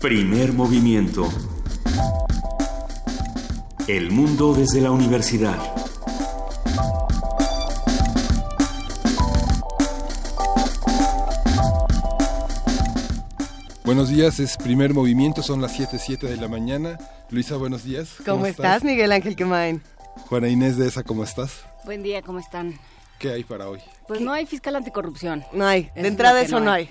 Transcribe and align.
Primer 0.00 0.52
movimiento. 0.52 1.28
El 3.88 4.12
mundo 4.12 4.54
desde 4.54 4.80
la 4.80 4.92
universidad. 4.92 5.58
Buenos 13.84 14.08
días, 14.10 14.38
es 14.38 14.56
primer 14.56 14.94
movimiento, 14.94 15.42
son 15.42 15.60
las 15.60 15.76
7.07 15.76 16.28
de 16.28 16.36
la 16.36 16.46
mañana. 16.46 16.96
Luisa, 17.30 17.56
buenos 17.56 17.82
días. 17.82 18.18
¿Cómo, 18.24 18.46
estás, 18.46 18.84
Miguel 18.84 19.10
Ángel 19.10 19.34
Quemain? 19.34 19.82
Juana 20.28 20.48
Inés 20.48 20.76
de 20.76 20.86
esa, 20.86 21.02
¿cómo 21.02 21.24
estás? 21.24 21.64
Buen 21.84 22.04
día, 22.04 22.22
¿cómo 22.22 22.38
están? 22.38 22.78
¿Qué 23.18 23.32
hay 23.32 23.42
para 23.42 23.68
hoy? 23.68 23.80
Pues 24.06 24.20
no 24.20 24.32
hay 24.32 24.46
fiscal 24.46 24.76
anticorrupción. 24.76 25.44
No 25.52 25.66
hay, 25.66 25.90
de 25.96 26.06
entrada 26.06 26.40
eso 26.40 26.60
no 26.60 26.70
hay. 26.70 26.88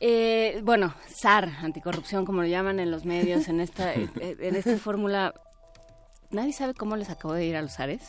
Eh, 0.00 0.60
bueno, 0.62 0.94
SAR, 1.08 1.48
anticorrupción, 1.62 2.24
como 2.26 2.42
lo 2.42 2.48
llaman 2.48 2.80
en 2.80 2.90
los 2.90 3.04
medios, 3.04 3.48
en 3.48 3.60
esta, 3.60 3.92
en 4.20 4.54
esta 4.56 4.76
fórmula. 4.78 5.32
Nadie 6.30 6.52
sabe 6.52 6.74
cómo 6.74 6.96
les 6.96 7.08
acabó 7.10 7.34
de 7.34 7.44
ir 7.46 7.56
a 7.56 7.62
los 7.62 7.72
SARES. 7.74 8.02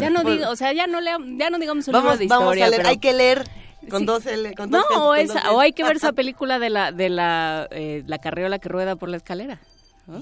Ya 0.00 0.10
no 0.10 0.24
digo, 0.24 0.48
o 0.50 0.56
sea, 0.56 0.72
ya 0.72 0.88
no 0.88 1.00
leo, 1.00 1.18
ya 1.38 1.48
no 1.48 1.58
digamos 1.58 1.86
un 1.86 1.92
vamos, 1.92 2.04
libro 2.12 2.18
de 2.18 2.24
historia. 2.24 2.38
Vamos 2.46 2.52
a 2.52 2.56
leer, 2.68 2.76
pero- 2.78 2.88
hay 2.88 2.98
que 2.98 3.12
leer 3.12 3.44
con 3.88 4.06
dos 4.06 4.26
L. 4.26 4.54
Con 4.54 4.70
dos 4.70 4.84
No, 4.90 5.14
L, 5.14 5.22
o, 5.24 5.28
con 5.28 5.30
esa- 5.30 5.34
dos 5.34 5.44
L. 5.44 5.54
o 5.56 5.60
hay 5.60 5.72
que 5.72 5.84
ver 5.84 5.96
esa 5.96 6.12
película 6.14 6.58
de 6.58 6.68
la 6.70 6.90
de 6.92 7.08
la 7.10 7.68
eh, 7.70 8.02
la 8.06 8.18
carriola 8.18 8.58
que 8.58 8.68
rueda 8.68 8.96
por 8.96 9.08
la 9.08 9.16
escalera, 9.18 9.60
¿no? 10.06 10.20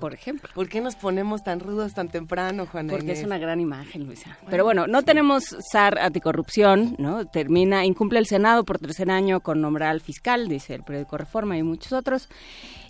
por 0.00 0.14
ejemplo. 0.14 0.50
¿Por 0.54 0.68
qué 0.68 0.80
nos 0.80 0.96
ponemos 0.96 1.42
tan 1.42 1.60
rudos 1.60 1.94
tan 1.94 2.08
temprano, 2.08 2.66
Juana 2.66 2.90
Porque 2.90 3.06
Inés? 3.06 3.18
es 3.20 3.24
una 3.24 3.38
gran 3.38 3.60
imagen, 3.60 4.06
Luisa. 4.06 4.36
Pero 4.48 4.64
bueno, 4.64 4.86
no 4.86 5.02
tenemos 5.02 5.44
SAR 5.72 5.98
anticorrupción, 5.98 6.96
¿no? 6.98 7.26
Termina, 7.26 7.84
incumple 7.84 8.18
el 8.18 8.26
Senado 8.26 8.64
por 8.64 8.78
tercer 8.78 9.10
año 9.10 9.40
con 9.40 9.60
nombrar 9.60 9.90
al 9.90 10.00
fiscal, 10.00 10.48
dice 10.48 10.74
el 10.74 10.82
periódico 10.82 11.18
Reforma 11.18 11.56
y 11.56 11.62
muchos 11.62 11.92
otros. 11.92 12.28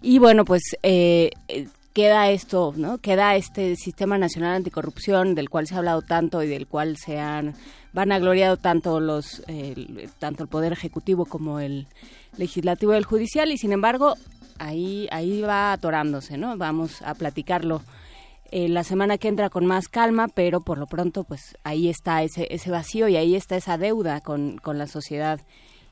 Y 0.03 0.19
bueno, 0.19 0.45
pues 0.45 0.63
eh, 0.83 1.31
eh, 1.49 1.69
queda 1.95 2.31
esto, 2.31 2.75
¿no? 2.77 2.99
Queda 2.99 3.37
este 3.37 3.77
Sistema 3.77 4.19
Nacional 4.19 4.57
Anticorrupción 4.57 5.35
del 5.35 5.49
cual 5.49 5.67
se 5.67 5.75
ha 5.75 5.79
hablado 5.79 6.03
tanto 6.03 6.43
y 6.43 6.49
del 6.49 6.67
cual 6.67 6.97
se 6.97 7.19
han 7.21 7.55
vanagloriado 7.93 8.57
tanto 8.57 8.99
los 8.99 9.43
eh, 9.47 10.09
tanto 10.19 10.43
el 10.43 10.49
poder 10.49 10.73
ejecutivo 10.73 11.25
como 11.25 11.61
el 11.61 11.87
legislativo 12.37 12.93
y 12.93 12.97
el 12.97 13.05
judicial 13.05 13.53
y 13.53 13.59
sin 13.59 13.73
embargo 13.73 14.17
ahí 14.59 15.09
ahí 15.11 15.41
va 15.41 15.73
atorándose, 15.73 16.37
¿no? 16.39 16.57
Vamos 16.57 17.03
a 17.03 17.15
platicarlo 17.15 17.83
eh, 18.51 18.69
la 18.69 18.85
semana 18.85 19.19
que 19.19 19.29
entra 19.29 19.51
con 19.51 19.67
más 19.67 19.89
calma, 19.89 20.29
pero 20.29 20.61
por 20.61 20.79
lo 20.79 20.87
pronto 20.87 21.25
pues 21.25 21.57
ahí 21.65 21.89
está 21.89 22.23
ese, 22.23 22.47
ese 22.51 22.71
vacío 22.71 23.09
y 23.09 23.17
ahí 23.17 23.35
está 23.35 23.57
esa 23.57 23.79
deuda 23.79 24.21
con, 24.21 24.59
con 24.59 24.79
la 24.79 24.87
sociedad 24.87 25.41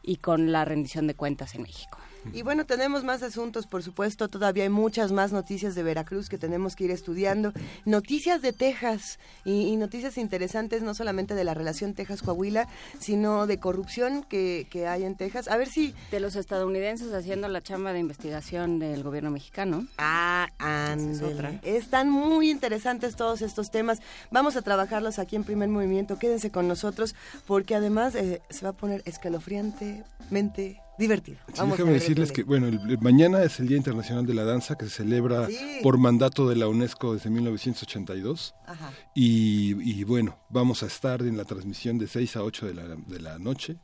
y 0.02 0.16
con 0.16 0.52
la 0.52 0.64
rendición 0.64 1.06
de 1.06 1.14
cuentas 1.14 1.54
en 1.54 1.62
México. 1.62 1.98
Y 2.32 2.42
bueno, 2.42 2.66
tenemos 2.66 3.04
más 3.04 3.22
asuntos, 3.22 3.66
por 3.66 3.82
supuesto, 3.82 4.28
todavía 4.28 4.64
hay 4.64 4.70
muchas 4.70 5.12
más 5.12 5.32
noticias 5.32 5.74
de 5.74 5.82
Veracruz 5.82 6.28
que 6.28 6.38
tenemos 6.38 6.76
que 6.76 6.84
ir 6.84 6.90
estudiando, 6.90 7.52
noticias 7.84 8.42
de 8.42 8.52
Texas 8.52 9.18
y, 9.44 9.68
y 9.68 9.76
noticias 9.76 10.18
interesantes 10.18 10.82
no 10.82 10.94
solamente 10.94 11.34
de 11.34 11.44
la 11.44 11.54
relación 11.54 11.94
Texas-Coahuila, 11.94 12.68
sino 12.98 13.46
de 13.46 13.58
corrupción 13.58 14.22
que, 14.22 14.66
que 14.70 14.86
hay 14.86 15.04
en 15.04 15.16
Texas. 15.16 15.48
A 15.48 15.56
ver 15.56 15.68
si... 15.68 15.94
De 16.10 16.20
los 16.20 16.36
estadounidenses 16.36 17.12
haciendo 17.12 17.48
la 17.48 17.60
chamba 17.60 17.92
de 17.92 17.98
investigación 17.98 18.78
del 18.78 19.02
gobierno 19.02 19.30
mexicano. 19.30 19.86
Ah, 19.98 20.48
ándele. 20.58 21.60
Están 21.62 22.10
muy 22.10 22.50
interesantes 22.50 23.16
todos 23.16 23.42
estos 23.42 23.70
temas. 23.70 24.00
Vamos 24.30 24.56
a 24.56 24.62
trabajarlos 24.62 25.18
aquí 25.18 25.36
en 25.36 25.44
Primer 25.44 25.68
Movimiento. 25.68 26.18
Quédense 26.18 26.50
con 26.50 26.68
nosotros 26.68 27.14
porque 27.46 27.74
además 27.74 28.14
eh, 28.14 28.42
se 28.50 28.64
va 28.64 28.70
a 28.70 28.74
poner 28.74 29.02
escalofriantemente 29.06 30.81
divertido. 30.98 31.38
Vamos 31.56 31.76
déjame 31.78 31.94
decirles 31.94 32.32
que, 32.32 32.42
bueno, 32.42 32.66
el- 32.68 32.78
el 32.90 32.98
mañana 33.00 33.42
es 33.42 33.58
el 33.60 33.68
Día 33.68 33.76
Internacional 33.76 34.26
de 34.26 34.34
la 34.34 34.44
Danza 34.44 34.76
que 34.76 34.84
se 34.86 34.90
celebra 34.90 35.46
Sí. 35.48 35.56
por 35.82 35.98
mandato 35.98 36.48
de 36.48 36.56
la 36.56 36.68
UNESCO 36.68 37.14
desde 37.14 37.30
1982. 37.30 38.54
Ajá. 38.66 38.92
Y, 39.14 39.74
y 39.82 40.04
bueno, 40.04 40.38
vamos 40.50 40.82
a 40.82 40.86
estar 40.86 41.22
en 41.22 41.36
la 41.36 41.44
transmisión 41.44 41.98
de 41.98 42.06
6 42.06 42.36
a 42.36 42.42
8 42.44 42.66
de 42.66 42.74
la, 42.74 42.86
de 42.96 43.20
la 43.20 43.38
noche 43.38 43.78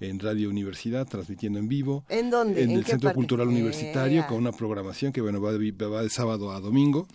en 0.00 0.18
Radio 0.18 0.50
Universidad, 0.50 1.06
transmitiendo 1.06 1.58
en 1.58 1.68
vivo. 1.68 2.04
¿En 2.08 2.30
dónde? 2.30 2.62
En, 2.62 2.70
¿En 2.70 2.78
el 2.78 2.84
Centro 2.84 3.08
parte? 3.08 3.16
Cultural 3.16 3.48
Universitario, 3.48 4.26
con 4.26 4.38
una 4.38 4.52
programación 4.52 5.12
que 5.12 5.20
bueno 5.20 5.40
va 5.40 5.52
de, 5.52 5.70
va 5.72 6.02
de 6.02 6.10
sábado 6.10 6.50
a 6.50 6.60
domingo 6.60 7.06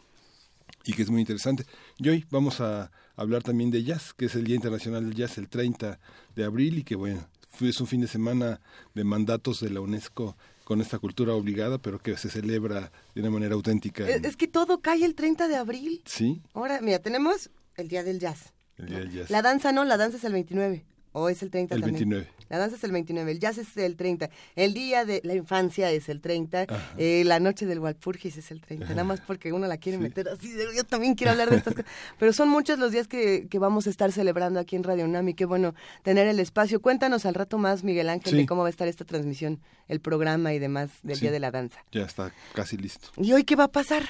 y 0.86 0.94
que 0.94 1.02
es 1.02 1.10
muy 1.10 1.20
interesante. 1.22 1.66
Y 1.98 2.08
hoy 2.10 2.26
vamos 2.32 2.62
a 2.62 2.90
hablar 3.16 3.44
también 3.44 3.70
de 3.70 3.84
jazz, 3.84 4.14
que 4.14 4.26
es 4.26 4.36
el 4.36 4.46
Día 4.46 4.56
Internacional 4.56 5.04
del 5.06 5.14
Jazz, 5.14 5.38
el 5.38 5.50
30 5.50 6.00
de 6.36 6.44
abril, 6.46 6.80
y 6.80 6.84
que 6.84 6.96
bueno, 6.96 7.28
es 7.62 7.82
un 7.82 7.88
fin 7.88 8.02
de 8.02 8.08
semana 8.08 8.62
de 8.94 9.04
mandatos 9.04 9.60
de 9.60 9.70
la 9.70 9.82
UNESCO 9.82 10.36
con 10.64 10.82
esta 10.82 11.00
cultura 11.00 11.34
obligada, 11.34 11.80
pero 11.80 12.00
que 12.00 12.16
se 12.16 12.30
celebra 12.30 12.92
de 13.16 13.22
una 13.22 13.32
manera 13.32 13.56
auténtica. 13.56 14.08
Es, 14.08 14.38
que 14.38 14.48
todo 14.48 14.82
cae 14.82 15.04
el 15.04 15.16
30 15.16 15.48
de 15.48 15.56
abril. 15.56 16.04
Sí, 16.06 16.42
Ahora, 16.54 16.80
mira, 16.82 17.00
tenemos 17.00 17.50
el 17.76 17.88
Día 17.88 18.04
del 18.04 18.20
Jazz. 18.20 18.54
el 18.78 18.86
Día 18.88 19.00
del 19.00 19.12
Jazz. 19.12 19.30
La 19.32 19.42
danza 19.42 19.72
no, 19.72 19.84
la 19.84 19.98
danza 19.98 20.18
es 20.18 20.24
el 20.24 20.34
29. 20.34 20.86
¿O 21.12 21.28
es 21.30 21.42
el 21.44 21.50
30 21.50 21.76
El 21.76 21.82
también? 21.82 22.08
29. 22.10 22.32
La 22.50 22.58
danza 22.58 22.76
es 22.78 22.84
el 22.84 22.92
29, 22.92 23.32
el 23.32 23.40
jazz 23.40 23.58
es 23.60 23.78
el 23.78 23.96
30. 23.96 24.30
El 24.56 24.74
Día 24.74 25.06
de 25.06 25.22
la 25.24 25.36
Infancia 25.36 25.92
es 25.92 26.10
el 26.10 26.20
30. 26.20 26.62
Ajá. 26.64 26.94
eh, 26.98 27.24
la 27.26 27.40
Noche 27.40 27.66
del 27.68 27.80
Walpurgis 27.80 28.38
es 28.38 28.50
el 28.52 28.60
30. 28.62 28.90
Nada 28.90 29.04
más 29.04 29.22
porque 29.22 29.54
uno 29.54 29.68
la 29.68 29.78
quiere 29.78 29.98
meter 30.00 30.28
así. 30.30 30.52
Yo 30.76 30.84
también 30.84 31.14
quiero 31.16 31.32
hablar 31.32 31.50
de 31.52 31.58
estas 31.58 31.76
cosas. 31.76 31.90
Pero 32.20 32.34
son 32.34 32.50
muchos 32.50 32.80
los 32.80 32.92
días 32.92 33.08
que, 33.08 33.48
que 33.50 33.60
vamos 33.60 33.86
a 33.88 33.92
estar 33.92 34.12
celebrando 34.12 34.60
aquí 34.60 34.76
en 34.76 34.84
Radio 34.84 35.06
UNAM 35.06 35.30
y 35.30 35.34
qué 35.36 35.46
bueno 35.46 35.76
tener 36.04 36.28
el 36.28 36.40
espacio. 36.40 36.82
Cuéntanos 36.82 37.26
al 37.28 37.36
rato 37.36 37.58
más, 37.60 37.84
Miguel 37.84 38.10
Ángel, 38.10 38.32
Sí. 38.32 38.38
de 38.38 38.46
cómo 38.48 38.62
va 38.62 38.68
a 38.68 38.72
estar 38.72 38.88
esta 38.88 39.06
transmisión, 39.06 39.60
el 39.88 40.00
programa 40.00 40.54
y 40.54 40.60
demás 40.60 40.90
del 41.04 41.16
Sí. 41.18 41.22
Día 41.22 41.32
de 41.32 41.40
la 41.40 41.52
Danza. 41.52 41.84
Ya 41.92 42.04
está 42.04 42.32
casi 42.54 42.78
listo. 42.78 43.10
¿Y 43.18 43.32
hoy 43.34 43.44
qué 43.44 43.56
va 43.56 43.66
a 43.66 43.72
pasar? 43.72 44.04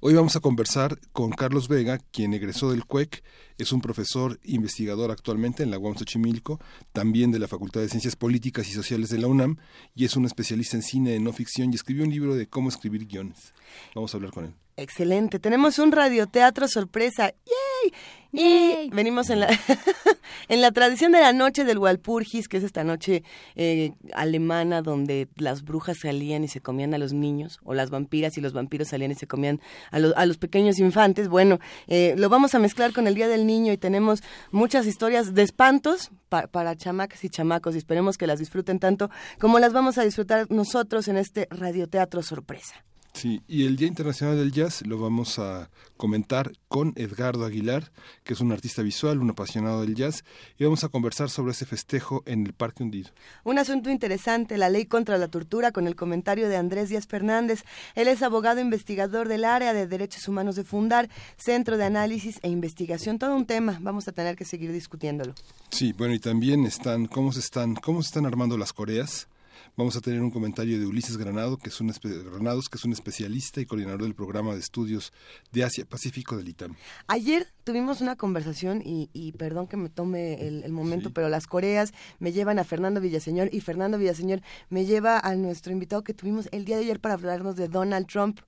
Hoy 0.00 0.14
vamos 0.14 0.36
a 0.36 0.40
conversar 0.40 0.98
con 1.12 1.30
Carlos 1.30 1.68
Vega, 1.68 1.98
quien 2.12 2.32
egresó 2.34 2.70
del 2.70 2.84
CUEC, 2.84 3.22
es 3.58 3.72
un 3.72 3.80
profesor 3.80 4.38
investigador 4.44 5.10
actualmente 5.10 5.62
en 5.64 5.70
la 5.70 5.78
UAM 5.78 5.96
Xochimilco, 5.96 6.37
también 6.92 7.30
de 7.30 7.38
la 7.38 7.48
Facultad 7.48 7.80
de 7.80 7.88
Ciencias 7.88 8.16
Políticas 8.16 8.68
y 8.68 8.72
Sociales 8.72 9.10
de 9.10 9.18
la 9.18 9.26
UNAM, 9.26 9.56
y 9.94 10.04
es 10.04 10.16
un 10.16 10.24
especialista 10.24 10.76
en 10.76 10.82
cine 10.82 11.10
de 11.10 11.20
no 11.20 11.32
ficción 11.32 11.72
y 11.72 11.76
escribió 11.76 12.04
un 12.04 12.10
libro 12.10 12.34
de 12.34 12.46
cómo 12.46 12.68
escribir 12.68 13.06
guiones. 13.06 13.52
Vamos 13.94 14.14
a 14.14 14.16
hablar 14.16 14.32
con 14.32 14.46
él. 14.46 14.54
Excelente. 14.76 15.40
Tenemos 15.40 15.80
un 15.80 15.90
radioteatro 15.90 16.68
sorpresa. 16.68 17.32
¡Yay! 17.44 17.92
Y 18.30 18.90
venimos 18.90 19.30
en 19.30 19.40
la, 19.40 19.48
en 20.48 20.60
la 20.60 20.70
tradición 20.70 21.12
de 21.12 21.20
la 21.20 21.32
noche 21.32 21.64
del 21.64 21.78
Walpurgis, 21.78 22.46
que 22.48 22.58
es 22.58 22.64
esta 22.64 22.84
noche 22.84 23.22
eh, 23.56 23.92
alemana 24.12 24.82
donde 24.82 25.28
las 25.36 25.62
brujas 25.62 25.98
salían 26.02 26.44
y 26.44 26.48
se 26.48 26.60
comían 26.60 26.92
a 26.92 26.98
los 26.98 27.12
niños, 27.14 27.58
o 27.64 27.72
las 27.72 27.88
vampiras 27.90 28.36
y 28.36 28.40
los 28.42 28.52
vampiros 28.52 28.88
salían 28.88 29.10
y 29.12 29.14
se 29.14 29.26
comían 29.26 29.60
a, 29.90 29.98
los- 29.98 30.14
a 30.16 30.26
los 30.26 30.36
pequeños 30.36 30.78
infantes. 30.78 31.28
Bueno, 31.28 31.58
eh, 31.86 32.14
lo 32.18 32.28
vamos 32.28 32.54
a 32.54 32.58
mezclar 32.58 32.92
con 32.92 33.06
el 33.06 33.14
Día 33.14 33.28
del 33.28 33.46
Niño 33.46 33.72
y 33.72 33.78
tenemos 33.78 34.22
muchas 34.50 34.86
historias 34.86 35.32
de 35.34 35.42
espantos 35.42 36.10
pa- 36.28 36.48
para 36.48 36.76
chamacas 36.76 37.24
y 37.24 37.30
chamacos 37.30 37.74
y 37.74 37.78
esperemos 37.78 38.18
que 38.18 38.26
las 38.26 38.38
disfruten 38.38 38.78
tanto 38.78 39.10
como 39.40 39.58
las 39.58 39.72
vamos 39.72 39.96
a 39.96 40.02
disfrutar 40.04 40.50
nosotros 40.50 41.08
en 41.08 41.16
este 41.16 41.46
radioteatro 41.50 42.22
sorpresa. 42.22 42.84
Sí, 43.18 43.42
y 43.48 43.66
el 43.66 43.74
Día 43.74 43.88
Internacional 43.88 44.36
del 44.36 44.52
Jazz 44.52 44.86
lo 44.86 44.96
vamos 44.96 45.40
a 45.40 45.70
comentar 45.96 46.52
con 46.68 46.92
Edgardo 46.94 47.44
Aguilar, 47.44 47.90
que 48.22 48.34
es 48.34 48.40
un 48.40 48.52
artista 48.52 48.80
visual, 48.80 49.18
un 49.18 49.30
apasionado 49.30 49.80
del 49.80 49.96
jazz, 49.96 50.22
y 50.56 50.62
vamos 50.62 50.84
a 50.84 50.88
conversar 50.88 51.28
sobre 51.28 51.50
ese 51.50 51.66
festejo 51.66 52.22
en 52.26 52.46
el 52.46 52.52
Parque 52.52 52.84
Hundido. 52.84 53.10
Un 53.42 53.58
asunto 53.58 53.90
interesante, 53.90 54.56
la 54.56 54.70
ley 54.70 54.86
contra 54.86 55.18
la 55.18 55.26
tortura, 55.26 55.72
con 55.72 55.88
el 55.88 55.96
comentario 55.96 56.48
de 56.48 56.58
Andrés 56.58 56.90
Díaz 56.90 57.08
Fernández. 57.08 57.64
Él 57.96 58.06
es 58.06 58.22
abogado 58.22 58.60
investigador 58.60 59.26
del 59.26 59.44
área 59.44 59.72
de 59.72 59.88
derechos 59.88 60.28
humanos 60.28 60.54
de 60.54 60.62
Fundar, 60.62 61.08
Centro 61.36 61.76
de 61.76 61.86
Análisis 61.86 62.38
e 62.42 62.48
Investigación. 62.48 63.18
Todo 63.18 63.34
un 63.34 63.46
tema, 63.46 63.78
vamos 63.80 64.06
a 64.06 64.12
tener 64.12 64.36
que 64.36 64.44
seguir 64.44 64.70
discutiéndolo. 64.70 65.34
Sí, 65.70 65.92
bueno, 65.92 66.14
y 66.14 66.20
también 66.20 66.64
están 66.66 67.06
cómo 67.06 67.32
se 67.32 67.40
están 67.40 67.74
cómo 67.74 68.00
se 68.00 68.10
están 68.10 68.26
armando 68.26 68.56
las 68.56 68.72
Coreas. 68.72 69.26
Vamos 69.78 69.94
a 69.94 70.00
tener 70.00 70.20
un 70.22 70.32
comentario 70.32 70.80
de 70.80 70.86
Ulises 70.86 71.16
Granado, 71.18 71.56
que 71.56 71.68
es 71.68 71.80
un 71.80 71.92
Granados, 72.32 72.68
que 72.68 72.78
es 72.78 72.84
un 72.84 72.90
especialista 72.92 73.60
y 73.60 73.64
coordinador 73.64 74.02
del 74.02 74.16
programa 74.16 74.52
de 74.54 74.58
estudios 74.58 75.12
de 75.52 75.62
Asia 75.62 75.84
Pacífico 75.84 76.36
del 76.36 76.48
ITAM. 76.48 76.74
Ayer 77.06 77.46
tuvimos 77.62 78.00
una 78.00 78.16
conversación 78.16 78.82
y, 78.84 79.08
y 79.12 79.30
perdón 79.32 79.68
que 79.68 79.76
me 79.76 79.88
tome 79.88 80.48
el, 80.48 80.64
el 80.64 80.72
momento, 80.72 81.10
Sí. 81.10 81.12
pero 81.14 81.28
las 81.28 81.46
Coreas 81.46 81.92
me 82.18 82.32
llevan 82.32 82.58
a 82.58 82.64
Fernando 82.64 83.00
Villaseñor 83.00 83.50
y 83.52 83.60
Fernando 83.60 83.98
Villaseñor 83.98 84.40
me 84.68 84.84
lleva 84.84 85.20
a 85.20 85.36
nuestro 85.36 85.72
invitado 85.72 86.02
que 86.02 86.12
tuvimos 86.12 86.48
el 86.50 86.64
día 86.64 86.74
de 86.76 86.82
ayer 86.82 86.98
para 86.98 87.14
hablarnos 87.14 87.54
de 87.54 87.68
Donald 87.68 88.08
Trump. 88.08 88.40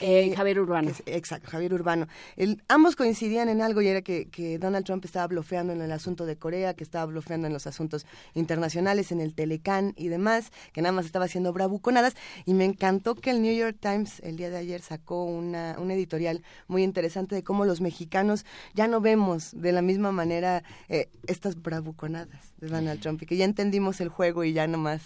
Eh, 0.00 0.32
Javier 0.36 0.60
Urbano. 0.60 0.90
es- 0.90 1.02
exacto, 1.06 1.50
Javier 1.50 1.74
Urbano. 1.74 2.06
El- 2.36 2.62
ambos 2.68 2.94
coincidían 2.94 3.48
en 3.48 3.60
algo 3.60 3.82
y 3.82 3.88
era 3.88 4.00
que, 4.00 4.28
que 4.28 4.56
Donald 4.58 4.86
Trump 4.86 5.04
estaba 5.04 5.26
bloqueando 5.26 5.72
en 5.72 5.80
el 5.82 5.90
asunto 5.90 6.24
de 6.24 6.36
Corea, 6.36 6.74
que 6.74 6.84
estaba 6.84 7.06
bloqueando 7.06 7.48
en 7.48 7.52
los 7.52 7.66
asuntos 7.66 8.06
internacionales, 8.34 9.10
en 9.10 9.20
el 9.20 9.34
Telecán 9.34 9.94
y 9.96 10.06
demás, 10.06 10.52
que 10.72 10.82
nada 10.82 10.92
más 10.92 11.04
estaba 11.06 11.24
haciendo 11.24 11.52
bravuconadas. 11.52 12.14
Y 12.46 12.54
me 12.54 12.64
encantó 12.64 13.16
que 13.16 13.30
el 13.30 13.42
New 13.42 13.54
York 13.56 13.76
Times 13.80 14.20
el 14.20 14.36
día 14.36 14.50
de 14.50 14.58
ayer 14.58 14.80
sacó 14.82 15.24
una, 15.24 15.74
un 15.80 15.90
editorial 15.90 16.42
muy 16.68 16.84
interesante 16.84 17.34
de 17.34 17.42
cómo 17.42 17.64
los 17.64 17.80
mexicanos 17.80 18.46
ya 18.74 18.86
no 18.86 19.00
vemos 19.00 19.50
de 19.52 19.72
la 19.72 19.82
misma 19.82 20.12
manera 20.12 20.62
eh, 20.88 21.08
estas 21.26 21.60
bravuconadas 21.60 22.54
de 22.58 22.68
Donald 22.68 23.00
Trump 23.00 23.20
y 23.22 23.26
que 23.26 23.36
ya 23.36 23.44
entendimos 23.44 24.00
el 24.00 24.08
juego 24.10 24.44
y 24.44 24.52
ya 24.52 24.66
nomás 24.68 25.02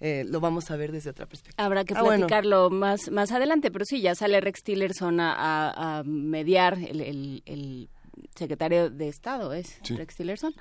eh, 0.00 0.24
lo 0.28 0.40
vamos 0.40 0.70
a 0.70 0.76
ver 0.76 0.92
desde 0.92 1.10
otra 1.10 1.26
perspectiva. 1.26 1.64
Habrá 1.64 1.84
que 1.84 1.94
Ah, 1.94 2.02
bueno. 2.02 2.26
platicarlo 2.26 2.70
más, 2.70 3.10
más 3.10 3.32
adelante, 3.32 3.70
pero 3.70 3.84
sí, 3.84 4.00
ya 4.00 4.14
sale 4.14 4.40
Rex 4.40 4.62
Tillerson 4.62 5.20
a, 5.20 5.32
a- 5.34 5.98
a 5.98 6.02
mediar, 6.04 6.74
el, 6.78 7.00
el- 7.00 7.42
el 7.46 7.88
secretario 8.34 8.90
de 8.90 9.08
Estado 9.08 9.52
es 9.52 9.78
Sí. 9.82 9.94
Rex 9.96 10.16
Tillerson, 10.16 10.52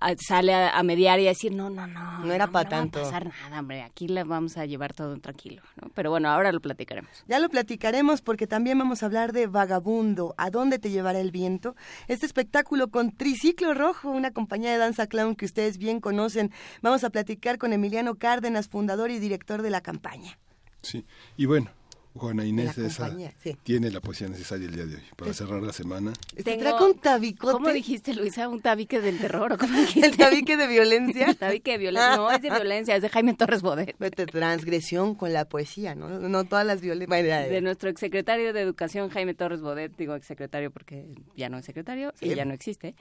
a- 0.00 0.14
sale 0.16 0.52
a, 0.54 0.70
a 0.76 0.82
mediar 0.82 1.20
y 1.20 1.26
a 1.26 1.30
decir, 1.30 1.52
no, 1.52 1.70
no, 1.70 1.86
no, 1.86 2.18
No 2.24 2.32
era 2.32 2.46
pa' 2.46 2.64
va 2.64 2.68
tanto". 2.68 3.00
a 3.00 3.02
pasar 3.04 3.26
nada, 3.26 3.60
hombre, 3.60 3.82
aquí 3.82 4.08
le 4.08 4.24
vamos 4.24 4.56
a 4.56 4.66
llevar 4.66 4.92
todo 4.92 5.16
tranquilo, 5.18 5.62
¿no? 5.80 5.88
Pero 5.94 6.10
bueno, 6.10 6.28
ahora 6.30 6.52
lo 6.52 6.60
platicaremos. 6.60 7.10
Ya 7.28 7.38
lo 7.38 7.48
platicaremos 7.48 8.20
porque 8.22 8.46
también 8.46 8.78
vamos 8.78 9.02
a 9.02 9.06
hablar 9.06 9.32
de 9.32 9.46
Vagabundo, 9.46 10.34
¿A 10.36 10.50
dónde 10.50 10.78
te 10.78 10.90
llevará 10.90 11.20
el 11.20 11.30
viento? 11.30 11.74
Este 12.08 12.26
espectáculo 12.26 12.88
con 12.88 13.12
Triciclo 13.12 13.74
Rojo, 13.74 14.10
una 14.10 14.30
compañía 14.32 14.70
de 14.72 14.78
danza 14.78 15.06
clown 15.06 15.34
que 15.36 15.44
ustedes 15.44 15.78
bien 15.78 16.00
conocen. 16.00 16.50
Vamos 16.82 17.04
a 17.04 17.10
platicar 17.10 17.58
con 17.58 17.72
Emiliano 17.72 18.16
Cárdenas, 18.16 18.68
fundador 18.68 19.10
y 19.10 19.18
director 19.18 19.62
de 19.62 19.70
la 19.70 19.80
campaña. 19.80 20.38
Sí, 20.82 21.04
y 21.36 21.46
bueno, 21.46 21.70
Juana 22.14 22.44
Inés 22.44 22.76
De 22.76 22.82
la 22.82 22.88
esa 22.88 23.02
compañía, 23.08 23.32
sí. 23.42 23.56
tiene 23.64 23.90
la 23.90 24.00
poesía 24.00 24.28
necesaria 24.28 24.66
el 24.68 24.74
día 24.74 24.86
de 24.86 24.94
hoy 24.96 25.02
para 25.16 25.32
cerrar 25.34 25.62
la 25.62 25.72
semana. 25.72 26.12
Te 26.34 26.44
Tengo- 26.44 26.60
trae 26.76 26.90
un 26.90 26.98
tabicote. 26.98 27.52
¿Cómo 27.52 27.70
dijiste, 27.70 28.14
Luisa? 28.14 28.48
¿Un 28.48 28.60
tabique 28.60 29.00
del 29.00 29.18
terror? 29.18 29.52
¿o 29.52 29.58
cómo 29.58 29.76
dijiste? 29.80 30.06
¿El 30.06 30.16
tabique 30.16 30.56
de 30.56 30.66
violencia? 30.68 31.26
El 31.30 31.36
tabique 31.36 31.72
de 31.72 31.78
violencia. 31.78 32.16
No, 32.16 32.30
es 32.30 32.40
de 32.40 32.50
violencia, 32.50 32.94
es 32.94 33.02
de 33.02 33.08
Jaime 33.08 33.34
Torres 33.34 33.62
Bodet. 33.62 33.96
Vete, 33.98 34.26
transgresión 34.26 35.14
con 35.16 35.32
la 35.32 35.44
poesía, 35.46 35.94
¿no? 35.96 36.08
No 36.20 36.44
todas 36.44 36.64
las 36.64 36.80
violencias. 36.80 37.48
De 37.50 37.60
nuestro 37.60 37.90
exsecretario 37.90 38.52
de 38.52 38.60
Educación, 38.60 39.10
Jaime 39.10 39.34
Torres 39.34 39.60
Bodet, 39.60 39.96
digo 39.96 40.14
exsecretario 40.14 40.70
porque 40.70 41.06
ya 41.36 41.48
no 41.48 41.58
es 41.58 41.64
secretario 41.64 42.12
Sí. 42.20 42.26
y 42.30 42.34
ya 42.36 42.44
no 42.44 42.54
existe. 42.54 42.94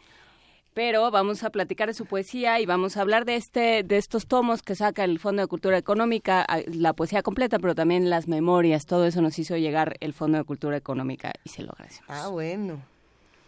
Pero 0.73 1.11
vamos 1.11 1.43
a 1.43 1.51
platicar 1.51 1.87
de 1.87 1.93
su 1.93 2.05
poesía 2.05 2.59
y 2.59 2.65
vamos 2.65 2.97
a 2.97 3.01
hablar 3.01 3.25
de 3.25 3.35
este, 3.35 3.83
de 3.83 3.97
estos 3.97 4.25
tomos 4.25 4.61
que 4.63 4.75
saca 4.75 5.03
el 5.03 5.19
Fondo 5.19 5.41
de 5.43 5.47
Cultura 5.47 5.77
Económica, 5.77 6.41
a- 6.41 6.61
la 6.67 6.93
poesía 6.93 7.21
completa, 7.21 7.59
pero 7.59 7.75
también 7.75 8.09
las 8.09 8.27
memorias. 8.27 8.85
Todo 8.87 9.05
eso 9.05 9.21
nos 9.21 9.37
hizo 9.37 9.55
llegar 9.57 9.95
el 9.99 10.13
Fondo 10.13 10.39
de 10.39 10.43
Cultura 10.45 10.75
Económica 10.75 11.31
y 11.43 11.49
se 11.49 11.61
lo 11.63 11.71
agradecemos. 11.73 12.09
Ah, 12.09 12.27
bueno. 12.29 12.81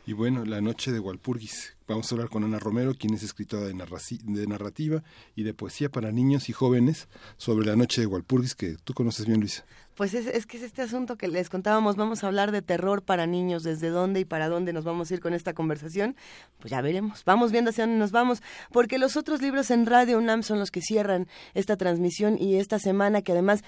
Y 0.08 0.14
bueno, 0.14 0.46
La 0.46 0.62
Noche 0.62 0.92
de 0.92 1.00
Walpurgis. 1.00 1.76
Vamos 1.88 2.12
a 2.12 2.16
hablar 2.16 2.30
con 2.30 2.44
Ana 2.44 2.60
Romero, 2.60 2.94
quien 2.94 3.16
es 3.16 3.24
escritora 3.24 3.64
de, 3.64 3.74
de 4.24 4.48
narrativa 4.48 5.02
y 5.36 5.42
de 5.42 5.54
poesía 5.56 5.90
para 5.90 6.12
niños 6.12 6.48
y 6.50 6.54
jóvenes 6.54 7.08
sobre 7.38 7.66
La 7.66 7.76
Noche 7.76 8.02
de 8.02 8.08
Walpurgis, 8.08 8.54
que 8.54 8.76
tú 8.84 8.94
conoces 8.94 9.26
bien, 9.26 9.40
Luisa. 9.40 9.66
Pues 9.96 10.14
es, 10.14 10.28
es 10.28 10.46
que 10.46 10.58
es 10.58 10.64
este 10.64 10.82
asunto 10.82 11.18
que 11.18 11.30
les 11.30 11.50
contábamos, 11.50 11.96
vamos 11.96 12.24
a 12.24 12.28
hablar 12.28 12.52
de 12.52 12.62
terror 12.62 13.02
para 13.02 13.26
niños, 13.28 13.64
desde 13.64 13.90
dónde 13.90 14.20
y 14.20 14.26
para 14.26 14.50
dónde 14.50 14.74
nos 14.74 14.84
vamos 14.84 15.10
a 15.10 15.14
ir 15.14 15.22
con 15.22 15.34
esta 15.34 15.54
conversación, 15.54 16.18
pues 16.60 16.72
ya 16.72 16.82
veremos, 16.82 17.24
vamos 17.24 17.54
viendo 17.54 17.70
hacia 17.70 17.86
dónde 17.86 18.00
nos 18.00 18.12
vamos, 18.12 18.44
porque 18.72 18.98
los 18.98 19.16
otros 19.16 19.42
libros 19.42 19.72
en 19.72 19.86
Radio 19.86 20.18
UNAM 20.18 20.44
son 20.44 20.60
los 20.60 20.70
que 20.70 20.82
cierran 20.82 21.28
esta 21.54 21.78
transmisión 21.78 22.38
y 22.38 22.58
esta 22.58 22.78
semana 22.78 23.22
que 23.22 23.32
además 23.32 23.64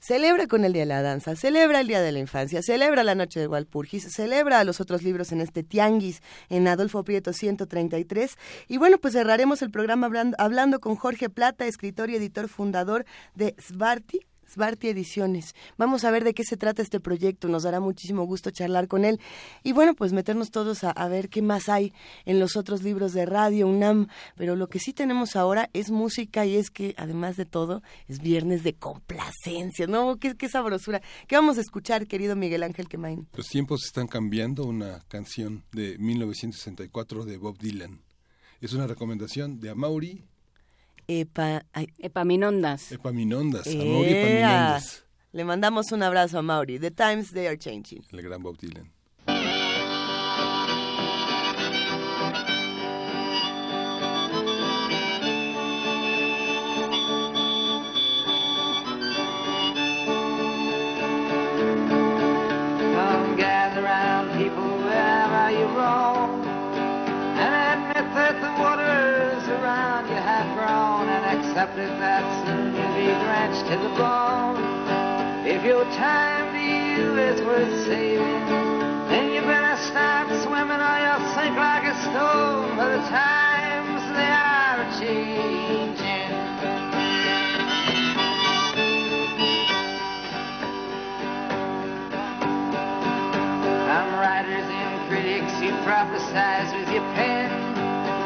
celebra 0.00 0.46
con 0.48 0.64
el 0.64 0.72
Día 0.72 0.82
de 0.82 0.86
la 0.86 1.02
Danza, 1.02 1.36
celebra 1.36 1.80
el 1.80 1.86
Día 1.86 2.00
de 2.00 2.10
la 2.10 2.18
Infancia, 2.18 2.60
celebra 2.62 3.04
la 3.04 3.14
Noche 3.14 3.38
de 3.38 3.46
Walpurgis, 3.46 4.12
celebra 4.12 4.60
a 4.60 4.64
los 4.64 4.80
otros 4.80 5.02
libros 5.02 5.32
en 5.32 5.40
este 5.40 5.62
Tianguis 5.62 6.22
en 6.48 6.66
Adolfo 6.68 7.04
Prieto 7.04 7.32
133 7.32 8.36
y 8.68 8.78
bueno, 8.78 8.98
pues 8.98 9.14
cerraremos 9.14 9.62
el 9.62 9.70
programa 9.70 10.06
hablando, 10.06 10.36
hablando 10.40 10.80
con 10.80 10.96
Jorge 10.96 11.28
Plata, 11.28 11.66
escritor 11.66 12.10
y 12.10 12.16
editor 12.16 12.48
fundador 12.48 13.04
de 13.34 13.54
Svarti, 13.60 14.26
Ediciones. 14.56 15.54
Vamos 15.76 16.04
a 16.04 16.10
ver 16.10 16.24
de 16.24 16.34
qué 16.34 16.44
se 16.44 16.56
trata 16.56 16.82
este 16.82 17.00
proyecto, 17.00 17.48
nos 17.48 17.62
dará 17.62 17.80
muchísimo 17.80 18.24
gusto 18.24 18.50
charlar 18.50 18.88
con 18.88 19.04
él 19.04 19.20
y 19.62 19.72
bueno, 19.72 19.94
pues 19.94 20.12
meternos 20.12 20.50
todos 20.50 20.84
a, 20.84 20.90
a 20.90 21.08
ver 21.08 21.28
qué 21.28 21.42
más 21.42 21.68
hay 21.68 21.92
en 22.24 22.40
los 22.40 22.56
otros 22.56 22.82
libros 22.82 23.12
de 23.12 23.26
Radio 23.26 23.66
UNAM, 23.68 24.08
pero 24.36 24.56
lo 24.56 24.68
que 24.68 24.78
sí 24.78 24.92
tenemos 24.92 25.36
ahora 25.36 25.70
es 25.72 25.90
música 25.90 26.46
y 26.46 26.56
es 26.56 26.70
que 26.70 26.94
además 26.96 27.36
de 27.36 27.46
todo 27.46 27.82
es 28.08 28.20
viernes 28.20 28.62
de 28.62 28.74
complacencia, 28.74 29.86
¿no? 29.86 30.18
Qué, 30.18 30.36
qué 30.36 30.48
sabrosura. 30.48 31.02
¿Qué 31.26 31.36
vamos 31.36 31.58
a 31.58 31.60
escuchar, 31.60 32.06
querido 32.06 32.36
Miguel 32.36 32.62
Ángel 32.62 32.88
Quemain? 32.88 33.28
Los 33.34 33.48
tiempos 33.48 33.84
están 33.84 34.06
cambiando, 34.06 34.64
una 34.64 35.00
canción 35.08 35.64
de 35.72 35.98
1964 35.98 37.24
de 37.24 37.36
Bob 37.36 37.58
Dylan. 37.58 38.00
Es 38.60 38.72
una 38.72 38.86
recomendación 38.86 39.60
de 39.60 39.70
Amaury 39.70 40.24
Epa, 41.10 41.64
ay, 41.72 41.88
Epaminondas. 41.98 42.92
Epaminondas. 42.92 43.66
Amaury 43.66 44.12
ea. 44.12 44.20
Epaminondas. 44.20 45.04
Le 45.32 45.44
mandamos 45.44 45.90
un 45.92 46.02
abrazo 46.02 46.38
a 46.38 46.42
Mauri. 46.42 46.78
The 46.78 46.90
times 46.90 47.32
they 47.32 47.46
are 47.46 47.56
changing. 47.56 48.04
El 48.12 48.20
gran 48.20 48.42
Bob 48.42 48.58
Dylan. 48.58 48.92
And 71.76 72.00
that 72.02 72.24
soon 72.46 72.74
you'll 72.74 72.94
be 72.96 73.06
drenched 73.22 73.66
to 73.70 73.76
the 73.76 73.92
bone 73.94 74.56
If 75.46 75.62
your 75.64 75.84
time 75.94 76.52
to 76.52 76.58
you 76.58 77.14
is 77.18 77.40
worth 77.42 77.84
saving 77.86 78.46
Then 79.12 79.30
you 79.32 79.42
better 79.42 79.76
start 79.84 80.26
swimming 80.42 80.80
or 80.80 80.98
you'll 80.98 81.28
sink 81.36 81.54
like 81.54 81.84
a 81.84 81.94
stone 82.02 82.74
For 82.74 82.88
the 82.88 83.04
times 83.12 84.00
they 84.16 84.32
are 84.32 84.80
changing 84.98 85.68
Some 93.86 94.10
writers 94.18 94.66
and 94.66 95.08
critics, 95.08 95.52
you 95.62 95.70
prophesize 95.86 96.74
with 96.74 96.90
your 96.92 97.06
pen. 97.14 97.50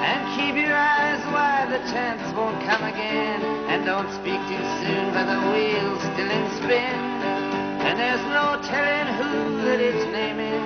And 0.03 0.21
keep 0.35 0.57
your 0.57 0.75
eyes 0.75 1.12
the 1.73 1.79
chance 1.89 2.21
won't 2.37 2.61
come 2.69 2.85
again. 2.85 3.41
And 3.73 3.87
don't 3.87 4.11
speak 4.21 4.37
too 4.45 4.65
soon, 4.85 5.09
for 5.17 5.25
the 5.25 5.41
wheel's 5.49 6.05
still 6.13 6.29
in 6.29 6.45
spin. 6.61 7.01
And 7.81 7.97
there's 7.97 8.21
no 8.29 8.61
telling 8.61 9.09
who 9.17 9.65
that 9.65 9.81
it's 9.81 10.05
naming. 10.13 10.61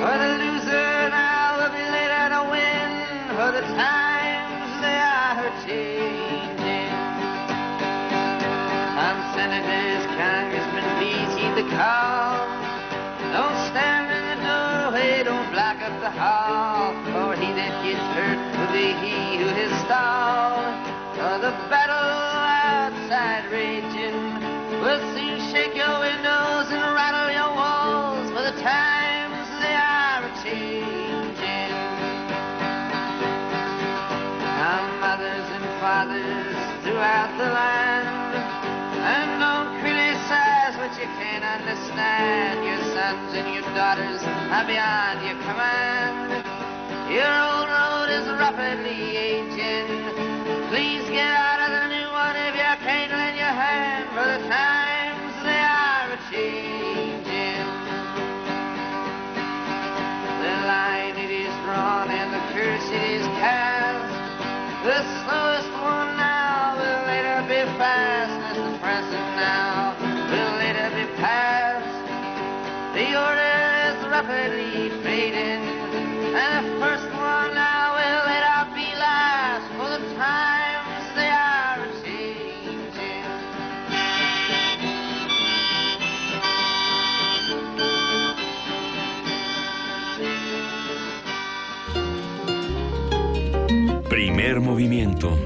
For 0.00 0.14
the 0.16 0.32
loser 0.40 1.12
now 1.12 1.60
will 1.60 1.74
be 1.76 1.84
later 1.84 2.24
to 2.32 2.42
win. 2.48 2.88
For 3.36 3.50
the 3.60 3.64
times 3.76 4.68
they 4.80 4.98
are 5.04 5.52
changing. 5.68 6.92
Some 8.96 9.20
senators, 9.36 10.04
congressmen, 10.16 10.86
please 10.96 11.30
heed 11.36 11.54
the 11.60 11.68
call. 11.76 12.40
Don't 13.36 13.58
stand 13.68 14.08
in 14.16 14.24
the 14.32 14.38
doorway, 14.48 15.24
don't 15.28 15.52
block 15.52 15.76
up 15.84 16.00
the 16.00 16.08
hall. 16.08 16.45
Stalled. 19.86 20.82
For 21.14 21.38
the 21.38 21.54
battle 21.70 21.94
outside 21.94 23.46
raging 23.54 24.18
will 24.82 24.98
soon 25.14 25.38
shake 25.54 25.74
your 25.78 25.94
windows 26.02 26.66
and 26.74 26.82
rattle 26.90 27.30
your 27.30 27.54
walls. 27.54 28.26
For 28.34 28.42
the 28.50 28.56
times 28.58 29.46
they 29.62 29.76
are 29.78 30.26
changing. 30.42 31.70
Some 34.58 34.88
mothers 34.98 35.46
and 35.54 35.66
fathers 35.78 36.58
throughout 36.82 37.30
the 37.38 37.46
land. 37.46 38.34
And 39.06 39.38
don't 39.38 39.70
criticize 39.80 40.74
what 40.82 40.98
you 40.98 41.06
can't 41.22 41.46
understand. 41.46 42.66
Your 42.66 42.82
sons 42.90 43.30
and 43.38 43.54
your 43.54 43.66
daughters 43.70 44.20
are 44.50 44.66
beyond 44.66 45.22
your 45.22 45.38
command. 45.46 46.42
Your 47.06 47.22
old 47.22 47.68
road 47.70 48.10
is 48.10 48.26
rapidly 48.34 49.16
aging. 49.16 49.55
Please 50.86 51.10
get 51.10 51.34
out 51.34 51.58
of 51.66 51.70
the 51.74 51.98
new 51.98 52.10
one 52.14 52.36
if 52.46 52.54
you 52.54 52.72
can't 52.86 53.10
lend 53.10 53.36
your 53.36 53.50
hand. 53.50 54.06
For 54.14 54.22
the 54.22 54.38
times 54.46 55.34
they 55.42 55.58
are 55.58 56.14
a-changing. 56.14 57.66
The 60.38 60.54
line 60.70 61.18
it 61.18 61.32
is 61.42 61.50
drawn 61.66 62.06
and 62.06 62.30
the 62.30 62.38
curse 62.54 62.86
it 62.86 63.02
is 63.18 63.26
cast. 63.42 64.14
The 64.86 65.02
slowest 65.26 65.74
one 65.82 66.14
now 66.14 66.78
will 66.78 67.02
later 67.10 67.42
be 67.50 67.66
fast 67.82 68.38
as 68.46 68.56
the 68.62 68.78
present 68.78 69.26
now 69.34 69.98
will 70.30 70.52
later 70.62 70.86
be 70.94 71.10
past. 71.18 71.82
The 72.94 73.10
order 73.10 73.58
is 73.90 73.98
rapidly 74.06 74.94
fading, 75.02 75.66
and 76.30 76.62
the 76.62 76.78
first 76.78 77.15
Primer 94.08 94.60
movimiento. 94.60 95.36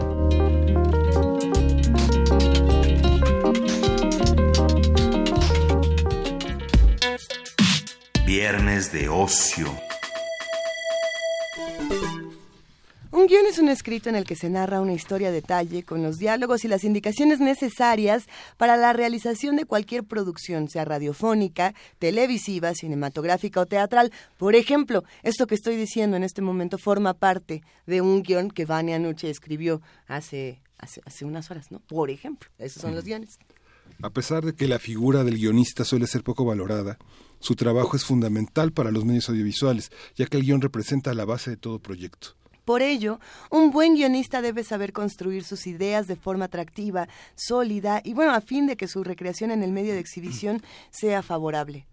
Viernes 8.26 8.92
de 8.92 9.08
ocio. 9.08 9.89
Un 13.20 13.26
guion 13.26 13.44
es 13.44 13.58
un 13.58 13.68
escrito 13.68 14.08
en 14.08 14.16
el 14.16 14.24
que 14.24 14.34
se 14.34 14.48
narra 14.48 14.80
una 14.80 14.94
historia 14.94 15.28
a 15.28 15.30
detalle 15.30 15.82
con 15.82 16.02
los 16.02 16.16
diálogos 16.16 16.64
y 16.64 16.68
las 16.68 16.84
indicaciones 16.84 17.38
necesarias 17.38 18.24
para 18.56 18.78
la 18.78 18.94
realización 18.94 19.56
de 19.56 19.66
cualquier 19.66 20.04
producción, 20.04 20.70
sea 20.70 20.86
radiofónica, 20.86 21.74
televisiva, 21.98 22.72
cinematográfica 22.72 23.60
o 23.60 23.66
teatral. 23.66 24.10
Por 24.38 24.54
ejemplo, 24.54 25.04
esto 25.22 25.46
que 25.46 25.54
estoy 25.54 25.76
diciendo 25.76 26.16
en 26.16 26.22
este 26.22 26.40
momento 26.40 26.78
forma 26.78 27.12
parte 27.12 27.62
de 27.86 28.00
un 28.00 28.22
guion 28.22 28.50
que 28.50 28.64
Vania 28.64 28.98
Nuche 28.98 29.28
escribió 29.28 29.82
hace, 30.06 30.62
hace, 30.78 31.02
hace 31.04 31.26
unas 31.26 31.50
horas, 31.50 31.70
¿no? 31.70 31.80
Por 31.80 32.08
ejemplo, 32.08 32.48
esos 32.56 32.80
son 32.80 32.94
los 32.94 33.04
guiones. 33.04 33.38
A 34.00 34.08
pesar 34.08 34.46
de 34.46 34.54
que 34.54 34.66
la 34.66 34.78
figura 34.78 35.24
del 35.24 35.36
guionista 35.36 35.84
suele 35.84 36.06
ser 36.06 36.22
poco 36.22 36.46
valorada, 36.46 36.96
su 37.38 37.54
trabajo 37.54 37.98
es 37.98 38.04
fundamental 38.06 38.72
para 38.72 38.90
los 38.90 39.04
medios 39.04 39.28
audiovisuales, 39.28 39.92
ya 40.16 40.24
que 40.24 40.38
el 40.38 40.44
guion 40.44 40.62
representa 40.62 41.12
la 41.12 41.26
base 41.26 41.50
de 41.50 41.58
todo 41.58 41.80
proyecto. 41.80 42.39
Por 42.70 42.82
ello, 42.82 43.18
un 43.50 43.72
buen 43.72 43.96
guionista 43.96 44.42
debe 44.42 44.62
saber 44.62 44.92
construir 44.92 45.42
sus 45.42 45.66
ideas 45.66 46.06
de 46.06 46.14
forma 46.14 46.44
atractiva, 46.44 47.08
sólida 47.34 48.00
y 48.04 48.14
bueno, 48.14 48.30
a 48.32 48.40
fin 48.40 48.68
de 48.68 48.76
que 48.76 48.86
su 48.86 49.02
recreación 49.02 49.50
en 49.50 49.64
el 49.64 49.72
medio 49.72 49.92
de 49.92 49.98
exhibición 49.98 50.62
sea 50.92 51.24
favorable. 51.24 51.88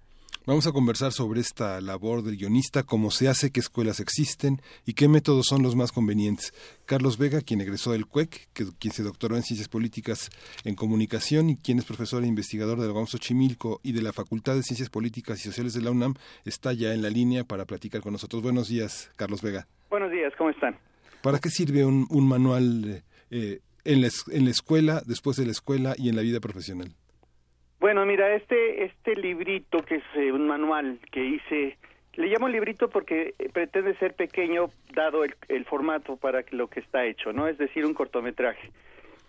Vamos 0.48 0.66
a 0.66 0.72
conversar 0.72 1.12
sobre 1.12 1.42
esta 1.42 1.82
labor 1.82 2.24
del 2.24 2.38
guionista, 2.38 2.84
cómo 2.84 3.12
se 3.12 3.28
hace, 3.28 3.52
qué 3.52 3.60
escuelas 3.60 4.00
existen 4.00 4.62
y 4.86 4.94
qué 4.94 5.10
métodos 5.10 5.48
son 5.48 5.62
los 5.62 5.76
más 5.76 5.92
convenientes. 5.92 6.54
Carlos 6.86 7.18
Vega, 7.18 7.42
quien 7.42 7.60
egresó 7.60 7.92
del 7.92 8.06
CUEC, 8.06 8.48
que, 8.54 8.66
quien 8.80 8.94
se 8.94 9.04
doctoró 9.04 9.36
en 9.36 9.44
Ciencias 9.44 9.68
Políticas 9.68 10.30
en 10.64 10.76
Comunicación 10.76 11.50
y 11.50 11.58
quien 11.58 11.80
es 11.80 11.84
profesor 11.84 12.24
e 12.24 12.28
investigador 12.28 12.80
de 12.80 12.88
la 12.88 12.94
UAM 12.94 13.08
Xochimilco 13.08 13.82
y 13.84 13.92
de 13.92 14.02
la 14.02 14.14
Facultad 14.14 14.56
de 14.56 14.64
Ciencias 14.64 14.90
Políticas 14.90 15.38
y 15.42 15.50
Sociales 15.50 15.74
de 15.74 15.82
la 15.82 15.92
UNAM, 15.92 16.14
está 16.46 16.72
ya 16.72 16.94
en 16.94 17.02
la 17.02 17.10
línea 17.10 17.44
para 17.44 17.66
platicar 17.66 18.00
con 18.00 18.14
nosotros. 18.14 18.42
Buenos 18.42 18.70
días, 18.70 19.12
Carlos 19.18 19.42
Vega. 19.42 19.68
Buenos 19.90 20.12
días, 20.14 20.32
¿cómo 20.38 20.52
están? 20.52 20.78
¿Para 21.24 21.40
qué 21.40 21.50
sirve 21.50 21.84
un, 21.84 22.08
un 22.10 22.26
manual 22.26 23.04
eh, 23.32 23.60
en, 23.84 24.02
la, 24.02 24.08
en 24.32 24.46
la 24.46 24.52
escuela, 24.52 25.04
después 25.06 25.36
de 25.36 25.46
la 25.46 25.52
escuela 25.52 25.94
y 25.98 26.08
en 26.08 26.16
la 26.16 26.22
vida 26.22 26.40
profesional? 26.40 26.96
Bueno, 27.88 28.06
mira, 28.06 28.36
este 28.36 28.84
este 28.84 29.16
librito 29.16 29.78
que 29.78 29.96
es 29.96 30.04
eh, 30.16 30.34
un 30.34 30.46
manual 30.46 31.00
que 31.10 31.24
hice, 31.24 31.78
le 32.16 32.28
llamo 32.28 32.50
librito 32.50 32.90
porque 32.90 33.34
eh, 33.40 33.48
pretende 33.48 33.96
ser 33.96 34.14
pequeño 34.14 34.72
dado 34.94 35.24
el, 35.24 35.34
el, 35.48 35.64
formato 35.64 36.18
para 36.18 36.44
lo 36.52 36.68
que 36.68 36.82
está 36.82 37.06
hecho, 37.06 37.32
¿no? 37.32 37.48
Es 37.48 37.58
decir, 37.58 37.86
un 37.86 37.94
cortometraje. 37.94 38.72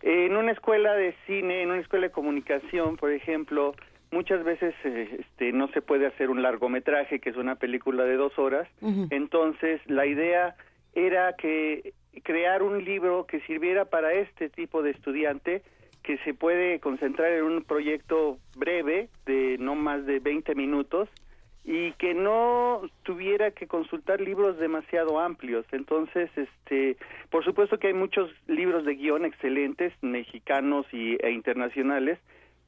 en 0.02 0.36
una 0.36 0.50
escuela 0.50 0.94
de 0.94 1.14
cine, 1.28 1.62
en 1.62 1.70
una 1.70 1.80
escuela 1.80 2.08
de 2.08 2.12
comunicación, 2.12 2.96
por 2.96 3.12
ejemplo, 3.12 3.76
muchas 4.10 4.42
veces 4.42 4.74
eh, 4.82 5.20
este, 5.20 5.52
no 5.52 5.68
se 5.68 5.80
puede 5.80 6.06
hacer 6.06 6.28
un 6.28 6.42
largometraje, 6.42 7.20
que 7.20 7.30
es 7.30 7.36
una 7.36 7.54
película 7.54 8.02
de 8.06 8.16
dos 8.16 8.36
horas. 8.40 8.66
Uh 8.80 8.90
-huh. 8.90 9.08
Entonces, 9.12 9.80
la 9.86 10.04
idea 10.04 10.56
era 10.96 11.34
que 11.34 11.92
crear 12.24 12.64
un 12.64 12.84
libro 12.84 13.24
que 13.24 13.38
sirviera 13.42 13.84
para 13.84 14.14
este 14.14 14.48
tipo 14.48 14.82
de 14.82 14.90
estudiante 14.90 15.62
que 16.08 16.16
se 16.24 16.32
puede 16.32 16.80
concentrar 16.80 17.30
en 17.32 17.44
un 17.44 17.62
proyecto 17.62 18.38
breve 18.56 19.10
de 19.26 19.58
no 19.60 19.74
más 19.74 20.06
de 20.06 20.20
20 20.20 20.54
minutos 20.54 21.06
y 21.64 21.92
que 21.98 22.14
no 22.14 22.80
tuviera 23.02 23.50
que 23.50 23.66
consultar 23.66 24.18
libros 24.18 24.56
demasiado 24.56 25.20
amplios. 25.20 25.66
Entonces, 25.70 26.30
este, 26.34 26.96
por 27.28 27.44
supuesto 27.44 27.78
que 27.78 27.88
hay 27.88 27.92
muchos 27.92 28.30
libros 28.46 28.86
de 28.86 28.94
guion 28.94 29.26
excelentes, 29.26 29.92
mexicanos 30.00 30.86
y, 30.92 31.18
e 31.22 31.30
internacionales, 31.30 32.18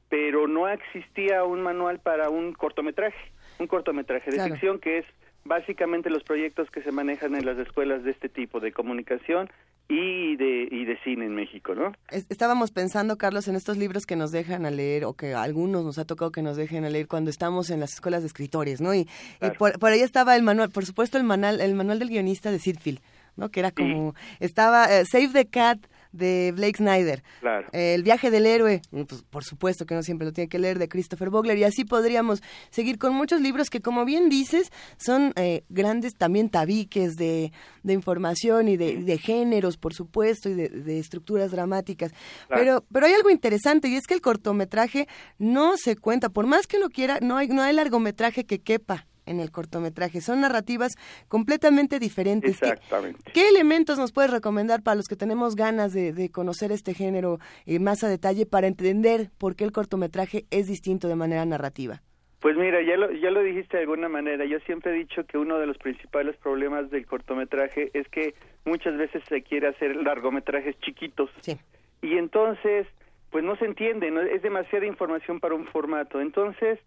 pero 0.07 0.47
no 0.47 0.67
existía 0.67 1.43
un 1.43 1.63
manual 1.63 1.97
para 1.97 2.29
un 2.29 2.53
cortometraje, 2.53 3.31
un 3.57 3.65
cortometraje 3.65 4.29
de 4.29 4.37
claro. 4.37 4.53
ficción 4.53 4.77
que 4.77 4.99
es 4.99 5.05
básicamente 5.45 6.09
los 6.09 6.23
proyectos 6.23 6.69
que 6.69 6.81
se 6.81 6.91
manejan 6.91 7.35
en 7.35 7.45
las 7.45 7.57
escuelas 7.57 8.03
de 8.03 8.11
este 8.11 8.29
tipo 8.29 8.59
de 8.59 8.71
comunicación 8.71 9.49
y 9.89 10.37
de, 10.37 10.67
y 10.71 10.85
de 10.85 10.97
cine 11.03 11.25
en 11.25 11.35
México, 11.35 11.75
¿no? 11.75 11.91
Estábamos 12.09 12.71
pensando, 12.71 13.17
Carlos, 13.17 13.47
en 13.47 13.55
estos 13.55 13.77
libros 13.77 14.05
que 14.05 14.15
nos 14.15 14.31
dejan 14.31 14.65
a 14.65 14.71
leer 14.71 15.03
o 15.03 15.13
que 15.13 15.33
a 15.33 15.43
algunos 15.43 15.83
nos 15.83 15.97
ha 15.97 16.05
tocado 16.05 16.31
que 16.31 16.41
nos 16.41 16.55
dejen 16.55 16.85
a 16.85 16.89
leer 16.89 17.07
cuando 17.07 17.29
estamos 17.29 17.69
en 17.69 17.79
las 17.81 17.93
escuelas 17.93 18.21
de 18.21 18.27
escritores, 18.27 18.79
¿no? 18.79 18.93
Y, 18.93 19.05
claro. 19.39 19.53
y 19.53 19.57
por, 19.57 19.79
por, 19.79 19.91
ahí 19.91 19.99
estaba 19.99 20.35
el 20.35 20.43
manual, 20.43 20.69
por 20.69 20.85
supuesto, 20.85 21.17
el 21.17 21.23
manual, 21.23 21.59
el 21.59 21.75
manual 21.75 21.99
del 21.99 22.09
guionista 22.09 22.51
de 22.51 22.59
Sidfield, 22.59 23.01
¿no? 23.35 23.49
Que 23.49 23.59
era 23.59 23.71
como, 23.71 24.13
sí. 24.13 24.37
estaba 24.39 24.85
uh, 24.85 25.05
Save 25.05 25.29
the 25.33 25.45
Cat, 25.47 25.79
de 26.11 26.53
Blake 26.55 26.77
Snyder. 26.77 27.23
Claro. 27.39 27.67
Eh, 27.71 27.93
el 27.93 28.03
viaje 28.03 28.31
del 28.31 28.45
héroe, 28.45 28.81
pues, 28.91 29.23
por 29.23 29.43
supuesto 29.43 29.85
que 29.85 29.95
no 29.95 30.03
siempre 30.03 30.25
lo 30.25 30.33
tiene 30.33 30.49
que 30.49 30.59
leer, 30.59 30.79
de 30.79 30.87
Christopher 30.87 31.29
Vogler. 31.29 31.57
Y 31.57 31.63
así 31.63 31.85
podríamos 31.85 32.41
seguir 32.69 32.97
con 32.97 33.13
muchos 33.13 33.41
libros 33.41 33.69
que, 33.69 33.81
como 33.81 34.05
bien 34.05 34.29
dices, 34.29 34.71
son 34.97 35.33
eh, 35.35 35.63
grandes 35.69 36.15
también 36.15 36.49
tabiques 36.49 37.15
de, 37.15 37.51
de 37.83 37.93
información 37.93 38.67
y 38.67 38.77
de, 38.77 39.03
de, 39.03 39.17
géneros, 39.17 39.77
por 39.77 39.93
supuesto, 39.93 40.49
y 40.49 40.53
de, 40.53 40.69
de 40.69 40.99
estructuras 40.99 41.51
dramáticas. 41.51 42.11
Claro. 42.47 42.61
Pero, 42.61 42.85
pero 42.91 43.05
hay 43.05 43.13
algo 43.13 43.29
interesante 43.29 43.87
y 43.87 43.95
es 43.95 44.07
que 44.07 44.13
el 44.13 44.21
cortometraje 44.21 45.07
no 45.37 45.77
se 45.77 45.95
cuenta, 45.95 46.29
por 46.29 46.47
más 46.47 46.67
que 46.67 46.79
lo 46.79 46.89
quiera, 46.89 47.19
no 47.21 47.37
hay, 47.37 47.47
no 47.47 47.61
hay 47.61 47.73
largometraje 47.73 48.45
que 48.45 48.59
quepa 48.59 49.07
en 49.31 49.39
el 49.39 49.51
cortometraje. 49.51 50.21
Son 50.21 50.41
narrativas 50.41 50.93
completamente 51.27 51.99
diferentes. 51.99 52.61
Exactamente. 52.61 53.19
¿Qué, 53.25 53.31
qué 53.31 53.49
elementos 53.49 53.97
nos 53.97 54.11
puedes 54.11 54.29
recomendar 54.31 54.83
para 54.83 54.95
los 54.95 55.07
que 55.07 55.15
tenemos 55.15 55.55
ganas 55.55 55.93
de, 55.93 56.13
de 56.13 56.29
conocer 56.29 56.71
este 56.71 56.93
género 56.93 57.39
eh, 57.65 57.79
más 57.79 58.03
a 58.03 58.09
detalle 58.09 58.45
para 58.45 58.67
entender 58.67 59.31
por 59.37 59.55
qué 59.55 59.63
el 59.63 59.71
cortometraje 59.71 60.45
es 60.51 60.67
distinto 60.67 61.07
de 61.07 61.15
manera 61.15 61.45
narrativa? 61.45 62.01
Pues 62.41 62.57
mira, 62.57 62.81
ya 62.81 62.97
lo, 62.97 63.11
ya 63.11 63.29
lo 63.29 63.43
dijiste 63.43 63.77
de 63.77 63.83
alguna 63.83 64.09
manera. 64.09 64.45
Yo 64.45 64.59
siempre 64.61 64.91
he 64.91 64.95
dicho 64.95 65.23
que 65.25 65.37
uno 65.37 65.59
de 65.59 65.67
los 65.67 65.77
principales 65.77 66.35
problemas 66.37 66.89
del 66.89 67.05
cortometraje 67.05 67.91
es 67.93 68.07
que 68.09 68.33
muchas 68.65 68.97
veces 68.97 69.23
se 69.29 69.43
quiere 69.43 69.67
hacer 69.67 69.95
largometrajes 69.95 70.75
chiquitos. 70.79 71.29
Sí. 71.41 71.57
Y 72.01 72.17
entonces, 72.17 72.87
pues 73.29 73.43
no 73.43 73.55
se 73.57 73.65
entiende, 73.65 74.09
¿no? 74.09 74.21
es 74.21 74.41
demasiada 74.41 74.87
información 74.87 75.39
para 75.39 75.53
un 75.53 75.67
formato. 75.67 76.19
Entonces, 76.19 76.79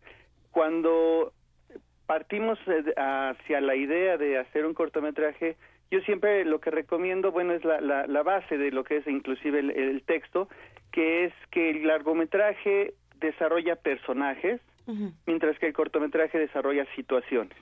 cuando 0.50 1.32
partimos 2.06 2.58
eh, 2.66 2.92
hacia 2.96 3.60
la 3.60 3.76
idea 3.76 4.16
de 4.16 4.38
hacer 4.38 4.66
un 4.66 4.74
cortometraje, 4.74 5.56
yo 5.90 6.00
siempre 6.00 6.44
lo 6.44 6.60
que 6.60 6.70
recomiendo, 6.70 7.30
bueno, 7.32 7.52
es 7.52 7.64
la, 7.64 7.80
la, 7.80 8.06
la 8.06 8.22
base 8.22 8.58
de 8.58 8.70
lo 8.70 8.84
que 8.84 8.98
es 8.98 9.06
inclusive 9.06 9.60
el, 9.60 9.70
el, 9.70 10.02
texto, 10.02 10.48
que 10.92 11.24
es 11.24 11.32
que 11.50 11.70
el 11.70 11.86
largometraje 11.86 12.94
desarrolla 13.20 13.76
personajes, 13.76 14.60
uh 14.86 14.92
-huh. 14.92 15.12
mientras 15.26 15.58
que 15.58 15.66
el 15.66 15.72
cortometraje 15.72 16.38
desarrolla 16.38 16.86
situaciones. 16.94 17.56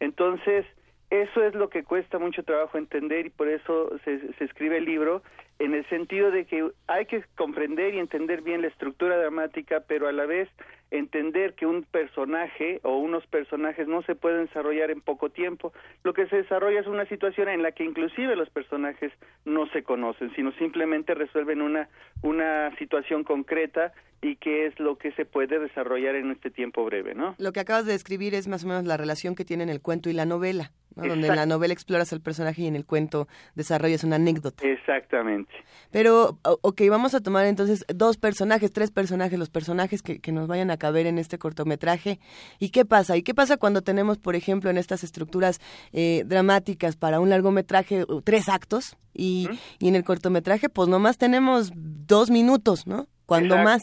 Entonces, 0.00 0.66
eso 1.10 1.42
es 1.42 1.54
lo 1.54 1.68
que 1.68 1.84
cuesta 1.84 2.18
mucho 2.18 2.42
trabajo 2.42 2.78
entender 2.78 3.26
y 3.26 3.30
por 3.30 3.48
eso 3.48 3.98
se, 4.04 4.32
se 4.34 4.44
escribe 4.44 4.78
el 4.78 4.84
libro, 4.84 5.22
en 5.60 5.74
el 5.74 5.86
sentido 5.88 6.30
de 6.30 6.46
que 6.46 6.70
hay 6.86 7.04
que 7.04 7.22
comprender 7.36 7.94
y 7.94 7.98
entender 7.98 8.40
bien 8.40 8.62
la 8.62 8.68
estructura 8.68 9.18
dramática, 9.18 9.84
pero 9.86 10.08
a 10.08 10.12
la 10.12 10.24
vez 10.24 10.48
entender 10.90 11.54
que 11.54 11.66
un 11.66 11.84
personaje 11.84 12.80
o 12.82 12.96
unos 12.96 13.26
personajes 13.26 13.86
no 13.86 14.02
se 14.02 14.14
pueden 14.14 14.46
desarrollar 14.46 14.90
en 14.90 15.02
poco 15.02 15.28
tiempo. 15.28 15.72
Lo 16.02 16.14
que 16.14 16.26
se 16.28 16.36
desarrolla 16.36 16.80
es 16.80 16.86
una 16.86 17.04
situación 17.06 17.48
en 17.48 17.62
la 17.62 17.72
que 17.72 17.84
inclusive 17.84 18.34
los 18.36 18.48
personajes 18.48 19.12
no 19.44 19.66
se 19.68 19.82
conocen, 19.82 20.34
sino 20.34 20.50
simplemente 20.52 21.14
resuelven 21.14 21.60
una, 21.60 21.88
una 22.22 22.74
situación 22.78 23.22
concreta 23.22 23.92
y 24.22 24.36
qué 24.36 24.66
es 24.66 24.78
lo 24.78 24.96
que 24.96 25.12
se 25.12 25.24
puede 25.24 25.58
desarrollar 25.58 26.14
en 26.14 26.30
este 26.30 26.50
tiempo 26.50 26.84
breve, 26.84 27.14
¿no? 27.14 27.34
Lo 27.38 27.52
que 27.52 27.60
acabas 27.60 27.86
de 27.86 27.92
describir 27.92 28.34
es 28.34 28.48
más 28.48 28.64
o 28.64 28.68
menos 28.68 28.84
la 28.84 28.96
relación 28.96 29.34
que 29.34 29.44
tienen 29.44 29.68
el 29.68 29.80
cuento 29.80 30.10
y 30.10 30.12
la 30.12 30.26
novela, 30.26 30.72
¿no? 30.94 31.06
donde 31.06 31.28
en 31.28 31.36
la 31.36 31.46
novela 31.46 31.72
exploras 31.72 32.12
el 32.12 32.20
personaje 32.20 32.62
y 32.62 32.66
en 32.66 32.76
el 32.76 32.84
cuento 32.84 33.28
desarrollas 33.54 34.04
una 34.04 34.16
anécdota. 34.16 34.66
Exactamente. 34.66 35.49
Pero, 35.90 36.38
ok, 36.42 36.82
vamos 36.88 37.14
a 37.14 37.20
tomar 37.20 37.46
entonces 37.46 37.84
dos 37.92 38.16
personajes, 38.16 38.72
tres 38.72 38.90
personajes, 38.90 39.38
los 39.38 39.50
personajes 39.50 40.02
que, 40.02 40.20
que 40.20 40.32
nos 40.32 40.46
vayan 40.46 40.70
a 40.70 40.76
caber 40.76 41.06
en 41.06 41.18
este 41.18 41.38
cortometraje. 41.38 42.20
¿Y 42.58 42.70
qué 42.70 42.84
pasa? 42.84 43.16
¿Y 43.16 43.22
qué 43.22 43.34
pasa 43.34 43.56
cuando 43.56 43.82
tenemos, 43.82 44.18
por 44.18 44.36
ejemplo, 44.36 44.70
en 44.70 44.78
estas 44.78 45.02
estructuras 45.02 45.60
eh, 45.92 46.22
dramáticas 46.26 46.96
para 46.96 47.18
un 47.20 47.30
largometraje, 47.30 48.04
tres 48.24 48.48
actos? 48.48 48.96
Y, 49.12 49.48
¿Mm? 49.50 49.54
y 49.80 49.88
en 49.88 49.96
el 49.96 50.04
cortometraje, 50.04 50.68
pues 50.68 50.88
nomás 50.88 51.18
tenemos 51.18 51.72
dos 51.74 52.30
minutos, 52.30 52.86
¿no? 52.86 53.06
Cuando 53.26 53.56
Exacto. 53.56 53.70
más. 53.70 53.82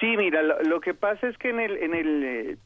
Sí, 0.00 0.16
mira, 0.16 0.42
lo, 0.42 0.60
lo, 0.62 0.80
que 0.80 0.94
pasa 0.94 1.28
es 1.28 1.36
que 1.38 1.50
en 1.50 1.60
el, 1.60 1.76
en 1.76 1.94
el 1.94 2.24
eh, 2.24 2.56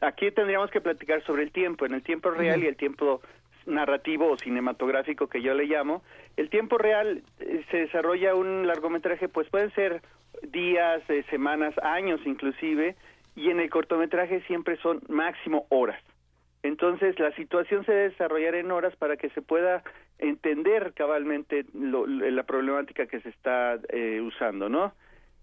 aquí 0.00 0.30
tendríamos 0.30 0.70
que 0.70 0.80
platicar 0.80 1.22
sobre 1.24 1.42
el 1.42 1.52
tiempo, 1.52 1.86
en 1.86 1.94
el 1.94 2.02
tiempo 2.02 2.30
real 2.30 2.58
uh 2.58 2.62
-huh. 2.62 2.64
y 2.64 2.68
el 2.68 2.76
tiempo 2.76 3.20
narrativo 3.66 4.30
o 4.30 4.38
cinematográfico 4.38 5.28
que 5.28 5.42
yo 5.42 5.54
le 5.54 5.66
llamo. 5.66 6.02
El 6.36 6.50
tiempo 6.50 6.78
real 6.78 7.22
eh, 7.40 7.64
se 7.70 7.78
desarrolla 7.78 8.34
un 8.34 8.66
largometraje, 8.66 9.28
pues 9.28 9.48
pueden 9.48 9.72
ser 9.74 10.02
días, 10.42 11.02
eh, 11.08 11.24
semanas, 11.30 11.74
años 11.82 12.20
inclusive, 12.24 12.96
y 13.34 13.50
en 13.50 13.60
el 13.60 13.70
cortometraje 13.70 14.40
siempre 14.42 14.76
son 14.78 15.02
máximo 15.08 15.66
horas. 15.68 16.02
Entonces 16.62 17.18
la 17.18 17.32
situación 17.32 17.84
se 17.84 17.92
debe 17.92 18.10
desarrollar 18.10 18.54
en 18.54 18.70
horas 18.72 18.96
para 18.96 19.16
que 19.16 19.30
se 19.30 19.42
pueda 19.42 19.82
entender 20.18 20.94
cabalmente 20.94 21.64
lo, 21.74 22.06
la 22.06 22.42
problemática 22.42 23.06
que 23.06 23.20
se 23.20 23.28
está 23.28 23.78
eh, 23.90 24.20
usando, 24.20 24.68
¿no? 24.68 24.92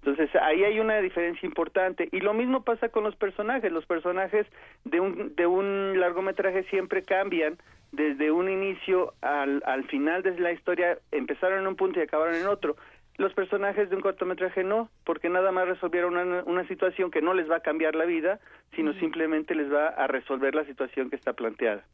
Entonces 0.04 0.30
ahí 0.42 0.66
hay 0.66 0.80
una 0.82 0.98
diferencia 0.98 1.48
importante 1.48 2.10
y 2.12 2.20
lo 2.20 2.34
mismo 2.34 2.64
pasa 2.64 2.90
con 2.90 3.06
los 3.06 3.16
personajes. 3.16 3.72
Los 3.72 3.86
personajes 3.86 4.46
de 4.84 5.00
un 5.00 5.34
de 5.36 5.48
un 5.48 5.98
largometraje 5.98 6.64
siempre 6.64 7.04
cambian 7.04 7.58
desde 7.94 8.32
un 8.32 8.50
inicio 8.50 9.14
al, 9.22 9.64
al 9.66 9.86
final 9.86 10.24
de 10.24 10.38
la 10.40 10.52
historia, 10.52 10.98
empezaron 11.12 11.60
en 11.60 11.68
un 11.68 11.76
punto 11.76 12.00
y 12.00 12.04
acabaron 12.04 12.36
en 12.36 12.48
otro. 12.48 12.76
Los 13.18 13.34
personajes 13.34 13.90
de 13.90 13.96
un 13.96 14.02
cortometraje 14.02 14.64
no, 14.64 14.90
porque 15.06 15.30
nada 15.30 15.52
más 15.52 15.68
resolvieron 15.68 16.18
una, 16.18 16.44
una 16.44 16.68
situación 16.68 17.12
que 17.12 17.22
no 17.22 17.36
les 17.36 17.50
va 17.50 17.58
a 17.58 17.60
cambiar 17.60 17.94
la 17.94 18.06
vida, 18.06 18.40
sino 18.76 18.94
simplemente 18.94 19.54
les 19.54 19.72
va 19.72 19.90
a 19.90 20.08
resolver 20.08 20.56
la 20.56 20.66
situación 20.66 21.12
que 21.12 21.16
está 21.16 21.34
planteada. 21.34 21.86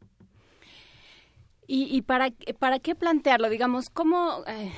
¿Y, 1.67 1.95
y 1.95 2.01
para, 2.01 2.29
para 2.57 2.79
qué 2.79 2.95
plantearlo? 2.95 3.49
Digamos, 3.49 3.89
¿cómo... 3.89 4.43
Eh, 4.47 4.71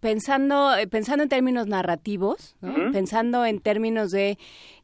pensando, 0.00 0.70
pensando 0.90 1.24
en 1.24 1.28
términos 1.28 1.66
narrativos, 1.66 2.56
pensando 2.92 3.44
en 3.44 3.60
términos 3.60 4.10
de 4.10 4.38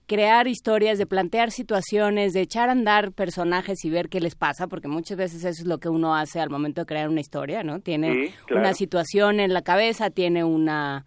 crear 0.09 0.49
historias, 0.49 0.99
de 0.99 1.07
plantear 1.07 1.53
situaciones, 1.53 2.33
de 2.33 2.41
echar 2.41 2.71
a 2.71 2.73
andar 2.73 3.13
personajes 3.13 3.85
y 3.85 3.91
ver 3.91 4.09
qué 4.09 4.21
les 4.21 4.35
pasa, 4.35 4.67
porque 4.67 4.89
muchas 4.89 5.17
veces 5.17 5.45
eso 5.45 5.63
es 5.63 5.69
lo 5.69 5.79
que 5.79 5.89
uno 5.89 6.17
hace 6.17 6.41
al 6.41 6.51
momento 6.51 6.81
de 6.81 6.87
crear 6.87 7.09
una 7.09 7.21
historia, 7.21 7.63
¿no? 7.63 7.79
Tiene 7.81 8.13
Sí, 8.29 8.35
claro. 8.47 8.63
una 8.63 8.75
situación 8.75 9.39
en 9.39 9.53
la 9.53 9.63
cabeza, 9.63 10.11
tiene 10.11 10.43
una 10.43 11.05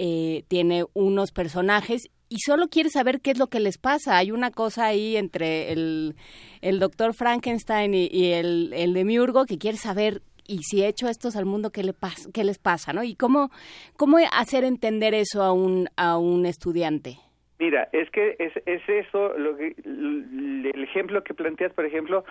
eh, 0.00 0.44
tiene 0.48 0.84
unos 0.94 1.30
personajes 1.32 2.08
y 2.28 2.38
solo 2.38 2.68
quiere 2.68 2.88
saber 2.90 3.20
qué 3.20 3.32
es 3.32 3.38
lo 3.38 3.48
que 3.48 3.60
les 3.60 3.78
pasa. 3.78 4.16
Hay 4.16 4.30
una 4.30 4.50
cosa 4.50 4.86
ahí 4.86 5.16
entre 5.16 5.72
el, 5.72 6.14
el 6.60 6.78
doctor 6.78 7.14
Frankenstein 7.14 7.94
y, 7.94 8.08
y 8.10 8.32
el, 8.32 8.72
el 8.74 8.94
demiurgo 8.94 9.44
que 9.44 9.58
quiere 9.58 9.76
saber 9.76 10.22
y 10.46 10.60
si 10.62 10.82
he 10.82 10.88
hecho 10.88 11.08
estos 11.08 11.36
al 11.36 11.44
mundo, 11.44 11.70
¿qué, 11.70 11.82
le 11.82 11.92
pas 11.92 12.28
qué 12.32 12.44
les 12.44 12.58
pasa? 12.58 12.92
¿no? 12.94 13.04
Y 13.04 13.14
cómo, 13.14 13.50
cómo 13.96 14.16
hacer 14.32 14.64
entender 14.64 15.12
eso 15.14 15.42
a 15.42 15.52
un, 15.52 15.88
a 15.96 16.16
un 16.16 16.46
estudiante. 16.46 17.18
Mira, 17.58 17.88
es 17.92 18.08
que 18.10 18.36
es, 18.38 18.52
es 18.66 18.88
eso, 18.88 19.36
lo 19.36 19.56
que, 19.56 19.74
el 19.84 20.82
ejemplo 20.82 21.24
que 21.24 21.34
planteas, 21.34 21.72
por 21.72 21.84
ejemplo, 21.84 22.24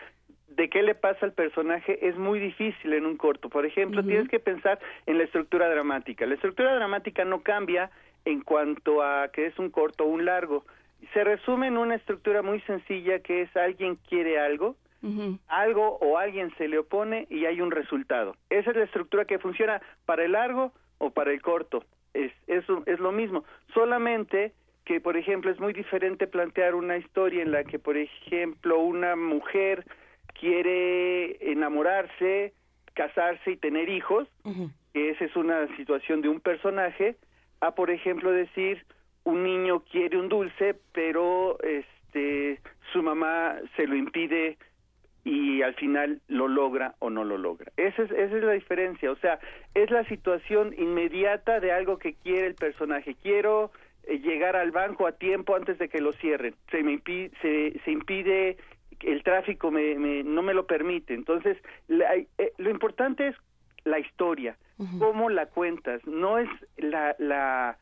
de 0.48 0.70
qué 0.70 0.82
le 0.82 0.96
pasa 0.96 1.26
al 1.26 1.34
personaje 1.34 2.08
es 2.08 2.18
muy 2.18 2.40
difícil 2.40 2.94
en 2.94 3.06
un 3.06 3.16
corto. 3.16 3.50
Por 3.50 3.66
ejemplo, 3.66 4.04
tienes 4.04 4.28
que 4.28 4.40
pensar 4.40 4.80
en 5.06 5.18
la 5.20 5.26
estructura 5.26 5.70
dramática. 5.70 6.26
La 6.26 6.34
estructura 6.34 6.74
dramática 6.76 7.26
no 7.26 7.42
cambia 7.42 7.92
en 8.26 8.42
cuanto 8.42 9.04
a 9.04 9.30
que 9.30 9.46
es 9.46 9.60
un 9.60 9.70
corto 9.70 10.06
o 10.06 10.08
un 10.08 10.26
largo. 10.26 10.66
Se 11.14 11.24
resume 11.24 11.68
en 11.68 11.78
una 11.78 11.96
estructura 11.96 12.42
muy 12.42 12.60
sencilla 12.62 13.20
que 13.20 13.44
es 13.44 13.56
alguien 13.56 13.98
quiere 14.10 14.40
algo, 14.40 14.76
algo 15.48 15.98
o 16.02 16.18
alguien 16.18 16.52
se 16.58 16.68
le 16.68 16.80
opone 16.80 17.28
y 17.30 17.46
hay 17.46 17.62
un 17.62 17.70
resultado. 17.70 18.36
Esa 18.50 18.72
es 18.72 18.78
la 18.78 18.84
estructura 18.84 19.26
que 19.26 19.38
funciona 19.38 19.80
para 20.06 20.26
el 20.26 20.32
largo 20.32 20.74
o 20.98 21.12
para 21.12 21.32
el 21.32 21.42
corto. 21.42 21.84
Es, 22.16 22.32
eso 22.48 22.82
es 22.88 23.00
lo 23.00 23.12
mismo. 23.12 23.44
Solamente 23.74 24.54
que, 24.88 25.01
por 25.01 25.17
ejemplo, 25.17 25.51
es 25.51 25.60
muy 25.60 25.74
diferente 25.74 26.27
plantear 26.27 26.74
una 26.74 26.96
historia 26.96 27.44
en 27.44 27.51
la 27.51 27.65
que, 27.65 27.77
por 27.77 27.98
ejemplo, 27.98 28.79
una 28.79 29.17
mujer 29.17 29.86
quiere 30.39 31.51
enamorarse, 31.51 32.53
casarse 32.94 33.51
y 33.51 33.58
tener 33.58 33.89
hijos, 33.89 34.29
que 34.94 35.10
esa 35.10 35.25
es 35.25 35.36
una 35.36 35.67
situación 35.75 36.22
de 36.22 36.29
un 36.29 36.39
personaje, 36.39 37.17
a, 37.60 37.75
por 37.75 37.91
ejemplo, 37.91 38.32
decir, 38.32 38.86
un 39.25 39.44
niño 39.44 39.82
quiere 39.91 40.17
un 40.17 40.29
dulce, 40.29 40.75
pero 40.94 41.58
este 41.62 42.62
su 42.94 43.03
mamá 43.03 43.58
se 43.75 43.88
lo 43.88 43.96
impide 43.98 44.58
y 45.25 45.63
al 45.63 45.75
final 45.75 46.22
lo 46.29 46.48
logra 46.48 46.96
o 47.00 47.10
no 47.10 47.25
lo 47.25 47.38
logra. 47.38 47.74
Esa 47.75 48.03
es, 48.03 48.12
esa 48.12 48.38
es 48.38 48.44
la 48.44 48.53
diferencia, 48.53 49.12
o 49.12 49.17
sea, 49.17 49.38
es 49.74 49.91
la 49.91 50.06
situación 50.06 50.74
inmediata 50.77 51.60
de 51.60 51.74
algo 51.74 51.98
que 51.98 52.13
quiere 52.13 52.48
el 52.48 52.56
personaje. 52.56 53.17
Quiero 53.21 53.71
llegar 54.08 54.56
al 54.56 54.72
banco 54.72 55.06
a 55.08 55.12
tiempo 55.13 55.56
antes 55.56 55.78
de 55.80 55.89
que 55.89 56.02
lo 56.02 56.13
cierren. 56.13 56.56
Se 56.72 56.82
me 56.84 56.93
impide, 56.93 57.32
se, 57.41 57.80
se 57.84 57.91
impide 57.91 58.58
el 59.02 59.22
tráfico 59.24 59.70
me, 59.70 59.96
me- 60.00 60.24
no 60.24 60.41
me 60.41 60.54
lo 60.54 60.65
permite. 60.65 61.13
Entonces, 61.13 61.58
la- 61.88 62.15
eh, 62.15 62.28
lo 62.58 62.70
importante 62.70 63.28
es 63.28 63.36
la 63.84 64.00
historia, 64.00 64.58
cómo 65.00 65.30
la 65.30 65.46
cuentas, 65.48 66.06
no 66.06 66.38
es 66.39 66.50
la, 66.78 67.15
la 67.20 67.78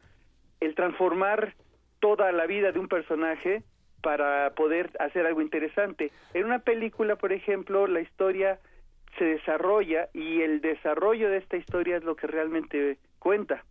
el 0.60 0.76
transformar 0.76 1.54
toda 2.00 2.32
la 2.32 2.46
vida 2.46 2.72
de 2.72 2.80
un 2.80 2.88
personaje 2.88 3.64
para 4.02 4.52
poder 4.56 4.92
hacer 5.00 5.26
algo 5.26 5.42
interesante. 5.42 6.12
En 6.34 6.46
una 6.46 6.60
película, 6.60 7.16
por 7.16 7.32
ejemplo, 7.34 7.88
la 7.88 8.02
historia 8.02 8.60
se 9.18 9.26
desarrolla 9.26 10.10
y 10.14 10.42
el 10.42 10.62
desarrollo 10.62 11.30
de 11.30 11.38
esta 11.38 11.58
historia 11.58 11.98
es 11.98 12.04
lo 12.04 12.16
que 12.16 12.28
realmente 12.28 12.98
cuenta. 13.20 13.64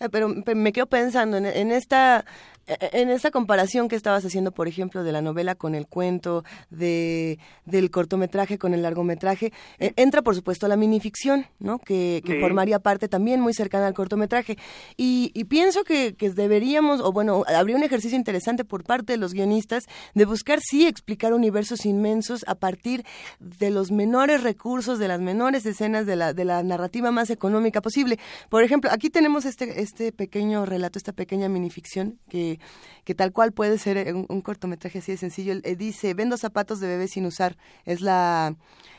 Eh, 0.00 0.08
Pero, 0.10 0.34
pero 0.44 0.58
me 0.58 0.72
quedo 0.72 0.86
pensando 0.86 1.36
en, 1.38 1.46
en 1.46 1.72
esta 1.72 2.24
eh, 2.66 2.76
en 2.92 3.10
esta 3.10 3.30
comparación 3.30 3.88
que 3.88 3.94
estabas 3.96 4.24
haciendo, 4.24 4.50
por 4.52 4.66
ejemplo, 4.66 5.04
de 5.04 5.12
la 5.12 5.22
novela 5.22 5.54
con 5.54 5.74
el 5.74 5.86
cuento, 5.86 6.44
de 6.68 7.38
del 7.64 7.90
cortometraje 7.90 8.58
con 8.58 8.74
el 8.74 8.82
largometraje, 8.82 9.52
eh, 9.78 9.92
entra 9.96 10.22
por 10.22 10.34
supuesto 10.34 10.66
la 10.68 10.76
minificción, 10.76 11.46
¿no? 11.60 11.78
Que, 11.78 12.22
que 12.26 12.34
Sí. 12.34 12.40
formaría 12.40 12.78
parte 12.80 13.08
también 13.08 13.40
muy 13.40 13.54
cercana 13.54 13.86
al 13.86 13.94
cortometraje. 13.94 14.58
Y, 14.96 15.30
y 15.32 15.44
pienso 15.44 15.84
que, 15.84 16.14
que 16.16 16.30
deberíamos, 16.30 17.00
o 17.00 17.12
bueno, 17.12 17.44
habría 17.46 17.76
un 17.76 17.82
ejercicio 17.84 18.16
interesante 18.18 18.64
por 18.64 18.82
parte 18.84 19.12
de 19.14 19.16
los 19.18 19.32
guionistas 19.32 19.84
de 20.14 20.24
buscar 20.24 20.60
sí 20.60 20.86
explicar 20.86 21.32
universos 21.32 21.86
inmensos 21.86 22.44
a 22.48 22.54
partir 22.56 23.04
de 23.38 23.70
los 23.70 23.90
menores 23.92 24.42
recursos, 24.42 24.98
de 24.98 25.08
las 25.08 25.20
menores 25.20 25.64
escenas 25.66 26.04
de 26.04 26.16
la, 26.16 26.32
de 26.34 26.44
la 26.44 26.62
narrativa 26.64 27.10
más 27.12 27.30
económica 27.30 27.80
posible. 27.80 28.18
Por 28.50 28.62
ejemplo, 28.64 28.90
aquí 28.92 29.08
tenemos 29.08 29.44
este, 29.44 29.80
este 29.86 30.12
pequeño 30.12 30.66
relato, 30.66 30.98
esta 30.98 31.12
pequeña 31.12 31.48
minificción 31.48 32.18
que, 32.28 32.58
que 33.04 33.14
tal 33.14 33.32
cual 33.32 33.52
puede 33.52 33.78
ser 33.78 34.14
un, 34.14 34.26
un 34.28 34.42
cortometraje 34.42 34.98
así 34.98 35.12
de 35.12 35.18
sencillo. 35.18 35.54
Eh, 35.62 35.76
dice, 35.76 36.12
vendo 36.12 36.36
zapatos 36.36 36.80
de 36.80 36.88
bebé 36.88 37.08
sin 37.08 37.24
usar. 37.24 37.56
Es 37.84 38.00
la, 38.00 38.54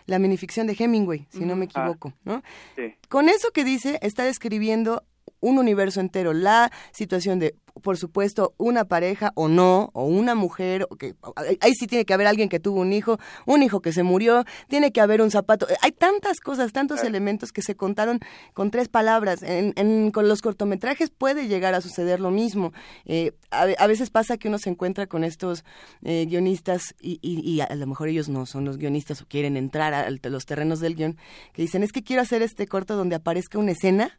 la 0.06 0.20
minificción 0.20 0.66
de 0.66 0.76
Hemingway, 0.80 1.28
si 1.30 1.46
no 1.46 1.56
me 1.56 1.66
equivoco, 1.66 2.14
¿no? 2.24 2.42
Sí. 2.76 2.96
Con 3.10 3.30
eso 3.30 3.52
que 3.52 3.64
dice, 3.64 4.00
está 4.02 4.24
describiendo 4.24 5.04
un 5.40 5.58
universo 5.60 6.00
entero, 6.00 6.34
la 6.34 6.72
situación 6.92 7.40
de, 7.40 7.56
por 7.84 7.98
supuesto, 7.98 8.54
una 8.58 8.86
pareja 8.86 9.32
o 9.36 9.48
no, 9.48 9.92
o 9.94 10.06
una 10.06 10.34
mujer, 10.34 10.88
o 10.90 10.96
que 10.96 11.14
ahí 11.62 11.74
sí 11.74 11.86
tiene 11.86 12.06
que 12.06 12.14
haber 12.14 12.26
alguien 12.28 12.50
que 12.50 12.60
tuvo 12.60 12.82
un 12.82 12.92
hijo, 12.92 13.20
un 13.46 13.62
hijo 13.62 13.82
que 13.82 13.94
se 13.94 14.02
murió, 14.04 14.46
tiene 14.68 14.92
que 14.92 15.00
haber 15.00 15.22
un 15.22 15.30
zapato, 15.30 15.68
hay 15.82 15.92
tantas 15.92 16.40
cosas, 16.40 16.74
tantos 16.74 17.04
elementos 17.04 17.52
que 17.52 17.62
se 17.62 17.76
contaron 17.76 18.20
con 18.54 18.72
tres 18.72 18.88
palabras. 18.90 19.44
En, 19.44 19.74
en- 19.76 20.12
con 20.12 20.28
los 20.28 20.42
cortometrajes 20.42 21.10
puede 21.12 21.48
llegar 21.48 21.76
a 21.76 21.82
suceder 21.82 22.20
lo 22.20 22.32
mismo. 22.32 22.74
Eh, 23.06 23.34
a, 23.52 23.68
a 23.78 23.88
veces 23.88 24.10
pasa 24.10 24.38
que 24.38 24.48
uno 24.48 24.58
se 24.58 24.70
encuentra 24.70 25.06
con 25.08 25.24
estos 25.24 25.64
eh, 26.04 26.26
guionistas 26.28 26.96
y, 27.00 27.20
y- 27.22 27.42
y 27.42 27.62
a 27.62 27.74
lo 27.76 27.86
mejor 27.88 28.08
ellos 28.08 28.28
no 28.30 28.46
son 28.48 28.66
los 28.66 28.78
guionistas 28.78 29.22
o 29.22 29.28
quieren 29.28 29.56
entrar 29.56 29.94
a, 29.94 30.08
a 30.08 30.30
los 30.30 30.46
terrenos 30.46 30.80
del 30.80 30.96
guion, 30.96 31.18
que 31.54 31.62
dicen, 31.62 31.84
es 31.84 31.92
que 31.92 32.04
quiero 32.04 32.22
hacer 32.24 32.42
este 32.42 32.68
corto 32.68 32.96
donde 32.96 33.16
aparezca 33.16 33.60
una 33.60 33.72
escena 33.72 34.18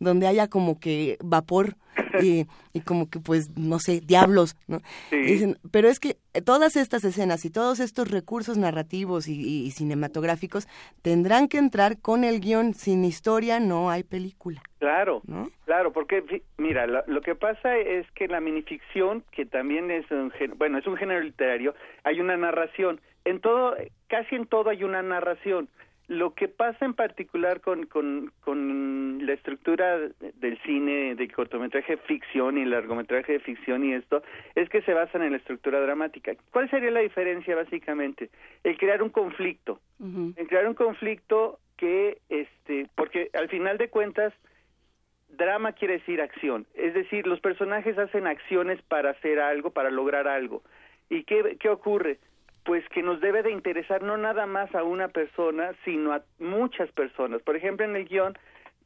donde 0.00 0.26
haya 0.26 0.48
como 0.48 0.78
que 0.80 1.16
vapor 1.22 1.76
y, 2.20 2.46
y 2.72 2.80
como 2.80 3.08
que 3.08 3.20
pues 3.20 3.50
no 3.56 3.78
sé 3.78 4.00
diablos 4.00 4.56
no 4.66 4.80
Sí. 5.10 5.16
Dicen 5.22 5.58
pero 5.70 5.88
es 5.88 6.00
que 6.00 6.16
todas 6.44 6.74
estas 6.76 7.04
escenas 7.04 7.44
y 7.44 7.50
todos 7.50 7.78
estos 7.80 8.10
recursos 8.10 8.58
narrativos 8.58 9.28
y, 9.28 9.34
y- 9.40 9.66
y 9.66 9.70
cinematográficos 9.70 10.66
tendrán 11.02 11.48
que 11.48 11.58
entrar 11.58 12.00
con 12.00 12.24
el 12.24 12.40
guion 12.40 12.74
sin 12.74 13.04
historia 13.04 13.60
no 13.60 13.90
hay 13.90 14.02
película 14.02 14.62
Claro, 14.78 15.22
¿no? 15.26 15.48
claro, 15.64 15.92
porque 15.92 16.42
mira, 16.58 16.86
lo, 16.86 17.02
lo 17.06 17.22
que 17.22 17.34
pasa 17.34 17.78
es 17.78 18.04
que 18.14 18.28
la 18.28 18.40
minificción, 18.40 19.24
que 19.32 19.46
también 19.46 19.90
es 19.90 20.04
un 20.10 20.30
bueno, 20.58 20.76
es 20.78 20.86
un 20.86 20.96
género 20.98 21.22
literario, 21.22 21.74
hay 22.02 22.20
una 22.20 22.36
narración. 22.36 23.00
En 23.24 23.40
todo, 23.40 23.74
casi 24.08 24.34
en 24.34 24.46
todo 24.46 24.68
hay 24.68 24.84
una 24.84 25.00
narración. 25.02 25.70
Lo 26.06 26.34
que 26.34 26.48
pasa 26.48 26.84
en 26.84 26.92
particular 26.92 27.62
con, 27.62 27.86
con, 27.86 28.30
con 28.40 29.24
la 29.24 29.32
estructura 29.32 29.98
del 29.98 30.58
cine, 30.62 31.14
de 31.14 31.28
cortometraje 31.28 31.96
ficción 31.96 32.58
y 32.58 32.66
largometraje 32.66 33.32
de 33.32 33.40
ficción 33.40 33.84
y 33.84 33.94
esto, 33.94 34.22
es 34.54 34.68
que 34.68 34.82
se 34.82 34.92
basan 34.92 35.22
en 35.22 35.32
la 35.32 35.38
estructura 35.38 35.80
dramática. 35.80 36.34
¿Cuál 36.50 36.68
sería 36.68 36.90
la 36.90 37.00
diferencia 37.00 37.56
básicamente? 37.56 38.28
El 38.64 38.76
crear 38.76 39.02
un 39.02 39.08
conflicto. 39.08 39.80
En 39.98 40.46
crear 40.46 40.68
un 40.68 40.74
conflicto 40.74 41.58
que 41.78 42.18
este 42.28 42.86
porque 42.94 43.30
al 43.32 43.48
final 43.48 43.78
de 43.78 43.88
cuentas 43.88 44.34
drama 45.30 45.72
quiere 45.72 45.94
decir 45.94 46.20
acción. 46.20 46.66
Es 46.74 46.92
decir 46.92 47.26
los 47.26 47.40
personajes 47.40 47.96
hacen 47.96 48.26
acciones 48.26 48.80
para 48.82 49.10
hacer 49.10 49.40
algo 49.40 49.70
para 49.70 49.90
lograr 49.90 50.28
algo. 50.28 50.62
Y 51.08 51.24
qué 51.24 51.56
qué 51.58 51.70
ocurre 51.70 52.18
pues 52.64 52.86
que 52.88 53.02
nos 53.02 53.20
debe 53.20 53.42
de 53.42 53.50
interesar 53.50 54.02
no 54.02 54.16
nada 54.16 54.46
más 54.46 54.74
a 54.74 54.82
una 54.84 55.08
persona 55.08 55.72
sino 55.84 56.12
a 56.12 56.22
muchas 56.38 56.90
personas 56.92 57.42
por 57.42 57.56
ejemplo 57.56 57.84
en 57.84 57.96
el 57.96 58.06
guion 58.06 58.36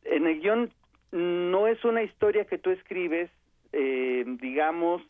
en 0.05 0.27
el 0.27 0.41
guion 0.41 0.71
no 1.13 1.67
es 1.69 1.85
una 1.85 2.03
historia 2.03 2.45
que 2.45 2.59
tú 2.59 2.71
escribes 2.71 3.31
eh, 3.73 4.25
digamos 4.41 5.03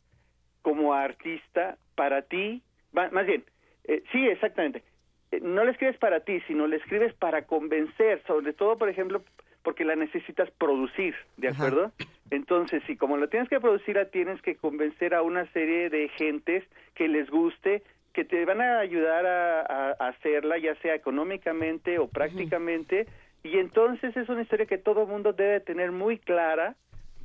como 0.62 0.94
artista 0.94 1.76
para 1.94 2.22
ti 2.22 2.62
más 2.92 3.26
bien 3.26 3.44
eh, 3.84 4.02
sí 4.12 4.26
exactamente 4.26 4.82
eh, 5.30 5.40
no 5.42 5.64
la 5.64 5.72
escribes 5.72 5.98
para 5.98 6.20
ti, 6.20 6.40
sino 6.46 6.66
la 6.66 6.76
escribes 6.76 7.14
para 7.14 7.42
convencer, 7.42 8.22
sobre 8.26 8.52
todo, 8.52 8.78
por 8.78 8.88
ejemplo, 8.88 9.22
porque 9.62 9.84
la 9.84 9.96
necesitas 9.96 10.50
producir, 10.52 11.14
¿de 11.36 11.48
Ajá. 11.48 11.66
acuerdo? 11.66 11.92
Entonces, 12.30 12.82
si 12.86 12.96
como 12.96 13.16
lo 13.16 13.28
tienes 13.28 13.48
que 13.48 13.60
producir, 13.60 13.98
tienes 14.12 14.40
que 14.42 14.56
convencer 14.56 15.14
a 15.14 15.22
una 15.22 15.50
serie 15.52 15.90
de 15.90 16.08
gentes 16.10 16.64
que 16.94 17.08
les 17.08 17.28
guste, 17.30 17.82
que 18.18 18.24
te 18.24 18.44
van 18.44 18.60
a 18.60 18.80
ayudar 18.80 19.24
a, 19.26 19.60
a- 19.60 19.96
a 20.00 20.08
hacerla, 20.08 20.58
ya 20.58 20.74
sea 20.82 20.96
económicamente 20.96 22.00
o 22.00 22.08
prácticamente, 22.08 23.06
y 23.44 23.58
entonces 23.58 24.16
es 24.16 24.28
una 24.28 24.42
historia 24.42 24.66
que 24.66 24.76
todo 24.76 25.06
mundo 25.06 25.32
debe 25.32 25.60
tener 25.60 25.92
muy 25.92 26.18
clara, 26.18 26.74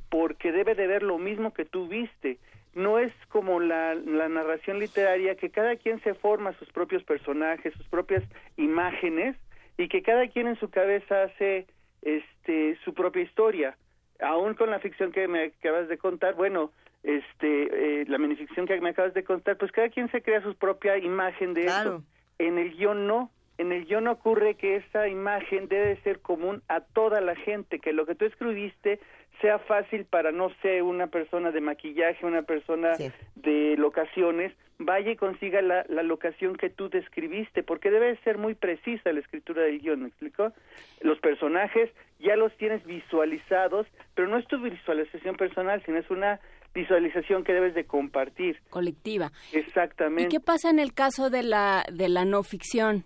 porque 0.08 0.52
debe 0.52 0.76
de 0.76 0.86
ver 0.86 1.02
lo 1.02 1.18
mismo 1.18 1.52
que 1.52 1.64
tú 1.64 1.88
viste. 1.88 2.38
No 2.74 3.00
es 3.00 3.12
como 3.28 3.58
la, 3.58 3.96
la 3.96 4.28
narración 4.28 4.78
literaria, 4.78 5.34
que 5.34 5.50
cada 5.50 5.74
quien 5.74 6.00
se 6.04 6.14
forma 6.14 6.52
sus 6.60 6.70
propios 6.70 7.02
personajes, 7.02 7.74
sus 7.74 7.88
propias 7.88 8.22
imágenes, 8.56 9.34
y 9.76 9.88
que 9.88 10.00
cada 10.02 10.28
quien 10.28 10.46
en 10.46 10.56
su 10.60 10.70
cabeza 10.70 11.24
hace 11.24 11.66
este 12.02 12.78
su 12.84 12.94
propia 12.94 13.22
historia. 13.22 13.76
Aún 14.20 14.54
con 14.54 14.70
la 14.70 14.78
ficción 14.78 15.10
que 15.10 15.26
me 15.26 15.46
acabas 15.46 15.88
de 15.88 15.98
contar, 15.98 16.34
bueno, 16.34 16.70
este 17.04 18.00
eh, 18.00 18.04
la 18.08 18.18
minificción 18.18 18.66
que 18.66 18.80
me 18.80 18.90
acabas 18.90 19.14
de 19.14 19.22
contar, 19.24 19.56
pues 19.56 19.70
cada 19.72 19.88
quien 19.90 20.10
se 20.10 20.22
crea 20.22 20.42
su 20.42 20.54
propia 20.56 20.98
imagen 20.98 21.54
de 21.54 21.62
Claro. 21.62 21.96
eso. 21.96 22.04
En 22.38 22.58
el 22.58 22.72
guion 22.76 23.06
no. 23.06 23.30
En 23.58 23.70
el 23.70 23.84
guion 23.84 24.08
ocurre 24.08 24.56
que 24.56 24.76
esa 24.76 25.06
imagen 25.06 25.68
debe 25.68 25.96
ser 26.02 26.18
común 26.20 26.62
a 26.68 26.80
toda 26.80 27.20
la 27.20 27.36
gente, 27.36 27.78
que 27.78 27.92
lo 27.92 28.04
que 28.04 28.16
tú 28.16 28.24
escribiste 28.24 28.98
sea 29.40 29.58
fácil 29.60 30.04
para, 30.06 30.32
no 30.32 30.50
sé, 30.62 30.82
una 30.82 31.06
persona 31.06 31.52
de 31.52 31.60
maquillaje, 31.60 32.26
una 32.26 32.42
persona 32.42 32.94
Sí. 32.94 33.12
de 33.36 33.76
locaciones, 33.78 34.52
vaya 34.78 35.12
y 35.12 35.16
consiga 35.16 35.62
la, 35.62 35.84
la 35.88 36.02
locación 36.02 36.56
que 36.56 36.68
tú 36.68 36.88
describiste, 36.88 37.62
porque 37.62 37.90
debe 37.92 38.16
ser 38.24 38.38
muy 38.38 38.54
precisa 38.54 39.12
la 39.12 39.20
escritura 39.20 39.62
del 39.62 39.78
guion, 39.80 40.02
¿me 40.02 40.08
explico? 40.08 40.52
Los 41.00 41.20
personajes 41.20 41.90
ya 42.18 42.34
los 42.36 42.56
tienes 42.56 42.84
visualizados, 42.84 43.86
pero 44.14 44.26
no 44.28 44.38
es 44.38 44.46
tu 44.48 44.58
visualización 44.60 45.36
personal, 45.36 45.80
sino 45.84 45.98
es 45.98 46.10
una 46.10 46.40
visualización 46.74 47.44
que 47.44 47.52
debes 47.52 47.74
de 47.74 47.84
compartir. 47.84 48.60
colectiva. 48.70 49.32
¿Y 49.52 49.58
Exactamente. 49.58 50.28
qué 50.28 50.40
pasa 50.40 50.70
en 50.70 50.78
el 50.78 50.92
caso 50.92 51.30
de 51.30 51.42
la 51.42 51.84
de 51.92 52.08
la 52.08 52.24
no 52.24 52.42
ficción? 52.42 53.04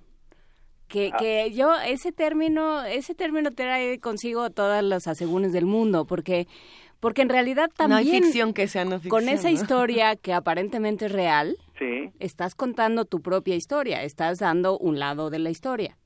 Que, 0.89 1.11
Ah. 1.13 1.17
que 1.19 1.51
yo 1.53 1.75
ese 1.87 2.13
término 2.13 2.83
ese 2.85 3.15
término 3.15 3.51
trae 3.53 4.01
consigo 4.01 4.49
todas 4.51 4.83
las 4.83 5.07
asegúnes 5.07 5.53
del 5.53 5.67
mundo 5.67 6.07
porque 6.07 6.47
porque 7.01 7.21
en 7.23 7.29
realidad 7.29 7.71
no 7.79 7.95
hay 7.97 8.05
también 8.07 8.25
ficción 8.25 8.55
que 8.55 8.67
sea 8.69 8.85
no 8.87 8.99
ficción. 8.99 9.11
con 9.11 9.29
esa 9.29 9.49
¿no? 9.49 9.55
historia 9.55 10.17
que 10.17 10.33
aparentemente 10.33 11.07
es 11.07 11.13
real 11.13 11.57
Sí. 11.79 12.11
estás 12.21 12.55
contando 12.55 13.05
tu 13.05 13.21
propia 13.21 13.55
historia 13.55 14.03
estás 14.03 14.39
dando 14.39 14.79
un 14.79 14.99
lado 14.99 15.29
de 15.31 15.39
la 15.41 15.51
historia 15.51 15.99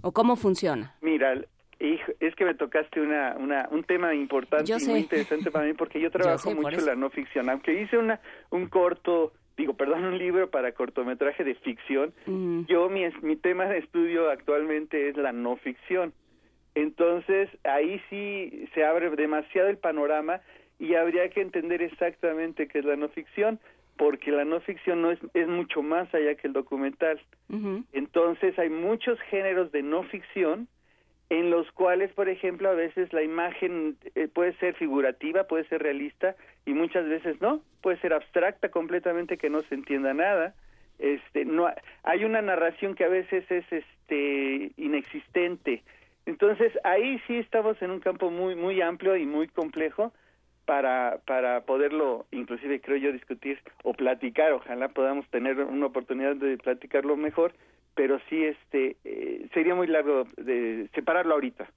o 0.00 0.12
cómo 0.12 0.36
funciona 0.36 0.96
Mira, 1.02 1.34
hijo, 1.80 2.12
es 2.20 2.34
que 2.34 2.44
me 2.44 2.54
tocaste 2.54 3.00
una, 3.00 3.36
una, 3.38 3.68
un 3.70 3.82
tema 3.84 4.14
importante 4.14 4.64
Yo 4.70 4.76
y 4.76 4.80
sé. 4.80 4.90
muy 4.90 5.00
interesante 5.00 5.50
para 5.50 5.66
mí 5.66 5.72
porque 5.74 6.00
yo 6.00 6.10
trabajo 6.12 6.50
sé, 6.50 6.54
por 6.56 6.72
mucho 6.72 6.84
la 6.86 6.94
no 6.94 7.10
ficción. 7.10 7.48
Aunque 7.50 7.80
hice 7.80 7.96
una, 7.98 8.20
un 8.50 8.68
corto, 8.68 9.32
digo, 9.56 9.74
perdón, 9.74 10.04
un 10.04 10.18
libro 10.18 10.50
para 10.50 10.72
cortometraje 10.72 11.42
de 11.44 11.54
ficción, 11.56 12.12
Mm. 12.26 12.64
yo 12.66 12.88
mi, 12.88 13.04
es- 13.04 13.22
mi 13.22 13.36
tema 13.36 13.66
de 13.66 13.78
estudio 13.78 14.30
actualmente 14.30 15.08
es 15.08 15.16
la 15.16 15.32
no 15.32 15.56
ficción. 15.56 16.12
Entonces, 16.74 17.48
ahí 17.64 18.00
sí 18.08 18.68
se 18.74 18.84
abre 18.84 19.10
demasiado 19.10 19.68
el 19.68 19.76
panorama 19.78 20.40
y 20.78 20.94
habría 20.94 21.28
que 21.28 21.40
entender 21.40 21.82
exactamente 21.82 22.68
qué 22.68 22.78
es 22.78 22.84
la 22.84 22.96
no 22.96 23.08
ficción, 23.08 23.58
porque 23.96 24.30
la 24.30 24.44
no 24.44 24.60
ficción 24.60 25.02
no 25.02 25.10
es, 25.10 25.18
es 25.34 25.46
mucho 25.48 25.82
más 25.82 26.12
allá 26.14 26.34
que 26.36 26.46
el 26.46 26.52
documental. 26.54 27.20
Entonces 27.92 28.58
hay 28.58 28.70
muchos 28.70 29.20
géneros 29.30 29.72
de 29.72 29.82
no 29.82 30.04
ficción 30.04 30.68
en 31.30 31.48
los 31.50 31.70
cuales, 31.72 32.12
por 32.12 32.28
ejemplo, 32.28 32.68
a 32.68 32.74
veces 32.74 33.12
la 33.12 33.22
imagen 33.22 33.96
eh, 34.16 34.28
puede 34.28 34.52
ser 34.54 34.74
figurativa, 34.74 35.44
puede 35.44 35.64
ser 35.64 35.82
realista 35.82 36.34
y 36.66 36.74
muchas 36.74 37.08
veces 37.08 37.40
no, 37.40 37.62
puede 37.82 37.98
ser 38.00 38.12
abstracta 38.12 38.68
completamente 38.70 39.38
que 39.38 39.48
no 39.48 39.60
se 39.62 39.74
entienda 39.76 40.12
nada. 40.12 40.54
Este, 40.98 41.44
no 41.44 41.66
ha- 41.66 41.76
hay 42.02 42.24
una 42.24 42.42
narración 42.42 42.94
que 42.94 43.04
a 43.04 43.08
veces 43.08 43.50
es 43.50 43.64
este 43.72 44.72
inexistente. 44.76 45.82
Entonces, 46.26 46.72
ahí 46.84 47.18
sí 47.26 47.36
estamos 47.38 47.80
en 47.80 47.90
un 47.92 48.00
campo 48.00 48.30
muy 48.30 48.54
muy 48.54 48.82
amplio 48.82 49.16
y 49.16 49.24
muy 49.24 49.46
complejo 49.48 50.12
para 50.66 51.18
para 51.26 51.62
poderlo 51.62 52.26
inclusive 52.32 52.80
creo 52.80 52.96
yo 52.98 53.12
discutir 53.12 53.58
o 53.82 53.94
platicar, 53.94 54.52
ojalá 54.52 54.88
podamos 54.88 55.26
tener 55.30 55.58
una 55.60 55.86
oportunidad 55.86 56.36
de 56.36 56.58
platicarlo 56.58 57.16
mejor, 57.16 57.52
pero 57.94 58.18
sí 58.28 58.36
este 58.44 58.96
eh, 59.04 59.48
sería 59.52 59.74
muy 59.74 59.86
largo 59.86 60.24
de 60.36 60.88
separarlo 60.94 61.34
ahorita. 61.34 61.70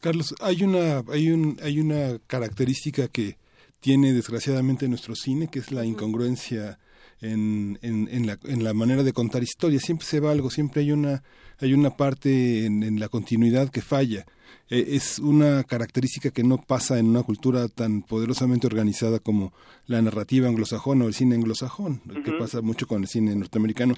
Carlos, 0.00 0.34
hay 0.40 0.62
una, 0.62 1.02
hay 1.12 1.30
un, 1.30 1.58
hay 1.62 1.80
una 1.80 2.18
característica 2.28 3.08
que 3.08 3.36
tiene 3.80 4.12
desgraciadamente 4.12 4.88
nuestro 4.88 5.14
cine, 5.16 5.48
que 5.48 5.58
es 5.58 5.72
la 5.72 5.84
incongruencia 5.84 6.78
en, 7.20 7.78
en, 7.82 8.08
en, 8.12 8.26
la, 8.28 8.38
en 8.44 8.62
la 8.62 8.74
manera 8.74 9.02
de 9.02 9.12
contar 9.12 9.42
historias. 9.42 9.82
Siempre 9.82 10.06
se 10.06 10.20
va 10.20 10.30
algo, 10.30 10.50
siempre 10.50 10.82
hay 10.82 10.92
una, 10.92 11.24
hay 11.60 11.74
una 11.74 11.96
parte 11.96 12.64
en, 12.64 12.84
en 12.84 13.00
la 13.00 13.08
continuidad 13.08 13.70
que 13.70 13.80
falla. 13.82 14.24
Eh, 14.70 14.84
es 14.90 15.18
una 15.18 15.64
característica 15.64 16.30
que 16.30 16.44
no 16.44 16.58
pasa 16.58 16.98
en 16.98 17.06
una 17.06 17.22
cultura 17.22 17.68
tan 17.68 18.02
poderosamente 18.02 18.66
organizada 18.66 19.18
como 19.18 19.52
la 19.86 20.00
narrativa 20.00 20.48
anglosajona 20.48 21.04
o 21.04 21.08
el 21.08 21.14
cine 21.14 21.34
anglosajón, 21.34 22.00
que 22.24 22.32
pasa 22.32 22.60
mucho 22.60 22.86
con 22.86 23.02
el 23.02 23.08
cine 23.08 23.34
norteamericano. 23.34 23.94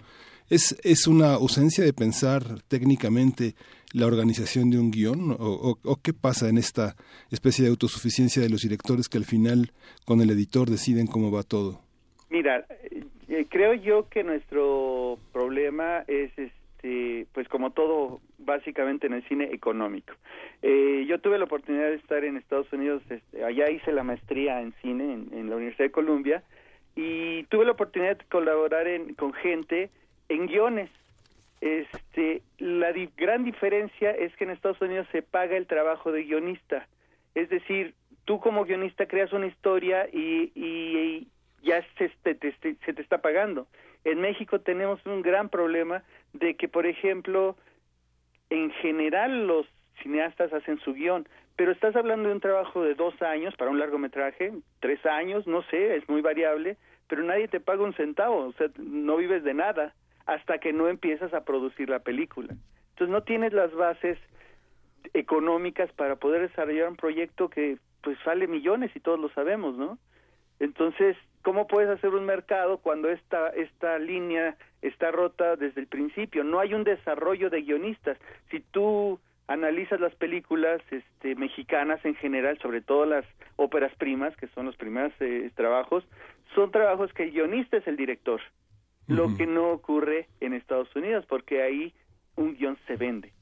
¿Es, 0.50 0.76
¿Es 0.82 1.06
una 1.06 1.34
ausencia 1.34 1.84
de 1.84 1.92
pensar 1.92 2.42
técnicamente 2.66 3.54
la 3.92 4.06
organización 4.06 4.68
de 4.70 4.80
un 4.80 4.90
guion? 4.90 5.36
¿O, 5.38 5.76
qué 6.02 6.12
pasa 6.12 6.48
en 6.48 6.58
esta 6.58 6.96
especie 7.30 7.64
de 7.64 7.70
autosuficiencia 7.70 8.42
de 8.42 8.50
los 8.50 8.62
directores 8.62 9.08
que 9.08 9.18
al 9.18 9.24
final 9.24 9.70
con 10.04 10.20
el 10.20 10.28
editor 10.30 10.68
deciden 10.68 11.06
cómo 11.06 11.30
va 11.30 11.44
todo? 11.44 11.80
Mira, 12.30 12.66
eh, 12.90 13.04
eh, 13.28 13.46
creo 13.48 13.74
yo 13.74 14.08
que 14.08 14.24
nuestro 14.24 15.20
problema 15.32 16.02
es 16.08 16.32
este 16.36 17.28
pues 17.32 17.46
como 17.46 17.70
todo 17.70 18.20
básicamente 18.38 19.06
en 19.06 19.12
el 19.12 19.22
cine 19.28 19.50
económico. 19.52 20.14
Eh, 20.62 21.04
yo 21.08 21.20
tuve 21.20 21.38
la 21.38 21.44
oportunidad 21.44 21.90
de 21.90 21.94
estar 21.94 22.24
en 22.24 22.36
Estados 22.36 22.72
Unidos, 22.72 23.02
este, 23.08 23.44
allá 23.44 23.70
hice 23.70 23.92
la 23.92 24.02
maestría 24.02 24.60
en 24.62 24.74
cine 24.82 25.12
en, 25.12 25.28
en 25.32 25.48
la 25.48 25.56
Universidad 25.56 25.84
de 25.84 25.92
Columbia 25.92 26.42
y 26.96 27.44
tuve 27.44 27.66
la 27.66 27.72
oportunidad 27.72 28.16
de 28.16 28.24
colaborar 28.24 28.88
en, 28.88 29.14
con 29.14 29.32
gente 29.32 29.90
en 30.30 30.46
guiones. 30.46 30.90
Este, 31.60 32.42
la 32.58 32.92
gran 33.18 33.44
diferencia 33.44 34.10
es 34.12 34.34
que 34.36 34.44
en 34.44 34.50
Estados 34.50 34.80
Unidos 34.80 35.06
se 35.12 35.20
paga 35.20 35.56
el 35.58 35.66
trabajo 35.66 36.10
de 36.10 36.24
guionista. 36.24 36.86
Es 37.34 37.50
decir, 37.50 37.94
tú 38.24 38.40
como 38.40 38.64
guionista 38.64 39.06
creas 39.06 39.32
una 39.34 39.46
historia 39.46 40.08
y, 40.10 40.50
y 40.54 41.28
ya 41.62 41.84
se 41.98 42.08
te, 42.22 42.34
te- 42.34 42.52
te- 42.52 42.76
se 42.86 42.92
te 42.94 43.02
está 43.02 43.18
pagando. 43.18 43.66
En 44.04 44.20
México 44.22 44.60
tenemos 44.60 45.04
un 45.04 45.20
gran 45.20 45.50
problema 45.50 46.02
de 46.32 46.54
que, 46.54 46.66
por 46.68 46.86
ejemplo, 46.86 47.56
en 48.48 48.70
general 48.70 49.46
los 49.46 49.66
cineastas 50.02 50.52
hacen 50.54 50.78
su 50.80 50.94
guion, 50.94 51.28
pero 51.56 51.72
estás 51.72 51.94
hablando 51.94 52.30
de 52.30 52.34
un 52.36 52.40
trabajo 52.40 52.82
de 52.82 52.94
dos 52.94 53.20
años 53.20 53.54
para 53.56 53.70
un 53.70 53.78
largometraje, 53.78 54.52
tres 54.80 55.04
años, 55.04 55.46
no 55.46 55.62
sé, 55.64 55.96
es 55.96 56.08
muy 56.08 56.22
variable, 56.22 56.78
pero 57.06 57.22
nadie 57.22 57.48
te 57.48 57.60
paga 57.60 57.82
un 57.82 57.92
centavo, 57.92 58.46
o 58.46 58.52
sea, 58.54 58.68
no 58.78 59.18
vives 59.18 59.44
de 59.44 59.52
nada 59.52 59.92
hasta 60.30 60.58
que 60.58 60.72
no 60.72 60.86
empiezas 60.86 61.34
a 61.34 61.44
producir 61.44 61.90
la 61.90 61.98
película. 61.98 62.54
Entonces 62.90 63.08
no 63.08 63.24
tienes 63.24 63.52
las 63.52 63.74
bases 63.74 64.16
económicas 65.12 65.90
para 65.94 66.16
poder 66.16 66.42
desarrollar 66.42 66.88
un 66.88 66.96
proyecto 66.96 67.48
que 67.48 67.78
pues 68.00 68.16
sale 68.24 68.46
millones 68.46 68.92
y 68.94 69.00
todos 69.00 69.18
lo 69.18 69.28
sabemos, 69.30 69.76
¿no? 69.76 69.98
Entonces, 70.60 71.16
¿cómo 71.42 71.66
puedes 71.66 71.90
hacer 71.90 72.10
un 72.10 72.26
mercado 72.26 72.78
cuando 72.78 73.10
esta 73.10 73.48
esta 73.48 73.98
línea 73.98 74.56
está 74.82 75.10
rota 75.10 75.56
desde 75.56 75.80
el 75.80 75.88
principio? 75.88 76.44
No 76.44 76.60
hay 76.60 76.74
un 76.74 76.84
desarrollo 76.84 77.50
de 77.50 77.62
guionistas. 77.62 78.16
Si 78.52 78.60
tú 78.60 79.18
analizas 79.48 79.98
las 79.98 80.14
películas 80.14 80.80
este, 80.92 81.34
mexicanas 81.34 82.04
en 82.04 82.14
general, 82.14 82.56
sobre 82.58 82.82
todo 82.82 83.04
las 83.04 83.24
óperas 83.56 83.92
primas, 83.96 84.36
que 84.36 84.46
son 84.54 84.66
los 84.66 84.76
primeros 84.76 85.12
eh, 85.18 85.50
trabajos, 85.56 86.04
son 86.54 86.70
trabajos 86.70 87.12
que 87.14 87.24
el 87.24 87.32
guionista 87.32 87.78
es 87.78 87.86
el 87.88 87.96
director. 87.96 88.40
Lo 89.10 89.36
que 89.36 89.46
no 89.46 89.70
ocurre 89.70 90.28
en 90.40 90.54
Estados 90.54 90.94
Unidos, 90.96 91.26
porque 91.28 91.62
ahí 91.62 91.92
un 92.36 92.56
guion 92.56 92.78
se 92.86 92.96
vende 92.96 93.32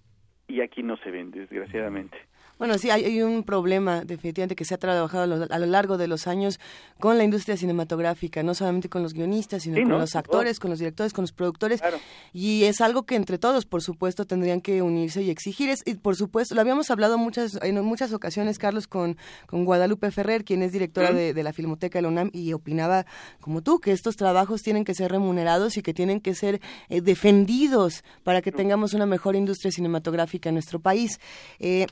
y 0.47 0.63
aquí 0.63 0.83
no 0.83 0.97
se 0.97 1.11
vende, 1.11 1.41
desgraciadamente. 1.41 2.19
Bueno, 2.59 2.77
sí, 2.79 2.91
hay, 2.91 3.05
hay 3.05 3.23
un 3.23 3.45
problema 3.45 4.05
definitivamente 4.05 4.57
que 4.57 4.65
se 4.65 4.75
ha 4.75 4.79
trabajado 4.79 5.23
a 5.23 5.27
lo, 5.27 5.47
a 5.49 5.59
lo 5.59 5.67
largo 5.67 5.97
de 5.97 6.09
los 6.09 6.27
años 6.27 6.59
con 6.99 7.17
la 7.17 7.25
industria 7.25 7.57
cinematográfica, 7.57 8.43
no 8.43 8.55
solamente 8.55 8.89
con 8.89 9.03
los 9.03 9.15
guionistas, 9.15 9.63
sino 9.63 9.77
Sí, 9.77 9.83
con 9.83 9.93
los 9.93 10.17
actores, 10.17 10.59
con 10.59 10.71
los 10.71 10.79
directores, 10.81 11.13
con 11.13 11.23
los 11.23 11.33
productores. 11.33 11.81
Claro. 11.81 11.99
Y 12.33 12.65
es 12.65 12.81
algo 12.81 13.05
que 13.05 13.15
entre 13.15 13.39
todos, 13.39 13.65
por 13.65 13.83
supuesto, 13.83 14.27
tendrían 14.27 14.61
que 14.61 14.83
unirse 14.83 15.23
y 15.23 15.31
exigir. 15.31 15.71
Es, 15.71 15.83
y 15.87 15.95
por 15.95 16.17
supuesto, 16.17 16.55
lo 16.55 16.61
habíamos 16.61 16.91
hablado 16.91 17.17
muchas, 17.17 17.59
en 17.63 17.81
muchas 17.85 18.13
ocasiones, 18.13 18.59
Carlos, 18.59 18.89
con, 18.89 19.17
con 19.47 19.65
Guadalupe 19.65 20.11
Ferrer, 20.11 20.45
quien 20.45 20.63
es 20.63 20.73
directora 20.73 21.11
Ujú. 21.11 21.19
de, 21.19 21.35
de 21.35 21.43
la 21.43 21.53
Filmoteca 21.53 21.99
de 21.99 22.03
la 22.03 22.09
UNAM, 22.09 22.31
y 22.33 22.53
opinaba, 22.53 23.07
como 23.41 23.63
tú, 23.63 23.79
que 23.79 23.93
estos 23.93 24.17
trabajos 24.17 24.63
tienen 24.63 24.85
que 24.85 24.95
ser 24.95 25.13
remunerados 25.13 25.77
y 25.77 25.83
que 25.83 25.95
tienen 25.95 26.21
que 26.21 26.35
ser 26.35 26.61
eh, 26.89 27.01
defendidos 27.01 28.03
para 28.25 28.43
que 28.43 28.51
tengamos 28.51 28.95
una 28.95 29.07
mejor 29.07 29.37
industria 29.37 29.71
cinematográfica 29.71 30.49
en 30.49 30.57
nuestro 30.57 30.81
país. 30.81 31.21
Eh, 31.61 31.87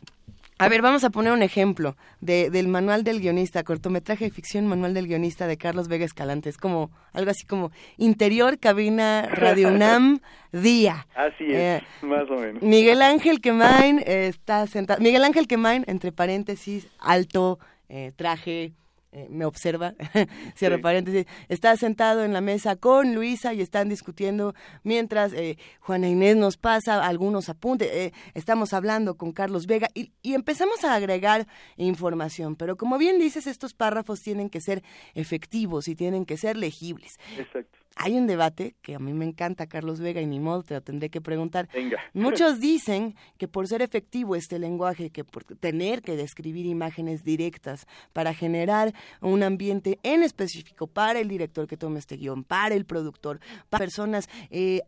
A 0.58 0.70
ver, 0.70 0.80
vamos 0.80 1.04
a 1.04 1.10
poner 1.10 1.32
un 1.34 1.42
ejemplo 1.42 1.96
de, 2.22 2.48
del 2.48 2.66
manual 2.66 3.04
del 3.04 3.20
guionista, 3.20 3.62
cortometraje 3.62 4.24
de 4.24 4.30
ficción, 4.30 4.66
manual 4.66 4.94
del 4.94 5.06
guionista 5.06 5.46
de 5.46 5.58
Carlos 5.58 5.86
Vega 5.86 6.06
Escalante. 6.06 6.48
Es 6.48 6.56
como 6.56 6.90
algo 7.12 7.30
así 7.30 7.44
como 7.46 7.72
interior, 7.98 8.58
cabina, 8.58 9.28
Radio 9.30 9.68
UNAM, 9.68 10.20
día. 10.52 11.06
Así 11.14 11.44
es, 11.44 11.82
Eh, 11.82 11.82
más 12.00 12.30
o 12.30 12.36
menos. 12.36 12.62
Miguel 12.62 13.02
Ángel 13.02 13.42
Quemain 13.42 13.98
eh, 13.98 14.28
está 14.28 14.66
sentado. 14.66 14.98
Miguel 15.02 15.24
Ángel 15.24 15.46
Quemain, 15.46 15.84
entre 15.88 16.10
paréntesis, 16.10 16.88
alto, 17.00 17.58
eh, 17.90 18.12
traje, 18.16 18.72
eh, 19.16 19.28
me 19.30 19.44
observa, 19.46 19.94
cierro 20.56 20.76
Sí. 20.76 20.82
paréntesis, 20.82 21.26
está 21.48 21.74
sentado 21.76 22.22
en 22.22 22.32
la 22.34 22.40
mesa 22.42 22.76
con 22.76 23.14
Luisa 23.14 23.54
y 23.54 23.62
están 23.62 23.88
discutiendo 23.88 24.54
mientras 24.82 25.32
eh, 25.32 25.56
Juana 25.80 26.08
Inés 26.08 26.36
nos 26.36 26.56
pasa 26.58 27.02
algunos 27.04 27.48
apuntes. 27.48 27.88
eh, 27.90 28.12
estamos 28.34 28.72
hablando 28.74 29.16
con 29.16 29.32
Carlos 29.32 29.66
Vega 29.66 29.88
y, 29.94 30.12
y 30.22 30.34
empezamos 30.34 30.84
a 30.84 30.94
agregar 30.94 31.46
información. 31.76 32.56
Pero 32.56 32.76
como 32.76 32.98
bien 32.98 33.18
dices, 33.18 33.46
estos 33.46 33.72
párrafos 33.74 34.20
tienen 34.20 34.50
que 34.50 34.60
ser 34.60 34.82
efectivos 35.14 35.88
y 35.88 35.94
tienen 35.94 36.26
que 36.26 36.36
ser 36.36 36.56
legibles. 36.56 37.18
Exacto. 37.38 37.78
Hay 37.98 38.18
un 38.18 38.26
debate 38.26 38.76
que 38.82 38.94
a 38.94 38.98
mí 38.98 39.14
me 39.14 39.24
encanta, 39.24 39.66
Carlos 39.66 40.00
Vega, 40.00 40.20
y 40.20 40.26
ni 40.26 40.38
modo 40.38 40.62
te 40.62 40.74
lo 40.74 40.82
tendré 40.82 41.08
que 41.08 41.22
preguntar. 41.22 41.68
Venga. 41.72 41.98
Muchos 42.12 42.60
dicen 42.60 43.16
que 43.38 43.48
por 43.48 43.66
ser 43.68 43.80
efectivo 43.80 44.36
este 44.36 44.58
lenguaje, 44.58 45.08
que 45.08 45.24
por 45.24 45.44
tener 45.44 46.02
que 46.02 46.14
describir 46.14 46.66
imágenes 46.66 47.24
directas 47.24 47.86
para 48.12 48.34
generar 48.34 48.92
un 49.22 49.42
ambiente 49.42 49.98
en 50.02 50.22
específico 50.22 50.86
para 50.86 51.20
el 51.20 51.28
director 51.28 51.66
que 51.66 51.78
tome 51.78 51.98
este 51.98 52.16
guion, 52.16 52.44
para 52.44 52.74
el 52.74 52.84
productor, 52.84 53.40
para 53.70 53.82
personas 53.82 54.28
eh, 54.50 54.82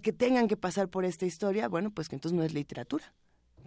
que 0.00 0.12
tengan 0.12 0.46
que 0.46 0.56
pasar 0.56 0.88
por 0.88 1.04
esta 1.04 1.26
historia, 1.26 1.66
bueno, 1.68 1.90
pues 1.90 2.08
que 2.08 2.14
entonces 2.14 2.36
no 2.36 2.44
es 2.44 2.54
literatura 2.54 3.12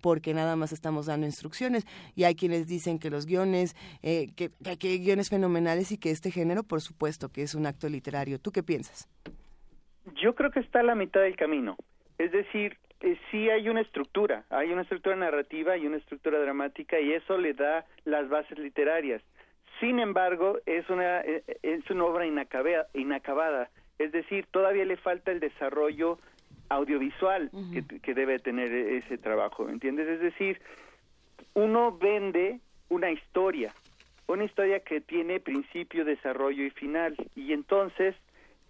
porque 0.06 0.36
nada 0.36 0.56
más 0.56 0.72
estamos 0.72 1.08
dando 1.08 1.26
instrucciones 1.26 1.84
y 2.16 2.26
hay 2.26 2.36
quienes 2.36 2.68
dicen 2.68 3.00
que 3.00 3.10
los 3.10 3.26
guiones, 3.26 3.76
eh, 4.04 4.28
que, 4.38 4.52
que, 4.78 4.88
hay 4.88 5.00
guiones 5.00 5.32
fenomenales 5.32 5.92
y 5.92 5.98
que 5.98 6.12
este 6.12 6.30
género, 6.30 6.62
por 6.62 6.82
supuesto, 6.82 7.30
que 7.30 7.42
es 7.42 7.56
un 7.56 7.66
acto 7.66 7.90
literario. 7.90 8.38
¿Tú 8.38 8.52
qué 8.52 8.62
piensas? 8.62 9.10
Yo 10.22 10.36
creo 10.36 10.52
que 10.52 10.60
está 10.60 10.82
a 10.82 10.84
la 10.84 10.94
mitad 10.94 11.22
del 11.22 11.36
camino. 11.36 11.76
Es 12.20 12.32
decir, 12.32 12.78
eh, 13.02 13.18
sí 13.32 13.50
hay 13.50 13.68
una 13.68 13.82
estructura, 13.82 14.46
hay 14.52 14.72
una 14.72 14.84
estructura 14.84 15.16
narrativa 15.16 15.76
y 15.76 15.88
una 15.88 15.98
estructura 15.98 16.38
dramática 16.40 17.00
y 17.00 17.12
eso 17.14 17.40
le 17.40 17.56
da 17.56 17.84
las 18.04 18.30
bases 18.30 18.60
literarias. 18.60 19.24
Sin 19.80 19.98
embargo, 19.98 20.60
es 20.68 20.88
una 20.88 21.22
eh, 21.22 21.44
es 21.64 21.90
una 21.90 22.06
obra 22.06 22.28
inacabea- 22.28 22.86
inacabada, 22.94 23.72
es 23.98 24.12
decir, 24.12 24.46
todavía 24.52 24.86
le 24.86 24.98
falta 24.98 25.32
el 25.32 25.40
desarrollo 25.40 26.20
audiovisual 26.70 27.52
que, 27.72 28.00
que 28.00 28.14
debe 28.14 28.40
tener 28.40 28.72
e- 28.72 28.98
ese 28.98 29.18
trabajo, 29.18 29.66
¿me 29.66 29.74
entiendes? 29.74 30.08
Es 30.08 30.20
decir, 30.20 30.62
uno 31.54 31.98
vende 31.98 32.60
una 32.90 33.12
historia, 33.12 33.74
una 34.28 34.44
historia 34.44 34.80
que 34.80 35.02
tiene 35.02 35.40
principio, 35.40 36.06
desarrollo 36.06 36.64
y 36.64 36.70
final, 36.72 37.16
y 37.36 37.54
entonces 37.54 38.16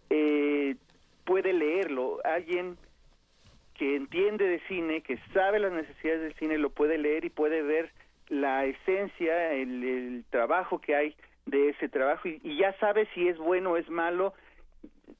eh, 0.09 0.75
puede 1.23 1.53
leerlo. 1.53 2.19
Alguien 2.23 2.77
que 3.75 3.95
entiende 3.95 4.47
de 4.47 4.59
cine, 4.67 5.01
que 5.01 5.17
sabe 5.33 5.59
las 5.59 5.73
necesidades 5.73 6.21
del 6.21 6.33
cine, 6.35 6.57
lo 6.57 6.69
puede 6.69 6.97
leer 6.97 7.25
y 7.25 7.29
puede 7.29 7.61
ver 7.61 7.91
la 8.29 8.65
esencia, 8.65 9.53
el, 9.53 9.83
el 9.83 10.25
trabajo 10.29 10.79
que 10.79 10.95
hay 10.95 11.15
de 11.45 11.69
ese 11.69 11.89
trabajo 11.89 12.27
y, 12.27 12.39
y 12.43 12.57
ya 12.57 12.73
sabe 12.79 13.07
si 13.13 13.27
es 13.27 13.37
bueno 13.37 13.71
o 13.71 13.77
es 13.77 13.89
malo. 13.89 14.33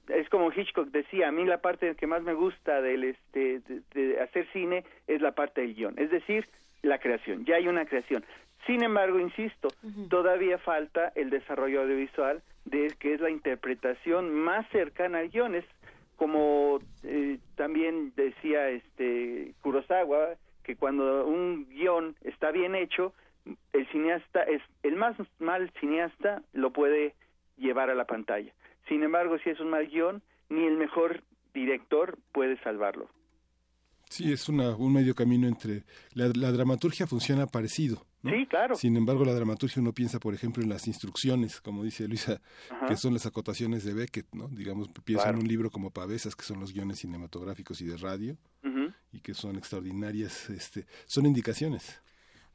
Es 0.08 0.30
como 0.30 0.52
Hitchcock 0.52 0.90
decía, 0.90 1.28
a 1.28 1.32
mí 1.32 1.46
la 1.46 1.62
parte 1.62 1.96
que 1.96 2.08
más 2.08 2.24
me 2.24 2.34
gusta 2.34 2.82
del 2.82 3.04
este 3.04 3.60
de, 3.60 3.82
de 3.94 4.22
hacer 4.22 4.48
cine 4.52 4.84
es 5.08 5.22
la 5.22 5.34
parte 5.34 5.62
del 5.62 5.76
guion, 5.76 5.96
es 5.98 6.10
decir, 6.10 6.48
la 6.82 7.00
creación. 7.00 7.46
Ya 7.46 7.56
hay 7.56 7.68
una 7.68 7.86
creación. 7.86 8.24
Sin 8.66 8.82
embargo, 8.84 9.20
insisto, 9.20 9.68
todavía 10.10 10.58
falta 10.58 11.12
el 11.16 11.30
desarrollo 11.30 11.82
audiovisual 11.82 12.42
de 12.66 12.96
que 13.00 13.14
es 13.14 13.22
la 13.22 13.30
interpretación 13.30 14.34
más 14.34 14.68
cercana 14.70 15.20
al 15.20 15.30
guion. 15.30 15.54
Es 15.54 15.66
como 16.16 16.80
eh, 17.04 17.38
también 17.56 18.14
decía 18.16 18.70
este 18.70 19.54
Kurosawa 19.62 20.36
que 20.64 20.76
cuando 20.76 21.28
un 21.28 21.68
guion 21.70 22.16
está 22.24 22.50
bien 22.50 22.74
hecho, 22.74 23.14
el 23.72 23.88
cineasta 23.90 24.42
es 24.42 24.64
el 24.82 24.96
más 24.96 25.16
mal 25.38 25.70
cineasta 25.80 26.42
lo 26.54 26.72
puede 26.72 27.14
llevar 27.58 27.92
a 27.92 27.96
la 27.96 28.06
pantalla. 28.06 28.52
Sin 28.88 29.04
embargo, 29.04 29.38
si 29.44 29.50
es 29.50 29.60
un 29.60 29.70
mal 29.70 29.88
guion, 29.88 30.22
ni 30.50 30.66
el 30.66 30.78
mejor 30.78 31.24
director 31.54 32.18
puede 32.32 32.62
salvarlo. 32.64 33.10
Sí, 34.10 34.32
es 34.32 34.48
una, 34.50 34.76
un 34.76 34.94
medio 34.94 35.16
camino 35.16 35.48
entre... 35.48 35.84
La, 36.14 36.30
la 36.36 36.52
dramaturgia 36.52 37.08
funciona 37.08 37.48
parecido. 37.48 38.06
¿no? 38.22 38.32
Sí, 38.32 38.46
claro. 38.46 38.76
Sin 38.76 38.96
embargo, 38.98 39.26
la 39.26 39.34
dramaturgia 39.34 39.82
uno 39.82 39.94
piensa, 39.94 40.20
por 40.20 40.34
ejemplo, 40.36 40.62
en 40.62 40.70
las 40.70 40.86
instrucciones, 40.88 41.60
como 41.60 41.84
dice 41.84 42.08
Luisa, 42.08 42.40
Ajá. 42.70 42.86
que 42.86 42.98
son 42.98 43.14
las 43.14 43.26
acotaciones 43.26 43.84
de 43.84 43.94
Beckett, 43.94 44.28
¿no? 44.34 44.48
Digamos, 44.50 44.90
piensa 45.04 45.24
Claro. 45.26 45.38
en 45.40 45.44
un 45.44 45.50
libro 45.50 45.72
como 45.72 45.90
Pavesas, 45.92 46.36
que 46.36 46.44
son 46.44 46.60
los 46.60 46.72
guiones 46.72 47.00
cinematográficos 47.00 47.82
y 47.82 47.86
de 47.86 47.98
radio, 47.98 48.38
y 49.12 49.22
que 49.22 49.34
son 49.34 49.56
extraordinarias, 49.56 50.50
este, 50.50 50.86
son 51.08 51.26
indicaciones. 51.26 52.02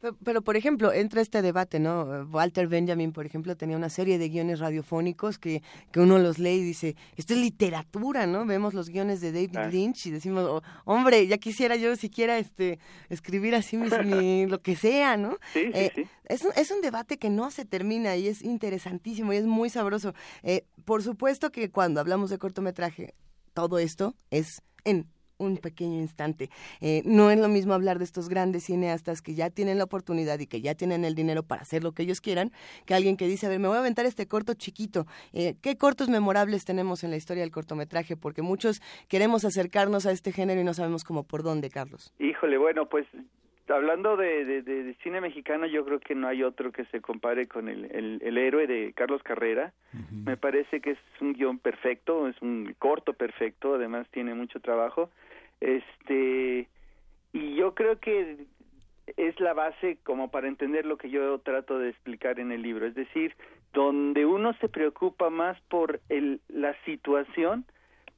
Pero, 0.00 0.16
pero, 0.24 0.42
por 0.42 0.56
ejemplo, 0.56 0.92
entra 0.92 1.20
este 1.20 1.42
debate, 1.42 1.78
¿no? 1.78 2.26
Walter 2.30 2.66
Benjamin, 2.68 3.12
por 3.12 3.26
ejemplo, 3.26 3.56
tenía 3.56 3.76
una 3.76 3.90
serie 3.90 4.16
de 4.18 4.28
guiones 4.30 4.58
radiofónicos 4.58 5.38
que, 5.38 5.62
que 5.92 6.00
uno 6.00 6.18
los 6.18 6.38
lee 6.38 6.54
y 6.60 6.64
dice, 6.64 6.96
esto 7.16 7.34
es 7.34 7.40
literatura, 7.40 8.26
¿no? 8.26 8.46
Vemos 8.46 8.72
los 8.72 8.88
guiones 8.88 9.20
de 9.20 9.32
David 9.32 9.56
Ah. 9.56 9.66
Lynch 9.66 10.06
y 10.06 10.10
decimos, 10.10 10.44
"Oh, 10.48 10.62
hombre, 10.86 11.26
ya 11.26 11.36
quisiera 11.38 11.76
yo 11.76 11.94
siquiera 11.96 12.38
este, 12.38 12.78
escribir 13.10 13.54
así 13.54 13.76
mis, 13.76 13.92
mi- 14.04 14.46
lo 14.46 14.62
que 14.62 14.74
sea, 14.76 15.16
¿no? 15.16 15.36
Sí, 15.52 15.60
sí, 15.64 15.70
Eh, 15.74 15.92
sí. 15.94 16.06
Es 16.24 16.42
un, 16.44 16.52
es 16.56 16.70
un 16.70 16.80
debate 16.80 17.18
que 17.18 17.28
no 17.28 17.50
se 17.50 17.64
termina 17.64 18.16
y 18.16 18.28
es 18.28 18.42
interesantísimo 18.42 19.32
y 19.32 19.36
es 19.36 19.44
muy 19.46 19.68
sabroso. 19.68 20.14
Eh, 20.42 20.64
por 20.84 21.02
supuesto 21.02 21.50
que 21.50 21.70
cuando 21.70 22.00
hablamos 22.00 22.30
de 22.30 22.38
cortometraje, 22.38 23.14
todo 23.52 23.78
esto 23.78 24.14
es 24.30 24.62
en 24.84 25.06
un 25.40 25.56
pequeño 25.56 25.98
instante. 25.98 26.50
Eh, 26.80 27.02
no 27.04 27.30
es 27.30 27.38
lo 27.38 27.48
mismo 27.48 27.74
hablar 27.74 27.98
de 27.98 28.04
estos 28.04 28.28
grandes 28.28 28.64
cineastas 28.64 29.22
que 29.22 29.34
ya 29.34 29.50
tienen 29.50 29.78
la 29.78 29.84
oportunidad 29.84 30.38
y 30.38 30.46
que 30.46 30.60
ya 30.60 30.74
tienen 30.74 31.04
el 31.04 31.14
dinero 31.14 31.42
para 31.42 31.62
hacer 31.62 31.82
lo 31.82 31.92
que 31.92 32.02
ellos 32.02 32.20
quieran, 32.20 32.52
que 32.86 32.94
alguien 32.94 33.16
que 33.16 33.26
dice, 33.26 33.46
a 33.46 33.48
ver, 33.48 33.58
me 33.58 33.68
voy 33.68 33.76
a 33.76 33.80
aventar 33.80 34.06
este 34.06 34.26
corto 34.26 34.54
chiquito. 34.54 35.06
Eh, 35.32 35.54
¿Qué 35.60 35.76
cortos 35.76 36.08
memorables 36.08 36.64
tenemos 36.64 37.02
en 37.02 37.10
la 37.10 37.16
historia 37.16 37.42
del 37.42 37.50
cortometraje? 37.50 38.16
Porque 38.16 38.42
muchos 38.42 38.80
queremos 39.08 39.44
acercarnos 39.44 40.06
a 40.06 40.12
este 40.12 40.32
género 40.32 40.60
y 40.60 40.64
no 40.64 40.74
sabemos 40.74 41.04
cómo 41.04 41.24
por 41.24 41.42
dónde, 41.42 41.70
Carlos. 41.70 42.12
Híjole, 42.18 42.58
bueno, 42.58 42.86
pues 42.86 43.06
hablando 43.70 44.16
de, 44.16 44.44
de- 44.44 44.62
cine 45.02 45.20
mexicano, 45.20 45.66
yo 45.66 45.84
creo 45.84 46.00
que 46.00 46.14
no 46.14 46.28
hay 46.28 46.42
otro 46.42 46.72
que 46.72 46.84
se 46.86 47.00
compare 47.00 47.46
con 47.48 47.68
el, 47.68 47.84
el, 47.86 48.20
el 48.22 48.38
héroe 48.38 48.66
de 48.66 48.92
Carlos 48.94 49.22
Carrera. 49.22 49.72
Me 50.24 50.36
parece 50.36 50.80
que 50.80 50.90
es 50.92 50.98
un 51.20 51.32
guion 51.32 51.58
perfecto, 51.58 52.28
es 52.28 52.40
un 52.42 52.74
corto 52.78 53.12
perfecto, 53.14 53.74
además 53.74 54.06
tiene 54.10 54.34
mucho 54.34 54.60
trabajo. 54.60 55.10
Este, 55.60 56.68
y 57.32 57.54
yo 57.54 57.74
creo 57.74 57.98
que 58.00 58.36
es 59.16 59.40
la 59.40 59.54
base 59.54 59.98
como 60.04 60.30
para 60.30 60.48
entender 60.48 60.86
lo 60.86 60.96
que 60.96 61.10
yo 61.10 61.38
trato 61.38 61.78
de 61.78 61.90
explicar 61.90 62.38
en 62.40 62.52
el 62.52 62.62
libro, 62.62 62.86
es 62.86 62.94
decir, 62.94 63.34
donde 63.72 64.24
uno 64.26 64.52
se 64.54 64.68
preocupa 64.68 65.30
más 65.30 65.60
por 65.62 66.00
el, 66.08 66.40
la 66.48 66.74
situación, 66.84 67.64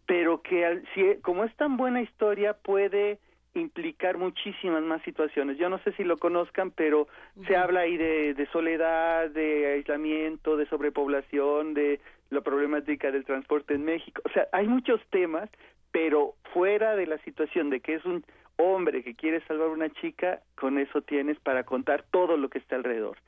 pero 0.07 0.43
que 0.43 0.65
al- 0.67 0.83
si, 0.95 1.17
como 1.23 1.45
es 1.45 1.55
tan 1.57 1.77
buena 1.77 2.03
historia 2.03 2.55
puede 2.55 3.19
implicar 3.55 4.19
muchísimas 4.19 4.83
más 4.83 5.03
situaciones. 5.03 5.59
Yo 5.59 5.69
no 5.69 5.79
sé 5.79 5.93
si 5.93 6.05
lo 6.05 6.17
conozcan, 6.17 6.71
pero 6.71 7.09
se 7.47 7.57
habla 7.57 7.81
ahí 7.81 7.97
de, 7.97 8.35
de 8.35 8.47
soledad, 8.47 9.31
de 9.31 9.75
aislamiento, 9.75 10.57
de 10.57 10.67
sobrepoblación, 10.67 11.75
de 11.75 12.01
la 12.31 12.41
problemática 12.41 13.11
del 13.11 13.25
transporte 13.25 13.75
en 13.75 13.85
México. 13.85 14.23
O 14.25 14.31
sea, 14.31 14.49
hay 14.53 14.67
muchos 14.67 15.01
temas, 15.11 15.51
pero 15.91 16.35
fuera 16.53 16.97
de 16.97 17.07
la 17.07 17.19
situación 17.19 17.71
de 17.71 17.81
que 17.81 17.95
es 17.95 18.05
un 18.05 18.25
hombre 18.57 19.03
que 19.03 19.15
quiere 19.15 19.45
salvar 19.47 19.69
a 19.69 19.73
una 19.73 19.91
chica, 19.91 20.41
con 20.55 20.79
eso 20.79 21.03
tienes 21.03 21.39
para 21.41 21.65
contar 21.65 22.05
todo 22.11 22.37
lo 22.37 22.49
que 22.49 22.59
está 22.59 22.77
alrededor. 22.77 23.19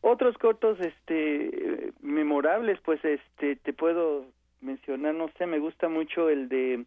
Otros 0.00 0.38
cortos 0.38 0.78
este 0.80 1.92
memorables, 2.00 2.78
pues 2.80 3.04
este 3.04 3.56
te 3.56 3.72
puedo 3.72 4.26
mencionar, 4.60 5.14
no 5.14 5.28
sé, 5.36 5.46
me 5.46 5.58
gusta 5.58 5.88
mucho 5.88 6.28
el 6.28 6.48
de 6.48 6.84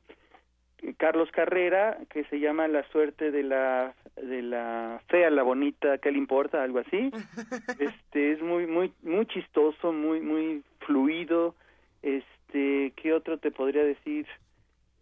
Carlos 0.97 1.29
Carrera, 1.31 1.97
que 2.09 2.23
se 2.25 2.39
llama 2.39 2.67
La 2.67 2.83
suerte 2.89 3.31
de 3.31 3.43
la 3.43 3.93
de 4.21 4.41
la 4.41 5.01
fea, 5.07 5.29
la 5.29 5.43
bonita, 5.43 5.97
¿qué 5.97 6.11
le 6.11 6.17
importa? 6.17 6.63
algo 6.63 6.79
así. 6.79 7.11
Este 7.79 8.31
es 8.33 8.41
muy 8.41 8.65
muy 8.67 8.93
muy 9.03 9.25
chistoso, 9.27 9.91
muy 9.91 10.19
muy 10.21 10.63
fluido. 10.85 11.55
Este, 12.01 12.93
¿qué 12.95 13.13
otro 13.13 13.37
te 13.39 13.51
podría 13.51 13.83
decir 13.83 14.25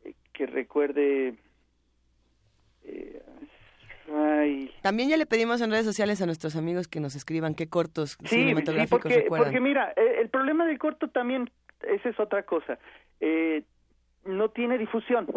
eh, 0.03 0.13
que 0.33 0.47
recuerde 0.47 1.35
eh, 2.85 3.21
ay, 4.13 4.71
También 4.81 5.09
ya 5.09 5.17
le 5.17 5.25
pedimos 5.25 5.61
en 5.61 5.69
redes 5.71 5.85
sociales 5.85 6.21
a 6.21 6.25
nuestros 6.25 6.55
amigos 6.55 6.87
que 6.87 6.99
nos 6.99 7.15
escriban 7.15 7.53
qué 7.53 7.67
cortos 7.69 8.17
Sí, 8.21 8.27
sí, 8.27 8.35
cinematográficos 8.37 9.01
porque, 9.01 9.15
recuerdan. 9.21 9.47
porque 9.47 9.59
mira, 9.59 9.93
eh, 9.95 10.17
el 10.21 10.29
problema 10.29 10.65
del 10.65 10.79
corto 10.79 11.09
también, 11.09 11.49
esa 11.83 12.09
es 12.09 12.19
otra 12.19 12.43
cosa, 12.43 12.79
eh, 13.19 13.63
no 14.25 14.49
tiene 14.49 14.77
difusión. 14.77 15.27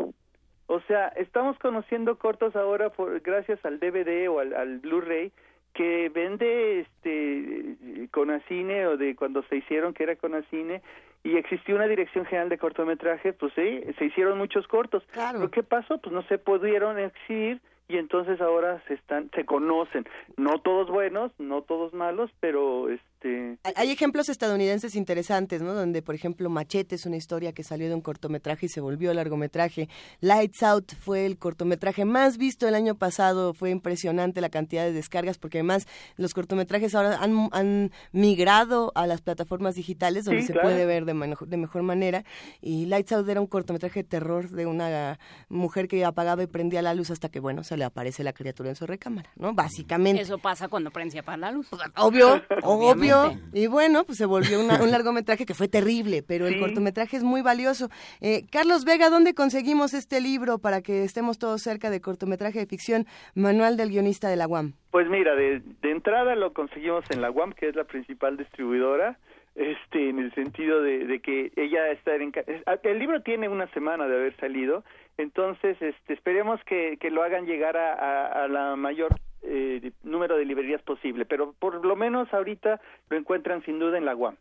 O 0.72 0.80
sea, 0.82 1.08
estamos 1.08 1.58
conociendo 1.58 2.16
cortos 2.16 2.54
ahora 2.54 2.90
por, 2.90 3.18
gracias 3.22 3.58
al 3.64 3.80
DVD 3.80 4.30
o 4.30 4.38
al, 4.38 4.54
al 4.54 4.78
Blu-ray 4.78 5.32
que 5.74 6.08
vende 6.10 6.78
este 6.82 8.06
Conacine 8.12 8.86
o 8.86 8.96
de 8.96 9.16
cuando 9.16 9.42
se 9.48 9.56
hicieron 9.56 9.92
que 9.94 10.04
era 10.04 10.14
Conacine 10.14 10.80
y 11.24 11.36
existió 11.36 11.74
una 11.74 11.88
dirección 11.88 12.24
general 12.24 12.50
de 12.50 12.58
cortometraje, 12.58 13.32
pues 13.32 13.52
sí, 13.56 13.82
se 13.98 14.04
hicieron 14.04 14.38
muchos 14.38 14.68
cortos. 14.68 15.02
Claro. 15.10 15.40
Pero 15.40 15.50
¿qué 15.50 15.64
pasó? 15.64 15.98
Pues 15.98 16.14
no 16.14 16.22
se 16.28 16.38
pudieron 16.38 17.00
exhibir 17.00 17.60
y 17.88 17.96
entonces 17.96 18.40
ahora 18.40 18.80
se 18.86 18.94
están 18.94 19.28
se 19.34 19.44
conocen, 19.44 20.06
no 20.36 20.60
todos 20.60 20.88
buenos, 20.88 21.32
no 21.40 21.62
todos 21.62 21.92
malos, 21.94 22.30
pero 22.38 22.86
este 23.22 23.58
Hay- 23.74 23.90
ejemplos 23.90 24.28
estadounidenses 24.28 24.94
interesantes, 24.94 25.60
¿no? 25.60 25.74
Donde, 25.74 26.00
por 26.02 26.14
ejemplo, 26.14 26.48
Machete 26.48 26.94
es 26.94 27.04
una 27.06 27.16
historia 27.16 27.52
que 27.52 27.62
salió 27.62 27.88
de 27.88 27.94
un 27.94 28.00
cortometraje 28.00 28.66
y 28.66 28.68
se 28.70 28.80
volvió 28.80 29.12
largometraje. 29.12 29.88
Lights 30.20 30.62
Out 30.62 30.92
fue 30.94 31.26
el 31.26 31.36
cortometraje 31.36 32.04
más 32.06 32.38
visto 32.38 32.66
el 32.66 32.74
año 32.74 32.94
pasado. 32.94 33.52
Fue 33.52 33.70
impresionante 33.70 34.40
la 34.40 34.48
cantidad 34.48 34.84
de 34.84 34.92
descargas 34.92 35.36
porque 35.38 35.58
además 35.58 35.86
los 36.16 36.32
cortometrajes 36.32 36.94
ahora 36.94 37.18
han, 37.20 37.48
han 37.52 37.92
migrado 38.12 38.92
a 38.94 39.06
las 39.06 39.20
plataformas 39.20 39.74
digitales 39.74 40.24
donde 40.24 40.40
Sí, 40.40 40.46
se 40.48 40.52
claro. 40.54 40.68
puede 40.68 40.86
ver 40.86 41.04
de, 41.04 41.36
de 41.46 41.56
mejor 41.56 41.82
manera. 41.82 42.24
Y 42.62 42.86
Lights 42.86 43.12
Out 43.12 43.28
era 43.28 43.40
un 43.40 43.46
cortometraje 43.46 44.02
de 44.02 44.08
terror 44.08 44.48
de 44.48 44.64
una 44.66 45.18
mujer 45.48 45.88
que 45.88 46.04
apagaba 46.04 46.42
y 46.42 46.46
prendía 46.46 46.80
la 46.80 46.94
luz 46.94 47.10
hasta 47.10 47.28
que, 47.28 47.40
bueno, 47.40 47.64
se 47.64 47.76
le 47.76 47.84
aparece 47.84 48.24
la 48.24 48.32
criatura 48.32 48.70
en 48.70 48.76
su 48.76 48.86
recámara, 48.86 49.30
¿no? 49.36 49.52
Básicamente. 49.52 50.22
Eso 50.22 50.38
pasa 50.38 50.68
cuando 50.68 50.90
prende 50.90 51.16
y 51.16 51.18
apaga 51.18 51.36
la 51.36 51.50
luz. 51.52 51.68
Obvio, 51.96 52.40
obvio. 52.62 53.09
Y 53.52 53.66
bueno, 53.66 54.04
pues 54.04 54.18
se 54.18 54.26
volvió 54.26 54.60
una- 54.60 54.82
un 54.82 54.90
largometraje 54.90 55.46
que 55.46 55.54
fue 55.54 55.68
terrible, 55.68 56.22
pero 56.22 56.46
el 56.46 56.54
Sí. 56.54 56.60
cortometraje 56.60 57.16
es 57.16 57.22
muy 57.22 57.42
valioso. 57.42 57.88
Eh, 58.20 58.44
Carlos 58.50 58.84
Vega, 58.84 59.10
¿dónde 59.10 59.34
conseguimos 59.34 59.94
este 59.94 60.20
libro 60.20 60.58
para 60.58 60.82
que 60.82 61.04
estemos 61.04 61.38
todos 61.38 61.62
cerca 61.62 61.90
de 61.90 62.00
cortometraje 62.00 62.58
de 62.60 62.66
ficción? 62.66 63.06
Manual 63.34 63.76
del 63.76 63.90
guionista 63.90 64.28
de 64.28 64.36
la 64.36 64.46
UAM. 64.46 64.72
Pues 64.90 65.08
mira, 65.08 65.34
de, 65.34 65.60
de 65.82 65.90
entrada 65.90 66.34
lo 66.34 66.52
conseguimos 66.52 67.04
en 67.10 67.20
la 67.22 67.30
UAM, 67.30 67.52
que 67.52 67.68
es 67.68 67.76
la 67.76 67.84
principal 67.84 68.36
distribuidora, 68.36 69.18
este, 69.54 70.08
en 70.10 70.18
el 70.20 70.32
sentido 70.34 70.80
de, 70.82 71.06
de 71.06 71.20
que 71.20 71.52
ella 71.56 71.90
está 71.90 72.14
en... 72.14 72.32
es- 72.46 72.62
El 72.84 72.98
libro 72.98 73.20
tiene 73.22 73.48
una 73.48 73.66
semana 73.72 74.06
de 74.06 74.14
haber 74.16 74.36
salido, 74.36 74.84
entonces 75.20 75.76
este, 75.80 76.12
esperemos 76.14 76.60
que, 76.64 76.96
que 77.00 77.10
lo 77.10 77.22
hagan 77.22 77.46
llegar 77.46 77.76
a, 77.76 77.92
a- 77.94 78.44
a 78.44 78.48
la 78.48 78.76
mayor 78.76 79.14
eh, 79.42 79.92
número 80.02 80.36
de 80.36 80.44
librerías 80.44 80.82
posible, 80.82 81.24
pero 81.24 81.54
por 81.58 81.84
lo 81.84 81.96
menos 81.96 82.32
ahorita 82.32 82.80
lo 83.08 83.16
encuentran 83.16 83.62
sin 83.64 83.78
duda 83.78 83.98
en 83.98 84.04
la 84.04 84.14
UAM. 84.16 84.36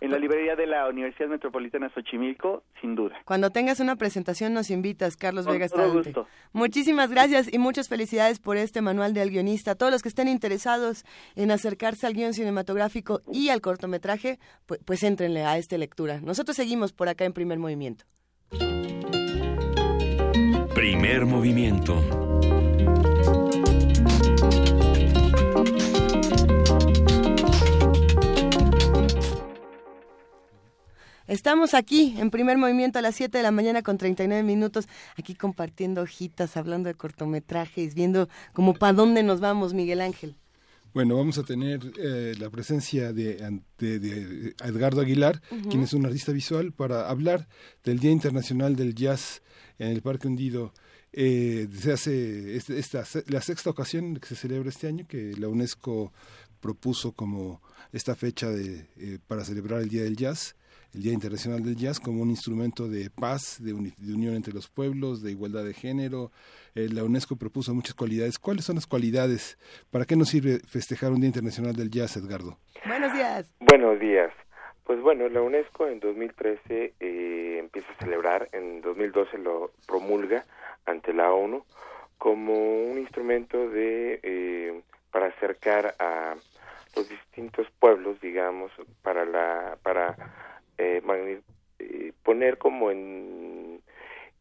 En 0.00 0.12
la 0.12 0.18
librería 0.20 0.54
de 0.54 0.68
la 0.68 0.86
Universidad 0.88 1.28
Metropolitana 1.28 1.88
Xochimilco, 1.92 2.62
sin 2.80 2.94
duda. 2.94 3.16
Cuando 3.24 3.50
tengas 3.50 3.80
una 3.80 3.96
presentación 3.96 4.54
nos 4.54 4.70
invitas, 4.70 5.16
Carlos 5.16 5.44
Con 5.44 5.54
Vega 5.54 5.68
todo 5.68 5.92
gusto. 5.92 6.28
Muchísimas 6.52 7.10
gracias 7.10 7.52
y 7.52 7.58
muchas 7.58 7.88
felicidades 7.88 8.38
por 8.38 8.56
este 8.56 8.80
manual 8.80 9.12
del 9.12 9.30
guionista. 9.30 9.74
Todos 9.74 9.90
los 9.90 10.02
que 10.02 10.08
estén 10.08 10.28
interesados 10.28 11.04
en 11.34 11.50
acercarse 11.50 12.06
al 12.06 12.12
guion 12.14 12.32
cinematográfico 12.32 13.22
y 13.32 13.48
al 13.48 13.60
cortometraje, 13.60 14.38
pues, 14.66 14.78
pues 14.84 15.02
éntrenle 15.02 15.44
a 15.44 15.58
esta 15.58 15.76
lectura. 15.76 16.20
Nosotros 16.20 16.56
seguimos 16.56 16.92
por 16.92 17.08
acá 17.08 17.24
en 17.24 17.32
primer 17.32 17.58
movimiento. 17.58 18.04
Primer 20.78 21.26
movimiento. 21.26 21.94
Estamos 31.26 31.74
aquí 31.74 32.14
en 32.18 32.30
primer 32.30 32.56
movimiento 32.56 32.98
a 32.98 33.02
las 33.02 33.14
7 33.16 33.36
de 33.36 33.42
la 33.42 33.50
mañana 33.50 33.82
con 33.82 33.98
39 33.98 34.42
minutos, 34.42 34.88
aquí 35.16 35.34
compartiendo 35.34 36.00
hojitas, 36.02 36.56
hablando 36.56 36.88
de 36.88 36.94
cortometrajes, 36.94 37.94
viendo 37.94 38.28
como 38.54 38.72
para 38.72 38.94
dónde 38.94 39.22
nos 39.22 39.40
vamos, 39.40 39.74
Miguel 39.74 40.00
Ángel. 40.00 40.36
Bueno, 40.94 41.16
vamos 41.16 41.36
a 41.36 41.42
tener 41.42 41.80
eh, 42.02 42.32
la 42.38 42.48
presencia 42.48 43.12
de, 43.12 43.44
an- 43.44 43.62
de- 43.78 43.98
de 43.98 44.54
Edgardo 44.64 45.02
Aguilar, 45.02 45.42
quien 45.68 45.82
es 45.82 45.92
un 45.92 46.06
artista 46.06 46.32
visual, 46.32 46.72
para 46.72 47.10
hablar 47.10 47.46
del 47.84 47.98
Día 47.98 48.10
Internacional 48.10 48.74
del 48.74 48.94
Jazz 48.94 49.42
en 49.78 49.88
el 49.88 50.02
Parque 50.02 50.28
Hundido. 50.28 50.72
Eh, 51.12 51.66
se 51.72 51.92
hace 51.92 52.56
este- 52.56 52.78
esta, 52.78 53.04
la 53.28 53.40
sexta 53.40 53.70
ocasión 53.70 54.16
que 54.16 54.26
se 54.28 54.36
celebra 54.36 54.68
este 54.68 54.86
año, 54.88 55.06
que 55.08 55.34
la 55.38 55.48
UNESCO 55.48 56.12
propuso 56.60 57.12
como 57.12 57.62
esta 57.92 58.14
fecha 58.14 58.50
de, 58.50 58.86
eh, 58.98 59.18
para 59.26 59.44
celebrar 59.44 59.80
el 59.80 59.88
Día 59.88 60.02
del 60.02 60.16
Jazz, 60.16 60.54
el 60.94 61.02
Día 61.02 61.12
Internacional 61.12 61.62
del 61.62 61.76
Jazz, 61.76 62.00
como 62.00 62.22
un 62.22 62.30
instrumento 62.30 62.88
de 62.88 63.10
paz, 63.10 63.56
de, 63.60 63.72
uni- 63.74 63.94
de 63.98 64.12
unión 64.14 64.34
entre 64.34 64.52
los 64.54 64.68
pueblos, 64.68 65.22
de 65.22 65.30
igualdad 65.30 65.64
de 65.64 65.74
género. 65.74 66.32
Eh, 66.74 66.88
la 66.90 67.04
UNESCO 67.04 67.36
propuso 67.36 67.74
muchas 67.74 67.94
cualidades. 67.94 68.38
¿Cuáles 68.38 68.64
son 68.64 68.76
las 68.76 68.86
cualidades? 68.86 69.58
¿Para 69.90 70.04
qué 70.04 70.16
nos 70.16 70.28
sirve 70.30 70.60
festejar 70.66 71.12
un 71.12 71.20
Día 71.20 71.28
Internacional 71.28 71.74
del 71.76 71.90
Jazz, 71.90 72.16
Edgardo? 72.16 72.58
Buenos 72.86 73.12
días. 73.12 73.52
Buenos 73.60 74.00
días. 74.00 74.30
Pues 74.88 75.02
bueno, 75.02 75.28
la 75.28 75.42
UNESCO 75.42 75.86
en 75.86 76.00
2013 76.00 76.94
eh, 76.98 77.56
empieza 77.58 77.92
a 77.92 78.02
celebrar, 78.02 78.48
en 78.52 78.80
2012 78.80 79.36
lo 79.36 79.70
promulga 79.86 80.46
ante 80.86 81.12
la 81.12 81.30
ONU 81.30 81.62
como 82.16 82.54
un 82.86 82.96
instrumento 82.96 83.68
de 83.68 84.18
eh, 84.22 84.80
para 85.10 85.26
acercar 85.26 85.94
a 85.98 86.36
los 86.96 87.06
distintos 87.06 87.66
pueblos, 87.78 88.18
digamos, 88.22 88.72
para 89.02 89.26
la 89.26 89.76
para 89.82 90.16
eh, 90.78 91.02
eh, 91.80 92.12
poner 92.22 92.56
como 92.56 92.90
en 92.90 93.82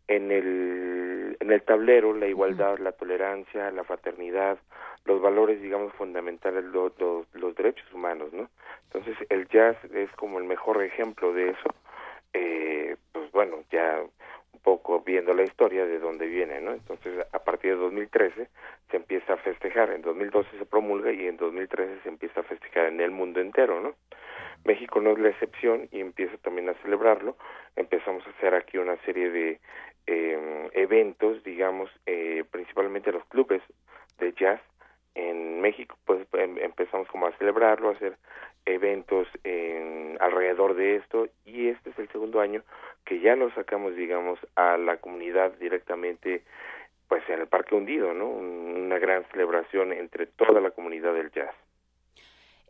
en 0.08 0.32
el 0.32 1.36
en 1.42 1.52
el 1.52 1.62
tablero 1.62 2.14
la 2.14 2.28
igualdad, 2.28 2.78
la 2.80 2.94
tolerancia, 2.94 3.70
la 3.72 3.84
fraternidad, 3.84 4.58
los 5.06 5.22
valores, 5.22 5.62
digamos, 5.62 5.94
fundamentales, 5.94 6.64
lo- 6.66 6.94
lo- 7.00 7.26
los 7.34 7.56
derechos 7.56 7.92
humanos, 7.94 8.32
¿no? 8.34 8.50
Entonces 8.92 9.16
el 9.30 9.48
jazz 9.50 9.78
es 9.94 10.12
como 10.14 10.38
el 10.40 10.46
mejor 10.46 10.82
ejemplo 10.84 11.34
de 11.34 11.50
eso. 11.50 11.70
Eh, 12.34 12.96
pues 13.14 13.32
bueno, 13.32 13.58
ya 13.72 14.00
un 14.54 14.60
poco 14.62 15.02
viendo 15.02 15.34
la 15.34 15.44
historia 15.44 15.86
de 15.86 16.00
dónde 16.00 16.28
viene, 16.28 16.60
¿no? 16.62 16.72
Entonces 16.74 17.26
a 17.32 17.40
partir 17.40 17.72
de 17.72 17.78
2013 17.78 18.48
se 18.92 18.98
empieza 18.98 19.34
a 19.34 19.38
festejar, 19.38 19.92
en 19.92 20.02
2012 20.02 20.50
se 20.58 20.66
promulga 20.66 21.12
y 21.12 21.28
en 21.28 21.38
2013 21.38 22.02
se 22.04 22.10
empieza 22.10 22.42
a 22.42 22.44
festejar 22.44 22.88
en 22.88 23.00
el 23.02 23.12
mundo 23.12 23.40
entero, 23.40 23.80
¿no? 23.82 23.96
México 24.66 25.00
no 25.00 25.12
es 25.12 25.20
la 25.20 25.30
excepción 25.30 25.88
y 25.92 26.02
empieza 26.02 26.36
también 26.38 26.68
a 26.70 26.74
celebrarlo. 26.82 27.38
Empezamos 27.76 28.26
a 28.28 28.32
hacer 28.32 28.54
aquí 28.56 28.78
una 28.78 28.98
serie 29.06 29.30
de 29.30 29.60
eh, 30.08 30.70
eventos, 30.74 31.44
digamos, 31.44 31.90
eh, 32.06 32.44
principalmente 32.52 33.12
los 33.12 33.24
clubes 33.26 33.62
de 34.20 34.34
jazz 34.34 34.60
en 35.18 35.62
México, 35.62 35.98
pues 36.06 36.26
em- 36.34 36.58
empezamos 36.60 37.08
como 37.10 37.28
a 37.28 37.32
celebrarlo, 37.38 37.90
a 37.90 37.94
hacer 37.94 38.18
eventos 38.66 39.28
en, 39.44 40.18
alrededor 40.20 40.76
de 40.76 40.98
esto 40.98 41.28
y 41.46 41.68
este 41.70 41.90
es 41.90 42.00
el 42.00 42.10
segundo 42.10 42.40
año 42.40 42.62
que 43.06 43.20
ya 43.20 43.36
lo 43.36 43.50
sacamos, 43.56 43.96
digamos, 43.96 44.40
a 44.56 44.78
la 44.78 44.98
comunidad 44.98 45.54
directamente, 45.60 46.44
pues 47.08 47.24
en 47.30 47.40
el 47.40 47.48
Parque 47.48 47.76
Hundido, 47.76 48.14
¿no? 48.14 48.28
Un- 48.28 48.68
Una 48.88 49.00
gran 49.00 49.26
celebración 49.32 49.92
entre 49.92 50.28
toda 50.28 50.62
la 50.62 50.72
comunidad 50.72 51.14
del 51.14 51.30
jazz. 51.32 51.54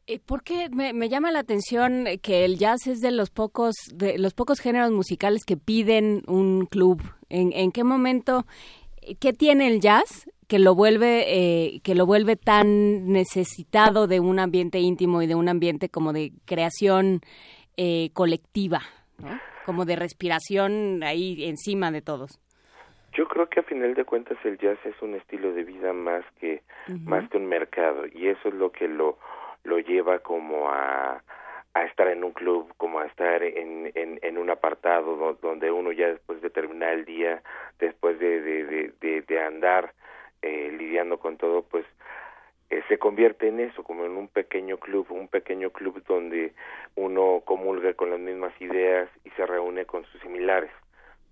Eh, 0.07 0.19
¿Por 0.25 0.41
qué 0.41 0.69
me, 0.71 0.93
me 0.93 1.09
llama 1.09 1.31
la 1.31 1.39
atención 1.39 2.05
que 2.23 2.45
el 2.45 2.57
jazz 2.57 2.87
es 2.87 3.01
de 3.01 3.11
los 3.11 3.29
pocos 3.29 3.75
de 3.93 4.17
los 4.17 4.33
pocos 4.33 4.59
géneros 4.61 4.89
musicales 4.91 5.43
que 5.45 5.57
piden 5.57 6.23
un 6.27 6.65
club? 6.65 7.01
¿En, 7.29 7.51
en 7.53 7.71
qué 7.71 7.83
momento 7.83 8.45
qué 9.15 9.33
tiene 9.33 9.67
el 9.67 9.79
jazz 9.79 10.29
que 10.47 10.59
lo 10.59 10.75
vuelve 10.75 11.25
eh, 11.27 11.81
que 11.83 11.95
lo 11.95 12.05
vuelve 12.05 12.35
tan 12.35 13.11
necesitado 13.11 14.07
de 14.07 14.19
un 14.19 14.39
ambiente 14.39 14.79
íntimo 14.79 15.21
y 15.21 15.27
de 15.27 15.35
un 15.35 15.49
ambiente 15.49 15.89
como 15.89 16.13
de 16.13 16.31
creación 16.45 17.21
eh, 17.75 18.09
colectiva, 18.13 18.81
¿no? 19.17 19.39
como 19.65 19.85
de 19.85 19.97
respiración 19.97 21.03
ahí 21.03 21.45
encima 21.45 21.91
de 21.91 22.01
todos? 22.01 22.39
Yo 23.13 23.27
creo 23.27 23.49
que 23.49 23.59
a 23.59 23.63
final 23.63 23.93
de 23.95 24.05
cuentas 24.05 24.37
el 24.45 24.57
jazz 24.57 24.77
es 24.85 24.95
un 25.01 25.15
estilo 25.15 25.51
de 25.53 25.63
vida 25.63 25.91
más 25.91 26.23
que 26.39 26.61
más 27.03 27.27
que 27.29 27.37
un 27.37 27.47
mercado 27.47 28.05
y 28.07 28.27
eso 28.27 28.47
es 28.47 28.53
lo 28.53 28.71
que 28.71 28.87
lo 28.87 29.17
lo 29.63 29.79
lleva 29.79 30.19
como 30.19 30.69
a 30.69 31.21
a 31.79 31.85
estar 31.85 32.07
en 32.07 32.23
un 32.23 32.31
club, 32.31 32.73
como 32.77 32.99
a 32.99 33.05
estar 33.05 33.43
en, 33.43 33.91
en, 33.95 34.37
un 34.37 34.49
apartado 34.49 35.15
do- 35.15 35.33
donde 35.41 35.71
uno 35.71 35.91
ya 35.91 36.07
después 36.07 36.41
de 36.41 36.49
terminar 36.49 36.93
el 36.93 37.05
día, 37.05 37.41
después 37.79 38.19
de, 38.19 38.41
de, 38.41 38.63
de, 38.65 38.93
de, 39.01 39.21
de 39.21 39.39
andar 39.43 39.93
eh, 40.41 40.71
lidiando 40.77 41.17
con 41.19 41.37
todo, 41.37 41.63
pues 41.63 41.85
eh, 42.69 42.81
se 42.87 42.97
convierte 42.97 43.47
en 43.47 43.59
eso, 43.59 43.83
como 43.83 44.05
en 44.05 44.11
un 44.17 44.27
pequeño 44.27 44.77
club, 44.77 45.07
un 45.09 45.27
pequeño 45.27 45.69
club 45.71 46.03
donde 46.05 46.53
uno 46.95 47.41
comulga 47.45 47.93
con 47.93 48.09
las 48.09 48.19
mismas 48.19 48.53
ideas 48.61 49.09
y 49.23 49.29
se 49.31 49.45
reúne 49.45 49.85
con 49.85 50.03
sus 50.05 50.21
similares. 50.21 50.71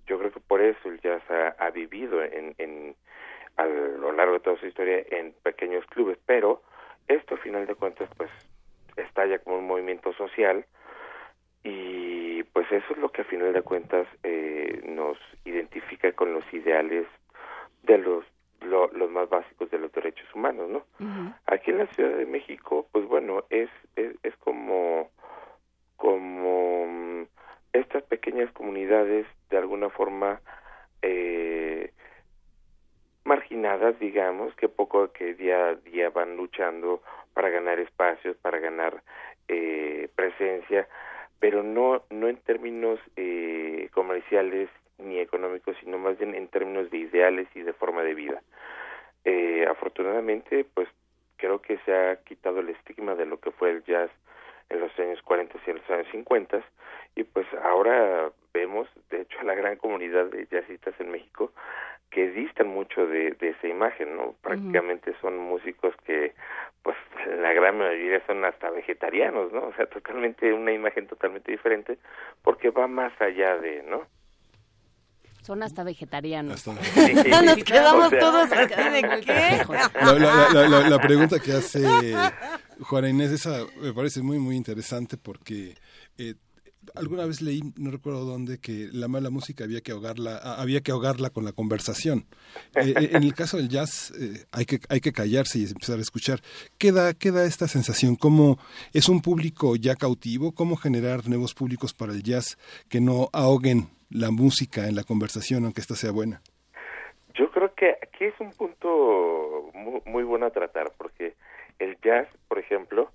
Yo 0.08 0.18
creo 0.20 0.32
que 0.32 0.39
por 0.39 0.62
eso 0.62 0.88
el 0.89 1.00
jazz 1.02 1.22
ha, 1.30 1.56
ha 1.60 1.72
vivido 1.72 2.24
en, 2.24 2.56
en, 2.58 2.96
a 3.58 3.66
lo 3.66 4.12
largo 4.12 4.34
de 4.34 4.39
toda 4.41 4.58
su 4.58 4.68
historia 4.68 5.04
en 5.12 5.34
pequeños 5.43 5.86
clubes, 5.88 6.18
pero 6.26 6.62
esto 7.08 7.36
a 7.36 7.38
final 7.38 7.66
de 7.68 7.76
cuentas 7.76 8.10
pues 8.18 8.30
estalla 8.98 9.39
como 9.39 9.58
un 9.60 9.68
movimiento 9.68 10.14
social 10.14 10.66
y 11.64 12.43
pues 12.43 12.72
eso 12.72 12.93
es 12.93 12.98
lo 12.98 13.12
que 13.12 13.22
a 13.22 13.26
final 13.26 13.54
de 13.54 13.62
cuentas 13.62 14.08
eh, 14.24 14.82
nos 14.86 15.18
identifica 15.46 16.12
con 16.14 16.34
los 16.34 16.43
ideales 16.54 17.08
de 17.84 17.98
los 17.98 18.26
lo- 18.62 18.88
los 18.93 19.12
más 19.12 19.30
básicos 19.30 19.70
de 19.70 19.78
los 19.78 19.91
derechos 19.91 20.28
humanos, 20.34 20.70
¿no? 20.70 20.86
Aquí 21.46 21.70
en 21.72 21.78
la 21.80 21.88
Ciudad 21.88 22.18
de 22.18 22.26
México, 22.26 22.88
pues 22.91 23.06
bueno, 23.06 23.43
es, 23.52 23.70
es, 23.96 24.16
es 24.24 24.36
como, 24.38 25.12
como 25.98 26.88
mm, 26.88 27.24
estas 27.74 28.04
pequeñas 28.04 28.52
comunidades 28.54 29.28
de 29.50 29.58
alguna 29.58 29.89
forma 29.89 30.41
eh, 31.02 31.91
marginadas, 33.26 33.99
digamos, 33.99 34.55
que 34.55 34.69
poco 34.69 35.11
que 35.11 35.34
día 35.34 35.69
a 35.69 35.76
día 35.76 36.09
van 36.09 36.38
luchando 36.38 37.01
para 37.34 37.49
ganar 37.49 37.80
espacios, 37.80 38.38
para 38.38 38.59
ganar 38.59 39.03
eh, 39.47 40.07
presencia, 40.15 40.88
pero 41.39 41.63
no 41.63 42.03
no 42.09 42.28
en 42.30 42.38
términos 42.38 42.99
eh, 43.17 43.89
comerciales 43.93 44.69
ni 44.97 45.19
económicos, 45.19 45.76
sino 45.82 45.97
más 45.97 46.17
bien 46.17 46.36
en 46.36 46.47
términos 46.47 46.89
de 46.89 46.99
ideales 46.99 47.47
y 47.55 47.61
de 47.61 47.73
forma 47.73 48.03
de 48.03 48.13
vida. 48.13 48.41
Eh, 49.26 49.65
afortunadamente, 49.69 50.65
pues 50.73 50.88
creo 51.38 51.61
que 51.61 51.78
se 51.80 51.93
ha 51.93 52.15
quitado 52.23 52.59
el 52.59 52.69
estigma 52.69 53.15
de 53.15 53.26
lo 53.26 53.39
que 53.39 53.51
fue 53.51 53.71
el 53.71 53.84
jazz 53.84 54.09
en 54.69 54.80
los 54.80 54.97
años 54.99 55.21
40 55.23 55.57
y 55.65 55.69
en 55.69 55.78
los 55.78 55.89
años 55.89 56.07
50 56.11 56.63
y 57.15 57.23
pues 57.23 57.47
ahora 57.63 58.32
vemos, 58.53 58.88
de 59.09 59.21
hecho, 59.21 59.39
a 59.39 59.43
la 59.43 59.55
gran 59.55 59.78
comunidad 59.78 60.26
de 60.26 60.47
jazzistas 60.47 60.93
en 60.99 61.11
México 61.11 61.51
que 62.16 62.32
distan 62.32 62.70
mucho 62.70 63.05
de, 63.05 63.36
esa 63.41 63.68
imagen, 63.68 64.16
¿no? 64.16 64.36
Prácticamente 64.41 65.13
son 65.20 65.38
músicos 65.38 65.93
que, 66.05 66.34
pues, 66.82 66.95
la 67.41 67.51
gran 67.51 67.78
mayoría 67.78 68.26
son 68.26 68.45
hasta 68.45 68.70
vegetarianos, 68.70 69.51
¿no? 69.51 69.66
O 69.68 69.74
sea, 69.74 69.86
totalmente, 69.88 70.53
una 70.53 70.72
imagen 70.72 71.07
totalmente 71.07 71.51
diferente, 71.51 71.97
porque 72.41 72.70
va 72.70 72.88
más 72.88 73.11
allá 73.20 73.57
de, 73.57 73.84
¿no? 73.84 74.03
Son 75.41 75.61
hasta 75.61 75.84
vegetarianos. 75.84 76.66
Nos 77.45 77.63
quedamos 77.66 78.09
todos 78.20 78.49
¿de 78.49 78.66
qué? 78.66 79.66
La, 80.89 80.99
pregunta 80.99 81.38
que 81.39 81.51
hace 81.51 81.86
Juana 82.80 83.09
Inés, 83.09 83.32
esa 83.32 83.66
me 83.82 83.91
parece 83.91 84.22
muy, 84.22 84.39
muy 84.39 84.55
interesante 84.55 85.18
porque 85.18 85.76
eh, 86.18 86.36
alguna 86.95 87.25
vez 87.25 87.41
leí, 87.41 87.61
no 87.77 87.91
recuerdo 87.91 88.25
dónde, 88.25 88.59
que 88.59 88.89
la 88.91 89.07
mala 89.07 89.29
música 89.29 89.63
había 89.63 89.81
que 89.81 89.91
ahogarla, 89.91 90.38
había 90.38 90.81
que 90.81 90.91
ahogarla 90.91 91.29
con 91.29 91.45
la 91.45 91.51
conversación. 91.51 92.25
Eh, 92.75 92.93
eh, 92.97 93.09
en 93.13 93.23
el 93.23 93.33
caso 93.33 93.57
del 93.57 93.69
jazz 93.69 94.11
eh, 94.19 94.45
hay 94.51 94.65
que 94.65 94.79
hay 94.89 94.99
que 94.99 95.13
callarse 95.13 95.59
y 95.59 95.63
empezar 95.63 95.97
a 95.97 96.01
escuchar. 96.01 96.39
Queda 96.77 97.13
queda 97.13 97.45
esta 97.45 97.67
sensación 97.67 98.15
cómo 98.15 98.57
es 98.93 99.07
un 99.07 99.21
público 99.21 99.75
ya 99.75 99.95
cautivo, 99.95 100.53
cómo 100.53 100.75
generar 100.75 101.27
nuevos 101.27 101.53
públicos 101.53 101.93
para 101.93 102.11
el 102.11 102.23
jazz 102.23 102.57
que 102.89 102.99
no 102.99 103.29
ahoguen 103.33 103.89
la 104.09 104.29
música 104.31 104.88
en 104.88 104.95
la 104.95 105.03
conversación 105.03 105.63
aunque 105.63 105.81
esta 105.81 105.95
sea 105.95 106.11
buena. 106.11 106.41
Yo 107.33 107.49
creo 107.51 107.73
que 107.73 107.91
aquí 108.01 108.25
es 108.25 108.39
un 108.39 108.51
punto 108.51 109.71
muy, 109.73 110.01
muy 110.05 110.23
bueno 110.23 110.47
a 110.47 110.51
tratar 110.51 110.91
porque 110.97 111.33
el 111.79 111.97
jazz, 112.03 112.27
por 112.47 112.59
ejemplo, 112.59 113.11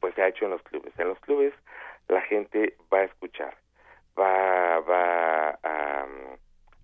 pues 0.00 0.14
se 0.14 0.22
ha 0.22 0.28
hecho 0.28 0.44
en 0.44 0.52
los 0.52 0.62
clubes. 0.62 0.92
En 0.98 1.08
los 1.08 1.18
clubes 1.20 1.52
la 2.10 2.20
gente 2.22 2.74
va 2.92 2.98
a 2.98 3.04
escuchar, 3.04 3.56
va, 4.18 4.80
va 4.80 5.58
a, 5.62 6.06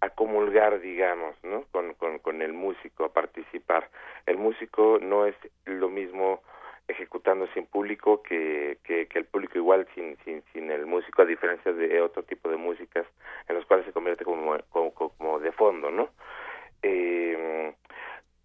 a 0.00 0.10
comulgar, 0.10 0.80
digamos, 0.80 1.34
¿no? 1.42 1.64
Con, 1.72 1.94
con, 1.94 2.18
con 2.20 2.42
el 2.42 2.52
músico, 2.52 3.04
a 3.04 3.12
participar. 3.12 3.90
El 4.26 4.38
músico 4.38 4.98
no 5.00 5.26
es 5.26 5.34
lo 5.64 5.88
mismo 5.88 6.42
ejecutando 6.88 7.48
sin 7.48 7.66
público 7.66 8.22
que, 8.22 8.78
que, 8.84 9.08
el 9.12 9.24
público 9.24 9.58
igual 9.58 9.88
sin, 9.94 10.16
sin, 10.24 10.42
sin 10.52 10.70
el 10.70 10.86
músico, 10.86 11.22
a 11.22 11.26
diferencia 11.26 11.72
de 11.72 12.00
otro 12.00 12.22
tipo 12.22 12.48
de 12.48 12.56
músicas 12.56 13.06
en 13.48 13.56
los 13.56 13.66
cuales 13.66 13.86
se 13.86 13.92
convierte 13.92 14.24
como, 14.24 14.56
como, 14.70 14.92
como 14.94 15.40
de 15.40 15.50
fondo, 15.52 15.90
¿no? 15.90 16.10
Eh, 16.82 17.74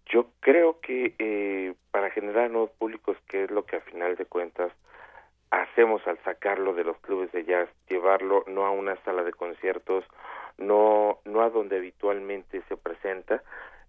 yo 0.06 0.26
creo 0.40 0.80
que 0.80 1.14
eh, 1.18 1.74
para 1.92 2.10
generar 2.10 2.50
nuevos 2.50 2.70
públicos, 2.72 3.16
que 3.28 3.44
es 3.44 3.50
lo 3.50 3.64
que 3.64 3.76
a 3.76 3.80
final 3.80 4.16
de 4.16 4.26
cuentas 4.26 4.72
hacemos 5.52 6.04
al 6.06 6.18
sacarlo 6.24 6.72
de 6.72 6.82
los 6.82 6.96
clubes 7.00 7.30
de 7.32 7.44
jazz, 7.44 7.68
llevarlo 7.88 8.42
no 8.48 8.64
a 8.64 8.70
una 8.70 8.96
sala 9.04 9.22
de 9.22 9.32
conciertos, 9.32 10.02
no, 10.56 11.18
no 11.26 11.42
a 11.42 11.50
donde 11.50 11.76
habitualmente 11.76 12.62
se 12.68 12.76
presenta, 12.78 13.42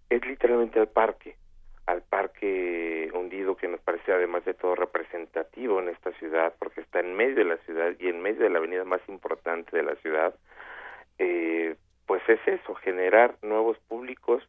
es 0.10 0.26
literalmente 0.28 0.82
al 0.82 0.90
parque, 0.90 1.38
al 1.86 2.02
parque 2.02 3.10
hundido 3.14 3.56
que 3.56 3.70
nos 3.70 3.80
parece 3.80 4.12
además 4.12 4.44
de 4.44 4.54
todo 4.54 4.76
representativo 4.76 5.80
en 5.80 5.88
esta 5.88 6.12
ciudad, 6.20 6.54
porque 6.60 6.82
está 6.82 7.00
en 7.00 7.16
medio 7.16 7.36
de 7.36 7.46
la 7.46 7.58
ciudad 7.58 7.94
y 7.98 8.10
en 8.10 8.22
medio 8.22 8.44
de 8.44 8.50
la 8.50 8.58
avenida 8.58 8.84
más 8.84 9.02
importante 9.08 9.76
de 9.76 9.84
la 9.84 9.96
ciudad, 9.96 10.36
eh, 11.18 11.78
pues 12.06 12.22
es 12.28 12.46
eso, 12.46 12.76
generar 12.76 13.36
nuevos 13.42 13.78
públicos, 13.88 14.44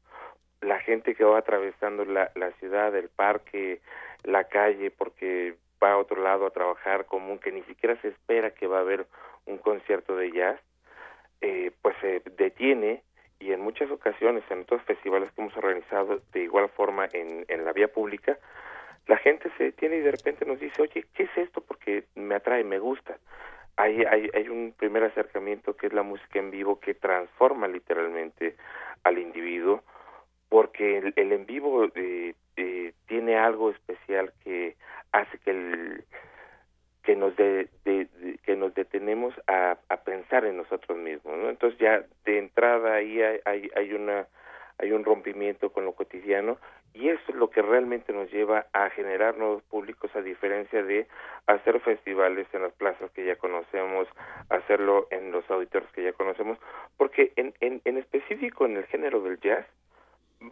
la 0.60 0.80
gente 0.80 1.14
que 1.14 1.22
va 1.22 1.38
atravesando 1.38 2.04
la, 2.04 2.32
la 2.34 2.50
ciudad, 2.52 2.92
el 2.96 3.08
parque, 3.08 3.80
la 4.24 4.44
calle, 4.44 4.90
porque 4.90 5.54
va 5.84 5.92
a 5.92 5.98
otro 5.98 6.22
lado 6.22 6.46
a 6.46 6.50
trabajar 6.50 7.04
común, 7.04 7.38
que 7.38 7.52
ni 7.52 7.62
siquiera 7.64 8.00
se 8.00 8.08
espera 8.08 8.54
que 8.54 8.66
va 8.66 8.78
a 8.78 8.80
haber 8.80 9.06
un 9.44 9.58
concierto 9.58 10.16
de 10.16 10.32
jazz, 10.32 10.58
eh, 11.42 11.72
pues 11.82 11.94
se 12.00 12.22
detiene 12.38 13.02
y 13.38 13.52
en 13.52 13.60
muchas 13.60 13.90
ocasiones, 13.90 14.42
en 14.50 14.62
otros 14.62 14.82
festivales 14.82 15.30
que 15.32 15.42
hemos 15.42 15.56
organizado 15.56 16.22
de 16.32 16.40
igual 16.40 16.70
forma 16.70 17.06
en, 17.12 17.44
en 17.48 17.64
la 17.64 17.72
vía 17.72 17.88
pública, 17.88 18.38
la 19.06 19.18
gente 19.18 19.50
se 19.58 19.64
detiene 19.64 19.96
y 19.96 20.00
de 20.00 20.12
repente 20.12 20.46
nos 20.46 20.58
dice, 20.58 20.80
oye, 20.80 21.04
¿qué 21.12 21.24
es 21.24 21.36
esto? 21.36 21.60
Porque 21.60 22.04
me 22.14 22.36
atrae, 22.36 22.64
me 22.64 22.78
gusta. 22.78 23.18
Hay, 23.76 24.02
hay, 24.04 24.30
hay 24.32 24.48
un 24.48 24.72
primer 24.72 25.02
acercamiento 25.04 25.76
que 25.76 25.88
es 25.88 25.92
la 25.92 26.02
música 26.02 26.38
en 26.38 26.50
vivo 26.50 26.80
que 26.80 26.94
transforma 26.94 27.68
literalmente 27.68 28.56
al 29.02 29.18
individuo, 29.18 29.82
porque 30.48 30.98
el, 30.98 31.32
en 31.32 31.44
vivo 31.44 31.84
eh, 31.94 32.34
eh, 32.56 32.92
tiene 33.06 33.36
algo 33.36 33.70
especial 33.70 34.32
que 34.42 34.76
hace 35.14 35.38
que 35.38 35.50
el 35.50 36.04
que 37.04 37.16
nos 37.16 37.36
de, 37.36 37.68
que 38.44 38.56
nos 38.56 38.74
detenemos 38.74 39.34
a, 39.46 39.78
a, 39.88 39.96
pensar 39.98 40.44
en 40.44 40.56
nosotros 40.56 40.96
mismos 40.98 41.36
¿no? 41.36 41.50
entonces 41.50 41.78
ya 41.78 42.02
de 42.24 42.38
entrada 42.38 42.94
ahí 42.94 43.20
hay, 43.20 43.40
hay, 43.44 43.70
hay 43.76 43.92
una 43.92 44.26
hay 44.78 44.90
un 44.90 45.04
rompimiento 45.04 45.70
con 45.70 45.84
lo 45.84 45.92
cotidiano 45.92 46.58
y 46.94 47.08
eso 47.08 47.22
es 47.28 47.34
lo 47.34 47.50
que 47.50 47.62
realmente 47.62 48.12
nos 48.12 48.30
lleva 48.32 48.66
a 48.72 48.88
generar 48.90 49.36
nuevos 49.36 49.62
públicos 49.64 50.10
a 50.14 50.22
diferencia 50.22 50.82
de 50.82 51.06
hacer 51.46 51.80
festivales 51.80 52.46
en 52.52 52.62
las 52.62 52.72
plazas 52.72 53.10
que 53.12 53.24
ya 53.24 53.36
conocemos, 53.36 54.08
hacerlo 54.48 55.08
en 55.10 55.32
los 55.32 55.48
auditorios 55.50 55.90
que 55.92 56.04
ya 56.04 56.12
conocemos, 56.12 56.56
porque 56.96 57.32
en, 57.34 57.52
en, 57.60 57.82
en 57.84 57.98
específico 57.98 58.64
en 58.64 58.76
el 58.76 58.86
género 58.86 59.20
del 59.22 59.40
jazz 59.40 59.66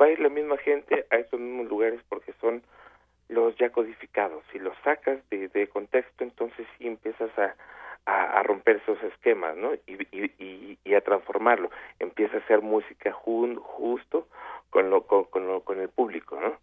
va 0.00 0.10
ir 0.10 0.20
la 0.20 0.28
misma 0.28 0.56
gente 0.58 1.06
a 1.10 1.16
esos 1.16 1.38
mismos 1.38 1.68
lugares 1.68 2.00
porque 2.08 2.32
son 2.40 2.62
los 3.29 3.57
ya 3.57 3.70
codificados. 3.70 4.45
Si 4.53 4.59
los 4.59 4.77
sacas 4.85 5.18
de, 5.31 5.49
de 5.49 5.68
contexto, 5.68 6.25
entonces 6.25 6.66
sí 6.79 6.87
empiezas 6.87 7.31
a, 7.39 7.55
a, 8.07 8.43
romper 8.43 8.77
esos 8.77 9.03
esquemas, 9.03 9.57
¿no? 9.57 9.75
Y, 9.87 10.03
y, 10.11 10.79
y, 10.85 10.95
a 10.95 11.01
transformarlo. 11.01 11.70
Empieza 11.99 12.37
a 12.37 12.47
ser 12.47 12.61
música 12.61 13.12
justo 13.12 14.27
con, 14.70 14.91
lo, 14.91 15.07
con, 15.07 15.25
con, 15.25 15.61
con 15.61 15.81
el 15.81 15.89
público, 15.89 16.41
¿no? 16.41 16.57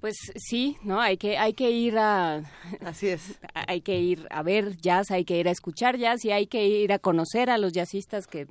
Pues 0.00 0.14
sí, 0.36 0.76
¿no? 0.84 1.00
Hay 1.00 1.16
que, 1.16 1.38
hay 1.38 1.54
que 1.54 1.72
ir 1.72 1.98
a... 1.98 2.42
Así 2.84 3.08
es. 3.08 3.40
Hay 3.54 3.80
que 3.80 3.98
ir 3.98 4.26
a 4.30 4.42
ver 4.42 4.76
jazz, 4.76 5.10
hay 5.10 5.24
que 5.24 5.38
ir 5.38 5.48
a 5.48 5.50
escuchar 5.50 5.98
jazz 5.98 6.24
y 6.24 6.30
hay 6.30 6.46
que 6.46 6.66
ir 6.66 6.92
a 6.92 6.98
conocer 6.98 7.50
a 7.50 7.58
los 7.58 7.72
jazzistas 7.72 8.26
que 8.26 8.46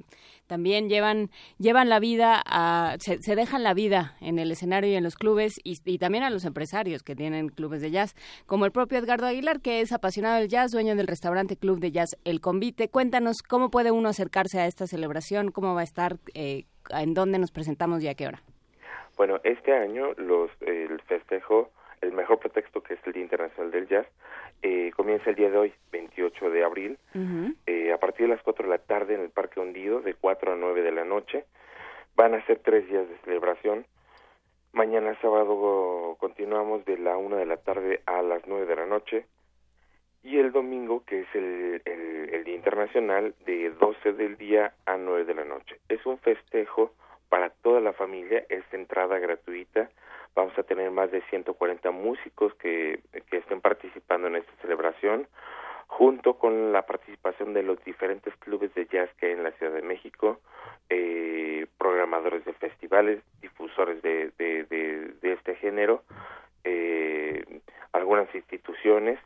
también 0.45 0.89
llevan, 0.89 1.31
llevan 1.57 1.89
la 1.89 1.99
vida, 1.99 2.43
a, 2.45 2.97
se, 2.99 3.17
dejan 3.35 3.63
la 3.63 3.73
vida 3.73 4.15
en 4.21 4.37
el 4.37 4.51
escenario 4.51 4.91
y 4.91 4.95
en 4.95 5.03
los 5.03 5.15
clubes 5.15 5.53
y, 5.63 5.97
también 5.97 6.23
a 6.23 6.29
los 6.29 6.45
empresarios 6.45 7.01
que 7.01 7.15
tienen 7.15 7.49
clubes 7.49 7.81
de 7.81 7.89
jazz, 7.89 8.15
como 8.45 8.65
el 8.65 8.71
propio 8.71 8.99
Edgardo 8.99 9.25
Aguilar, 9.25 9.61
que 9.61 9.81
es 9.81 9.91
apasionado 9.91 10.35
del 10.39 10.49
jazz, 10.49 10.71
dueño 10.71 10.95
del 10.95 11.07
restaurante 11.07 11.55
Club 11.55 11.79
de 11.79 11.91
Jazz 11.91 12.17
El 12.25 12.41
Convite. 12.41 12.89
Cuéntanos 12.89 13.37
cómo 13.41 13.71
puede 13.71 13.91
uno 13.91 14.09
acercarse 14.09 14.59
a 14.59 14.67
esta 14.67 14.85
celebración, 14.85 15.51
cómo 15.51 15.73
va 15.73 15.81
a 15.81 15.85
estar, 15.85 16.17
eh, 16.33 16.65
en 16.89 17.13
dónde 17.13 17.39
nos 17.39 17.51
presentamos 17.51 18.03
y 18.03 18.07
a 18.07 18.15
qué 18.15 18.27
hora. 18.27 18.43
Bueno, 19.17 19.39
este 19.43 19.73
año 19.73 20.13
los, 20.17 20.51
el 20.61 21.01
festejo, 21.01 21.71
el 22.01 22.11
mejor 22.11 22.37
pretexto 22.37 22.83
que 22.83 22.93
es 22.93 22.99
el 23.05 23.13
Día 23.13 23.23
Internacional 23.23 23.71
del 23.71 23.87
Jazz, 23.87 24.05
eh, 24.61 24.91
comienza 24.95 25.31
el 25.31 25.35
día 25.35 25.49
de 25.49 25.57
hoy, 25.57 25.73
28 25.91 26.51
de 26.51 26.63
abril, 26.63 26.99
eh, 27.65 27.91
a 27.91 27.97
partir 27.97 28.27
de 28.27 28.35
las 28.35 28.43
4 28.43 28.65
de 28.65 28.69
la 28.69 28.77
tarde 28.77 29.15
en 29.15 29.21
el 29.21 29.31
Parque 29.31 29.59
Hundido, 29.59 30.01
de 30.01 30.13
4 30.13 30.53
a 30.53 30.55
9 30.55 30.83
de 30.83 30.91
la 30.91 31.03
noche. 31.03 31.45
Van 32.15 32.35
a 32.35 32.45
ser 32.45 32.59
tres 32.59 32.87
días 32.87 33.09
de 33.09 33.17
celebración. 33.25 33.87
Mañana 34.71 35.19
sábado 35.19 36.15
continuamos 36.19 36.85
de 36.85 36.99
la 36.99 37.17
1 37.17 37.37
de 37.37 37.45
la 37.47 37.57
tarde 37.57 38.01
a 38.05 38.21
las 38.21 38.45
9 38.45 38.67
de 38.67 38.75
la 38.75 38.85
noche. 38.85 39.25
Y 40.21 40.37
el 40.37 40.51
domingo, 40.51 41.03
que 41.05 41.21
es 41.21 41.27
el, 41.33 41.81
el, 41.85 42.33
el 42.35 42.43
Día 42.43 42.55
Internacional, 42.55 43.33
de 43.47 43.71
12 43.71 44.13
del 44.13 44.37
día 44.37 44.73
a 44.85 44.97
9 44.97 45.25
de 45.25 45.33
la 45.33 45.45
noche. 45.45 45.79
Es 45.89 46.05
un 46.05 46.19
festejo 46.19 46.93
para 47.29 47.49
toda 47.49 47.81
la 47.81 47.93
familia, 47.93 48.45
es 48.49 48.63
entrada 48.71 49.19
gratuita. 49.19 49.89
Vamos 50.35 50.57
a 50.57 50.63
tener 50.63 50.91
más 50.91 51.11
de 51.11 51.21
140 51.29 51.91
músicos 51.91 52.53
que, 52.55 52.99
que 53.29 53.37
estén 53.37 53.61
participando 53.61 54.27
en 54.27 54.37
esta 54.37 54.51
celebración. 54.61 55.27
junto 55.87 56.33
con 56.37 56.73
la 56.73 56.85
participación 56.85 57.53
de 57.53 57.63
los 57.63 57.81
diferentes 57.85 58.35
clubes 58.37 58.73
de 58.75 58.85
jazz 58.87 59.09
que 59.17 59.27
hay 59.27 59.31
en 59.31 59.43
la 59.43 59.51
Ciudad 59.53 59.71
de 59.71 59.81
México, 59.81 60.39
eh, 60.89 61.65
programadores 61.77 62.43
de 62.45 62.53
festivales, 62.53 63.23
difusores 63.41 64.01
de, 64.01 64.31
de, 64.37 64.63
de, 64.65 65.33
este 65.33 65.55
género, 65.55 66.03
eh, 66.65 67.61
algunas 67.93 68.33
instituciones, 68.35 69.17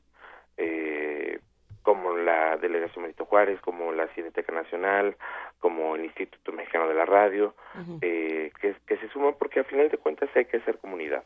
eh, 0.58 1.40
como 1.84 2.16
la 2.16 2.58
Delegación 2.58 3.04
Benito 3.04 3.26
Juárez, 3.26 3.60
como 3.62 3.92
la 3.92 4.08
Cineteca 4.10 4.52
Nacional, 4.52 5.16
como 5.60 5.96
el 5.96 6.06
Instituto 6.06 6.52
Mexicano 6.52 6.88
de 6.88 6.94
la 6.94 7.06
Radio, 7.06 7.56
eh, 8.02 8.52
que, 8.60 8.76
que 8.86 8.98
se 8.98 9.10
suman 9.10 9.36
porque 9.40 9.60
al 9.60 9.66
final 9.66 9.90
de 9.90 9.98
cuentas 9.98 10.30
hay 10.36 10.46
que 10.46 10.58
hacer 10.58 10.78
comunidad. 10.78 11.24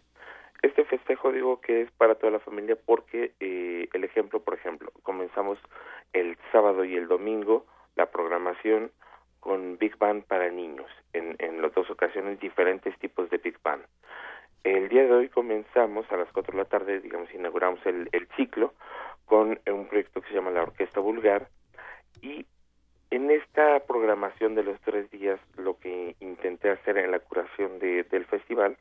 Este 0.62 0.84
festejo 0.86 1.32
digo 1.32 1.62
que 1.62 1.82
es 1.82 1.92
para 1.92 2.16
toda 2.16 2.32
la 2.32 2.40
familia 2.40 2.76
porque 2.86 3.34
eh, 3.40 3.88
el 3.94 4.04
ejemplo, 4.04 4.40
por 4.40 4.56
ejemplo, 4.56 4.92
comenzamos 5.04 5.60
el 6.14 6.38
sábado 6.52 6.84
y 6.86 6.96
el 6.96 7.08
domingo 7.08 7.66
la 7.96 8.08
programación 8.08 8.92
con 9.40 9.78
Big 9.78 9.98
Band 9.98 10.24
para 10.24 10.50
niños, 10.50 10.90
en, 11.14 11.36
en 11.40 11.62
las 11.62 11.74
dos 11.74 11.90
ocasiones 11.90 12.40
diferentes 12.40 12.98
tipos 12.98 13.30
de 13.30 13.38
Big 13.38 13.58
Band. 13.62 13.84
El 14.64 14.90
día 14.90 15.04
de 15.04 15.12
hoy 15.12 15.30
comenzamos 15.30 16.12
a 16.12 16.18
las 16.18 16.28
4 16.32 16.54
de 16.54 16.58
la 16.58 16.66
tarde, 16.66 17.00
digamos, 17.00 17.32
inauguramos 17.32 17.80
el, 17.86 18.10
el 18.12 18.28
ciclo 18.36 18.74
con 19.26 19.60
un 19.68 19.88
proyecto 19.88 20.22
que 20.22 20.30
se 20.30 20.36
llama 20.36 20.52
la 20.52 20.64
Orquesta 20.64 21.00
Vulgar 21.00 21.50
y 22.22 22.46
en 23.12 23.32
esta 23.32 23.80
programación 23.82 24.56
de 24.56 24.64
los 24.64 24.80
tres 24.82 25.10
días 25.12 25.40
lo 25.58 25.80
que 25.80 26.16
intenté 26.20 26.70
hacer 26.70 26.98
en 26.98 27.12
la 27.12 27.20
curación 27.20 27.80
de, 27.80 28.04
del 28.04 28.26
festival 28.26 28.78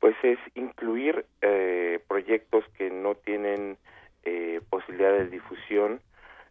pues 0.00 0.16
es 0.22 0.38
incluir 0.54 1.26
eh, 1.42 2.00
proyectos 2.06 2.64
que 2.76 2.90
no 2.90 3.14
tienen 3.16 3.76
eh, 4.24 4.60
posibilidad 4.70 5.12
de 5.12 5.26
difusión, 5.26 6.00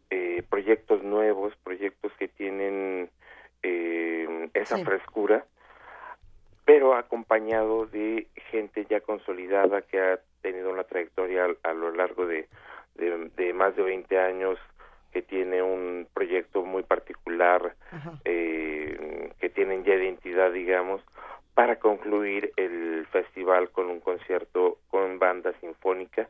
eh, 0.10 0.44
proyectos 0.50 1.04
nuevos, 1.04 1.54
proyectos 1.64 2.12
que 2.20 2.28
tienen 2.28 3.10
eh, 3.64 4.50
esa 4.54 4.78
frescura, 4.80 5.46
pero 6.66 6.96
acompañado 6.96 7.86
de 7.86 8.28
gente 8.52 8.86
ya 8.90 9.00
consolidada 9.00 9.82
que 9.82 10.00
ha 10.00 10.20
tenido 10.42 10.72
una 10.72 10.84
trayectoria 10.84 11.46
a, 11.46 11.70
a 11.70 11.74
lo 11.74 11.92
largo 11.92 12.26
de, 12.26 12.48
de, 12.98 13.30
de, 13.36 13.54
más 13.54 13.76
de 13.76 13.84
20 13.84 14.20
años, 14.20 14.60
que 15.12 15.22
tiene 15.22 15.62
un 15.62 16.08
proyecto 16.14 16.64
muy 16.64 16.84
particular, 16.84 17.76
eh, 18.26 19.32
que 19.39 19.50
tienen 19.50 19.84
ya 19.84 19.95
identidad, 19.95 20.52
digamos, 20.52 21.02
para 21.54 21.80
concluir 21.80 22.52
el 22.56 23.08
festival 23.12 23.72
con 23.72 23.89
un 23.89 24.00
concierto 24.00 24.78
con 24.89 25.18
banda 25.18 25.54
sinfónica 25.60 26.30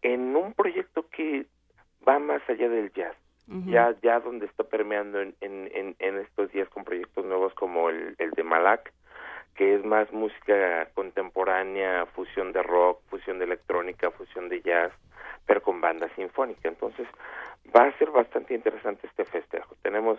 en 0.00 0.34
un 0.34 0.54
proyecto 0.54 1.06
que 1.10 1.46
va 2.06 2.18
más 2.18 2.42
allá 2.48 2.68
del 2.68 2.92
jazz. 2.92 3.16
Uh 3.48 3.54
-huh. 3.54 3.72
ya 3.72 3.94
ya 4.02 4.20
donde 4.20 4.46
está 4.46 4.62
permeando 4.64 5.20
en, 5.20 5.34
en, 5.40 5.96
en, 5.98 6.18
estos 6.18 6.50
días 6.52 6.68
con 6.68 6.84
proyectos 6.84 7.24
nuevos 7.26 7.52
como 7.54 7.90
el, 7.90 8.14
el 8.18 8.30
de 8.30 8.44
Malak, 8.44 8.92
que 9.56 9.74
es 9.74 9.84
más 9.84 10.10
música 10.12 10.88
contemporánea, 10.94 12.06
fusión 12.06 12.52
de 12.52 12.62
rock, 12.62 13.02
fusión 13.10 13.38
de 13.38 13.44
electrónica, 13.44 14.10
fusión 14.12 14.48
de 14.48 14.62
jazz, 14.62 14.92
pero 15.46 15.62
con 15.62 15.80
banda 15.80 16.08
sinfónica. 16.14 16.68
Entonces, 16.68 17.06
va 17.74 17.84
a 17.84 17.98
ser 17.98 18.10
bastante 18.10 18.54
interesante 18.54 19.06
este 19.06 19.24
festejo. 19.24 19.74
Tenemos 19.82 20.18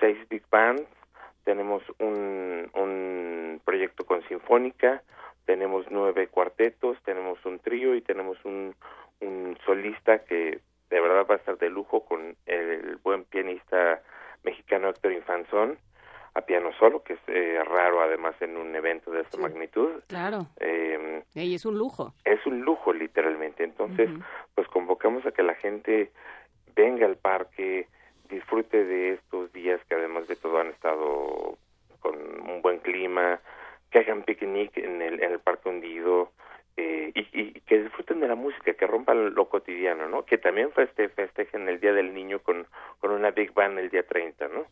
seis 0.00 0.18
big 0.28 0.42
bands, 0.50 0.86
tenemos 1.44 1.82
un, 1.98 2.70
un 2.74 3.60
proyecto 3.64 4.04
con 4.04 4.22
sinfónica, 4.28 5.02
tenemos 5.44 5.86
nueve 5.90 6.28
cuartetos, 6.28 6.96
tenemos 7.04 7.44
un 7.44 7.58
trío 7.58 7.94
y 7.94 8.00
tenemos 8.00 8.38
un, 8.44 8.74
un 9.20 9.58
solista 9.64 10.24
que 10.24 10.60
de 10.90 11.00
verdad 11.00 11.26
va 11.28 11.34
a 11.34 11.38
estar 11.38 11.58
de 11.58 11.70
lujo 11.70 12.04
con 12.04 12.36
el 12.46 12.96
buen 13.02 13.24
pianista 13.24 14.02
mexicano 14.44 14.90
Héctor 14.90 15.12
Infanzón 15.12 15.78
a 16.34 16.40
piano 16.42 16.70
solo, 16.78 17.02
que 17.02 17.14
es 17.14 17.20
eh, 17.26 17.62
raro 17.64 18.00
además 18.02 18.34
en 18.40 18.56
un 18.56 18.74
evento 18.74 19.10
de 19.10 19.20
esta 19.20 19.36
sí, 19.36 19.42
magnitud. 19.42 20.02
Claro. 20.08 20.46
Eh, 20.60 21.22
y 21.34 21.54
es 21.54 21.64
un 21.64 21.76
lujo. 21.76 22.14
Es 22.24 22.44
un 22.46 22.62
lujo 22.62 22.92
literalmente. 22.92 23.64
Entonces, 23.64 24.08
uh 24.10 24.14
-huh. 24.14 24.24
pues 24.54 24.68
convocamos 24.68 25.26
a 25.26 25.32
que 25.32 25.42
la 25.42 25.54
gente 25.54 26.10
venga 26.74 27.06
al 27.06 27.16
parque, 27.16 27.88
disfrute 28.28 28.84
de 28.84 29.14
estos 29.14 29.52
días 29.52 29.80
que 29.88 29.94
además 29.94 30.26
de 30.26 30.36
todo 30.36 30.58
han 30.58 30.68
estado 30.68 31.58
con 32.00 32.16
un 32.48 32.62
buen 32.62 32.78
clima, 32.78 33.40
que 33.90 34.00
hagan 34.00 34.22
picnic 34.22 34.76
en 34.78 35.02
el, 35.02 35.22
en 35.22 35.32
el 35.32 35.38
parque 35.38 35.68
hundido 35.68 36.32
eh, 36.76 37.12
y, 37.14 37.40
y, 37.40 37.60
que 37.60 37.82
disfruten 37.82 38.20
de 38.20 38.28
la 38.28 38.34
música, 38.34 38.72
que 38.72 38.86
rompan 38.86 39.34
lo 39.34 39.48
cotidiano, 39.50 40.08
¿no? 40.08 40.24
Que 40.24 40.38
también 40.38 40.72
feste, 40.72 41.10
festejen 41.10 41.68
el 41.68 41.78
Día 41.78 41.92
del 41.92 42.14
Niño 42.14 42.38
con, 42.40 42.66
con 43.00 43.10
una 43.10 43.30
Big 43.30 43.52
Band 43.52 43.78
el 43.78 43.90
día 43.90 44.02
30, 44.02 44.48
¿no? 44.48 44.66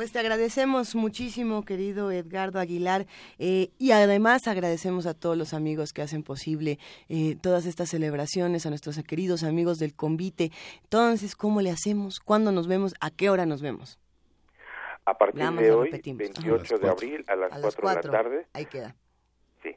Pues 0.00 0.12
te 0.12 0.18
agradecemos 0.18 0.94
muchísimo, 0.94 1.62
querido 1.62 2.10
Edgardo 2.10 2.58
Aguilar, 2.58 3.06
eh, 3.38 3.68
y 3.76 3.90
además 3.90 4.48
agradecemos 4.48 5.04
a 5.04 5.12
todos 5.12 5.36
los 5.36 5.52
amigos 5.52 5.92
que 5.92 6.00
hacen 6.00 6.22
posible 6.22 6.78
eh, 7.10 7.36
todas 7.42 7.66
estas 7.66 7.90
celebraciones, 7.90 8.64
a 8.64 8.70
nuestros 8.70 8.96
queridos 9.02 9.42
amigos 9.42 9.78
del 9.78 9.94
convite. 9.94 10.52
Entonces, 10.84 11.36
¿cómo 11.36 11.60
le 11.60 11.70
hacemos? 11.70 12.18
¿Cuándo 12.18 12.50
nos 12.50 12.66
vemos? 12.66 12.94
¿A 12.98 13.10
qué 13.10 13.28
hora 13.28 13.44
nos 13.44 13.60
vemos? 13.60 13.98
A 15.04 15.18
partir 15.18 15.42
de 15.42 15.70
hoy, 15.70 15.90
28 15.90 16.78
de 16.78 16.88
abril, 16.88 17.22
a 17.28 17.36
las, 17.36 17.52
a 17.52 17.60
4, 17.60 17.82
4 17.82 18.00
de 18.00 18.08
la 18.08 18.22
tarde. 18.22 18.46
Ahí 18.54 18.64
queda. 18.64 18.96
Sí. 19.62 19.76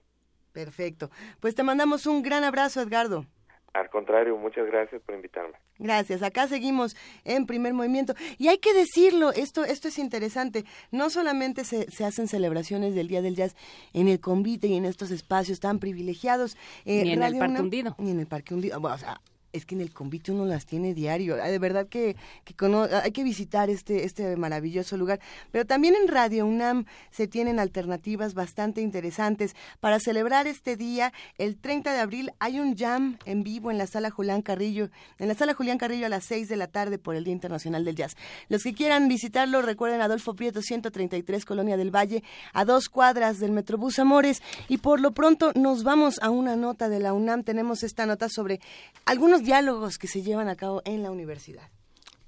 Perfecto. 0.53 1.11
Pues 1.41 1.53
te 1.53 1.63
mandamos 1.63 2.05
un 2.05 2.23
gran 2.23 2.45
abrazo, 2.45 2.79
Edgardo. 2.79 3.25
Al 3.73 3.89
contrario, 3.89 4.37
muchas 4.37 4.67
gracias 4.67 5.01
por 5.01 5.15
invitarme. 5.15 5.55
Gracias. 5.79 6.21
Acá 6.21 6.47
seguimos 6.47 6.95
en 7.25 7.47
primer 7.47 7.73
movimiento. 7.73 8.13
Y 8.37 8.47
hay 8.49 8.59
que 8.59 8.71
decirlo, 8.73 9.31
esto, 9.31 9.65
esto 9.65 9.87
es 9.87 9.97
interesante. 9.97 10.63
No 10.91 11.09
solamente 11.09 11.63
se, 11.63 11.89
se 11.89 12.05
hacen 12.05 12.27
celebraciones 12.27 12.93
del 12.93 13.07
Día 13.07 13.23
del 13.23 13.35
Jazz 13.35 13.55
en 13.93 14.07
el 14.07 14.19
convite 14.19 14.67
y 14.67 14.75
en 14.75 14.85
estos 14.85 15.09
espacios 15.09 15.59
tan 15.59 15.79
privilegiados. 15.79 16.55
Eh, 16.85 17.03
ni 17.03 17.13
en 17.13 17.21
Radio 17.21 17.33
el 17.33 17.39
Parque 17.39 17.61
Hundido. 17.61 17.95
Ni 17.97 18.11
en 18.11 18.19
el 18.19 18.27
Parque 18.27 18.53
Hundido. 18.53 18.79
Bueno, 18.79 18.95
o 18.95 18.99
sea, 18.99 19.19
es 19.53 19.65
que 19.65 19.75
en 19.75 19.81
el 19.81 19.93
convite 19.93 20.31
uno 20.31 20.45
las 20.45 20.65
tiene 20.65 20.93
diario. 20.93 21.35
De 21.35 21.59
verdad 21.59 21.87
que, 21.87 22.15
que 22.43 22.55
hay 23.03 23.11
que 23.11 23.23
visitar 23.23 23.69
este, 23.69 24.03
este 24.03 24.35
maravilloso 24.35 24.97
lugar. 24.97 25.19
Pero 25.51 25.65
también 25.65 25.95
en 25.95 26.07
Radio 26.07 26.45
UNAM 26.45 26.85
se 27.11 27.27
tienen 27.27 27.59
alternativas 27.59 28.33
bastante 28.33 28.81
interesantes. 28.81 29.55
Para 29.79 29.99
celebrar 29.99 30.47
este 30.47 30.75
día, 30.75 31.13
el 31.37 31.57
30 31.57 31.93
de 31.93 31.99
abril, 31.99 32.31
hay 32.39 32.59
un 32.59 32.75
jam 32.75 33.17
en 33.25 33.43
vivo 33.43 33.69
en 33.69 33.77
la 33.77 33.87
sala 33.87 34.09
Julián 34.09 34.41
Carrillo, 34.41 34.89
en 35.19 35.27
la 35.27 35.35
sala 35.35 35.53
Julián 35.53 35.77
Carrillo 35.77 36.07
a 36.07 36.09
las 36.09 36.25
6 36.25 36.49
de 36.49 36.57
la 36.57 36.67
tarde 36.67 36.97
por 36.97 37.15
el 37.15 37.23
Día 37.23 37.33
Internacional 37.33 37.85
del 37.85 37.95
Jazz. 37.95 38.17
Los 38.49 38.63
que 38.63 38.73
quieran 38.73 39.07
visitarlo, 39.07 39.61
recuerden 39.61 40.01
Adolfo 40.01 40.33
Prieto 40.33 40.61
133, 40.61 41.45
Colonia 41.45 41.77
del 41.77 41.95
Valle, 41.95 42.23
a 42.53 42.65
dos 42.65 42.89
cuadras 42.89 43.39
del 43.39 43.51
Metrobús 43.51 43.99
Amores. 43.99 44.41
Y 44.67 44.77
por 44.77 44.99
lo 44.99 45.11
pronto 45.11 45.51
nos 45.53 45.83
vamos 45.83 46.19
a 46.23 46.31
una 46.31 46.55
nota 46.55 46.89
de 46.89 46.99
la 46.99 47.13
UNAM. 47.13 47.43
Tenemos 47.43 47.83
esta 47.83 48.07
nota 48.07 48.29
sobre 48.29 48.59
algunos 49.05 49.42
diálogos 49.43 49.97
que 49.97 50.07
se 50.07 50.21
llevan 50.21 50.47
a 50.47 50.55
cabo 50.55 50.81
en 50.85 51.03
la 51.03 51.11
universidad. 51.11 51.69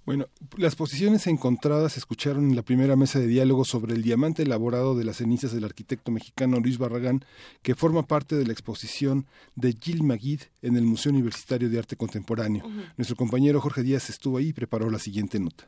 Bueno, 0.06 0.28
las 0.58 0.76
posiciones 0.76 1.26
encontradas 1.26 1.94
se 1.94 2.00
escucharon 2.00 2.48
en 2.48 2.56
la 2.56 2.62
primera 2.62 2.96
mesa 2.96 3.18
de 3.20 3.26
diálogo 3.26 3.66
sobre 3.66 3.96
el 3.96 4.04
diamante 4.04 4.44
elaborado 4.44 4.96
de 4.96 5.04
las 5.04 5.18
cenizas 5.18 5.52
del 5.52 5.64
arquitecto 5.64 6.12
mexicano 6.12 6.60
Luis 6.60 6.78
Barragán, 6.78 7.26
que 7.64 7.74
forma 7.74 8.04
parte 8.04 8.36
de 8.36 8.46
la 8.46 8.54
exposición 8.54 9.26
de 9.56 9.74
Gil 9.74 10.04
Maguid 10.04 10.42
en 10.62 10.76
el 10.76 10.84
Museo 10.84 11.12
Universitario 11.12 11.72
de 11.72 11.80
Arte 11.80 11.96
Contemporáneo. 11.96 12.64
Uh 12.68 12.70
-huh. 12.70 12.94
Nuestro 12.98 13.16
compañero 13.16 13.60
Jorge 13.62 13.82
Díaz 13.82 14.12
estuvo 14.12 14.38
ahí 14.38 14.50
y 14.50 14.54
preparó 14.54 14.92
la 14.92 15.00
siguiente 15.00 15.40
nota. 15.40 15.68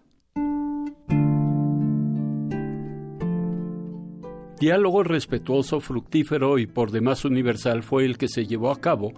Diálogo 4.59 5.03
respetuoso, 5.03 5.79
fructífero 5.79 6.59
y 6.59 6.67
por 6.67 6.91
demás 6.91 7.25
universal 7.25 7.81
fue 7.81 8.05
el 8.05 8.17
que 8.17 8.27
se 8.27 8.45
llevó 8.45 8.71
a 8.71 8.79
cabo 8.79 9.13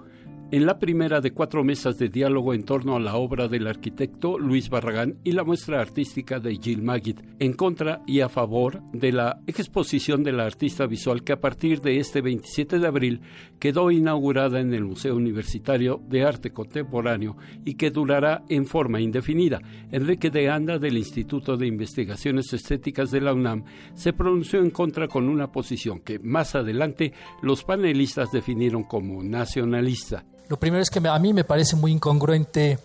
en 0.52 0.66
la 0.66 0.80
primera 0.80 1.22
de 1.22 1.32
cuatro 1.32 1.64
mesas 1.64 2.00
de 2.00 2.10
diálogo 2.10 2.56
en 2.56 2.64
torno 2.64 2.96
a 2.96 3.00
la 3.00 3.16
obra 3.16 3.48
del 3.48 3.68
arquitecto 3.68 4.40
Luis 4.40 4.70
Barragán 4.70 5.18
y 5.24 5.34
la 5.34 5.44
muestra 5.44 5.80
artística 5.80 6.40
de 6.40 6.56
Gil 6.56 6.82
Magid, 6.82 7.20
en 7.38 7.54
contra 7.54 8.02
y 8.08 8.22
a 8.22 8.30
favor 8.30 8.82
de 8.92 9.12
la 9.12 9.42
exposición 9.46 10.24
de 10.24 10.32
la 10.32 10.46
artista 10.46 10.88
visual 10.88 11.24
que 11.24 11.34
a 11.34 11.40
partir 11.40 11.82
de 11.82 12.00
este 12.00 12.22
27 12.22 12.80
de 12.80 12.88
abril 12.88 13.22
quedó 13.60 13.92
inaugurada 13.92 14.60
en 14.60 14.74
el 14.74 14.86
Museo 14.86 15.16
Universitario 15.16 16.02
de 16.08 16.24
Arte 16.24 16.52
Contemporáneo 16.52 17.38
y 17.64 17.76
que 17.76 17.92
durará 17.92 18.44
en 18.50 18.66
forma 18.66 19.00
indefinida. 19.00 19.62
Enrique 19.92 20.32
de 20.32 20.50
Anda, 20.50 20.80
del 20.80 20.98
Instituto 20.98 21.58
de 21.58 21.68
Investigaciones 21.68 22.52
Estéticas 22.54 23.12
de 23.12 23.22
la 23.22 23.34
UNAM, 23.34 23.66
se 23.94 24.14
pronunció 24.14 24.62
en 24.62 24.72
contra 24.72 25.08
con 25.08 25.30
una 25.30 25.52
posición 25.52 26.00
que 26.00 26.18
más 26.18 26.56
adelante 26.56 27.14
los 27.44 27.64
panelistas 27.64 28.32
definieron 28.32 28.84
como 28.84 29.22
nacionalista. 29.22 30.26
Lo 30.50 30.58
primero 30.58 30.82
es 30.82 30.90
que 30.90 31.00
a 31.08 31.20
mí 31.20 31.32
me 31.32 31.44
parece 31.44 31.76
muy 31.76 31.92
incongruente 31.92 32.80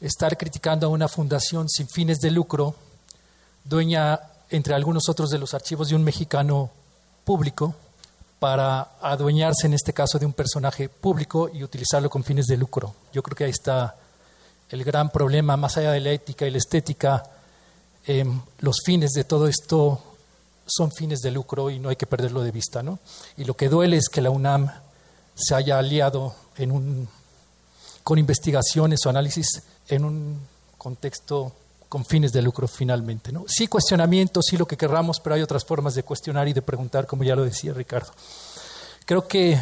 estar 0.00 0.36
criticando 0.36 0.88
a 0.88 0.90
una 0.90 1.06
fundación 1.06 1.68
sin 1.68 1.88
fines 1.88 2.18
de 2.18 2.32
lucro, 2.32 2.74
dueña, 3.64 4.18
entre 4.50 4.74
algunos 4.74 5.08
otros, 5.08 5.30
de 5.30 5.38
los 5.38 5.54
archivos 5.54 5.88
de 5.88 5.94
un 5.94 6.02
mexicano 6.02 6.68
público, 7.24 7.76
para 8.40 8.88
adueñarse, 9.00 9.68
en 9.68 9.74
este 9.74 9.92
caso, 9.92 10.18
de 10.18 10.26
un 10.26 10.32
personaje 10.32 10.88
público 10.88 11.48
y 11.48 11.62
utilizarlo 11.62 12.10
con 12.10 12.24
fines 12.24 12.46
de 12.46 12.56
lucro. 12.56 12.92
Yo 13.12 13.22
creo 13.22 13.36
que 13.36 13.44
ahí 13.44 13.50
está 13.50 13.94
el 14.68 14.82
gran 14.82 15.10
problema, 15.10 15.56
más 15.56 15.76
allá 15.76 15.92
de 15.92 16.00
la 16.00 16.10
ética 16.10 16.44
y 16.44 16.50
la 16.50 16.58
estética, 16.58 17.22
em, 18.04 18.40
los 18.58 18.78
fines 18.84 19.12
de 19.12 19.22
todo 19.22 19.46
esto 19.46 20.02
son 20.66 20.90
fines 20.90 21.20
de 21.20 21.30
lucro 21.30 21.70
y 21.70 21.78
no 21.78 21.88
hay 21.88 21.96
que 21.96 22.06
perderlo 22.06 22.42
de 22.42 22.50
vista. 22.50 22.82
¿no? 22.82 22.98
Y 23.36 23.44
lo 23.44 23.54
que 23.54 23.68
duele 23.68 23.96
es 23.96 24.08
que 24.08 24.20
la 24.20 24.30
UNAM 24.30 24.68
se 25.36 25.54
haya 25.54 25.78
aliado 25.78 26.34
en 26.58 26.72
un, 26.72 27.08
con 28.02 28.18
investigaciones 28.18 29.04
o 29.04 29.10
análisis 29.10 29.62
en 29.88 30.04
un 30.04 30.40
contexto 30.78 31.52
con 31.88 32.04
fines 32.04 32.32
de 32.32 32.42
lucro 32.42 32.68
finalmente. 32.68 33.32
¿no? 33.32 33.44
Sí 33.46 33.68
cuestionamiento, 33.68 34.42
sí 34.42 34.56
lo 34.56 34.66
que 34.66 34.76
querramos, 34.76 35.20
pero 35.20 35.34
hay 35.34 35.42
otras 35.42 35.64
formas 35.64 35.94
de 35.94 36.02
cuestionar 36.02 36.48
y 36.48 36.52
de 36.52 36.62
preguntar, 36.62 37.06
como 37.06 37.24
ya 37.24 37.36
lo 37.36 37.44
decía 37.44 37.72
Ricardo. 37.72 38.12
Creo 39.04 39.26
que 39.28 39.58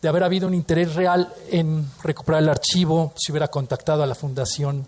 de 0.00 0.08
haber 0.08 0.22
habido 0.22 0.46
un 0.46 0.54
interés 0.54 0.94
real 0.94 1.32
en 1.50 1.90
recuperar 2.02 2.42
el 2.42 2.48
archivo, 2.48 3.12
se 3.16 3.32
hubiera 3.32 3.48
contactado 3.48 4.02
a 4.02 4.06
la 4.06 4.14
Fundación 4.14 4.86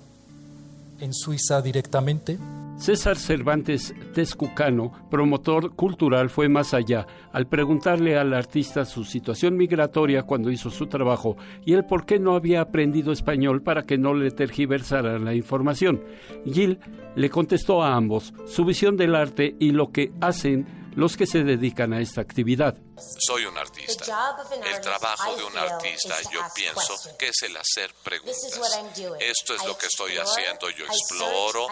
en 1.00 1.14
Suiza 1.14 1.60
directamente. 1.62 2.38
César 2.78 3.16
Cervantes 3.16 3.92
Tezcucano, 4.14 4.92
promotor 5.10 5.74
cultural, 5.74 6.30
fue 6.30 6.48
más 6.48 6.74
allá 6.74 7.06
al 7.32 7.48
preguntarle 7.48 8.16
al 8.16 8.32
artista 8.32 8.84
su 8.84 9.02
situación 9.02 9.56
migratoria 9.56 10.22
cuando 10.22 10.50
hizo 10.50 10.70
su 10.70 10.86
trabajo 10.86 11.36
y 11.66 11.72
el 11.72 11.84
por 11.84 12.06
qué 12.06 12.20
no 12.20 12.36
había 12.36 12.60
aprendido 12.60 13.10
español 13.10 13.62
para 13.62 13.82
que 13.82 13.98
no 13.98 14.14
le 14.14 14.30
tergiversara 14.30 15.18
la 15.18 15.34
información. 15.34 16.04
Gil 16.44 16.78
le 17.16 17.28
contestó 17.30 17.82
a 17.82 17.96
ambos 17.96 18.32
su 18.46 18.64
visión 18.64 18.96
del 18.96 19.16
arte 19.16 19.56
y 19.58 19.72
lo 19.72 19.90
que 19.90 20.12
hacen 20.20 20.64
los 20.94 21.16
que 21.16 21.26
se 21.26 21.42
dedican 21.42 21.92
a 21.92 22.00
esta 22.00 22.20
actividad. 22.20 22.78
Soy 23.18 23.44
un 23.44 23.56
artista. 23.56 24.04
El 24.64 24.80
trabajo 24.80 25.36
de 25.36 25.44
un 25.44 25.56
artista 25.56 26.16
yo 26.30 26.40
pienso 26.54 26.94
que 27.18 27.28
es 27.28 27.42
el 27.42 27.56
hacer 27.56 27.92
preguntas. 28.02 28.38
Esto 29.20 29.54
es 29.54 29.64
lo 29.64 29.76
que 29.76 29.86
estoy 29.86 30.16
haciendo. 30.16 30.70
Yo 30.70 30.84
exploro, 30.86 31.68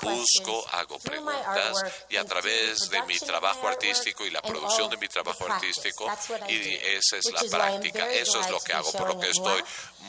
busco, 0.00 0.64
hago 0.72 0.98
preguntas 0.98 1.84
y 2.08 2.16
a 2.16 2.24
través 2.24 2.88
de 2.90 3.02
mi 3.02 3.18
trabajo 3.18 3.68
artístico 3.68 4.24
y 4.24 4.30
la 4.30 4.42
producción 4.42 4.90
de 4.90 4.96
mi 4.96 5.08
trabajo 5.08 5.50
artístico, 5.50 6.06
y 6.48 6.74
esa 6.74 7.16
es 7.16 7.30
la 7.32 7.42
práctica, 7.50 8.10
eso 8.10 8.40
es 8.40 8.50
lo 8.50 8.60
que 8.60 8.72
hago, 8.72 8.92
por 8.92 9.08
lo 9.08 9.20
que 9.20 9.30
estoy 9.30 9.62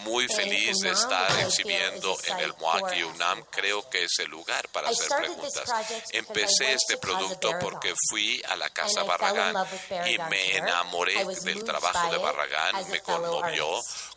muy 0.03 0.28
feliz 0.28 0.78
de 0.80 0.91
estar 0.91 1.39
exhibiendo 1.39 2.17
en 2.26 2.39
el 2.39 2.53
MOAC 2.57 2.95
y 2.95 3.03
UNAM. 3.03 3.43
Creo 3.49 3.89
que 3.89 4.03
es 4.03 4.20
el 4.20 4.30
lugar 4.30 4.67
para 4.70 4.89
hacer 4.89 5.07
preguntas. 5.07 5.70
Empecé 6.11 6.74
este 6.74 6.97
producto 6.97 7.51
porque 7.59 7.93
fui 8.09 8.41
a 8.47 8.55
la 8.55 8.70
Casa 8.70 9.03
Barragán 9.03 9.55
y 10.07 10.17
me 10.30 10.59
enamoré 10.60 11.14
del 11.43 11.64
trabajo 11.64 12.12
de 12.12 12.18
Barragán, 12.18 12.89
me 12.91 12.99
conmovió 12.99 13.66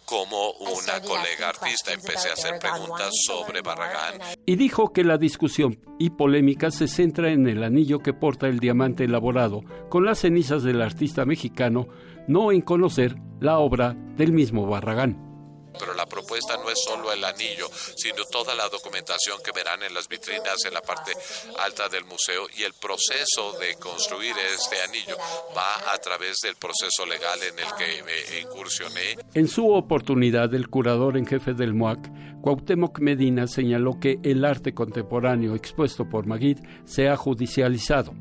como 0.04 0.52
una 0.52 1.00
colega 1.00 1.48
artista. 1.48 1.92
Empecé 1.92 2.30
a 2.30 2.32
hacer 2.34 2.58
preguntas 2.58 3.10
sobre 3.26 3.62
Barragán. 3.62 4.20
Y 4.44 4.56
dijo 4.56 4.92
que 4.92 5.04
la 5.04 5.18
discusión 5.18 5.78
y 5.98 6.10
polémica 6.10 6.70
se 6.70 6.88
centra 6.88 7.30
en 7.30 7.46
el 7.48 7.62
anillo 7.62 8.00
que 8.00 8.12
porta 8.12 8.48
el 8.48 8.60
diamante 8.60 9.04
elaborado 9.04 9.62
con 9.88 10.04
las 10.04 10.20
cenizas 10.20 10.62
del 10.62 10.82
artista 10.82 11.24
mexicano, 11.24 11.88
no 12.28 12.52
en 12.52 12.60
conocer 12.60 13.16
la 13.40 13.58
obra 13.58 13.94
del 14.16 14.32
mismo 14.32 14.66
Barragán. 14.66 15.31
Pero 15.78 15.94
la 15.94 16.06
propuesta 16.06 16.56
no 16.56 16.70
es 16.70 16.78
solo 16.84 17.12
el 17.12 17.24
anillo, 17.24 17.68
sino 17.96 18.24
toda 18.24 18.54
la 18.54 18.68
documentación 18.68 19.38
que 19.44 19.52
verán 19.52 19.82
en 19.82 19.94
las 19.94 20.08
vitrinas 20.08 20.64
en 20.66 20.74
la 20.74 20.82
parte 20.82 21.12
alta 21.58 21.88
del 21.88 22.04
museo 22.04 22.46
y 22.56 22.62
el 22.62 22.72
proceso 22.74 23.52
de 23.58 23.74
construir 23.76 24.34
este 24.54 24.80
anillo 24.82 25.16
va 25.56 25.92
a 25.92 25.98
través 25.98 26.36
del 26.42 26.56
proceso 26.56 27.06
legal 27.06 27.38
en 27.42 27.58
el 27.58 27.74
que 27.76 28.02
me 28.02 28.40
incursioné. 28.40 29.16
En 29.34 29.48
su 29.48 29.72
oportunidad, 29.72 30.52
el 30.54 30.68
curador 30.68 31.16
en 31.16 31.26
jefe 31.26 31.54
del 31.54 31.74
MOAC, 31.74 31.98
Cuauhtémoc 32.42 32.98
Medina, 32.98 33.46
señaló 33.46 33.98
que 34.00 34.18
el 34.22 34.44
arte 34.44 34.74
contemporáneo 34.74 35.54
expuesto 35.54 36.08
por 36.08 36.26
Magid 36.26 36.58
se 36.84 37.08
ha 37.08 37.16
judicializado. 37.16 38.14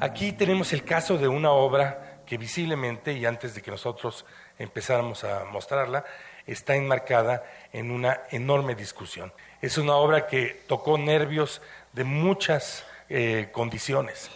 Aquí 0.00 0.32
tenemos 0.32 0.72
el 0.72 0.84
caso 0.84 1.18
de 1.18 1.28
una 1.28 1.50
obra 1.50 2.22
que 2.26 2.38
visiblemente, 2.38 3.12
y 3.12 3.26
antes 3.26 3.54
de 3.54 3.62
que 3.62 3.70
nosotros 3.70 4.24
empezáramos 4.58 5.24
a 5.24 5.44
mostrarla, 5.44 6.04
está 6.46 6.74
enmarcada 6.74 7.44
en 7.72 7.90
una 7.90 8.22
enorme 8.30 8.74
discusión. 8.74 9.32
Es 9.60 9.78
una 9.78 9.94
obra 9.94 10.26
que 10.26 10.62
tocó 10.66 10.98
nervios 10.98 11.62
de 11.92 12.04
muchas 12.04 12.84
eh, 13.08 13.48
condiciones, 13.52 14.30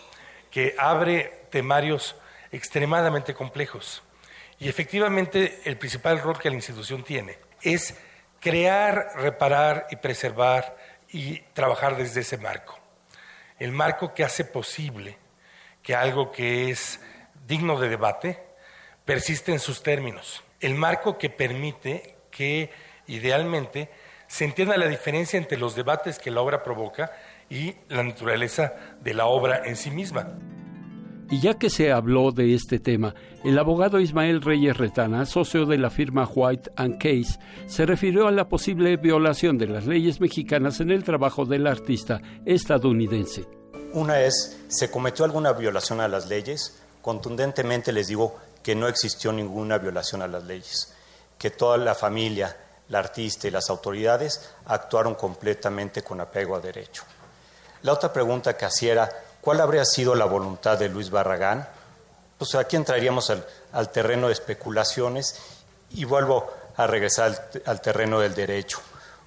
que 0.50 0.74
abre 0.78 1.44
temarios 1.50 2.16
extremadamente 2.50 3.34
complejos. 3.34 4.02
Y 4.58 4.68
efectivamente 4.68 5.60
el 5.64 5.76
principal 5.76 6.20
rol 6.20 6.38
que 6.38 6.50
la 6.50 6.56
institución 6.56 7.04
tiene 7.04 7.38
es 7.62 7.96
crear, 8.40 9.12
reparar 9.16 9.86
y 9.90 9.96
preservar 9.96 10.76
y 11.10 11.40
trabajar 11.52 11.96
desde 11.96 12.20
ese 12.20 12.38
marco. 12.38 12.78
El 13.58 13.72
marco 13.72 14.14
que 14.14 14.24
hace 14.24 14.44
posible 14.44 15.18
que 15.82 15.94
algo 15.94 16.30
que 16.30 16.70
es 16.70 17.00
digno 17.46 17.78
de 17.78 17.88
debate 17.88 18.42
persiste 19.04 19.52
en 19.52 19.58
sus 19.58 19.82
términos 19.82 20.42
el 20.60 20.74
marco 20.74 21.18
que 21.18 21.30
permite 21.30 22.16
que 22.30 22.70
idealmente 23.06 23.90
se 24.26 24.44
entienda 24.44 24.76
la 24.76 24.88
diferencia 24.88 25.38
entre 25.38 25.58
los 25.58 25.74
debates 25.74 26.18
que 26.18 26.30
la 26.30 26.40
obra 26.40 26.62
provoca 26.62 27.10
y 27.48 27.74
la 27.88 28.02
naturaleza 28.02 28.74
de 29.00 29.14
la 29.14 29.26
obra 29.26 29.62
en 29.64 29.76
sí 29.76 29.90
misma. 29.90 30.38
Y 31.30 31.40
ya 31.40 31.54
que 31.54 31.68
se 31.68 31.92
habló 31.92 32.32
de 32.32 32.54
este 32.54 32.78
tema, 32.78 33.14
el 33.44 33.58
abogado 33.58 34.00
Ismael 34.00 34.40
Reyes 34.40 34.78
Retana, 34.78 35.26
socio 35.26 35.66
de 35.66 35.76
la 35.76 35.90
firma 35.90 36.26
White 36.26 36.70
and 36.76 36.96
Case, 36.96 37.38
se 37.66 37.84
refirió 37.84 38.28
a 38.28 38.30
la 38.30 38.48
posible 38.48 38.96
violación 38.96 39.58
de 39.58 39.66
las 39.66 39.86
leyes 39.86 40.20
mexicanas 40.20 40.80
en 40.80 40.90
el 40.90 41.04
trabajo 41.04 41.44
del 41.44 41.66
artista 41.66 42.22
estadounidense. 42.46 43.44
Una 43.92 44.20
es, 44.20 44.58
¿se 44.68 44.90
cometió 44.90 45.26
alguna 45.26 45.52
violación 45.52 46.00
a 46.00 46.08
las 46.08 46.28
leyes? 46.28 46.82
Contundentemente 47.02 47.92
les 47.92 48.08
digo, 48.08 48.38
que 48.68 48.74
no 48.74 48.86
existió 48.86 49.32
ninguna 49.32 49.78
violación 49.78 50.20
a 50.20 50.28
las 50.28 50.44
leyes, 50.44 50.92
que 51.38 51.48
toda 51.48 51.78
la 51.78 51.94
familia, 51.94 52.54
la 52.90 52.98
artista 52.98 53.48
y 53.48 53.50
las 53.50 53.70
autoridades 53.70 54.50
actuaron 54.66 55.14
completamente 55.14 56.02
con 56.02 56.20
apego 56.20 56.54
a 56.54 56.60
derecho. 56.60 57.02
La 57.80 57.94
otra 57.94 58.12
pregunta 58.12 58.58
que 58.58 58.66
hacía 58.66 58.92
era, 58.92 59.22
¿cuál 59.40 59.62
habría 59.62 59.86
sido 59.86 60.14
la 60.14 60.26
voluntad 60.26 60.78
de 60.78 60.90
Luis 60.90 61.08
Barragán? 61.08 61.66
Pues 62.36 62.54
aquí 62.56 62.76
entraríamos 62.76 63.30
al, 63.30 63.90
terreno 63.90 64.26
de 64.26 64.34
especulaciones 64.34 65.40
y 65.92 66.04
vuelvo 66.04 66.52
a 66.76 66.86
regresar 66.86 67.48
al 67.64 67.80
terreno 67.80 68.20
del 68.20 68.34
derecho. 68.34 68.80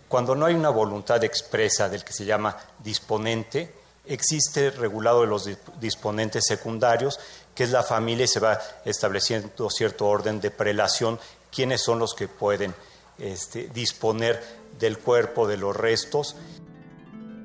Cuando 0.07 0.35
no 0.35 0.45
hay 0.45 0.53
una 0.53 0.69
voluntad 0.69 1.23
expresa 1.23 1.89
del 1.89 2.03
que 2.03 2.13
se 2.13 2.25
llama 2.25 2.55
disponente, 2.77 3.73
existe 4.05 4.69
regulado 4.69 5.21
de 5.21 5.27
los 5.27 5.49
disponentes 5.79 6.43
secundarios 6.47 7.19
que 7.55 7.63
es 7.63 7.71
la 7.71 7.83
familia 7.83 8.25
y 8.25 8.27
se 8.27 8.39
va 8.39 8.59
estableciendo 8.85 9.69
cierto 9.69 10.07
orden 10.07 10.39
de 10.39 10.51
prelación, 10.51 11.19
quiénes 11.51 11.81
son 11.81 11.99
los 11.99 12.13
que 12.13 12.27
pueden 12.27 12.73
este, 13.17 13.67
disponer 13.73 14.41
del 14.79 14.97
cuerpo, 14.97 15.47
de 15.47 15.57
los 15.57 15.75
restos. 15.75 16.35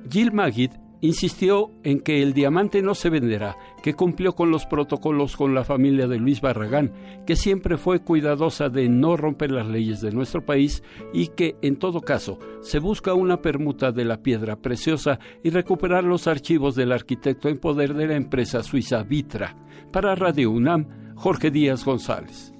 Gil 0.09 0.31
Magid 0.31 0.71
insistió 1.01 1.71
en 1.83 1.99
que 1.99 2.21
el 2.21 2.33
diamante 2.33 2.81
no 2.81 2.95
se 2.95 3.09
venderá, 3.09 3.57
que 3.83 3.93
cumplió 3.93 4.33
con 4.33 4.51
los 4.51 4.65
protocolos 4.65 5.35
con 5.35 5.53
la 5.53 5.63
familia 5.63 6.07
de 6.07 6.17
Luis 6.17 6.41
Barragán, 6.41 6.91
que 7.25 7.35
siempre 7.35 7.77
fue 7.77 7.99
cuidadosa 7.99 8.69
de 8.69 8.89
no 8.89 9.17
romper 9.17 9.51
las 9.51 9.67
leyes 9.67 10.01
de 10.01 10.11
nuestro 10.11 10.45
país 10.45 10.83
y 11.13 11.27
que, 11.27 11.55
en 11.61 11.77
todo 11.77 12.01
caso, 12.01 12.39
se 12.61 12.79
busca 12.79 13.13
una 13.13 13.41
permuta 13.41 13.91
de 13.91 14.05
la 14.05 14.21
piedra 14.21 14.57
preciosa 14.57 15.19
y 15.43 15.49
recuperar 15.49 16.03
los 16.03 16.27
archivos 16.27 16.75
del 16.75 16.91
arquitecto 16.91 17.49
en 17.49 17.59
poder 17.59 17.93
de 17.93 18.07
la 18.07 18.15
empresa 18.15 18.63
suiza 18.63 19.03
Vitra. 19.03 19.55
Para 19.91 20.15
Radio 20.15 20.51
UNAM, 20.51 21.13
Jorge 21.15 21.51
Díaz 21.51 21.85
González. 21.85 22.53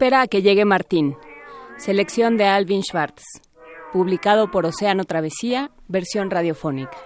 Espera 0.00 0.22
a 0.22 0.28
que 0.28 0.40
llegue 0.40 0.64
Martín. 0.64 1.16
Selección 1.76 2.36
de 2.36 2.46
Alvin 2.46 2.82
Schwartz. 2.82 3.49
Publicado 3.92 4.50
por 4.50 4.66
Océano 4.66 5.04
Travesía, 5.04 5.70
versión 5.88 6.30
radiofónica. 6.30 6.96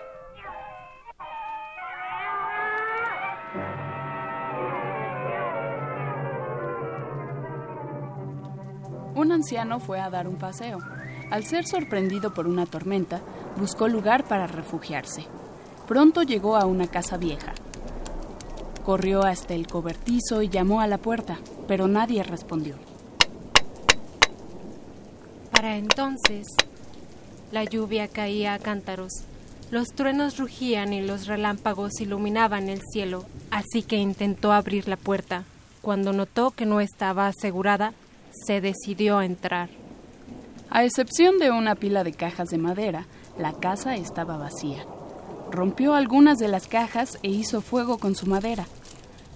anciano 9.34 9.80
fue 9.80 10.00
a 10.00 10.08
dar 10.08 10.26
un 10.26 10.36
paseo. 10.36 10.78
Al 11.30 11.44
ser 11.44 11.66
sorprendido 11.66 12.32
por 12.32 12.46
una 12.46 12.66
tormenta, 12.66 13.20
buscó 13.56 13.88
lugar 13.88 14.24
para 14.24 14.46
refugiarse. 14.46 15.26
Pronto 15.86 16.22
llegó 16.22 16.56
a 16.56 16.64
una 16.64 16.86
casa 16.86 17.18
vieja. 17.18 17.52
Corrió 18.84 19.22
hasta 19.22 19.54
el 19.54 19.66
cobertizo 19.66 20.42
y 20.42 20.48
llamó 20.48 20.80
a 20.80 20.86
la 20.86 20.98
puerta, 20.98 21.38
pero 21.66 21.88
nadie 21.88 22.22
respondió. 22.22 22.76
Para 25.50 25.76
entonces, 25.76 26.46
la 27.52 27.64
lluvia 27.64 28.08
caía 28.08 28.54
a 28.54 28.58
cántaros. 28.58 29.12
Los 29.70 29.88
truenos 29.88 30.38
rugían 30.38 30.92
y 30.92 31.00
los 31.00 31.26
relámpagos 31.26 32.00
iluminaban 32.00 32.68
el 32.68 32.80
cielo, 32.92 33.24
así 33.50 33.82
que 33.82 33.96
intentó 33.96 34.52
abrir 34.52 34.88
la 34.88 34.96
puerta. 34.96 35.44
Cuando 35.80 36.12
notó 36.12 36.50
que 36.50 36.66
no 36.66 36.80
estaba 36.80 37.26
asegurada, 37.26 37.92
se 38.46 38.60
decidió 38.60 39.18
a 39.18 39.26
entrar. 39.26 39.68
A 40.70 40.84
excepción 40.84 41.38
de 41.38 41.50
una 41.50 41.74
pila 41.74 42.04
de 42.04 42.12
cajas 42.12 42.48
de 42.48 42.58
madera, 42.58 43.06
la 43.38 43.52
casa 43.52 43.96
estaba 43.96 44.36
vacía. 44.36 44.84
Rompió 45.50 45.94
algunas 45.94 46.38
de 46.38 46.48
las 46.48 46.66
cajas 46.66 47.18
e 47.22 47.28
hizo 47.28 47.60
fuego 47.60 47.98
con 47.98 48.14
su 48.14 48.26
madera. 48.26 48.66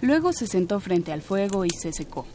Luego 0.01 0.33
se 0.33 0.47
sentó 0.47 0.81
frente 0.81 1.13
al 1.13 1.23
fuego 1.23 1.65
y 1.65 1.71
se 1.71 1.93
secó. 1.93 2.27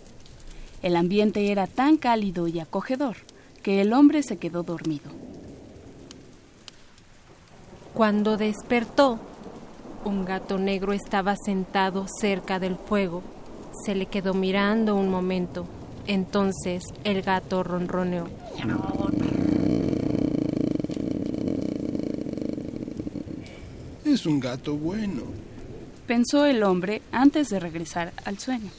El 0.82 0.95
ambiente 0.95 1.51
era 1.51 1.67
tan 1.67 1.97
cálido 1.97 2.47
y 2.47 2.59
acogedor 2.59 3.17
que 3.61 3.82
el 3.82 3.93
hombre 3.93 4.24
se 4.24 4.38
quedó 4.38 4.63
dormido. 4.63 5.09
Cuando 7.93 8.37
despertó, 8.37 9.19
un 10.03 10.25
gato 10.25 10.57
negro 10.57 10.93
estaba 10.93 11.35
sentado 11.35 12.07
cerca 12.19 12.59
del 12.59 12.75
fuego. 12.75 13.21
Se 13.85 13.93
le 13.93 14.07
quedó 14.07 14.33
mirando 14.33 14.95
un 14.95 15.09
momento. 15.09 15.67
Entonces 16.07 16.83
el 17.03 17.21
gato 17.21 17.61
ronroneó. 17.63 18.27
Es 24.03 24.25
un 24.25 24.39
gato 24.39 24.75
bueno. 24.75 25.21
Pensó 26.07 26.45
el 26.45 26.63
hombre 26.63 27.03
antes 27.11 27.49
de 27.49 27.59
regresar 27.59 28.11
al 28.25 28.39
sueño. 28.39 28.71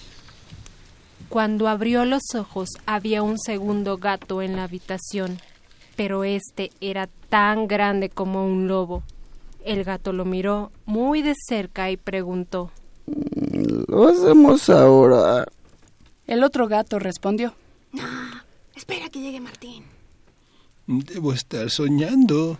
Cuando 1.29 1.69
abrió 1.69 2.05
los 2.05 2.23
ojos 2.35 2.69
había 2.85 3.23
un 3.23 3.39
segundo 3.39 3.97
gato 3.97 4.43
en 4.43 4.57
la 4.57 4.65
habitación 4.65 5.39
pero 5.97 6.25
este 6.25 6.71
era 6.81 7.09
tan 7.29 7.67
grande 7.69 8.09
como 8.09 8.47
un 8.47 8.69
lobo. 8.69 9.03
El 9.65 9.85
gato 9.85 10.13
lo 10.13 10.25
miró 10.25 10.73
muy 10.85 11.23
de 11.23 11.35
cerca 11.49 11.91
y 11.91 11.97
preguntó 11.97 12.71
¿Lo 13.87 14.09
hacemos 14.09 14.69
ahora? 14.69 15.47
El 16.27 16.45
otro 16.45 16.69
gato 16.69 16.99
respondió 16.99 17.55
No, 17.93 18.03
espera 18.75 19.09
que 19.09 19.21
llegue 19.21 19.41
Martín. 19.41 19.85
Debo 20.87 21.33
estar 21.33 21.71
soñando. 21.71 22.59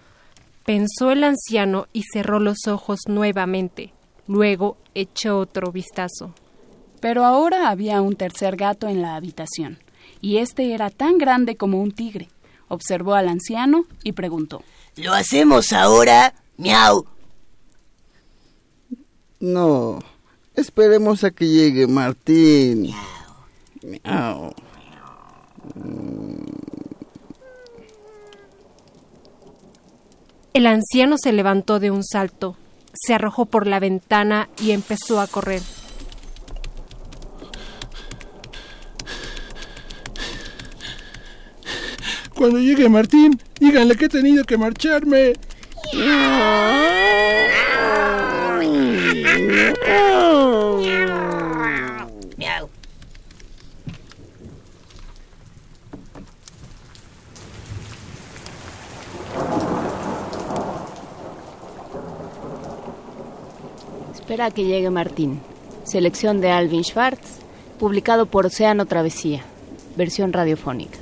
Pensó 0.65 1.11
el 1.11 1.25
anciano 1.25 1.89
y 1.93 2.05
cerró 2.11 2.41
los 2.41 2.67
ojos 2.67 3.01
nuevamente. 3.07 3.93
Luego 4.27 4.79
echó 4.95 5.39
otro 5.39 5.71
vistazo. 5.73 6.35
Pero 7.01 7.27
ahora 7.27 7.69
había 7.69 8.01
un 8.01 8.17
tercer 8.17 8.57
gato 8.57 8.89
en 8.89 9.03
la 9.03 9.15
habitación, 9.15 9.79
y 10.23 10.39
este 10.39 10.73
era 10.73 10.89
tan 10.89 11.19
grande 11.19 11.57
como 11.57 11.83
un 11.83 11.93
tigre. 11.93 12.29
Observó 12.69 13.15
al 13.15 13.29
anciano 13.29 13.85
y 14.03 14.13
preguntó. 14.13 14.63
¿Lo 14.97 15.13
hacemos 15.13 15.73
ahora? 15.73 16.35
Miau. 16.57 17.07
No. 19.41 19.99
Esperemos 20.55 21.25
a 21.25 21.31
que 21.31 21.47
llegue 21.47 21.87
Martín. 21.87 22.95
Miau. 23.83 24.55
El 30.53 30.67
anciano 30.69 31.17
se 31.19 31.33
levantó 31.33 31.81
de 31.81 31.91
un 31.91 32.05
salto, 32.05 32.57
se 32.93 33.13
arrojó 33.13 33.47
por 33.47 33.67
la 33.67 33.81
ventana 33.81 34.49
y 34.63 34.71
empezó 34.71 35.21
a 35.21 35.27
correr. 35.27 35.63
Cuando 42.35 42.59
llegue 42.59 42.89
Martín, 42.89 43.41
díganle 43.61 43.97
que 43.97 44.07
he 44.07 44.09
tenido 44.09 44.45
que 44.45 44.59
marcharme. 44.59 45.35
Espera 64.13 64.51
que 64.51 64.65
llegue 64.65 64.91
Martín. 64.91 65.41
Selección 65.85 66.41
de 66.41 66.51
Alvin 66.51 66.83
Schwartz, 66.83 67.39
publicado 67.79 68.27
por 68.27 68.47
Océano 68.47 68.87
Travesía, 68.87 69.43
versión 69.97 70.33
radiofónica. 70.33 70.99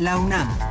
La 0.00 0.16
UNAM. 0.16 0.69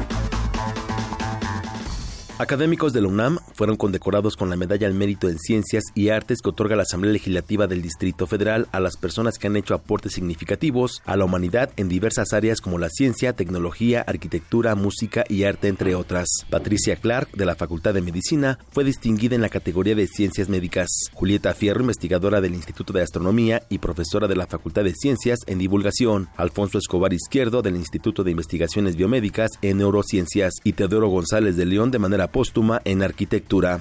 Académicos 2.41 2.93
de 2.93 3.01
la 3.01 3.09
UNAM 3.09 3.37
fueron 3.53 3.75
condecorados 3.75 4.37
con 4.37 4.49
la 4.49 4.55
Medalla 4.55 4.87
al 4.87 4.93
Mérito 4.93 5.27
en 5.27 5.37
Ciencias 5.37 5.83
y 5.93 6.07
Artes 6.07 6.39
que 6.41 6.47
otorga 6.47 6.77
la 6.77 6.83
Asamblea 6.83 7.11
Legislativa 7.11 7.67
del 7.67 7.81
Distrito 7.81 8.27
Federal 8.27 8.69
a 8.71 8.79
las 8.79 8.95
personas 8.95 9.37
que 9.37 9.47
han 9.47 9.57
hecho 9.57 9.73
aportes 9.73 10.13
significativos 10.13 11.01
a 11.03 11.17
la 11.17 11.25
humanidad 11.25 11.69
en 11.75 11.89
diversas 11.89 12.31
áreas 12.31 12.61
como 12.61 12.77
la 12.77 12.87
ciencia, 12.87 13.33
tecnología, 13.33 14.05
arquitectura, 14.07 14.75
música 14.75 15.25
y 15.27 15.43
arte, 15.43 15.67
entre 15.67 15.95
otras. 15.95 16.29
Patricia 16.49 16.95
Clark, 16.95 17.29
de 17.33 17.45
la 17.45 17.57
Facultad 17.57 17.93
de 17.93 18.01
Medicina, 18.01 18.57
fue 18.71 18.85
distinguida 18.85 19.35
en 19.35 19.41
la 19.41 19.49
categoría 19.49 19.95
de 19.95 20.07
Ciencias 20.07 20.47
Médicas. 20.47 20.87
Julieta 21.11 21.53
Fierro, 21.53 21.81
investigadora 21.81 22.39
del 22.39 22.55
Instituto 22.55 22.93
de 22.93 23.01
Astronomía 23.01 23.63
y 23.67 23.79
profesora 23.79 24.29
de 24.29 24.37
la 24.37 24.47
Facultad 24.47 24.85
de 24.85 24.95
Ciencias 24.95 25.39
en 25.45 25.59
Divulgación. 25.59 26.29
Alfonso 26.37 26.77
Escobar 26.77 27.11
Izquierdo, 27.11 27.61
del 27.61 27.75
Instituto 27.75 28.23
de 28.23 28.31
Investigaciones 28.31 28.95
Biomédicas 28.95 29.51
en 29.61 29.79
Neurociencias. 29.79 30.53
Y 30.63 30.71
Teodoro 30.71 31.09
González 31.09 31.57
de 31.57 31.65
León, 31.65 31.91
de 31.91 31.99
manera 31.99 32.28
póstuma 32.31 32.81
en 32.85 33.03
arquitectura. 33.03 33.79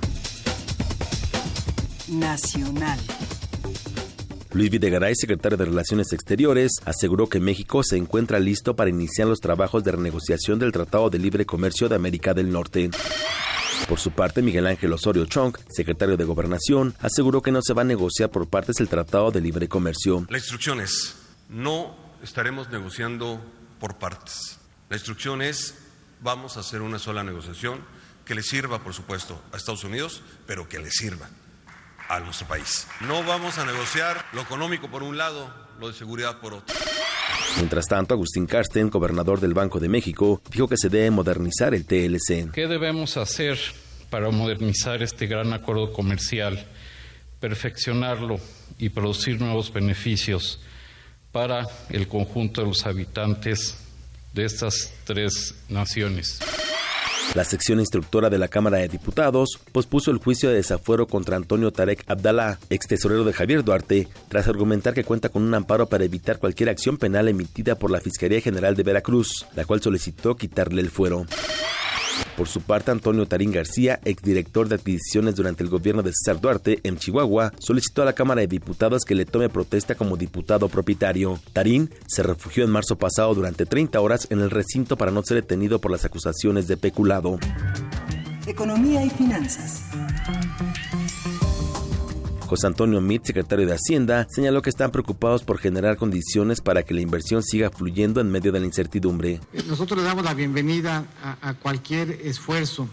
Nacional. 2.08 2.98
Luis 4.52 4.70
Videgaray, 4.70 5.14
secretario 5.14 5.58
de 5.58 5.66
Relaciones 5.66 6.12
Exteriores, 6.12 6.72
aseguró 6.86 7.28
que 7.28 7.38
México 7.38 7.82
se 7.84 7.98
encuentra 7.98 8.40
listo 8.40 8.74
para 8.74 8.88
iniciar 8.88 9.28
los 9.28 9.40
trabajos 9.40 9.84
de 9.84 9.92
renegociación 9.92 10.58
del 10.58 10.72
Tratado 10.72 11.10
de 11.10 11.18
Libre 11.18 11.44
Comercio 11.44 11.88
de 11.88 11.96
América 11.96 12.32
del 12.32 12.50
Norte. 12.50 12.90
Por 13.88 14.00
su 14.00 14.10
parte, 14.10 14.40
Miguel 14.40 14.66
Ángel 14.66 14.92
Osorio 14.92 15.26
Chong, 15.26 15.56
secretario 15.68 16.16
de 16.16 16.24
Gobernación, 16.24 16.94
aseguró 17.00 17.42
que 17.42 17.52
no 17.52 17.60
se 17.62 17.74
va 17.74 17.82
a 17.82 17.84
negociar 17.84 18.30
por 18.30 18.48
partes 18.48 18.80
el 18.80 18.88
Tratado 18.88 19.30
de 19.30 19.42
Libre 19.42 19.68
Comercio. 19.68 20.26
La 20.30 20.38
instrucción 20.38 20.80
es, 20.80 21.16
no 21.50 21.94
estaremos 22.22 22.70
negociando 22.70 23.40
por 23.78 23.98
partes. 23.98 24.58
La 24.88 24.96
instrucción 24.96 25.42
es, 25.42 25.74
vamos 26.22 26.56
a 26.56 26.60
hacer 26.60 26.80
una 26.80 26.98
sola 26.98 27.22
negociación 27.22 27.80
que 28.28 28.34
le 28.34 28.42
sirva, 28.42 28.78
por 28.84 28.92
supuesto, 28.92 29.42
a 29.52 29.56
Estados 29.56 29.84
Unidos, 29.84 30.22
pero 30.46 30.68
que 30.68 30.78
le 30.78 30.90
sirva 30.90 31.30
a 32.08 32.20
nuestro 32.20 32.46
país. 32.46 32.86
No 33.00 33.24
vamos 33.24 33.56
a 33.56 33.64
negociar 33.64 34.26
lo 34.34 34.42
económico 34.42 34.88
por 34.90 35.02
un 35.02 35.16
lado, 35.16 35.50
lo 35.80 35.88
de 35.88 35.94
seguridad 35.94 36.38
por 36.38 36.52
otro. 36.52 36.76
Mientras 37.56 37.86
tanto, 37.86 38.12
Agustín 38.12 38.46
Carsten, 38.46 38.90
gobernador 38.90 39.40
del 39.40 39.54
Banco 39.54 39.80
de 39.80 39.88
México, 39.88 40.42
dijo 40.50 40.68
que 40.68 40.76
se 40.76 40.90
debe 40.90 41.10
modernizar 41.10 41.74
el 41.74 41.86
TLC. 41.86 42.52
¿Qué 42.52 42.66
debemos 42.68 43.16
hacer 43.16 43.58
para 44.10 44.30
modernizar 44.30 45.02
este 45.02 45.26
gran 45.26 45.54
acuerdo 45.54 45.92
comercial, 45.92 46.66
perfeccionarlo 47.40 48.38
y 48.78 48.90
producir 48.90 49.40
nuevos 49.40 49.72
beneficios 49.72 50.60
para 51.32 51.66
el 51.88 52.08
conjunto 52.08 52.60
de 52.60 52.66
los 52.66 52.84
habitantes 52.84 53.76
de 54.34 54.44
estas 54.44 54.92
tres 55.04 55.54
naciones. 55.68 56.40
La 57.34 57.44
sección 57.44 57.78
instructora 57.78 58.30
de 58.30 58.38
la 58.38 58.48
Cámara 58.48 58.78
de 58.78 58.88
Diputados 58.88 59.60
pospuso 59.70 60.10
el 60.10 60.18
juicio 60.18 60.48
de 60.48 60.56
desafuero 60.56 61.06
contra 61.06 61.36
Antonio 61.36 61.70
Tarek 61.70 62.04
Abdalá, 62.06 62.58
ex 62.70 62.86
tesorero 62.86 63.22
de 63.24 63.34
Javier 63.34 63.62
Duarte, 63.62 64.08
tras 64.28 64.48
argumentar 64.48 64.94
que 64.94 65.04
cuenta 65.04 65.28
con 65.28 65.42
un 65.42 65.54
amparo 65.54 65.86
para 65.86 66.04
evitar 66.04 66.38
cualquier 66.38 66.70
acción 66.70 66.96
penal 66.96 67.28
emitida 67.28 67.74
por 67.74 67.90
la 67.90 68.00
Fiscalía 68.00 68.40
General 68.40 68.74
de 68.74 68.82
Veracruz, 68.82 69.46
la 69.54 69.66
cual 69.66 69.82
solicitó 69.82 70.36
quitarle 70.36 70.80
el 70.80 70.90
fuero. 70.90 71.26
Por 72.36 72.48
su 72.48 72.60
parte, 72.60 72.90
Antonio 72.90 73.26
Tarín 73.26 73.50
García, 73.50 74.00
exdirector 74.04 74.68
de 74.68 74.76
adquisiciones 74.76 75.34
durante 75.34 75.64
el 75.64 75.70
gobierno 75.70 76.02
de 76.02 76.12
César 76.12 76.40
Duarte 76.40 76.78
en 76.84 76.96
Chihuahua, 76.96 77.52
solicitó 77.58 78.02
a 78.02 78.04
la 78.04 78.12
Cámara 78.12 78.40
de 78.40 78.46
Diputados 78.46 79.04
que 79.04 79.14
le 79.14 79.24
tome 79.26 79.48
protesta 79.48 79.96
como 79.96 80.16
diputado 80.16 80.68
propietario. 80.68 81.40
Tarín 81.52 81.90
se 82.06 82.22
refugió 82.22 82.64
en 82.64 82.70
marzo 82.70 82.96
pasado 82.96 83.34
durante 83.34 83.66
30 83.66 84.00
horas 84.00 84.28
en 84.30 84.40
el 84.40 84.50
recinto 84.50 84.96
para 84.96 85.10
no 85.10 85.22
ser 85.22 85.42
detenido 85.42 85.80
por 85.80 85.90
las 85.90 86.04
acusaciones 86.04 86.68
de 86.68 86.76
peculado. 86.76 87.38
Economía 88.46 89.04
y 89.04 89.10
finanzas. 89.10 89.82
José 92.48 92.66
Antonio 92.66 93.00
Mit, 93.00 93.24
secretario 93.24 93.66
de 93.66 93.74
Hacienda, 93.74 94.26
señaló 94.30 94.62
que 94.62 94.70
están 94.70 94.90
preocupados 94.90 95.44
por 95.44 95.58
generar 95.58 95.98
condiciones 95.98 96.60
para 96.60 96.82
que 96.82 96.94
la 96.94 97.02
inversión 97.02 97.42
siga 97.42 97.70
fluyendo 97.70 98.20
en 98.20 98.30
medio 98.30 98.52
de 98.52 98.60
la 98.60 98.66
incertidumbre. 98.66 99.40
Nosotros 99.68 99.98
le 99.98 100.04
damos 100.04 100.24
la 100.24 100.32
bienvenida 100.32 101.04
a, 101.22 101.50
a 101.50 101.54
cualquier 101.54 102.10
esfuerzo 102.10 102.88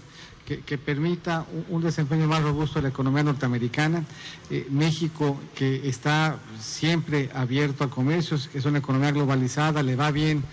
que, 0.45 0.59
que, 0.59 0.77
permita 0.77 1.45
un, 1.53 1.77
un, 1.77 1.81
desempeño 1.81 2.27
más 2.27 2.43
robusto 2.43 2.79
de 2.79 2.83
la 2.83 2.89
economía 2.89 3.23
norteamericana. 3.23 4.03
Eh, 4.49 4.67
México, 4.69 5.39
que 5.55 5.87
está 5.87 6.37
siempre 6.59 7.29
abierto 7.33 7.83
a 7.83 7.89
comercios, 7.89 8.49
es 8.53 8.65
una 8.65 8.79
economía 8.79 9.11
globalizada, 9.11 9.81
le 9.81 9.95
va 9.95 10.11
bien 10.11 10.43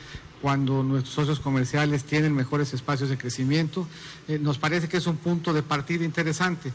cuando 0.40 0.82
nuestros 0.82 1.14
socios 1.14 1.40
comerciales 1.40 2.04
tienen 2.04 2.34
mejores 2.34 2.72
espacios 2.72 3.10
de 3.10 3.18
crecimiento. 3.18 3.86
Eh, 4.28 4.38
nos 4.38 4.58
parece 4.58 4.88
que 4.88 4.96
es 4.96 5.06
un 5.06 5.16
punto 5.16 5.52
de 5.52 5.62
partida 5.62 6.04
interesante. 6.04 6.72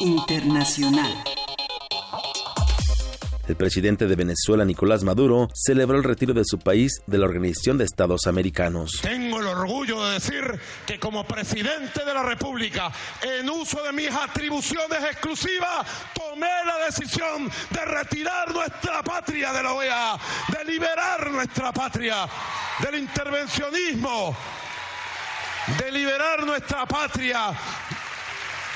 Internacional. 0.00 1.12
El 3.50 3.56
presidente 3.56 4.06
de 4.06 4.14
Venezuela, 4.14 4.64
Nicolás 4.64 5.02
Maduro, 5.02 5.48
celebró 5.52 5.98
el 5.98 6.04
retiro 6.04 6.32
de 6.32 6.44
su 6.44 6.60
país 6.60 7.02
de 7.08 7.18
la 7.18 7.24
Organización 7.24 7.78
de 7.78 7.84
Estados 7.84 8.28
Americanos. 8.28 9.00
Tengo 9.02 9.40
el 9.40 9.46
orgullo 9.48 10.06
de 10.06 10.12
decir 10.12 10.44
que 10.86 11.00
como 11.00 11.26
presidente 11.26 12.04
de 12.04 12.14
la 12.14 12.22
República, 12.22 12.92
en 13.20 13.50
uso 13.50 13.82
de 13.82 13.90
mis 13.90 14.08
atribuciones 14.08 15.02
exclusivas, 15.02 15.84
tomé 16.14 16.46
la 16.64 16.86
decisión 16.86 17.50
de 17.70 17.84
retirar 17.86 18.54
nuestra 18.54 19.02
patria 19.02 19.52
de 19.52 19.62
la 19.64 19.72
OEA, 19.72 20.16
de 20.56 20.64
liberar 20.72 21.28
nuestra 21.32 21.72
patria 21.72 22.28
del 22.78 23.00
intervencionismo, 23.00 24.36
de 25.76 25.90
liberar 25.90 26.46
nuestra 26.46 26.86
patria 26.86 27.52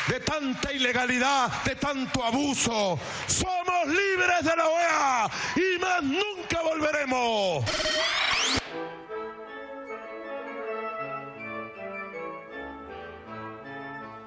de 0.09 0.21
tanta 0.21 0.73
ilegalidad, 0.73 1.63
de 1.65 1.75
tanto 1.77 2.25
abuso. 2.25 2.99
Somos 3.27 3.87
libres 3.87 4.43
de 4.43 4.57
la 4.57 4.69
OEA 4.69 5.31
y 5.57 5.79
más 5.81 6.03
nunca 6.03 6.63
volveremos. 6.63 7.65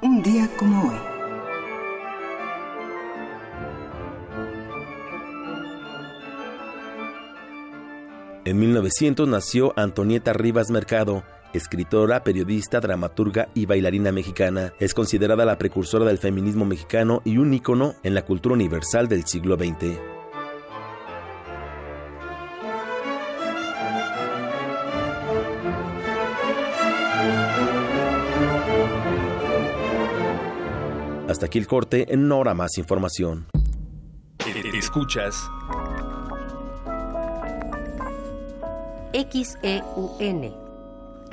Un 0.02 0.24
día 0.24 0.50
como 0.58 0.90
hoy. 0.90 1.18
En 8.46 8.60
1900 8.60 9.28
nació 9.28 9.74
Antonieta 9.76 10.32
Rivas 10.32 10.70
Mercado, 10.70 11.24
escritora, 11.54 12.24
periodista, 12.24 12.80
dramaturga 12.80 13.50
y 13.54 13.66
bailarina 13.66 14.12
mexicana. 14.12 14.74
Es 14.80 14.94
considerada 14.94 15.46
la 15.46 15.58
precursora 15.58 16.06
del 16.06 16.18
feminismo 16.18 16.66
mexicano 16.66 17.22
y 17.26 17.38
un 17.38 17.54
ícono 17.54 17.96
en 18.04 18.14
la 18.14 18.24
cultura 18.24 18.56
universal 18.56 19.08
del 19.08 19.26
siglo 19.26 19.56
XX. 19.56 19.98
Hasta 31.28 31.46
aquí 31.46 31.60
el 31.60 31.68
corte, 31.68 32.14
en 32.14 32.24
una 32.24 32.36
hora 32.38 32.54
más 32.54 32.78
información. 32.78 33.48
Escuchas 34.74 35.50
XEUN 39.14 40.67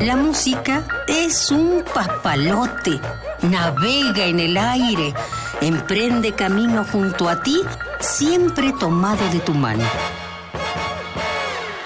La 0.00 0.16
música 0.16 0.86
es 1.06 1.50
un 1.50 1.84
papalote. 1.94 2.98
Navega 3.42 4.24
en 4.24 4.40
el 4.40 4.56
aire. 4.56 5.12
Emprende 5.60 6.32
camino 6.32 6.86
junto 6.90 7.28
a 7.28 7.42
ti, 7.42 7.60
siempre 8.00 8.72
tomado 8.72 9.28
de 9.30 9.40
tu 9.40 9.52
mano. 9.52 9.84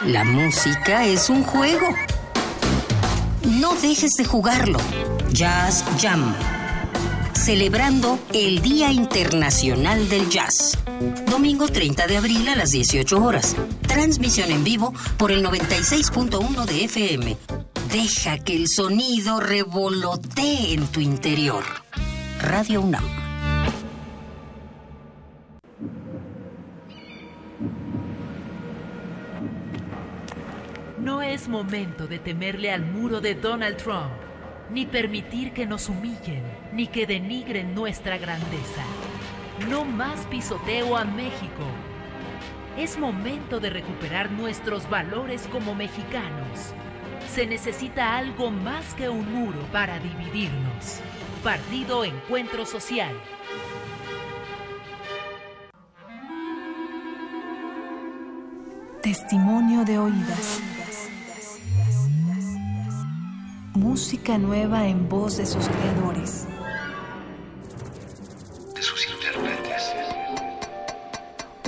La 0.06 0.22
música 0.22 1.04
es 1.04 1.28
un 1.28 1.42
juego. 1.42 1.88
No 3.42 3.74
dejes 3.74 4.12
de 4.12 4.24
jugarlo. 4.24 4.78
Jazz 5.32 5.84
Jam. 6.00 6.36
Celebrando 7.32 8.20
el 8.32 8.62
Día 8.62 8.92
Internacional 8.92 10.08
del 10.08 10.28
Jazz. 10.28 10.78
Domingo 11.28 11.66
30 11.66 12.06
de 12.06 12.16
abril 12.16 12.48
a 12.48 12.54
las 12.54 12.70
18 12.70 13.20
horas. 13.20 13.56
Transmisión 13.88 14.52
en 14.52 14.62
vivo 14.62 14.94
por 15.16 15.32
el 15.32 15.44
96.1 15.44 16.64
de 16.64 16.84
FM. 16.84 17.73
Deja 17.94 18.38
que 18.38 18.56
el 18.56 18.66
sonido 18.66 19.38
revolotee 19.38 20.74
en 20.74 20.88
tu 20.88 20.98
interior. 20.98 21.62
Radio 22.40 22.80
UNAM. 22.80 23.04
No 30.98 31.22
es 31.22 31.46
momento 31.46 32.08
de 32.08 32.18
temerle 32.18 32.72
al 32.72 32.84
muro 32.84 33.20
de 33.20 33.36
Donald 33.36 33.76
Trump, 33.76 34.10
ni 34.72 34.86
permitir 34.86 35.52
que 35.52 35.64
nos 35.64 35.88
humillen, 35.88 36.42
ni 36.72 36.88
que 36.88 37.06
denigren 37.06 37.76
nuestra 37.76 38.18
grandeza. 38.18 38.82
No 39.70 39.84
más 39.84 40.26
pisoteo 40.26 40.96
a 40.96 41.04
México. 41.04 41.62
Es 42.76 42.98
momento 42.98 43.60
de 43.60 43.70
recuperar 43.70 44.32
nuestros 44.32 44.90
valores 44.90 45.46
como 45.52 45.76
mexicanos 45.76 46.74
se 47.34 47.46
necesita 47.46 48.16
algo 48.16 48.52
más 48.52 48.94
que 48.94 49.08
un 49.08 49.34
muro 49.34 49.58
para 49.72 49.98
dividirnos. 49.98 51.00
Partido 51.42 52.04
Encuentro 52.04 52.64
Social. 52.64 53.12
Testimonio 59.02 59.84
de 59.84 59.98
oídas. 59.98 60.60
Música 63.74 64.38
nueva 64.38 64.86
en 64.86 65.08
voz 65.08 65.36
de 65.36 65.46
sus 65.46 65.66
creadores. 65.66 66.46
De 68.76 68.82
sus 68.82 69.10
intérpretes. 69.10 69.92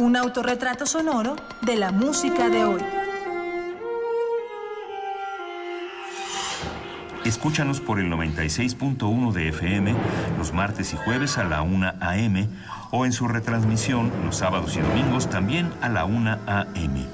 Un 0.01 0.15
autorretrato 0.15 0.87
sonoro 0.87 1.35
de 1.63 1.75
la 1.75 1.91
música 1.91 2.49
de 2.49 2.65
hoy. 2.65 3.06
Escúchanos 7.27 7.81
por 7.81 7.99
el 7.99 8.09
96.1 8.09 9.33
de 9.33 9.49
FM 9.49 9.97
los 10.39 10.53
martes 10.53 10.93
y 10.93 10.97
jueves 10.97 11.39
a 11.39 11.45
la 11.45 11.61
1 11.63 11.95
a.m. 12.01 12.49
o 12.93 13.05
en 13.05 13.13
su 13.13 13.27
retransmisión 13.27 14.13
los 14.25 14.37
sábados 14.37 14.77
y 14.77 14.81
domingos 14.81 15.29
también 15.29 15.73
a 15.81 15.89
la 15.89 16.05
1 16.05 16.39
a.m. 16.47 17.07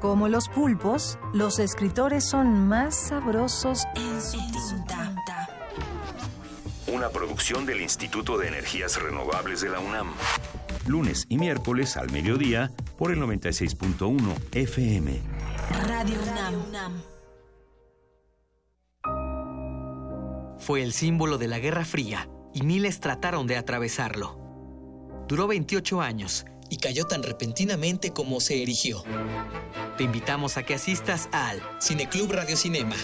Como 0.00 0.28
los 0.28 0.48
pulpos, 0.50 1.18
los 1.34 1.58
escritores 1.58 2.22
son 2.22 2.68
más 2.68 2.94
sabrosos 2.94 3.88
en 3.96 4.22
su 4.22 4.38
tinta. 4.86 5.48
Una 6.86 7.08
producción 7.08 7.66
del 7.66 7.80
Instituto 7.80 8.38
de 8.38 8.46
Energías 8.46 9.02
Renovables 9.02 9.62
de 9.62 9.68
la 9.68 9.80
UNAM. 9.80 10.12
Lunes 10.88 11.26
y 11.28 11.38
miércoles 11.38 11.96
al 11.96 12.10
mediodía 12.10 12.70
por 12.96 13.12
el 13.12 13.20
96.1 13.20 14.18
FM. 14.52 15.20
Radio 15.88 16.18
UNAM. 16.68 17.02
Fue 20.58 20.82
el 20.82 20.92
símbolo 20.92 21.38
de 21.38 21.48
la 21.48 21.58
Guerra 21.58 21.84
Fría 21.84 22.28
y 22.52 22.62
miles 22.62 23.00
trataron 23.00 23.46
de 23.46 23.56
atravesarlo. 23.56 24.38
Duró 25.28 25.46
28 25.46 26.00
años 26.00 26.44
y 26.70 26.78
cayó 26.78 27.04
tan 27.04 27.22
repentinamente 27.22 28.12
como 28.12 28.40
se 28.40 28.62
erigió. 28.62 29.04
Te 29.96 30.04
invitamos 30.04 30.56
a 30.56 30.64
que 30.64 30.74
asistas 30.74 31.28
al 31.32 31.62
Cineclub 31.80 32.32
Radio 32.32 32.56
Cinema. 32.56 32.96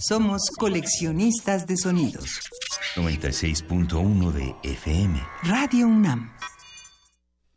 Somos 0.00 0.42
coleccionistas 0.56 1.66
de 1.66 1.76
sonidos. 1.76 2.38
96.1 2.94 4.30
de 4.30 4.54
FM. 4.62 5.20
Radio 5.42 5.88
UNAM. 5.88 6.32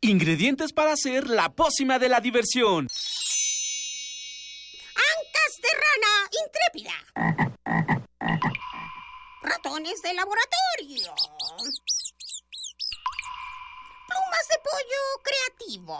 Ingredientes 0.02 0.74
para 0.74 0.94
hacer 0.94 1.30
la 1.30 1.50
pócima 1.50 2.00
de 2.00 2.10
la 2.10 2.20
diversión. 2.20 2.88
Ancas 4.96 5.60
de 5.62 5.70
rana 5.84 6.30
intrépida. 6.44 6.96
Ratones 9.44 10.02
de 10.02 10.14
laboratorio. 10.16 11.14
Plumas 14.08 14.48
de 14.50 14.58
pollo 14.66 15.02
creativo. 15.22 16.00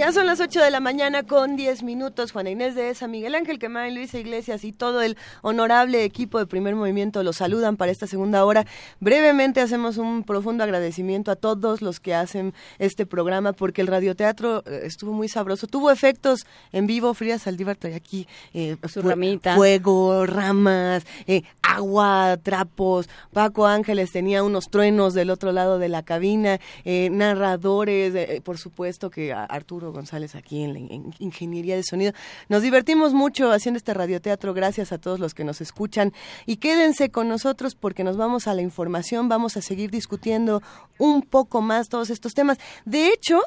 Ya 0.00 0.12
son 0.12 0.24
las 0.24 0.40
8 0.40 0.62
de 0.62 0.70
la 0.70 0.80
mañana 0.80 1.24
con 1.24 1.56
10 1.56 1.82
minutos. 1.82 2.32
Juana 2.32 2.48
Inés 2.48 2.74
de 2.74 2.88
esa, 2.88 3.06
Miguel 3.06 3.34
Ángel 3.34 3.58
Quemán, 3.58 3.94
Luisa 3.94 4.18
Iglesias 4.18 4.64
y 4.64 4.72
todo 4.72 5.02
el 5.02 5.18
honorable 5.42 6.04
equipo 6.04 6.38
de 6.38 6.46
primer 6.46 6.74
movimiento 6.74 7.22
los 7.22 7.36
saludan 7.36 7.76
para 7.76 7.92
esta 7.92 8.06
segunda 8.06 8.46
hora. 8.46 8.64
Brevemente 9.00 9.60
hacemos 9.60 9.98
un 9.98 10.24
profundo 10.24 10.64
agradecimiento 10.64 11.30
a 11.30 11.36
todos 11.36 11.82
los 11.82 12.00
que 12.00 12.14
hacen 12.14 12.54
este 12.78 13.04
programa 13.04 13.52
porque 13.52 13.82
el 13.82 13.88
radioteatro 13.88 14.62
eh, 14.64 14.80
estuvo 14.84 15.12
muy 15.12 15.28
sabroso. 15.28 15.66
Tuvo 15.66 15.90
efectos 15.90 16.46
en 16.72 16.86
vivo. 16.86 17.12
Frida 17.12 17.38
Saldívar 17.38 17.76
trae 17.76 17.94
aquí 17.94 18.26
eh, 18.54 18.78
Su 18.90 19.02
ramita. 19.02 19.54
fuego, 19.54 20.24
ramas, 20.24 21.04
eh, 21.26 21.42
agua, 21.62 22.38
trapos. 22.42 23.06
Paco 23.34 23.66
Ángeles 23.66 24.12
tenía 24.12 24.42
unos 24.44 24.70
truenos 24.70 25.12
del 25.12 25.28
otro 25.28 25.52
lado 25.52 25.78
de 25.78 25.90
la 25.90 26.02
cabina, 26.02 26.58
eh, 26.86 27.10
narradores, 27.12 28.40
por 28.40 28.56
supuesto 28.56 29.10
que 29.10 29.34
a- 29.34 29.44
Arturo 29.90 30.00
González 30.00 30.34
aquí 30.34 30.62
en, 30.62 30.72
la 30.72 30.78
in- 30.78 31.14
Ingeniería 31.18 31.76
de 31.76 31.82
Sonido. 31.82 32.12
Nos 32.48 32.62
divertimos 32.62 33.12
mucho 33.12 33.50
haciendo 33.52 33.76
este 33.78 33.92
radioteatro, 33.94 34.54
gracias 34.54 34.92
a 34.92 34.98
todos 34.98 35.18
los 35.20 35.34
que 35.34 35.44
nos 35.44 35.60
escuchan. 35.60 36.12
Y 36.46 36.56
quédense 36.56 37.10
con 37.10 37.28
nosotros 37.28 37.74
porque 37.74 38.04
nos 38.04 38.16
vamos 38.16 38.46
a 38.46 38.54
la 38.54 38.62
información, 38.62 39.28
vamos 39.28 39.56
a 39.56 39.62
seguir 39.62 39.90
discutiendo 39.90 40.62
un 40.98 41.22
poco 41.22 41.60
más 41.60 41.88
todos 41.88 42.10
estos 42.10 42.32
temas. 42.34 42.58
De 42.84 43.08
hecho, 43.08 43.40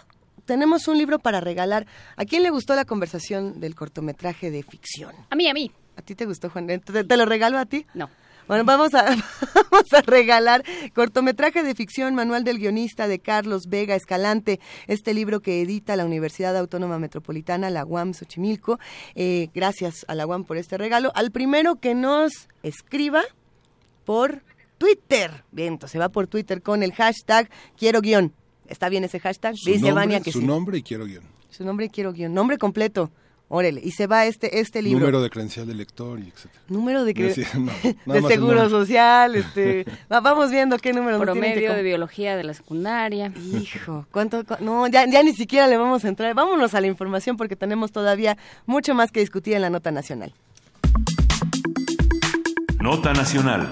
tenemos 0.45 0.87
un 0.87 0.97
libro 0.97 1.19
para 1.19 1.39
regalar. 1.39 1.87
¿A 2.17 2.25
quién 2.25 2.43
le 2.43 2.49
gustó 2.49 2.75
la 2.75 2.85
conversación 2.85 3.59
del 3.59 3.75
cortometraje 3.75 4.51
de 4.51 4.63
ficción? 4.63 5.13
A 5.29 5.35
mí, 5.35 5.47
a 5.49 5.53
mí. 5.53 5.71
¿A 5.95 6.01
ti 6.01 6.15
te 6.15 6.25
gustó, 6.25 6.49
Juan? 6.49 6.67
¿Te, 6.67 6.79
te 6.79 7.17
lo 7.17 7.25
regalo 7.25 7.57
a 7.57 7.65
ti? 7.65 7.85
No. 7.93 8.09
Bueno, 8.47 8.65
vamos 8.65 8.93
a, 8.93 9.05
vamos 9.71 9.93
a 9.93 10.01
regalar 10.01 10.63
cortometraje 10.93 11.63
de 11.63 11.75
ficción, 11.75 12.13
manual 12.13 12.43
del 12.43 12.59
guionista 12.59 13.07
de 13.07 13.19
Carlos 13.19 13.67
Vega 13.67 13.95
Escalante, 13.95 14.59
este 14.87 15.13
libro 15.13 15.41
que 15.41 15.61
edita 15.61 15.95
la 15.95 16.05
Universidad 16.05 16.57
Autónoma 16.57 16.99
Metropolitana, 16.99 17.69
la 17.69 17.85
UAM 17.85 18.13
Xochimilco. 18.13 18.79
Eh, 19.15 19.49
gracias 19.53 20.05
a 20.07 20.15
la 20.15 20.27
UAM 20.27 20.43
por 20.43 20.57
este 20.57 20.77
regalo. 20.77 21.11
Al 21.15 21.31
primero 21.31 21.75
que 21.77 21.95
nos 21.95 22.49
escriba 22.63 23.23
por 24.03 24.43
Twitter. 24.77 25.45
Bien, 25.51 25.73
entonces 25.73 25.93
se 25.93 25.99
va 25.99 26.09
por 26.09 26.27
Twitter 26.27 26.61
con 26.61 26.83
el 26.83 26.93
hashtag 26.93 27.49
quiero 27.77 28.01
guion. 28.01 28.33
¿Está 28.67 28.89
bien 28.89 29.03
ese 29.03 29.19
hashtag? 29.19 29.55
Su 29.55 29.69
Dice 29.69 29.81
nombre, 29.85 29.93
Vania 29.93 30.19
que 30.21 30.31
su 30.31 30.39
sí. 30.41 30.45
nombre 30.45 30.77
y 30.77 30.83
quiero 30.83 31.05
guion. 31.05 31.23
Su 31.49 31.63
nombre 31.63 31.85
y 31.85 31.89
quiero 31.89 32.11
guion. 32.11 32.33
Nombre 32.33 32.57
completo. 32.57 33.09
Órale. 33.55 33.81
Y 33.83 33.91
se 33.91 34.07
va 34.07 34.25
este, 34.25 34.59
este 34.61 34.81
libro. 34.81 34.99
Número 35.01 35.21
de 35.21 35.29
credencial 35.29 35.67
del 35.67 35.77
lector 35.77 36.19
y 36.19 36.23
etc. 36.23 36.47
Número 36.69 37.03
de, 37.05 37.13
cre- 37.13 37.33
Sí, 37.35 37.43
no, 37.59 37.65
nada 38.07 38.21
de 38.21 38.27
seguro 38.33 38.67
social, 38.67 39.35
este, 39.43 39.85
va- 40.11 40.21
vamos 40.21 40.49
viendo 40.49 40.79
qué 40.79 40.91
número 40.91 41.19
Promedio 41.19 41.73
de 41.75 41.83
biología 41.83 42.35
de 42.35 42.43
la 42.45 42.55
secundaria. 42.55 43.31
Hijo, 43.53 44.07
¿cuánto? 44.11 44.43
cu- 44.43 44.55
No, 44.59 44.87
ya, 44.87 45.05
ya 45.05 45.21
ni 45.21 45.33
siquiera 45.33 45.67
le 45.67 45.77
vamos 45.77 46.03
a 46.03 46.07
entrar. 46.07 46.33
Vámonos 46.33 46.73
a 46.73 46.81
la 46.81 46.87
información 46.87 47.37
porque 47.37 47.55
tenemos 47.55 47.91
todavía 47.91 48.37
mucho 48.65 48.95
más 48.95 49.11
que 49.11 49.19
discutir 49.19 49.53
en 49.53 49.61
la 49.61 49.69
nota 49.69 49.91
nacional. 49.91 50.33
Nota 52.81 53.13
Nacional. 53.13 53.69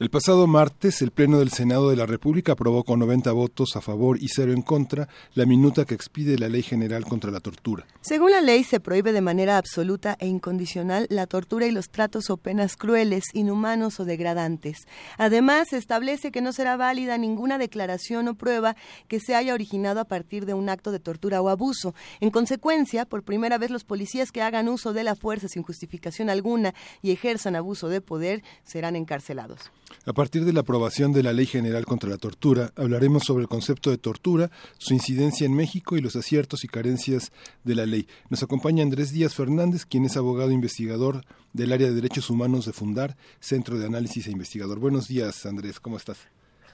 El 0.00 0.10
pasado 0.10 0.46
martes, 0.46 1.02
el 1.02 1.10
Pleno 1.10 1.40
del 1.40 1.50
Senado 1.50 1.90
de 1.90 1.96
la 1.96 2.06
República 2.06 2.52
aprobó 2.52 2.84
con 2.84 3.00
90 3.00 3.32
votos 3.32 3.74
a 3.74 3.80
favor 3.80 4.16
y 4.22 4.28
cero 4.28 4.52
en 4.52 4.62
contra 4.62 5.08
la 5.34 5.44
minuta 5.44 5.86
que 5.86 5.94
expide 5.96 6.38
la 6.38 6.48
Ley 6.48 6.62
General 6.62 7.04
contra 7.04 7.32
la 7.32 7.40
Tortura. 7.40 7.84
Según 8.00 8.30
la 8.30 8.40
ley, 8.40 8.62
se 8.62 8.78
prohíbe 8.78 9.10
de 9.10 9.22
manera 9.22 9.58
absoluta 9.58 10.16
e 10.20 10.28
incondicional 10.28 11.08
la 11.10 11.26
tortura 11.26 11.66
y 11.66 11.72
los 11.72 11.90
tratos 11.90 12.30
o 12.30 12.36
penas 12.36 12.76
crueles, 12.76 13.24
inhumanos 13.32 13.98
o 13.98 14.04
degradantes. 14.04 14.86
Además, 15.16 15.66
se 15.70 15.78
establece 15.78 16.30
que 16.30 16.42
no 16.42 16.52
será 16.52 16.76
válida 16.76 17.18
ninguna 17.18 17.58
declaración 17.58 18.28
o 18.28 18.34
prueba 18.34 18.76
que 19.08 19.18
se 19.18 19.34
haya 19.34 19.52
originado 19.52 19.98
a 19.98 20.04
partir 20.04 20.46
de 20.46 20.54
un 20.54 20.68
acto 20.68 20.92
de 20.92 21.00
tortura 21.00 21.42
o 21.42 21.48
abuso. 21.48 21.92
En 22.20 22.30
consecuencia, 22.30 23.04
por 23.04 23.24
primera 23.24 23.58
vez 23.58 23.72
los 23.72 23.82
policías 23.82 24.30
que 24.30 24.42
hagan 24.42 24.68
uso 24.68 24.92
de 24.92 25.02
la 25.02 25.16
fuerza 25.16 25.48
sin 25.48 25.64
justificación 25.64 26.30
alguna 26.30 26.72
y 27.02 27.10
ejerzan 27.10 27.56
abuso 27.56 27.88
de 27.88 28.00
poder 28.00 28.44
serán 28.62 28.94
encarcelados. 28.94 29.72
A 30.04 30.12
partir 30.12 30.44
de 30.44 30.52
la 30.52 30.60
aprobación 30.60 31.12
de 31.12 31.22
la 31.22 31.32
Ley 31.32 31.46
General 31.46 31.84
contra 31.84 32.08
la 32.08 32.18
Tortura, 32.18 32.72
hablaremos 32.76 33.24
sobre 33.24 33.42
el 33.42 33.48
concepto 33.48 33.90
de 33.90 33.98
tortura, 33.98 34.50
su 34.78 34.94
incidencia 34.94 35.44
en 35.44 35.54
México 35.54 35.96
y 35.96 36.00
los 36.00 36.16
aciertos 36.16 36.64
y 36.64 36.68
carencias 36.68 37.32
de 37.64 37.74
la 37.74 37.86
ley. 37.86 38.06
Nos 38.30 38.42
acompaña 38.42 38.82
Andrés 38.82 39.12
Díaz 39.12 39.34
Fernández, 39.34 39.84
quien 39.84 40.04
es 40.04 40.16
abogado 40.16 40.50
investigador 40.50 41.24
del 41.52 41.72
área 41.72 41.88
de 41.88 41.94
derechos 41.94 42.30
humanos 42.30 42.66
de 42.66 42.72
Fundar, 42.72 43.16
Centro 43.40 43.78
de 43.78 43.86
Análisis 43.86 44.26
e 44.26 44.30
Investigador. 44.30 44.78
Buenos 44.78 45.08
días, 45.08 45.44
Andrés, 45.46 45.80
¿cómo 45.80 45.96
estás? 45.96 46.18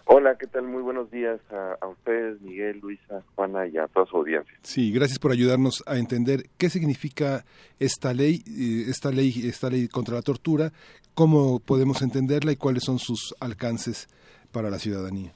Hola, 0.07 0.37
¿qué 0.37 0.47
tal? 0.47 0.65
Muy 0.65 0.83
buenos 0.83 1.11
días 1.11 1.41
a, 1.51 1.79
a, 1.81 1.89
ustedes, 1.89 2.41
Miguel, 2.43 2.79
Luisa, 2.81 3.23
Juana 3.35 3.67
y 3.67 3.79
a 3.79 3.89
toda 3.89 4.05
su 4.05 4.19
audiencia. 4.19 4.55
Sí, 4.63 4.93
gracias 4.93 5.19
por 5.19 5.33
ayudarnos 5.33 5.83
a 5.87 5.97
entender 5.97 6.45
qué 6.59 6.69
significa 6.69 7.45
esta 7.81 8.13
ley, 8.13 8.43
eh, 8.47 8.91
esta 8.91 9.11
ley, 9.11 9.33
esta 9.49 9.71
ley 9.71 9.89
contra 9.89 10.17
la 10.17 10.23
tortura, 10.23 10.73
cómo 11.15 11.59
podemos 11.59 12.03
entenderla 12.03 12.53
y 12.53 12.57
cuáles 12.57 12.85
son 12.85 12.99
sus 12.99 13.35
alcances 13.41 14.09
para 14.53 14.69
la 14.69 14.79
ciudadanía. 14.79 15.33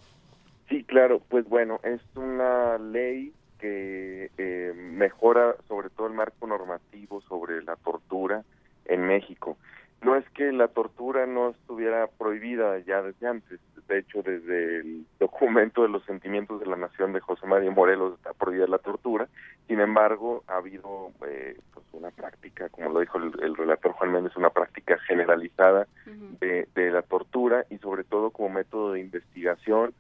Sí, 0.68 0.84
claro, 0.84 1.22
pues 1.30 1.48
bueno, 1.48 1.80
es 1.82 2.00
una 2.14 2.76
ley 2.76 3.32
que 3.58 4.30
eh, 4.36 4.72
mejora 4.74 5.56
sobre 5.66 5.88
todo 5.88 6.08
el 6.08 6.12
marco 6.12 6.46
normativo 6.46 7.22
sobre 7.22 7.62
la 7.62 7.76
tortura 7.76 8.44
en 8.84 9.06
México. 9.06 9.56
No 10.02 10.14
es 10.14 10.28
que 10.30 10.52
la 10.52 10.68
tortura 10.68 11.26
no 11.26 11.50
estuviera 11.50 12.06
prohibida 12.06 12.78
ya 12.80 13.02
desde 13.02 13.26
antes, 13.26 13.60
de 13.88 13.98
hecho 13.98 14.22
desde 14.22 14.80
el 14.80 15.06
documento 15.18 15.82
de 15.82 15.88
los 15.88 16.04
sentimientos 16.04 16.60
de 16.60 16.66
la 16.66 16.76
nación 16.76 17.12
de 17.12 17.20
José 17.20 17.46
María 17.46 17.70
Morelos 17.70 18.14
está 18.14 18.32
prohibida 18.32 18.66
la 18.66 18.78
tortura, 18.78 19.26
sin 19.66 19.80
embargo 19.80 20.44
ha 20.46 20.56
habido 20.56 21.10
eh, 21.26 21.58
pues 21.74 21.86
una 21.92 22.10
práctica, 22.10 22.68
como 22.68 22.90
lo 22.90 23.00
dijo 23.00 23.18
el, 23.18 23.32
el, 23.42 23.56
relator 23.56 23.92
Juan 23.92 24.12
Méndez, 24.12 24.36
una 24.36 24.50
práctica 24.50 24.98
generalizada 24.98 25.86
uh 26.06 26.10
-huh. 26.10 26.38
de, 26.38 26.68
de 26.74 26.90
la 26.90 27.02
tortura 27.02 27.64
y 27.70 27.78
sobre 27.78 28.04
todo 28.04 28.30
como 28.30 28.50
método 28.50 28.92
de 28.92 29.00
investigación 29.00 29.94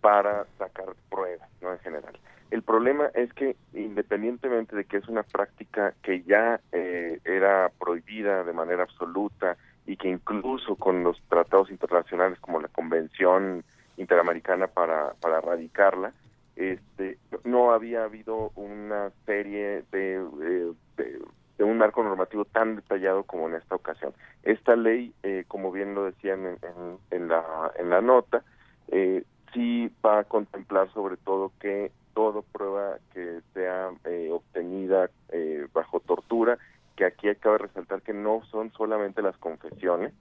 para 0.00 0.46
sacar 0.58 0.94
pruebas, 1.10 1.48
¿no? 1.60 1.72
En 1.72 1.78
general. 1.80 2.18
El 2.50 2.62
problema 2.62 3.10
es 3.14 3.32
que 3.34 3.56
independientemente 3.74 4.74
de 4.74 4.84
que 4.84 4.96
es 4.96 5.08
una 5.08 5.22
práctica 5.22 5.94
que 6.02 6.22
ya 6.22 6.60
eh, 6.72 7.20
era 7.24 7.70
prohibida 7.78 8.42
de 8.44 8.52
manera 8.52 8.84
absoluta 8.84 9.56
y 9.86 9.96
que 9.96 10.08
incluso 10.08 10.76
con 10.76 11.04
los 11.04 11.20
tratados 11.28 11.70
internacionales 11.70 12.38
como 12.40 12.60
la 12.60 12.68
Convención 12.68 13.64
Interamericana 13.96 14.66
para, 14.66 15.14
para 15.20 15.38
erradicarla, 15.38 16.12
este, 16.56 17.18
no 17.44 17.72
había 17.72 18.04
habido 18.04 18.50
una 18.56 19.10
serie 19.26 19.84
de, 19.92 20.16
eh, 20.42 20.72
de, 20.96 21.64
un 21.64 21.78
marco 21.78 22.02
normativo 22.02 22.44
tan 22.44 22.76
detallado 22.76 23.24
como 23.24 23.48
en 23.48 23.54
esta 23.54 23.74
ocasión. 23.74 24.12
Esta 24.42 24.74
ley, 24.76 25.12
eh, 25.22 25.44
como 25.48 25.70
bien 25.70 25.94
lo 25.94 26.04
decían 26.04 26.46
en, 26.46 26.58
en, 26.62 26.98
en, 27.10 27.28
la, 27.28 27.44
en 27.78 27.90
la 27.90 28.00
nota, 28.00 28.42
eh, 28.88 29.24
sí 29.52 29.90
va 30.04 30.20
a 30.20 30.24
contemplar 30.24 30.92
sobre 30.92 31.16
todo 31.16 31.52
que 31.60 31.92
todo 32.18 32.42
prueba 32.42 32.98
que 33.14 33.42
sea 33.54 33.92
eh, 34.04 34.28
obtenida 34.32 35.08
eh, 35.28 35.68
bajo 35.72 36.00
tortura, 36.00 36.58
que 36.96 37.04
aquí 37.04 37.28
acaba 37.28 37.58
de 37.58 37.66
resaltar 37.68 38.02
que 38.02 38.12
no 38.12 38.42
son 38.50 38.72
solamente 38.72 39.22
las 39.22 39.36
confesiones, 39.36 40.12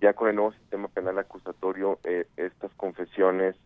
ya 0.00 0.14
con 0.14 0.30
el 0.30 0.36
nuevo 0.36 0.52
sistema 0.52 0.88
penal 0.88 1.18
acusatorio 1.18 1.98
eh, 2.04 2.24
estas 2.38 2.72
confesiones 2.76 3.56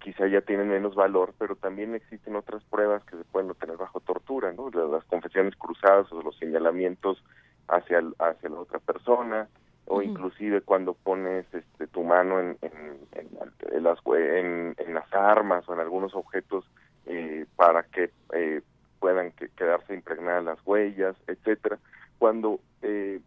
quizá 0.00 0.26
ya 0.26 0.40
tienen 0.42 0.68
menos 0.68 0.94
valor, 0.94 1.34
pero 1.38 1.56
también 1.56 1.94
existen 1.94 2.36
otras 2.36 2.62
pruebas 2.64 3.02
que 3.04 3.16
se 3.16 3.24
pueden 3.24 3.50
obtener 3.50 3.78
bajo 3.78 4.00
tortura, 4.00 4.52
¿no? 4.52 4.70
Las 4.70 5.04
confesiones 5.04 5.56
cruzadas 5.56 6.10
o 6.12 6.20
los 6.20 6.36
señalamientos 6.36 7.22
hacia, 7.68 8.02
hacia 8.18 8.48
la 8.50 8.60
otra 8.60 8.78
persona, 8.78 9.48
o 9.86 10.02
inclusive 10.02 10.60
cuando 10.62 10.94
pones 10.94 11.46
este, 11.52 11.86
tu 11.86 12.02
mano 12.02 12.40
en, 12.40 12.58
en, 12.62 12.72
en, 13.12 13.28
en 13.72 13.82
las, 13.82 13.98
en, 14.06 14.94
las 14.94 15.12
armas 15.12 15.68
o 15.68 15.74
en 15.74 15.80
algunos 15.80 16.14
objetos 16.14 16.64
eh, 17.06 17.46
para 17.56 17.82
que 17.84 18.10
eh, 18.32 18.62
puedan 19.00 19.32
que, 19.32 19.48
quedarse 19.50 19.94
impregnadas 19.94 20.44
las 20.44 20.66
huellas, 20.66 21.16
etcétera. 21.26 21.78
Cuando 22.18 22.60
eh, 22.82 23.20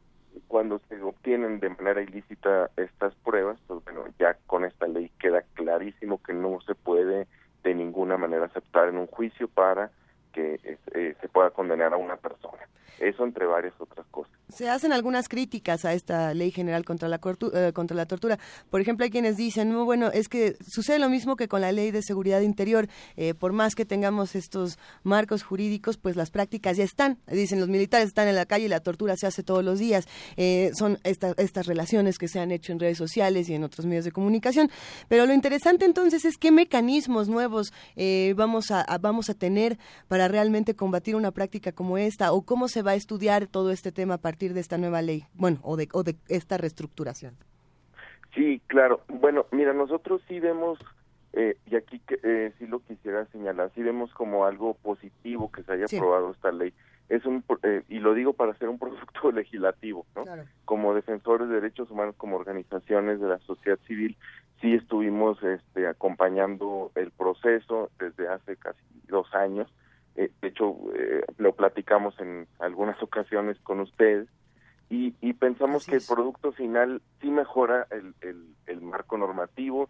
cuando 0.48 0.80
se 0.88 1.02
obtienen 1.02 1.60
de 1.60 1.70
manera 1.70 2.02
ilícita 2.02 2.70
estas 2.78 3.14
pruebas, 3.16 3.58
pues 3.68 3.84
bueno, 3.84 4.06
ya 4.20 4.38
con 4.46 4.66
esta 4.66 4.88
ley 4.88 5.12
queda 5.20 5.44
clarísimo 5.54 6.22
que 6.22 6.34
no 6.34 6.60
se 6.62 6.76
puede 6.76 7.28
de 7.64 7.74
ninguna 7.74 8.18
manera 8.18 8.46
aceptar 8.46 8.88
en 8.88 8.98
un 8.98 9.08
juicio 9.08 9.48
para 9.48 9.92
que 10.38 10.78
eh, 10.94 11.16
se 11.20 11.28
pueda 11.30 11.50
condenar 11.50 11.94
a 11.94 11.98
una 11.98 12.18
persona. 12.18 12.68
Eso 13.00 13.24
entre 13.24 13.46
varias 13.46 13.74
otras 13.80 14.06
cosas. 14.08 14.34
Se 14.50 14.70
hacen 14.70 14.92
algunas 14.92 15.30
críticas 15.30 15.86
a 15.86 15.94
esta 15.94 16.34
ley 16.34 16.52
general 16.52 16.84
contra 16.84 17.08
la, 17.08 17.20
eh, 17.54 17.72
contra 17.74 17.96
la 17.96 18.06
tortura. 18.06 18.40
Por 18.72 18.82
ejemplo, 18.82 19.04
hay 19.04 19.12
quienes 19.12 19.38
dicen, 19.38 19.72
no, 19.72 19.86
bueno, 19.86 20.08
es 20.08 20.30
que 20.30 20.56
sucede 20.68 20.98
lo 20.98 21.10
mismo 21.10 21.36
que 21.36 21.48
con 21.48 21.62
la 21.62 21.72
ley 21.72 21.92
de 21.92 22.02
seguridad 22.02 22.42
interior. 22.42 22.88
Eh, 23.18 23.34
por 23.34 23.52
más 23.52 23.76
que 23.76 23.86
tengamos 23.86 24.36
estos 24.36 24.80
marcos 25.04 25.44
jurídicos, 25.44 25.98
pues 25.98 26.16
las 26.16 26.32
prácticas 26.32 26.78
ya 26.78 26.86
están. 26.86 27.20
Dicen, 27.28 27.60
los 27.60 27.70
militares 27.70 28.08
están 28.08 28.30
en 28.30 28.36
la 28.36 28.46
calle 28.46 28.66
y 28.66 28.70
la 28.70 28.80
tortura 28.80 29.16
se 29.16 29.28
hace 29.28 29.44
todos 29.44 29.64
los 29.64 29.80
días. 29.80 30.08
Eh, 30.38 30.72
son 30.74 30.98
esta, 31.04 31.34
estas 31.38 31.68
relaciones 31.68 32.18
que 32.18 32.28
se 32.28 32.40
han 32.40 32.52
hecho 32.52 32.72
en 32.72 32.80
redes 32.80 32.98
sociales 32.98 33.50
y 33.50 33.54
en 33.54 33.64
otros 33.64 33.86
medios 33.86 34.06
de 34.06 34.12
comunicación. 34.12 34.72
Pero 35.08 35.26
lo 35.26 35.34
interesante 35.34 35.86
entonces 35.86 36.26
es 36.26 36.38
qué 36.38 36.52
mecanismos 36.52 37.28
nuevos 37.28 37.74
eh, 37.96 38.34
vamos, 38.36 38.72
a, 38.72 38.86
vamos 39.00 39.30
a 39.30 39.34
tener 39.34 39.78
para 40.08 40.27
realmente 40.28 40.76
combatir 40.76 41.16
una 41.16 41.32
práctica 41.32 41.72
como 41.72 41.98
esta 41.98 42.32
o 42.32 42.44
cómo 42.44 42.68
se 42.68 42.82
va 42.82 42.92
a 42.92 42.96
estudiar 42.96 43.48
todo 43.48 43.72
este 43.72 43.92
tema 43.92 44.16
a 44.16 44.22
partir 44.22 44.54
de 44.54 44.60
esta 44.60 44.78
nueva 44.78 45.02
ley, 45.02 45.26
bueno, 45.34 45.60
o 45.64 45.78
de, 45.78 45.88
o 45.94 46.04
de 46.04 46.16
esta 46.28 46.58
reestructuración. 46.58 47.36
Sí, 48.36 48.62
claro. 48.68 49.02
Bueno, 49.08 49.46
mira, 49.52 49.74
nosotros 49.74 50.22
sí 50.28 50.40
vemos, 50.40 50.80
eh, 51.34 51.58
y 51.66 51.76
aquí 51.76 52.02
eh, 52.24 52.54
sí 52.60 52.68
lo 52.68 52.80
quisiera 52.80 53.26
señalar, 53.28 53.72
sí 53.74 53.82
vemos 53.82 54.14
como 54.14 54.46
algo 54.46 54.76
positivo 54.76 55.52
que 55.52 55.64
se 55.64 55.74
haya 55.74 55.88
sí. 55.88 55.98
aprobado 55.98 56.32
esta 56.32 56.52
ley. 56.52 56.74
Es 57.10 57.26
un, 57.26 57.44
eh, 57.64 57.84
y 57.88 58.00
lo 58.00 58.14
digo 58.14 58.34
para 58.34 58.54
ser 58.56 58.70
un 58.70 58.78
producto 58.80 59.32
legislativo, 59.32 60.06
¿no? 60.16 60.24
Claro. 60.24 60.44
Como 60.66 60.94
defensores 60.94 61.50
de 61.50 61.56
derechos 61.56 61.90
humanos, 61.90 62.16
como 62.18 62.36
organizaciones 62.36 63.20
de 63.20 63.28
la 63.28 63.40
sociedad 63.40 63.80
civil, 63.88 64.18
sí 64.62 64.74
estuvimos 64.74 65.42
este, 65.44 65.88
acompañando 65.88 66.92
el 66.96 67.12
proceso 67.12 67.90
desde 68.00 68.28
hace 68.28 68.56
casi 68.58 68.80
dos 69.08 69.34
años 69.34 69.72
eh, 70.18 70.32
de 70.42 70.48
hecho 70.48 70.76
eh, 70.96 71.24
lo 71.38 71.54
platicamos 71.54 72.20
en 72.20 72.48
algunas 72.60 73.02
ocasiones 73.04 73.58
con 73.60 73.80
ustedes 73.80 74.28
y, 74.90 75.14
y 75.22 75.34
pensamos 75.34 75.84
Así 75.84 75.92
que 75.92 75.98
es. 75.98 76.10
el 76.10 76.16
producto 76.16 76.52
final 76.52 77.02
sí 77.22 77.30
mejora 77.30 77.88
el, 77.92 78.14
el, 78.22 78.48
el 78.66 78.82
marco 78.82 79.18
normativo 79.18 79.90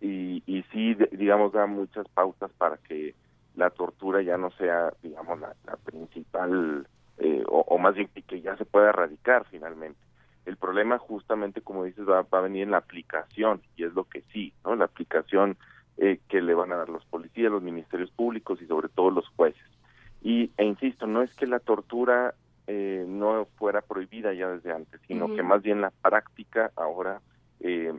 y, 0.00 0.42
y 0.46 0.62
sí 0.72 0.94
digamos 1.12 1.52
da 1.52 1.66
muchas 1.66 2.08
pautas 2.08 2.50
para 2.52 2.76
que 2.78 3.14
la 3.56 3.70
tortura 3.70 4.22
ya 4.22 4.36
no 4.38 4.50
sea 4.52 4.92
digamos 5.02 5.40
la, 5.40 5.54
la 5.66 5.76
principal 5.76 6.86
eh, 7.18 7.42
o, 7.46 7.60
o, 7.60 7.78
más 7.78 7.94
bien 7.94 8.08
que 8.26 8.40
ya 8.40 8.56
se 8.56 8.64
pueda 8.64 8.88
erradicar 8.90 9.44
finalmente 9.50 9.98
el 10.46 10.56
problema 10.56 10.98
justamente 10.98 11.60
como 11.60 11.84
dices 11.84 12.08
va, 12.08 12.22
va 12.22 12.38
a 12.38 12.42
venir 12.42 12.64
en 12.64 12.72
la 12.72 12.78
aplicación 12.78 13.62
y 13.76 13.84
es 13.84 13.94
lo 13.94 14.04
que 14.04 14.22
sí 14.32 14.52
no 14.64 14.76
la 14.76 14.84
aplicación 14.86 15.56
eh, 15.98 16.20
que 16.28 16.40
le 16.42 16.54
van 16.54 16.72
a 16.72 16.76
dar 16.76 16.88
los 16.88 17.04
policías, 17.06 17.50
los 17.50 17.62
ministerios 17.62 18.10
públicos 18.10 18.60
y 18.60 18.66
sobre 18.66 18.88
todo 18.88 19.10
los 19.10 19.28
jueces. 19.28 19.62
Y, 20.22 20.50
e 20.56 20.64
insisto, 20.64 21.06
no 21.06 21.22
es 21.22 21.32
que 21.34 21.46
la 21.46 21.60
tortura 21.60 22.34
eh, 22.66 23.04
no 23.06 23.46
fuera 23.56 23.82
prohibida 23.82 24.32
ya 24.32 24.48
desde 24.48 24.72
antes, 24.72 25.00
sino 25.06 25.26
uh 25.26 25.28
-huh. 25.28 25.36
que 25.36 25.42
más 25.42 25.62
bien 25.62 25.82
la 25.82 25.90
práctica 25.90 26.70
ahora 26.76 27.20
eh, 27.60 27.92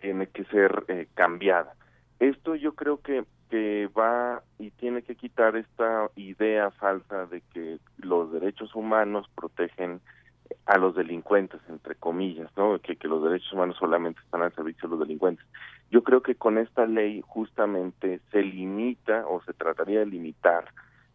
tiene 0.00 0.28
que 0.28 0.44
ser 0.44 0.84
eh, 0.88 1.08
cambiada. 1.14 1.74
Esto 2.20 2.54
yo 2.54 2.74
creo 2.74 3.00
que, 3.00 3.24
que 3.50 3.88
va 3.98 4.42
y 4.58 4.70
tiene 4.70 5.02
que 5.02 5.16
quitar 5.16 5.56
esta 5.56 6.08
idea 6.14 6.70
falsa 6.70 7.26
de 7.26 7.42
que 7.52 7.78
los 7.98 8.32
derechos 8.32 8.74
humanos 8.76 9.28
protegen 9.34 10.00
a 10.66 10.78
los 10.78 10.94
delincuentes, 10.94 11.60
entre 11.68 11.94
comillas, 11.94 12.50
¿no? 12.56 12.78
Que, 12.80 12.96
los 13.06 13.22
derechos 13.22 13.52
humanos 13.52 13.76
solamente 13.78 14.20
están 14.20 14.42
al 14.42 14.54
servicio 14.54 14.88
de 14.88 14.96
los 14.96 15.00
delincuentes. 15.00 15.44
Yo 15.90 16.02
creo 16.02 16.22
que 16.22 16.34
con 16.34 16.58
esta 16.58 16.86
ley 16.86 17.22
justamente 17.26 18.20
se 18.30 18.42
limita 18.42 19.26
o 19.26 19.42
se 19.42 19.52
trataría 19.52 20.00
de 20.00 20.06
limitar 20.06 20.66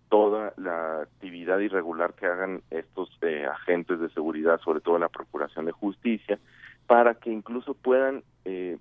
toda 0.10 0.54
la 0.58 1.02
actividad 1.02 1.60
irregular 1.60 2.14
que 2.14 2.28
hagan 2.28 2.62
estos 2.70 3.10
eh, 3.22 3.46
agentes 3.46 4.00
de 4.00 4.10
seguridad, 4.10 4.60
sobre 4.62 4.80
todo 4.80 4.96
en 4.96 5.02
la 5.02 5.10
Procuración 5.10 5.66
de 5.66 5.72
Justicia, 5.72 6.40
para 6.86 7.16
que 7.16 7.32
incluso 7.32 7.74
puedan 7.74 8.24
eh, 8.46 8.78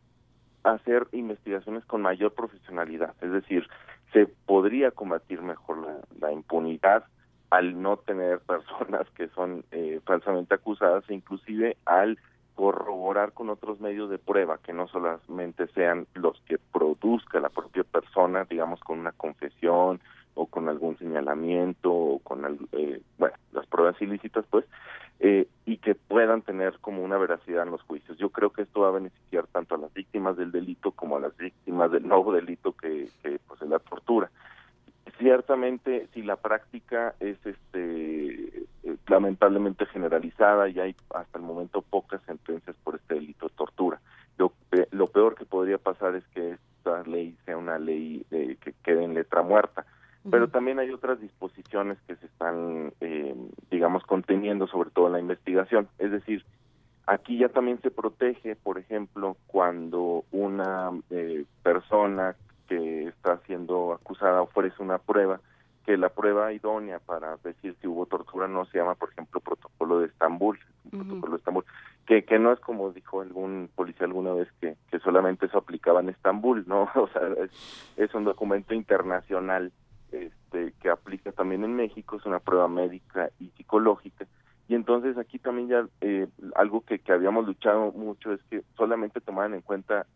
hacer 0.62 1.08
investigaciones 1.12 1.84
con 1.84 2.02
mayor 2.02 2.34
profesionalidad. 2.34 3.14
Es 3.20 3.32
decir, 3.32 3.68
se 4.12 4.26
podría 4.26 4.90
combatir 4.90 5.42
mejor 5.42 5.78
la, 5.78 5.98
la 6.20 6.32
impunidad 6.32 7.04
al 7.50 7.80
no 7.80 7.96
tener 7.98 8.40
personas 8.40 9.08
que 9.10 9.28
son 9.28 9.64
eh, 9.70 10.00
falsamente 10.04 10.54
acusadas 10.54 11.04
e 11.08 11.14
inclusive 11.14 11.76
al 11.84 12.18
corroborar 12.54 13.32
con 13.32 13.50
otros 13.50 13.80
medios 13.80 14.08
de 14.08 14.18
prueba 14.18 14.58
que 14.58 14.72
no 14.72 14.88
solamente 14.88 15.66
sean 15.68 16.06
los 16.14 16.40
que 16.46 16.58
produzca 16.58 17.38
la 17.38 17.50
propia 17.50 17.84
persona, 17.84 18.46
digamos 18.48 18.80
con 18.80 18.98
una 18.98 19.12
confesión 19.12 20.00
o 20.34 20.46
con 20.46 20.68
algún 20.68 20.96
señalamiento 20.98 21.92
o 21.92 22.18
con 22.20 22.68
eh, 22.72 23.00
bueno 23.18 23.36
las 23.52 23.66
pruebas 23.66 24.00
ilícitas 24.00 24.44
pues 24.50 24.64
eh, 25.20 25.46
y 25.66 25.78
que 25.78 25.94
puedan 25.94 26.42
tener 26.42 26.78
como 26.80 27.02
una 27.02 27.18
veracidad 27.18 27.64
en 27.64 27.72
los 27.72 27.82
juicios. 27.82 28.16
Yo 28.18 28.30
creo 28.30 28.50
que 28.50 28.62
esto 28.62 28.80
va 28.80 28.88
a 28.88 28.92
beneficiar 28.92 29.46
tanto 29.46 29.74
a 29.74 29.78
las 29.78 29.92
víctimas 29.92 30.36
del 30.36 30.50
delito 30.50 30.92
como 30.92 31.16
a 31.16 31.20
las 31.20 31.36
víctimas 31.36 31.90
del 31.90 32.08
nuevo 32.08 32.32
delito 32.32 32.72
que, 32.72 33.08
que 33.22 33.38
pues 33.46 33.60
es 33.60 33.68
la 33.68 33.78
tortura 33.78 34.30
ciertamente 35.18 36.08
si 36.12 36.22
la 36.22 36.36
práctica 36.36 37.14
es 37.20 37.38
este 37.44 38.66
eh, 38.82 38.96
lamentablemente 39.08 39.86
generalizada 39.86 40.68
y 40.68 40.78
hay 40.80 40.96
hasta 41.14 41.38
el 41.38 41.44
momento 41.44 41.82
pocas 41.82 42.20
sentencias 42.26 42.76
por 42.84 42.96
este 42.96 43.14
delito 43.14 43.48
de 43.48 43.54
tortura 43.54 44.00
lo, 44.38 44.52
lo 44.90 45.06
peor 45.06 45.34
que 45.34 45.44
podría 45.44 45.78
pasar 45.78 46.14
es 46.14 46.24
que 46.28 46.52
esta 46.52 47.02
ley 47.04 47.36
sea 47.44 47.56
una 47.56 47.78
ley 47.78 48.24
eh, 48.30 48.56
que 48.60 48.74
quede 48.84 49.04
en 49.04 49.14
letra 49.14 49.42
muerta. 49.42 49.86
Pero 50.28 50.48
también 50.48 50.80
hay 50.80 50.90
otras 50.90 51.20
disposiciones 51.20 51.98
que 52.08 52.16
se 52.16 52.26
están 52.26 52.92
eh, 53.00 53.34
digamos 53.70 54.02
conteniendo 54.02 54.66
sobre 54.66 54.90
todo 54.90 55.06
en 55.06 55.12
la 55.12 55.20
investigación. 55.20 55.88
Es 55.98 56.10
decir 56.10 56.44
aquí 57.06 57.38
ya 57.38 57.48
también 57.48 57.80
se 57.80 57.92
protege 57.92 58.56
por 58.56 58.78
ejemplo 58.78 59.36
cuando 59.46 60.24
una 60.32 60.90
persona 61.62 62.34
que 62.68 63.08
está 63.08 63.38
siendo 63.46 63.92
acusada 63.92 64.42
ofrece 64.42 64.82
una 64.82 64.98
prueba 64.98 65.40
que 65.86 65.96
la 65.96 66.08
prueba 66.08 66.52
idónea 66.52 66.98
para 66.98 67.36
decir 67.44 67.76
si 67.80 67.86
hubo 67.86 68.06
tortura 68.06 68.48
no 68.48 68.66
se 68.66 68.78
llama, 68.78 68.96
por 68.96 69.12
ejemplo, 69.12 69.40
protocolo 69.40 70.00
de 70.00 70.06
Estambul, 70.06 70.58
protocolo 70.90 71.32
de 71.32 71.38
Estambul, 71.38 71.64
que, 72.06 72.24
que 72.24 72.40
no 72.40 72.52
es 72.52 72.58
como 72.58 72.90
dijo 72.90 73.20
algún 73.20 73.70
policía 73.72 74.06
alguna 74.06 74.32
vez 74.32 74.48
que, 74.60 74.76
que 74.90 74.98
solamente 74.98 75.46
eso 75.46 75.58
aplicaba 75.58 76.00
en 76.00 76.08
Estambul, 76.08 76.64
¿no? 76.66 76.90
O 76.96 77.06
sea, 77.08 77.22
es, 77.44 77.50
es 77.96 78.12
un 78.14 78.24
documento 78.24 78.74
internacional 78.74 79.72
este, 80.10 80.72
que 80.80 80.90
aplica 80.90 81.30
también 81.30 81.62
en 81.62 81.76
México, 81.76 82.16
es 82.16 82.26
una 82.26 82.40
prueba 82.40 82.66
médica 82.66 83.30
y 83.38 83.48
psicológica, 83.50 84.26
entonces 84.76 85.18
aquí 85.18 85.38
también 85.38 85.68
ya 85.68 85.86
eh, 86.00 86.28
algo 86.54 86.82
que, 86.82 86.98
que 86.98 87.12
habíamos 87.12 87.46
luchado 87.46 87.92
mucho 87.92 88.32
es 88.32 88.40
que 88.44 88.62
solamente 88.76 89.20
tomaran 89.20 89.54
en 89.54 89.62
cuenta 89.62 90.06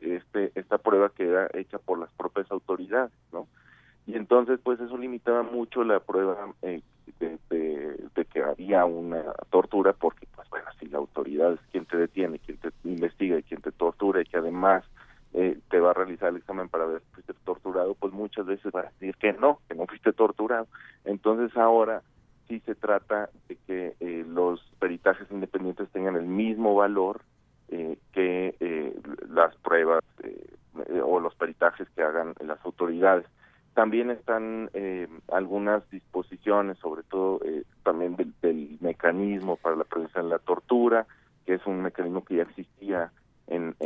este 0.00 0.52
esta 0.54 0.78
prueba 0.78 1.10
que 1.10 1.28
era 1.28 1.48
hecha 1.54 1.78
por 1.78 1.98
las 1.98 2.10
propias 2.12 2.50
autoridades, 2.50 3.12
¿no? 3.32 3.48
Y 4.06 4.14
entonces 4.14 4.60
pues 4.62 4.80
eso 4.80 4.96
limitaba 4.96 5.42
mucho 5.42 5.84
la 5.84 6.00
prueba 6.00 6.52
eh, 6.62 6.82
de, 7.18 7.38
de, 7.50 8.24
que 8.26 8.42
había 8.42 8.84
una 8.84 9.22
tortura 9.50 9.92
porque 9.92 10.26
pues 10.34 10.48
bueno, 10.50 10.66
si 10.78 10.86
la 10.86 10.98
autoridad 10.98 11.52
es 11.54 11.60
quien 11.72 11.84
te 11.86 11.96
detiene, 11.96 12.38
quien 12.38 12.58
te 12.58 12.70
investiga 12.84 13.38
y 13.38 13.42
quien 13.42 13.60
te 13.60 13.72
tortura 13.72 14.20
y 14.20 14.24
que 14.24 14.36
además 14.36 14.84
eh, 15.34 15.58
te 15.68 15.80
va 15.80 15.90
a 15.90 15.94
realizar 15.94 16.28
el 16.30 16.36
examen 16.36 16.68
para 16.68 16.86
ver 16.86 17.00
si 17.00 17.14
fuiste 17.14 17.34
torturado, 17.44 17.94
pues 17.94 18.12
muchas 18.12 18.46
veces 18.46 18.72
va 18.74 18.80
a 18.80 18.90
decir 18.90 19.16
que 19.16 19.32
no, 19.32 19.60
que 19.68 19.74
no 19.74 19.86
fuiste 19.86 20.12
torturado. 20.12 20.66
Entonces 21.04 21.56
ahora 21.56 22.02
sí 22.50 22.60
se 22.66 22.74
trata 22.74 23.30
de 23.48 23.56
que 23.64 23.94
eh, 24.00 24.24
los 24.28 24.60
peritajes 24.80 25.30
independientes 25.30 25.88
tengan 25.90 26.16
el 26.16 26.26
mismo 26.26 26.74
valor 26.74 27.22
eh, 27.68 27.96
que 28.12 28.56
eh, 28.58 28.92
las 29.28 29.54
pruebas 29.56 30.02
o 31.04 31.20
los 31.20 31.34
peritajes 31.36 31.88
que 31.90 32.02
hagan 32.02 32.34
las 32.40 32.58
autoridades. 32.64 33.24
También 33.74 34.10
están 34.10 34.70
algunas 35.32 35.88
disposiciones, 35.90 36.78
sobre 36.78 37.02
todo 37.04 37.40
también 37.84 38.16
del, 38.16 38.78
mecanismo 38.80 39.56
para 39.56 39.76
la 39.76 39.84
prevención 39.84 40.24
de 40.24 40.30
la 40.30 40.38
tortura, 40.38 41.06
que 41.46 41.54
es 41.54 41.66
un 41.66 41.82
mecanismo 41.82 42.24
que 42.24 42.36
ya 42.36 42.42
existía 42.42 43.12
en, 43.46 43.76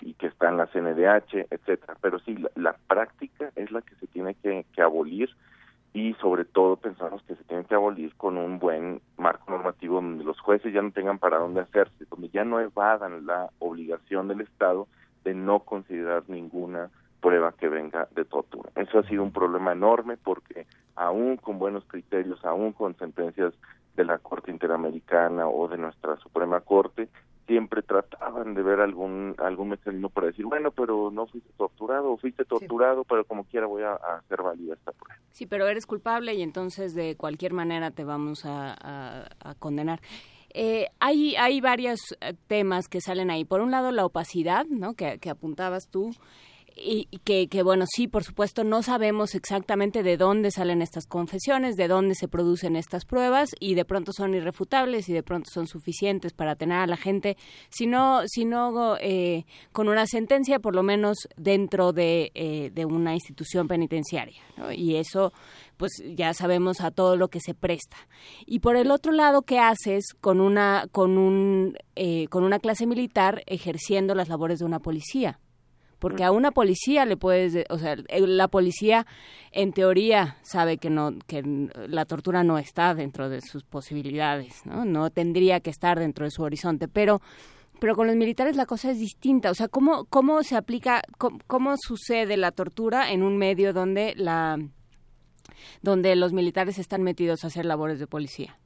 y 0.00 0.14
que 0.14 0.28
está 0.28 0.48
en 0.48 0.56
la 0.56 0.66
CNDH, 0.66 1.48
etcétera. 1.50 1.96
Pero 2.00 2.18
sí, 2.20 2.36
la, 2.54 2.76
práctica 2.86 3.50
es 3.56 3.70
la 3.70 3.82
que 3.82 3.94
se 3.96 4.06
tiene 4.06 4.34
que 4.34 4.82
abolir 4.82 5.30
y 5.96 6.12
sobre 6.20 6.44
todo 6.44 6.76
pensamos 6.76 7.22
que 7.22 7.36
se 7.36 7.44
tiene 7.44 7.64
que 7.64 7.74
abolir 7.74 8.14
con 8.16 8.36
un 8.36 8.58
buen 8.58 9.00
marco 9.16 9.50
normativo 9.50 9.94
donde 9.94 10.24
los 10.24 10.38
jueces 10.40 10.74
ya 10.74 10.82
no 10.82 10.90
tengan 10.90 11.18
para 11.18 11.38
dónde 11.38 11.62
hacerse, 11.62 12.04
donde 12.10 12.28
ya 12.28 12.44
no 12.44 12.60
evadan 12.60 13.24
la 13.24 13.48
obligación 13.60 14.28
del 14.28 14.42
Estado 14.42 14.88
de 15.24 15.32
no 15.32 15.60
considerar 15.60 16.24
ninguna 16.28 16.90
prueba 17.22 17.52
que 17.52 17.70
venga 17.70 18.08
de 18.14 18.26
tortura. 18.26 18.68
Eso 18.74 18.98
ha 18.98 19.04
sido 19.04 19.22
un 19.22 19.32
problema 19.32 19.72
enorme 19.72 20.18
porque 20.18 20.66
aún 20.96 21.38
con 21.38 21.58
buenos 21.58 21.82
criterios, 21.86 22.44
aún 22.44 22.74
con 22.74 22.94
sentencias 22.98 23.54
de 23.96 24.04
la 24.04 24.18
Corte 24.18 24.50
Interamericana 24.50 25.48
o 25.48 25.66
de 25.66 25.78
nuestra 25.78 26.18
Suprema 26.18 26.60
Corte, 26.60 27.08
siempre 27.46 27.82
trataban 27.82 28.54
de 28.54 28.62
ver 28.62 28.80
algún 28.80 29.34
algún 29.38 29.70
mecanismo 29.70 30.10
para 30.10 30.28
decir, 30.28 30.44
bueno, 30.44 30.70
pero 30.70 31.10
no 31.10 31.26
fuiste 31.26 31.50
torturado 31.56 32.12
o 32.12 32.16
fuiste 32.16 32.44
torturado, 32.44 33.04
pero 33.04 33.24
como 33.24 33.44
quiera 33.44 33.66
voy 33.66 33.82
a, 33.82 33.94
hacer 33.94 34.42
válida 34.42 34.74
esta 34.74 34.92
prueba. 34.92 35.20
Sí, 35.30 35.46
pero 35.46 35.66
eres 35.66 35.86
culpable 35.86 36.34
y 36.34 36.42
entonces 36.42 36.94
de 36.94 37.16
cualquier 37.16 37.52
manera 37.52 37.90
te 37.90 38.04
vamos 38.04 38.42
a, 38.44 39.28
condenar. 39.58 40.00
Eh, 40.52 40.86
hay, 41.00 41.36
hay 41.36 41.60
varios 41.60 42.00
eh, 42.20 42.34
temas 42.46 42.88
que 42.88 43.00
salen 43.00 43.30
ahí. 43.30 43.44
Por 43.44 43.60
un 43.60 43.70
lado, 43.70 43.90
la 43.92 44.06
opacidad, 44.06 44.64
¿no? 44.66 44.94
que, 44.94 45.18
que 45.18 45.28
apuntabas 45.28 45.88
tú 45.90 46.12
y 46.76 47.06
que, 47.24 47.62
bueno, 47.62 47.86
sí, 47.88 48.06
por 48.06 48.22
supuesto, 48.22 48.62
no 48.62 48.82
sabemos 48.82 49.34
exactamente 49.34 50.02
de 50.02 50.16
dónde 50.18 50.50
salen 50.50 50.82
estas 50.82 51.06
confesiones, 51.06 51.76
de 51.76 51.88
dónde 51.88 52.14
se 52.14 52.28
producen 52.28 52.76
estas 52.76 53.06
pruebas 53.06 53.50
y 53.58 53.74
de 53.74 53.86
pronto 53.86 54.12
son 54.12 54.34
irrefutables 54.34 55.08
y 55.08 55.14
de 55.14 55.22
pronto 55.22 55.50
son 55.50 55.66
suficientes 55.66 56.34
para 56.34 56.54
tener 56.54 56.78
a 56.78 56.86
la 56.86 56.96
gente, 56.96 57.36
sino 57.70 58.22
no, 58.44 58.96
eh, 59.00 59.44
con 59.72 59.88
una 59.88 60.06
sentencia, 60.06 60.58
por 60.58 60.74
lo 60.74 60.82
menos 60.82 61.28
dentro 61.36 61.92
de, 61.92 62.30
eh, 62.34 62.84
una 62.84 63.14
institución 63.14 63.68
penitenciaria. 63.68 64.40
Y 64.74 64.96
eso, 64.96 65.32
pues 65.76 65.92
ya 66.14 66.34
sabemos 66.34 66.80
a 66.80 66.90
todo 66.90 67.16
lo 67.16 67.28
que 67.28 67.40
se 67.40 67.54
presta. 67.54 67.96
Y 68.44 68.60
por 68.60 68.76
el 68.76 68.90
otro 68.90 69.12
lado, 69.12 69.42
¿qué 69.42 69.58
haces 69.58 70.12
con 70.20 70.40
una, 70.40 70.86
con 70.92 71.16
un, 71.18 71.76
eh, 71.96 72.28
con 72.28 72.44
una 72.44 72.58
clase 72.58 72.86
militar 72.86 73.42
ejerciendo 73.46 74.14
las 74.14 74.28
labores 74.28 74.58
de 74.58 74.66
una 74.66 74.78
policía? 74.78 75.40
Porque 75.98 76.24
a 76.24 76.30
una 76.30 76.50
policía 76.50 77.04
le 77.04 77.16
puedes, 77.16 77.64
o 77.70 77.78
sea, 77.78 77.96
la 78.08 78.48
policía 78.48 79.06
en 79.52 79.72
teoría 79.72 80.36
sabe 80.42 80.78
que 80.78 80.90
no 80.90 81.12
que 81.26 81.42
la 81.88 82.04
tortura 82.04 82.44
no 82.44 82.58
está 82.58 82.94
dentro 82.94 83.28
de 83.28 83.40
sus 83.40 83.64
posibilidades, 83.64 84.64
¿no? 84.66 84.84
No 84.84 85.10
tendría 85.10 85.60
que 85.60 85.70
estar 85.70 85.98
dentro 85.98 86.24
de 86.24 86.30
su 86.30 86.42
horizonte, 86.42 86.88
pero 86.88 87.20
pero 87.78 87.94
con 87.94 88.06
los 88.06 88.16
militares 88.16 88.56
la 88.56 88.66
cosa 88.66 88.90
es 88.90 88.98
distinta, 88.98 89.50
o 89.50 89.54
sea, 89.54 89.68
¿cómo, 89.68 90.06
cómo 90.06 90.42
se 90.42 90.56
aplica, 90.56 91.02
cómo, 91.46 91.74
sucede 91.76 92.36
la 92.36 92.52
tortura 92.52 93.12
en 93.12 93.22
un 93.22 93.36
medio 93.36 93.72
donde 93.72 94.14
la 94.16 94.58
donde 95.82 96.16
los 96.16 96.32
militares 96.32 96.78
están 96.78 97.02
metidos 97.02 97.44
a 97.44 97.48
hacer 97.48 97.64
labores 97.64 97.98
de 97.98 98.06
policía? 98.06 98.58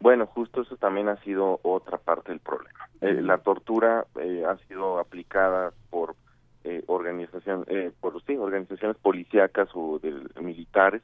Bueno, 0.00 0.26
justo 0.26 0.62
eso 0.62 0.76
también 0.76 1.08
ha 1.08 1.16
sido 1.22 1.60
otra 1.62 1.98
parte 1.98 2.30
del 2.30 2.40
problema. 2.40 2.88
Eh, 3.00 3.20
la 3.20 3.38
tortura 3.38 4.06
eh, 4.20 4.44
ha 4.48 4.56
sido 4.66 4.98
aplicada 4.98 5.72
por 5.90 6.16
eh, 6.64 6.82
organización, 6.86 7.64
eh, 7.68 7.92
por 8.00 8.22
sí, 8.24 8.36
organizaciones 8.36 8.96
policíacas 8.98 9.68
o 9.74 9.98
de, 9.98 10.12
militares 10.40 11.02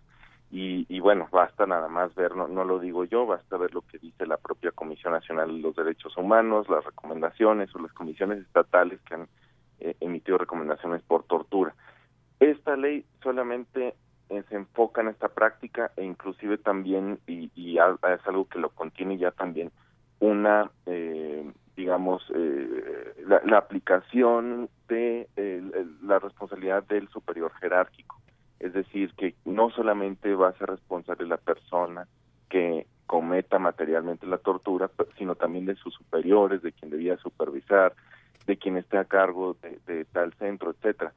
y, 0.51 0.87
y, 0.89 1.01
bueno, 1.01 1.29
basta 1.33 1.67
nada 1.67 1.89
más 1.89 2.15
ver, 2.15 2.37
no, 2.37 2.47
no 2.49 2.65
lo 2.65 2.79
digo 2.79 3.05
yo, 3.05 3.27
basta 3.27 3.57
ver 3.57 3.75
lo 3.75 3.83
que 3.83 3.99
dice 3.99 4.27
la 4.27 4.37
propia 4.37 4.71
Comisión 4.71 5.13
Nacional 5.13 5.49
de 5.49 5.61
los 5.61 5.75
Derechos 5.75 6.17
Humanos, 6.17 6.69
las 6.69 6.85
recomendaciones 6.85 7.75
o 7.75 7.81
las 7.81 7.93
comisiones 7.93 8.39
estatales 8.39 9.01
que 9.03 9.15
han 9.15 9.29
eh, 9.81 9.97
emitido 10.01 10.39
recomendaciones 10.39 11.03
por 11.03 11.25
tortura. 11.25 11.75
Esta 12.39 12.77
ley 12.77 13.05
solamente 13.23 13.95
eh, 14.29 14.43
se 14.49 14.55
enfoca 14.55 15.01
en 15.01 15.09
esta 15.09 15.29
práctica 15.29 15.91
e 15.97 16.05
inclusive 16.05 16.59
también, 16.59 17.19
y, 17.27 17.51
y 17.55 17.79
es 17.79 18.27
algo 18.27 18.49
que 18.49 18.59
lo 18.59 18.71
contiene 18.71 19.19
ya 19.19 19.31
también, 19.31 19.71
una 20.21 20.71
eh, 20.87 21.45
digamos, 21.77 22.23
eh, 22.35 23.15
la, 23.27 23.59
aplicación 23.59 24.69
de 24.89 25.29
la 26.03 26.19
responsabilidad 26.19 26.85
del 26.85 27.09
superior 27.09 27.53
jerárquico. 27.61 28.21
Es 28.61 28.73
decir, 28.73 29.13
que 29.17 29.35
no 29.45 29.71
solamente 29.71 30.35
va 30.35 30.49
a 30.49 30.59
ser 30.59 30.71
responsable 30.71 31.27
la 31.27 31.37
persona 31.37 32.07
que 32.49 32.87
cometa 33.07 33.59
materialmente 33.59 34.27
la 34.27 34.39
tortura, 34.39 34.91
sino 35.19 35.35
también 35.35 35.67
de 35.67 35.75
sus 35.75 35.95
superiores, 35.95 36.63
de 36.63 36.73
quien 36.73 36.91
debía 36.91 37.17
supervisar, 37.19 37.95
de 38.47 38.57
quien 38.57 38.77
esté 38.77 38.99
a 38.99 39.05
cargo 39.05 39.57
de, 39.87 40.05
tal 40.07 40.33
centro, 40.35 40.71
etcétera. 40.71 41.13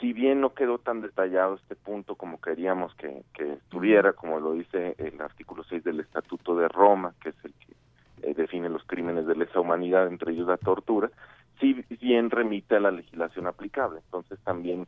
Si 0.00 0.12
bien 0.12 0.40
no 0.40 0.54
quedó 0.54 0.78
tan 0.78 1.00
detallado 1.00 1.56
este 1.56 1.74
punto 1.74 2.14
como 2.14 2.40
queríamos 2.40 2.94
que, 2.94 3.24
que 3.34 3.54
estuviera, 3.54 4.12
como 4.12 4.38
lo 4.38 4.52
dice 4.52 4.94
el 4.98 5.20
artículo 5.20 5.64
6 5.64 5.82
del 5.82 6.00
Estatuto 6.00 6.56
de 6.56 6.68
Roma, 6.68 7.14
que 7.20 7.30
es 7.30 7.44
el 7.44 7.52
que 7.54 7.74
eh, 8.22 8.34
define 8.34 8.68
los 8.68 8.84
crímenes 8.84 9.26
de 9.26 9.36
lesa 9.36 9.60
humanidad, 9.60 10.06
entre 10.06 10.32
ellos 10.32 10.48
la 10.48 10.56
tortura, 10.56 11.10
si 11.60 11.84
bien 12.00 12.30
remite 12.30 12.76
a 12.76 12.80
la 12.80 12.90
legislación 12.90 13.46
aplicable. 13.46 14.00
Entonces 14.04 14.38
también, 14.44 14.86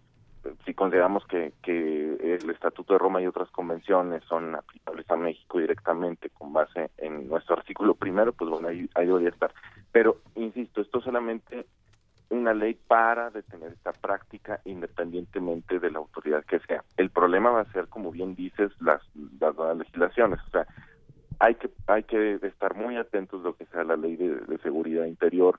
si 0.65 0.75
consideramos 0.75 1.27
que, 1.27 1.53
que 1.63 2.37
el 2.41 2.51
Estatuto 2.51 2.95
de 2.95 2.99
Roma 2.99 3.21
y 3.21 3.27
otras 3.27 3.51
convenciones 3.51 4.23
son 4.25 4.55
aplicables 4.55 5.11
a 5.11 5.17
México 5.17 5.59
directamente 5.59 6.31
con 6.31 6.53
base 6.53 6.91
en 6.99 7.29
nuestro 7.29 7.57
artículo 7.57 7.95
primero, 7.95 8.33
pues 8.33 8.51
bueno, 8.51 8.69
ahí, 8.69 8.89
ahí 8.95 9.07
debería 9.07 9.31
estar. 9.31 9.53
Pero, 9.93 10.19
insisto, 10.37 10.81
esto 10.81 11.01
solamente 11.01 11.67
una 12.31 12.55
ley 12.55 12.75
para 12.75 13.31
detener 13.31 13.73
esta 13.73 13.93
práctica 13.93 14.61
independientemente 14.65 15.81
de 15.81 15.91
la 15.91 15.99
autoridad 15.99 16.45
que 16.45 16.61
sea. 16.61 16.85
El 16.97 17.11
problema 17.11 17.51
va 17.51 17.63
a 17.63 17.73
ser, 17.73 17.89
como 17.89 18.13
bien 18.13 18.37
dices, 18.37 18.71
las, 18.81 19.03
las 19.41 19.55
nuevas 19.57 19.77
legislaciones. 19.77 20.39
O 20.47 20.51
sea, 20.51 20.67
hay 21.41 21.55
que 21.55 21.71
hay 21.87 22.05
que 22.05 22.35
estar 22.43 22.77
muy 22.77 22.97
atentos 22.97 23.43
lo 23.43 23.57
que 23.57 23.65
sea 23.67 23.83
la 23.83 23.97
ley 23.97 24.17
de, 24.17 24.59
seguridad 24.59 25.07
interior, 25.07 25.59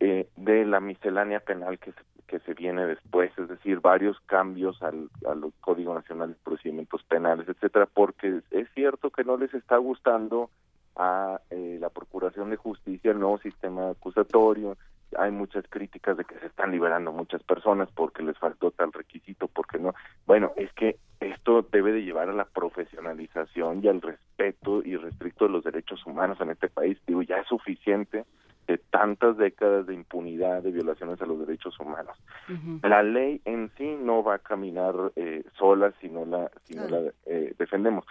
eh, 0.00 0.28
de 0.36 0.64
la 0.64 0.80
miscelánea 0.80 1.40
penal 1.40 1.78
que 1.78 1.92
se, 1.92 1.98
que 2.26 2.40
se 2.40 2.54
viene 2.54 2.86
después, 2.86 3.30
es 3.38 3.48
decir, 3.48 3.80
varios 3.80 4.18
cambios 4.20 4.82
al, 4.82 5.10
al 5.28 5.52
Código 5.60 5.94
Nacional 5.94 6.30
de 6.30 6.36
Procedimientos 6.42 7.02
Penales, 7.04 7.46
etcétera, 7.48 7.86
porque 7.86 8.40
es 8.50 8.68
cierto 8.74 9.10
que 9.10 9.24
no 9.24 9.36
les 9.36 9.52
está 9.52 9.76
gustando 9.76 10.50
a 10.96 11.40
eh, 11.50 11.76
la 11.80 11.90
Procuración 11.90 12.48
de 12.48 12.56
Justicia 12.56 13.10
el 13.10 13.20
nuevo 13.20 13.38
sistema 13.38 13.90
acusatorio, 13.90 14.76
hay 15.18 15.30
muchas 15.30 15.64
críticas 15.68 16.16
de 16.16 16.24
que 16.24 16.38
se 16.38 16.46
están 16.46 16.72
liberando 16.72 17.12
muchas 17.12 17.42
personas 17.42 17.88
porque 17.94 18.22
les 18.22 18.38
faltó 18.38 18.70
tal 18.70 18.92
requisito, 18.92 19.48
porque 19.48 19.78
no. 19.78 19.94
Bueno, 20.26 20.52
es 20.56 20.72
que 20.72 20.98
esto 21.20 21.66
debe 21.70 21.92
de 21.92 22.04
llevar 22.04 22.28
a 22.28 22.32
la 22.32 22.44
profesionalización 22.44 23.80
y 23.82 23.88
al 23.88 24.02
respeto 24.02 24.82
y 24.84 24.96
restricto 24.96 25.46
de 25.46 25.52
los 25.52 25.64
derechos 25.64 26.04
humanos 26.06 26.40
en 26.40 26.50
este 26.50 26.68
país. 26.68 26.98
Digo, 27.06 27.22
ya 27.22 27.38
es 27.38 27.48
suficiente 27.48 28.24
de 28.66 28.78
tantas 28.78 29.36
décadas 29.36 29.86
de 29.86 29.94
impunidad, 29.94 30.62
de 30.62 30.70
violaciones 30.70 31.20
a 31.20 31.26
los 31.26 31.38
derechos 31.46 31.78
humanos. 31.78 32.16
La 32.82 33.02
ley 33.02 33.40
en 33.44 33.70
sí 33.76 33.96
no 34.00 34.22
va 34.22 34.36
a 34.36 34.38
caminar 34.38 34.94
eh, 35.16 35.44
sola 35.58 35.92
si 36.00 36.08
no 36.08 36.24
la, 36.24 36.50
si 36.64 36.74
no 36.74 36.88
la 36.88 37.12
eh, 37.26 37.54
defendemos 37.58 38.06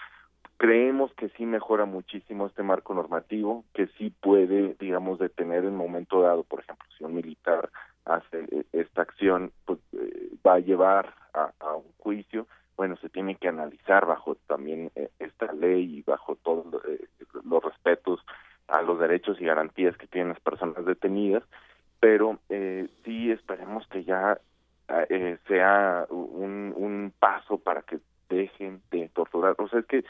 creemos 0.64 1.14
que 1.15 1.27
sí 1.35 1.45
mejora 1.45 1.84
muchísimo 1.84 2.48
este 2.48 2.64
marco 2.64 2.94
normativo, 2.94 3.65
que 3.73 3.88
sí 3.98 4.11
puede, 4.22 4.77
digamos, 4.80 5.19
detener 5.19 5.65
en 5.65 5.76
momento 5.76 6.22
dado, 6.22 6.44
por 6.44 6.61
ejemplo, 6.61 6.88
si 6.98 7.03
un 7.03 7.15
militar 7.15 7.69
hace 8.06 8.45
eh, 8.49 8.64
esta 8.72 9.02
acción, 9.02 9.52
pues 9.65 9.80
eh, 9.91 10.30
va 10.48 10.53
a 10.53 10.60
llevar 10.60 11.15
a, 11.34 11.76
un 11.76 11.91
juicio, 11.98 12.48
bueno, 12.77 12.95
se 13.02 13.10
tiene 13.10 13.35
que 13.35 13.49
analizar 13.49 14.06
bajo 14.06 14.35
también 14.48 14.90
eh, 14.95 15.10
esta 15.19 15.52
ley 15.52 15.98
y 15.98 16.02
bajo 16.03 16.38
todos 16.38 16.65
los 17.44 17.61
respetos 17.61 18.22
a 18.69 18.81
los 18.84 18.98
derechos 19.02 19.41
y 19.41 19.45
garantías 19.45 19.98
que 19.98 20.07
tienen 20.07 20.30
las 20.30 20.40
personas 20.40 20.85
detenidas, 20.85 21.44
pero 21.99 22.40
sí 22.48 23.31
esperemos 23.31 23.85
que 23.88 24.06
ya 24.06 24.40
sea 25.49 26.06
un, 26.10 26.73
un 26.73 27.14
paso 27.19 27.57
para 27.57 27.81
que 27.81 27.99
dejen 28.30 28.81
de 28.91 29.10
torturar. 29.10 29.56
O 29.57 29.68
sea, 29.68 29.80
es 29.80 29.85
que 29.88 30.06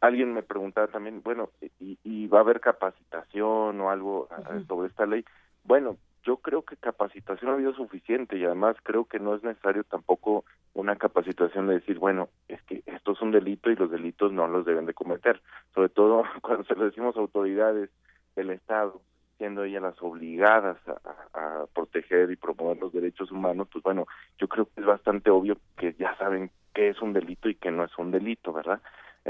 alguien 0.00 0.32
me 0.32 0.42
preguntaba 0.42 0.86
también, 0.88 1.22
bueno, 1.22 1.50
¿y, 1.78 2.26
va 2.28 2.38
a 2.38 2.42
haber 2.42 2.60
capacitación 2.60 3.80
o 3.80 3.90
algo 3.90 4.28
sobre 4.66 4.88
esta 4.88 5.06
ley? 5.06 5.24
Bueno, 5.64 5.96
yo 6.22 6.36
creo 6.38 6.62
que 6.62 6.76
capacitación 6.76 7.50
ha 7.50 7.54
habido 7.54 7.74
suficiente 7.74 8.36
y 8.36 8.44
además 8.44 8.76
creo 8.82 9.04
que 9.04 9.18
no 9.18 9.34
es 9.34 9.42
necesario 9.42 9.84
tampoco 9.84 10.44
una 10.74 10.96
capacitación 10.96 11.66
de 11.66 11.74
decir, 11.74 11.98
bueno, 11.98 12.28
es 12.48 12.62
que 12.62 12.82
esto 12.86 13.12
es 13.12 13.22
un 13.22 13.32
delito 13.32 13.70
y 13.70 13.76
los 13.76 13.90
delitos 13.90 14.32
no 14.32 14.46
los 14.46 14.64
deben 14.64 14.86
de 14.86 14.94
cometer, 14.94 15.40
sobre 15.74 15.88
todo 15.88 16.22
cuando 16.42 16.64
se 16.64 16.74
lo 16.74 16.84
decimos 16.84 17.16
a 17.16 17.20
autoridades 17.20 17.90
del 18.36 18.50
Estado, 18.50 19.00
siendo 19.38 19.64
ellas 19.64 19.82
las 19.82 20.00
obligadas 20.02 20.76
a, 20.86 21.62
a, 21.62 21.66
proteger 21.74 22.30
y 22.30 22.36
promover 22.36 22.78
los 22.78 22.92
derechos 22.92 23.32
humanos, 23.32 23.68
pues 23.72 23.82
bueno, 23.82 24.06
yo 24.38 24.48
creo 24.48 24.66
que 24.66 24.80
es 24.80 24.86
bastante 24.86 25.30
obvio 25.30 25.56
que 25.76 25.94
ya 25.94 26.16
saben 26.18 26.50
qué 26.74 26.90
es 26.90 27.00
un 27.00 27.12
delito 27.12 27.48
y 27.48 27.54
qué 27.54 27.70
no 27.70 27.84
es 27.84 27.98
un 27.98 28.10
delito, 28.10 28.52
¿verdad? 28.52 28.80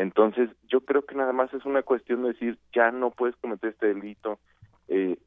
Entonces, 0.01 0.49
yo 0.67 0.81
creo 0.81 1.05
que 1.05 1.15
nada 1.15 1.35
más 1.35 1.53
es 1.53 1.67
una 1.67 1.83
cuestión 1.83 2.23
de 2.23 2.29
decir, 2.29 2.59
ya 2.73 2.91
no 2.91 3.11
puedes 3.11 3.37
cometer 3.37 3.71
este 3.71 3.89
delito, 3.89 4.39
eh, 4.89 5.19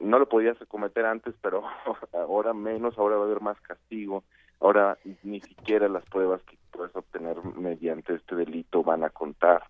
no 0.00 0.18
lo 0.18 0.26
podías 0.26 0.56
cometer 0.68 1.04
antes, 1.04 1.34
pero 1.42 1.64
ahora 2.14 2.54
menos, 2.54 2.96
ahora 2.96 3.16
va 3.16 3.24
a 3.24 3.26
haber 3.26 3.42
más 3.42 3.60
castigo, 3.60 4.24
ahora 4.58 4.96
ni 5.22 5.42
siquiera 5.42 5.86
las 5.86 6.06
pruebas 6.06 6.40
que 6.44 6.56
puedes 6.70 6.96
obtener 6.96 7.36
mediante 7.44 8.14
este 8.14 8.34
delito 8.34 8.82
van 8.82 9.04
a 9.04 9.10
contar. 9.10 9.64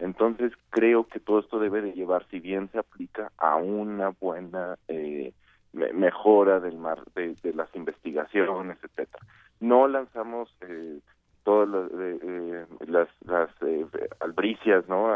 Entonces, 0.00 0.52
creo 0.70 1.06
que 1.06 1.20
todo 1.20 1.38
esto 1.38 1.60
debe 1.60 1.80
de 1.80 1.92
llevar, 1.92 2.26
si 2.28 2.40
bien 2.40 2.68
se 2.72 2.78
aplica 2.80 3.30
a 3.38 3.54
una 3.54 4.08
buena 4.08 4.78
eh, 4.88 5.32
mejora 5.72 6.58
del 6.58 6.76
mar, 6.76 7.04
de, 7.14 7.36
de 7.40 7.54
las 7.54 7.72
investigaciones, 7.76 8.78
etcétera. 8.82 9.24
No 9.60 9.86
lanzamos 9.86 10.52
eh, 10.62 10.98
todas 11.44 11.68
las, 11.68 11.90
eh, 11.92 12.66
las, 12.86 13.08
las 13.24 13.50
eh, 13.62 13.86
albricias, 14.20 14.88
¿no? 14.88 15.08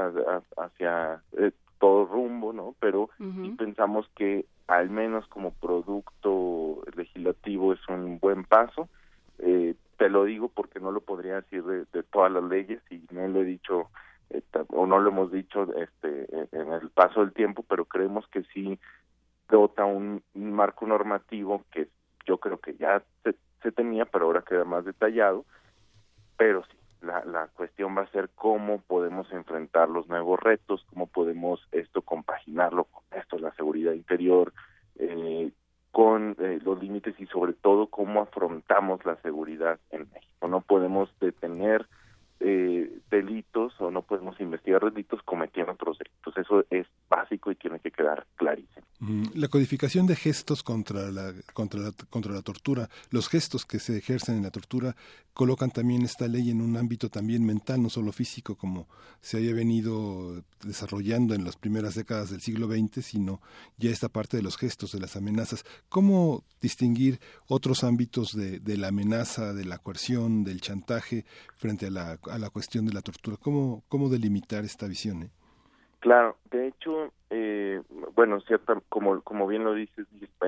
hacia 0.57 1.21
eh, 1.37 1.53
todo 1.79 2.07
rumbo, 2.07 2.53
¿no? 2.53 2.75
Pero 2.81 3.11
pensamos 3.59 4.09
que 4.15 4.47
al 4.69 4.89
menos 4.91 5.27
como 5.27 5.53
producto 5.53 6.83
legislativo 6.97 7.73
es 7.73 7.81
un 7.89 8.19
buen 8.19 8.45
paso. 8.45 8.89
te 9.39 10.09
lo 10.09 10.25
digo 10.25 10.49
porque 10.49 10.81
no 10.81 10.91
lo 10.91 11.01
podría 11.01 11.37
decir 11.37 11.65
de, 11.65 11.85
de 11.93 12.03
todas 12.05 12.33
las 12.33 12.45
leyes 12.45 12.81
y 12.91 13.03
no 13.11 13.27
lo 13.29 13.43
he 13.43 13.45
dicho 13.45 13.91
o 14.69 14.87
no 14.87 14.99
lo 14.99 15.11
hemos 15.11 15.31
dicho 15.31 15.69
este 15.77 16.27
en 16.53 16.73
el 16.73 16.89
paso 16.91 17.21
del 17.21 17.33
tiempo, 17.33 17.65
pero 17.69 17.85
creemos 17.85 18.27
que 18.29 18.43
sí 18.55 18.79
dota 19.49 19.85
un, 19.85 20.23
marco 20.35 20.87
normativo 20.87 21.65
que 21.71 21.89
yo 22.25 22.39
creo 22.39 22.59
que 22.59 22.75
ya 22.77 23.03
se, 23.23 23.35
se 23.63 23.73
tenía, 23.73 24.07
pero 24.07 24.27
ahora 24.27 24.43
queda 24.43 24.65
más 24.65 24.85
detallado 24.85 25.45
pero 26.43 26.65
sí, 26.65 26.77
la, 27.03 27.25
la 27.25 27.47
cuestión 27.55 27.97
va 27.97 28.03
a 28.03 28.11
ser 28.11 28.29
cómo 28.35 28.81
podemos 28.81 29.31
enfrentar 29.31 29.89
los 29.89 30.09
nuevos 30.09 30.41
retos, 30.41 30.85
cómo 30.91 31.07
podemos 31.07 31.61
esto 31.71 32.03
compaginarlo 32.03 32.83
con 32.87 33.05
esto, 33.17 33.39
la 33.39 33.55
seguridad 33.55 33.93
interior, 33.93 34.53
eh, 34.97 35.53
con 35.93 36.35
eh, 36.41 36.59
los 36.65 36.83
límites 36.83 37.15
y 37.21 37.27
sobre 37.27 37.53
todo 37.53 37.87
cómo 37.87 38.23
afrontamos 38.23 39.05
la 39.05 39.15
seguridad 39.23 39.79
en 39.91 40.09
México. 40.13 40.49
No 40.49 40.63
podemos 40.63 41.15
detener 41.21 41.87
eh, 42.45 42.91
delitos 43.11 43.73
o 43.79 43.91
no 43.91 44.03
podemos 44.03 44.41
investigar 44.41 44.83
delitos 44.83 45.21
cometiendo 45.25 45.73
otros 45.73 45.99
delitos. 45.99 46.37
Eso 46.37 46.65
es 46.71 46.87
básico 47.09 47.53
y 47.53 47.57
tiene 47.57 47.79
que 47.79 47.91
quedar 47.91 48.27
clarísimo. 48.37 48.87
La 49.35 49.49
codificación 49.49 50.07
de 50.07 50.15
gestos 50.15 50.63
contra 50.63 51.11
la, 51.11 51.33
contra 51.55 51.81
la, 51.81 51.93
contra 52.09 52.33
la 52.33 52.43
tortura, 52.43 52.89
los 53.11 53.29
gestos 53.29 53.67
que 53.67 53.81
se 53.81 53.99
ejercen 53.99 54.37
en 54.37 54.43
la 54.45 54.51
tortura 54.51 54.95
colocan 55.35 55.71
también 55.71 56.03
esta 56.03 56.29
ley 56.29 56.51
en 56.51 56.61
un 56.61 56.77
ámbito 56.77 57.09
también 57.09 57.45
mental, 57.45 57.83
no 57.83 57.91
solo 57.91 58.13
físico, 58.13 58.55
como 58.55 58.87
se 59.21 59.39
había 59.39 59.55
venido 59.55 60.45
desarrollando 60.63 61.35
en 61.35 61.45
las 61.45 61.57
primeras 61.57 61.95
décadas 61.95 62.31
del 62.31 62.43
siglo 62.43 62.69
XX, 62.69 63.05
sino 63.05 63.41
ya 63.77 63.91
esta 63.91 64.09
parte 64.09 64.37
de 64.37 64.43
los 64.43 64.57
gestos, 64.57 64.93
de 64.93 65.01
las 65.01 65.17
amenazas. 65.17 65.65
¿Cómo 65.89 66.45
distinguir 66.61 67.19
otros 67.49 67.83
ámbitos 67.83 68.37
de 68.37 68.77
la 68.77 68.89
amenaza, 68.89 69.53
de 69.53 69.65
la 69.65 69.79
coerción, 69.79 70.45
del 70.45 70.61
chantaje 70.61 71.25
frente 71.57 71.87
a 71.87 71.91
la, 71.91 72.19
a 72.33 72.39
la 72.39 72.51
cuestión 72.51 72.87
de 72.87 72.93
la 72.93 73.03
tortura? 73.03 73.37
¿Cómo, 73.41 73.83
cómo 73.89 74.09
delimitar 74.09 74.65
esta 74.65 74.87
visión? 74.87 75.23
Eh? 75.23 75.31
Claro, 76.01 76.37
de 76.51 76.69
hecho, 76.69 77.13
eh, 77.31 77.81
bueno, 78.15 78.41
cierta, 78.41 78.81
como, 78.89 79.21
como 79.23 79.47
bien 79.47 79.63
lo 79.63 79.75
dices, 79.75 80.07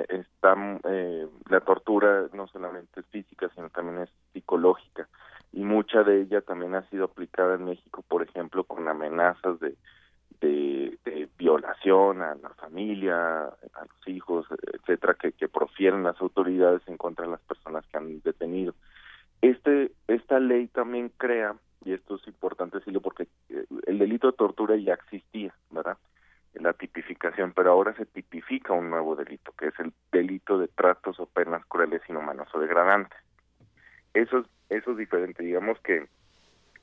está, 0.09 0.81
eh, 0.89 1.29
la 1.49 1.61
tortura 1.61 2.27
no 2.33 2.49
solamente 2.49 3.01
es 3.01 3.07
física, 3.07 3.49
sino 3.55 3.69
también 3.71 4.03
es 4.03 4.11
psicológica. 4.33 5.09
Y 5.53 5.63
mucha 5.63 6.03
de 6.03 6.23
ella 6.23 6.41
también 6.41 6.75
ha 6.75 6.89
sido 6.91 7.05
aplicada 7.05 7.55
en 7.55 7.67
México, 7.67 8.03
por 8.09 8.23
ejemplo, 8.23 8.65
con 8.65 8.89
amenazas 8.89 9.61
de, 9.61 9.77
de, 10.41 10.99
violación 11.39 12.23
a 12.23 12.35
la 12.35 12.49
familia, 12.51 13.45
a 13.45 13.85
los 13.85 14.09
hijos, 14.09 14.47
etcétera, 14.73 15.15
que, 15.15 15.33
que 15.33 15.49
profieren 15.49 16.03
las 16.03 16.21
autoridades 16.21 16.83
en 16.87 16.97
contra 16.97 17.27
de 17.27 17.33
las 17.33 17.41
personas 17.43 17.85
que 17.87 17.97
han 17.97 18.21
detenido. 18.23 18.75
Este, 19.41 19.93
esta 20.09 20.41
ley 20.41 20.69
también 20.69 21.13
crea 21.17 21.55
y 21.85 21.93
esto 21.93 22.17
es 22.17 22.27
importante 22.27 22.79
decirlo 22.79 23.01
porque 23.01 23.29
eh, 23.49 23.65
el 23.87 23.99
delito 23.99 24.31
de 24.31 24.37
tortura 24.37 24.77
ya 24.77 24.95
existía, 24.95 25.55
¿verdad? 25.71 25.97
La 26.55 26.73
tipificación, 26.73 27.53
pero 27.53 27.73
ahora 27.73 27.95
se 27.95 28.07
tipifica 28.07 28.73
un 28.73 28.89
nuevo 28.89 29.17
delito, 29.17 29.53
que 29.59 29.69
es 29.69 29.79
el 29.81 29.93
delito 30.13 30.59
de 30.59 30.69
tratos 30.69 31.19
o 31.19 31.27
penas 31.27 31.65
crueles, 31.67 32.03
inhumanos 32.09 32.49
o 32.55 32.61
degradantes. 32.61 33.19
Eso 34.15 34.39
es, 34.39 34.47
eso 34.71 34.93
es 34.93 34.97
diferente, 34.97 35.43
digamos 35.43 35.79
que 35.81 36.07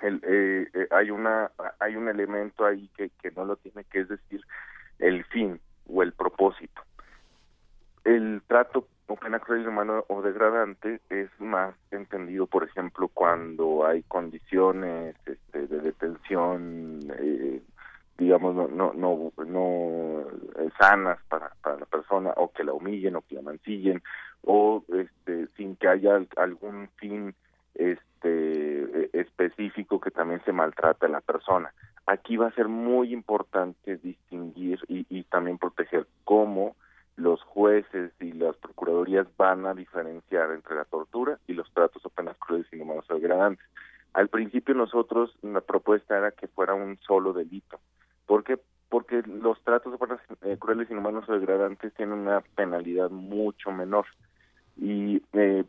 el, 0.02 0.22
eh, 0.24 0.68
eh, 0.74 0.88
hay 0.92 1.12
una 1.12 1.52
hay 1.80 1.96
un 1.96 2.10
elemento 2.10 2.66
ahí 2.66 2.90
que, 2.98 3.12
que 3.22 3.32
no 3.32 3.46
lo 3.46 3.56
tiene, 3.56 3.84
que 3.86 4.02
es 4.02 4.10
decir, 4.10 4.42
el 5.00 5.24
fin 5.26 5.60
o 5.88 6.04
el 6.04 6.14
propósito. 6.14 6.82
El 8.04 8.42
trato 8.48 8.88
o 9.12 9.16
pena 9.16 9.40
cruel, 9.40 9.68
humano 9.68 10.06
o 10.08 10.22
degradante 10.22 11.02
es 11.10 11.30
más 11.40 11.76
entendido, 11.92 12.48
por 12.48 12.64
ejemplo, 12.64 13.10
cuando 13.10 13.86
hay 13.86 14.04
condiciones 14.04 15.16
este, 15.26 15.68
de 15.68 15.80
detención 15.80 17.00
eh, 17.20 17.62
digamos, 18.18 18.54
no, 18.56 18.68
no, 18.68 18.94
no, 18.94 19.32
no 19.48 20.26
sanas 20.80 21.18
para, 21.28 21.52
para 21.64 21.80
la 21.80 21.86
persona, 21.88 22.32
o 22.38 22.52
que 22.52 22.64
la 22.64 22.72
humillen, 22.72 23.16
o 23.16 23.22
que 23.22 23.34
la 23.34 23.42
mancillen, 23.42 24.04
o 24.44 24.84
este, 24.94 25.48
sin 25.58 25.76
que 25.76 25.88
haya 25.88 26.20
algún 26.38 26.88
fin 26.98 27.34
este 27.74 29.20
específico 29.20 30.00
que 30.00 30.12
también 30.12 30.40
se 30.46 30.52
maltrate 30.52 31.08
a 31.08 31.10
la 31.10 31.22
persona. 31.22 31.74
Aquí 32.06 32.38
va 32.38 32.48
a 32.48 32.54
ser 32.54 32.68
muy 32.68 33.12
importante 33.12 33.98
distinguir 33.98 34.80
y, 34.88 35.06
y 35.10 35.24
también 35.24 35.58
proteger 35.58 36.06
cómo 36.24 36.76
los 37.22 37.42
jueces 37.44 38.12
y 38.20 38.32
las 38.34 38.56
procuradurías 38.58 39.28
van 39.38 39.66
a 39.66 39.74
diferenciar 39.74 40.52
entre 40.52 40.76
la 40.76 40.86
tortura 40.86 41.38
y 41.48 41.54
los 41.54 41.72
tratos 41.74 42.06
o 42.06 42.10
penas 42.10 42.38
crueles 42.38 42.72
inhumanos 42.74 43.10
o 43.10 43.16
degradantes. 43.16 43.66
Al 44.14 44.28
principio 44.28 44.76
nosotros, 44.76 45.36
la 45.42 45.62
propuesta 45.62 46.18
era 46.18 46.32
que 46.32 46.48
fuera 46.48 46.74
un 46.74 46.98
solo 47.08 47.32
delito. 47.34 47.80
¿Por 48.26 48.44
qué? 48.44 48.60
Porque 48.90 49.22
los 49.26 49.62
tratos 49.64 49.94
o 49.94 49.98
penas 49.98 50.20
eh, 50.42 50.58
crueles, 50.60 50.92
inhumanos 50.92 51.30
o 51.30 51.34
degradantes 51.34 51.94
tienen 51.94 52.20
una 52.20 52.42
penalidad 52.56 53.10
mucho 53.10 53.72
menor. 53.72 54.06
Y 54.76 55.22
eh, 55.34 55.64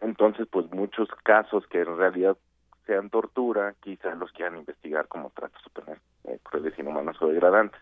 entonces, 0.00 0.46
pues 0.50 0.70
muchos 0.72 1.08
casos 1.24 1.66
que 1.66 1.80
en 1.80 1.96
realidad 1.96 2.36
sean 2.86 3.10
tortura, 3.10 3.74
quizás 3.80 4.16
los 4.18 4.32
quieran 4.32 4.58
investigar 4.58 5.08
como 5.08 5.30
tratos 5.30 5.62
o 5.66 5.70
penas 5.70 6.00
eh, 6.24 6.38
crueles, 6.42 6.78
inhumanos 6.78 7.20
o 7.20 7.28
degradantes. 7.28 7.80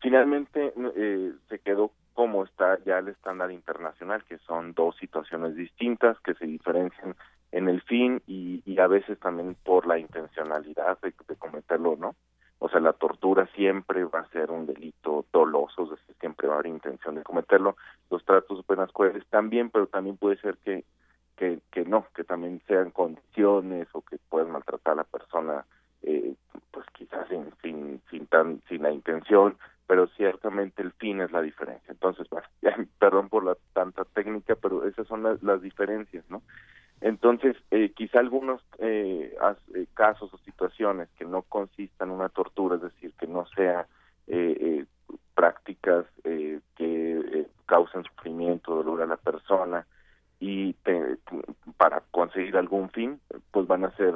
Finalmente 0.00 0.72
eh, 0.96 1.32
se 1.48 1.58
quedó 1.60 1.90
como 2.16 2.44
está 2.44 2.82
ya 2.86 2.98
el 2.98 3.08
estándar 3.08 3.52
internacional, 3.52 4.24
que 4.24 4.38
son 4.38 4.72
dos 4.72 4.96
situaciones 4.96 5.54
distintas 5.54 6.18
que 6.20 6.32
se 6.32 6.46
diferencian 6.46 7.14
en 7.52 7.68
el 7.68 7.82
fin 7.82 8.22
y, 8.26 8.62
a 8.80 8.86
veces 8.86 9.18
también 9.20 9.54
por 9.62 9.86
la 9.86 9.98
intencionalidad 9.98 10.98
de, 11.00 11.12
cometerlo, 11.36 11.96
¿no? 11.96 12.16
O 12.58 12.70
sea, 12.70 12.80
la 12.80 12.94
tortura 12.94 13.46
siempre 13.54 14.04
va 14.04 14.20
a 14.20 14.28
ser 14.30 14.50
un 14.50 14.64
delito 14.64 15.26
doloso, 15.30 15.84
es 15.84 15.90
decir, 15.90 16.16
siempre 16.18 16.48
va 16.48 16.54
a 16.54 16.58
haber 16.60 16.72
intención 16.72 17.16
de 17.16 17.22
cometerlo. 17.22 17.76
Los 18.10 18.24
tratos 18.24 18.64
penas 18.64 18.90
crueles 18.92 19.26
también, 19.26 19.68
pero 19.68 19.86
también 19.86 20.16
puede 20.16 20.38
ser 20.38 20.56
que, 20.64 20.84
que, 21.36 21.60
que 21.70 21.84
no, 21.84 22.06
que 22.14 22.24
también 22.24 22.62
sean 22.66 22.92
condiciones 22.92 23.88
o 23.92 24.00
que 24.00 24.16
puedan 24.30 24.52
maltratar 24.52 24.94
a 24.94 24.96
la 24.96 25.04
persona, 25.04 25.66
eh, 26.02 26.34
pues 26.70 26.86
quizás 26.94 27.28
sin, 27.28 27.52
sin, 27.60 28.00
sin, 28.10 28.26
tan, 28.26 28.62
sin 28.68 28.82
la 28.82 28.90
intención, 28.90 29.58
pero 29.86 30.08
ciertamente 30.08 30.82
el 30.82 30.92
fin 30.92 31.20
es 31.20 31.30
la 31.32 31.42
diferencia. 31.42 31.90
Entonces, 31.90 32.26
perdón 32.98 33.28
por 33.28 33.44
la 33.44 33.56
tanta 33.72 34.04
técnica, 34.04 34.56
pero 34.56 34.86
esas 34.86 35.06
son 35.06 35.22
las, 35.22 35.42
las 35.42 35.62
diferencias, 35.62 36.24
¿no? 36.28 36.42
Entonces, 37.00 37.56
eh, 37.70 37.92
quizá 37.94 38.20
algunos 38.20 38.62
eh, 38.78 39.36
eh, 39.74 39.86
casos 39.94 40.32
o 40.32 40.38
situaciones 40.38 41.08
que 41.18 41.24
no 41.26 41.42
consistan 41.42 42.08
en 42.08 42.14
una 42.14 42.30
tortura, 42.30 42.76
es 42.76 42.82
decir, 42.82 43.12
que 43.18 43.26
no 43.26 43.46
sea 43.54 43.86
eh, 44.26 44.84
prácticas 45.34 46.06
que 46.24 47.46
causen 47.66 48.04
sufrimiento, 48.04 48.74
dolor 48.74 49.02
a 49.02 49.06
la 49.06 49.18
persona, 49.18 49.86
y 50.40 50.72
te, 50.74 51.18
para 51.76 52.02
conseguir 52.10 52.56
algún 52.56 52.90
fin, 52.90 53.20
pues 53.50 53.66
van 53.66 53.84
a 53.84 53.94
ser 53.96 54.14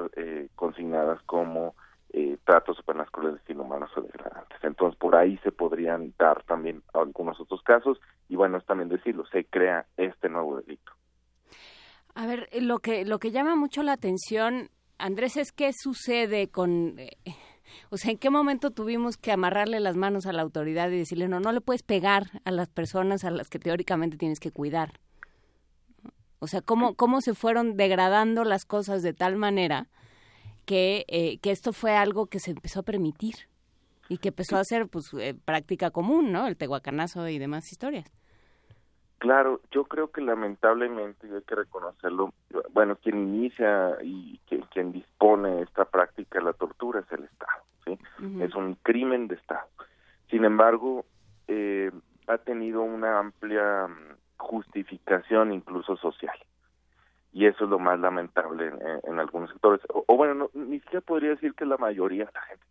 consignadas 0.54 1.20
como 1.22 1.74
eh, 2.12 2.38
tratos 2.44 2.78
o 2.78 2.82
penas 2.82 3.10
crueles, 3.10 3.40
inhumanos 3.48 3.90
o 3.96 4.02
degradantes. 4.02 4.58
Entonces, 4.62 4.98
por 4.98 5.16
ahí 5.16 5.38
se 5.38 5.52
podrían 5.52 6.12
dar 6.18 6.42
también 6.44 6.82
algunos 6.94 7.40
otros 7.40 7.62
casos 7.62 8.00
y 8.28 8.36
bueno, 8.36 8.58
es 8.58 8.66
también 8.66 8.88
decirlo, 8.88 9.24
se 9.26 9.44
crea 9.44 9.86
este 9.96 10.28
nuevo 10.28 10.60
delito. 10.60 10.92
A 12.14 12.26
ver, 12.26 12.48
lo 12.60 12.78
que 12.78 13.04
lo 13.04 13.18
que 13.18 13.30
llama 13.30 13.56
mucho 13.56 13.82
la 13.82 13.92
atención, 13.92 14.70
Andrés, 14.98 15.36
es 15.36 15.52
qué 15.52 15.70
sucede 15.72 16.50
con 16.50 16.98
eh, 16.98 17.16
o 17.90 17.96
sea, 17.96 18.10
¿en 18.10 18.18
qué 18.18 18.30
momento 18.30 18.70
tuvimos 18.70 19.16
que 19.16 19.32
amarrarle 19.32 19.80
las 19.80 19.96
manos 19.96 20.26
a 20.26 20.32
la 20.32 20.42
autoridad 20.42 20.90
y 20.90 20.98
decirle, 20.98 21.28
no, 21.28 21.40
no 21.40 21.52
le 21.52 21.60
puedes 21.60 21.82
pegar 21.82 22.40
a 22.44 22.50
las 22.50 22.68
personas 22.68 23.24
a 23.24 23.30
las 23.30 23.48
que 23.48 23.58
teóricamente 23.58 24.16
tienes 24.16 24.40
que 24.40 24.50
cuidar? 24.50 25.00
O 26.38 26.46
sea, 26.46 26.62
¿cómo, 26.62 26.94
cómo 26.94 27.20
se 27.20 27.34
fueron 27.34 27.76
degradando 27.76 28.44
las 28.44 28.64
cosas 28.64 29.02
de 29.02 29.12
tal 29.12 29.36
manera 29.36 29.88
que, 30.70 31.04
eh, 31.08 31.40
que 31.40 31.50
esto 31.50 31.72
fue 31.72 31.96
algo 31.96 32.26
que 32.26 32.38
se 32.38 32.52
empezó 32.52 32.78
a 32.78 32.82
permitir 32.84 33.34
y 34.08 34.18
que 34.18 34.28
empezó 34.28 34.56
a 34.56 34.62
ser 34.62 34.86
pues 34.86 35.12
eh, 35.14 35.34
práctica 35.44 35.90
común, 35.90 36.30
¿no? 36.30 36.46
El 36.46 36.56
tehuacanazo 36.56 37.26
y 37.26 37.40
demás 37.40 37.72
historias. 37.72 38.08
Claro, 39.18 39.60
yo 39.72 39.82
creo 39.86 40.12
que 40.12 40.20
lamentablemente, 40.20 41.26
y 41.26 41.34
hay 41.34 41.42
que 41.42 41.56
reconocerlo, 41.56 42.32
bueno, 42.72 42.94
quien 43.02 43.18
inicia 43.18 43.98
y 44.00 44.38
quien, 44.46 44.60
quien 44.72 44.92
dispone 44.92 45.62
esta 45.62 45.86
práctica 45.86 46.38
de 46.38 46.44
la 46.44 46.52
tortura 46.52 47.00
es 47.00 47.10
el 47.10 47.24
Estado, 47.24 47.62
¿sí? 47.84 47.98
Uh 48.20 48.22
-huh. 48.22 48.44
Es 48.44 48.54
un 48.54 48.76
crimen 48.76 49.26
de 49.26 49.34
Estado. 49.34 49.66
Sin 50.30 50.44
embargo, 50.44 51.04
eh, 51.48 51.90
ha 52.28 52.38
tenido 52.38 52.82
una 52.82 53.18
amplia 53.18 53.88
mm, 53.88 54.16
justificación 54.36 55.52
incluso 55.52 55.96
social 55.96 56.38
y 57.32 57.46
eso 57.46 57.64
es 57.64 57.70
lo 57.70 57.78
más 57.78 57.98
lamentable 58.00 58.68
en, 58.68 58.78
en 59.04 59.18
algunos 59.18 59.50
sectores. 59.50 59.80
O, 59.92 60.04
o 60.06 60.16
bueno, 60.16 60.34
no, 60.34 60.50
ni 60.54 60.80
siquiera 60.80 61.00
podría 61.00 61.30
decir 61.30 61.54
que 61.54 61.64
la 61.64 61.76
mayoría 61.76 62.24
de 62.24 62.32
la 62.32 62.42
gente 62.42 62.64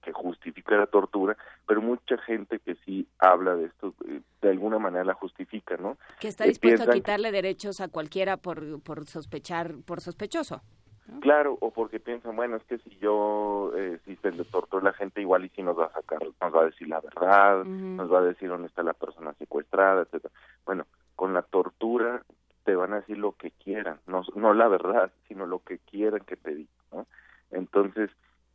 que, 0.00 0.12
justifica 0.12 0.76
la 0.76 0.86
tortura, 0.86 1.36
pero 1.66 1.80
mucha 1.80 2.16
gente 2.18 2.58
que 2.60 2.76
sí 2.84 3.08
habla 3.18 3.56
de 3.56 3.66
esto, 3.66 3.92
eh, 4.06 4.20
de 4.40 4.50
alguna 4.50 4.78
manera 4.78 5.04
la 5.04 5.14
justifica, 5.14 5.76
¿no? 5.76 5.96
Que 6.20 6.28
está 6.28 6.44
dispuesto 6.44 6.88
a 6.88 6.92
quitarle 6.92 7.32
derechos 7.32 7.80
a 7.80 7.88
cualquiera 7.88 8.36
por, 8.36 8.80
por 8.82 9.06
sospechar, 9.06 9.74
por 9.84 10.00
sospechoso. 10.00 10.62
¿no? 11.06 11.20
Claro, 11.20 11.56
o 11.60 11.72
porque 11.72 11.98
piensan, 11.98 12.36
bueno, 12.36 12.56
es 12.56 12.64
que 12.64 12.78
si 12.78 12.96
yo, 12.98 13.72
eh, 13.76 13.98
si 14.04 14.16
se 14.16 14.30
le 14.30 14.44
tortura 14.44 14.82
a 14.82 14.92
la 14.92 14.92
gente, 14.92 15.20
igual 15.20 15.44
y 15.44 15.48
si 15.50 15.62
nos 15.62 15.78
va 15.78 15.86
a 15.86 15.92
sacar, 15.92 16.20
nos 16.22 16.54
va 16.54 16.62
a 16.62 16.66
decir 16.66 16.88
la 16.88 17.00
verdad, 17.00 17.62
uh 17.62 17.64
-huh. 17.64 17.96
nos 17.96 18.12
va 18.12 18.18
a 18.20 18.22
decir 18.22 18.48
dónde 18.48 18.68
está 18.68 18.82
la 18.82 18.94
persona 18.94 19.32
secuestrada, 19.34 20.02
etcétera. 20.02 20.32
Bueno, 20.64 20.86
con 21.16 21.34
la 21.34 21.42
tortura 21.42 22.22
te 22.64 22.74
van 22.74 22.92
a 22.92 23.00
decir 23.00 23.18
lo 23.18 23.32
que 23.32 23.50
quieran, 23.50 23.98
no, 24.06 24.22
no 24.34 24.54
la 24.54 24.68
verdad, 24.68 25.12
sino 25.28 25.46
lo 25.46 25.60
que 25.60 25.78
quieran 25.78 26.20
que 26.20 26.36
te 26.36 26.54
digan, 26.54 26.74
¿no? 26.92 27.06
Entonces, 27.50 28.10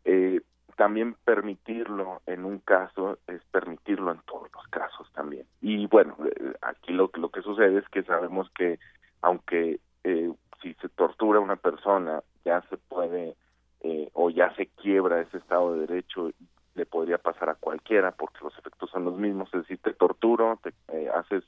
eh, 0.05 0.41
también 0.75 1.15
permitirlo 1.25 2.21
en 2.25 2.45
un 2.45 2.59
caso 2.59 3.17
es 3.27 3.41
permitirlo 3.51 4.11
en 4.11 4.19
todos 4.21 4.47
los 4.53 4.67
casos 4.67 5.11
también. 5.13 5.45
Y 5.61 5.88
bueno, 5.88 6.15
eh, 6.25 6.53
aquí 6.61 6.93
lo, 6.93 7.09
lo 7.15 7.29
que 7.29 7.41
sucede 7.41 7.79
es 7.79 7.89
que 7.89 8.03
sabemos 8.03 8.49
que 8.51 8.79
aunque 9.21 9.79
eh, 10.03 10.31
si 10.61 10.73
se 10.75 10.89
tortura 10.89 11.39
a 11.39 11.41
una 11.41 11.55
persona 11.55 12.21
ya 12.45 12.61
se 12.69 12.77
puede 12.77 13.35
eh, 13.81 14.09
o 14.13 14.29
ya 14.29 14.53
se 14.55 14.67
quiebra 14.67 15.21
ese 15.21 15.38
estado 15.38 15.73
de 15.73 15.88
derecho 15.88 16.31
le 16.75 16.85
podría 16.85 17.17
pasar 17.17 17.49
a 17.49 17.55
cualquiera 17.55 18.11
porque 18.11 18.43
los 18.43 18.57
efectos 18.57 18.89
son 18.91 19.05
los 19.05 19.17
mismos, 19.17 19.49
es 19.53 19.61
decir, 19.61 19.79
te 19.79 19.93
torturo, 19.93 20.59
te 20.61 20.73
eh, 20.93 21.09
haces 21.09 21.43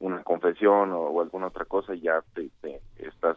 una 0.00 0.22
confesión 0.22 0.92
o, 0.92 1.20
alguna 1.20 1.48
otra 1.48 1.64
cosa 1.64 1.94
ya 1.94 2.22
te, 2.34 2.50
estás 2.98 3.36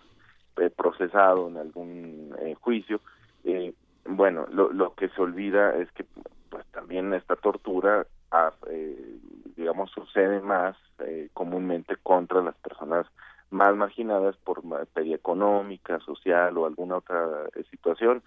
eh, 0.58 0.70
procesado 0.70 1.48
en 1.48 1.58
algún 1.58 2.36
eh, 2.40 2.56
juicio. 2.60 3.02
Eh, 3.44 3.74
bueno, 4.06 4.48
lo, 4.52 4.72
lo 4.72 4.94
que 4.96 5.10
se 5.10 5.22
olvida 5.22 5.76
es 5.78 5.92
que 5.92 6.06
pues 6.50 6.66
también 6.68 7.14
esta 7.14 7.36
tortura, 7.36 8.06
ah, 8.32 8.54
eh, 8.70 9.20
digamos, 9.56 9.92
sucede 9.92 10.40
más 10.42 10.76
eh, 11.00 11.30
comúnmente 11.34 11.96
contra 11.98 12.42
las 12.42 12.56
personas 12.56 13.06
más 13.50 13.76
marginadas 13.76 14.36
por 14.38 14.64
materia 14.64 15.16
económica, 15.16 16.00
social 16.00 16.58
o 16.58 16.66
alguna 16.66 16.98
otra 16.98 17.50
situación, 17.72 18.22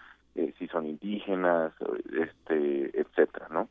si 0.59 0.67
son 0.69 0.87
indígenas, 0.87 1.75
este, 2.19 2.99
etcétera, 2.99 3.49
¿no? 3.51 3.69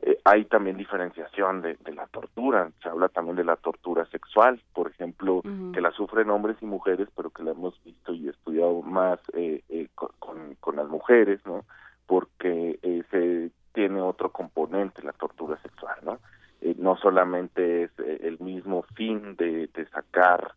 Eh, 0.00 0.18
hay 0.24 0.44
también 0.44 0.76
diferenciación 0.76 1.60
de, 1.60 1.74
de, 1.84 1.92
la 1.92 2.06
tortura, 2.06 2.70
se 2.82 2.88
habla 2.88 3.08
también 3.08 3.36
de 3.36 3.44
la 3.44 3.56
tortura 3.56 4.06
sexual, 4.06 4.60
por 4.72 4.90
ejemplo, 4.90 5.36
uh 5.36 5.42
-huh. 5.42 5.72
que 5.72 5.80
la 5.80 5.90
sufren 5.90 6.30
hombres 6.30 6.56
y 6.60 6.66
mujeres, 6.66 7.08
pero 7.16 7.30
que 7.30 7.42
la 7.42 7.50
hemos 7.50 7.82
visto 7.82 8.12
y 8.12 8.28
estudiado 8.28 8.80
más 8.82 9.18
eh, 9.32 9.62
eh, 9.68 9.88
con, 9.94 10.54
con, 10.60 10.76
las 10.76 10.88
mujeres, 10.88 11.40
¿no? 11.44 11.64
Porque 12.06 12.78
eh, 12.82 13.02
se 13.10 13.50
tiene 13.72 14.00
otro 14.00 14.30
componente 14.30 15.02
la 15.02 15.12
tortura 15.12 15.60
sexual, 15.62 15.98
¿no? 16.04 16.20
Eh, 16.60 16.74
no 16.78 16.96
solamente 16.96 17.84
es 17.84 17.90
el 17.98 18.38
mismo 18.38 18.84
fin 18.94 19.34
de, 19.36 19.68
de 19.74 19.86
sacar 19.88 20.52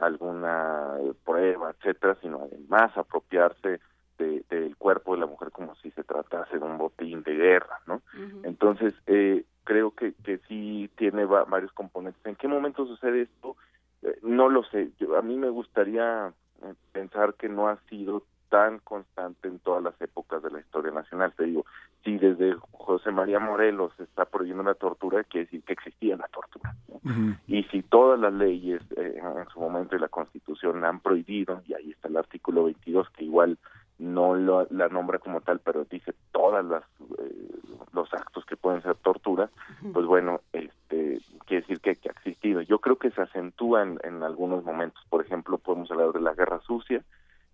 alguna 0.00 0.98
prueba, 1.24 1.70
etcétera, 1.70 2.16
sino 2.20 2.42
además 2.42 2.94
apropiarse 2.94 3.80
de, 4.22 4.44
del 4.48 4.76
cuerpo 4.76 5.14
de 5.14 5.20
la 5.20 5.26
mujer 5.26 5.50
como 5.50 5.74
si 5.76 5.90
se 5.92 6.04
tratase 6.04 6.58
de 6.58 6.64
un 6.64 6.78
botín 6.78 7.22
de 7.22 7.34
guerra, 7.34 7.80
¿no? 7.86 7.94
Uh 7.94 8.18
-huh. 8.18 8.40
Entonces, 8.44 8.94
eh, 9.06 9.44
creo 9.64 9.90
que, 9.92 10.12
que 10.24 10.38
sí 10.48 10.90
tiene 10.96 11.24
va, 11.24 11.44
varios 11.44 11.72
componentes. 11.72 12.24
¿En 12.26 12.36
qué 12.36 12.48
momento 12.48 12.86
sucede 12.86 13.22
esto? 13.22 13.56
Eh, 14.02 14.18
no 14.22 14.48
lo 14.48 14.64
sé. 14.64 14.90
Yo, 14.98 15.16
a 15.16 15.22
mí 15.22 15.36
me 15.36 15.50
gustaría 15.50 16.32
eh, 16.62 16.74
pensar 16.92 17.34
que 17.34 17.48
no 17.48 17.68
ha 17.68 17.76
sido 17.88 18.22
tan 18.48 18.80
constante 18.80 19.48
en 19.48 19.58
todas 19.60 19.82
las 19.82 19.98
épocas 20.02 20.42
de 20.42 20.50
la 20.50 20.60
historia 20.60 20.92
nacional. 20.92 21.32
Te 21.34 21.44
digo, 21.44 21.64
si 22.04 22.18
desde 22.18 22.54
José 22.72 23.10
María 23.10 23.38
Morelos 23.40 23.92
se 23.96 24.02
está 24.02 24.26
prohibiendo 24.26 24.62
la 24.62 24.74
tortura, 24.74 25.24
quiere 25.24 25.46
decir 25.46 25.62
que 25.62 25.72
existía 25.72 26.18
la 26.18 26.28
tortura. 26.28 26.74
¿no? 26.88 26.96
Uh 26.96 27.00
-huh. 27.00 27.38
Y 27.46 27.62
si 27.64 27.82
todas 27.82 28.20
las 28.20 28.32
leyes 28.34 28.82
eh, 28.96 29.18
en 29.18 29.48
su 29.48 29.58
momento 29.58 29.94
de 29.96 30.00
la 30.00 30.08
Constitución 30.08 30.82
la 30.82 30.90
han 30.90 31.00
prohibido, 31.00 31.62
y 31.66 31.72
ahí 31.72 31.92
está 31.92 32.08
el 32.08 32.16
artículo 32.18 32.64
22 32.64 33.08
que 33.10 33.24
igual 33.24 33.56
no 33.98 34.34
lo, 34.34 34.66
la 34.70 34.88
nombra 34.88 35.18
como 35.18 35.40
tal, 35.40 35.60
pero 35.60 35.84
dice 35.84 36.14
todas 36.32 36.64
las 36.64 36.82
eh, 37.18 37.52
los 37.92 38.12
actos 38.14 38.44
que 38.46 38.56
pueden 38.56 38.82
ser 38.82 38.96
tortura, 38.96 39.50
pues 39.92 40.06
bueno, 40.06 40.40
este 40.52 41.20
quiere 41.46 41.66
decir 41.66 41.80
que, 41.80 41.90
ha 42.08 42.12
existido. 42.12 42.62
Yo 42.62 42.78
creo 42.78 42.96
que 42.96 43.10
se 43.10 43.22
acentúan 43.22 43.98
en 44.02 44.22
algunos 44.22 44.64
momentos. 44.64 45.02
Por 45.10 45.24
ejemplo, 45.24 45.58
podemos 45.58 45.90
hablar 45.90 46.12
de 46.12 46.20
la 46.20 46.34
guerra 46.34 46.60
sucia 46.60 47.02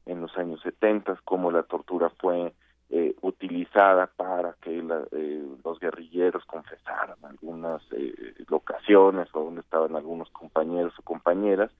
en 0.06 0.20
los 0.20 0.36
años 0.38 0.60
70, 0.62 1.20
cómo 1.24 1.50
la 1.50 1.64
tortura 1.64 2.10
fue 2.10 2.52
eh, 2.90 3.14
utilizada 3.20 4.06
para 4.06 4.54
que 4.62 4.82
la, 4.82 5.02
eh, 5.12 5.46
los 5.64 5.78
guerrilleros 5.78 6.44
confesaran 6.46 7.18
algunas 7.22 7.82
eh, 7.92 8.34
locaciones 8.48 9.28
o 9.34 9.44
donde 9.44 9.60
estaban 9.60 9.94
algunos 9.94 10.30
compañeros 10.30 10.94
o 10.98 11.02
compañeras 11.02 11.70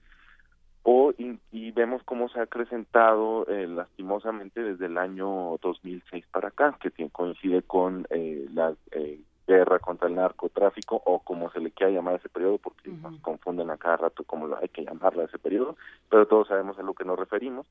o 0.91 1.13
y, 1.19 1.71
vemos 1.71 2.01
cómo 2.03 2.29
se 2.29 2.39
ha 2.39 2.43
acrecentado 2.43 3.45
eh, 3.47 3.67
lastimosamente 3.67 4.61
desde 4.61 4.87
el 4.87 4.97
año 4.97 5.57
2006 5.61 6.25
para 6.31 6.47
acá 6.47 6.75
que 6.81 6.89
coincide 7.11 7.61
con 7.61 8.07
eh, 8.09 8.47
la 8.51 8.73
eh, 8.91 9.19
guerra 9.47 9.77
contra 9.77 10.07
el 10.07 10.15
narcotráfico 10.15 10.99
o 11.05 11.19
como 11.19 11.51
se 11.51 11.59
le 11.59 11.69
quiera 11.69 11.91
llamar 11.91 12.15
a 12.15 12.17
ese 12.17 12.27
periodo 12.27 12.57
porque 12.57 12.89
nos 12.89 13.19
confunden 13.19 13.69
a 13.69 13.77
cada 13.77 13.97
rato 13.97 14.23
como 14.23 14.47
lo 14.47 14.57
hay 14.57 14.69
que 14.69 14.83
llamarla 14.83 15.23
a 15.23 15.25
ese 15.27 15.37
periodo 15.37 15.77
pero 16.09 16.25
todos 16.25 16.47
sabemos 16.47 16.79
a 16.79 16.83
lo 16.83 16.95
que 16.95 17.05
nos 17.05 17.19
referimos. 17.19 17.67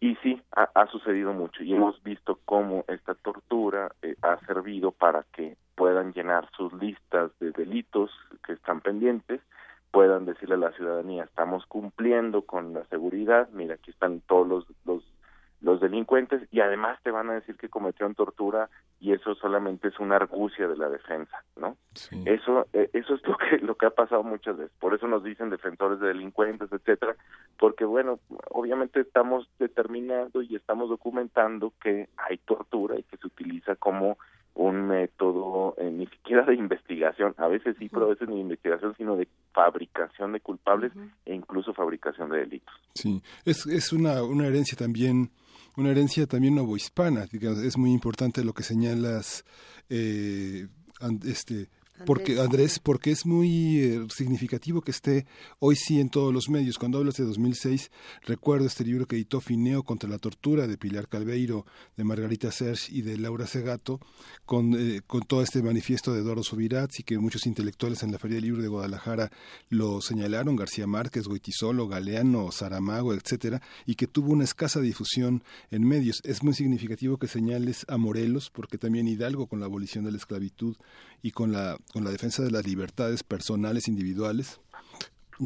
Y 0.00 0.14
sí, 0.16 0.40
ha, 0.54 0.68
ha 0.74 0.86
sucedido 0.88 1.32
mucho 1.32 1.64
y 1.64 1.74
hemos 1.74 2.00
visto 2.02 2.38
cómo 2.44 2.84
esta 2.86 3.14
tortura 3.14 3.92
eh, 4.02 4.14
ha 4.22 4.38
servido 4.46 4.92
para 4.92 5.24
que 5.32 5.56
puedan 5.74 6.12
llenar 6.12 6.48
sus 6.56 6.72
listas 6.74 7.32
de 7.40 7.50
delitos 7.50 8.10
que 8.46 8.52
están 8.52 8.80
pendientes, 8.80 9.40
puedan 9.90 10.26
decirle 10.26 10.54
a 10.54 10.58
la 10.58 10.72
ciudadanía, 10.72 11.24
estamos 11.24 11.66
cumpliendo 11.66 12.42
con 12.42 12.72
la 12.74 12.84
seguridad, 12.86 13.48
mira, 13.52 13.74
aquí 13.74 13.90
están 13.90 14.20
todos 14.20 14.46
los, 14.46 14.66
los, 14.84 15.02
los 15.60 15.80
delincuentes 15.80 16.42
y 16.52 16.60
además 16.60 16.98
te 17.02 17.10
van 17.10 17.30
a 17.30 17.34
decir 17.34 17.56
que 17.56 17.68
cometieron 17.68 18.14
tortura 18.14 18.68
y 19.00 19.12
eso 19.12 19.34
solamente 19.36 19.88
es 19.88 19.98
una 20.00 20.16
argucia 20.16 20.66
de 20.66 20.76
la 20.76 20.88
defensa, 20.88 21.44
¿no? 21.56 21.76
Eso 22.26 22.66
eh, 22.72 22.90
eso 22.92 23.14
es 23.14 23.26
lo 23.26 23.36
que 23.36 23.58
lo 23.58 23.76
que 23.76 23.86
ha 23.86 23.90
pasado 23.90 24.22
muchas 24.22 24.56
veces. 24.56 24.76
Por 24.78 24.94
eso 24.94 25.06
nos 25.06 25.22
dicen 25.22 25.50
defensores 25.50 26.00
de 26.00 26.08
delincuentes, 26.08 26.70
etcétera, 26.72 27.16
porque 27.58 27.84
bueno, 27.84 28.18
obviamente 28.50 29.00
estamos 29.00 29.48
determinando 29.58 30.42
y 30.42 30.56
estamos 30.56 30.88
documentando 30.88 31.72
que 31.80 32.08
hay 32.16 32.38
tortura 32.38 32.98
y 32.98 33.04
que 33.04 33.16
se 33.16 33.26
utiliza 33.26 33.76
como 33.76 34.18
un 34.58 34.88
método 34.88 35.76
eh, 35.78 35.88
ni 35.88 36.06
siquiera 36.06 36.44
de 36.44 36.56
investigación, 36.56 37.32
a 37.38 37.46
veces 37.46 37.76
sí, 37.78 37.88
pero 37.88 38.06
a 38.06 38.08
veces 38.08 38.28
ni 38.28 38.34
de 38.34 38.40
investigación, 38.40 38.92
sino 38.96 39.16
de 39.16 39.28
fabricación 39.52 40.32
de 40.32 40.40
culpables 40.40 40.90
e 41.24 41.32
incluso 41.32 41.72
fabricación 41.72 42.28
de 42.30 42.38
delitos. 42.38 42.74
Sí, 42.92 43.22
es, 43.44 43.66
es 43.66 43.92
una, 43.92 44.24
una 44.24 44.48
herencia 44.48 44.76
también, 44.76 45.30
una 45.76 45.90
herencia 45.90 46.26
también 46.26 46.56
novohispana, 46.56 47.26
digamos, 47.30 47.60
es 47.60 47.78
muy 47.78 47.92
importante 47.92 48.44
lo 48.44 48.52
que 48.52 48.64
señalas, 48.64 49.44
eh, 49.90 50.66
este, 51.24 51.68
porque 52.06 52.40
Andrés, 52.40 52.78
porque 52.78 53.10
es 53.10 53.26
muy 53.26 53.78
eh, 53.78 54.06
significativo 54.14 54.82
que 54.82 54.90
esté 54.90 55.26
hoy 55.58 55.76
sí 55.76 56.00
en 56.00 56.10
todos 56.10 56.32
los 56.32 56.48
medios. 56.48 56.78
Cuando 56.78 56.98
hablas 56.98 57.16
de 57.16 57.24
2006, 57.24 57.90
recuerdo 58.22 58.66
este 58.66 58.84
libro 58.84 59.06
que 59.06 59.16
editó 59.16 59.40
Fineo 59.40 59.82
contra 59.82 60.08
la 60.08 60.18
tortura 60.18 60.66
de 60.66 60.76
Pilar 60.78 61.08
Calveiro, 61.08 61.66
de 61.96 62.04
Margarita 62.04 62.52
Serge 62.52 62.92
y 62.92 63.02
de 63.02 63.18
Laura 63.18 63.46
Segato, 63.46 64.00
con, 64.44 64.74
eh, 64.78 65.02
con 65.06 65.22
todo 65.22 65.42
este 65.42 65.62
manifiesto 65.62 66.12
de 66.12 66.20
Eduardo 66.20 66.42
Subirats 66.42 67.00
y 67.00 67.02
que 67.02 67.18
muchos 67.18 67.46
intelectuales 67.46 68.02
en 68.02 68.12
la 68.12 68.18
Feria 68.18 68.36
del 68.36 68.44
Libro 68.44 68.62
de 68.62 68.68
Guadalajara 68.68 69.30
lo 69.68 70.00
señalaron, 70.00 70.56
García 70.56 70.86
Márquez, 70.86 71.26
Goitisolo, 71.26 71.88
Galeano, 71.88 72.50
Saramago, 72.52 73.14
etcétera, 73.14 73.62
y 73.86 73.94
que 73.94 74.06
tuvo 74.06 74.32
una 74.32 74.44
escasa 74.44 74.80
difusión 74.80 75.42
en 75.70 75.86
medios. 75.86 76.20
Es 76.24 76.42
muy 76.42 76.54
significativo 76.54 77.18
que 77.18 77.28
señales 77.28 77.84
a 77.88 77.96
Morelos, 77.96 78.50
porque 78.50 78.78
también 78.78 79.08
Hidalgo 79.08 79.46
con 79.46 79.60
la 79.60 79.66
abolición 79.66 80.04
de 80.04 80.12
la 80.12 80.18
esclavitud 80.18 80.76
y 81.22 81.32
con 81.32 81.52
la, 81.52 81.78
con 81.92 82.04
la 82.04 82.10
defensa 82.10 82.42
de 82.42 82.50
las 82.50 82.66
libertades 82.66 83.22
personales 83.22 83.88
individuales, 83.88 84.60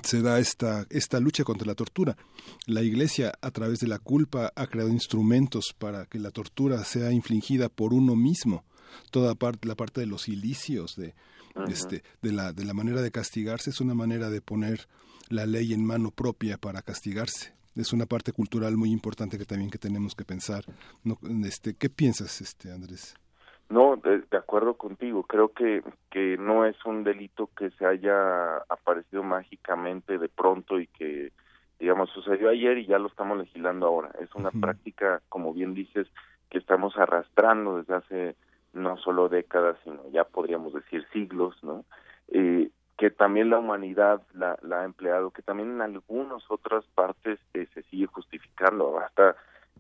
se 0.03 0.23
da 0.23 0.39
esta, 0.39 0.87
esta 0.91 1.21
lucha 1.21 1.45
contra 1.45 1.67
la 1.67 1.75
tortura. 1.75 2.17
La 2.67 2.83
Iglesia, 2.83 3.33
a 3.41 3.51
través 3.51 3.81
de 3.81 3.89
la 3.89 3.99
culpa, 3.99 4.53
ha 4.57 4.67
creado 4.67 4.91
instrumentos 4.91 5.75
para 5.79 6.07
que 6.07 6.19
la 6.19 6.31
tortura 6.31 6.83
sea 6.85 7.13
infligida 7.13 7.69
por 7.69 7.93
uno 7.93 8.17
mismo. 8.17 8.65
Toda 9.11 9.35
parte, 9.35 9.69
la 9.69 9.75
parte 9.75 10.01
de 10.01 10.07
los 10.07 10.29
ilicios, 10.29 10.97
de, 10.97 11.15
este, 11.69 12.03
de, 12.23 12.33
la, 12.33 12.53
de 12.53 12.65
la 12.65 12.75
manera 12.75 13.03
de 13.03 13.11
castigarse, 13.11 13.71
es 13.71 13.81
una 13.81 13.95
manera 13.95 14.31
de 14.31 14.41
poner 14.41 14.89
la 15.29 15.47
ley 15.47 15.73
en 15.73 15.85
mano 15.85 16.11
propia 16.11 16.59
para 16.59 16.83
castigarse. 16.83 17.55
Es 17.75 17.93
una 17.93 18.07
parte 18.07 18.33
cultural 18.33 18.77
muy 18.77 18.91
importante 18.91 19.39
que 19.39 19.47
también 19.47 19.71
que 19.71 19.79
tenemos 19.79 20.15
que 20.15 20.25
pensar. 20.25 20.65
No, 21.05 21.19
este, 21.47 21.75
¿Qué 21.75 21.89
piensas, 21.89 22.41
este 22.43 22.71
Andrés? 22.71 23.15
No, 23.73 23.97
de, 23.97 24.19
de 24.31 24.37
acuerdo 24.37 24.75
contigo. 24.75 25.23
Creo 25.23 25.49
que, 25.49 25.83
que 26.11 26.37
no 26.37 26.67
es 26.67 26.77
un 26.85 27.05
delito 27.05 27.49
que 27.57 27.71
se 27.71 27.87
haya 27.87 28.59
aparecido 28.69 29.23
mágicamente 29.23 30.19
de 30.19 30.29
pronto 30.29 30.79
y 30.79 30.89
que, 30.89 31.33
digamos, 31.81 32.11
sucedió 32.11 32.51
ayer 32.51 32.77
y 32.77 32.87
ya 32.87 32.99
lo 32.99 33.09
estamos 33.09 33.39
legislando 33.39 33.87
ahora. 33.87 34.11
Es 34.21 34.29
una 34.35 34.51
práctica, 34.51 35.23
como 35.31 35.55
bien 35.55 35.73
dices, 35.73 36.07
que 36.51 36.59
estamos 36.59 36.99
arrastrando 36.99 37.79
desde 37.79 37.95
hace 37.95 38.37
no 38.75 38.99
solo 38.99 39.31
décadas, 39.31 39.79
sino 39.85 40.07
ya 40.11 40.25
podríamos 40.25 40.75
decir 40.75 41.07
siglos, 41.11 41.57
¿no? 41.65 41.87
Eh, 42.29 42.69
que 42.99 43.11
también 43.11 43.49
la 43.49 43.59
humanidad 43.59 44.21
la, 44.35 44.59
la 44.61 44.83
ha 44.83 44.85
empleado, 44.85 45.31
que 45.31 45.41
también 45.41 45.71
en 45.71 45.81
algunas 45.81 46.43
otras 46.51 46.85
partes 46.95 47.41
eh, 47.55 47.67
se 47.73 47.83
sigue 47.85 48.05
justificando. 48.05 48.99
Hasta 48.99 49.35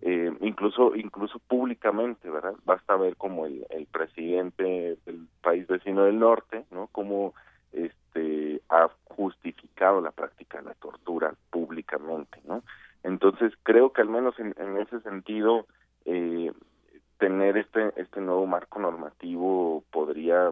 eh, 0.04 0.32
incluso 0.40 0.96
incluso 0.96 1.38
públicamente, 1.38 2.28
¿verdad? 2.28 2.54
Basta 2.64 2.96
ver 2.96 3.16
como 3.16 3.46
el, 3.46 3.64
presidente 3.92 4.98
del 5.06 5.28
país 5.40 5.66
vecino 5.68 6.04
del 6.04 6.18
norte, 6.18 6.64
¿no? 6.72 6.88
Como 6.88 7.34
este 7.72 8.60
ha 8.68 8.90
justificado 9.04 10.00
la 10.00 10.10
práctica 10.10 10.58
de 10.58 10.64
la 10.64 10.74
tortura 10.74 11.34
públicamente, 11.50 12.40
¿no? 12.44 12.64
Entonces 13.04 13.52
creo 13.62 13.92
que 13.92 14.02
al 14.02 14.08
menos 14.08 14.36
en, 14.40 14.54
en 14.58 14.76
ese 14.78 15.00
sentido 15.02 15.66
eh, 16.04 16.52
tener 17.18 17.56
este 17.56 17.92
este 17.94 18.20
nuevo 18.20 18.44
marco 18.46 18.80
normativo 18.80 19.84
podría, 19.92 20.50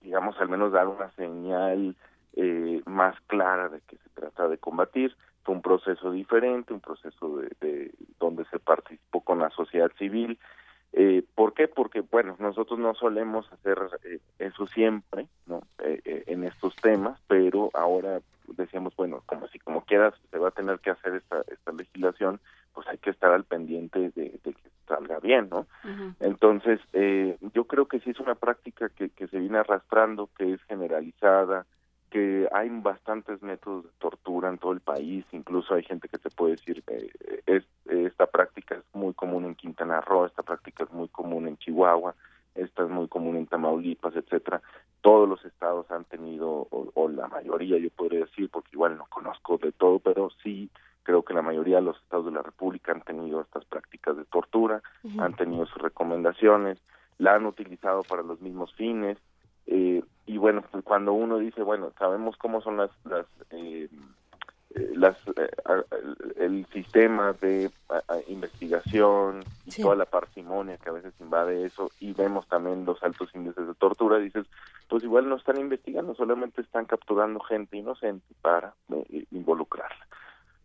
digamos, 0.00 0.40
al 0.40 0.48
menos 0.48 0.72
dar 0.72 0.88
una 0.88 1.10
señal 1.10 1.94
eh, 2.36 2.80
más 2.86 3.20
clara 3.26 3.68
de 3.68 3.80
que 3.82 3.96
se 3.96 4.08
trata 4.14 4.48
de 4.48 4.56
combatir 4.56 5.14
fue 5.48 5.54
un 5.54 5.62
proceso 5.62 6.12
diferente, 6.12 6.74
un 6.74 6.80
proceso 6.80 7.38
de, 7.38 7.48
de 7.62 7.90
donde 8.18 8.44
se 8.50 8.58
participó 8.58 9.22
con 9.22 9.38
la 9.38 9.48
sociedad 9.48 9.90
civil. 9.98 10.38
Eh, 10.92 11.22
¿Por 11.34 11.54
qué? 11.54 11.68
Porque, 11.68 12.02
bueno, 12.02 12.36
nosotros 12.38 12.78
no 12.78 12.94
solemos 12.94 13.50
hacer 13.50 13.78
eh, 14.04 14.18
eso 14.38 14.66
siempre, 14.66 15.26
¿no? 15.46 15.62
Eh, 15.78 16.02
eh, 16.04 16.24
en 16.26 16.44
estos 16.44 16.76
temas, 16.76 17.18
pero 17.28 17.70
ahora 17.72 18.20
decíamos, 18.48 18.94
bueno, 18.94 19.22
como 19.24 19.48
si 19.48 19.58
como 19.58 19.86
quieras 19.86 20.12
se 20.30 20.36
va 20.36 20.48
a 20.48 20.50
tener 20.50 20.80
que 20.80 20.90
hacer 20.90 21.14
esta, 21.14 21.40
esta 21.50 21.72
legislación, 21.72 22.40
pues 22.74 22.86
hay 22.86 22.98
que 22.98 23.08
estar 23.08 23.32
al 23.32 23.44
pendiente 23.44 24.10
de, 24.10 24.38
de 24.44 24.52
que 24.52 24.68
salga 24.86 25.18
bien, 25.18 25.48
¿no? 25.48 25.66
Entonces, 26.20 26.78
eh, 26.92 27.38
yo 27.54 27.64
creo 27.64 27.88
que 27.88 28.00
sí 28.00 28.10
es 28.10 28.20
una 28.20 28.34
práctica 28.34 28.90
que, 28.90 29.08
que 29.08 29.28
se 29.28 29.38
viene 29.38 29.56
arrastrando, 29.56 30.28
que 30.36 30.52
es 30.52 30.62
generalizada, 30.64 31.64
que 32.10 32.48
hay 32.52 32.68
bastantes 32.70 33.42
métodos 33.42 33.84
de 33.84 33.90
tortura 33.98 34.48
en 34.48 34.58
todo 34.58 34.72
el 34.72 34.80
país, 34.80 35.24
incluso 35.32 35.74
hay 35.74 35.82
gente 35.82 36.08
que 36.08 36.18
te 36.18 36.30
puede 36.30 36.52
decir 36.52 36.82
que 36.82 37.10
es, 37.46 37.64
esta 37.86 38.26
práctica 38.26 38.76
es 38.76 38.84
muy 38.92 39.14
común 39.14 39.44
en 39.44 39.54
Quintana 39.54 40.00
Roo, 40.00 40.26
esta 40.26 40.42
práctica 40.42 40.84
es 40.84 40.92
muy 40.92 41.08
común 41.08 41.48
en 41.48 41.56
Chihuahua, 41.58 42.14
esta 42.54 42.84
es 42.84 42.90
muy 42.90 43.08
común 43.08 43.36
en 43.36 43.46
Tamaulipas, 43.46 44.16
etcétera. 44.16 44.60
Todos 45.00 45.28
los 45.28 45.44
estados 45.44 45.90
han 45.90 46.04
tenido, 46.04 46.48
o, 46.48 46.90
o 46.94 47.08
la 47.08 47.28
mayoría 47.28 47.78
yo 47.78 47.90
podría 47.90 48.20
decir, 48.20 48.50
porque 48.50 48.70
igual 48.72 48.98
no 48.98 49.06
conozco 49.06 49.58
de 49.58 49.72
todo, 49.72 50.00
pero 50.00 50.30
sí 50.42 50.70
creo 51.08 51.22
que 51.22 51.32
la 51.32 51.40
mayoría 51.40 51.76
de 51.76 51.82
los 51.82 51.96
estados 52.02 52.26
de 52.26 52.32
la 52.32 52.42
República 52.42 52.92
han 52.92 53.00
tenido 53.00 53.40
estas 53.40 53.64
prácticas 53.64 54.14
de 54.14 54.26
tortura, 54.26 54.82
han 55.18 55.34
tenido 55.36 55.64
sus 55.64 55.80
recomendaciones, 55.80 56.78
la 57.16 57.34
han 57.34 57.46
utilizado 57.46 58.02
para 58.02 58.22
los 58.22 58.42
mismos 58.42 58.74
fines, 58.74 59.16
eh, 59.68 60.02
y 60.26 60.36
bueno, 60.36 60.62
pues 60.70 60.84
cuando 60.84 61.12
uno 61.12 61.38
dice, 61.38 61.62
bueno, 61.62 61.92
sabemos 61.98 62.36
cómo 62.36 62.60
son 62.60 62.76
las, 62.76 62.90
las, 63.04 63.26
eh, 63.50 63.88
eh, 64.74 64.90
las 64.94 65.16
eh, 65.36 65.48
el 66.36 66.66
sistema 66.66 67.32
de 67.40 67.70
investigación 68.28 69.44
y 69.64 69.70
Sí. 69.70 69.82
toda 69.82 69.96
la 69.96 70.04
parsimonia 70.04 70.76
que 70.78 70.88
a 70.90 70.92
veces 70.92 71.14
invade 71.20 71.64
eso 71.64 71.90
y 72.00 72.12
vemos 72.12 72.46
también 72.48 72.84
los 72.84 73.02
altos 73.02 73.30
índices 73.34 73.66
de 73.66 73.74
tortura, 73.74 74.18
dices, 74.18 74.46
pues 74.88 75.02
igual 75.04 75.28
no 75.28 75.36
están 75.36 75.58
investigando, 75.58 76.14
solamente 76.14 76.60
están 76.62 76.86
capturando 76.86 77.40
gente 77.40 77.76
inocente 77.76 78.26
para 78.42 78.74
eh, 78.92 79.24
involucrarla. 79.30 80.06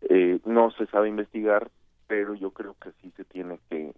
Eh, 0.02 0.40
no 0.44 0.70
se 0.72 0.86
sabe 0.86 1.08
investigar, 1.08 1.70
pero 2.06 2.34
yo 2.34 2.50
creo 2.50 2.76
que 2.80 2.90
sí 3.00 3.10
se 3.16 3.24
tiene 3.24 3.58
que, 3.70 3.94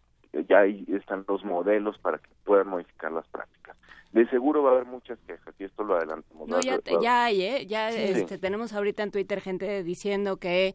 ya 0.48 0.60
ahí 0.60 0.84
están 0.88 1.24
los 1.28 1.44
modelos 1.44 1.98
para 1.98 2.18
que 2.18 2.28
puedan 2.44 2.68
modificar 2.68 3.12
las 3.12 3.26
prácticas. 3.28 3.76
De 4.12 4.26
seguro 4.28 4.62
va 4.62 4.70
a 4.70 4.74
haber 4.74 4.86
muchas 4.86 5.18
quejas 5.26 5.54
y 5.58 5.64
esto 5.64 5.84
lo 5.84 5.96
adelantamos. 5.96 6.48
No, 6.48 6.60
ya, 6.60 6.78
ya 7.02 7.24
hay, 7.24 7.42
¿eh? 7.42 7.66
Ya 7.66 7.90
Sí. 7.92 7.98
este, 7.98 8.38
tenemos 8.38 8.72
ahorita 8.72 9.02
en 9.02 9.10
Twitter 9.10 9.40
gente 9.40 9.82
diciendo 9.82 10.38
que 10.38 10.74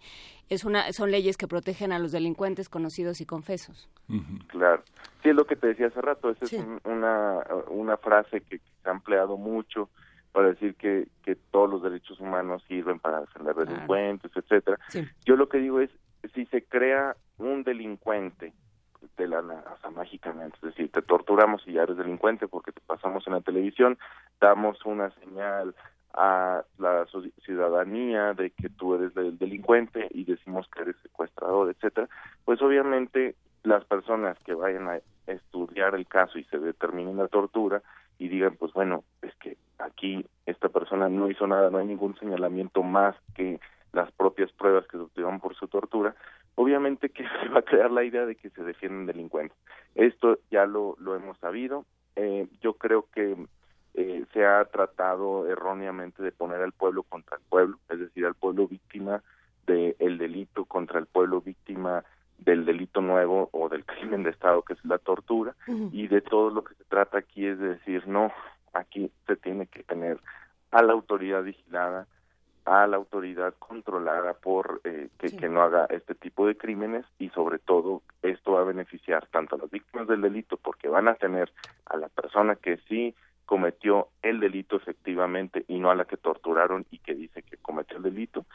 es 0.49 0.63
una, 0.63 0.91
son 0.93 1.09
leyes 1.11 1.37
que 1.37 1.47
protegen 1.47 1.91
a 1.91 1.97
los 1.99 2.11
delincuentes 2.11 2.69
conocidos 2.69 3.19
y 3.21 3.25
confesos. 3.25 3.89
Claro. 4.47 4.83
Sí, 5.23 5.29
es 5.29 5.35
lo 5.35 5.45
que 5.45 5.55
te 5.55 5.67
decía 5.67 5.87
hace 5.87 6.01
rato. 6.01 6.29
Esa 6.29 6.45
Sí. 6.45 6.57
es 6.57 6.63
un- 6.63 6.81
una, 6.83 7.39
una 7.69 7.97
frase 7.97 8.41
que, 8.41 8.59
que 8.59 8.65
se 8.83 8.89
ha 8.89 8.91
empleado 8.91 9.37
mucho. 9.37 9.89
para 10.33 10.47
decir 10.47 10.75
que, 10.75 11.09
que 11.25 11.35
todos 11.35 11.69
los 11.69 11.83
derechos 11.83 12.17
humanos 12.21 12.63
sirven 12.65 12.99
para 12.99 13.19
defender 13.19 13.53
delincuentes, 13.53 14.31
etcétera. 14.33 14.77
Yo 15.25 15.35
lo 15.35 15.49
que 15.49 15.57
digo 15.57 15.81
es, 15.81 15.89
si 16.33 16.45
se 16.45 16.63
crea 16.63 17.17
un 17.37 17.63
delincuente 17.65 18.53
de 19.17 19.27
la 19.27 19.41
sea, 19.81 19.89
mágicamente, 19.91 20.55
es 20.57 20.61
decir, 20.61 20.91
te 20.91 21.01
torturamos 21.01 21.61
y 21.67 21.73
ya 21.73 21.83
eres 21.83 21.97
delincuente 21.97 22.47
porque 22.47 22.71
te 22.71 22.81
pasamos 22.81 23.25
en 23.27 23.33
la 23.33 23.41
televisión, 23.41 23.97
damos 24.39 24.83
una 24.85 25.11
señal 25.19 25.75
a 26.13 26.63
la 26.77 27.05
ciudadanía 27.45 28.33
de 28.33 28.51
que 28.51 28.69
tú 28.69 28.95
eres 28.95 29.15
el 29.15 29.37
delincuente 29.37 30.07
y 30.11 30.25
decimos 30.25 30.67
que 30.73 30.81
eres 30.81 30.95
secuestrador, 31.03 31.69
etcétera, 31.69 32.09
pues 32.43 32.61
obviamente 32.61 33.35
las 33.63 33.85
personas 33.85 34.37
que 34.39 34.53
vayan 34.53 34.89
a 34.89 34.99
estudiar 35.27 35.95
el 35.95 36.07
caso 36.07 36.39
y 36.39 36.43
se 36.45 36.57
determine 36.57 37.13
la 37.13 37.27
tortura 37.27 37.81
y 38.17 38.27
digan, 38.27 38.55
pues 38.55 38.73
bueno, 38.73 39.03
es 39.21 39.33
que 39.35 39.57
aquí 39.79 40.25
esta 40.45 40.69
persona 40.69 41.09
no 41.09 41.29
hizo 41.29 41.47
nada, 41.47 41.69
no 41.69 41.77
hay 41.77 41.87
ningún 41.87 42.15
señalamiento 42.17 42.83
más 42.83 43.15
que 43.35 43.59
las 43.93 44.11
propias 44.11 44.51
pruebas 44.51 44.85
que 44.85 44.97
se 44.97 45.03
obtuvieron 45.03 45.39
por 45.39 45.55
su 45.55 45.67
tortura, 45.67 46.15
obviamente 46.55 47.09
que 47.09 47.23
se 47.41 47.49
va 47.49 47.59
a 47.59 47.63
crear 47.63 47.91
la 47.91 48.03
idea 48.03 48.25
de 48.25 48.35
que 48.35 48.49
se 48.49 48.63
defienden 48.63 49.05
delincuentes. 49.05 49.57
Esto 49.95 50.39
ya 50.49 50.65
lo, 50.65 50.95
lo 50.99 51.15
hemos 51.15 51.37
sabido. 51.39 51.85
Eh, 52.15 52.47
yo 52.61 52.73
creo 52.73 53.07
que 53.13 53.35
eh, 53.93 54.25
se 54.33 54.45
ha 54.45 54.63
tratado 54.65 55.47
erróneamente 55.47 56.23
de 56.23 56.31
poner 56.31 56.61
al 56.61 56.71
pueblo 56.71 57.03
contra 57.03 57.37
el 57.37 57.43
pueblo, 57.49 57.77
es 57.89 57.99
decir, 57.99 58.25
al 58.25 58.35
pueblo 58.35 58.67
víctima 58.67 59.21
del 59.65 60.17
delito 60.17 60.65
contra 60.65 60.99
el 60.99 61.05
pueblo 61.05 61.41
víctima 61.41 62.03
del 62.39 62.65
delito 62.65 63.01
nuevo 63.01 63.49
o 63.51 63.69
del 63.69 63.85
crimen 63.85 64.23
de 64.23 64.31
Estado 64.31 64.63
que 64.63 64.73
es 64.73 64.83
la 64.83 64.97
tortura 64.97 65.55
y 65.67 66.07
de 66.07 66.21
todo 66.21 66.49
lo 66.49 66.63
que 66.63 66.73
se 66.73 66.83
trata 66.85 67.19
aquí 67.19 67.45
es 67.45 67.59
de 67.59 67.75
decir 67.75 68.07
no, 68.07 68.31
aquí 68.73 69.11
se 69.27 69.35
tiene 69.35 69.67
que 69.67 69.83
tener 69.83 70.19
a 70.71 70.81
la 70.81 70.93
autoridad 70.93 71.43
vigilada, 71.43 72.07
a 72.65 72.87
la 72.87 72.97
autoridad 72.97 73.53
controlada 73.59 74.33
por 74.33 74.81
eh, 74.83 75.09
que, 75.17 75.35
que 75.35 75.49
no 75.49 75.61
haga 75.61 75.85
este 75.89 76.15
tipo 76.15 76.47
de 76.47 76.55
crímenes 76.55 77.05
y 77.19 77.29
sobre 77.29 77.59
todo 77.59 78.01
esto 78.21 78.53
va 78.53 78.61
a 78.61 78.65
beneficiar 78.65 79.25
tanto 79.27 79.55
a 79.55 79.59
las 79.59 79.71
víctimas 79.71 80.07
del 80.07 80.21
delito 80.21 80.57
porque 80.57 80.87
van 80.87 81.07
a 81.07 81.15
tener 81.15 81.51
a 81.85 81.97
la 81.97 82.09
persona 82.09 82.55
que 82.55 82.77
sí 82.87 83.15
cometió 83.45 84.07
el 84.21 84.39
delito 84.39 84.77
efectivamente 84.77 85.65
y 85.67 85.79
no 85.79 85.91
a 85.91 85.95
la 85.95 86.05
que 86.05 86.17
torturaron 86.17 86.85
y 86.91 86.99
que 86.99 87.15
dice 87.15 87.43
que 87.43 87.57
cometió 87.57 87.97
el 87.97 88.03
delito. 88.03 88.45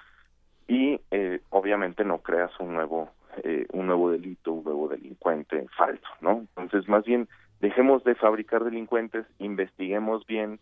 Y 0.68 1.00
eh, 1.10 1.40
obviamente 1.50 2.04
no 2.04 2.18
creas 2.18 2.50
un 2.60 2.74
nuevo 2.74 3.10
eh, 3.44 3.66
un 3.72 3.86
nuevo 3.86 4.10
delito 4.10 4.52
un 4.52 4.64
nuevo 4.64 4.88
delincuente 4.88 5.66
falso 5.76 6.08
no 6.22 6.46
entonces 6.56 6.88
más 6.88 7.04
bien 7.04 7.28
dejemos 7.60 8.02
de 8.04 8.14
fabricar 8.14 8.64
delincuentes 8.64 9.26
investiguemos 9.38 10.26
bien 10.26 10.58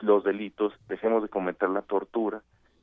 los 0.00 0.24
delitos 0.24 0.74
dejemos 0.88 1.22
de 1.22 1.28
cometer 1.28 1.70
la 1.70 1.82
tortura 1.82 2.42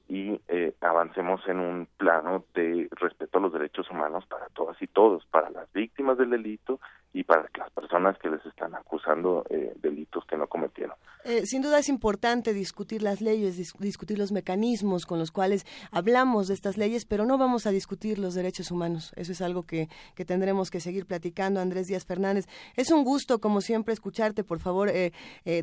y 0.10 0.41
eh, 0.48 0.73
avancemos 0.81 1.40
en 1.48 1.60
un 1.60 1.88
plano 1.98 2.44
de 2.56 2.90
respeto 2.94 3.38
a 3.38 3.41
los 3.41 3.53
derechos 3.53 3.90
humanos 3.91 4.26
para 4.27 4.48
todas 4.48 4.76
y 4.81 4.88
todos, 4.88 5.23
para 5.27 5.52
las 5.52 5.72
víctimas 5.72 6.18
del 6.18 6.31
delito 6.31 6.80
y 7.14 7.23
para 7.23 7.48
las 7.56 7.69
personas 7.69 8.18
que 8.18 8.30
les 8.30 8.44
están 8.48 8.73
acusando 8.73 9.45
eh, 9.52 9.72
delitos 9.80 10.26
que 10.26 10.36
no 10.36 10.48
cometieron. 10.48 10.95
Eh, 11.26 11.45
sin 11.45 11.61
duda 11.61 11.77
es 11.77 11.90
importante 11.90 12.53
discutir 12.53 13.03
las 13.03 13.22
leyes, 13.22 13.56
discutir 13.77 14.18
los 14.18 14.31
mecanismos 14.31 15.06
con 15.06 15.19
los 15.19 15.31
cuales 15.31 15.64
hablamos 15.91 16.48
de 16.48 16.56
estas 16.56 16.77
leyes, 16.77 17.06
pero 17.06 17.26
no 17.26 17.38
vamos 17.38 17.68
a 17.68 17.72
discutir 17.72 18.18
los 18.18 18.34
derechos 18.34 18.72
humanos. 18.72 19.14
Eso 19.15 19.31
es 19.31 19.44
algo 19.44 19.64
que, 19.68 19.90
que 20.15 20.26
tendremos 20.26 20.72
que 20.72 20.80
seguir 20.80 21.06
platicando. 21.06 21.60
Andrés 21.60 21.86
Díaz 21.86 22.06
Fernández, 22.06 22.48
es 22.76 22.90
un 22.90 23.03
gusto, 23.03 23.40
como 23.40 23.61
siempre, 23.61 23.94
escucharte. 23.94 24.44
Por 24.44 24.60
favor, 24.60 24.91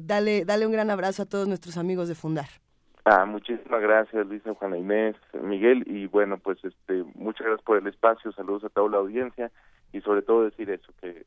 dale, 0.03 0.45
dale 0.45 0.67
un 0.67 0.73
gran 0.73 0.91
abrazo 0.91 1.23
a 1.23 1.27
todos 1.27 1.49
nuestros 1.49 1.77
amigos 1.77 2.07
de 2.07 2.15
Fundar. 2.15 2.66
Ah, 3.09 3.25
muchísimas 3.25 3.81
gracias, 3.81 4.27
Luisa, 4.27 4.53
Juana 4.55 4.79
Inés, 4.79 5.15
Miguel, 5.41 5.85
y 5.87 6.09
bueno, 6.09 6.39
pues 6.39 6.59
este, 6.65 7.05
muchas 7.15 7.47
gracias 7.47 7.65
por 7.65 7.77
el 7.77 7.87
espacio, 7.87 8.33
saludos 8.33 8.65
a 8.65 8.69
toda 8.69 8.91
la 8.91 8.97
audiencia 8.97 9.53
y 9.93 10.01
sobre 10.01 10.23
todo 10.23 10.43
decir 10.43 10.69
eso, 10.71 10.93
que, 11.01 11.25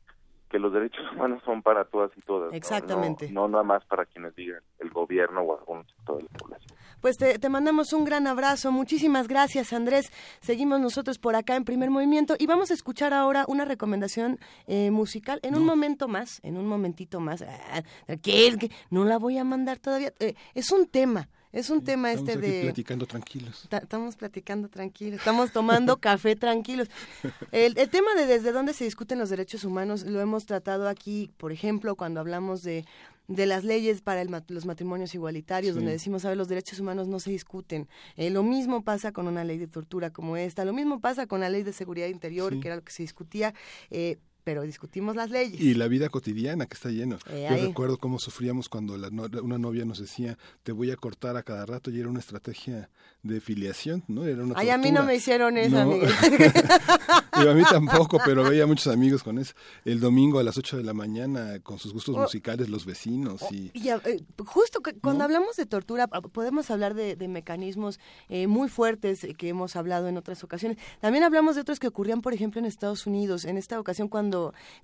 que 0.50 0.58
los 0.58 0.74
derechos 0.74 1.00
humanos 1.14 1.42
son 1.42 1.62
para 1.62 1.86
todas 1.86 2.10
y 2.18 2.20
todas. 2.20 2.52
Exactamente. 2.52 3.32
No, 3.32 3.48
nada 3.48 3.64
más 3.64 3.82
para 3.86 4.04
quienes 4.04 4.36
digan 4.36 4.60
el 4.78 4.90
gobierno 4.90 5.40
o 5.40 5.58
algún 5.58 5.86
sector 5.86 6.18
de 6.18 6.24
la 6.24 6.38
población. 6.38 6.78
Pues 7.00 7.16
te, 7.16 7.38
te, 7.38 7.48
mandamos 7.48 7.94
un 7.94 8.04
gran 8.04 8.26
abrazo. 8.26 8.70
Muchísimas 8.72 9.26
gracias, 9.26 9.72
Andrés. 9.72 10.12
Seguimos 10.42 10.80
nosotros 10.80 11.18
por 11.18 11.34
acá 11.34 11.56
en 11.56 11.64
primer 11.64 11.88
movimiento 11.88 12.34
y 12.38 12.44
vamos 12.44 12.70
a 12.70 12.74
escuchar 12.74 13.14
ahora 13.14 13.46
una 13.48 13.64
recomendación 13.64 14.38
eh, 14.66 14.90
musical 14.90 15.40
en 15.42 15.54
un 15.54 15.64
momento 15.64 16.08
más, 16.08 16.40
en 16.44 16.58
un 16.58 16.66
momentito 16.66 17.20
más. 17.20 17.40
Ah, 17.40 17.82
que 18.22 18.70
no 18.90 19.06
la 19.06 19.16
voy 19.16 19.38
a 19.38 19.44
mandar 19.44 19.78
todavía. 19.78 20.12
Eh, 20.20 20.34
es 20.52 20.72
un 20.72 20.86
tema 20.86 21.30
es 21.52 21.70
un 21.70 21.82
tema 21.82 22.12
este 22.12 22.32
estamos 22.32 22.50
de... 22.50 22.62
platicando 22.62 23.06
tranquilos. 23.06 23.68
estamos 23.70 24.16
platicando 24.16 24.68
tranquilos, 24.68 25.18
estamos 25.18 25.52
tomando 25.52 25.96
café 26.00 26.36
tranquilos. 26.36 26.88
El, 27.52 27.76
el, 27.78 27.90
tema 27.90 28.14
de 28.14 28.26
desde 28.26 28.52
dónde 28.52 28.72
se 28.72 28.84
discuten 28.84 29.18
los 29.18 29.30
derechos 29.30 29.64
humanos 29.64 30.04
lo 30.04 30.20
hemos 30.20 30.46
tratado 30.46 30.88
aquí, 30.88 31.30
por 31.36 31.52
ejemplo, 31.52 31.96
cuando 31.96 32.20
hablamos 32.20 32.62
de, 32.62 32.84
de 33.30 33.46
las 33.46 33.62
leyes 33.62 34.02
para 34.02 34.22
el, 34.22 34.30
los 34.48 34.66
matrimonios 34.66 35.14
igualitarios, 35.14 35.76
donde 35.76 35.92
decimos, 35.92 36.24
a 36.24 36.28
ver, 36.28 36.36
los 36.36 36.48
derechos 36.48 36.80
humanos 36.80 37.06
no 37.06 37.20
se 37.20 37.30
discuten. 37.30 37.88
Eh, 38.16 38.28
lo 38.28 38.42
mismo 38.42 38.82
pasa 38.82 39.12
con 39.12 39.28
una 39.28 39.44
ley 39.44 39.56
de 39.56 39.68
tortura 39.68 40.10
como 40.10 40.36
esta, 40.36 40.64
lo 40.64 40.72
mismo 40.72 41.00
pasa 41.00 41.28
con 41.28 41.40
la 41.40 41.48
ley 41.48 41.62
de 41.62 41.72
seguridad 41.72 42.08
interior, 42.08 42.58
que 42.58 42.66
era 42.66 42.76
lo 42.76 42.82
que 42.82 42.92
se 42.92 43.04
discutía. 43.04 43.54
Eh, 43.90 44.18
pero 44.42 44.62
discutimos 44.62 45.16
las 45.16 45.30
leyes. 45.30 45.60
Y 45.60 45.74
la 45.74 45.88
vida 45.88 46.08
cotidiana 46.08 46.66
que 46.66 46.74
está 46.74 46.90
lleno. 46.90 47.18
Eh, 47.28 47.46
Yo 47.50 47.66
recuerdo 47.68 47.98
cómo 47.98 48.18
sufríamos 48.18 48.68
cuando 48.68 48.96
la 48.96 49.08
una 49.42 49.58
novia 49.58 49.84
nos 49.84 49.98
decía, 49.98 50.38
te 50.62 50.72
voy 50.72 50.90
a 50.90 50.96
cortar 50.96 51.36
a 51.36 51.42
cada 51.42 51.66
rato, 51.66 51.90
y 51.90 52.00
era 52.00 52.08
una 52.08 52.20
estrategia 52.20 52.90
de 53.22 53.40
filiación, 53.40 54.02
¿no? 54.08 54.24
Era 54.24 54.42
una 54.42 54.54
Ay, 54.56 54.70
a 54.70 54.78
mí 54.78 54.90
no 54.90 55.02
me 55.02 55.14
hicieron 55.14 55.58
eso, 55.58 55.78
amiga. 55.78 56.08
y 57.42 57.46
a 57.46 57.54
mí 57.54 57.62
tampoco, 57.68 58.18
pero 58.24 58.44
veía 58.44 58.66
muchos 58.66 58.86
amigos 58.86 59.22
con 59.22 59.38
eso. 59.38 59.54
El 59.84 60.00
domingo 60.00 60.38
a 60.38 60.42
las 60.42 60.56
8 60.56 60.78
de 60.78 60.84
la 60.84 60.94
mañana, 60.94 61.60
con 61.62 61.78
sus 61.78 61.92
gustos 61.92 62.16
oh. 62.16 62.20
musicales, 62.20 62.68
los 62.68 62.86
vecinos. 62.86 63.42
y, 63.50 63.70
eh, 63.74 64.22
Justo 64.46 64.80
cuando 65.02 65.24
hablamos 65.24 65.56
de 65.56 65.66
tortura, 65.66 66.06
podemos 66.08 66.70
hablar 66.70 66.94
de, 66.94 67.16
mecanismos 67.28 68.00
eh, 68.28 68.46
muy 68.46 68.68
fuertes 68.68 69.26
que 69.38 69.48
hemos 69.48 69.76
hablado 69.76 70.08
en 70.08 70.16
otras 70.16 70.42
ocasiones. 70.42 70.78
También 71.00 71.22
hablamos 71.22 71.54
de 71.54 71.60
otros 71.60 71.78
que 71.78 71.86
ocurrían, 71.86 72.22
por 72.22 72.32
ejemplo, 72.32 72.58
en 72.58 72.64
Estados 72.64 73.06
Unidos. 73.06 73.44
En 73.44 73.56
esta 73.56 73.78
ocasión, 73.78 74.08
cuando 74.08 74.29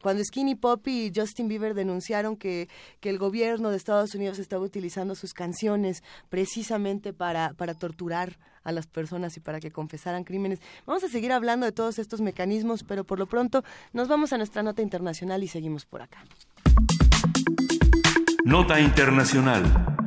cuando, 0.02 0.24
Skinny 0.24 0.54
Poppy 0.54 1.06
y 1.06 1.12
Justin 1.14 1.48
Bieber 1.48 1.74
denunciaron 1.74 2.36
que, 2.36 2.68
que 3.00 3.10
el 3.10 3.18
gobierno 3.18 3.70
de 3.70 3.76
Estados 3.76 4.14
Unidos 4.14 4.38
estaba 4.38 4.64
utilizando 4.64 5.14
sus 5.14 5.32
canciones 5.32 6.02
precisamente 6.28 7.12
para, 7.12 7.54
para 7.54 7.74
torturar 7.74 8.38
a 8.64 8.72
las 8.72 8.86
personas 8.86 9.36
y 9.36 9.40
para 9.40 9.60
que 9.60 9.70
confesaran 9.70 10.24
crímenes. 10.24 10.60
Vamos 10.86 11.04
a 11.04 11.08
seguir 11.08 11.32
hablando 11.32 11.66
de 11.66 11.72
todos 11.72 11.98
estos 11.98 12.20
mecanismos, 12.20 12.82
pero 12.82 13.04
por 13.04 13.18
lo 13.18 13.26
pronto 13.26 13.62
nos 13.92 14.08
vamos 14.08 14.32
a 14.32 14.38
nuestra 14.38 14.62
nota 14.62 14.82
internacional 14.82 15.42
y 15.42 15.48
seguimos 15.48 15.86
por 15.86 16.02
acá. 16.02 16.24
Nota 18.44 18.80
internacional. 18.80 20.05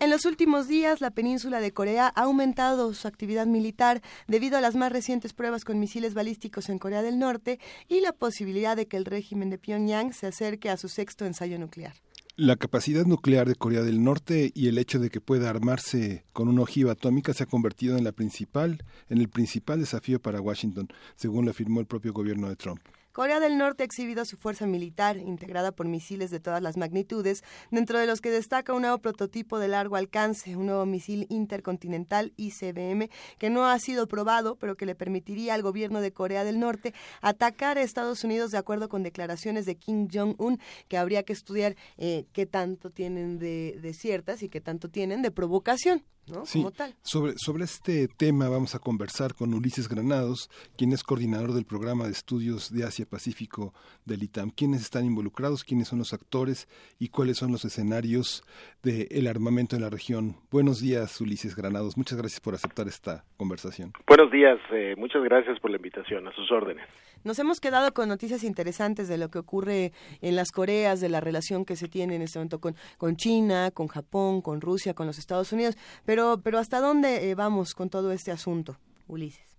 En 0.00 0.10
los 0.10 0.26
últimos 0.26 0.68
días, 0.68 1.00
la 1.00 1.10
península 1.10 1.60
de 1.60 1.72
Corea 1.72 2.12
ha 2.14 2.22
aumentado 2.22 2.94
su 2.94 3.08
actividad 3.08 3.46
militar 3.46 4.00
debido 4.28 4.56
a 4.56 4.60
las 4.60 4.76
más 4.76 4.92
recientes 4.92 5.32
pruebas 5.32 5.64
con 5.64 5.80
misiles 5.80 6.14
balísticos 6.14 6.68
en 6.68 6.78
Corea 6.78 7.02
del 7.02 7.18
Norte 7.18 7.58
y 7.88 8.00
la 8.00 8.12
posibilidad 8.12 8.76
de 8.76 8.86
que 8.86 8.96
el 8.96 9.04
régimen 9.04 9.50
de 9.50 9.58
Pyongyang 9.58 10.12
se 10.12 10.28
acerque 10.28 10.70
a 10.70 10.76
su 10.76 10.88
sexto 10.88 11.26
ensayo 11.26 11.58
nuclear. 11.58 11.94
La 12.36 12.54
capacidad 12.54 13.06
nuclear 13.06 13.48
de 13.48 13.56
Corea 13.56 13.82
del 13.82 14.04
Norte 14.04 14.52
y 14.54 14.68
el 14.68 14.78
hecho 14.78 15.00
de 15.00 15.10
que 15.10 15.20
pueda 15.20 15.50
armarse 15.50 16.24
con 16.32 16.46
una 16.46 16.62
ojiva 16.62 16.92
atómica 16.92 17.34
se 17.34 17.42
ha 17.42 17.46
convertido 17.46 17.98
en 17.98 18.04
la 18.04 18.12
principal, 18.12 18.84
en 19.08 19.18
el 19.18 19.28
principal 19.28 19.80
desafío 19.80 20.22
para 20.22 20.40
Washington, 20.40 20.86
según 21.16 21.46
lo 21.46 21.50
afirmó 21.50 21.80
el 21.80 21.86
propio 21.86 22.12
gobierno 22.12 22.48
de 22.48 22.54
Trump. 22.54 22.80
Corea 23.12 23.40
del 23.40 23.58
Norte 23.58 23.82
ha 23.82 23.86
exhibido 23.86 24.24
su 24.24 24.36
fuerza 24.36 24.66
militar, 24.66 25.16
integrada 25.16 25.72
por 25.72 25.86
misiles 25.88 26.30
de 26.30 26.40
todas 26.40 26.62
las 26.62 26.76
magnitudes, 26.76 27.42
dentro 27.70 27.98
de 27.98 28.06
los 28.06 28.20
que 28.20 28.30
destaca 28.30 28.74
un 28.74 28.82
nuevo 28.82 28.98
prototipo 28.98 29.58
de 29.58 29.68
largo 29.68 29.96
alcance, 29.96 30.56
un 30.56 30.66
nuevo 30.66 30.86
misil 30.86 31.26
intercontinental 31.28 32.32
ICBM, 32.36 33.08
que 33.38 33.50
no 33.50 33.66
ha 33.66 33.78
sido 33.78 34.06
probado, 34.06 34.56
pero 34.56 34.76
que 34.76 34.86
le 34.86 34.94
permitiría 34.94 35.54
al 35.54 35.62
gobierno 35.62 36.00
de 36.00 36.12
Corea 36.12 36.44
del 36.44 36.60
Norte 36.60 36.94
atacar 37.20 37.78
a 37.78 37.82
Estados 37.82 38.24
Unidos 38.24 38.50
de 38.50 38.58
acuerdo 38.58 38.88
con 38.88 39.02
declaraciones 39.02 39.66
de 39.66 39.76
Kim 39.76 40.08
Jong-un, 40.12 40.60
que 40.88 40.98
habría 40.98 41.22
que 41.22 41.32
estudiar 41.32 41.76
eh, 41.96 42.26
qué 42.32 42.46
tanto 42.46 42.90
tienen 42.90 43.38
de, 43.38 43.78
de 43.80 43.94
ciertas 43.94 44.42
y 44.42 44.48
qué 44.48 44.60
tanto 44.60 44.88
tienen 44.88 45.22
de 45.22 45.30
provocación. 45.30 46.04
¿No? 46.30 46.46
Sí, 46.46 46.58
Como 46.58 46.72
tal. 46.72 46.94
Sobre, 47.02 47.34
sobre 47.36 47.64
este 47.64 48.08
tema 48.08 48.48
vamos 48.48 48.74
a 48.74 48.78
conversar 48.78 49.34
con 49.34 49.54
Ulises 49.54 49.88
Granados, 49.88 50.50
quien 50.76 50.92
es 50.92 51.02
coordinador 51.02 51.52
del 51.52 51.64
programa 51.64 52.04
de 52.04 52.12
estudios 52.12 52.72
de 52.72 52.84
Asia-Pacífico 52.84 53.72
del 54.04 54.22
ITAM. 54.22 54.50
¿Quiénes 54.50 54.82
están 54.82 55.04
involucrados? 55.04 55.64
¿Quiénes 55.64 55.88
son 55.88 55.98
los 55.98 56.12
actores? 56.12 56.68
¿Y 56.98 57.08
cuáles 57.08 57.38
son 57.38 57.52
los 57.52 57.64
escenarios 57.64 58.44
del 58.82 59.26
armamento 59.26 59.76
en 59.76 59.82
la 59.82 59.90
región? 59.90 60.36
Buenos 60.50 60.80
días, 60.80 61.20
Ulises 61.20 61.56
Granados. 61.56 61.96
Muchas 61.96 62.18
gracias 62.18 62.40
por 62.40 62.54
aceptar 62.54 62.88
esta 62.88 63.24
conversación. 63.36 63.92
Buenos 64.06 64.30
días. 64.30 64.58
Eh, 64.72 64.94
muchas 64.96 65.22
gracias 65.22 65.58
por 65.60 65.70
la 65.70 65.76
invitación. 65.76 66.26
A 66.28 66.32
sus 66.32 66.50
órdenes. 66.50 66.86
Nos 67.24 67.38
hemos 67.38 67.60
quedado 67.60 67.92
con 67.92 68.08
noticias 68.08 68.44
interesantes 68.44 69.08
de 69.08 69.18
lo 69.18 69.30
que 69.30 69.38
ocurre 69.38 69.92
en 70.20 70.36
las 70.36 70.50
Coreas, 70.50 71.00
de 71.00 71.08
la 71.08 71.20
relación 71.20 71.64
que 71.64 71.76
se 71.76 71.88
tiene 71.88 72.16
en 72.16 72.22
este 72.22 72.38
momento 72.38 72.60
con, 72.60 73.16
China, 73.16 73.70
con 73.72 73.88
Japón, 73.88 74.40
con 74.40 74.60
Rusia, 74.60 74.94
con 74.94 75.06
los 75.06 75.18
Estados 75.18 75.52
Unidos. 75.52 75.76
Pero, 76.04 76.40
pero 76.42 76.58
¿hasta 76.58 76.80
dónde 76.80 77.30
eh, 77.30 77.34
vamos 77.34 77.74
con 77.74 77.90
todo 77.90 78.12
este 78.12 78.30
asunto, 78.30 78.78
Ulises? 79.06 79.56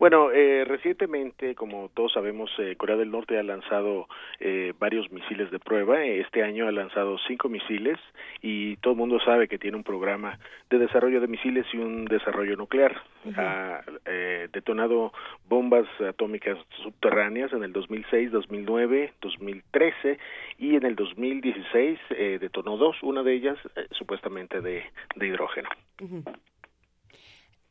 Bueno, 0.00 0.32
eh, 0.32 0.64
recientemente, 0.64 1.54
como 1.54 1.90
todos 1.90 2.14
sabemos, 2.14 2.50
eh, 2.56 2.74
Corea 2.76 2.96
del 2.96 3.10
Norte 3.10 3.38
ha 3.38 3.42
lanzado 3.42 4.08
eh, 4.38 4.72
varios 4.78 5.12
misiles 5.12 5.50
de 5.50 5.58
prueba. 5.58 6.02
Este 6.02 6.42
año 6.42 6.66
ha 6.66 6.72
lanzado 6.72 7.18
cinco 7.28 7.50
misiles 7.50 7.98
y 8.40 8.76
todo 8.76 8.94
el 8.94 8.98
mundo 8.98 9.20
sabe 9.20 9.46
que 9.46 9.58
tiene 9.58 9.76
un 9.76 9.84
programa 9.84 10.38
de 10.70 10.78
desarrollo 10.78 11.20
de 11.20 11.26
misiles 11.26 11.66
y 11.74 11.76
un 11.76 12.06
desarrollo 12.06 12.56
nuclear. 12.56 12.96
Ha 13.36 13.82
eh, 14.06 14.48
detonado 14.50 15.12
bombas 15.50 15.86
atómicas 16.00 16.56
subterráneas 16.82 17.52
en 17.52 17.62
el 17.62 17.74
2006, 17.74 18.32
2009, 18.32 19.12
2013 19.20 20.18
y 20.56 20.76
en 20.76 20.86
el 20.86 20.96
2016 20.96 21.98
eh, 22.08 22.38
detonó 22.40 22.78
dos, 22.78 22.96
una 23.02 23.22
de 23.22 23.34
ellas 23.34 23.58
eh, 23.76 23.86
supuestamente 23.90 24.62
de, 24.62 24.82
de 25.16 25.26
hidrógeno. 25.26 25.68
Ujú. 26.00 26.24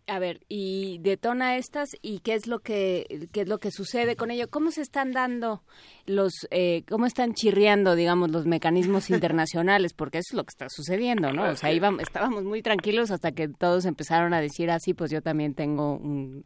A 0.10 0.20
ver, 0.20 0.42
y 0.50 0.98
detona 1.00 1.58
estas 1.58 1.90
y 2.02 2.20
qué 2.20 2.34
es 2.34 2.48
lo 2.48 2.60
que 2.60 3.28
qué 3.32 3.42
es 3.42 3.48
lo 3.48 3.60
que 3.60 3.72
sucede 3.72 4.16
con 4.16 4.32
ello. 4.32 4.50
¿Cómo 4.50 4.72
se 4.72 4.82
están 4.82 5.12
dando 5.12 5.62
los 6.06 6.48
eh, 6.52 6.84
cómo 6.90 7.06
están 7.06 7.34
chirriando, 7.34 7.96
digamos, 7.96 8.32
los 8.32 8.46
mecanismos 8.46 9.10
internacionales? 9.12 9.94
Porque 9.94 10.20
eso 10.20 10.30
es 10.32 10.38
lo 10.38 10.44
que 10.44 10.52
está 10.52 10.68
sucediendo, 10.70 11.32
¿no? 11.32 11.44
O 11.44 11.56
sea, 11.56 11.72
íbamos, 11.72 12.02
estábamos 12.02 12.44
muy 12.44 12.62
tranquilos 12.62 13.12
hasta 13.12 13.32
que 13.32 13.48
todos 13.48 13.86
empezaron 13.86 14.34
a 14.34 14.42
decir 14.42 14.72
así, 14.72 14.94
pues 14.94 15.12
yo 15.12 15.22
también 15.22 15.54
tengo 15.54 15.94
un 15.94 16.44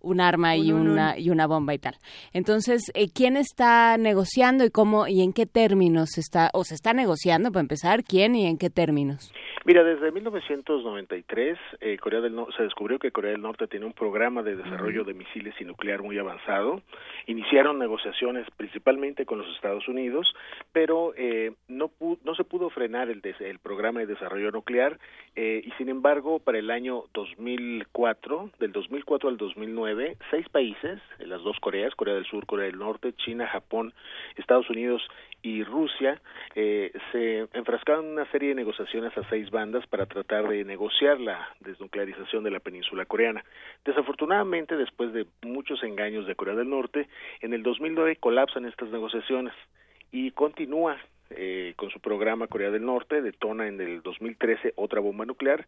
un 0.00 0.20
arma 0.20 0.56
y 0.56 0.72
Un, 0.72 0.80
un, 0.82 0.88
una 0.90 1.14
un. 1.16 1.20
y 1.22 1.30
una 1.30 1.46
bomba 1.46 1.74
y 1.74 1.78
tal. 1.78 1.94
Entonces, 2.32 2.90
eh, 2.94 3.06
¿quién 3.14 3.36
está 3.36 3.96
negociando 3.98 4.64
y 4.64 4.70
cómo 4.70 5.06
y 5.08 5.22
en 5.22 5.32
qué 5.32 5.46
términos 5.46 6.10
se 6.12 6.20
está 6.20 6.50
o 6.52 6.64
se 6.64 6.74
está 6.74 6.92
negociando 6.92 7.50
para 7.50 7.60
empezar? 7.62 8.04
¿Quién 8.04 8.34
y 8.34 8.46
en 8.46 8.58
qué 8.58 8.70
términos? 8.70 9.32
Mira, 9.64 9.82
desde 9.84 10.10
1993 10.12 11.58
eh, 11.80 11.98
Corea 11.98 12.20
del 12.20 12.34
no 12.34 12.46
se 12.56 12.62
descubrió 12.62 12.98
que 12.98 13.10
Corea 13.10 13.32
del 13.32 13.42
Norte 13.42 13.66
tiene 13.66 13.84
un 13.84 13.92
programa 13.92 14.42
de 14.42 14.56
desarrollo 14.56 15.04
de 15.04 15.12
misiles 15.12 15.54
y 15.60 15.64
nuclear 15.64 16.02
muy 16.02 16.16
avanzado. 16.18 16.80
Iniciaron 17.26 17.78
negociaciones 17.78 18.46
principalmente 18.56 19.26
con 19.26 19.38
los 19.38 19.46
Estados 19.56 19.86
Unidos, 19.88 20.32
pero 20.72 21.12
eh, 21.16 21.52
no, 21.68 21.90
pu- 21.90 22.18
no 22.24 22.34
se 22.34 22.44
pudo 22.44 22.70
frenar 22.70 23.10
el, 23.10 23.20
des- 23.20 23.40
el 23.40 23.58
programa 23.58 24.00
de 24.00 24.06
desarrollo 24.06 24.50
nuclear 24.52 24.98
eh, 25.36 25.62
y 25.64 25.70
sin 25.72 25.90
embargo 25.90 26.38
para 26.38 26.58
el 26.58 26.70
año 26.70 27.04
2004, 27.12 28.50
del 28.58 28.72
2004 28.72 29.28
al 29.28 29.36
2009, 29.36 29.87
seis 30.30 30.48
países, 30.48 31.00
las 31.18 31.42
dos 31.42 31.58
Coreas, 31.60 31.94
Corea 31.94 32.14
del 32.14 32.26
Sur, 32.26 32.46
Corea 32.46 32.66
del 32.66 32.78
Norte, 32.78 33.12
China, 33.14 33.46
Japón, 33.46 33.92
Estados 34.36 34.68
Unidos 34.70 35.02
y 35.42 35.62
Rusia 35.62 36.20
eh, 36.54 36.92
se 37.12 37.48
enfrascaron 37.52 38.06
en 38.06 38.12
una 38.12 38.30
serie 38.30 38.50
de 38.50 38.54
negociaciones 38.56 39.16
a 39.16 39.28
seis 39.28 39.50
bandas 39.50 39.86
para 39.86 40.06
tratar 40.06 40.48
de 40.48 40.64
negociar 40.64 41.20
la 41.20 41.48
desnuclearización 41.60 42.42
de 42.44 42.50
la 42.50 42.60
península 42.60 43.04
coreana. 43.04 43.44
Desafortunadamente, 43.84 44.76
después 44.76 45.12
de 45.12 45.26
muchos 45.42 45.82
engaños 45.82 46.26
de 46.26 46.34
Corea 46.34 46.54
del 46.54 46.68
Norte, 46.68 47.08
en 47.40 47.52
el 47.52 47.62
2009 47.62 48.16
colapsan 48.16 48.64
estas 48.64 48.88
negociaciones 48.90 49.54
y 50.10 50.30
continúa 50.32 50.98
eh, 51.30 51.74
con 51.76 51.90
su 51.90 52.00
programa 52.00 52.46
Corea 52.46 52.70
del 52.70 52.84
Norte, 52.84 53.22
detona 53.22 53.68
en 53.68 53.80
el 53.80 54.02
2013 54.02 54.72
otra 54.76 55.00
bomba 55.00 55.24
nuclear 55.26 55.66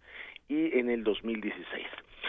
y 0.49 0.79
en 0.79 0.91
el 0.91 1.05
2016. 1.05 1.87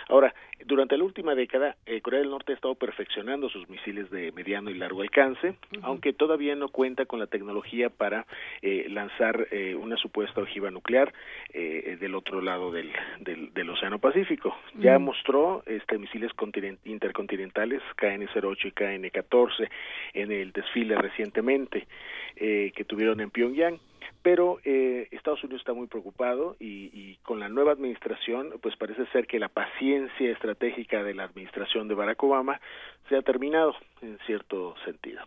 Ahora, 0.07 0.33
durante 0.65 0.97
la 0.97 1.03
última 1.03 1.35
década, 1.35 1.75
eh, 1.85 2.01
Corea 2.01 2.19
del 2.19 2.29
Norte 2.29 2.51
ha 2.51 2.55
estado 2.55 2.75
perfeccionando 2.75 3.49
sus 3.49 3.67
misiles 3.69 4.09
de 4.09 4.31
mediano 4.31 4.69
y 4.69 4.73
largo 4.73 5.01
alcance, 5.01 5.55
aunque 5.81 6.13
todavía 6.13 6.55
no 6.55 6.69
cuenta 6.69 7.05
con 7.05 7.19
la 7.19 7.27
tecnología 7.27 7.89
para 7.89 8.25
eh, 8.61 8.87
lanzar 8.89 9.47
eh, 9.51 9.75
una 9.75 9.97
supuesta 9.97 10.41
ojiva 10.41 10.69
nuclear 10.69 11.13
eh, 11.53 11.97
del 11.99 12.15
otro 12.15 12.41
lado 12.41 12.71
del, 12.71 12.91
del, 13.19 13.53
del 13.53 13.69
Océano 13.69 13.99
Pacífico. 13.99 14.55
Ya 14.75 14.99
mostró 14.99 15.63
este, 15.65 15.97
misiles 15.97 16.31
continen- 16.35 16.77
intercontinentales 16.85 17.81
KN-08 17.97 18.65
y 18.65 18.71
KN-14 18.71 19.69
en 20.13 20.31
el 20.31 20.51
desfile 20.51 20.95
recientemente 20.95 21.87
eh, 22.35 22.71
que 22.75 22.85
tuvieron 22.85 23.19
en 23.21 23.29
Pyongyang 23.31 23.79
pero 24.23 24.59
eh, 24.65 25.07
Estados 25.09 25.43
Unidos 25.43 25.61
está 25.61 25.73
muy 25.73 25.87
preocupado 25.87 26.55
y, 26.59 26.91
y 26.93 27.15
con 27.23 27.39
la 27.39 27.49
nueva 27.49 27.71
administración 27.71 28.53
pues 28.61 28.75
parece 28.77 29.07
ser 29.07 29.25
que 29.25 29.39
la 29.39 29.49
paciencia 29.49 30.31
estratégica 30.31 31.01
de 31.01 31.15
la 31.15 31.23
administración 31.23 31.87
de 31.87 31.95
Barack 31.95 32.21
Obama 32.23 32.61
se 33.09 33.15
ha 33.15 33.23
terminado 33.23 33.73
en 34.01 34.19
cierto 34.27 34.75
sentido. 34.85 35.21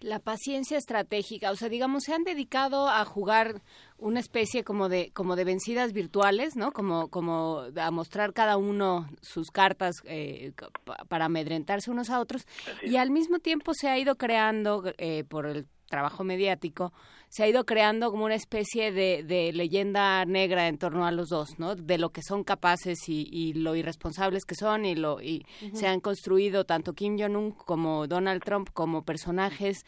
La 0.00 0.18
paciencia 0.18 0.76
estratégica, 0.76 1.50
o 1.50 1.56
sea, 1.56 1.68
digamos, 1.68 2.02
se 2.04 2.12
han 2.12 2.24
dedicado 2.24 2.88
a 2.88 3.04
jugar 3.04 3.62
una 3.96 4.20
especie 4.20 4.62
como 4.64 4.88
de 4.88 5.10
como 5.14 5.34
de 5.36 5.44
vencidas 5.44 5.92
virtuales, 5.92 6.56
¿no? 6.56 6.72
Como 6.72 7.08
como 7.08 7.62
a 7.76 7.90
mostrar 7.90 8.32
cada 8.34 8.56
uno 8.58 9.06
sus 9.22 9.50
cartas 9.50 9.96
eh, 10.04 10.52
pa- 10.84 11.04
para 11.08 11.26
amedrentarse 11.26 11.90
unos 11.90 12.10
a 12.10 12.20
otros 12.20 12.46
y 12.82 12.96
al 12.96 13.10
mismo 13.10 13.38
tiempo 13.38 13.72
se 13.72 13.88
ha 13.88 13.98
ido 13.98 14.16
creando 14.16 14.82
eh, 14.98 15.24
por 15.24 15.46
el 15.46 15.66
trabajo 15.88 16.24
mediático 16.24 16.92
se 17.34 17.42
ha 17.42 17.48
ido 17.48 17.66
creando 17.66 18.12
como 18.12 18.26
una 18.26 18.36
especie 18.36 18.92
de, 18.92 19.24
de 19.24 19.52
leyenda 19.52 20.24
negra 20.24 20.68
en 20.68 20.78
torno 20.78 21.04
a 21.04 21.10
los 21.10 21.30
dos, 21.30 21.58
¿no? 21.58 21.74
De 21.74 21.98
lo 21.98 22.10
que 22.10 22.22
son 22.22 22.44
capaces 22.44 23.08
y, 23.08 23.28
y 23.28 23.54
lo 23.54 23.74
irresponsables 23.74 24.44
que 24.44 24.54
son 24.54 24.84
y 24.84 24.94
lo 24.94 25.20
y 25.20 25.44
se 25.72 25.88
han 25.88 25.98
construido 25.98 26.64
tanto 26.64 26.92
Kim 26.92 27.18
Jong 27.18 27.36
Un 27.36 27.50
como 27.50 28.06
Donald 28.06 28.40
Trump 28.44 28.70
como 28.72 29.04
personajes 29.04 29.84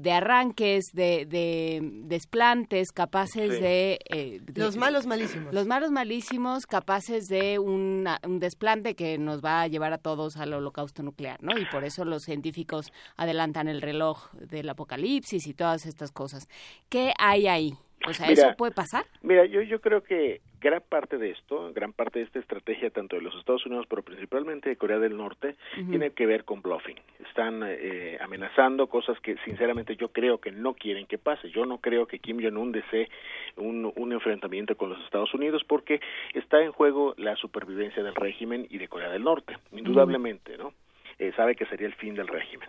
de 0.00 0.12
arranques, 0.12 0.86
de, 0.92 1.26
de 1.26 1.80
desplantes, 2.04 2.90
capaces 2.92 3.54
Sí. 3.54 3.60
de, 3.60 3.98
eh, 4.10 4.40
de- 4.42 4.60
Los 4.60 4.76
malos 4.76 5.06
malísimos. 5.06 5.54
Los 5.54 5.66
malos 5.66 5.90
malísimos, 5.90 6.66
capaces 6.66 7.28
de 7.28 7.58
una- 7.58 8.18
un 8.24 8.38
desplante 8.38 8.94
que 8.94 9.18
nos 9.18 9.40
va 9.44 9.62
a 9.62 9.68
llevar 9.68 9.92
a 9.92 9.98
todos 9.98 10.36
al 10.36 10.52
holocausto 10.52 11.02
nuclear, 11.02 11.42
¿no? 11.42 11.56
Y 11.58 11.64
por 11.66 11.84
eso 11.84 12.04
los 12.04 12.22
científicos 12.24 12.92
adelantan 13.16 13.68
el 13.68 13.80
reloj 13.82 14.30
del 14.34 14.68
apocalipsis 14.68 15.46
y 15.46 15.54
todas 15.54 15.86
estas 15.86 16.10
cosas. 16.10 16.48
¿Qué 16.88 17.12
hay 17.18 17.46
ahí? 17.46 17.74
O 18.06 18.12
sea, 18.12 18.28
Mira, 18.28 18.48
¿eso 18.48 18.56
puede 18.56 18.72
pasar? 18.72 19.04
Mira, 19.22 19.46
yo, 19.46 19.62
yo 19.62 19.80
creo 19.80 20.02
que 20.02 20.40
gran 20.60 20.82
parte 20.88 21.18
de 21.18 21.30
esto, 21.30 21.72
gran 21.72 21.92
parte 21.92 22.18
de 22.18 22.24
esta 22.24 22.38
estrategia, 22.38 22.90
tanto 22.90 23.16
de 23.16 23.22
los 23.22 23.34
Estados 23.36 23.64
Unidos, 23.66 23.86
pero 23.88 24.02
principalmente 24.02 24.68
de 24.68 24.76
Corea 24.76 24.98
del 24.98 25.16
Norte, 25.16 25.56
tiene 25.74 26.10
que 26.10 26.26
ver 26.26 26.44
con 26.44 26.62
bluffing. 26.62 26.96
Están 27.28 27.62
eh, 27.64 28.18
amenazando 28.20 28.88
cosas 28.88 29.18
que 29.20 29.36
sinceramente 29.44 29.96
yo 29.96 30.08
creo 30.08 30.38
que 30.38 30.50
no 30.50 30.74
quieren 30.74 31.06
que 31.06 31.18
pase. 31.18 31.50
Yo 31.50 31.66
no 31.66 31.78
creo 31.78 32.06
que 32.06 32.18
Kim 32.18 32.42
Jong-un 32.42 32.72
desee 32.72 33.08
un, 33.56 33.92
un 33.94 34.12
enfrentamiento 34.12 34.76
con 34.76 34.90
los 34.90 35.02
Estados 35.04 35.32
Unidos 35.34 35.62
porque 35.66 36.00
está 36.34 36.62
en 36.62 36.72
juego 36.72 37.14
la 37.16 37.36
supervivencia 37.36 38.02
del 38.02 38.14
régimen 38.14 38.66
y 38.70 38.78
de 38.78 38.88
Corea 38.88 39.10
del 39.10 39.24
Norte, 39.24 39.56
indudablemente, 39.72 40.56
¿no? 40.56 40.72
Eh, 41.18 41.32
sabe 41.34 41.54
que 41.56 41.64
sería 41.66 41.86
el 41.86 41.94
fin 41.94 42.14
del 42.14 42.28
régimen. 42.28 42.68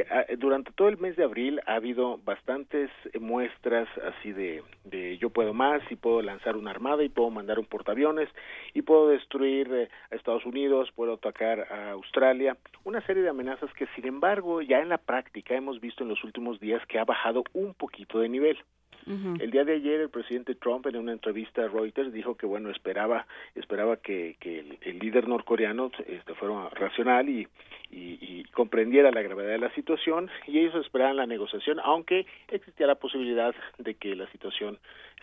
Eh, 0.00 0.36
durante 0.36 0.72
todo 0.72 0.88
el 0.88 0.98
mes 0.98 1.16
de 1.16 1.24
abril 1.24 1.60
ha 1.66 1.74
habido 1.76 2.18
bastantes 2.18 2.90
eh, 3.12 3.18
muestras 3.18 3.88
así 3.98 4.32
de, 4.32 4.62
de 4.84 5.16
yo 5.18 5.30
puedo 5.30 5.54
más 5.54 5.80
y 5.90 5.96
puedo 5.96 6.20
lanzar 6.22 6.56
una 6.56 6.70
armada 6.70 7.02
y 7.02 7.08
puedo 7.08 7.30
mandar 7.30 7.58
un 7.58 7.64
portaaviones 7.64 8.28
y 8.74 8.82
puedo 8.82 9.08
destruir 9.08 9.72
eh, 9.72 9.88
a 10.10 10.14
Estados 10.14 10.44
Unidos, 10.44 10.92
puedo 10.94 11.14
atacar 11.14 11.60
a 11.72 11.92
Australia, 11.92 12.56
una 12.84 13.00
serie 13.06 13.22
de 13.22 13.30
amenazas 13.30 13.72
que 13.74 13.86
sin 13.94 14.06
embargo 14.06 14.60
ya 14.60 14.80
en 14.80 14.90
la 14.90 14.98
práctica 14.98 15.54
hemos 15.54 15.80
visto 15.80 16.02
en 16.02 16.10
los 16.10 16.22
últimos 16.24 16.60
días 16.60 16.84
que 16.86 16.98
ha 16.98 17.04
bajado 17.04 17.44
un 17.54 17.72
poquito 17.72 18.18
de 18.18 18.28
nivel. 18.28 18.58
El 19.06 19.52
día 19.52 19.64
de 19.64 19.74
ayer 19.74 20.00
el 20.00 20.10
presidente 20.10 20.56
Trump 20.56 20.84
en 20.88 20.96
una 20.96 21.12
entrevista 21.12 21.64
a 21.64 21.68
Reuters 21.68 22.12
dijo 22.12 22.36
que 22.36 22.44
bueno 22.44 22.70
esperaba 22.70 23.24
esperaba 23.54 23.98
que, 23.98 24.36
que 24.40 24.78
el, 24.80 24.98
líder 24.98 25.28
norcoreano 25.28 25.92
este, 26.08 26.34
fuera 26.34 26.68
racional 26.70 27.28
y, 27.28 27.46
y, 27.92 28.42
comprendiera 28.46 29.12
la 29.12 29.22
gravedad 29.22 29.50
de 29.50 29.58
la 29.58 29.72
situación 29.74 30.28
y 30.48 30.58
ellos 30.58 30.74
esperaban 30.84 31.16
la 31.16 31.26
negociación 31.26 31.78
aunque 31.84 32.26
existía 32.48 32.88
la 32.88 32.96
posibilidad 32.96 33.54
de 33.78 33.94
que 33.94 34.16
la 34.16 34.28
situación 34.32 34.78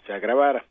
se 0.08 0.14
agravara. 0.14 0.64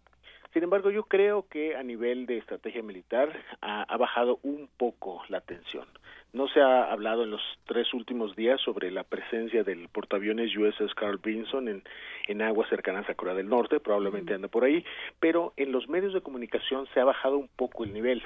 Sin 0.55 0.63
embargo, 0.63 0.91
yo 0.91 1.05
creo 1.05 1.47
que 1.49 1.77
a 1.77 1.83
nivel 1.83 2.27
de 2.27 2.39
estrategia 2.39 2.83
militar 2.83 3.33
ha 3.63 3.97
bajado 3.97 4.39
un 4.43 4.69
poco 4.77 5.23
la 5.29 5.41
tensión. 5.41 5.87
No 6.33 6.49
se 6.49 6.63
ha 6.63 6.91
hablado 6.91 7.25
en 7.25 7.31
los 7.31 7.43
tres 7.67 7.93
últimos 7.93 8.35
días 8.35 8.59
sobre 8.63 8.91
la 8.91 9.05
presencia 9.05 9.65
del 9.65 9.89
portaaviones 9.89 10.57
USS 10.57 10.95
Carl 10.95 11.19
Vinson 11.23 11.69
en, 11.69 11.83
en 12.27 12.41
aguas 12.41 12.71
cercanas 12.71 13.07
a 13.11 13.15
Corea 13.15 13.35
del 13.35 13.51
Norte, 13.51 13.81
probablemente 13.81 14.33
anda 14.33 14.49
por 14.49 14.65
ahí, 14.65 14.83
pero 15.21 15.53
en 15.59 15.73
los 15.73 15.91
medios 15.91 16.15
de 16.15 16.23
comunicación 16.23 16.87
se 16.95 17.01
ha 17.01 17.05
bajado 17.05 17.37
un 17.37 17.49
poco 17.49 17.85
el 17.85 17.93
nivel. 17.93 18.23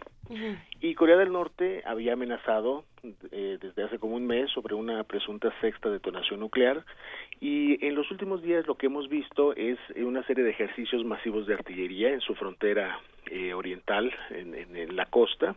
Y 0.81 0.95
Corea 0.95 1.16
del 1.16 1.33
Norte 1.33 1.83
había 1.85 2.12
amenazado 2.12 2.85
eh, 3.33 3.59
desde 3.61 3.83
hace 3.83 3.99
como 3.99 4.15
un 4.15 4.27
mes 4.27 4.53
sobre 4.53 4.77
una 4.77 5.03
presunta 5.03 5.53
sexta 5.61 5.91
detonación 5.91 6.39
nuclear 6.39 6.85
y 7.41 7.85
en 7.85 7.97
los 7.97 8.09
últimos 8.12 8.41
días 8.41 8.69
lo 8.69 8.77
que 8.77 8.87
hemos 8.87 9.09
visto 9.09 9.53
es 9.57 9.78
una 9.97 10.24
serie 10.27 10.45
de 10.45 10.51
ejercicios 10.51 11.05
masivos 11.05 11.49
de 11.49 11.55
artillería 11.55 12.11
en 12.11 12.20
su 12.20 12.37
frontera 12.37 13.01
eh, 13.31 13.53
oriental, 13.53 14.15
en, 14.31 14.55
en 14.55 14.95
la 14.95 15.07
costa, 15.07 15.57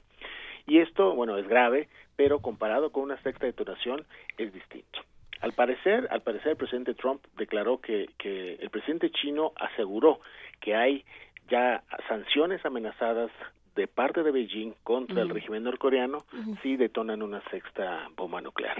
y 0.69 0.79
esto, 0.79 1.13
bueno, 1.15 1.37
es 1.37 1.47
grave, 1.47 1.89
pero 2.15 2.39
comparado 2.39 2.91
con 2.91 3.03
una 3.03 3.21
sexta 3.21 3.45
detonación 3.45 4.05
es 4.37 4.53
distinto. 4.53 4.99
Al 5.41 5.53
parecer, 5.53 6.07
al 6.11 6.21
parecer 6.21 6.51
el 6.51 6.57
presidente 6.57 6.93
Trump 6.93 7.21
declaró 7.37 7.79
que, 7.79 8.09
que 8.17 8.55
el 8.55 8.69
presidente 8.69 9.09
chino 9.09 9.53
aseguró 9.55 10.19
que 10.59 10.75
hay 10.75 11.05
ya 11.49 11.83
sanciones 12.07 12.63
amenazadas 12.65 13.31
de 13.75 13.87
parte 13.87 14.23
de 14.23 14.31
Beijing 14.31 14.73
contra 14.83 15.21
el 15.21 15.29
régimen 15.29 15.63
norcoreano 15.63 16.19
si 16.61 16.75
detonan 16.75 17.21
una 17.21 17.41
sexta 17.49 18.09
bomba 18.15 18.41
nuclear. 18.41 18.77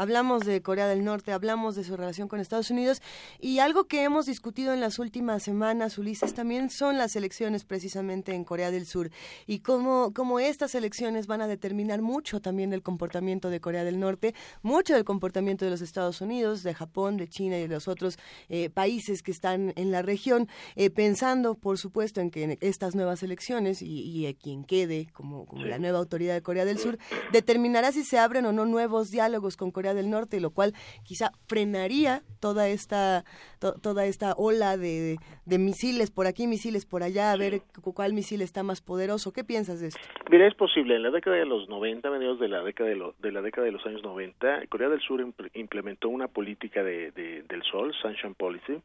Hablamos 0.00 0.46
de 0.46 0.62
Corea 0.62 0.88
del 0.88 1.04
Norte, 1.04 1.30
hablamos 1.30 1.76
de 1.76 1.84
su 1.84 1.94
relación 1.94 2.26
con 2.26 2.40
Estados 2.40 2.70
Unidos 2.70 3.02
y 3.38 3.58
algo 3.58 3.84
que 3.84 4.02
hemos 4.02 4.24
discutido 4.24 4.72
en 4.72 4.80
las 4.80 4.98
últimas 4.98 5.42
semanas, 5.42 5.98
Ulises, 5.98 6.32
también 6.32 6.70
son 6.70 6.96
las 6.96 7.16
elecciones 7.16 7.66
precisamente 7.66 8.32
en 8.32 8.44
Corea 8.44 8.70
del 8.70 8.86
Sur 8.86 9.10
y 9.46 9.58
cómo, 9.58 10.14
cómo 10.14 10.40
estas 10.40 10.74
elecciones 10.74 11.26
van 11.26 11.42
a 11.42 11.48
determinar 11.48 12.00
mucho 12.00 12.40
también 12.40 12.70
del 12.70 12.82
comportamiento 12.82 13.50
de 13.50 13.60
Corea 13.60 13.84
del 13.84 14.00
Norte, 14.00 14.34
mucho 14.62 14.94
del 14.94 15.04
comportamiento 15.04 15.66
de 15.66 15.70
los 15.70 15.82
Estados 15.82 16.22
Unidos, 16.22 16.62
de 16.62 16.72
Japón, 16.72 17.18
de 17.18 17.28
China 17.28 17.58
y 17.58 17.60
de 17.60 17.68
los 17.68 17.86
otros 17.86 18.18
eh, 18.48 18.70
países 18.70 19.22
que 19.22 19.32
están 19.32 19.74
en 19.76 19.90
la 19.90 20.00
región, 20.00 20.48
eh, 20.76 20.88
pensando, 20.88 21.56
por 21.56 21.76
supuesto, 21.76 22.22
en 22.22 22.30
que 22.30 22.56
estas 22.62 22.94
nuevas 22.94 23.22
elecciones 23.22 23.82
y, 23.82 24.26
y 24.26 24.32
quien 24.32 24.64
quede 24.64 25.08
como, 25.12 25.44
como 25.44 25.66
la 25.66 25.78
nueva 25.78 25.98
autoridad 25.98 26.32
de 26.32 26.40
Corea 26.40 26.64
del 26.64 26.78
Sur 26.78 26.96
determinará 27.32 27.92
si 27.92 28.02
se 28.02 28.18
abren 28.18 28.46
o 28.46 28.52
no 28.52 28.64
nuevos 28.64 29.10
diálogos 29.10 29.58
con 29.58 29.70
Corea 29.70 29.89
del 29.94 30.10
Norte, 30.10 30.40
lo 30.40 30.50
cual 30.50 30.72
quizá 31.04 31.32
frenaría 31.46 32.22
toda 32.40 32.68
esta 32.68 33.24
toda 33.58 34.06
esta 34.06 34.32
ola 34.38 34.78
de, 34.78 35.16
de, 35.44 35.58
misiles 35.58 36.10
por 36.10 36.26
aquí, 36.26 36.46
misiles 36.46 36.86
por 36.86 37.02
allá, 37.02 37.30
a 37.30 37.36
ver 37.36 37.60
cuál 37.94 38.14
misil 38.14 38.40
está 38.40 38.62
más 38.62 38.80
poderoso. 38.80 39.32
¿Qué 39.32 39.44
piensas 39.44 39.80
de 39.80 39.88
esto? 39.88 40.00
Mira, 40.30 40.46
es 40.46 40.54
posible. 40.54 40.96
En 40.96 41.02
la 41.02 41.10
década 41.10 41.36
de 41.36 41.44
los 41.44 41.68
90, 41.68 42.10
mediados 42.10 42.40
de 42.40 42.48
la 42.48 42.62
década 42.62 42.88
de, 42.88 43.12
de 43.18 43.32
la 43.32 43.42
década 43.42 43.66
de 43.66 43.72
los 43.72 43.84
años 43.84 44.02
90, 44.02 44.66
Corea 44.68 44.88
del 44.88 45.00
Sur 45.00 45.22
implementó 45.52 46.08
una 46.08 46.28
política 46.28 46.82
de, 46.82 47.10
del 47.12 47.62
Sol, 47.64 47.92
Sunshine 48.00 48.34
Policy, 48.34 48.80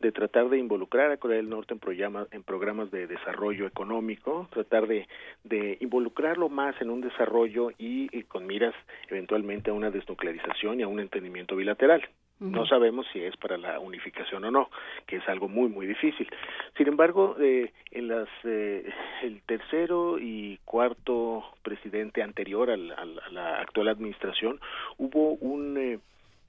de 0.00 0.12
tratar 0.12 0.48
de 0.48 0.58
involucrar 0.58 1.10
a 1.10 1.16
Corea 1.16 1.38
del 1.38 1.48
Norte 1.48 1.74
en, 1.74 1.80
programas 1.80 2.28
en 2.32 2.42
programas 2.44 2.90
de 2.92 3.08
desarrollo 3.08 3.66
económico, 3.66 4.48
tratar 4.52 4.86
de, 4.86 5.08
de 5.42 5.78
involucrarlo 5.80 6.48
más 6.48 6.80
en 6.80 6.90
un 6.90 7.00
desarrollo 7.00 7.70
y, 7.78 8.08
y 8.16 8.22
con 8.22 8.46
miras 8.46 8.74
eventualmente 9.08 9.70
a 9.70 9.74
una 9.74 9.90
desnuclearización 9.90 10.31
y 10.80 10.82
a 10.82 10.88
un 10.88 11.00
entendimiento 11.00 11.56
bilateral. 11.56 12.02
No 12.40 12.66
sabemos 12.66 13.06
si 13.12 13.22
es 13.22 13.36
para 13.36 13.56
la 13.56 13.78
unificación 13.78 14.44
o 14.44 14.50
no, 14.50 14.68
que 15.06 15.16
es 15.16 15.28
algo 15.28 15.48
muy 15.48 15.68
muy 15.68 15.86
difícil. 15.86 16.28
Sin 16.76 16.88
embargo, 16.88 17.36
eh, 17.40 17.70
en 17.92 18.08
las 18.08 18.28
eh, 18.42 18.92
el 19.22 19.42
tercero 19.42 20.18
y 20.18 20.58
cuarto 20.64 21.44
presidente 21.62 22.20
anterior 22.20 22.68
a 22.70 22.76
la 22.76 23.60
actual 23.60 23.86
administración 23.86 24.58
hubo 24.98 25.34
un 25.34 26.00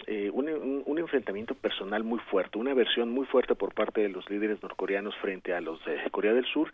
eh, 0.08 0.30
un, 0.32 0.84
un, 0.86 1.00
enfrentamiento 1.00 1.56
personal 1.56 2.04
muy 2.04 2.20
fuerte, 2.20 2.58
una 2.58 2.74
versión 2.74 3.10
muy 3.10 3.26
fuerte 3.26 3.56
por 3.56 3.74
parte 3.74 4.02
de 4.02 4.10
los 4.10 4.30
líderes 4.30 4.62
norcoreanos 4.62 5.16
frente 5.18 5.54
a 5.54 5.62
los 5.62 5.84
de 5.86 6.10
Corea 6.12 6.34
del 6.34 6.46
Sur 6.46 6.72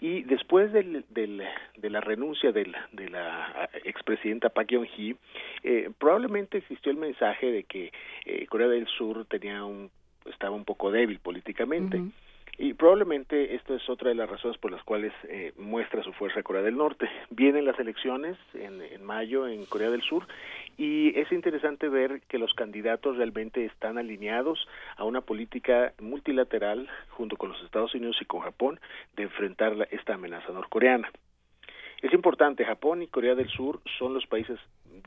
y 0.00 0.22
después 0.22 0.72
del, 0.72 1.04
del, 1.10 1.42
de 1.76 1.90
la 1.90 2.00
renuncia 2.00 2.52
del, 2.52 2.74
de 2.92 3.08
la 3.10 3.68
expresidenta 3.84 4.48
Park 4.48 4.68
Geun-hye, 4.70 5.16
eh, 5.62 5.90
probablemente 5.98 6.58
existió 6.58 6.92
el 6.92 6.98
mensaje 6.98 7.50
de 7.50 7.64
que 7.64 7.92
eh, 8.24 8.46
Corea 8.46 8.68
del 8.68 8.86
Sur 8.86 9.24
tenía 9.26 9.64
un 9.64 9.90
estaba 10.26 10.54
un 10.54 10.64
poco 10.64 10.90
débil 10.90 11.18
políticamente. 11.18 12.00
Y 12.58 12.74
probablemente 12.74 13.54
esto 13.54 13.74
es 13.74 13.88
otra 13.88 14.10
de 14.10 14.14
las 14.14 14.28
razones 14.28 14.58
por 14.58 14.70
las 14.70 14.82
cuales 14.84 15.12
eh, 15.24 15.52
muestra 15.56 16.02
su 16.02 16.12
fuerza 16.12 16.42
Corea 16.42 16.62
del 16.62 16.76
Norte. 16.76 17.08
Vienen 17.30 17.64
las 17.64 17.78
elecciones 17.78 18.36
en, 18.54 18.82
en, 18.82 19.04
mayo 19.04 19.48
en 19.48 19.64
Corea 19.64 19.90
del 19.90 20.02
Sur 20.02 20.26
y 20.76 21.18
es 21.18 21.32
interesante 21.32 21.88
ver 21.88 22.20
que 22.28 22.38
los 22.38 22.52
candidatos 22.54 23.16
realmente 23.16 23.64
están 23.64 23.98
alineados 23.98 24.68
a 24.96 25.04
una 25.04 25.22
política 25.22 25.94
multilateral 26.00 26.88
junto 27.10 27.36
con 27.36 27.50
los 27.50 27.62
Estados 27.62 27.94
Unidos 27.94 28.18
y 28.20 28.26
con 28.26 28.40
Japón 28.40 28.80
de 29.16 29.24
enfrentar 29.24 29.88
esta 29.90 30.14
amenaza 30.14 30.52
norcoreana. 30.52 31.10
Es 32.02 32.12
importante, 32.12 32.64
Japón 32.64 33.02
y 33.02 33.06
Corea 33.06 33.36
del 33.36 33.48
Sur 33.48 33.80
son 33.98 34.12
los 34.12 34.26
países 34.26 34.58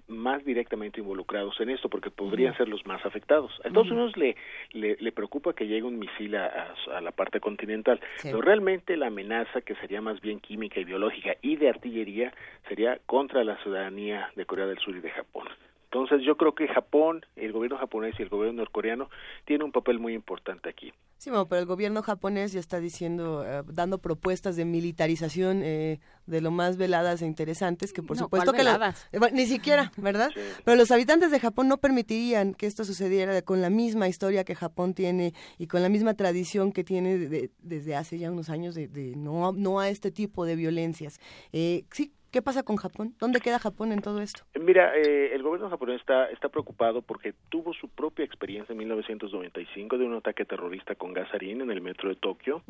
más 0.07 0.43
directamente 0.45 1.01
involucrados 1.01 1.59
en 1.59 1.69
esto 1.69 1.89
porque 1.89 2.11
podrían 2.11 2.55
ser 2.57 2.67
los 2.67 2.85
más 2.85 3.05
afectados. 3.05 3.51
A 3.63 3.67
Estados 3.67 3.89
Unidos 3.89 4.15
le, 4.17 4.35
le, 4.73 5.11
preocupa 5.11 5.53
que 5.53 5.67
llegue 5.67 5.83
un 5.83 5.97
misil 5.97 6.35
a, 6.35 6.73
a, 6.93 7.01
la 7.01 7.11
parte 7.11 7.39
continental, 7.39 7.99
pero 8.21 8.41
realmente 8.41 8.97
la 8.97 9.07
amenaza 9.07 9.61
que 9.61 9.75
sería 9.75 10.01
más 10.01 10.21
bien 10.21 10.39
química 10.39 10.79
y 10.79 10.83
biológica 10.83 11.35
y 11.41 11.55
de 11.55 11.69
artillería 11.69 12.33
sería 12.67 12.99
contra 13.05 13.43
la 13.43 13.57
ciudadanía 13.63 14.29
de 14.35 14.45
Corea 14.45 14.67
del 14.67 14.77
Sur 14.79 14.95
y 14.95 15.01
de 15.01 15.09
Japón. 15.09 15.47
Entonces 15.95 16.27
yo 16.27 16.35
creo 16.35 16.53
que 16.53 16.67
Japón, 16.67 17.25
el 17.37 17.53
gobierno 17.53 17.77
japonés 17.77 18.15
y 18.19 18.23
el 18.23 18.27
gobierno 18.27 18.61
norcoreano 18.61 19.09
tienen 19.45 19.63
un 19.63 19.71
papel 19.71 19.97
muy 19.97 20.13
importante 20.13 20.67
aquí. 20.67 20.91
Sí, 21.19 21.31
pero 21.47 21.61
el 21.61 21.65
gobierno 21.65 22.03
japonés 22.03 22.51
ya 22.51 22.59
está 22.59 22.81
diciendo, 22.81 23.45
eh, 23.45 23.63
dando 23.67 23.99
propuestas 23.99 24.57
de 24.57 24.65
militarización 24.65 25.61
eh, 25.63 26.01
de 26.25 26.41
lo 26.41 26.51
más 26.51 26.75
veladas 26.75 27.21
e 27.21 27.25
interesantes, 27.25 27.93
que 27.93 28.03
por 28.03 28.17
supuesto 28.17 28.51
que 28.51 28.57
veladas? 28.57 29.07
Eh, 29.13 29.19
ni 29.31 29.45
siquiera, 29.45 29.93
¿verdad? 29.97 30.31
Pero 30.65 30.75
los 30.75 30.91
habitantes 30.91 31.31
de 31.31 31.39
Japón 31.39 31.69
no 31.69 31.77
permitirían 31.77 32.55
que 32.55 32.65
esto 32.65 32.83
sucediera 32.83 33.41
con 33.41 33.61
la 33.61 33.69
misma 33.69 34.09
historia 34.09 34.43
que 34.43 34.53
Japón 34.53 34.95
tiene 34.95 35.33
y 35.57 35.67
con 35.67 35.81
la 35.81 35.87
misma 35.87 36.15
tradición 36.15 36.73
que 36.73 36.83
tiene 36.83 37.17
desde 37.59 37.95
hace 37.95 38.17
ya 38.17 38.29
unos 38.29 38.49
años 38.49 38.75
de, 38.75 38.89
de, 38.89 39.15
no, 39.15 39.53
no 39.53 39.79
a 39.79 39.87
este 39.87 40.11
tipo 40.11 40.43
de 40.45 40.57
violencias. 40.57 41.21
sí, 41.53 42.11
¿Qué 42.35 42.41
pasa 42.41 42.63
con 42.63 42.75
Japón? 42.75 43.13
¿Dónde 43.17 43.39
queda 43.39 43.59
Japón 43.59 43.93
en 43.93 44.01
todo 44.01 44.19
esto? 44.19 44.43
Mira, 44.59 44.93
eh, 44.97 45.33
el 45.33 45.41
gobierno 45.41 45.69
japonés 45.69 46.01
está, 46.01 46.29
está 46.31 46.49
preocupado 46.49 47.01
porque 47.01 47.33
tuvo 47.47 47.73
su 47.73 47.87
propia 47.87 48.25
experiencia 48.25 48.73
en 48.73 48.79
1995 48.79 49.97
de 49.97 50.03
un 50.03 50.15
ataque 50.15 50.43
terrorista 50.43 50.95
con 50.95 51.13
gasarín 51.13 51.61
en 51.61 51.71
el 51.71 51.79
metro 51.79 52.09
de 52.09 52.15
Tokio 52.17 52.61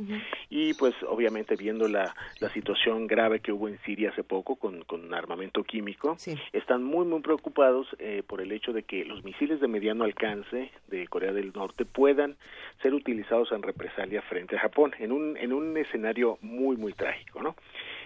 y 0.51 0.75
pues 0.75 0.93
obviamente 1.09 1.55
viendo 1.55 1.87
la, 1.87 2.13
la 2.41 2.53
situación 2.53 3.07
grave 3.07 3.39
que 3.39 3.51
hubo 3.51 3.67
en 3.67 3.79
Siria 3.79 4.11
hace 4.11 4.23
poco 4.23 4.55
con, 4.55 4.83
con 4.83 5.11
armamento 5.15 5.63
químico, 5.63 6.15
están 6.53 6.83
muy 6.83 7.07
muy 7.07 7.21
preocupados 7.21 7.87
eh, 7.97 8.21
por 8.27 8.41
el 8.41 8.51
hecho 8.51 8.71
de 8.71 8.83
que 8.83 9.03
los 9.03 9.23
misiles 9.23 9.59
de 9.61 9.67
mediano 9.67 10.03
alcance 10.03 10.69
de 10.89 11.07
Corea 11.07 11.33
del 11.33 11.51
Norte 11.53 11.85
puedan 11.85 12.35
ser 12.83 12.93
utilizados 12.93 13.51
en 13.51 13.63
represalia 13.63 14.21
frente 14.21 14.57
a 14.57 14.59
Japón 14.59 14.93
en 14.99 15.11
un, 15.11 15.37
en 15.37 15.53
un 15.53 15.75
escenario 15.75 16.37
muy 16.41 16.77
muy 16.77 16.93
trágico, 16.93 17.41
¿no? 17.41 17.55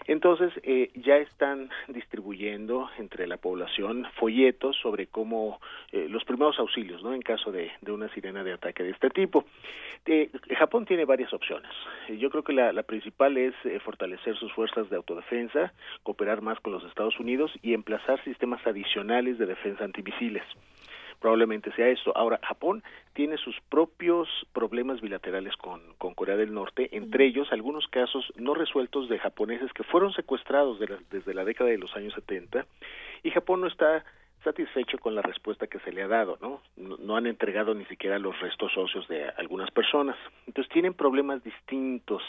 Entonces, 0.09 0.51
eh, 0.63 0.89
ya 0.95 1.17
están 1.17 1.69
distribuyendo 1.87 2.89
entre 2.97 3.27
la 3.27 3.37
población 3.37 4.07
folletos 4.15 4.75
sobre 4.81 5.05
cómo 5.05 5.61
eh, 5.91 6.07
los 6.09 6.23
primeros 6.25 6.57
auxilios, 6.57 7.03
¿no? 7.03 7.13
En 7.13 7.21
caso 7.21 7.51
de, 7.51 7.71
de 7.81 7.91
una 7.91 8.11
sirena 8.15 8.43
de 8.43 8.53
ataque 8.53 8.81
de 8.81 8.89
este 8.89 9.11
tipo. 9.11 9.45
Eh, 10.07 10.31
Japón 10.57 10.85
tiene 10.85 11.05
varias 11.05 11.31
opciones. 11.31 11.69
Yo 12.17 12.31
creo 12.31 12.43
que 12.43 12.53
la, 12.53 12.73
la 12.73 12.81
principal 12.81 13.37
es 13.37 13.53
eh, 13.65 13.79
fortalecer 13.81 14.35
sus 14.35 14.51
fuerzas 14.53 14.89
de 14.89 14.95
autodefensa, 14.95 15.73
cooperar 16.01 16.41
más 16.41 16.59
con 16.59 16.73
los 16.73 16.83
Estados 16.85 17.19
Unidos 17.19 17.51
y 17.61 17.75
emplazar 17.75 18.19
sistemas 18.23 18.65
adicionales 18.65 19.37
de 19.37 19.45
defensa 19.45 19.83
antimisiles 19.83 20.43
probablemente 21.19 21.71
sea 21.73 21.87
esto. 21.87 22.11
Ahora, 22.15 22.39
Japón 22.43 22.83
tiene 23.13 23.37
sus 23.37 23.55
propios 23.69 24.27
problemas 24.53 25.01
bilaterales 25.01 25.55
con, 25.57 25.81
con 25.97 26.13
Corea 26.13 26.37
del 26.37 26.53
Norte, 26.53 26.89
entre 26.95 27.25
ellos 27.25 27.47
algunos 27.51 27.87
casos 27.87 28.31
no 28.35 28.53
resueltos 28.53 29.09
de 29.09 29.19
japoneses 29.19 29.71
que 29.73 29.83
fueron 29.83 30.13
secuestrados 30.13 30.79
desde 31.09 31.33
la 31.33 31.43
década 31.43 31.69
de 31.69 31.77
los 31.77 31.95
años 31.95 32.13
70 32.13 32.65
y 33.23 33.31
Japón 33.31 33.61
no 33.61 33.67
está 33.67 34.03
satisfecho 34.43 34.97
con 34.97 35.15
la 35.15 35.21
respuesta 35.21 35.67
que 35.67 35.79
se 35.79 35.91
le 35.91 36.01
ha 36.01 36.07
dado, 36.07 36.37
¿no? 36.41 36.61
¿no? 36.77 37.15
han 37.15 37.27
entregado 37.27 37.73
ni 37.73 37.85
siquiera 37.85 38.17
los 38.19 38.39
restos 38.39 38.71
óseos 38.77 39.07
de 39.07 39.29
algunas 39.37 39.69
personas. 39.71 40.15
Entonces 40.47 40.71
tienen 40.71 40.93
problemas 40.93 41.43
distintos 41.43 42.23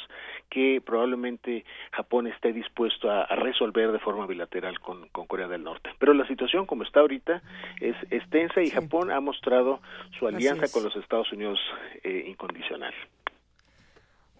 que 0.48 0.82
probablemente 0.84 1.64
Japón 1.92 2.26
esté 2.26 2.52
dispuesto 2.52 3.10
a, 3.10 3.26
resolver 3.36 3.92
de 3.92 3.98
forma 4.00 4.26
bilateral 4.26 4.80
con, 4.80 5.08
con, 5.08 5.26
Corea 5.26 5.48
del 5.48 5.62
Norte. 5.62 5.90
Pero 5.98 6.12
la 6.12 6.26
situación 6.26 6.66
como 6.66 6.82
está 6.82 7.00
ahorita 7.00 7.42
es 7.80 7.96
extensa 8.10 8.60
y 8.60 8.70
Japón 8.70 9.10
ha 9.10 9.20
mostrado 9.20 9.80
su 10.18 10.26
alianza 10.26 10.66
con 10.72 10.84
los 10.84 10.94
Estados 10.96 11.32
Unidos 11.32 11.58
eh, 12.02 12.24
incondicional. 12.26 12.92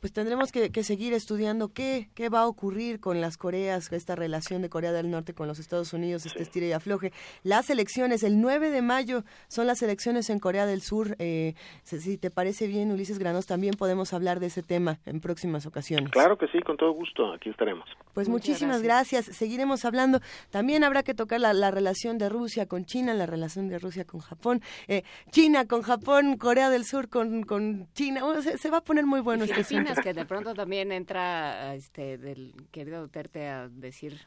Pues 0.01 0.13
tendremos 0.13 0.51
que, 0.51 0.71
seguir 0.83 1.13
estudiando 1.13 1.69
qué, 1.69 2.09
qué 2.15 2.29
va 2.29 2.41
a 2.41 2.47
ocurrir 2.47 3.01
con 3.01 3.21
las 3.21 3.37
Coreas, 3.37 3.93
esta 3.93 4.17
relación 4.17 4.63
de 4.63 4.71
Corea 4.71 4.93
del 4.93 5.11
Norte 5.11 5.35
con 5.35 5.47
los 5.47 5.59
Estados 5.59 5.93
Unidos, 5.93 6.25
este 6.27 6.43
estire 6.43 6.69
y 6.69 6.73
afloje. 6.73 7.13
Las 7.43 7.69
elecciones, 7.71 8.23
el 8.23 8.41
9 8.41 8.71
de 8.71 8.83
mayo 8.83 9.25
son 9.49 9.67
las 9.67 9.83
elecciones 9.83 10.31
en 10.31 10.39
Corea 10.39 10.67
del 10.67 10.81
Sur. 10.81 11.17
Eh, 11.19 11.55
si 11.85 12.17
te 12.17 12.31
parece 12.31 12.67
bien, 12.67 12.91
Ulises 12.91 13.19
Granos, 13.19 13.47
también 13.47 13.75
podemos 13.75 14.15
hablar 14.15 14.41
de 14.41 14.47
ese 14.47 14.63
tema 14.63 14.99
en 15.05 15.21
próximas 15.21 15.67
ocasiones. 15.67 16.11
Claro 16.11 16.39
que 16.39 16.49
sí, 16.49 16.61
con 16.61 16.77
todo 16.77 16.93
gusto, 16.93 17.33
aquí 17.33 17.51
estaremos. 17.51 17.89
Pues 18.15 18.29
muchísimas 18.29 18.83
gracias. 18.83 19.27
seguiremos 19.27 19.85
hablando. 19.85 20.21
También 20.51 20.83
habrá 20.83 21.03
que 21.03 21.15
tocar 21.15 21.41
la, 21.41 21.71
relación 21.71 22.19
de 22.19 22.29
Rusia 22.29 22.67
con 22.67 22.85
China, 22.85 23.15
la 23.15 23.27
relación 23.27 23.69
de 23.69 23.79
Rusia 23.79 24.05
con 24.05 24.21
Japón, 24.21 24.63
eh, 24.89 25.03
China 25.31 25.67
con 25.67 25.83
Japón, 25.83 26.37
Corea 26.37 26.71
del 26.71 26.85
Sur 26.85 27.09
con, 27.09 27.43
con 27.43 27.89
China. 27.93 28.25
Oh, 28.25 28.41
se, 28.41 28.71
va 28.71 28.79
a 28.79 28.85
poner 28.85 29.07
muy 29.07 29.21
bueno 29.21 29.45
este 29.45 29.61
asunto 29.61 29.90
que 29.99 30.13
de 30.15 30.25
pronto 30.25 30.55
también 30.55 30.93
entra 30.93 31.75
este 31.75 32.19
del 32.19 32.55
querido 32.71 33.01
Duterte 33.01 33.49
a 33.49 33.69
decir 33.69 34.21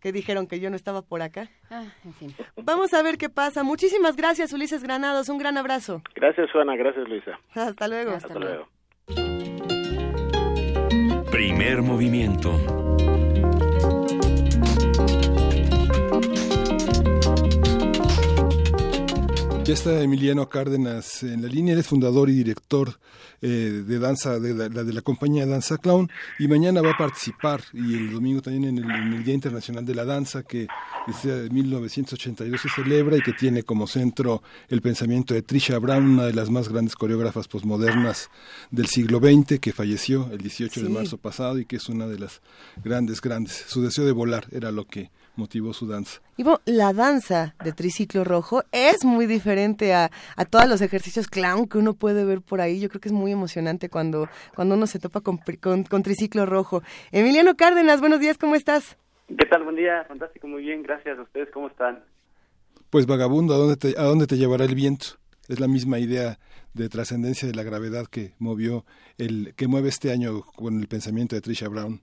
que 0.00 0.12
dijeron 0.12 0.46
que 0.46 0.60
yo 0.60 0.70
no 0.70 0.76
estaba 0.76 1.02
por 1.02 1.22
acá. 1.22 1.50
Ah, 1.70 1.84
en 2.04 2.12
fin. 2.14 2.34
Vamos 2.56 2.94
a 2.94 3.02
ver 3.02 3.18
qué 3.18 3.28
pasa. 3.28 3.64
Muchísimas 3.64 4.16
gracias, 4.16 4.52
Ulises 4.52 4.82
Granados. 4.82 5.28
Un 5.28 5.38
gran 5.38 5.56
abrazo. 5.58 6.02
Gracias, 6.14 6.50
Juana. 6.52 6.76
Gracias, 6.76 7.08
Luisa. 7.08 7.40
Hasta 7.54 7.88
luego. 7.88 8.12
Hasta, 8.12 8.34
luego. 8.34 8.68
Primer 11.30 11.82
movimiento. 11.82 12.52
Ya 19.66 19.74
está 19.74 20.00
Emiliano 20.00 20.48
Cárdenas 20.48 21.24
en 21.24 21.42
la 21.42 21.48
línea, 21.48 21.74
él 21.74 21.80
es 21.80 21.88
fundador 21.88 22.30
y 22.30 22.34
director 22.34 23.00
eh, 23.42 23.82
de 23.84 23.98
danza, 23.98 24.38
de 24.38 24.54
la, 24.54 24.84
de 24.84 24.92
la 24.92 25.00
compañía 25.00 25.44
Danza 25.44 25.76
Clown, 25.78 26.08
y 26.38 26.46
mañana 26.46 26.82
va 26.82 26.92
a 26.92 26.96
participar, 26.96 27.64
y 27.72 27.94
el 27.94 28.12
domingo 28.12 28.40
también 28.40 28.78
en 28.78 28.88
el, 28.88 29.24
Día 29.24 29.34
Internacional 29.34 29.84
de 29.84 29.96
la 29.96 30.04
Danza, 30.04 30.44
que 30.44 30.68
desde 31.08 31.50
1982 31.50 32.60
se 32.60 32.68
celebra 32.68 33.16
y 33.16 33.22
que 33.22 33.32
tiene 33.32 33.64
como 33.64 33.88
centro 33.88 34.40
el 34.68 34.82
pensamiento 34.82 35.34
de 35.34 35.42
Trisha 35.42 35.80
Brown, 35.80 36.10
una 36.10 36.26
de 36.26 36.32
las 36.32 36.48
más 36.48 36.68
grandes 36.68 36.94
coreógrafas 36.94 37.48
posmodernas 37.48 38.30
del 38.70 38.86
siglo 38.86 39.18
XX, 39.18 39.58
que 39.58 39.72
falleció 39.72 40.30
el 40.30 40.38
18 40.38 40.80
de 40.80 40.88
marzo 40.90 41.18
pasado 41.18 41.58
y 41.58 41.64
que 41.64 41.74
es 41.74 41.88
una 41.88 42.06
de 42.06 42.20
las 42.20 42.40
grandes, 42.84 43.20
grandes. 43.20 43.64
Su 43.66 43.82
deseo 43.82 44.04
de 44.04 44.12
volar 44.12 44.46
era 44.52 44.70
lo 44.70 44.86
que 44.86 45.10
motivó 45.36 45.72
su 45.72 45.86
danza. 45.86 46.20
Y 46.36 46.42
bueno, 46.42 46.60
la 46.64 46.92
danza 46.92 47.54
de 47.62 47.72
triciclo 47.72 48.24
rojo 48.24 48.62
es 48.72 49.04
muy 49.04 49.26
diferente 49.26 49.94
a, 49.94 50.10
a, 50.36 50.44
todos 50.44 50.68
los 50.68 50.80
ejercicios 50.80 51.28
clown 51.28 51.68
que 51.68 51.78
uno 51.78 51.94
puede 51.94 52.24
ver 52.24 52.40
por 52.40 52.60
ahí. 52.60 52.80
Yo 52.80 52.88
creo 52.88 53.00
que 53.00 53.08
es 53.08 53.12
muy 53.12 53.32
emocionante 53.32 53.88
cuando, 53.88 54.28
cuando 54.54 54.74
uno 54.74 54.86
se 54.86 54.98
topa 54.98 55.20
con, 55.20 55.38
con, 55.38 56.02
triciclo 56.02 56.46
rojo. 56.46 56.82
Emiliano 57.12 57.56
Cárdenas, 57.56 58.00
buenos 58.00 58.20
días, 58.20 58.38
¿cómo 58.38 58.54
estás? 58.54 58.96
¿Qué 59.28 59.46
tal? 59.46 59.64
Buen 59.64 59.76
día, 59.76 60.04
fantástico, 60.06 60.46
muy 60.46 60.62
bien, 60.62 60.82
gracias 60.82 61.18
a 61.18 61.22
ustedes, 61.22 61.48
¿cómo 61.52 61.68
están? 61.68 62.04
Pues 62.90 63.06
vagabundo, 63.06 63.54
¿a 63.54 63.58
dónde 63.58 63.76
te, 63.76 63.94
a 63.98 64.04
dónde 64.04 64.26
te 64.26 64.36
llevará 64.36 64.64
el 64.64 64.74
viento? 64.74 65.06
Es 65.48 65.60
la 65.60 65.68
misma 65.68 65.98
idea 65.98 66.38
de 66.74 66.88
trascendencia 66.88 67.48
de 67.48 67.54
la 67.54 67.62
gravedad 67.62 68.06
que 68.06 68.34
movió 68.38 68.84
el 69.18 69.54
que 69.56 69.66
mueve 69.66 69.88
este 69.88 70.12
año 70.12 70.42
con 70.42 70.78
el 70.80 70.86
pensamiento 70.88 71.34
de 71.34 71.40
Trisha 71.40 71.68
Brown. 71.68 72.02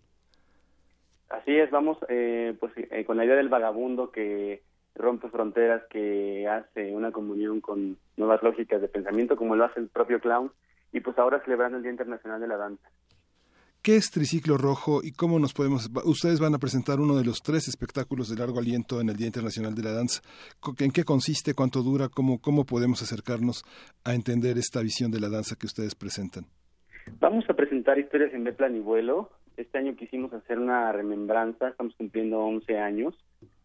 Así 1.34 1.58
es, 1.58 1.72
vamos 1.72 1.98
eh, 2.10 2.56
pues 2.60 2.72
eh, 2.78 3.06
con 3.06 3.18
la 3.18 3.26
idea 3.26 3.36
del 3.36 3.50
vagabundo 3.50 4.12
que 4.12 4.62
rompe 4.94 5.30
fronteras, 5.30 5.82
que 5.90 6.48
hace 6.48 6.94
una 6.94 7.12
comunión 7.12 7.60
con 7.60 7.98
nuevas 8.18 8.44
lógicas 8.44 8.80
de 8.80 8.88
pensamiento, 8.88 9.36
como 9.36 9.56
lo 9.56 9.66
hace 9.66 9.80
el 9.80 9.88
propio 9.88 10.20
clown, 10.20 10.52
y 10.92 11.00
pues 11.00 11.18
ahora 11.18 11.42
celebrando 11.44 11.78
el 11.78 11.84
Día 11.84 11.92
Internacional 11.92 12.40
de 12.40 12.48
la 12.48 12.58
Danza. 12.58 12.88
¿Qué 13.82 13.96
es 13.96 14.12
Triciclo 14.12 14.58
Rojo 14.58 15.02
y 15.04 15.12
cómo 15.12 15.40
nos 15.40 15.54
podemos... 15.54 15.90
Ustedes 16.06 16.40
van 16.40 16.54
a 16.54 16.60
presentar 16.60 17.00
uno 17.00 17.18
de 17.18 17.26
los 17.26 17.42
tres 17.42 17.68
espectáculos 17.68 18.30
de 18.30 18.38
largo 18.38 18.60
aliento 18.60 19.02
en 19.02 19.10
el 19.10 19.18
Día 19.18 19.28
Internacional 19.28 19.74
de 19.74 19.84
la 19.84 19.92
Danza. 19.92 20.22
¿En 20.80 20.92
qué 20.92 21.04
consiste? 21.04 21.56
¿Cuánto 21.56 21.82
dura? 21.82 22.10
¿Cómo, 22.10 22.40
cómo 22.40 22.64
podemos 22.64 23.02
acercarnos 23.02 23.64
a 24.06 24.14
entender 24.14 24.60
esta 24.60 24.82
visión 24.82 25.10
de 25.10 25.20
la 25.20 25.30
danza 25.30 25.56
que 25.60 25.66
ustedes 25.66 25.96
presentan? 25.96 26.46
Vamos 27.20 27.44
a 27.50 27.56
presentar 27.56 27.98
historias 27.98 28.34
en 28.34 28.44
B 28.44 28.54
plan 28.54 28.76
y 28.76 28.80
vuelo, 28.80 29.32
este 29.58 29.78
año 29.78 29.96
quisimos 29.96 30.34
hacer 30.34 30.60
una 30.60 30.92
remembranza, 30.92 31.70
estamos 31.70 31.96
cumpliendo 31.96 32.40
11 32.40 32.80
años, 32.80 33.16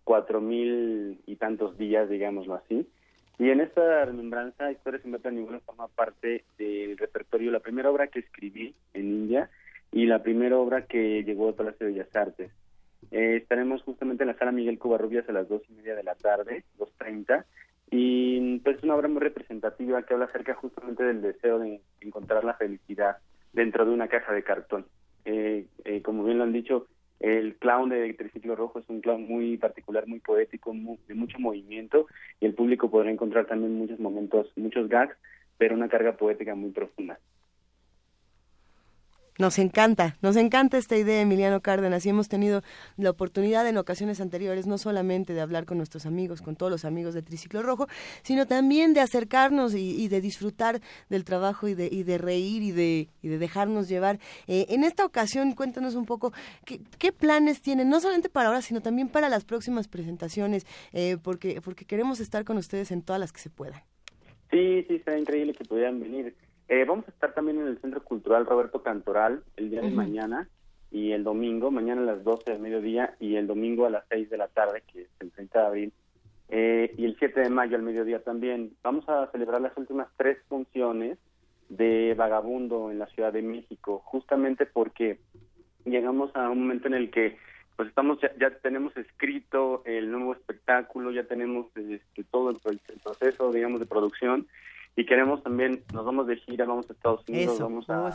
cuatro 0.04 0.40
mil 0.40 1.20
y 1.26 1.36
tantos 1.36 1.76
días, 1.78 2.08
digámoslo 2.08 2.54
así. 2.54 2.88
Y 3.38 3.50
en 3.50 3.60
esta 3.60 4.04
remembranza, 4.04 4.72
Historias 4.72 5.04
en 5.04 5.12
Beta 5.12 5.30
Ninguna 5.30 5.60
forma 5.60 5.86
parte 5.88 6.44
del 6.58 6.98
repertorio, 6.98 7.52
la 7.52 7.60
primera 7.60 7.90
obra 7.90 8.08
que 8.08 8.18
escribí 8.18 8.74
en 8.94 9.04
India 9.04 9.50
y 9.92 10.06
la 10.06 10.22
primera 10.22 10.58
obra 10.58 10.86
que 10.86 11.22
llegó 11.22 11.48
al 11.48 11.54
Palacio 11.54 11.86
de 11.86 11.92
Bellas 11.92 12.16
Artes. 12.16 12.50
Eh, 13.10 13.36
estaremos 13.36 13.82
justamente 13.82 14.24
en 14.24 14.28
la 14.28 14.38
sala 14.38 14.50
Miguel 14.50 14.78
Covarrubias 14.78 15.28
a 15.28 15.32
las 15.32 15.48
dos 15.48 15.62
y 15.68 15.72
media 15.72 15.94
de 15.94 16.02
la 16.02 16.16
tarde, 16.16 16.64
dos 16.78 16.92
treinta, 16.98 17.46
y 17.90 18.58
pues 18.58 18.78
es 18.78 18.82
una 18.82 18.96
obra 18.96 19.08
muy 19.08 19.20
representativa 19.20 20.02
que 20.02 20.14
habla 20.14 20.26
acerca 20.26 20.54
justamente 20.54 21.04
del 21.04 21.22
deseo 21.22 21.58
de 21.58 21.80
encontrar 22.00 22.44
la 22.44 22.54
felicidad 22.54 23.18
dentro 23.52 23.84
de 23.84 23.92
una 23.92 24.08
caja 24.08 24.32
de 24.32 24.42
cartón. 24.42 24.86
Eh, 25.24 25.66
eh, 25.84 26.02
como 26.02 26.24
bien 26.24 26.38
lo 26.38 26.44
han 26.44 26.52
dicho, 26.52 26.86
el 27.20 27.56
clown 27.56 27.90
de 27.90 28.12
Triciclo 28.14 28.54
Rojo 28.54 28.78
es 28.78 28.88
un 28.88 29.00
clown 29.00 29.26
muy 29.26 29.56
particular, 29.56 30.06
muy 30.06 30.20
poético, 30.20 30.72
de 30.72 31.14
mucho 31.14 31.38
movimiento 31.38 32.06
y 32.40 32.46
el 32.46 32.54
público 32.54 32.90
podrá 32.90 33.10
encontrar 33.10 33.46
también 33.46 33.74
muchos 33.74 33.98
momentos, 33.98 34.52
muchos 34.56 34.88
gags, 34.88 35.16
pero 35.56 35.74
una 35.74 35.88
carga 35.88 36.16
poética 36.16 36.54
muy 36.54 36.70
profunda. 36.70 37.18
Nos 39.38 39.60
encanta, 39.60 40.16
nos 40.20 40.34
encanta 40.34 40.78
esta 40.78 40.96
idea, 40.96 41.20
Emiliano 41.20 41.60
Cárdenas, 41.60 42.04
y 42.04 42.08
hemos 42.08 42.28
tenido 42.28 42.62
la 42.96 43.10
oportunidad 43.10 43.68
en 43.68 43.78
ocasiones 43.78 44.20
anteriores 44.20 44.66
no 44.66 44.78
solamente 44.78 45.32
de 45.32 45.40
hablar 45.40 45.64
con 45.64 45.76
nuestros 45.76 46.06
amigos, 46.06 46.42
con 46.42 46.56
todos 46.56 46.72
los 46.72 46.84
amigos 46.84 47.14
de 47.14 47.22
Triciclo 47.22 47.62
Rojo, 47.62 47.86
sino 48.22 48.46
también 48.46 48.94
de 48.94 49.00
acercarnos 49.00 49.76
y, 49.76 50.08
de 50.08 50.20
disfrutar 50.20 50.80
del 51.08 51.22
trabajo 51.22 51.68
y 51.68 51.74
de, 51.74 51.88
y 51.90 52.02
de 52.02 52.18
reír 52.18 52.64
y 52.64 52.72
de, 52.72 53.10
y 53.22 53.28
de 53.28 53.38
dejarnos 53.38 53.88
llevar. 53.88 54.18
Eh, 54.48 54.66
en 54.70 54.82
esta 54.82 55.04
ocasión, 55.06 55.52
cuéntanos 55.52 55.94
un 55.94 56.04
poco 56.04 56.32
qué, 56.64 57.12
planes 57.12 57.62
tienen, 57.62 57.88
no 57.88 58.00
solamente 58.00 58.28
para 58.28 58.48
ahora, 58.48 58.60
sino 58.60 58.80
también 58.80 59.08
para 59.08 59.28
las 59.28 59.44
próximas 59.44 59.86
presentaciones, 59.86 60.66
eh, 60.92 61.16
porque, 61.22 61.60
porque 61.60 61.84
queremos 61.84 62.18
estar 62.18 62.44
con 62.44 62.56
ustedes 62.56 62.90
en 62.90 63.02
todas 63.02 63.20
las 63.20 63.32
que 63.32 63.38
se 63.38 63.50
puedan. 63.50 63.82
Sí, 64.50 64.84
sí, 64.88 64.98
será 65.04 65.16
increíble 65.16 65.52
que 65.52 65.64
pudieran 65.64 66.00
venir. 66.00 66.34
Eh, 66.68 66.84
vamos 66.86 67.08
a 67.08 67.10
estar 67.10 67.32
también 67.32 67.60
en 67.60 67.66
el 67.66 67.80
Centro 67.80 68.02
Cultural 68.04 68.44
Roberto 68.44 68.82
Cantoral 68.82 69.42
el 69.56 69.70
día 69.70 69.80
de 69.80 69.90
mañana 69.90 70.48
y 70.90 71.12
el 71.12 71.24
domingo, 71.24 71.70
mañana 71.70 72.02
a 72.02 72.04
las 72.04 72.24
12 72.24 72.52
del 72.52 72.60
mediodía 72.60 73.14
y 73.18 73.36
el 73.36 73.46
domingo 73.46 73.86
a 73.86 73.90
las 73.90 74.04
6 74.10 74.28
de 74.28 74.36
la 74.36 74.48
tarde, 74.48 74.82
que 74.92 75.02
es 75.02 75.08
el 75.20 75.30
30 75.30 75.60
de 75.60 75.66
abril, 75.66 75.92
eh, 76.50 76.94
y 76.98 77.06
el 77.06 77.16
7 77.18 77.40
de 77.40 77.48
mayo 77.48 77.76
al 77.76 77.82
mediodía 77.82 78.22
también. 78.22 78.72
Vamos 78.82 79.08
a 79.08 79.30
celebrar 79.32 79.62
las 79.62 79.76
últimas 79.78 80.08
tres 80.18 80.38
funciones 80.48 81.18
de 81.70 82.14
Vagabundo 82.16 82.90
en 82.90 82.98
la 82.98 83.06
Ciudad 83.06 83.32
de 83.32 83.42
México, 83.42 84.02
justamente 84.04 84.66
porque 84.66 85.18
llegamos 85.86 86.34
a 86.36 86.50
un 86.50 86.60
momento 86.60 86.88
en 86.88 86.94
el 86.94 87.10
que 87.10 87.38
pues 87.76 87.88
estamos 87.88 88.18
ya, 88.20 88.50
tenemos 88.60 88.94
escrito 88.96 89.82
el 89.86 90.10
nuevo 90.10 90.34
espectáculo, 90.34 91.12
ya 91.12 91.24
tenemos 91.24 91.66
este, 91.76 92.24
todo 92.24 92.50
el 92.50 92.80
proceso, 93.02 93.52
digamos, 93.52 93.78
de 93.78 93.86
producción 93.86 94.48
y 94.98 95.06
queremos 95.06 95.44
también, 95.44 95.84
nos 95.94 96.04
vamos 96.04 96.26
de 96.26 96.38
gira, 96.38 96.64
vamos 96.64 96.90
a 96.90 96.92
Estados 96.92 97.22
Unidos, 97.28 97.60
vamos 97.60 97.88
a, 97.88 98.08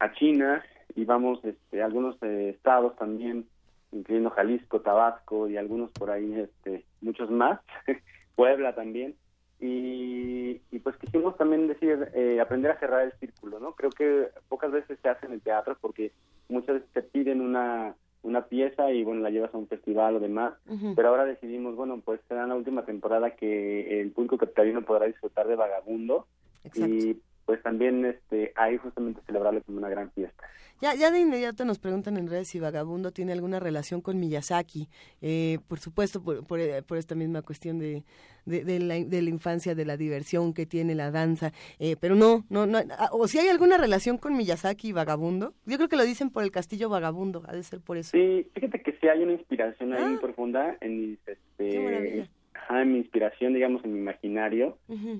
a, 0.00 0.12
China 0.14 0.60
y 0.96 1.04
vamos 1.04 1.38
este, 1.44 1.80
a 1.80 1.84
algunos 1.84 2.20
eh, 2.24 2.48
estados 2.56 2.96
también, 2.96 3.46
incluyendo 3.92 4.30
Jalisco, 4.30 4.80
Tabasco 4.80 5.48
y 5.48 5.56
algunos 5.56 5.92
por 5.92 6.10
ahí, 6.10 6.34
este, 6.34 6.84
muchos 7.02 7.30
más, 7.30 7.60
Puebla 8.34 8.74
también. 8.74 9.14
Y, 9.60 10.60
y, 10.72 10.78
pues 10.80 10.96
quisimos 10.96 11.36
también 11.36 11.68
decir, 11.68 12.10
eh, 12.14 12.40
aprender 12.40 12.72
a 12.72 12.80
cerrar 12.80 13.02
el 13.02 13.12
círculo, 13.20 13.60
¿no? 13.60 13.76
Creo 13.76 13.90
que 13.90 14.26
pocas 14.48 14.72
veces 14.72 14.98
se 15.00 15.08
hace 15.08 15.26
en 15.26 15.34
el 15.34 15.40
teatro 15.40 15.78
porque 15.80 16.10
muchas 16.48 16.74
veces 16.74 16.90
te 16.94 17.02
piden 17.02 17.40
una 17.40 17.94
una 18.22 18.46
pieza 18.46 18.92
y 18.92 19.04
bueno 19.04 19.20
la 19.20 19.30
llevas 19.30 19.54
a 19.54 19.58
un 19.58 19.68
festival 19.68 20.16
o 20.16 20.20
demás. 20.20 20.54
Pero 20.94 21.08
ahora 21.08 21.24
decidimos 21.24 21.76
bueno 21.76 22.00
pues 22.04 22.20
será 22.28 22.46
la 22.46 22.54
última 22.54 22.84
temporada 22.84 23.36
que 23.36 24.00
el 24.00 24.10
público 24.12 24.38
capitalino 24.38 24.82
podrá 24.82 25.06
disfrutar 25.06 25.48
de 25.48 25.56
Vagabundo. 25.56 26.26
Y 26.74 27.16
pues 27.52 27.62
también 27.62 28.06
este 28.06 28.50
ahí 28.56 28.78
justamente 28.78 29.20
celebrarlo 29.26 29.62
como 29.62 29.76
una 29.76 29.90
gran 29.90 30.10
fiesta 30.12 30.42
ya, 30.80 30.94
ya 30.94 31.10
de 31.10 31.20
inmediato 31.20 31.66
nos 31.66 31.78
preguntan 31.78 32.16
en 32.16 32.28
redes 32.28 32.48
si 32.48 32.58
Vagabundo 32.58 33.12
tiene 33.12 33.32
alguna 33.32 33.60
relación 33.60 34.00
con 34.00 34.18
Miyazaki. 34.18 34.88
Eh, 35.20 35.58
por 35.68 35.78
supuesto, 35.78 36.20
por, 36.20 36.44
por, 36.44 36.58
eh, 36.58 36.82
esta 36.96 37.14
misma 37.14 37.42
cuestión 37.42 37.78
de, 37.78 38.02
de, 38.46 38.80
la, 38.80 38.94
de, 38.94 39.22
la, 39.22 39.30
infancia, 39.30 39.76
de 39.76 39.84
la 39.84 39.96
diversión 39.96 40.52
que 40.52 40.66
tiene 40.66 40.96
la 40.96 41.12
danza. 41.12 41.52
Eh, 41.78 41.94
pero 42.00 42.16
no, 42.16 42.44
no, 42.48 42.66
no. 42.66 42.80
Ah, 42.98 43.10
o 43.12 43.28
si 43.28 43.38
hay 43.38 43.46
alguna 43.46 43.78
relación 43.78 44.18
con 44.18 44.36
Miyazaki 44.36 44.88
y 44.88 44.92
Vagabundo. 44.92 45.54
Yo 45.66 45.76
creo 45.76 45.88
que 45.88 45.94
lo 45.94 46.02
dicen 46.02 46.30
por 46.30 46.42
el 46.42 46.50
castillo 46.50 46.88
Vagabundo, 46.88 47.44
ha 47.46 47.52
de 47.52 47.62
ser 47.62 47.80
por 47.80 47.96
eso. 47.96 48.10
Sí, 48.10 48.50
fíjate 48.52 48.82
que 48.82 48.90
sí 49.00 49.06
hay 49.06 49.22
una 49.22 49.34
inspiración 49.34 49.92
ahí 49.92 50.04
muy 50.04 50.16
ah. 50.16 50.20
profunda 50.20 50.78
en 50.80 51.00
mis, 51.00 51.18
este, 51.28 52.28
en 52.70 52.92
mi 52.92 52.98
inspiración, 52.98 53.54
digamos, 53.54 53.84
en 53.84 53.92
mi 53.92 53.98
imaginario. 53.98 54.78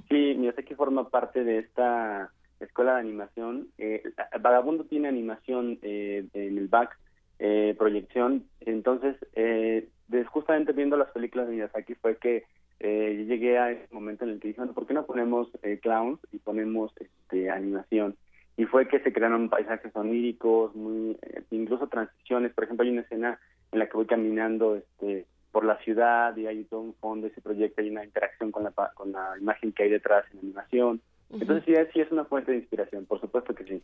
Sí, 0.09 0.35
Miyazaki 0.39 0.75
forma 0.75 1.09
parte 1.09 1.45
de 1.45 1.59
esta 1.59 2.31
escuela 2.61 2.95
de 2.95 3.01
animación. 3.01 3.69
Eh, 3.79 4.03
Vagabundo 4.41 4.85
tiene 4.85 5.09
animación 5.09 5.79
eh, 5.83 6.25
en 6.33 6.59
el 6.59 6.69
back, 6.69 6.99
eh, 7.39 7.75
proyección. 7.79 8.45
Entonces, 8.61 9.17
eh, 9.35 9.89
justamente 10.27 10.73
viendo 10.73 10.97
las 10.97 11.11
películas 11.11 11.49
de 11.49 11.55
Miyazaki 11.55 11.95
fue 11.97 12.17
que 12.17 12.45
eh, 12.81 13.25
llegué 13.29 13.59
a 13.59 13.71
ese 13.71 13.93
momento 13.93 14.25
en 14.25 14.31
el 14.31 14.41
que 14.41 14.49
dije, 14.49 14.61
bueno, 14.61 14.75
¿por 14.75 14.87
qué 14.87 14.95
no 14.95 15.07
ponemos 15.07 15.49
eh, 15.63 15.79
clowns 15.81 16.21
y 16.33 16.39
ponemos 16.39 16.93
este, 16.99 17.51
animación? 17.51 18.17
Y 18.57 18.67
fue 18.67 18.87
que 18.87 19.01
se 19.01 19.13
crearon 19.13 19.49
paisajes 19.49 19.95
oníricos, 19.97 20.75
muy, 20.75 21.17
incluso 21.51 21.87
transiciones. 21.87 22.53
Por 22.53 22.65
ejemplo, 22.65 22.85
hay 22.85 22.91
una 22.91 23.01
escena 23.03 23.41
en 23.73 23.79
la 23.79 23.87
que 23.87 23.97
voy 23.97 24.07
caminando 24.07 24.77
este, 24.77 25.27
por 25.53 25.65
la 25.65 25.79
ciudad 25.85 26.37
y 26.37 26.47
hay 26.47 26.65
todo 26.65 26.81
un 26.81 26.95
fondo, 26.95 27.27
ese 27.27 27.41
proyecto, 27.41 27.83
hay 27.83 27.91
una 27.91 28.05
interacción 28.05 28.51
con 28.51 28.65
la, 28.65 28.71
con 28.71 29.13
la 29.13 29.35
imagen 29.39 29.73
que 29.73 29.85
hay 29.85 29.91
detrás 29.91 30.25
en 30.31 30.37
la 30.37 30.43
animación. 30.43 31.01
Entonces 31.31 31.65
sí, 31.65 31.73
sí 31.93 32.01
es 32.01 32.11
una 32.11 32.25
fuente 32.25 32.51
de 32.53 32.59
inspiración, 32.59 33.07
por 33.07 33.21
supuesto 33.21 33.55
que 33.55 33.65
sí. 33.65 33.83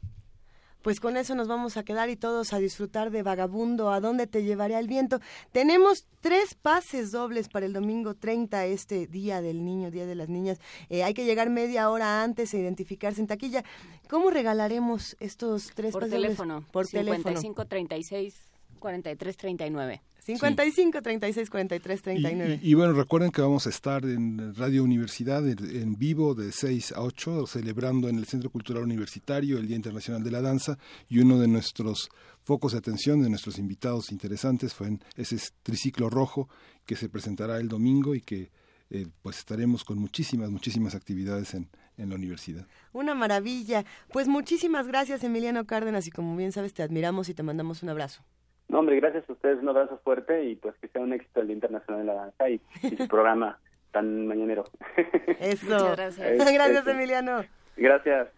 Pues 0.82 1.01
con 1.01 1.16
eso 1.16 1.35
nos 1.35 1.49
vamos 1.49 1.77
a 1.77 1.82
quedar 1.82 2.09
y 2.09 2.16
todos 2.16 2.53
a 2.53 2.59
disfrutar 2.59 3.11
de 3.11 3.23
Vagabundo, 3.23 3.90
a 3.90 4.01
dónde 4.01 4.27
te 4.27 4.45
llevaría 4.45 4.78
el 4.78 4.86
viento. 4.86 5.19
Tenemos 5.51 6.07
tres 6.20 6.55
pases 6.55 7.11
dobles 7.11 7.49
para 7.49 7.66
el 7.66 7.73
domingo 7.73 8.15
30, 8.15 8.65
este 8.66 9.07
Día 9.07 9.43
del 9.43 9.65
Niño, 9.65 9.90
Día 9.90 10.07
de 10.07 10.15
las 10.15 10.28
Niñas. 10.28 10.61
Eh, 10.89 11.03
hay 11.03 11.15
que 11.15 11.24
llegar 11.24 11.51
media 11.51 11.90
hora 11.90 12.23
antes 12.23 12.55
e 12.55 12.59
identificarse 12.59 13.20
en 13.20 13.27
taquilla. 13.27 13.65
¿Cómo 14.09 14.31
regalaremos 14.31 15.16
estos 15.19 15.73
tres 15.74 15.93
Por 15.93 16.03
pases 16.03 16.15
teléfono. 16.15 16.55
dobles? 16.55 16.70
Por 16.70 16.86
teléfono. 16.86 17.40
55 17.40 17.65
36 17.66 18.40
43 18.78 19.36
39. 19.36 20.01
55 20.20 21.03
36 21.03 21.51
43 21.51 22.03
39. 22.03 22.61
Y, 22.62 22.70
y 22.70 22.74
bueno, 22.74 22.93
recuerden 22.93 23.31
que 23.31 23.40
vamos 23.40 23.66
a 23.66 23.70
estar 23.70 24.05
en 24.05 24.55
Radio 24.55 24.85
Universidad 24.85 25.49
en, 25.49 25.59
en 25.77 25.99
vivo 25.99 26.35
de 26.35 26.53
6 26.53 26.93
a 26.93 27.03
8, 27.03 27.47
celebrando 27.47 28.09
en 28.09 28.19
el 28.19 28.27
Centro 28.27 28.51
Cultural 28.51 28.82
Universitario 28.82 29.59
el 29.59 29.66
Día 29.66 29.77
Internacional 29.77 30.23
de 30.23 30.31
la 30.31 30.43
Danza 30.43 30.78
y 31.09 31.20
uno 31.20 31.39
de 31.39 31.49
nuestros 31.49 32.09
focos 32.45 32.73
de 32.73 32.78
atención 32.78 33.23
de 33.23 33.28
nuestros 33.28 33.59
invitados 33.59 34.11
interesantes 34.11 34.74
fue 34.74 34.89
en 34.89 35.05
ese 35.16 35.36
triciclo 35.62 36.09
rojo 36.09 36.49
que 36.86 36.97
se 36.97 37.09
presentará 37.09 37.59
el 37.59 37.69
domingo 37.69 38.15
y 38.15 38.20
que 38.20 38.51
eh, 38.90 39.07
pues 39.20 39.39
estaremos 39.39 39.85
con 39.85 39.99
muchísimas, 39.99 40.51
muchísimas 40.51 40.95
actividades 40.95 41.53
en, 41.53 41.69
en 41.99 42.09
la 42.09 42.15
universidad. 42.15 42.66
Una 42.93 43.15
maravilla. 43.15 43.85
Pues 44.11 44.28
muchísimas 44.28 44.86
gracias, 44.86 45.23
Emiliano 45.24 45.66
Cárdenas, 45.66 46.07
y 46.07 46.11
como 46.11 46.35
bien 46.36 46.53
sabes, 46.53 46.73
te 46.73 46.82
admiramos 46.82 47.28
y 47.28 47.35
te 47.35 47.43
mandamos 47.43 47.82
un 47.82 47.90
abrazo. 47.90 48.24
No, 48.69 48.81
hombre, 48.81 48.97
gracias 48.97 49.28
a 49.28 49.32
ustedes, 49.32 49.59
un 49.62 49.69
abrazo 49.70 49.99
fuerte 50.05 50.45
y 50.45 50.57
pues 50.57 50.74
que 50.81 50.89
sea 50.89 51.01
un 51.01 51.12
éxito 51.12 51.40
el 51.40 51.47
Día 51.49 51.55
Internacional 51.55 52.01
de 52.03 52.07
la 52.07 52.15
Danza 52.15 52.51
y, 52.51 52.61
y 52.82 52.97
su 52.97 53.09
programa 53.09 53.59
tan 53.93 54.27
mañanero. 54.27 54.65
Eso. 55.40 55.65
Muchas 55.66 55.97
gracias. 55.97 56.27
Es- 56.32 56.53
gracias, 56.53 56.86
es- 56.86 56.95
Emiliano. 56.95 57.45
Gracias. 57.77 58.28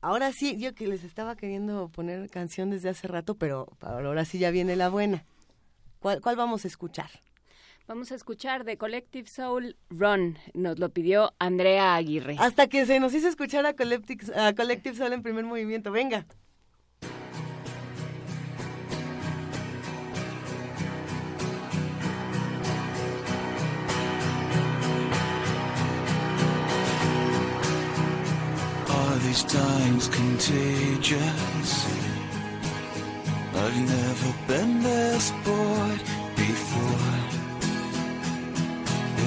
Ahora 0.00 0.32
sí, 0.32 0.56
yo 0.56 0.74
que 0.74 0.86
les 0.86 1.04
estaba 1.04 1.36
queriendo 1.36 1.88
poner 1.88 2.28
canción 2.30 2.70
desde 2.70 2.88
hace 2.88 3.06
rato, 3.08 3.34
pero 3.36 3.68
ahora 3.80 4.24
sí 4.24 4.38
ya 4.38 4.50
viene 4.50 4.74
la 4.76 4.88
buena. 4.88 5.24
¿Cuál, 6.00 6.20
cuál 6.20 6.36
vamos 6.36 6.64
a 6.64 6.68
escuchar? 6.68 7.10
Vamos 7.86 8.10
a 8.12 8.14
escuchar 8.14 8.64
de 8.64 8.76
Collective 8.78 9.28
Soul 9.28 9.76
Run. 9.90 10.38
Nos 10.54 10.78
lo 10.78 10.88
pidió 10.88 11.32
Andrea 11.38 11.94
Aguirre. 11.94 12.36
Hasta 12.38 12.68
que 12.68 12.86
se 12.86 13.00
nos 13.00 13.12
hizo 13.14 13.28
escuchar 13.28 13.66
a 13.66 13.74
Collective, 13.74 14.24
a 14.34 14.54
Collective 14.54 14.96
Soul 14.96 15.12
en 15.12 15.22
primer 15.22 15.44
movimiento. 15.44 15.90
Venga. 15.92 16.24
These 29.32 29.44
times 29.44 30.08
contagious? 30.08 31.70
I've 33.54 33.78
never 33.96 34.34
been 34.46 34.82
this 34.82 35.32
bored 35.42 36.02
before. 36.36 37.14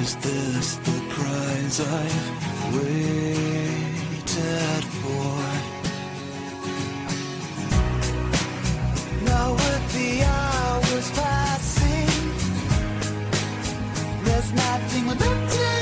Is 0.01 0.15
this 0.17 0.75
the 0.75 1.01
prize 1.09 1.79
I've 1.79 2.75
waited 2.75 4.83
for? 5.01 5.37
Now 9.25 9.53
with 9.53 9.93
the 9.97 10.23
hours 10.23 11.09
passing, 11.17 12.11
there's 14.23 14.51
nothing 14.53 15.07
left 15.07 15.53
to 15.55 15.74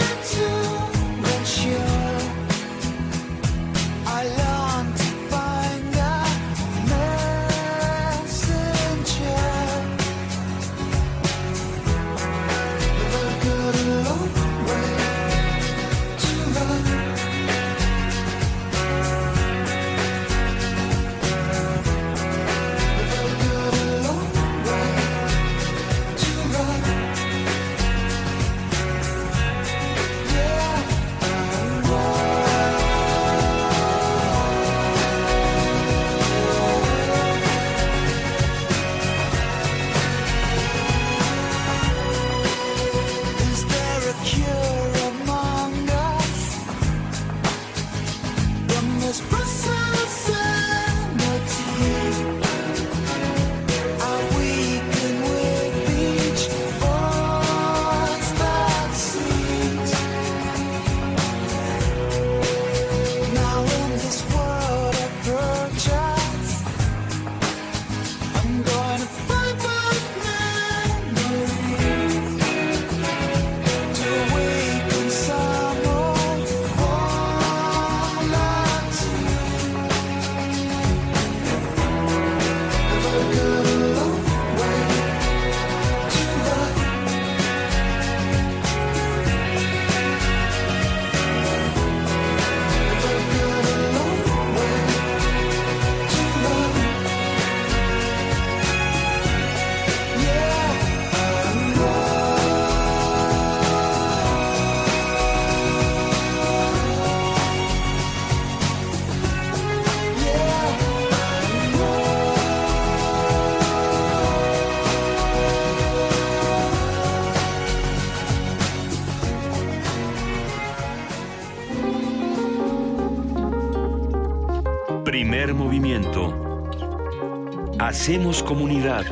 Hacemos 128.04 128.44
comunidad. 128.44 129.06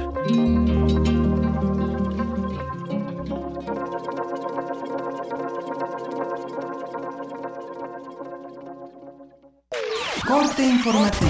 Corte 10.27 10.68
informativo. 10.68 11.30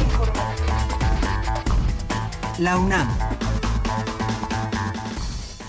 La 2.57 2.79
UNAM. 2.79 3.07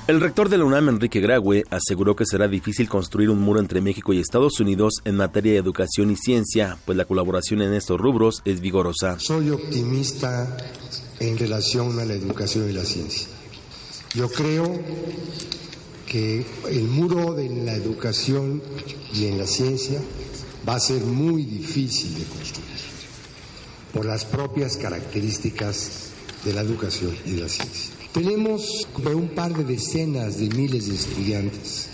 El 0.07 0.23
rector 0.23 0.49
de 0.49 0.57
la 0.57 0.65
UNAM, 0.65 0.89
Enrique 0.89 1.21
Graue, 1.21 1.65
aseguró 1.69 2.17
que 2.17 2.25
será 2.25 2.49
difícil 2.49 2.89
construir 2.89 3.29
un 3.29 3.41
muro 3.41 3.61
entre 3.61 3.83
México 3.83 4.15
y 4.15 4.19
Estados 4.19 4.61
Unidos 4.61 4.95
en 5.05 5.17
materia 5.17 5.53
de 5.53 5.59
educación 5.59 6.11
y 6.11 6.17
ciencia, 6.17 6.79
pues 6.87 6.97
la 6.97 7.05
colaboración 7.05 7.61
en 7.61 7.75
estos 7.75 8.01
rubros 8.01 8.41
es 8.47 8.63
vigorosa. 8.63 9.19
Soy 9.19 9.51
optimista 9.51 10.57
en 11.23 11.39
relación 11.39 12.01
a 12.01 12.05
la 12.05 12.15
educación 12.15 12.69
y 12.69 12.73
la 12.73 12.85
ciencia. 12.85 13.29
Yo 14.15 14.29
creo 14.29 14.81
que 16.07 16.45
el 16.69 16.83
muro 16.89 17.35
de 17.35 17.49
la 17.49 17.75
educación 17.75 18.61
y 19.15 19.27
en 19.27 19.39
la 19.39 19.47
ciencia 19.47 20.01
va 20.69 20.75
a 20.75 20.81
ser 20.81 21.03
muy 21.03 21.45
difícil 21.45 22.15
de 22.15 22.25
construir 22.25 22.73
por 23.93 24.05
las 24.05 24.25
propias 24.25 24.77
características 24.77 26.11
de 26.45 26.55
la 26.55 26.63
educación 26.63 27.17
y 27.25 27.33
de 27.33 27.43
la 27.43 27.49
ciencia. 27.49 27.95
Tenemos 28.13 28.89
un 29.15 29.29
par 29.29 29.55
de 29.55 29.65
decenas 29.65 30.39
de 30.39 30.49
miles 30.49 30.89
de 30.89 30.97
estudiantes 30.97 31.87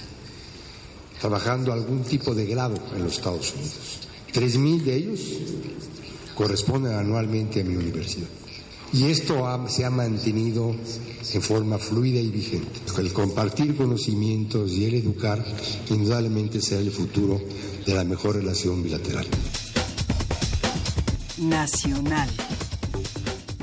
trabajando 1.21 1.73
algún 1.73 2.03
tipo 2.03 2.35
de 2.35 2.47
grado 2.47 2.77
en 2.97 3.05
los 3.05 3.17
Estados 3.17 3.53
Unidos. 3.53 4.01
Tres 4.33 4.57
mil 4.57 4.83
de 4.85 4.97
ellos 4.97 5.21
corresponden 6.35 6.95
anualmente 6.95 7.61
a 7.61 7.65
mi 7.65 7.77
universidad. 7.77 8.29
Y 8.93 9.05
esto 9.05 9.47
se 9.69 9.85
ha 9.85 9.91
mantenido 9.91 10.75
en 11.33 11.43
forma 11.43 11.79
fluida 11.79 12.21
y 12.21 12.31
vigente. 12.31 12.81
El 12.99 13.13
compartir 13.13 13.77
conocimientos 13.77 14.73
y 14.73 14.87
el 14.87 14.95
educar 14.95 15.45
indudablemente 15.91 16.61
será 16.61 16.81
el 16.81 16.91
futuro 16.91 17.41
de 17.87 17.95
la 17.95 18.05
mejor 18.05 18.37
relación 18.37 18.83
bilateral. 18.83 19.27
Nacional. 21.39 22.29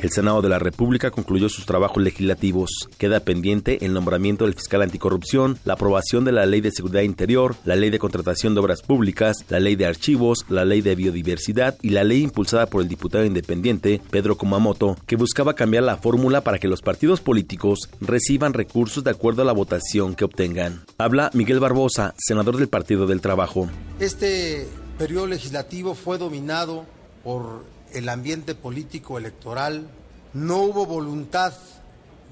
El 0.05 0.11
Senado 0.11 0.43
de 0.43 0.49
la 0.49 0.59
República 0.59 1.09
concluyó 1.09 1.49
sus 1.49 1.65
trabajos 1.65 2.03
legislativos. 2.03 2.69
Queda 2.99 3.21
pendiente 3.21 3.83
el 3.83 3.91
nombramiento 3.91 4.45
del 4.45 4.53
fiscal 4.53 4.83
anticorrupción, 4.83 5.57
la 5.65 5.73
aprobación 5.73 6.25
de 6.25 6.31
la 6.31 6.45
Ley 6.45 6.61
de 6.61 6.69
Seguridad 6.69 7.01
Interior, 7.01 7.55
la 7.65 7.75
Ley 7.75 7.89
de 7.89 7.97
Contratación 7.97 8.53
de 8.53 8.59
Obras 8.59 8.83
Públicas, 8.83 9.37
la 9.49 9.59
Ley 9.59 9.75
de 9.75 9.87
Archivos, 9.87 10.45
la 10.47 10.63
Ley 10.63 10.81
de 10.81 10.93
Biodiversidad 10.93 11.79
y 11.81 11.89
la 11.89 12.03
ley 12.03 12.21
impulsada 12.21 12.67
por 12.67 12.83
el 12.83 12.87
diputado 12.87 13.25
independiente 13.25 13.99
Pedro 14.11 14.37
Kumamoto, 14.37 14.95
que 15.07 15.15
buscaba 15.15 15.55
cambiar 15.55 15.81
la 15.81 15.97
fórmula 15.97 16.41
para 16.41 16.59
que 16.59 16.67
los 16.67 16.83
partidos 16.83 17.19
políticos 17.19 17.89
reciban 17.99 18.53
recursos 18.53 19.03
de 19.03 19.09
acuerdo 19.09 19.41
a 19.41 19.45
la 19.45 19.53
votación 19.53 20.13
que 20.13 20.25
obtengan. 20.25 20.83
Habla 20.99 21.31
Miguel 21.33 21.59
Barbosa, 21.59 22.13
senador 22.19 22.57
del 22.57 22.67
Partido 22.67 23.07
del 23.07 23.21
Trabajo. 23.21 23.69
Este 23.99 24.67
periodo 24.99 25.25
legislativo 25.25 25.95
fue 25.95 26.19
dominado 26.19 26.85
por 27.23 27.63
el 27.95 28.09
ambiente 28.09 28.55
político 28.55 29.17
electoral. 29.17 29.87
No 30.33 30.57
hubo 30.59 30.85
voluntad 30.85 31.53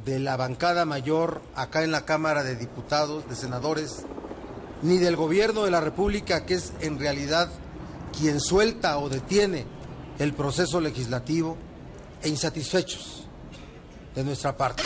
de 0.05 0.19
la 0.19 0.37
bancada 0.37 0.85
mayor 0.85 1.41
acá 1.55 1.83
en 1.83 1.91
la 1.91 2.05
Cámara 2.05 2.43
de 2.43 2.55
Diputados, 2.55 3.27
de 3.29 3.35
senadores, 3.35 4.03
ni 4.81 4.97
del 4.97 5.15
gobierno 5.15 5.63
de 5.63 5.71
la 5.71 5.81
República, 5.81 6.45
que 6.45 6.55
es 6.55 6.73
en 6.81 6.99
realidad 6.99 7.49
quien 8.17 8.39
suelta 8.39 8.97
o 8.97 9.09
detiene 9.09 9.65
el 10.19 10.33
proceso 10.33 10.79
legislativo, 10.79 11.57
e 12.21 12.29
insatisfechos 12.29 13.25
de 14.15 14.23
nuestra 14.23 14.55
parte. 14.55 14.83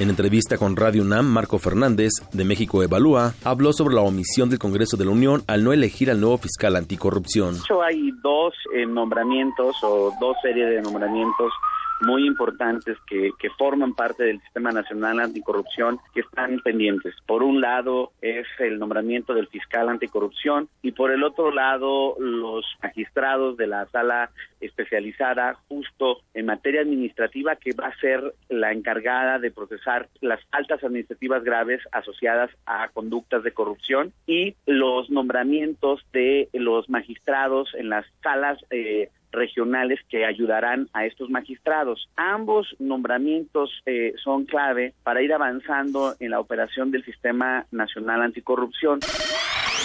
En 0.00 0.08
entrevista 0.08 0.56
con 0.56 0.76
Radio 0.76 1.02
UNAM, 1.02 1.26
Marco 1.26 1.58
Fernández, 1.58 2.12
de 2.32 2.46
México 2.46 2.82
Evalúa, 2.82 3.34
habló 3.44 3.74
sobre 3.74 3.94
la 3.94 4.00
omisión 4.00 4.48
del 4.48 4.58
Congreso 4.58 4.96
de 4.96 5.04
la 5.04 5.10
Unión 5.10 5.42
al 5.46 5.62
no 5.62 5.74
elegir 5.74 6.10
al 6.10 6.22
nuevo 6.22 6.38
fiscal 6.38 6.74
anticorrupción. 6.76 7.56
Hay 7.86 8.10
dos 8.22 8.54
eh, 8.74 8.86
nombramientos 8.86 9.76
o 9.82 10.10
dos 10.18 10.38
series 10.40 10.70
de 10.70 10.80
nombramientos 10.80 11.52
muy 12.00 12.26
importantes 12.26 12.96
que, 13.06 13.30
que 13.38 13.50
forman 13.50 13.94
parte 13.94 14.24
del 14.24 14.40
Sistema 14.40 14.70
Nacional 14.72 15.20
Anticorrupción 15.20 15.98
que 16.14 16.20
están 16.20 16.60
pendientes. 16.60 17.14
Por 17.26 17.42
un 17.42 17.60
lado 17.60 18.12
es 18.20 18.46
el 18.58 18.78
nombramiento 18.78 19.34
del 19.34 19.48
fiscal 19.48 19.88
anticorrupción 19.88 20.68
y 20.82 20.92
por 20.92 21.10
el 21.10 21.22
otro 21.22 21.50
lado 21.50 22.16
los 22.18 22.64
magistrados 22.82 23.56
de 23.56 23.66
la 23.66 23.86
sala 23.86 24.30
especializada 24.60 25.54
justo 25.68 26.18
en 26.34 26.46
materia 26.46 26.82
administrativa 26.82 27.56
que 27.56 27.72
va 27.72 27.88
a 27.88 28.00
ser 28.00 28.34
la 28.48 28.72
encargada 28.72 29.38
de 29.38 29.50
procesar 29.50 30.08
las 30.20 30.44
faltas 30.46 30.82
administrativas 30.84 31.42
graves 31.42 31.80
asociadas 31.92 32.50
a 32.66 32.88
conductas 32.88 33.42
de 33.42 33.52
corrupción 33.52 34.12
y 34.26 34.54
los 34.66 35.10
nombramientos 35.10 36.04
de 36.12 36.48
los 36.52 36.88
magistrados 36.88 37.74
en 37.74 37.88
las 37.88 38.06
salas 38.22 38.58
eh, 38.70 39.10
regionales 39.32 40.00
que 40.08 40.24
ayudarán 40.24 40.88
a 40.92 41.06
estos 41.06 41.30
magistrados. 41.30 42.08
Ambos 42.16 42.74
nombramientos 42.78 43.70
eh, 43.86 44.14
son 44.22 44.44
clave 44.44 44.94
para 45.02 45.22
ir 45.22 45.32
avanzando 45.32 46.14
en 46.20 46.30
la 46.30 46.40
operación 46.40 46.90
del 46.90 47.04
Sistema 47.04 47.66
Nacional 47.70 48.22
Anticorrupción. 48.22 49.00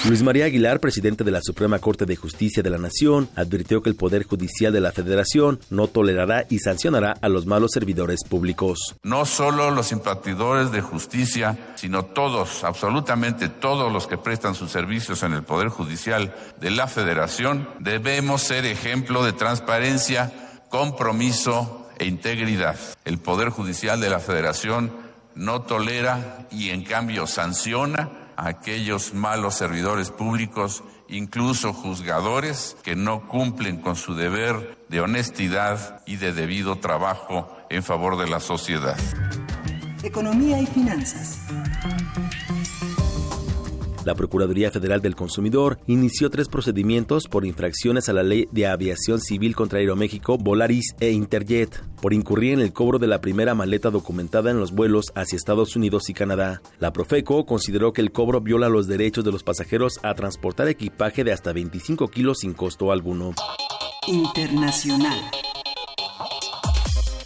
Luis 0.07 0.22
María 0.22 0.45
Aguilar, 0.45 0.80
presidente 0.80 1.23
de 1.23 1.32
la 1.32 1.41
Suprema 1.41 1.80
Corte 1.80 2.06
de 2.06 2.15
Justicia 2.15 2.61
de 2.61 2.69
la 2.69 2.77
Nación, 2.77 3.27
advirtió 3.36 3.82
que 3.82 3.90
el 3.90 3.95
Poder 3.95 4.23
Judicial 4.23 4.72
de 4.72 4.80
la 4.80 4.91
Federación 4.91 5.60
no 5.72 5.88
tolerará 5.88 6.45
y 6.48 6.60
sancionará 6.60 7.15
a 7.22 7.27
los 7.27 7.48
malos 7.48 7.72
servidores 7.72 8.19
públicos. 8.23 8.95
No 9.02 9.26
solo 9.26 9.72
los 9.72 9.91
impartidores 9.91 10.72
de 10.72 10.82
justicia, 10.82 11.73
sino 11.73 12.06
todos, 12.06 12.64
absolutamente 12.64 13.49
todos 13.49 13.91
los 13.91 14.06
que 14.06 14.19
prestan 14.19 14.53
sus 14.53 14.69
servicios 14.69 15.23
en 15.23 15.34
el 15.34 15.41
Poder 15.41 15.69
Judicial 15.69 16.36
de 16.61 16.69
la 16.69 16.86
Federación, 16.86 17.68
debemos 17.80 18.44
ser 18.44 18.65
ejemplo 18.65 19.26
de 19.26 19.34
transparencia, 19.34 20.32
compromiso 20.69 21.90
e 21.98 22.06
integridad. 22.06 22.77
El 23.06 23.18
Poder 23.18 23.49
Judicial 23.49 23.99
de 23.99 24.11
la 24.11 24.19
Federación 24.19 24.91
no 25.34 25.64
tolera 25.64 26.48
y 26.52 26.69
en 26.69 26.84
cambio 26.84 27.26
sanciona 27.26 28.25
a 28.36 28.48
aquellos 28.48 29.14
malos 29.14 29.56
servidores 29.56 30.12
públicos, 30.12 30.84
incluso 31.07 31.74
juzgadores, 31.74 32.76
que 32.84 32.95
no 32.95 33.28
cumplen 33.28 33.82
con 33.82 33.95
su 33.95 34.16
deber 34.16 34.78
de 34.90 35.02
honestidad 35.02 36.02
y 36.06 36.18
de 36.18 36.34
debido 36.34 36.78
trabajo 36.78 37.49
en 37.70 37.84
favor 37.84 38.18
de 38.18 38.28
la 38.30 38.40
sociedad. 38.40 38.98
Economía 40.03 40.62
y 40.62 40.66
finanzas. 40.68 41.40
La 44.06 44.14
Procuraduría 44.14 44.69
Federal 44.69 45.02
del 45.02 45.15
Consumidor 45.15 45.80
inició 45.88 46.30
tres 46.30 46.48
procedimientos 46.48 47.27
por 47.27 47.44
infracciones 47.44 48.07
a 48.07 48.14
la 48.14 48.22
Ley 48.22 48.48
de 48.52 48.68
Aviación 48.68 49.19
Civil 49.19 49.56
contra 49.56 49.80
Aeroméxico, 49.80 50.38
Volaris 50.38 50.95
e 50.99 51.10
Interjet, 51.10 51.84
por 52.02 52.14
incurrir 52.14 52.53
en 52.53 52.60
el 52.60 52.72
cobro 52.72 52.99
de 52.99 53.07
la 53.07 53.19
primera 53.19 53.56
maleta 53.56 53.90
documentada 53.90 54.52
en 54.52 54.60
los 54.60 54.73
vuelos 54.73 55.07
hacia 55.15 55.36
Estados 55.36 55.76
Unidos 55.76 56.07
y 56.11 56.14
Canadá. 56.14 56.61
La 56.77 56.94
Profeco 56.94 57.48
consideró 57.48 57.94
que 57.94 58.02
el 58.02 58.11
cobro 58.11 58.41
viola 58.41 58.69
los 58.69 58.86
derechos 58.86 59.26
de 59.26 59.32
los 59.32 59.41
pasajeros 59.41 59.99
a 60.03 60.14
transportar 60.14 60.68
equipaje 60.68 61.23
de 61.23 61.34
hasta 61.34 61.52
25 61.52 62.07
kilos 62.10 62.38
sin 62.41 62.53
costo 62.53 62.91
alguno. 62.91 63.34
Internacional. 64.07 65.19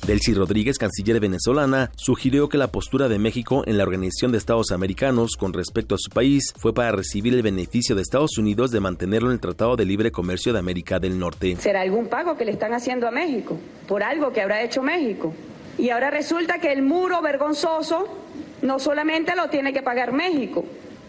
Delcy 0.10 0.34
Rodríguez, 0.34 0.80
canciller 0.80 1.20
venezolana, 1.20 1.92
sugirió 1.96 2.50
que 2.50 2.58
la 2.58 2.72
postura 2.72 3.08
de 3.10 3.20
México 3.20 3.62
en 3.68 3.78
la 3.78 3.84
Organización 3.84 4.32
de 4.32 4.40
Estados 4.40 4.72
Americanos 4.72 5.36
con 5.38 5.54
respecto 5.54 5.94
a 5.94 6.00
su 6.00 6.10
país 6.10 6.52
fue 6.58 6.74
para 6.74 6.92
recibir 6.92 7.36
el 7.36 7.44
beneficio 7.44 7.96
de 7.96 8.02
Estados 8.02 8.40
Unidos 8.40 8.72
de 8.72 8.80
mantenerlo 8.80 9.30
en 9.30 9.34
el 9.34 9.40
Tratado 9.40 9.76
de 9.76 9.86
Libre 9.86 10.12
Comercio 10.12 10.52
de 10.52 10.58
América 10.58 10.98
del 10.98 11.20
Norte. 11.20 11.58
¿Será 11.60 11.82
algún 11.82 12.08
pago 12.08 12.36
que 12.38 12.44
le 12.44 12.54
están 12.54 12.74
haciendo 12.74 13.08
a 13.08 13.12
México 13.12 13.60
por 13.88 14.02
algo 14.02 14.34
que 14.34 14.42
habrá 14.42 14.64
hecho 14.64 14.82
México? 14.82 15.32
Y 15.78 15.92
ahora 15.92 16.10
resulta 16.10 16.58
que 16.58 16.72
el 16.72 16.82
muro 16.82 17.22
vergonzoso 17.22 18.08
no 18.64 18.80
solamente 18.80 19.36
lo 19.36 19.52
tiene 19.52 19.74
que 19.74 19.84
pagar 19.84 20.12
México, 20.12 20.66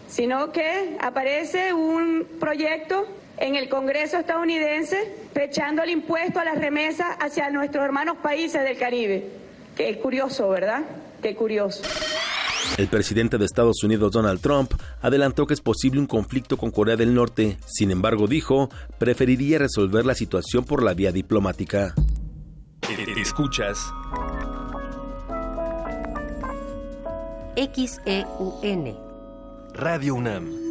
sino 0.07 0.51
que 0.51 0.95
aparece 1.01 1.73
un 1.73 2.27
proyecto 2.39 3.07
en 3.41 3.55
el 3.55 3.67
Congreso 3.67 4.17
estadounidense 4.17 5.15
fechando 5.33 5.81
el 5.81 5.89
impuesto 5.89 6.39
a 6.39 6.45
las 6.45 6.57
remesas 6.57 7.07
hacia 7.19 7.49
nuestros 7.49 7.83
hermanos 7.83 8.17
países 8.21 8.63
del 8.63 8.77
Caribe. 8.77 9.29
Qué 9.75 9.97
curioso, 9.99 10.47
¿verdad? 10.49 10.83
Qué 11.21 11.35
curioso. 11.35 11.81
El 12.77 12.87
presidente 12.87 13.37
de 13.37 13.45
Estados 13.45 13.83
Unidos, 13.83 14.11
Donald 14.11 14.39
Trump, 14.39 14.71
adelantó 15.01 15.47
que 15.47 15.55
es 15.55 15.61
posible 15.61 15.99
un 15.99 16.05
conflicto 16.05 16.55
con 16.55 16.71
Corea 16.71 16.95
del 16.95 17.13
Norte. 17.15 17.57
Sin 17.65 17.89
embargo, 17.89 18.27
dijo, 18.27 18.69
preferiría 18.99 19.57
resolver 19.57 20.05
la 20.05 20.13
situación 20.13 20.63
por 20.63 20.83
la 20.83 20.93
vía 20.93 21.11
diplomática. 21.11 21.95
Escuchas 23.17 23.79
XEUN. 27.55 28.97
Radio 29.73 30.15
UNAM. 30.15 30.70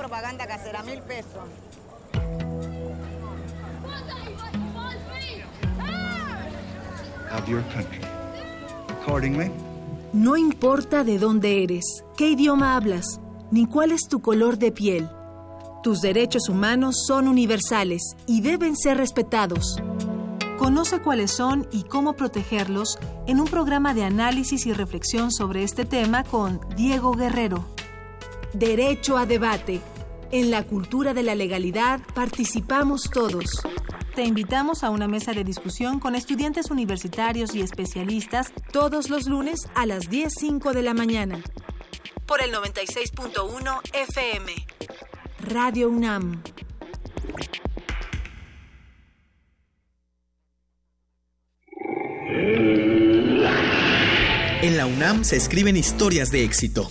Propaganda 0.00 0.46
casera, 0.46 0.82
mil 0.82 1.02
pesos. 1.02 1.44
of 7.36 7.46
your 7.48 7.62
country. 7.74 8.00
Accordingly, 9.02 9.50
No 10.12 10.36
importa 10.38 11.04
de 11.04 11.18
dónde 11.18 11.62
eres, 11.62 11.84
qué 12.16 12.30
idioma 12.30 12.76
hablas, 12.76 13.20
ni 13.50 13.66
cuál 13.66 13.92
es 13.92 14.08
tu 14.08 14.20
color 14.20 14.56
de 14.58 14.72
piel. 14.72 15.08
Tus 15.82 16.00
derechos 16.00 16.48
humanos 16.48 17.04
son 17.06 17.28
universales 17.28 18.02
y 18.26 18.40
deben 18.40 18.76
ser 18.76 18.96
respetados. 18.96 19.76
Conoce 20.58 21.00
cuáles 21.00 21.30
son 21.30 21.68
y 21.72 21.84
cómo 21.84 22.14
protegerlos 22.14 22.98
en 23.26 23.38
un 23.38 23.46
programa 23.46 23.94
de 23.94 24.04
análisis 24.04 24.64
y 24.66 24.72
reflexión 24.72 25.30
sobre 25.30 25.62
este 25.62 25.84
tema 25.84 26.24
con 26.24 26.58
Diego 26.74 27.12
Guerrero. 27.12 27.64
Derecho 28.52 29.16
a 29.16 29.26
debate. 29.26 29.80
En 30.32 30.50
la 30.50 30.64
cultura 30.64 31.14
de 31.14 31.22
la 31.22 31.36
legalidad 31.36 32.00
participamos 32.14 33.08
todos. 33.08 33.62
Te 34.16 34.24
invitamos 34.24 34.82
a 34.82 34.90
una 34.90 35.06
mesa 35.06 35.32
de 35.32 35.44
discusión 35.44 36.00
con 36.00 36.16
estudiantes 36.16 36.70
universitarios 36.70 37.54
y 37.54 37.60
especialistas 37.60 38.52
todos 38.72 39.08
los 39.08 39.28
lunes 39.28 39.68
a 39.74 39.86
las 39.86 40.10
10.05 40.10 40.72
de 40.72 40.82
la 40.82 40.94
mañana. 40.94 41.40
Por 42.26 42.42
el 42.42 42.52
96.1 42.52 43.80
FM. 43.92 44.52
Radio 45.42 45.88
UNAM. 45.88 46.42
En 54.62 54.76
la 54.76 54.86
UNAM 54.86 55.24
se 55.24 55.36
escriben 55.36 55.76
historias 55.76 56.30
de 56.30 56.44
éxito. 56.44 56.90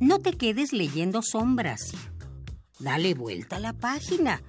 No 0.00 0.18
te 0.18 0.32
quedes 0.32 0.72
leyendo 0.72 1.20
sombras. 1.20 1.92
Dale 2.78 3.12
vuelta 3.12 3.56
a 3.56 3.60
la 3.60 3.74
página. 3.74 4.42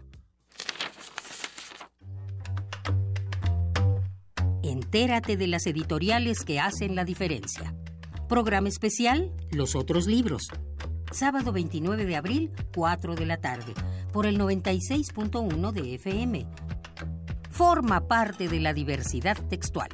Entérate 4.63 5.35
de 5.35 5.47
las 5.47 5.67
editoriales 5.67 6.45
que 6.45 6.61
hacen 6.61 6.95
la 6.95 7.03
diferencia. 7.03 7.75
Programa 8.29 8.69
especial, 8.69 9.33
Los 9.51 9.75
otros 9.75 10.07
libros. 10.07 10.47
Sábado 11.11 11.51
29 11.51 12.05
de 12.05 12.15
abril, 12.15 12.51
4 12.73 13.15
de 13.15 13.25
la 13.25 13.35
tarde, 13.35 13.73
por 14.13 14.25
el 14.25 14.39
96.1 14.39 15.71
de 15.73 15.95
FM. 15.95 16.47
Forma 17.49 18.07
parte 18.07 18.47
de 18.47 18.61
la 18.61 18.71
diversidad 18.71 19.37
textual. 19.49 19.89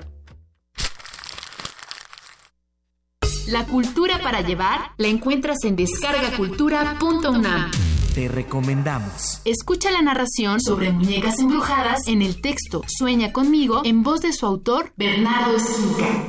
La 3.47 3.65
cultura 3.65 4.19
para 4.21 4.41
llevar 4.41 4.91
la 4.97 5.07
encuentras 5.07 5.59
en 5.63 5.77
descargacultura.unam. 5.77 7.71
Te 8.13 8.27
recomendamos. 8.27 9.41
Escucha 9.45 9.89
la 9.89 10.01
narración 10.01 10.59
sobre 10.59 10.91
muñecas 10.91 11.39
embrujadas 11.39 12.07
en 12.07 12.21
el 12.21 12.41
texto 12.41 12.83
Sueña 12.87 13.31
conmigo 13.31 13.83
en 13.85 14.03
voz 14.03 14.19
de 14.19 14.33
su 14.33 14.45
autor 14.45 14.91
Bernardo 14.97 15.55
Esquinca. 15.55 16.25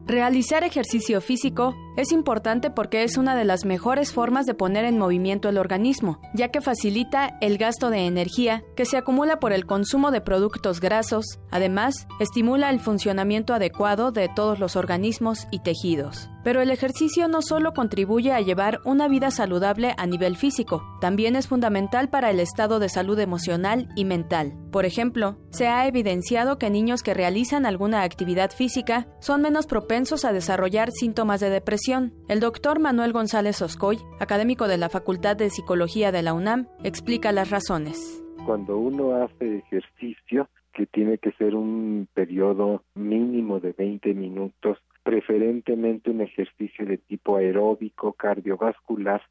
Realizar 0.06 0.64
ejercicio 0.64 1.20
físico 1.20 1.74
es 1.96 2.12
importante 2.12 2.70
porque 2.70 3.02
es 3.02 3.16
una 3.16 3.34
de 3.34 3.44
las 3.44 3.64
mejores 3.64 4.12
formas 4.12 4.46
de 4.46 4.54
poner 4.54 4.84
en 4.84 4.98
movimiento 4.98 5.48
el 5.48 5.58
organismo, 5.58 6.20
ya 6.34 6.48
que 6.48 6.60
facilita 6.60 7.38
el 7.40 7.58
gasto 7.58 7.90
de 7.90 8.06
energía 8.06 8.62
que 8.76 8.84
se 8.84 8.96
acumula 8.96 9.40
por 9.40 9.52
el 9.52 9.66
consumo 9.66 10.10
de 10.10 10.20
productos 10.20 10.80
grasos, 10.80 11.24
además 11.50 12.06
estimula 12.20 12.70
el 12.70 12.80
funcionamiento 12.80 13.54
adecuado 13.54 14.12
de 14.12 14.28
todos 14.28 14.58
los 14.58 14.76
organismos 14.76 15.46
y 15.50 15.60
tejidos. 15.60 16.28
Pero 16.44 16.60
el 16.60 16.70
ejercicio 16.70 17.26
no 17.26 17.42
solo 17.42 17.72
contribuye 17.72 18.32
a 18.32 18.40
llevar 18.40 18.78
una 18.84 19.08
vida 19.08 19.32
saludable 19.32 19.94
a 19.98 20.06
nivel 20.06 20.36
físico, 20.36 20.84
también 21.00 21.34
es 21.34 21.48
fundamental 21.48 22.08
para 22.08 22.30
el 22.30 22.38
estado 22.38 22.78
de 22.78 22.88
salud 22.88 23.18
emocional 23.18 23.88
y 23.96 24.04
mental. 24.04 24.54
Por 24.70 24.84
ejemplo, 24.84 25.38
se 25.50 25.66
ha 25.66 25.86
evidenciado 25.88 26.58
que 26.58 26.70
niños 26.70 27.02
que 27.02 27.14
realizan 27.14 27.66
alguna 27.66 28.02
actividad 28.02 28.50
física 28.50 29.08
son 29.20 29.42
menos 29.42 29.66
propensos 29.66 30.24
a 30.24 30.32
desarrollar 30.32 30.92
síntomas 30.92 31.40
de 31.40 31.50
depresión. 31.50 31.85
El 31.86 32.40
doctor 32.40 32.80
Manuel 32.80 33.12
González 33.12 33.62
Oscoy, 33.62 33.98
académico 34.18 34.66
de 34.66 34.76
la 34.76 34.88
Facultad 34.88 35.36
de 35.36 35.50
Psicología 35.50 36.10
de 36.10 36.20
la 36.22 36.34
UNAM, 36.34 36.66
explica 36.82 37.30
las 37.30 37.50
razones. 37.50 38.24
Cuando 38.44 38.76
uno 38.76 39.22
hace 39.22 39.58
ejercicio, 39.58 40.48
que 40.72 40.86
tiene 40.86 41.18
que 41.18 41.30
ser 41.32 41.54
un 41.54 42.08
periodo 42.12 42.82
mínimo 42.96 43.60
de 43.60 43.70
20 43.70 44.14
minutos, 44.14 44.78
preferentemente 45.04 46.10
un 46.10 46.22
ejercicio 46.22 46.84
de 46.86 46.98
tipo 46.98 47.36
aeróbico, 47.36 48.14
cardiovascular, 48.14 49.22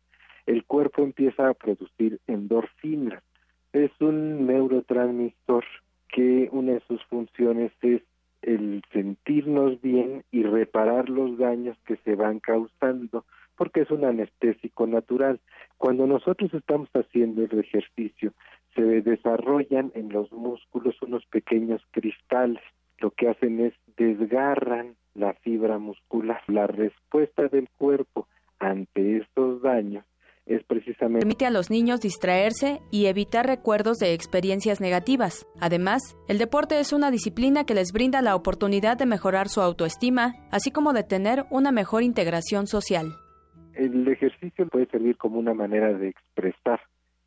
el 0.46 0.64
cuerpo 0.64 1.04
empieza 1.04 1.50
a 1.50 1.54
producir 1.56 2.22
endorfinas. 2.26 3.22
Es 3.74 3.92
un 4.00 4.48
neurotransmisor 4.48 5.66
que 6.08 6.48
una 6.54 6.76
de 6.76 6.84
sus 6.88 7.04
funciones 7.08 7.74
es 7.82 8.02
el 8.46 8.84
sentirnos 8.94 9.82
bien 9.82 10.24
y 10.32 10.44
reparar 10.44 11.10
los 11.10 11.38
daños 11.38 11.78
que 11.86 11.98
se 11.98 12.16
van 12.16 12.40
causando, 12.40 13.26
porque 13.58 13.82
es 13.82 13.92
un 13.92 14.06
anestésico 14.06 14.86
natural. 14.88 15.40
Cuando 15.78 16.06
nosotros 16.06 16.54
estamos 16.54 16.90
haciendo 16.94 17.44
el 17.44 17.60
ejercicio, 17.60 18.34
se 18.76 19.02
desarrollan 19.02 19.92
en 19.96 20.10
los 20.10 20.32
músculos 20.32 21.02
unos 21.02 21.26
pequeños 21.26 21.82
cristales. 21.92 22.62
Lo 23.00 23.12
que 23.12 23.30
hacen 23.30 23.60
es 23.60 23.74
desgarran 23.98 24.96
la 25.16 25.34
fibra 25.34 25.80
muscular. 25.80 26.42
La 26.48 26.68
respuesta 26.68 27.48
del 27.48 27.68
cuerpo 27.78 28.28
ante 28.60 29.18
estos 29.18 29.62
daños 29.62 30.06
es 30.46 30.64
precisamente... 30.64 31.20
Permite 31.20 31.46
a 31.46 31.52
los 31.52 31.70
niños 31.70 32.02
distraerse 32.02 32.82
y 32.92 33.08
evitar 33.08 33.46
recuerdos 33.48 33.98
de 33.98 34.14
experiencias 34.14 34.80
negativas. 34.80 35.48
Además, 35.60 36.02
el 36.28 36.38
deporte 36.38 36.80
es 36.80 36.94
una 36.94 37.12
disciplina 37.12 37.66
que 37.66 37.74
les 37.74 37.92
brinda 37.92 38.22
la 38.22 38.36
oportunidad 38.36 38.98
de 38.98 39.06
mejorar 39.06 39.50
su 39.50 39.62
autoestima, 39.62 40.36
así 40.52 40.72
como 40.72 40.94
de 40.94 41.04
tener 41.04 41.46
una 41.50 41.72
mejor 41.72 42.04
integración 42.04 42.68
social. 42.68 43.16
El 43.74 44.08
ejercicio 44.08 44.68
puede 44.68 44.86
servir 44.88 45.18
como 45.18 45.40
una 45.40 45.54
manera 45.54 45.94
de 45.94 46.10
expresar, 46.10 46.80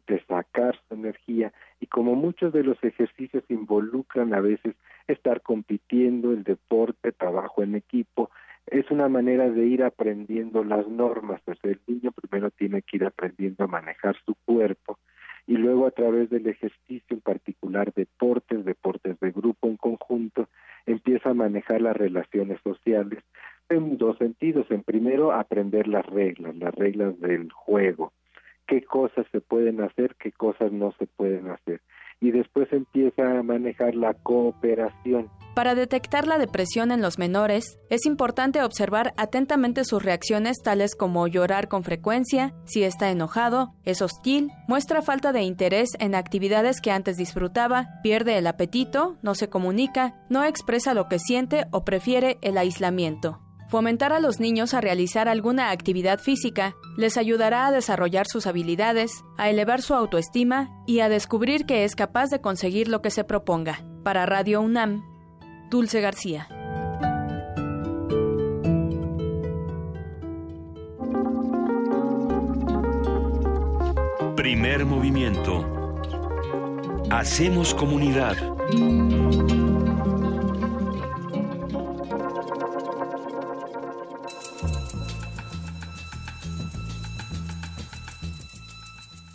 de 0.07 0.25
sacar 0.25 0.79
su 0.89 0.95
energía 0.95 1.53
y 1.81 1.87
como 1.87 2.15
muchos 2.15 2.53
de 2.53 2.63
los 2.63 2.83
ejercicios 2.83 3.45
involucran 3.49 4.33
a 4.33 4.41
veces 4.41 4.75
estar 5.07 5.43
compitiendo, 5.43 6.33
el 6.33 6.45
deporte, 6.45 7.13
trabajo 7.13 7.63
en 7.63 7.75
equipo, 7.75 8.31
es 8.71 8.91
una 8.91 9.09
manera 9.09 9.51
de 9.51 9.67
ir 9.67 9.83
aprendiendo 9.83 10.65
las 10.65 10.87
normas. 10.89 11.41
Pues 11.45 11.59
el 11.63 11.81
niño 11.87 12.13
primero 12.13 12.51
tiene 12.51 12.83
que 12.83 12.97
ir 12.97 13.05
aprendiendo 13.05 13.65
a 13.65 13.69
manejar 13.69 14.17
su 14.25 14.35
cuerpo 14.45 14.99
y 15.49 15.57
luego 15.57 15.87
a 15.87 15.91
través 15.91 16.29
del 16.29 16.47
ejercicio, 16.47 17.17
en 17.17 17.23
particular 17.23 17.93
deportes, 17.95 18.67
deportes 18.67 19.19
de 19.19 19.31
grupo 19.31 19.67
en 19.67 19.79
conjunto, 19.79 20.47
empieza 20.85 21.31
a 21.31 21.35
manejar 21.35 21.81
las 21.81 21.97
relaciones 21.97 22.61
sociales 22.63 23.25
en 23.71 23.97
dos 23.97 24.19
sentidos. 24.19 24.67
En 24.71 24.83
primero, 24.83 25.33
aprender 25.33 25.89
las 25.89 26.05
reglas, 26.05 26.55
las 26.57 26.75
reglas 26.75 27.19
del 27.21 27.51
juego, 27.51 28.13
qué 28.67 28.83
cosas 28.83 29.27
se 29.33 29.41
pueden 29.41 29.81
hacer, 29.81 30.17
qué 30.17 30.33
cosas 30.33 30.71
no 30.71 30.93
se 30.99 31.07
pueden 31.07 31.49
hacer. 31.49 31.81
Y 32.21 32.33
después 32.33 32.73
empieza 32.73 33.39
a 33.39 33.43
manejar 33.43 33.95
la 33.95 34.15
cooperación. 34.15 35.31
Para 35.55 35.75
detectar 35.75 36.27
la 36.29 36.39
depresión 36.39 36.93
en 36.93 37.01
los 37.01 37.19
menores, 37.19 37.81
es 37.91 38.07
importante 38.07 38.63
observar 38.63 39.13
atentamente 39.17 39.85
sus 39.85 40.03
reacciones 40.03 40.59
tales 40.63 40.95
como 40.95 41.27
llorar 41.27 41.67
con 41.67 41.83
frecuencia, 41.83 42.55
si 42.65 42.85
está 42.85 43.11
enojado, 43.11 43.75
es 43.83 44.01
hostil, 44.01 44.51
muestra 44.69 45.03
falta 45.03 45.33
de 45.33 45.43
interés 45.43 45.91
en 45.99 46.15
actividades 46.15 46.81
que 46.81 46.93
antes 46.93 47.17
disfrutaba, 47.17 47.89
pierde 48.05 48.39
el 48.39 48.47
apetito, 48.47 49.17
no 49.23 49.35
se 49.35 49.49
comunica, 49.49 50.15
no 50.29 50.45
expresa 50.45 50.95
lo 50.95 51.09
que 51.09 51.19
siente 51.19 51.65
o 51.73 51.85
prefiere 51.85 52.39
el 52.41 52.57
aislamiento. 52.57 53.41
Fomentar 53.69 54.15
a 54.15 54.21
los 54.21 54.41
niños 54.41 54.73
a 54.73 54.81
realizar 54.81 55.29
alguna 55.29 55.71
actividad 55.71 56.19
física 56.21 56.75
les 56.97 57.19
ayudará 57.19 57.67
a 57.67 57.71
desarrollar 57.71 58.27
sus 58.27 58.47
habilidades, 58.47 59.25
a 59.37 59.51
elevar 59.51 59.83
su 59.83 59.93
autoestima 59.93 60.71
y 60.87 61.01
a 61.01 61.11
descubrir 61.11 61.67
que 61.67 61.85
es 61.85 61.95
capaz 61.95 62.31
de 62.31 62.41
conseguir 62.41 62.89
lo 62.89 63.03
que 63.03 63.11
se 63.11 63.25
proponga. 63.25 63.85
Para 64.05 64.25
Radio 64.25 64.63
UNAM, 64.63 65.05
Dulce 65.69 66.01
García. 66.01 66.49
Primer 74.35 74.87
movimiento. 74.87 75.67
Hacemos 77.11 77.75
comunidad. 77.75 78.37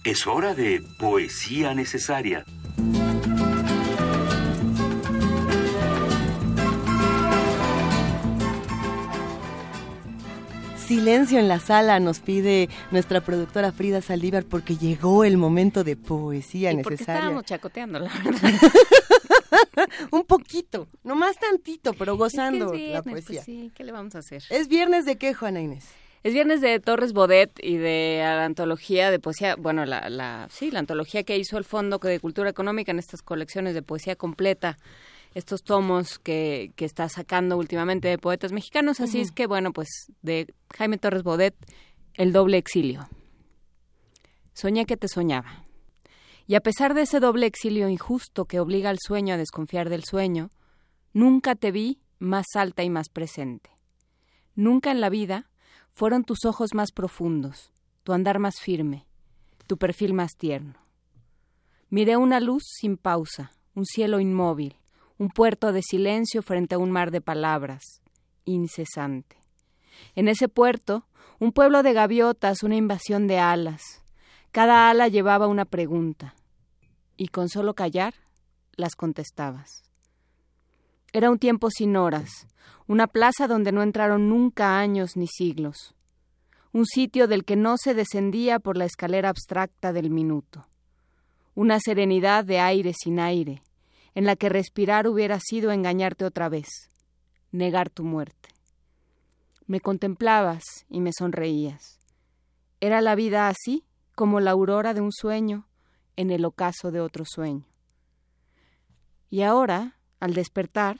Es 0.03 0.27
hora 0.27 0.53
de 0.53 0.81
poesía 0.97 1.73
necesaria. 1.73 2.45
Silencio 10.77 11.39
en 11.39 11.47
la 11.47 11.59
sala 11.59 11.99
nos 11.99 12.19
pide 12.19 12.69
nuestra 12.91 13.21
productora 13.21 13.71
Frida 13.71 14.01
Saldívar 14.01 14.43
porque 14.43 14.75
llegó 14.75 15.23
el 15.23 15.37
momento 15.37 15.83
de 15.83 15.95
poesía 15.95 16.71
¿Y 16.71 16.77
necesaria. 16.77 17.15
Estábamos 17.15 17.45
chacoteando, 17.45 17.99
la 17.99 18.11
verdad. 18.23 18.51
Un 20.11 20.23
poquito, 20.25 20.87
nomás 21.03 21.37
tantito, 21.39 21.93
pero 21.93 22.17
gozando 22.17 22.65
Es 22.73 22.79
que 22.79 22.87
es 22.87 22.93
la 22.93 23.01
viernes, 23.01 23.25
poesía. 23.25 23.41
pues 23.43 23.45
sí, 23.45 23.71
¿qué 23.73 23.83
le 23.83 23.91
vamos 23.91 24.15
a 24.15 24.19
hacer? 24.19 24.43
¿Es 24.49 24.67
viernes 24.67 25.05
de 25.05 25.17
qué, 25.17 25.33
Juana 25.33 25.61
Inés? 25.61 25.85
Es 26.23 26.33
viernes 26.33 26.61
de 26.61 26.79
Torres 26.79 27.11
Bodet 27.11 27.51
y 27.61 27.75
de 27.75 28.19
la 28.21 28.45
antología 28.45 29.11
de 29.11 29.19
poesía, 29.19 29.57
bueno, 29.57 29.83
la, 29.85 30.09
la, 30.09 30.47
sí, 30.49 30.71
la 30.71 30.79
antología 30.79 31.23
que 31.23 31.37
hizo 31.37 31.57
el 31.57 31.65
Fondo 31.65 31.97
de 31.97 32.17
Cultura 32.21 32.49
Económica 32.49 32.93
en 32.93 32.99
estas 32.99 33.21
colecciones 33.21 33.73
de 33.73 33.81
poesía 33.81 34.15
completa, 34.15 34.77
estos 35.33 35.63
tomos 35.63 36.19
que, 36.19 36.71
que 36.77 36.85
está 36.85 37.09
sacando 37.09 37.57
últimamente 37.57 38.07
de 38.07 38.17
poetas 38.17 38.53
mexicanos. 38.53 39.01
Así 39.01 39.19
es 39.19 39.33
que, 39.33 39.47
bueno, 39.47 39.73
pues 39.73 39.89
de 40.21 40.53
Jaime 40.77 40.97
Torres 40.97 41.23
Bodet, 41.23 41.55
El 42.13 42.31
doble 42.31 42.57
exilio. 42.57 43.09
Soñé 44.53 44.85
que 44.85 44.95
te 44.95 45.09
soñaba. 45.09 45.65
Y 46.47 46.55
a 46.55 46.61
pesar 46.61 46.93
de 46.93 47.01
ese 47.01 47.19
doble 47.19 47.47
exilio 47.47 47.89
injusto 47.89 48.45
que 48.45 48.61
obliga 48.61 48.89
al 48.89 48.99
sueño 49.05 49.33
a 49.33 49.37
desconfiar 49.37 49.89
del 49.89 50.05
sueño, 50.05 50.51
nunca 51.11 51.55
te 51.55 51.71
vi 51.71 51.99
más 52.19 52.45
alta 52.55 52.81
y 52.83 52.89
más 52.89 53.09
presente. 53.09 53.71
Nunca 54.55 54.91
en 54.91 55.01
la 55.01 55.09
vida 55.09 55.49
fueron 55.93 56.23
tus 56.23 56.45
ojos 56.45 56.73
más 56.73 56.91
profundos, 56.91 57.71
tu 58.03 58.13
andar 58.13 58.39
más 58.39 58.59
firme, 58.59 59.05
tu 59.67 59.77
perfil 59.77 60.13
más 60.13 60.31
tierno. 60.37 60.75
Miré 61.89 62.17
una 62.17 62.39
luz 62.39 62.63
sin 62.65 62.97
pausa, 62.97 63.51
un 63.75 63.85
cielo 63.85 64.19
inmóvil, 64.19 64.75
un 65.17 65.29
puerto 65.29 65.71
de 65.71 65.81
silencio 65.83 66.41
frente 66.41 66.75
a 66.75 66.79
un 66.79 66.91
mar 66.91 67.11
de 67.11 67.21
palabras, 67.21 68.01
incesante. 68.45 69.37
En 70.15 70.27
ese 70.27 70.49
puerto, 70.49 71.05
un 71.39 71.51
pueblo 71.51 71.83
de 71.83 71.93
gaviotas, 71.93 72.63
una 72.63 72.75
invasión 72.75 73.27
de 73.27 73.37
alas. 73.39 74.03
Cada 74.51 74.89
ala 74.89 75.07
llevaba 75.07 75.47
una 75.47 75.65
pregunta, 75.65 76.35
y 77.15 77.27
con 77.27 77.49
solo 77.49 77.75
callar 77.75 78.15
las 78.75 78.95
contestabas. 78.95 79.83
Era 81.11 81.29
un 81.29 81.37
tiempo 81.37 81.69
sin 81.69 81.95
horas, 81.95 82.47
una 82.87 83.07
plaza 83.07 83.47
donde 83.47 83.71
no 83.71 83.81
entraron 83.83 84.29
nunca 84.29 84.79
años 84.79 85.15
ni 85.15 85.27
siglos, 85.27 85.95
un 86.71 86.85
sitio 86.85 87.27
del 87.27 87.45
que 87.45 87.55
no 87.55 87.77
se 87.77 87.93
descendía 87.93 88.59
por 88.59 88.77
la 88.77 88.85
escalera 88.85 89.29
abstracta 89.29 89.93
del 89.93 90.09
minuto, 90.09 90.67
una 91.55 91.79
serenidad 91.79 92.43
de 92.45 92.59
aire 92.59 92.93
sin 92.93 93.19
aire, 93.19 93.63
en 94.15 94.25
la 94.25 94.35
que 94.35 94.49
respirar 94.49 95.07
hubiera 95.07 95.39
sido 95.39 95.71
engañarte 95.71 96.25
otra 96.25 96.49
vez, 96.49 96.67
negar 97.51 97.89
tu 97.89 98.03
muerte. 98.03 98.49
Me 99.65 99.79
contemplabas 99.79 100.63
y 100.89 100.99
me 100.99 101.11
sonreías. 101.17 101.99
Era 102.81 103.01
la 103.01 103.15
vida 103.15 103.47
así, 103.47 103.85
como 104.15 104.39
la 104.39 104.51
aurora 104.51 104.93
de 104.93 105.01
un 105.01 105.11
sueño 105.11 105.67
en 106.15 106.31
el 106.31 106.45
ocaso 106.45 106.91
de 106.91 106.99
otro 106.99 107.23
sueño. 107.25 107.65
Y 109.29 109.41
ahora, 109.41 109.97
al 110.19 110.33
despertar, 110.33 110.99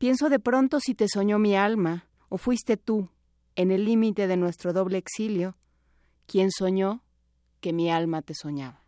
pienso 0.00 0.30
de 0.30 0.38
pronto 0.38 0.80
si 0.80 0.94
te 0.94 1.08
soñó 1.08 1.38
mi 1.38 1.54
alma 1.54 2.06
o 2.30 2.38
fuiste 2.38 2.78
tú, 2.78 3.10
en 3.54 3.70
el 3.70 3.84
límite 3.84 4.28
de 4.28 4.38
nuestro 4.38 4.72
doble 4.72 4.96
exilio, 4.96 5.58
quien 6.26 6.50
soñó 6.50 7.02
que 7.60 7.74
mi 7.74 7.90
alma 7.90 8.22
te 8.22 8.32
soñaba. 8.34 8.82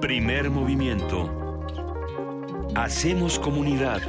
Primer 0.00 0.48
movimiento. 0.50 1.62
Hacemos 2.74 3.38
comunidad. 3.40 4.00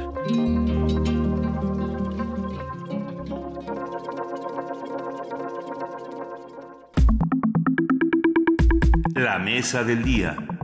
La 9.14 9.38
mesa 9.38 9.84
del 9.84 10.02
día. 10.02 10.57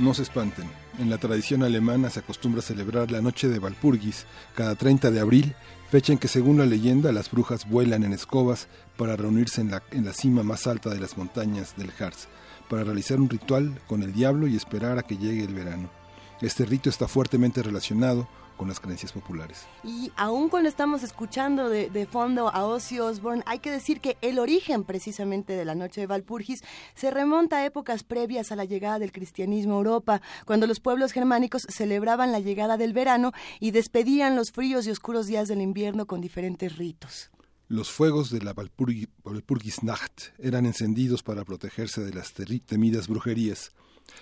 No 0.00 0.14
se 0.14 0.22
espanten. 0.22 0.64
En 0.98 1.10
la 1.10 1.18
tradición 1.18 1.62
alemana 1.62 2.08
se 2.08 2.20
acostumbra 2.20 2.62
celebrar 2.62 3.10
la 3.10 3.20
noche 3.20 3.48
de 3.48 3.58
Walpurgis 3.58 4.24
cada 4.54 4.74
30 4.74 5.10
de 5.10 5.20
abril, 5.20 5.54
fecha 5.90 6.14
en 6.14 6.18
que 6.18 6.26
según 6.26 6.56
la 6.56 6.64
leyenda 6.64 7.12
las 7.12 7.30
brujas 7.30 7.68
vuelan 7.68 8.04
en 8.04 8.14
escobas 8.14 8.68
para 8.96 9.14
reunirse 9.14 9.60
en 9.60 9.72
la, 9.72 9.82
en 9.90 10.06
la 10.06 10.14
cima 10.14 10.42
más 10.42 10.66
alta 10.66 10.88
de 10.88 11.00
las 11.00 11.18
montañas 11.18 11.76
del 11.76 11.92
Harz, 11.98 12.28
para 12.70 12.82
realizar 12.82 13.20
un 13.20 13.28
ritual 13.28 13.78
con 13.86 14.02
el 14.02 14.14
diablo 14.14 14.46
y 14.46 14.56
esperar 14.56 14.98
a 14.98 15.02
que 15.02 15.18
llegue 15.18 15.44
el 15.44 15.52
verano. 15.52 15.90
Este 16.40 16.64
rito 16.64 16.88
está 16.88 17.06
fuertemente 17.06 17.62
relacionado 17.62 18.26
con 18.60 18.68
las 18.68 18.78
creencias 18.78 19.12
populares. 19.12 19.64
Y 19.82 20.12
aún 20.16 20.50
cuando 20.50 20.68
estamos 20.68 21.02
escuchando 21.02 21.70
de, 21.70 21.88
de, 21.88 22.04
fondo 22.04 22.50
a 22.50 22.66
Ozzy 22.66 23.00
Osbourne, 23.00 23.42
hay 23.46 23.60
que 23.60 23.70
decir 23.70 24.02
que 24.02 24.18
el 24.20 24.38
origen 24.38 24.84
precisamente 24.84 25.54
de 25.54 25.64
la 25.64 25.74
noche 25.74 26.02
de 26.02 26.06
Valpurgis 26.06 26.62
se 26.94 27.10
remonta 27.10 27.56
a 27.56 27.64
épocas 27.64 28.02
previas 28.04 28.52
a 28.52 28.56
la 28.56 28.66
llegada 28.66 28.98
del 28.98 29.12
cristianismo 29.12 29.72
a 29.72 29.76
Europa, 29.78 30.20
cuando 30.44 30.66
los 30.66 30.78
pueblos 30.78 31.12
germánicos 31.12 31.62
celebraban 31.70 32.32
la 32.32 32.40
llegada 32.40 32.76
del 32.76 32.92
verano 32.92 33.32
y 33.60 33.70
despedían 33.70 34.36
los 34.36 34.52
fríos 34.52 34.86
y 34.86 34.90
oscuros 34.90 35.26
días 35.26 35.48
del 35.48 35.62
invierno 35.62 36.04
con 36.04 36.20
diferentes 36.20 36.76
ritos. 36.76 37.30
Los 37.66 37.90
fuegos 37.90 38.28
de 38.28 38.42
la 38.42 38.52
Walpurgisnacht 39.24 40.38
eran 40.38 40.66
encendidos 40.66 41.22
para 41.22 41.46
protegerse 41.46 42.02
de 42.02 42.12
las 42.12 42.34
temidas 42.66 43.08
brujerías. 43.08 43.72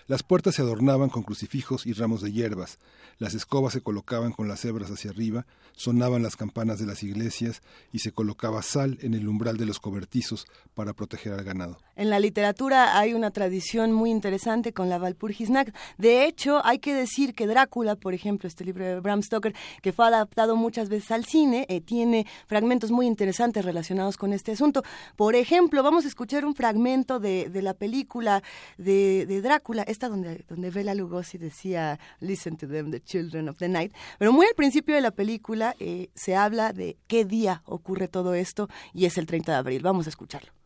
Las 0.07 0.23
puertas 0.23 0.55
se 0.55 0.63
adornaban 0.63 1.09
con 1.09 1.23
crucifijos 1.23 1.87
y 1.87 1.93
ramos 1.93 2.23
de 2.23 2.33
hierbas, 2.33 2.79
las 3.19 3.35
escobas 3.35 3.73
se 3.73 3.81
colocaban 3.81 4.33
con 4.33 4.49
las 4.49 4.65
hebras 4.65 4.91
hacia 4.91 5.11
arriba, 5.11 5.47
sonaban 5.77 6.23
las 6.23 6.37
campanas 6.37 6.79
de 6.79 6.87
las 6.87 7.03
iglesias 7.03 7.63
y 7.93 8.01
se 8.01 8.13
colocaba 8.13 8.63
sal 8.63 8.99
en 9.03 9.15
el 9.15 9.29
umbral 9.29 9.57
de 9.57 9.67
los 9.67 9.81
cobertizos 9.81 10.47
para 10.75 10.93
proteger 10.93 11.33
al 11.33 11.45
ganado. 11.45 11.79
En 11.99 12.11
la 12.11 12.21
literatura 12.21 12.97
hay 12.97 13.13
una 13.13 13.33
tradición 13.33 13.93
muy 13.93 14.13
interesante 14.13 14.73
con 14.73 14.89
la 14.89 14.99
Walpurgisnacht. 14.99 15.75
De 15.97 16.27
hecho, 16.27 16.65
hay 16.65 16.79
que 16.79 16.95
decir 16.95 17.35
que 17.35 17.49
Drácula, 17.49 17.97
por 17.97 18.15
ejemplo, 18.15 18.47
este 18.47 18.65
libro 18.65 18.85
de 18.85 19.01
Bram 19.01 19.21
Stoker, 19.21 19.53
que 19.83 19.93
fue 19.93 20.07
adaptado 20.07 20.55
muchas 20.55 20.89
veces 20.89 21.11
al 21.11 21.25
cine, 21.25 21.67
eh, 21.69 21.81
tiene 21.81 22.25
fragmentos 22.47 22.93
muy 22.93 23.09
interesantes 23.09 23.65
relacionados 23.65 24.17
con 24.17 24.33
este 24.33 24.53
asunto. 24.53 24.85
Por 25.17 25.35
ejemplo, 25.35 25.83
vamos 25.83 26.05
a 26.05 26.09
escuchar 26.09 26.45
un 26.45 26.55
fragmento 26.55 27.19
de, 27.19 27.51
la 27.53 27.75
película 27.75 28.45
de, 28.77 29.27
de, 29.27 29.43
Drácula, 29.43 29.83
esta 29.83 30.09
donde, 30.09 30.45
donde 30.47 30.71
Bela 30.71 30.95
Lugosi 30.95 31.37
decía, 31.37 31.99
listen 32.21 32.57
to 32.57 32.69
them, 32.69 32.93
the 32.93 33.01
children 33.01 33.49
of 33.49 33.59
the 33.59 33.69
night. 33.69 33.93
Pero 34.21 34.33
muy 34.33 34.47
al 34.47 34.55
principio 34.55 34.95
de 34.95 35.01
la 35.01 35.11
película 35.11 35.75
eh, 35.81 36.11
se 36.15 36.37
habla 36.37 36.73
de 36.73 36.97
qué 37.09 37.25
día 37.25 37.63
ocurre 37.65 38.07
todo 38.07 38.35
esto 38.35 38.69
y 38.95 39.07
es 39.07 39.19
el 39.19 39.27
30 39.27 39.51
de 39.51 39.59
abril. 39.59 39.83
Vamos 39.83 40.07
a 40.07 40.11
escucharlo. 40.11 40.58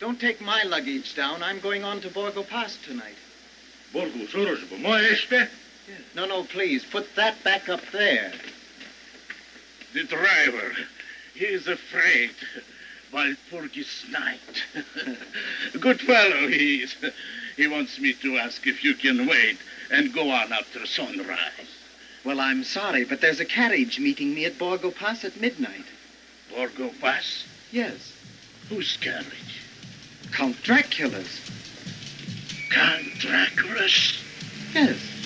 Don't 0.00 0.20
take 0.20 0.40
my 0.40 0.62
luggage 0.62 1.16
down. 1.16 1.42
I'm 1.42 1.58
going 1.58 1.82
on 1.82 2.00
to 2.02 2.08
Borgo 2.08 2.44
Pass 2.44 2.78
tonight. 2.84 3.16
Borgo 3.92 4.26
Sorosbo, 4.26 4.78
moeste? 4.80 5.48
No, 6.14 6.24
no, 6.26 6.44
please. 6.44 6.84
Put 6.84 7.16
that 7.16 7.42
back 7.42 7.68
up 7.68 7.80
there. 7.92 8.32
The 9.94 10.04
driver, 10.04 10.72
he 11.34 11.46
is 11.46 11.66
afraid. 11.66 12.30
Walpurgis 13.12 14.08
night. 14.10 14.64
Good 15.80 16.00
fellow 16.00 16.46
he 16.46 16.82
is. 16.82 16.94
He 17.56 17.66
wants 17.66 17.98
me 17.98 18.12
to 18.12 18.36
ask 18.38 18.66
if 18.66 18.84
you 18.84 18.94
can 18.94 19.26
wait 19.26 19.58
and 19.90 20.12
go 20.12 20.30
on 20.30 20.52
after 20.52 20.86
sunrise. 20.86 21.74
Well, 22.24 22.40
I'm 22.40 22.62
sorry, 22.62 23.04
but 23.04 23.20
there's 23.20 23.40
a 23.40 23.44
carriage 23.44 23.98
meeting 23.98 24.34
me 24.34 24.44
at 24.44 24.58
Borgo 24.58 24.90
Pass 24.90 25.24
at 25.24 25.40
midnight. 25.40 25.86
Borgo 26.54 26.90
Pass? 27.00 27.44
Yes. 27.72 28.12
Whose 28.68 28.96
carriage? 28.98 29.47
Count 30.32 30.56
Dracula's. 30.62 31.40
Count 32.70 33.18
Dracula's? 33.18 34.22
Yes. 34.74 35.18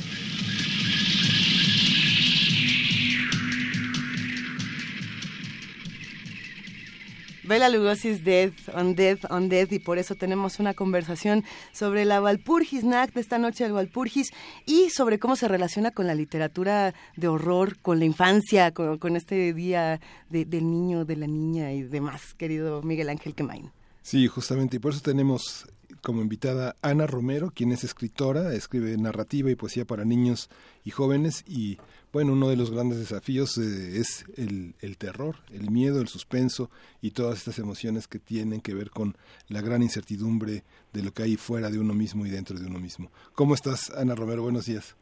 Bela 7.45 7.69
Lugosi's 7.69 8.25
Death 8.25 8.71
on 8.73 8.95
Death 8.95 9.25
on 9.29 9.49
Death 9.49 9.73
y 9.73 9.79
por 9.81 9.99
eso 9.99 10.15
tenemos 10.15 10.61
una 10.61 10.75
conversación 10.75 11.45
sobre 11.73 12.05
la 12.05 12.23
Walpurgisnacht 12.23 13.13
de 13.13 13.21
esta 13.21 13.37
noche 13.37 13.65
del 13.65 13.73
Walpurgis 13.73 14.31
y 14.65 14.91
sobre 14.91 15.19
cómo 15.19 15.35
se 15.35 15.49
relaciona 15.49 15.91
con 15.91 16.07
la 16.07 16.15
literatura 16.15 16.95
de 17.17 17.29
horror, 17.29 17.79
con 17.83 17.99
la 17.99 18.05
infancia, 18.05 18.71
con, 18.71 18.97
con 18.99 19.17
este 19.17 19.53
día 19.53 20.01
de, 20.31 20.45
del 20.45 20.71
niño, 20.71 21.05
de 21.05 21.17
la 21.17 21.27
niña 21.27 21.73
y 21.73 21.83
demás, 21.83 22.33
querido 22.35 22.81
Miguel 22.83 23.09
Ángel 23.09 23.35
Quemain. 23.35 23.73
Sí, 24.03 24.27
justamente, 24.27 24.77
y 24.77 24.81
por 24.81 24.93
eso 24.93 25.01
tenemos 25.01 25.67
como 26.03 26.21
invitada 26.21 26.75
Ana 26.83 27.07
Romero, 27.07 27.53
quien 27.55 27.71
es 27.71 27.85
escritora, 27.85 28.53
escribe 28.55 28.97
narrativa 28.97 29.51
y 29.51 29.55
poesía 29.55 29.85
para 29.85 30.05
niños 30.05 30.51
y 30.85 30.91
jóvenes 30.91 31.45
y 31.47 31.79
bueno, 32.13 32.33
uno 32.33 32.49
de 32.49 32.57
los 32.57 32.71
grandes 32.71 32.99
desafíos 32.99 33.57
eh, 33.57 33.99
es 33.99 34.27
el, 34.37 34.75
el, 34.81 34.99
terror, 34.99 35.37
el 35.53 35.71
miedo, 35.71 36.01
el 36.01 36.09
suspenso 36.09 36.71
y 37.01 37.13
todas 37.13 37.39
estas 37.39 37.59
emociones 37.59 38.09
que 38.09 38.19
tienen 38.19 38.61
que 38.61 38.75
ver 38.75 38.91
con 38.91 39.17
la 39.49 39.61
gran 39.61 39.83
incertidumbre 39.83 40.65
de 40.93 41.03
lo 41.03 41.13
que 41.13 41.23
hay 41.23 41.37
fuera 41.37 41.71
de 41.71 41.79
uno 41.79 41.95
mismo 41.95 42.27
y 42.27 42.31
dentro 42.31 42.59
de 42.59 42.67
uno 42.67 42.81
mismo. 42.81 43.11
¿Cómo 43.35 43.55
estás, 43.55 43.91
Ana 43.91 44.15
Romero? 44.15 44.43
Buenos 44.43 44.67
días. 44.67 44.97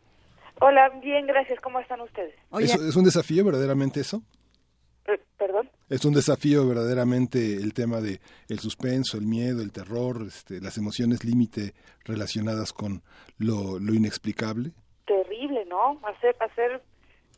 Hola, 0.60 0.90
bien, 1.02 1.26
gracias. 1.26 1.58
¿Cómo 1.60 1.80
están 1.80 2.02
ustedes? 2.02 2.34
¿Es, 2.58 2.74
¿Es, 2.74 2.94
un 2.94 3.04
desafío 3.04 3.44
verdaderamente 3.44 4.00
eso? 4.00 4.22
Eh, 5.06 5.20
¿Perdón? 5.38 5.70
Es 5.88 6.04
un 6.04 6.14
desafío 6.14 6.66
verdaderamente 6.68 7.56
el 7.56 7.72
tema 7.74 8.00
de 8.00 8.20
el 8.48 8.58
suspenso, 8.58 9.16
el 9.16 9.26
miedo, 9.26 9.62
el 9.62 9.72
terror, 9.72 10.22
este, 10.26 10.60
las 10.60 10.76
emociones 10.78 11.24
límite 11.24 11.74
relacionadas 12.04 12.72
con 12.72 13.02
lo, 13.38 13.78
lo 13.78 13.94
inexplicable. 13.94 14.72
Terrible, 15.06 15.64
¿no? 15.66 16.00
Hacer, 16.06 16.36
hacer 16.40 16.82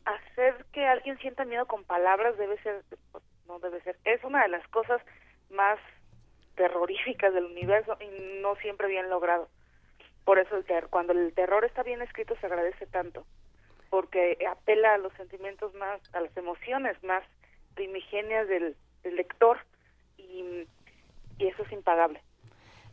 hacer 0.05 0.65
que 0.71 0.85
alguien 0.85 1.17
sienta 1.19 1.45
miedo 1.45 1.65
con 1.65 1.83
palabras 1.83 2.37
debe 2.37 2.57
ser, 2.61 2.83
no 3.47 3.59
debe 3.59 3.81
ser, 3.81 3.97
es 4.03 4.23
una 4.23 4.43
de 4.43 4.49
las 4.49 4.67
cosas 4.67 5.01
más 5.49 5.79
terroríficas 6.55 7.33
del 7.33 7.45
universo 7.45 7.97
y 7.99 8.41
no 8.41 8.55
siempre 8.57 8.87
bien 8.87 9.09
logrado. 9.09 9.49
Por 10.25 10.39
eso 10.39 10.55
el 10.55 10.65
ter 10.65 10.87
cuando 10.87 11.13
el 11.13 11.33
terror 11.33 11.65
está 11.65 11.83
bien 11.83 12.01
escrito 12.01 12.35
se 12.39 12.45
agradece 12.45 12.85
tanto, 12.87 13.25
porque 13.89 14.37
apela 14.49 14.93
a 14.93 14.97
los 14.97 15.13
sentimientos 15.13 15.73
más, 15.75 16.01
a 16.13 16.21
las 16.21 16.35
emociones 16.37 17.01
más 17.03 17.23
primigenias 17.75 18.47
del, 18.47 18.75
del 19.03 19.15
lector 19.15 19.57
y, 20.17 20.67
y 21.37 21.47
eso 21.47 21.63
es 21.63 21.71
impagable. 21.71 22.21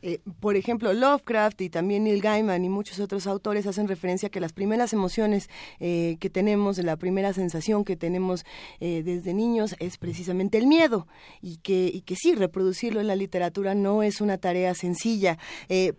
Eh, 0.03 0.21
por 0.41 0.57
ejemplo, 0.57 0.93
Lovecraft 0.93 1.61
y 1.61 1.71
también 1.71 2.05
Neil 2.05 2.21
Gaiman 2.21 2.65
y 2.65 2.69
muchos 2.69 3.01
otros 3.01 3.27
autores 3.27 3.67
hacen 3.67 3.89
referencia 3.89 4.29
a 4.29 4.31
que 4.31 4.41
las 4.41 4.53
primeras 4.53 4.93
emociones 4.93 5.49
eh, 5.79 6.17
que 6.21 6.31
tenemos, 6.31 6.79
la 6.79 6.97
primera 6.97 7.33
sensación 7.33 7.85
que 7.85 7.97
tenemos 7.97 8.45
eh, 8.81 9.03
desde 9.05 9.35
niños 9.35 9.77
es 9.79 9.99
precisamente 9.99 10.59
el 10.59 10.67
miedo 10.67 11.07
y 11.43 11.59
que, 11.59 11.91
y 11.93 12.03
que 12.03 12.17
sí, 12.17 12.35
reproducirlo 12.35 13.01
en 13.01 13.07
la 13.07 13.17
literatura 13.17 13.75
no 13.75 14.03
es 14.03 14.21
una 14.21 14.39
tarea 14.39 14.75
sencilla. 14.75 15.39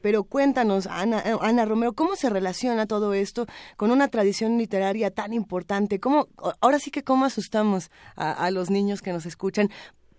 pero 0.02 0.24
cuéntanos, 0.24 0.88
Ana, 0.88 1.24
Ana 1.42 1.66
Romero, 1.66 1.94
¿cómo 1.94 2.16
se 2.16 2.30
relaciona 2.30 2.86
todo 2.88 3.14
esto 3.14 3.46
con 3.78 3.92
una 3.92 4.08
tradición 4.08 4.58
literaria 4.58 5.12
tan 5.12 5.34
importante? 5.34 6.00
¿Cómo, 6.00 6.28
ahora 6.60 6.80
sí 6.80 6.92
que 6.92 7.04
cómo 7.04 7.26
asustamos 7.26 7.90
a, 8.16 8.32
a 8.32 8.52
los 8.52 8.70
niños 8.70 9.02
que 9.02 9.14
nos 9.14 9.26
escuchan 9.26 9.70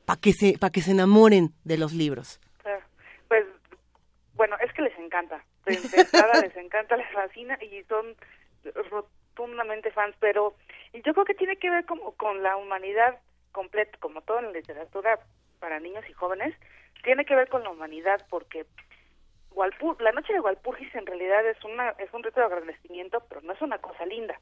para 0.05 0.21
que, 0.21 0.33
se, 0.33 0.59
pa 0.59 0.71
que 0.71 0.83
se 0.83 0.93
enamoren 0.93 1.55
de 1.65 1.79
los 1.79 1.93
libros? 1.93 2.41
Bueno, 4.43 4.57
es 4.59 4.73
que 4.73 4.83
les 4.83 4.99
encanta. 4.99 5.45
De 5.65 5.75
entrada 5.75 6.41
les 6.41 6.57
encanta, 6.57 6.97
les 6.97 7.09
fascina 7.13 7.57
y 7.63 7.85
son 7.85 8.17
rotundamente 8.91 9.93
fans, 9.93 10.17
pero 10.19 10.57
yo 10.93 11.15
creo 11.15 11.25
que 11.25 11.35
tiene 11.35 11.59
que 11.59 11.71
ver 11.71 11.87
como 11.87 12.17
con 12.17 12.43
la 12.43 12.57
humanidad 12.57 13.21
completo, 13.53 13.97
como 14.01 14.21
todo 14.23 14.41
en 14.41 14.47
la 14.47 14.51
literatura 14.51 15.21
para 15.61 15.79
niños 15.79 16.05
y 16.09 16.13
jóvenes, 16.13 16.57
tiene 17.05 17.25
que 17.25 17.37
ver 17.37 17.49
con 17.49 17.63
la 17.63 17.71
humanidad, 17.71 18.27
porque 18.31 18.67
Walpur, 19.53 20.03
la 20.03 20.11
noche 20.11 20.33
de 20.33 20.41
Walpurgis 20.41 20.93
en 20.97 21.07
realidad 21.07 21.47
es 21.47 21.63
una 21.63 21.91
es 21.91 22.13
un 22.13 22.25
rito 22.25 22.41
de 22.41 22.47
agradecimiento, 22.47 23.23
pero 23.29 23.43
no 23.43 23.53
es 23.53 23.63
una 23.63 23.79
cosa 23.79 24.05
linda. 24.07 24.41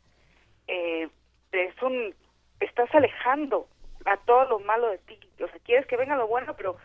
Eh, 0.67 1.11
es 1.53 1.83
un 1.83 2.15
estás 2.59 2.89
alejando 2.95 3.69
a 4.07 4.17
todo 4.17 4.47
lo 4.47 4.61
malo 4.61 4.89
de 4.89 4.97
ti. 4.97 5.21
O 5.45 5.47
sea, 5.47 5.59
quieres 5.63 5.87
que 5.87 5.99
venga 5.99 6.17
lo 6.17 6.27
bueno, 6.27 6.57
pero 6.57 6.79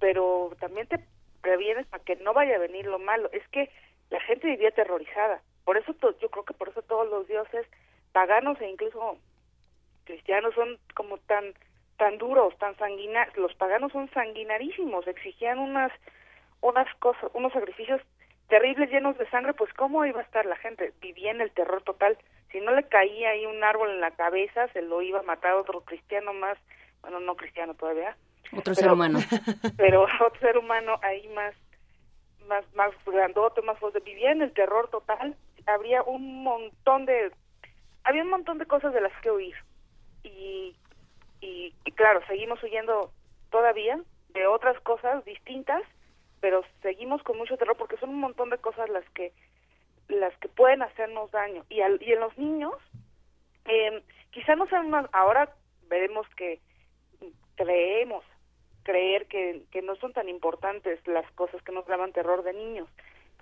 pero 0.00 0.56
también 0.58 0.86
te 0.86 1.04
previenes 1.42 1.86
para 1.86 2.02
que 2.04 2.16
no 2.16 2.32
vaya 2.32 2.56
a 2.56 2.60
venir 2.60 2.86
lo 2.86 2.98
malo. 2.98 3.28
Es 3.32 3.46
que 3.48 3.70
la 4.10 4.20
gente 4.20 4.46
vivía 4.46 4.68
aterrorizada. 4.68 5.42
Por 5.64 5.76
eso 5.76 5.94
yo 6.20 6.30
creo 6.30 6.44
que 6.44 6.54
por 6.54 6.70
eso 6.70 6.82
todos 6.82 7.08
los 7.08 7.26
dioses 7.28 7.66
paganos 8.12 8.60
e 8.60 8.68
incluso 8.68 9.18
cristianos 10.04 10.54
son 10.54 10.78
como 10.94 11.18
tan 11.18 11.54
tan 11.98 12.18
duros, 12.18 12.56
tan 12.58 12.76
sanguinarios. 12.78 13.36
Los 13.36 13.54
paganos 13.54 13.92
son 13.92 14.10
sanguinarísimos, 14.10 15.06
exigían 15.06 15.58
unas 15.58 15.92
unas 16.60 16.92
cosas, 16.96 17.30
unos 17.34 17.52
sacrificios 17.52 18.00
terribles 18.48 18.90
llenos 18.90 19.16
de 19.18 19.28
sangre, 19.30 19.54
pues 19.54 19.72
cómo 19.74 20.04
iba 20.04 20.20
a 20.20 20.24
estar 20.24 20.46
la 20.46 20.56
gente, 20.56 20.92
vivía 21.00 21.30
en 21.30 21.40
el 21.40 21.50
terror 21.52 21.82
total. 21.82 22.18
Si 22.50 22.60
no 22.60 22.72
le 22.74 22.84
caía 22.84 23.30
ahí 23.30 23.46
un 23.46 23.64
árbol 23.64 23.90
en 23.90 24.00
la 24.00 24.10
cabeza, 24.10 24.68
se 24.68 24.82
lo 24.82 25.00
iba 25.00 25.20
a 25.20 25.22
matar 25.22 25.54
otro 25.54 25.80
cristiano 25.80 26.34
más, 26.34 26.58
bueno, 27.00 27.18
no 27.18 27.34
cristiano 27.34 27.74
todavía. 27.74 28.16
Otro 28.56 28.74
ser 28.74 28.92
humano. 28.92 29.18
Pero 29.76 30.02
otro 30.02 30.40
ser 30.40 30.58
humano 30.58 30.98
ahí 31.02 31.28
más 31.28 31.54
más 32.48 32.64
más 32.74 32.90
grandote, 33.06 33.62
más 33.62 33.78
fuerte, 33.78 34.00
vivía 34.00 34.32
en 34.32 34.42
el 34.42 34.52
terror 34.52 34.88
total. 34.90 35.36
Habría 35.66 36.02
un 36.02 36.42
montón 36.42 37.06
de 37.06 37.32
había 38.04 38.22
un 38.22 38.30
montón 38.30 38.58
de 38.58 38.66
cosas 38.66 38.92
de 38.92 39.00
las 39.00 39.12
que 39.20 39.30
huir. 39.30 39.54
Y 40.22 40.76
y, 41.40 41.74
y 41.84 41.92
claro, 41.92 42.20
seguimos 42.26 42.62
huyendo 42.62 43.10
todavía 43.50 43.98
de 44.32 44.46
otras 44.46 44.78
cosas 44.80 45.24
distintas 45.24 45.82
pero 46.42 46.64
seguimos 46.82 47.22
con 47.22 47.38
mucho 47.38 47.56
terror 47.56 47.76
porque 47.76 47.96
son 47.98 48.10
un 48.10 48.20
montón 48.20 48.50
de 48.50 48.58
cosas 48.58 48.90
las 48.90 49.08
que 49.10 49.32
las 50.08 50.36
que 50.38 50.48
pueden 50.48 50.82
hacernos 50.82 51.30
daño 51.30 51.64
y 51.70 51.80
al, 51.80 52.02
y 52.02 52.12
en 52.12 52.20
los 52.20 52.36
niños 52.36 52.74
eh, 53.64 54.02
quizá 54.32 54.56
no 54.56 54.66
sean 54.66 54.90
más 54.90 55.06
ahora 55.12 55.54
veremos 55.88 56.26
que 56.36 56.60
creemos 57.54 58.24
creer 58.82 59.26
que, 59.26 59.62
que 59.70 59.82
no 59.82 59.96
son 59.96 60.12
tan 60.12 60.28
importantes 60.28 61.06
las 61.06 61.30
cosas 61.32 61.62
que 61.62 61.72
nos 61.72 61.86
daban 61.86 62.12
terror 62.12 62.42
de 62.42 62.52
niños 62.52 62.88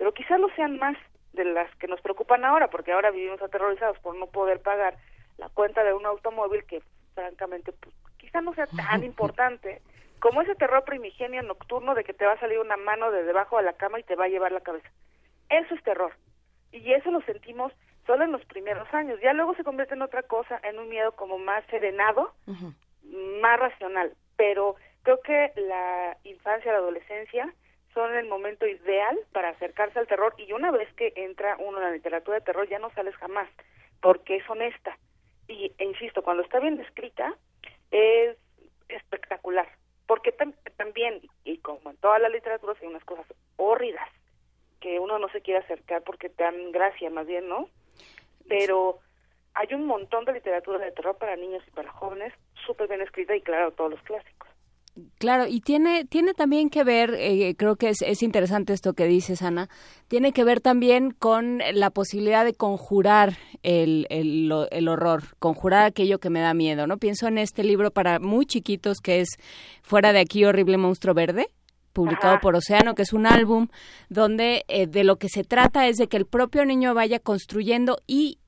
pero 0.01 0.15
quizá 0.15 0.39
lo 0.39 0.49
sean 0.55 0.79
más 0.79 0.97
de 1.33 1.45
las 1.45 1.69
que 1.75 1.87
nos 1.87 2.01
preocupan 2.01 2.43
ahora 2.43 2.69
porque 2.69 2.91
ahora 2.91 3.11
vivimos 3.11 3.39
aterrorizados 3.39 3.99
por 3.99 4.15
no 4.15 4.25
poder 4.25 4.59
pagar 4.59 4.97
la 5.37 5.47
cuenta 5.49 5.83
de 5.83 5.93
un 5.93 6.07
automóvil 6.07 6.63
que 6.63 6.81
francamente 7.13 7.71
pues, 7.71 7.93
quizá 8.17 8.41
no 8.41 8.51
sea 8.55 8.65
tan 8.65 9.03
importante 9.03 9.79
como 10.19 10.41
ese 10.41 10.55
terror 10.55 10.83
primigenio 10.85 11.43
nocturno 11.43 11.93
de 11.93 12.03
que 12.03 12.13
te 12.13 12.25
va 12.25 12.33
a 12.33 12.39
salir 12.39 12.57
una 12.57 12.77
mano 12.77 13.11
de 13.11 13.23
debajo 13.23 13.57
de 13.57 13.63
la 13.63 13.73
cama 13.73 13.99
y 13.99 14.03
te 14.03 14.15
va 14.15 14.25
a 14.25 14.29
llevar 14.29 14.51
la 14.51 14.61
cabeza. 14.61 14.89
Eso 15.49 15.75
es 15.75 15.83
terror. 15.83 16.13
Y 16.71 16.93
eso 16.93 17.11
lo 17.11 17.21
sentimos 17.21 17.71
solo 18.07 18.23
en 18.23 18.31
los 18.31 18.43
primeros 18.45 18.91
años. 18.93 19.19
Ya 19.21 19.33
luego 19.33 19.53
se 19.53 19.63
convierte 19.63 19.93
en 19.93 20.01
otra 20.01 20.23
cosa, 20.23 20.59
en 20.63 20.79
un 20.79 20.89
miedo 20.89 21.11
como 21.11 21.37
más 21.37 21.63
serenado, 21.67 22.33
más 23.41 23.59
racional. 23.59 24.13
Pero 24.35 24.77
creo 25.03 25.21
que 25.21 25.51
la 25.55 26.17
infancia, 26.23 26.71
la 26.71 26.79
adolescencia 26.79 27.53
son 27.93 28.13
el 28.15 28.27
momento 28.27 28.65
ideal 28.65 29.19
para 29.31 29.49
acercarse 29.49 29.99
al 29.99 30.07
terror 30.07 30.33
y 30.37 30.51
una 30.53 30.71
vez 30.71 30.91
que 30.93 31.13
entra 31.15 31.57
uno 31.59 31.77
en 31.77 31.83
la 31.83 31.91
literatura 31.91 32.39
de 32.39 32.45
terror 32.45 32.67
ya 32.69 32.79
no 32.79 32.89
sales 32.91 33.15
jamás, 33.15 33.49
porque 34.01 34.37
es 34.37 34.49
honesta. 34.49 34.97
Y, 35.47 35.73
e 35.77 35.85
insisto, 35.85 36.23
cuando 36.23 36.43
está 36.43 36.59
bien 36.59 36.77
descrita, 36.77 37.35
es 37.91 38.37
espectacular 38.87 39.67
porque 40.11 40.35
también, 40.75 41.21
y 41.45 41.59
como 41.59 41.89
en 41.89 41.95
toda 41.95 42.19
la 42.19 42.27
literatura, 42.27 42.75
hay 42.81 42.85
unas 42.85 43.05
cosas 43.05 43.25
hórridas 43.55 44.09
que 44.81 44.99
uno 44.99 45.17
no 45.19 45.29
se 45.29 45.39
quiere 45.39 45.61
acercar 45.61 46.03
porque 46.03 46.27
te 46.27 46.43
dan 46.43 46.73
gracia, 46.73 47.09
más 47.09 47.25
bien, 47.25 47.47
¿no? 47.47 47.69
Pero 48.49 48.99
hay 49.53 49.73
un 49.73 49.85
montón 49.85 50.25
de 50.25 50.33
literatura 50.33 50.79
de 50.79 50.91
terror 50.91 51.17
para 51.17 51.37
niños 51.37 51.63
y 51.65 51.71
para 51.71 51.89
jóvenes, 51.93 52.33
súper 52.65 52.89
bien 52.89 52.99
escrita 52.99 53.37
y 53.37 53.41
claro, 53.41 53.71
todos 53.71 53.91
los 53.91 54.01
clásicos. 54.01 54.40
Claro, 55.17 55.47
y 55.47 55.61
tiene, 55.61 56.03
tiene 56.03 56.33
también 56.33 56.69
que 56.69 56.83
ver, 56.83 57.15
eh, 57.17 57.55
creo 57.57 57.77
que 57.77 57.89
es, 57.89 58.01
es, 58.01 58.21
interesante 58.23 58.73
esto 58.73 58.93
que 58.93 59.05
dices, 59.05 59.41
Ana, 59.41 59.69
tiene 60.09 60.33
que 60.33 60.43
ver 60.43 60.59
también 60.59 61.11
con 61.11 61.59
la 61.73 61.91
posibilidad 61.91 62.43
de 62.43 62.53
conjurar 62.53 63.37
el, 63.63 64.05
el, 64.09 64.51
el, 64.69 64.87
horror, 64.89 65.23
conjurar 65.39 65.85
aquello 65.85 66.19
que 66.19 66.29
me 66.29 66.41
da 66.41 66.53
miedo, 66.53 66.87
¿no? 66.87 66.97
Pienso 66.97 67.27
en 67.27 67.37
este 67.37 67.63
libro 67.63 67.91
para 67.91 68.19
muy 68.19 68.45
chiquitos 68.45 68.97
que 68.99 69.21
es 69.21 69.29
Fuera 69.81 70.11
de 70.11 70.19
aquí, 70.19 70.43
horrible 70.43 70.77
monstruo 70.77 71.13
verde, 71.13 71.47
publicado 71.93 72.39
por 72.41 72.55
Océano, 72.55 72.93
que 72.93 73.03
es 73.03 73.13
un 73.13 73.25
álbum 73.25 73.67
donde 74.09 74.65
eh, 74.67 74.87
de 74.87 75.05
lo 75.05 75.15
que 75.15 75.29
se 75.29 75.45
trata 75.45 75.87
es 75.87 75.95
de 75.95 76.07
que 76.07 76.17
el 76.17 76.25
propio 76.25 76.65
niño 76.65 76.93
vaya 76.93 77.19
construyendo 77.19 78.01
y 78.07 78.39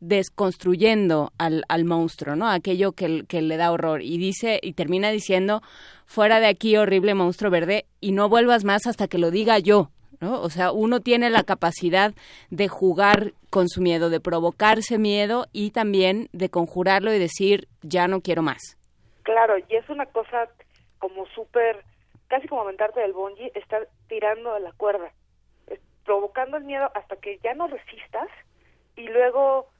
desconstruyendo 0.00 1.32
al, 1.38 1.64
al 1.68 1.84
monstruo, 1.84 2.36
¿no? 2.36 2.48
Aquello 2.48 2.92
que, 2.92 3.24
que, 3.26 3.42
le 3.42 3.56
da 3.56 3.70
horror. 3.70 4.02
Y 4.02 4.18
dice, 4.18 4.58
y 4.62 4.72
termina 4.72 5.10
diciendo, 5.10 5.62
fuera 6.04 6.40
de 6.40 6.48
aquí, 6.48 6.76
horrible 6.76 7.14
monstruo 7.14 7.50
verde, 7.50 7.86
y 8.00 8.12
no 8.12 8.28
vuelvas 8.28 8.64
más 8.64 8.86
hasta 8.86 9.08
que 9.08 9.18
lo 9.18 9.30
diga 9.30 9.58
yo, 9.58 9.90
¿no? 10.20 10.40
O 10.40 10.50
sea, 10.50 10.72
uno 10.72 11.00
tiene 11.00 11.30
la 11.30 11.44
capacidad 11.44 12.12
de 12.50 12.68
jugar 12.68 13.32
con 13.50 13.68
su 13.68 13.80
miedo, 13.80 14.10
de 14.10 14.20
provocarse 14.20 14.98
miedo 14.98 15.46
y 15.52 15.70
también 15.70 16.28
de 16.32 16.48
conjurarlo 16.48 17.12
y 17.14 17.18
decir, 17.18 17.68
ya 17.82 18.08
no 18.08 18.20
quiero 18.20 18.42
más. 18.42 18.76
Claro, 19.22 19.58
y 19.58 19.76
es 19.76 19.88
una 19.88 20.06
cosa 20.06 20.48
como 20.98 21.26
súper, 21.28 21.84
casi 22.26 22.48
como 22.48 22.62
aventarte 22.62 23.00
del 23.00 23.12
bungee, 23.12 23.52
estar 23.54 23.88
tirando 24.08 24.54
de 24.54 24.60
la 24.60 24.72
cuerda, 24.72 25.12
provocando 26.04 26.56
el 26.56 26.64
miedo 26.64 26.90
hasta 26.94 27.16
que 27.16 27.38
ya 27.44 27.54
no 27.54 27.68
resistas 27.68 28.28
y 28.98 29.08
luego 29.08 29.70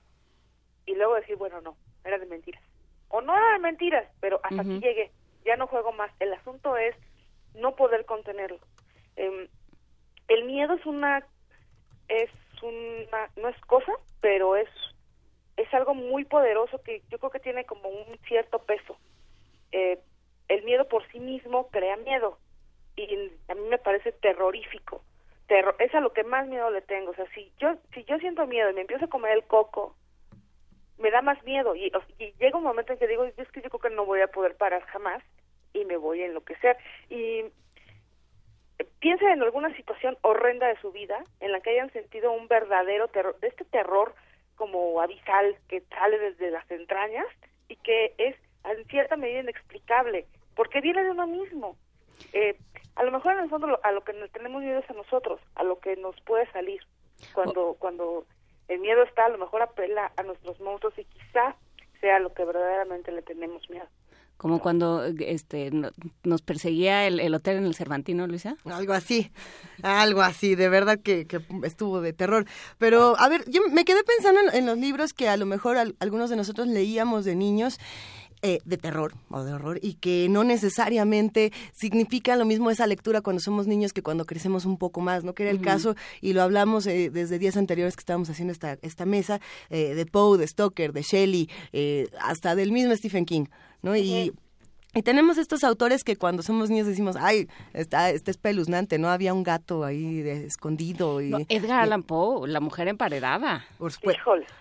y 0.87 0.95
luego 0.95 1.17
decir 1.17 1.37
bueno 1.37 1.61
no 1.61 1.77
era 2.05 2.19
de 2.19 2.27
mentiras 2.27 2.63
o 3.09 3.21
no 3.21 3.37
era 3.37 3.53
de 3.53 3.59
mentiras 3.59 4.09
pero 4.21 4.41
hasta 4.43 4.63
aquí 4.63 4.81
llegué 4.81 5.13
ya 5.49 5.57
no 5.57 5.67
juego 5.67 5.93
más. 5.93 6.11
El 6.21 6.33
asunto 6.35 6.77
es 6.77 6.95
no 7.55 7.75
poder 7.75 8.05
contenerlo. 8.05 8.61
Eh, 9.17 9.49
el 10.29 10.45
miedo 10.45 10.75
es 10.75 10.85
una 10.87 11.27
es 12.09 12.31
una 12.63 13.31
no 13.37 13.49
es 13.49 13.61
cosa 13.63 13.93
pero 14.21 14.57
es 14.57 14.69
es 15.57 15.73
algo 15.75 15.95
muy 15.95 16.25
poderoso 16.25 16.81
que 16.83 17.03
yo 17.11 17.19
creo 17.19 17.31
que 17.31 17.41
tiene 17.41 17.65
como 17.65 17.89
un 17.89 18.19
cierto 18.29 18.61
peso. 18.61 18.97
Eh, 19.73 19.99
el 20.49 20.63
miedo 20.65 20.87
por 20.87 21.07
sí 21.11 21.19
mismo 21.19 21.69
crea 21.69 21.97
miedo 21.97 22.39
y 22.97 23.33
a 23.49 23.55
mí 23.55 23.63
me 23.69 23.79
parece 23.79 24.13
terrorífico 24.13 25.03
terror, 25.49 25.75
es 25.81 25.93
a 25.95 26.01
lo 26.01 26.13
que 26.13 26.23
más 26.23 26.47
miedo 26.47 26.71
le 26.71 26.83
tengo. 26.83 27.11
O 27.11 27.15
sea, 27.15 27.27
si 27.35 27.51
yo, 27.59 27.75
si 27.93 28.05
yo 28.05 28.19
siento 28.19 28.47
miedo 28.47 28.71
y 28.71 28.75
me 28.75 28.83
empiezo 28.83 29.07
a 29.07 29.09
comer 29.09 29.33
el 29.33 29.45
coco, 29.45 29.97
me 30.99 31.11
da 31.11 31.23
más 31.23 31.43
miedo. 31.45 31.75
Y, 31.75 31.91
llega 32.39 32.59
un 32.59 32.65
momento 32.65 32.93
en 32.93 32.99
que 32.99 33.09
digo, 33.09 33.25
es 33.25 33.51
que 33.51 33.63
yo 33.63 33.71
creo 33.71 33.81
que 33.81 33.91
no 33.91 34.05
voy 34.05 34.21
a 34.21 34.29
poder 34.29 34.57
parar 34.57 34.83
jamás 34.87 35.23
y 35.73 35.85
me 35.85 35.97
voy 35.97 36.23
a 36.23 36.27
enloquecer. 36.27 36.77
Y 37.09 37.45
piensa 39.01 39.33
en 39.33 39.43
alguna 39.43 39.75
situación 39.77 40.17
horrenda 40.23 40.69
de 40.69 40.81
su 40.81 40.93
vida 40.93 41.25
en 41.41 41.53
la 41.53 41.61
que 41.61 41.71
hayan 41.71 41.93
sentido 41.93 42.33
un 42.33 42.49
verdadero 42.49 43.09
terror, 43.09 43.39
de 43.41 43.49
este 43.49 43.65
terror 43.65 44.15
como 44.57 45.01
abisal 45.01 45.57
que 45.69 45.81
sale 45.83 46.19
desde 46.19 46.51
las 46.51 46.69
entrañas 46.71 47.27
y 47.69 47.77
que 47.77 48.15
es 48.19 48.37
en 48.65 48.85
cierta 48.87 49.17
medida 49.17 49.41
inexplicable, 49.41 50.27
porque 50.55 50.81
viene 50.81 51.05
de 51.05 51.11
uno 51.11 51.27
mismo. 51.27 51.77
Eh, 52.33 52.57
a 52.99 53.05
lo 53.05 53.13
mejor 53.13 53.35
en 53.35 53.45
el 53.45 53.49
fondo 53.49 53.79
a 53.83 53.93
lo 53.93 54.03
que 54.03 54.13
nos 54.13 54.31
tenemos 54.33 54.61
miedo 54.61 54.81
es 54.81 54.91
a 54.91 54.95
nosotros, 54.95 55.41
a 55.55 55.63
lo 55.63 55.79
que 55.79 55.97
nos 55.97 56.21
puede 56.23 56.51
salir. 56.51 56.81
Cuando, 57.33 57.77
cuando 57.79 58.27
el 58.67 58.81
miedo 58.81 59.05
está, 59.05 59.27
a 59.27 59.29
lo 59.29 59.39
mejor 59.39 59.63
apela 59.63 60.13
a 60.17 60.23
nuestros 60.25 60.61
monstruos 60.61 60.99
y 60.99 61.05
quizá 61.05 61.55
sea 62.01 62.19
lo 62.19 62.33
que 62.35 62.45
verdaderamente 62.45 63.13
le 63.13 63.23
tenemos 63.23 63.71
miedo. 63.71 63.87
Como 64.37 64.61
cuando 64.61 65.05
este 65.05 65.71
nos 66.23 66.43
perseguía 66.43 67.07
el, 67.09 67.35
hotel 67.35 67.57
en 67.57 67.67
el 67.67 67.75
Cervantino, 67.75 68.27
Luisa. 68.29 68.57
Algo 68.67 68.93
así, 68.93 69.33
algo 69.83 70.23
así, 70.23 70.55
de 70.55 70.69
verdad 70.69 70.99
que, 71.01 71.27
estuvo 71.65 72.01
de 72.01 72.13
terror. 72.13 72.47
Pero, 72.79 73.17
a 73.19 73.29
ver, 73.29 73.49
yo 73.49 73.63
me 73.73 73.85
quedé 73.85 74.05
pensando 74.05 74.41
en, 74.53 74.67
los 74.67 74.79
libros 74.79 75.13
que 75.13 75.29
a 75.29 75.37
lo 75.37 75.45
mejor 75.45 75.77
algunos 75.77 76.31
de 76.31 76.37
nosotros 76.37 76.69
leíamos 76.69 77.25
de 77.25 77.35
niños 77.35 77.81
eh, 78.43 78.61
de 78.65 78.77
terror 78.77 79.15
o 79.31 79.43
de 79.43 79.53
horror 79.53 79.81
y 79.83 79.95
que 79.95 80.29
no 80.29 80.45
necesariamente 80.45 81.53
significa 81.73 82.37
lo 82.37 82.45
mismo 82.45 82.71
esa 82.71 82.87
lectura 82.87 83.21
cuando 83.21 83.41
somos 83.41 83.67
niños 83.67 83.93
que 83.93 84.03
cuando 84.03 84.27
crecemos 84.27 84.65
un 84.65 84.79
poco 84.79 85.01
más, 85.01 85.25
¿no? 85.25 85.35
Que 85.35 85.43
era 85.45 85.53
el 85.53 85.61
caso, 85.61 85.97
y 86.21 86.33
lo 86.33 86.43
hablamos 86.43 86.87
eh, 86.87 87.11
desde 87.11 87.39
días 87.39 87.57
anteriores 87.57 87.97
que 87.97 88.01
estábamos 88.01 88.31
haciendo 88.31 88.53
esta, 88.53 88.79
esta 88.83 89.07
mesa, 89.07 89.41
eh, 89.71 89.95
de 89.95 90.07
Poe, 90.07 90.39
de 90.39 90.47
Stoker, 90.47 90.93
de 90.93 91.03
Shelley, 91.03 91.49
hasta 92.21 92.55
del 92.55 92.73
mismo 92.73 92.95
Stephen 92.95 93.25
King, 93.25 93.47
¿no? 93.83 93.97
Y 93.97 94.33
Y 94.95 95.03
tenemos 95.03 95.37
estos 95.37 95.65
autores 95.65 96.03
que 96.03 96.17
cuando 96.17 96.43
somos 96.43 96.71
niños 96.71 96.87
decimos, 96.87 97.15
ay, 97.17 97.47
está, 97.75 98.09
está 98.09 98.31
espeluznante, 98.31 98.99
¿no? 98.99 99.11
Había 99.11 99.35
un 99.35 99.43
gato 99.43 99.85
ahí 99.85 100.23
de, 100.23 100.47
escondido. 100.47 101.21
Y, 101.21 101.35
Edgar 101.51 101.81
Allan 101.81 102.03
Poe, 102.03 102.49
la 102.49 102.61
mujer 102.61 102.89
emparedada. 102.89 103.67
Por 103.77 103.93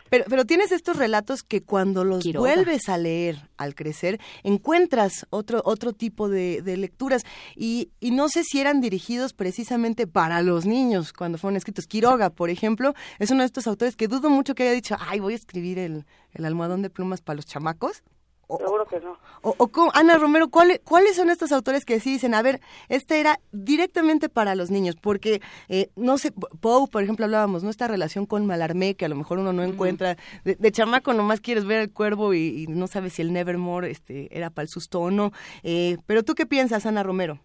Pero, 0.10 0.26
pero 0.28 0.46
tienes 0.46 0.74
estos 0.74 0.98
relatos 0.98 1.44
que 1.44 1.64
cuando 1.64 2.04
los 2.04 2.26
vuelves 2.34 2.90
a 2.90 2.98
leer 2.98 3.50
al 3.56 3.74
crecer, 3.74 4.20
encuentras 4.44 5.26
otro, 5.30 5.62
otro 5.64 5.94
tipo 5.94 6.28
de, 6.28 6.62
de 6.62 6.76
lecturas. 6.76 7.24
Y, 7.56 7.92
y, 8.02 8.12
no 8.12 8.28
sé 8.28 8.44
si 8.44 8.60
eran 8.60 8.82
dirigidos 8.82 9.32
precisamente 9.32 10.08
para 10.08 10.42
los 10.42 10.66
niños 10.66 11.14
cuando 11.14 11.38
fueron 11.38 11.56
escritos. 11.56 11.88
Quiroga, 11.88 12.32
por 12.32 12.50
ejemplo, 12.50 12.96
es 13.20 13.32
uno 13.32 13.44
de 13.44 13.48
estos 13.48 13.66
autores 13.66 13.96
que 13.96 14.10
dudo 14.10 14.30
mucho 14.30 14.56
que 14.56 14.64
haya 14.64 14.74
dicho, 14.74 14.98
ay, 15.00 15.22
voy 15.22 15.34
a 15.34 15.38
escribir 15.38 15.80
el, 15.80 16.06
el 16.34 16.46
almohadón 16.46 16.82
de 16.82 16.90
plumas 16.90 17.22
para 17.22 17.38
los 17.38 17.46
chamacos. 17.46 18.04
Seguro 18.48 18.86
que 18.86 19.00
no. 19.02 19.18
O, 19.42 19.70
Ana 19.94 20.18
Romero, 20.18 20.50
¿cuáles, 20.50 20.80
¿cuáles 20.80 21.18
son 21.18 21.30
estos 21.30 21.52
autores 21.52 21.84
que 21.84 22.00
sí 22.00 22.12
dicen, 22.12 22.34
a 22.34 22.42
ver, 22.42 22.62
este 22.88 23.20
era 23.20 23.40
directamente 23.52 24.30
para 24.30 24.56
los 24.56 24.72
niños? 24.72 24.96
Porque, 24.96 25.42
eh, 25.68 25.90
no 25.98 26.18
sé, 26.18 26.32
Poe, 26.32 26.88
por 26.88 27.04
ejemplo, 27.04 27.26
hablábamos, 27.26 27.64
¿no? 27.64 27.70
Esta 27.70 27.88
relación 27.88 28.26
con 28.26 28.46
Malarmé, 28.46 28.96
que 28.96 29.06
a 29.06 29.10
lo 29.10 29.16
mejor 29.16 29.40
uno 29.40 29.52
no 29.52 29.64
encuentra. 29.64 30.16
De, 30.46 30.72
chamaco 30.72 31.14
nomás 31.14 31.42
quieres 31.42 31.66
ver 31.66 31.82
el 31.82 31.94
cuervo 31.94 32.34
y, 32.34 32.68
no 32.70 32.88
sabes 32.88 33.14
si 33.14 33.22
el 33.22 33.34
Nevermore 33.34 33.92
este, 33.92 34.30
era 34.36 34.50
para 34.50 34.64
el 34.64 34.70
susto 34.70 35.02
o 35.02 35.12
no. 35.12 35.32
Eh, 35.64 35.98
pero 36.06 36.24
tú 36.24 36.34
qué 36.34 36.46
piensas, 36.46 36.86
Ana 36.86 37.04
Romero? 37.04 37.40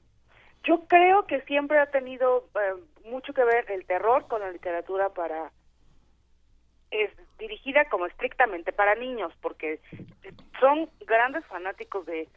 Yo 0.65 0.85
creo 0.87 1.27
que 1.27 1.41
siempre 1.43 1.81
ha 1.81 1.91
tenido 1.91 2.49
eh, 2.55 3.09
mucho 3.11 3.33
que 3.33 3.43
ver 3.43 3.69
el 3.73 3.85
terror 3.87 4.29
con 4.29 4.41
la 4.41 4.53
literatura 4.53 5.09
para 5.09 5.51
es 6.93 7.11
dirigida 7.43 7.85
como 7.87 8.07
estrictamente 8.07 8.73
para 8.73 8.95
niños, 8.95 9.33
porque 9.41 9.81
son 10.61 10.89
grandes 11.07 11.45
fanáticos 11.47 12.07
de, 12.07 12.29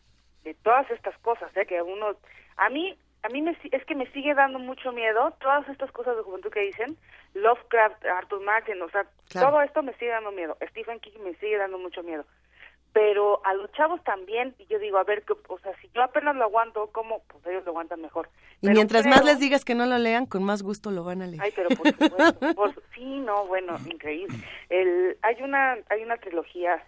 de 0.44 0.54
todas 0.56 0.90
estas 0.90 1.18
cosas, 1.20 1.56
¿eh? 1.56 1.66
que 1.66 1.82
uno, 1.82 2.16
a 2.58 2.70
mí, 2.70 2.98
a 3.24 3.30
mí 3.30 3.42
me, 3.42 3.56
es 3.72 3.86
que 3.86 3.96
me 3.96 4.12
sigue 4.12 4.34
dando 4.34 4.60
mucho 4.60 4.92
miedo 4.92 5.32
todas 5.40 5.68
estas 5.70 5.92
cosas 5.92 6.18
de 6.18 6.24
juventud 6.24 6.52
que 6.52 6.62
dicen, 6.62 6.98
Lovecraft, 7.36 8.04
Arthur 8.06 8.42
Martin, 8.42 8.82
o 8.82 8.90
sea, 8.90 9.06
todo 9.32 9.62
esto 9.62 9.84
me 9.84 9.94
sigue 9.94 10.12
dando 10.12 10.32
miedo, 10.32 10.58
Stephen 10.70 11.00
King 11.00 11.20
me 11.24 11.36
sigue 11.36 11.58
dando 11.58 11.78
mucho 11.78 12.02
miedo 12.02 12.26
pero 12.96 13.46
a 13.46 13.54
los 13.54 13.70
chavos 13.74 14.02
también, 14.06 14.56
y 14.58 14.68
yo 14.68 14.80
digo, 14.80 14.98
a 14.98 15.04
ver, 15.04 15.22
o 15.50 15.60
sea, 15.60 15.76
si 15.82 15.90
yo 15.94 16.02
apenas 16.02 16.34
lo 16.34 16.46
aguanto, 16.46 16.90
¿cómo? 16.94 17.24
Pues 17.28 17.46
ellos 17.46 17.66
lo 17.66 17.72
aguantan 17.72 18.02
mejor. 18.02 18.30
Y 18.62 18.70
mientras 18.70 19.06
más 19.06 19.26
les 19.26 19.38
digas 19.38 19.66
que 19.66 19.76
no 19.76 19.86
lo 19.86 19.98
lean, 19.98 20.26
con 20.26 20.46
más 20.46 20.64
gusto 20.64 20.92
lo 20.92 21.04
van 21.04 21.22
a 21.22 21.28
leer. 21.28 21.42
Ay, 21.42 21.52
pero 21.54 21.68
por 21.76 21.90
supuesto, 21.90 22.82
sí, 22.96 23.20
no, 23.20 23.48
bueno, 23.48 23.76
increíble. 23.86 24.38
El, 24.70 25.18
hay 25.24 25.42
una 25.42 25.76
hay 25.90 26.04
una 26.04 26.16
trilogía, 26.16 26.82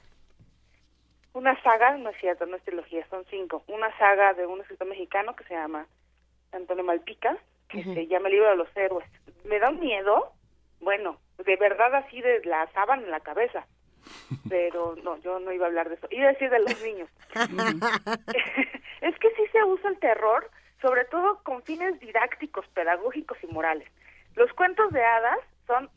una 1.33 1.61
saga, 1.61 1.97
no 1.97 2.11
es 2.11 2.17
cierto, 2.21 2.45
no 2.45 2.55
es 2.55 2.63
trilogía, 2.63 3.05
son 3.09 3.25
cinco, 3.29 3.65
una 3.67 3.91
saga 3.97 4.33
de 4.33 4.45
un 4.45 4.61
escritor 4.61 4.87
mexicano 4.87 5.35
que 5.35 5.43
se 5.43 5.55
llama 5.55 5.87
Antonio 6.53 6.85
Malpica, 6.85 7.37
que 7.67 7.83
se 7.83 8.07
llama 8.07 8.29
El 8.29 8.35
libro 8.35 8.49
de 8.49 8.55
los 8.55 8.77
héroes. 8.77 9.09
Me 9.43 9.59
da 9.59 9.71
un 9.71 9.81
miedo, 9.81 10.31
bueno, 10.79 11.19
de 11.43 11.57
verdad 11.57 11.93
así 11.95 12.21
de 12.21 12.45
la 12.45 12.65
sábana 12.71 13.03
en 13.03 13.11
la 13.11 13.19
cabeza 13.19 13.67
pero 14.49 14.95
no, 15.03 15.17
yo 15.17 15.39
no 15.39 15.51
iba 15.51 15.65
a 15.65 15.69
hablar 15.69 15.89
de 15.89 15.95
eso. 15.95 16.07
Iba 16.11 16.29
a 16.29 16.33
decir 16.33 16.49
de 16.49 16.59
los 16.59 16.81
niños. 16.83 17.09
es 19.01 19.19
que 19.19 19.29
sí 19.35 19.43
se 19.51 19.63
usa 19.63 19.89
el 19.89 19.99
terror, 19.99 20.49
sobre 20.81 21.05
todo 21.05 21.39
con 21.43 21.61
fines 21.63 21.99
didácticos, 21.99 22.67
pedagógicos 22.69 23.37
y 23.43 23.47
morales. 23.47 23.87
Los 24.35 24.51
cuentos 24.53 24.91
de 24.91 25.03
hadas 25.03 25.39
son 25.65 25.89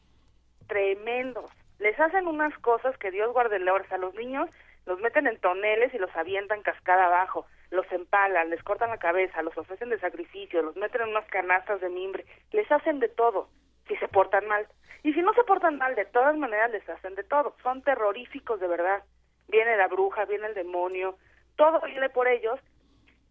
tremendos. 0.67 1.51
Les 1.79 1.99
hacen 1.99 2.27
unas 2.27 2.57
cosas 2.59 2.97
que 2.99 3.11
Dios 3.11 3.33
guarde 3.33 3.57
a 3.57 3.99
los 3.99 4.15
niños 4.15 4.49
los 4.87 4.99
meten 5.01 5.27
en 5.27 5.39
toneles 5.39 5.93
y 5.95 5.99
los 5.99 6.15
avientan 6.17 6.63
cascada 6.63 7.07
abajo, 7.07 7.47
los 7.71 7.91
empalan, 7.93 8.51
les 8.51 8.63
cortan 8.63 8.91
la 8.91 8.99
cabeza, 8.99 9.43
los 9.43 9.57
ofrecen 9.57 9.91
de 9.91 10.01
sacrificio, 10.01 10.63
los 10.63 10.77
meten 10.77 11.03
en 11.03 11.09
unas 11.11 11.27
canastas 11.27 11.81
de 11.81 11.89
mimbre, 11.89 12.25
les 12.53 12.71
hacen 12.73 12.99
de 12.99 13.09
todo 13.09 13.49
si 13.91 13.97
se 13.97 14.09
portan 14.09 14.47
mal. 14.47 14.67
Y 15.03 15.13
si 15.13 15.21
no 15.21 15.35
se 15.35 15.43
portan 15.45 15.79
mal, 15.79 15.95
de 15.97 16.05
todas 16.05 16.37
maneras 16.37 16.71
les 16.71 16.89
hacen 16.89 17.15
de 17.17 17.25
todo. 17.25 17.57
Son 17.63 17.83
terroríficos 17.83 18.61
de 18.61 18.69
verdad. 18.69 19.03
Viene 19.49 19.77
la 19.77 19.89
bruja, 19.89 20.25
viene 20.27 20.47
el 20.47 20.55
demonio, 20.55 21.17
todo 21.57 21.81
viene 21.81 22.09
por 22.09 22.29
ellos. 22.29 22.61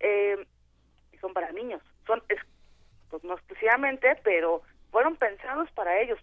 Eh, 0.01 0.45
son 1.21 1.33
para 1.33 1.51
niños. 1.51 1.81
Son, 2.05 2.21
pues 3.09 3.23
no 3.23 3.35
exclusivamente, 3.35 4.19
pero 4.23 4.61
fueron 4.91 5.15
pensados 5.15 5.71
para 5.71 5.99
ellos. 6.01 6.19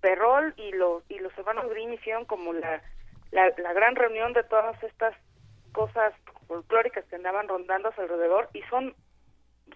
Perrol 0.00 0.54
y 0.56 0.70
los 0.72 1.02
y 1.08 1.18
los 1.18 1.36
hermanos 1.36 1.68
Grimm 1.70 1.94
hicieron 1.94 2.26
como 2.26 2.52
la, 2.52 2.82
la, 3.32 3.50
la 3.56 3.72
gran 3.72 3.96
reunión 3.96 4.34
de 4.34 4.44
todas 4.44 4.80
estas 4.82 5.16
cosas 5.72 6.12
folclóricas 6.46 7.04
que 7.06 7.16
andaban 7.16 7.48
rondando 7.48 7.88
a 7.88 7.94
su 7.94 8.02
alrededor 8.02 8.50
y 8.52 8.62
son 8.64 8.94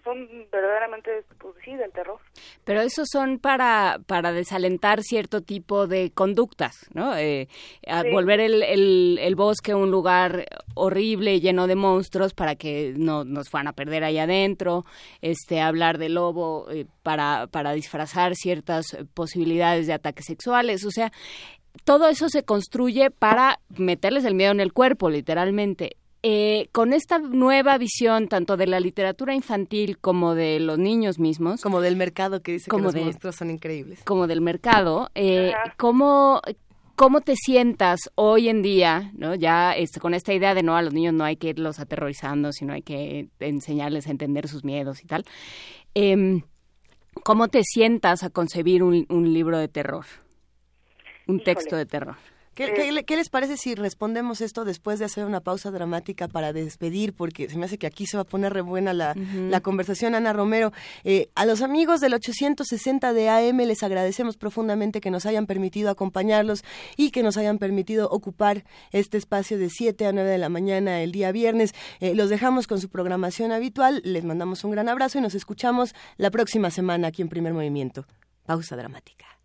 son 0.03 0.47
verdaderamente, 0.51 1.23
pues 1.37 1.55
sí, 1.63 1.75
del 1.75 1.91
terror. 1.91 2.19
Pero 2.63 2.81
esos 2.81 3.07
son 3.11 3.39
para, 3.39 3.99
para 4.05 4.31
desalentar 4.31 5.01
cierto 5.01 5.41
tipo 5.41 5.87
de 5.87 6.11
conductas, 6.11 6.89
¿no? 6.93 7.15
Eh, 7.17 7.47
volver 8.11 8.39
el, 8.39 9.17
el, 9.19 9.35
bosque 9.35 9.73
un 9.73 9.91
lugar 9.91 10.45
horrible, 10.73 11.39
lleno 11.39 11.67
de 11.67 11.75
monstruos, 11.75 12.33
para 12.33 12.55
que 12.55 12.93
no 12.97 13.23
nos 13.23 13.49
fueran 13.49 13.67
a 13.67 13.73
perder 13.73 14.03
ahí 14.03 14.17
adentro, 14.17 14.85
este, 15.21 15.61
hablar 15.61 15.97
de 15.97 16.09
lobo 16.09 16.69
eh, 16.71 16.85
para, 17.03 17.47
para 17.47 17.73
disfrazar 17.73 18.35
ciertas 18.35 18.97
posibilidades 19.13 19.87
de 19.87 19.93
ataques 19.93 20.25
sexuales, 20.25 20.85
o 20.85 20.91
sea, 20.91 21.11
todo 21.83 22.07
eso 22.07 22.29
se 22.29 22.43
construye 22.43 23.11
para 23.11 23.59
meterles 23.69 24.25
el 24.25 24.35
miedo 24.35 24.51
en 24.51 24.59
el 24.59 24.73
cuerpo, 24.73 25.09
literalmente. 25.09 25.97
Eh, 26.21 26.67
con 26.73 26.91
esta 26.91 27.17
nueva 27.17 27.77
visión 27.77 28.27
tanto 28.27 28.57
de 28.57 28.67
la 28.67 28.81
literatura 28.81 29.33
infantil 29.33 29.97
como 29.99 30.35
de 30.35 30.59
los 30.59 30.77
niños 30.77 31.17
mismos, 31.17 31.61
como 31.61 31.79
del 31.79 31.95
mercado 31.95 32.41
que 32.41 32.53
dice 32.53 32.69
que 32.69 32.77
los 32.77 32.93
monstruos 32.93 33.37
son 33.37 33.49
increíbles, 33.49 34.03
como 34.03 34.27
del 34.27 34.41
mercado, 34.41 35.09
eh, 35.15 35.53
¿cómo, 35.77 36.41
¿cómo 36.97 37.21
te 37.21 37.35
sientas 37.37 38.01
hoy 38.15 38.49
en 38.49 38.61
día, 38.61 39.11
no? 39.15 39.33
Ya 39.33 39.71
este, 39.71 40.01
con 40.01 40.13
esta 40.13 40.33
idea 40.33 40.53
de 40.53 40.61
no 40.61 40.75
a 40.75 40.81
los 40.81 40.93
niños 40.93 41.13
no 41.13 41.23
hay 41.23 41.37
que 41.37 41.49
irlos 41.49 41.79
aterrorizando, 41.79 42.51
sino 42.51 42.73
hay 42.73 42.81
que 42.81 43.29
enseñarles 43.39 44.07
a 44.07 44.11
entender 44.11 44.49
sus 44.49 44.65
miedos 44.65 45.01
y 45.01 45.07
tal. 45.07 45.23
Em, 45.93 46.41
¿Cómo 47.23 47.47
te 47.47 47.63
sientas 47.63 48.23
a 48.23 48.29
concebir 48.29 48.83
un, 48.83 49.33
libro 49.33 49.57
de 49.57 49.67
terror, 49.67 50.05
un 51.27 51.41
texto 51.41 51.75
de 51.75 51.85
terror? 51.85 52.17
¿Qué, 52.59 53.15
les 53.15 53.29
parece 53.29 53.55
si 53.55 53.73
respondemos 53.73 54.41
esto 54.41 54.65
después 54.65 54.99
de 54.99 55.05
hacer 55.05 55.23
una 55.23 55.39
pausa 55.39 55.71
dramática 55.71 56.27
para 56.27 56.51
despedir? 56.51 57.13
Porque 57.13 57.49
se 57.49 57.57
me 57.57 57.65
hace 57.65 57.77
que 57.77 57.87
aquí 57.87 58.05
se 58.05 58.17
va 58.17 58.23
a 58.23 58.25
poner 58.25 58.51
re 58.53 58.59
buena 58.59 58.93
la, 58.93 59.15
conversación, 59.61 60.13
Ana 60.13 60.33
Romero. 60.33 60.73
Eh, 61.05 61.29
a 61.35 61.45
los 61.45 61.61
amigos 61.61 62.01
del 62.01 62.13
860 62.13 63.13
de 63.13 63.29
AM 63.29 63.59
les 63.59 63.81
agradecemos 63.81 64.35
profundamente 64.35 64.99
que 64.99 65.09
nos 65.09 65.25
hayan 65.25 65.45
permitido 65.45 65.89
acompañarlos 65.89 66.65
y 66.97 67.11
que 67.11 67.23
nos 67.23 67.37
hayan 67.37 67.59
permitido 67.59 68.09
ocupar 68.09 68.65
este 68.91 69.17
espacio 69.17 69.57
de 69.57 69.69
7 69.69 70.07
a 70.07 70.11
9 70.11 70.29
de 70.29 70.37
la 70.37 70.49
mañana 70.49 71.01
el 71.01 71.13
día 71.13 71.31
viernes. 71.31 71.73
Eh, 72.01 72.13
los 72.13 72.29
dejamos 72.29 72.67
con 72.67 72.81
su 72.81 72.89
programación 72.89 73.53
habitual, 73.53 74.01
les 74.03 74.25
mandamos 74.25 74.65
un 74.65 74.71
gran 74.71 74.89
abrazo 74.89 75.17
y 75.17 75.21
nos 75.21 75.33
escuchamos 75.33 75.95
la 76.17 76.29
próxima 76.29 76.71
semana 76.71 77.07
aquí 77.07 77.21
en 77.21 77.29
Primer 77.29 77.53
Movimiento. 77.53 78.05
Pausa 78.45 78.75
dramática. 78.75 79.38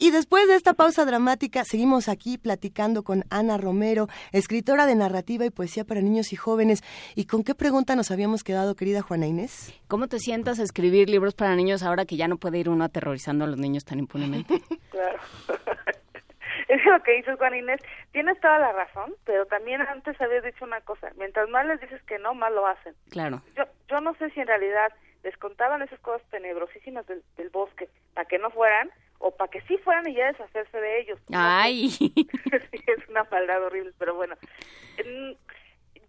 Y 0.00 0.12
después 0.12 0.46
de 0.46 0.54
esta 0.54 0.74
pausa 0.74 1.04
dramática, 1.04 1.64
seguimos 1.64 2.08
aquí 2.08 2.38
platicando 2.38 3.02
con 3.02 3.24
Ana 3.30 3.58
Romero, 3.58 4.06
escritora 4.30 4.86
de 4.86 4.94
narrativa 4.94 5.44
y 5.44 5.50
poesía 5.50 5.84
para 5.84 6.00
niños 6.00 6.32
y 6.32 6.36
jóvenes. 6.36 6.84
¿Y 7.16 7.26
con 7.26 7.42
qué 7.42 7.56
pregunta 7.56 7.96
nos 7.96 8.12
habíamos 8.12 8.44
quedado, 8.44 8.76
querida 8.76 9.02
Juana 9.02 9.26
Inés? 9.26 9.74
¿Cómo 9.88 10.06
te 10.06 10.20
sientas 10.20 10.60
a 10.60 10.62
escribir 10.62 11.10
libros 11.10 11.34
para 11.34 11.56
niños 11.56 11.82
ahora 11.82 12.06
que 12.06 12.16
ya 12.16 12.28
no 12.28 12.36
puede 12.36 12.58
ir 12.58 12.68
uno 12.68 12.84
aterrorizando 12.84 13.44
a 13.44 13.48
los 13.48 13.58
niños 13.58 13.84
tan 13.84 13.98
impunemente? 13.98 14.62
claro. 14.92 15.18
es 16.68 16.84
lo 16.84 17.02
que 17.02 17.16
dices, 17.16 17.36
Juana 17.36 17.58
Inés. 17.58 17.80
Tienes 18.12 18.38
toda 18.38 18.60
la 18.60 18.70
razón, 18.70 19.16
pero 19.24 19.46
también 19.46 19.80
antes 19.80 20.20
habías 20.20 20.44
dicho 20.44 20.64
una 20.64 20.80
cosa. 20.82 21.10
Mientras 21.18 21.48
más 21.48 21.66
les 21.66 21.80
dices 21.80 22.00
que 22.04 22.20
no, 22.20 22.34
más 22.34 22.52
lo 22.52 22.68
hacen. 22.68 22.94
Claro. 23.10 23.42
Yo, 23.56 23.64
yo 23.88 24.00
no 24.00 24.14
sé 24.14 24.30
si 24.30 24.38
en 24.38 24.46
realidad 24.46 24.92
les 25.24 25.36
contaban 25.38 25.82
esas 25.82 25.98
cosas 25.98 26.22
tenebrosísimas 26.30 27.04
del, 27.08 27.24
del 27.36 27.50
bosque 27.50 27.88
para 28.14 28.28
que 28.28 28.38
no 28.38 28.50
fueran 28.50 28.92
o 29.18 29.34
para 29.36 29.50
que 29.50 29.60
sí 29.62 29.76
fueran 29.78 30.08
y 30.08 30.14
ya 30.14 30.28
deshacerse 30.28 30.80
de 30.80 31.00
ellos. 31.00 31.18
Ay. 31.32 31.88
es 32.52 33.08
una 33.08 33.24
maldad 33.24 33.64
horrible, 33.64 33.92
pero 33.98 34.14
bueno. 34.14 34.36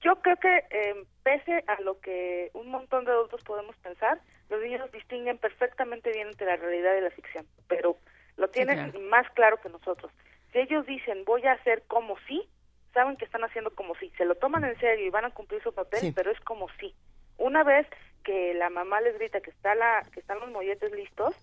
Yo 0.02 0.16
creo 0.22 0.38
que 0.38 0.64
eh, 0.70 1.04
pese 1.24 1.64
a 1.68 1.82
lo 1.82 2.00
que 2.00 2.52
un 2.54 2.70
montón 2.70 3.06
de 3.06 3.12
adultos 3.12 3.44
podemos 3.44 3.76
pensar, 3.78 4.20
los 4.50 4.62
niños 4.62 4.92
distinguen 4.92 5.38
perfectamente 5.38 6.12
bien 6.12 6.28
entre 6.30 6.48
la 6.48 6.56
realidad 6.56 6.96
y 6.98 7.02
la 7.02 7.12
ficción, 7.12 7.46
pero 7.68 7.98
lo 8.38 8.48
tienen 8.50 8.94
más 9.10 9.30
claro 9.32 9.58
que 9.58 9.70
nosotros. 9.70 10.12
Si 10.52 10.60
ellos 10.60 10.86
dicen 10.86 11.26
voy 11.26 11.46
a 11.46 11.54
hacer 11.54 11.84
como 11.88 12.18
si, 12.28 12.48
saben 12.94 13.18
que 13.18 13.26
están 13.26 13.44
haciendo 13.44 13.72
como 13.76 13.94
si, 13.96 14.10
se 14.12 14.26
lo 14.26 14.36
toman 14.36 14.64
en 14.64 14.80
serio 14.80 15.06
y 15.06 15.10
van 15.10 15.26
a 15.26 15.32
cumplir 15.32 15.62
su 15.62 15.74
papel, 15.74 16.14
pero 16.16 16.32
es 16.32 16.40
como 16.42 16.68
si. 16.80 16.96
Una 17.38 17.64
vez 17.64 17.86
que 18.24 18.54
la 18.54 18.70
mamá 18.70 19.02
les 19.02 19.16
grita 19.18 19.42
que 19.42 19.52
está 19.52 19.76
la 19.76 20.06
que 20.14 20.20
están 20.20 20.40
los 20.40 20.50
molletes 20.50 20.92
listos, 20.92 21.36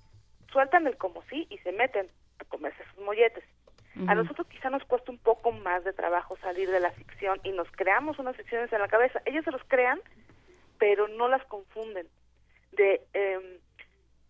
sueltan 0.57 0.87
el 0.87 0.97
como 0.97 1.23
sí 1.29 1.47
y 1.51 1.59
se 1.59 1.71
meten 1.73 2.09
a 2.39 2.45
comerse 2.47 2.83
sus 2.95 3.05
molletes. 3.05 3.45
A 4.09 4.15
nosotros 4.15 4.47
quizá 4.49 4.71
nos 4.71 4.85
cuesta 4.85 5.13
un 5.13 5.19
poco 5.19 5.53
más 5.53 5.85
de 5.85 5.93
trabajo 5.93 6.37
salir 6.39 6.71
de 6.71 6.81
la 6.81 6.93
ficción 6.93 7.41
y 7.45 7.53
nos 7.53 7.71
creamos 7.73 8.19
unas 8.19 8.37
ficciones 8.37 8.73
en 8.73 8.81
la 8.81 8.89
cabeza. 8.89 9.21
Ellos 9.27 9.45
se 9.45 9.51
los 9.51 9.63
crean, 9.69 10.01
pero 10.79 11.09
no 11.09 11.29
las 11.29 11.45
confunden. 11.45 12.07
De 12.73 13.03
em, 13.13 13.59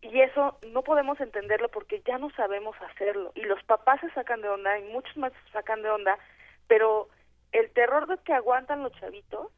y 0.02 0.20
eso 0.20 0.58
no 0.72 0.82
podemos 0.82 1.20
entenderlo 1.20 1.68
porque 1.68 2.02
ya 2.04 2.18
no 2.18 2.30
sabemos 2.30 2.74
hacerlo 2.90 3.30
y 3.36 3.42
los 3.42 3.62
papás 3.64 4.00
se 4.00 4.10
sacan 4.10 4.40
de 4.40 4.48
onda 4.48 4.78
y 4.80 4.82
muchos 4.92 5.16
más 5.16 5.32
se 5.32 5.52
sacan 5.52 5.82
de 5.82 5.90
onda, 5.90 6.18
pero 6.66 7.08
el 7.52 7.70
terror 7.70 8.08
de 8.08 8.18
que 8.24 8.32
aguantan 8.32 8.82
los 8.82 8.92
chavitos 8.94 9.52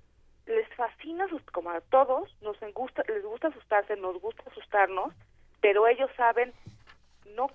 les 0.47 0.68
fascina, 0.74 1.26
como 1.52 1.70
a 1.70 1.80
todos, 1.80 2.34
nos 2.42 2.58
gusta, 2.74 3.05
les 3.08 3.24
gusta 3.24 3.48
asustarse, 3.48 3.97
nos 3.97 4.20
gusta 4.20 4.42
asustarnos, 4.50 5.14
pero 5.60 5.86
ellos 5.86 6.10
saben 6.16 6.52
no 7.34 7.48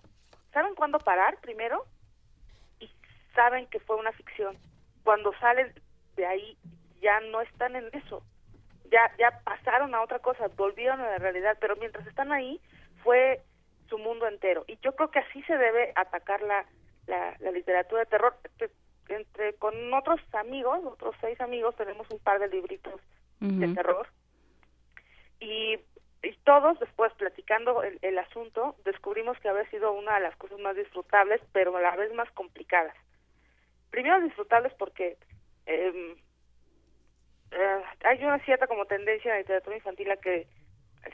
saben 0.54 0.76
cuándo 0.76 1.00
parar 1.00 1.38
primero 1.42 1.86
y 2.80 2.90
saben 3.36 3.68
que 3.68 3.80
fue 3.80 3.96
una 3.96 4.12
ficción. 4.12 4.58
Cuando 5.04 5.34
salen 5.40 5.74
de 6.16 6.26
ahí 6.26 6.58
ya 7.02 7.20
no 7.20 7.42
están 7.42 7.76
en 7.76 7.90
eso. 7.94 8.24
Ya 8.92 9.12
ya 9.18 9.42
pasaron 9.44 9.96
a 9.96 10.02
otra 10.02 10.20
cosa, 10.20 10.48
volvieron 10.56 11.02
a 11.02 11.10
la 11.10 11.18
realidad, 11.18 11.58
pero 11.60 11.76
mientras 11.78 12.06
están 12.08 12.32
ahí 12.32 12.62
fue 13.04 13.42
su 13.90 13.98
mundo 13.98 14.28
entero. 14.28 14.64
Y 14.68 14.78
yo 14.82 14.96
creo 14.96 15.12
que 15.12 15.20
así 15.20 15.42
se 15.44 15.58
debe 15.58 15.94
atacar 15.96 16.42
la, 16.42 16.66
la, 17.08 17.52
literatura 17.52 18.02
de 18.02 18.06
terror. 18.08 18.36
Entre 19.10 19.54
con 19.56 19.94
otros 19.94 20.20
amigos, 20.34 20.80
otros 20.86 21.16
seis 21.20 21.40
amigos, 21.42 21.76
tenemos 21.76 22.10
un 22.10 22.20
par 22.20 22.40
de 22.40 22.48
libritos 22.48 23.02
de 23.40 23.68
terror. 23.74 24.08
Y, 25.40 25.78
y, 26.24 26.34
todos, 26.46 26.80
después 26.80 27.14
platicando 27.14 27.84
el, 27.84 28.00
el, 28.02 28.18
asunto, 28.18 28.76
descubrimos 28.86 29.38
que 29.40 29.50
había 29.50 29.70
sido 29.70 29.92
una 29.92 30.16
de 30.16 30.22
las 30.22 30.36
cosas 30.38 30.60
más 30.60 30.76
disfrutables, 30.76 31.42
pero 31.52 31.76
a 31.76 31.82
la 31.82 31.96
vez 31.96 32.14
más 32.14 32.32
complicadas. 32.32 32.96
Primero 33.92 34.22
disfrutables 34.22 34.74
porque 34.74 35.18
eh, 35.66 36.16
eh, 37.52 37.84
hay 38.06 38.24
una 38.24 38.40
cierta 38.40 38.68
como 38.68 38.86
tendencia 38.86 39.30
en 39.30 39.36
la 39.36 39.42
literatura 39.42 39.76
infantil 39.76 40.12
a 40.12 40.18
que 40.18 40.48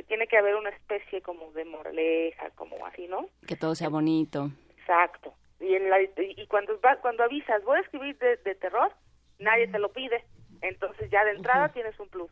tiene 0.08 0.28
que 0.28 0.38
haber 0.38 0.56
una 0.56 0.70
especie 0.70 1.22
como 1.22 1.52
de 1.52 1.66
moraleja, 1.66 2.52
como 2.52 2.86
así, 2.86 3.08
¿no? 3.08 3.28
Que 3.48 3.56
todo 3.56 3.76
sea 3.76 3.90
bonito. 3.90 4.50
Exacto. 4.78 5.34
Y, 5.60 5.74
en 5.74 5.90
la, 5.90 6.02
y 6.02 6.48
cuando 6.48 6.80
cuando 7.02 7.24
avisas, 7.24 7.64
voy 7.64 7.78
a 7.78 7.82
escribir 7.82 8.18
de, 8.18 8.56
terror, 8.56 8.94
nadie 9.40 9.68
te 9.68 9.80
lo 9.80 9.92
pide. 9.92 10.24
Entonces 10.62 11.10
ya 11.10 11.24
de 11.26 11.32
entrada 11.32 11.70
tienes 11.70 12.00
un 12.00 12.08
plus. 12.10 12.32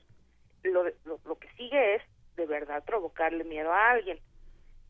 Lo, 0.63 0.83
lo, 0.83 1.19
lo, 1.25 1.35
que 1.39 1.49
sigue 1.57 1.95
es 1.95 2.03
de 2.37 2.45
verdad 2.45 2.83
provocarle 2.85 3.43
miedo 3.43 3.73
a 3.73 3.91
alguien, 3.91 4.19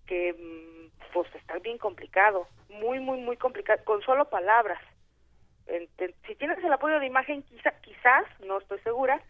que 0.06 0.34
mm, 0.34 1.12
pues 1.14 1.34
está 1.36 1.58
bien 1.60 1.78
complicado, 1.78 2.48
muy, 2.70 3.00
muy, 3.00 3.20
muy 3.20 3.38
complicado, 3.38 3.84
con 3.86 4.02
solo 4.04 4.30
palabras. 4.30 4.80
si 6.28 6.36
tienes 6.36 6.64
el 6.64 6.72
apoyo 6.72 7.00
de 7.00 7.08
imagen, 7.08 7.42
quizá, 7.44 7.72
quizás, 7.82 8.26
no 8.46 8.60
estoy 8.60 8.80
segura, 8.80 9.22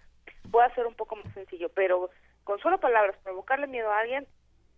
pueda 0.52 0.74
ser 0.76 0.86
un 0.86 0.96
poco 0.96 1.16
más 1.16 1.34
sencillo, 1.34 1.70
pero 1.70 2.10
con 2.44 2.60
solo 2.60 2.80
palabras 2.80 3.16
provocarle 3.24 3.68
miedo 3.68 3.92
a 3.92 4.00
alguien 4.00 4.28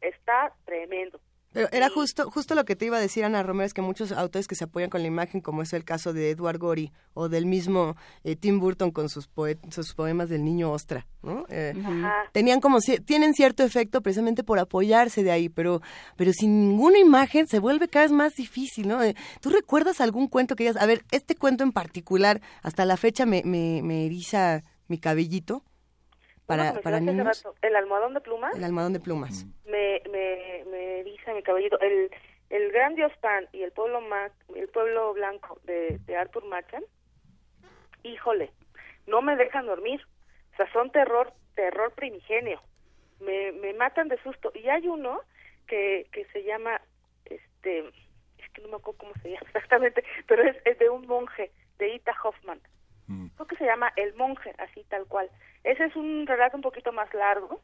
está 0.01 0.53
tremendo. 0.65 1.19
Pero 1.51 1.67
era 1.71 1.89
justo 1.89 2.29
justo 2.29 2.53
lo 2.53 2.63
que 2.63 2.75
te 2.75 2.85
iba 2.85 2.97
a 2.97 3.01
decir 3.01 3.25
Ana 3.25 3.41
Romero, 3.41 3.65
es 3.65 3.73
que 3.73 3.81
muchos 3.81 4.11
autores 4.11 4.47
que 4.47 4.55
se 4.55 4.65
apoyan 4.65 4.89
con 4.89 5.01
la 5.01 5.07
imagen, 5.07 5.41
como 5.41 5.63
es 5.63 5.73
el 5.73 5.83
caso 5.83 6.13
de 6.13 6.29
Edward 6.29 6.59
Gorey 6.59 6.91
o 7.13 7.27
del 7.27 7.45
mismo 7.47 7.95
eh, 8.23 8.35
Tim 8.35 8.59
Burton 8.59 8.91
con 8.91 9.09
sus, 9.09 9.29
sus 9.71 9.93
poemas 9.95 10.29
del 10.29 10.43
niño 10.43 10.71
ostra, 10.71 11.07
¿no? 11.23 11.45
Eh, 11.49 11.73
tenían 12.33 12.61
como 12.61 12.79
tienen 12.79 13.33
cierto 13.33 13.63
efecto 13.63 14.01
precisamente 14.01 14.43
por 14.43 14.59
apoyarse 14.59 15.23
de 15.23 15.31
ahí, 15.31 15.49
pero 15.49 15.81
pero 16.15 16.33
sin 16.33 16.69
ninguna 16.69 16.99
imagen 16.99 17.47
se 17.47 17.59
vuelve 17.59 17.87
cada 17.87 18.05
vez 18.05 18.11
más 18.11 18.35
difícil, 18.35 18.87
¿no? 18.87 19.01
Eh, 19.01 19.15
¿Tú 19.41 19.49
recuerdas 19.49 20.01
algún 20.01 20.27
cuento 20.27 20.55
que 20.55 20.65
digas, 20.65 20.81
a 20.81 20.85
ver, 20.85 21.03
este 21.11 21.35
cuento 21.35 21.63
en 21.63 21.71
particular 21.71 22.41
hasta 22.61 22.85
la 22.85 22.95
fecha 22.95 23.25
me 23.25 23.41
me, 23.43 23.81
me 23.81 24.05
eriza 24.05 24.63
mi 24.87 24.99
cabellito? 24.99 25.63
Para, 26.49 26.81
para 26.81 26.99
niños. 26.99 27.45
el 27.61 27.75
almohadón 27.75 28.15
de 28.15 28.21
plumas. 28.21 28.55
El 28.55 28.63
almohadón 28.63 28.93
de 28.93 28.99
plumas. 28.99 29.45
Me, 29.65 30.01
me, 30.11 30.65
me 30.65 31.03
dice 31.03 31.31
mi 31.33 31.43
cabellito. 31.43 31.79
El, 31.79 32.09
el 32.49 32.71
Gran 32.71 32.95
Dios 32.95 33.11
Pan 33.21 33.47
y 33.53 33.61
el 33.61 33.71
pueblo 33.71 34.01
el 34.55 34.67
pueblo 34.69 35.13
blanco 35.13 35.59
de, 35.65 35.99
de 36.07 36.17
Arthur 36.17 36.45
Machen, 36.45 36.83
híjole, 38.01 38.51
no 39.05 39.21
me 39.21 39.35
dejan 39.35 39.67
dormir. 39.67 40.01
O 40.53 40.55
sea, 40.57 40.71
son 40.73 40.91
terror, 40.91 41.33
terror 41.53 41.93
primigenio. 41.93 42.61
Me, 43.19 43.51
me 43.51 43.73
matan 43.73 44.07
de 44.07 44.21
susto. 44.23 44.51
Y 44.55 44.67
hay 44.69 44.87
uno 44.87 45.21
que, 45.67 46.07
que 46.11 46.25
se 46.33 46.43
llama, 46.43 46.81
este, 47.25 47.87
es 48.39 48.49
que 48.53 48.61
no 48.63 48.69
me 48.69 48.75
acuerdo 48.77 48.97
cómo 48.97 49.13
se 49.21 49.29
llama 49.29 49.41
exactamente, 49.45 50.03
pero 50.27 50.43
es, 50.43 50.57
es 50.65 50.79
de 50.79 50.89
un 50.89 51.05
monje, 51.05 51.51
de 51.77 51.93
Ita 51.93 52.15
Hoffman. 52.23 52.59
Creo 53.35 53.47
que 53.47 53.55
se 53.55 53.65
llama 53.65 53.91
El 53.95 54.13
monje, 54.13 54.53
así 54.59 54.83
tal 54.89 55.05
cual. 55.07 55.29
Ese 55.63 55.85
es 55.85 55.95
un 55.95 56.27
relato 56.27 56.55
un 56.55 56.61
poquito 56.61 56.91
más 56.91 57.11
largo, 57.13 57.59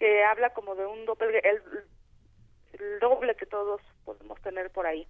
que 0.00 0.24
habla 0.24 0.50
como 0.50 0.74
de 0.74 0.86
un 0.86 1.04
doble, 1.06 1.40
el, 1.44 2.98
doble 3.00 3.36
que 3.36 3.46
todos 3.46 3.80
podemos 4.04 4.40
tener 4.42 4.70
por 4.70 4.86
ahí. 4.86 5.06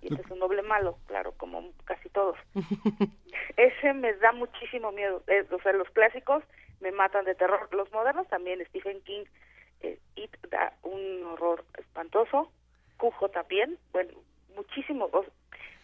Y 0.00 0.12
ese 0.12 0.22
es 0.22 0.30
un 0.30 0.40
doble 0.40 0.62
malo, 0.62 0.98
claro, 1.06 1.32
como 1.36 1.70
casi 1.84 2.08
todos. 2.08 2.36
ese 3.56 3.94
me 3.94 4.12
da 4.14 4.32
muchísimo 4.32 4.90
miedo. 4.90 5.22
o 5.50 5.62
sea, 5.62 5.72
los 5.72 5.88
clásicos 5.90 6.42
me 6.80 6.90
matan 6.90 7.24
de 7.24 7.36
terror. 7.36 7.68
Los 7.72 7.92
modernos 7.92 8.26
también, 8.28 8.64
Stephen 8.66 9.00
King, 9.02 9.24
eh, 9.82 9.98
It 10.16 10.36
da 10.50 10.72
un 10.82 11.24
horror 11.26 11.64
espantoso. 11.78 12.50
Cujo 12.96 13.28
también, 13.28 13.78
bueno, 13.92 14.12
muchísimo 14.56 15.08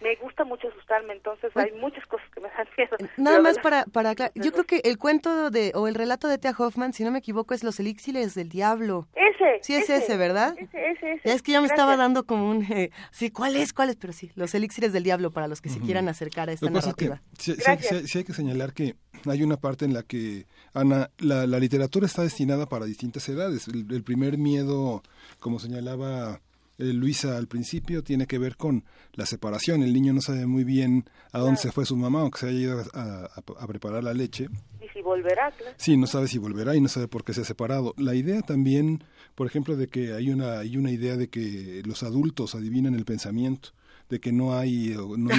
me 0.00 0.14
gusta 0.16 0.44
mucho 0.44 0.68
asustarme, 0.68 1.12
entonces 1.12 1.50
hay 1.56 1.72
muchas 1.72 2.06
cosas 2.06 2.26
que 2.30 2.40
me 2.40 2.48
dan 2.48 2.68
miedo. 2.76 2.96
Nada 3.16 3.40
más 3.40 3.58
para, 3.58 3.84
para 3.86 4.14
yo 4.34 4.52
creo 4.52 4.64
que 4.64 4.80
el 4.84 4.98
cuento 4.98 5.50
de, 5.50 5.72
o 5.74 5.88
el 5.88 5.94
relato 5.94 6.28
de 6.28 6.38
Tia 6.38 6.54
Hoffman, 6.56 6.92
si 6.92 7.04
no 7.04 7.10
me 7.10 7.18
equivoco, 7.18 7.54
es 7.54 7.64
Los 7.64 7.80
Elixires 7.80 8.34
del 8.34 8.48
Diablo. 8.48 9.08
Ese. 9.14 9.58
Sí, 9.62 9.74
es 9.74 9.90
ese, 9.90 10.16
¿verdad? 10.16 10.54
Ese, 10.56 10.90
ese, 10.90 11.12
ese. 11.12 11.28
Ya 11.28 11.34
es 11.34 11.42
que 11.42 11.52
ya 11.52 11.60
me 11.60 11.66
estaba 11.66 11.96
dando 11.96 12.24
como 12.24 12.50
un, 12.50 12.62
eh, 12.64 12.90
sí, 13.10 13.30
¿cuál 13.30 13.56
es? 13.56 13.72
¿Cuál 13.72 13.90
es? 13.90 13.96
Pero 13.96 14.12
sí, 14.12 14.30
Los 14.36 14.54
Elixires 14.54 14.92
del 14.92 15.02
Diablo, 15.02 15.32
para 15.32 15.48
los 15.48 15.60
que 15.60 15.68
se 15.68 15.80
quieran 15.80 16.08
acercar 16.08 16.48
a 16.48 16.52
esta 16.52 16.70
narrativa. 16.70 17.20
sí, 17.38 17.54
hay 17.66 18.24
que 18.24 18.32
señalar 18.32 18.72
que 18.72 18.94
hay 19.26 19.42
una 19.42 19.56
parte 19.56 19.84
en 19.84 19.94
la 19.94 20.02
que, 20.02 20.46
Ana, 20.74 21.10
la, 21.18 21.46
literatura 21.58 22.06
está 22.06 22.22
destinada 22.22 22.66
para 22.66 22.86
distintas 22.86 23.28
edades. 23.28 23.66
el 23.68 24.04
primer 24.04 24.38
miedo, 24.38 25.02
como 25.40 25.58
señalaba 25.58 26.40
eh, 26.78 26.92
Luisa 26.92 27.36
al 27.36 27.48
principio 27.48 28.04
tiene 28.04 28.26
que 28.26 28.38
ver 28.38 28.56
con 28.56 28.84
la 29.12 29.26
separación. 29.26 29.82
El 29.82 29.92
niño 29.92 30.12
no 30.12 30.20
sabe 30.20 30.46
muy 30.46 30.64
bien 30.64 31.04
a 31.32 31.40
dónde 31.40 31.60
se 31.60 31.72
fue 31.72 31.84
su 31.84 31.96
mamá, 31.96 32.20
aunque 32.20 32.38
se 32.38 32.48
haya 32.48 32.58
ido 32.58 32.84
a, 32.94 33.66
preparar 33.66 34.04
la 34.04 34.14
leche. 34.14 34.48
Y 34.80 34.88
si 34.92 35.02
volverá, 35.02 35.50
claro. 35.50 35.74
Sí, 35.76 35.96
no 35.96 36.06
sabe 36.06 36.28
si 36.28 36.38
volverá 36.38 36.76
y 36.76 36.80
no 36.80 36.88
sabe 36.88 37.08
por 37.08 37.24
qué 37.24 37.34
se 37.34 37.40
ha 37.42 37.44
separado. 37.44 37.94
La 37.96 38.14
idea 38.14 38.42
también, 38.42 39.04
por 39.34 39.46
ejemplo, 39.46 39.76
de 39.76 39.88
que 39.88 40.14
hay 40.14 40.30
una, 40.30 40.60
hay 40.60 40.76
una 40.76 40.90
idea 40.90 41.16
de 41.16 41.28
que 41.28 41.82
los 41.84 42.02
adultos 42.02 42.54
adivinan 42.54 42.94
el 42.94 43.04
pensamiento 43.04 43.70
de 44.08 44.20
que 44.20 44.32
no 44.32 44.56
hay 44.56 44.96
no, 45.18 45.30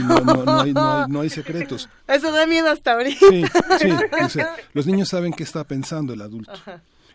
hay, 0.61 0.73
no, 0.73 1.21
hay, 1.21 1.29
secretos. 1.29 1.89
Eso 2.07 2.31
da 2.31 2.45
miedo 2.45 2.69
hasta 2.69 2.93
ahorita. 2.93 3.25
Sí, 3.27 3.43
sí. 4.29 4.39
los 4.73 4.85
niños 4.85 5.09
saben 5.09 5.33
qué 5.33 5.41
está 5.41 5.63
pensando 5.63 6.13
el 6.13 6.21
adulto. 6.21 6.53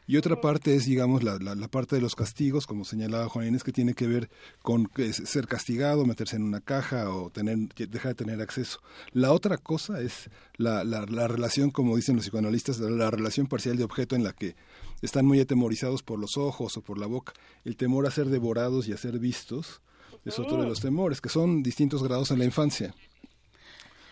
Y 0.07 0.19
otra 0.19 0.41
parte 0.41 0.75
es, 0.75 0.85
digamos, 0.85 1.23
la, 1.23 1.39
la, 1.39 1.69
parte 1.69 1.97
de 1.97 2.03
los 2.03 2.15
castigos, 2.15 2.67
como 2.67 2.85
señalaba 2.85 3.29
Juan 3.29 3.49
Inés, 3.49 3.65
que 3.65 3.73
tiene 3.73 3.95
que 3.95 4.07
ver 4.07 4.29
con 4.63 4.91
ser 5.11 5.47
castigado, 5.47 6.05
meterse 6.05 6.37
en 6.37 6.43
una 6.43 6.61
caja 6.61 7.09
o 7.09 7.31
tener, 7.31 7.57
dejar 7.75 8.11
de 8.11 8.25
tener 8.25 8.43
acceso. 8.43 8.81
La 9.13 9.33
otra 9.33 9.57
cosa 9.57 10.03
es 10.03 10.29
la, 10.57 10.85
la, 10.85 11.27
relación, 11.27 11.71
como 11.71 11.97
dicen 11.97 12.17
los 12.17 12.27
psicoanalistas, 12.27 12.81
la 12.81 13.11
relación 13.11 13.47
parcial 13.47 13.79
de 13.79 13.85
objeto 13.85 14.15
en 14.15 14.25
la 14.25 14.35
que 14.35 14.57
están 15.01 15.25
muy 15.25 15.41
atemorizados 15.41 16.03
por 16.03 16.19
los 16.19 16.37
ojos 16.37 16.77
o 16.77 16.83
por 16.83 16.99
la 16.99 17.07
boca. 17.07 17.33
El 17.65 17.77
temor 17.77 18.07
a 18.07 18.11
ser 18.11 18.27
devorados 18.27 18.87
y 18.89 18.93
a 18.93 18.99
ser 18.99 19.19
vistos 19.19 19.81
es 20.27 20.39
otro 20.39 20.61
de 20.61 20.69
los 20.69 20.81
temores, 20.81 21.21
que 21.21 21.29
son 21.31 21.63
distintos 21.63 22.03
grados 22.03 22.31
en 22.31 22.39
la 22.39 22.45
infancia. 22.45 22.95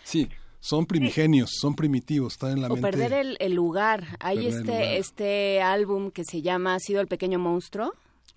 Sí, 0.04 0.28
son 0.62 0.86
primigenios, 0.86 1.50
son 1.60 1.74
primitivos, 1.74 2.34
están 2.34 2.52
en 2.52 2.62
la 2.62 2.68
o 2.68 2.76
perder 2.76 3.12
el, 3.12 3.36
el 3.40 3.52
lugar. 3.52 4.16
Hay 4.20 4.46
este, 4.46 4.96
este 4.96 5.60
álbum 5.60 6.12
que 6.12 6.22
se 6.24 6.40
llama 6.40 6.76
Ha 6.76 6.78
sido 6.78 7.00
el 7.00 7.08
pequeño 7.08 7.40
monstruo 7.40 7.94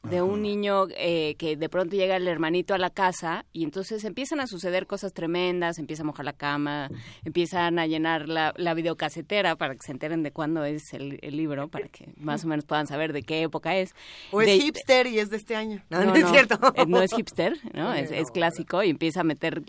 de 0.10 0.22
un 0.22 0.42
niño 0.42 0.88
eh, 0.98 1.36
que 1.38 1.56
de 1.56 1.70
pronto 1.70 1.96
llega 1.96 2.16
el 2.16 2.28
hermanito 2.28 2.74
a 2.74 2.78
la 2.78 2.90
casa 2.90 3.46
y 3.52 3.64
entonces 3.64 4.04
empiezan 4.04 4.40
a 4.40 4.48
suceder 4.48 4.88
cosas 4.88 5.14
tremendas, 5.14 5.80
empieza 5.80 6.04
a 6.04 6.06
mojar 6.06 6.26
la 6.26 6.34
cama, 6.34 6.90
empiezan 7.24 7.80
a 7.80 7.88
llenar 7.88 8.28
la, 8.30 8.54
la 8.58 8.74
videocasetera 8.74 9.56
para 9.56 9.74
que 9.74 9.82
se 9.86 9.92
enteren 9.92 10.24
de 10.24 10.32
cuándo 10.32 10.64
es 10.64 10.94
el, 10.94 11.20
libro, 11.36 11.68
para 11.68 11.88
que 11.88 12.14
más 12.18 12.44
o 12.46 12.48
menos 12.48 12.66
puedan 12.66 12.88
saber 12.88 13.14
de 13.14 13.24
qué 13.24 13.44
época 13.44 13.76
es. 13.76 13.94
O 14.32 14.42
es 14.42 14.62
hipster 14.62 15.08
y 15.08 15.20
es 15.20 15.30
de 15.30 15.38
este 15.38 15.56
año. 15.56 15.84
No, 15.90 16.04
no, 16.04 16.16
es 16.16 16.30
cierto. 16.30 16.60
Eh, 16.76 16.86
no 16.88 17.02
es 17.02 17.14
hipster, 17.14 17.58
¿no? 17.74 17.94
Es, 17.96 18.12
es, 18.12 18.30
clásico 18.30 18.84
y 18.84 18.90
empieza 18.90 19.22
a 19.22 19.24
meter, 19.24 19.64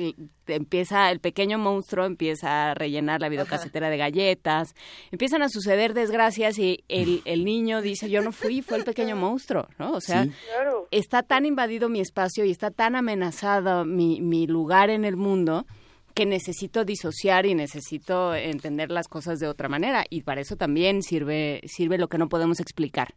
empieza, 0.47 1.11
el 1.11 1.21
pequeño 1.21 1.59
monstruo 1.59 2.05
empieza 2.05 2.71
a 2.71 2.75
rellenar 2.75 3.21
la 3.21 3.29
videocasetera 3.29 3.89
de 3.89 3.97
galletas, 3.97 4.75
empiezan 5.13 5.43
a 5.43 5.49
suceder 5.49 5.95
desgracias 5.95 6.59
y 6.59 6.85
el, 6.89 7.23
el 7.25 7.45
niño 7.45 7.83
dice, 7.83 8.11
yo 8.11 8.23
no 8.23 8.33
fui, 8.33 8.63
fue 8.63 8.79
el 8.79 8.85
pequeño 8.85 9.15
monstruo, 9.15 9.69
¿no? 9.79 9.93
O 9.93 10.01
sea, 10.01 10.26
está 10.91 11.23
tan 11.23 11.47
invadido 11.47 11.89
mi 11.89 12.01
espacio 12.01 12.45
y 12.45 12.51
está 12.51 12.71
tan 12.71 12.97
amenazado 12.97 13.85
mi, 13.85 14.21
mi 14.21 14.47
lugar 14.47 14.91
en 14.91 15.05
el 15.05 15.17
mundo 15.17 15.67
que 16.17 16.25
necesito 16.25 16.85
disociar 16.87 17.45
y 17.45 17.55
necesito 17.55 18.35
entender 18.35 18.91
las 18.91 19.07
cosas 19.07 19.39
de 19.39 19.49
otra 19.49 19.69
manera 19.69 20.05
y 20.09 20.23
para 20.23 20.41
eso 20.41 20.57
también 20.57 21.03
sirve 21.03 21.61
sirve 21.67 21.99
lo 21.99 22.09
que 22.09 22.17
no 22.17 22.29
podemos 22.29 22.59
explicar. 22.59 23.09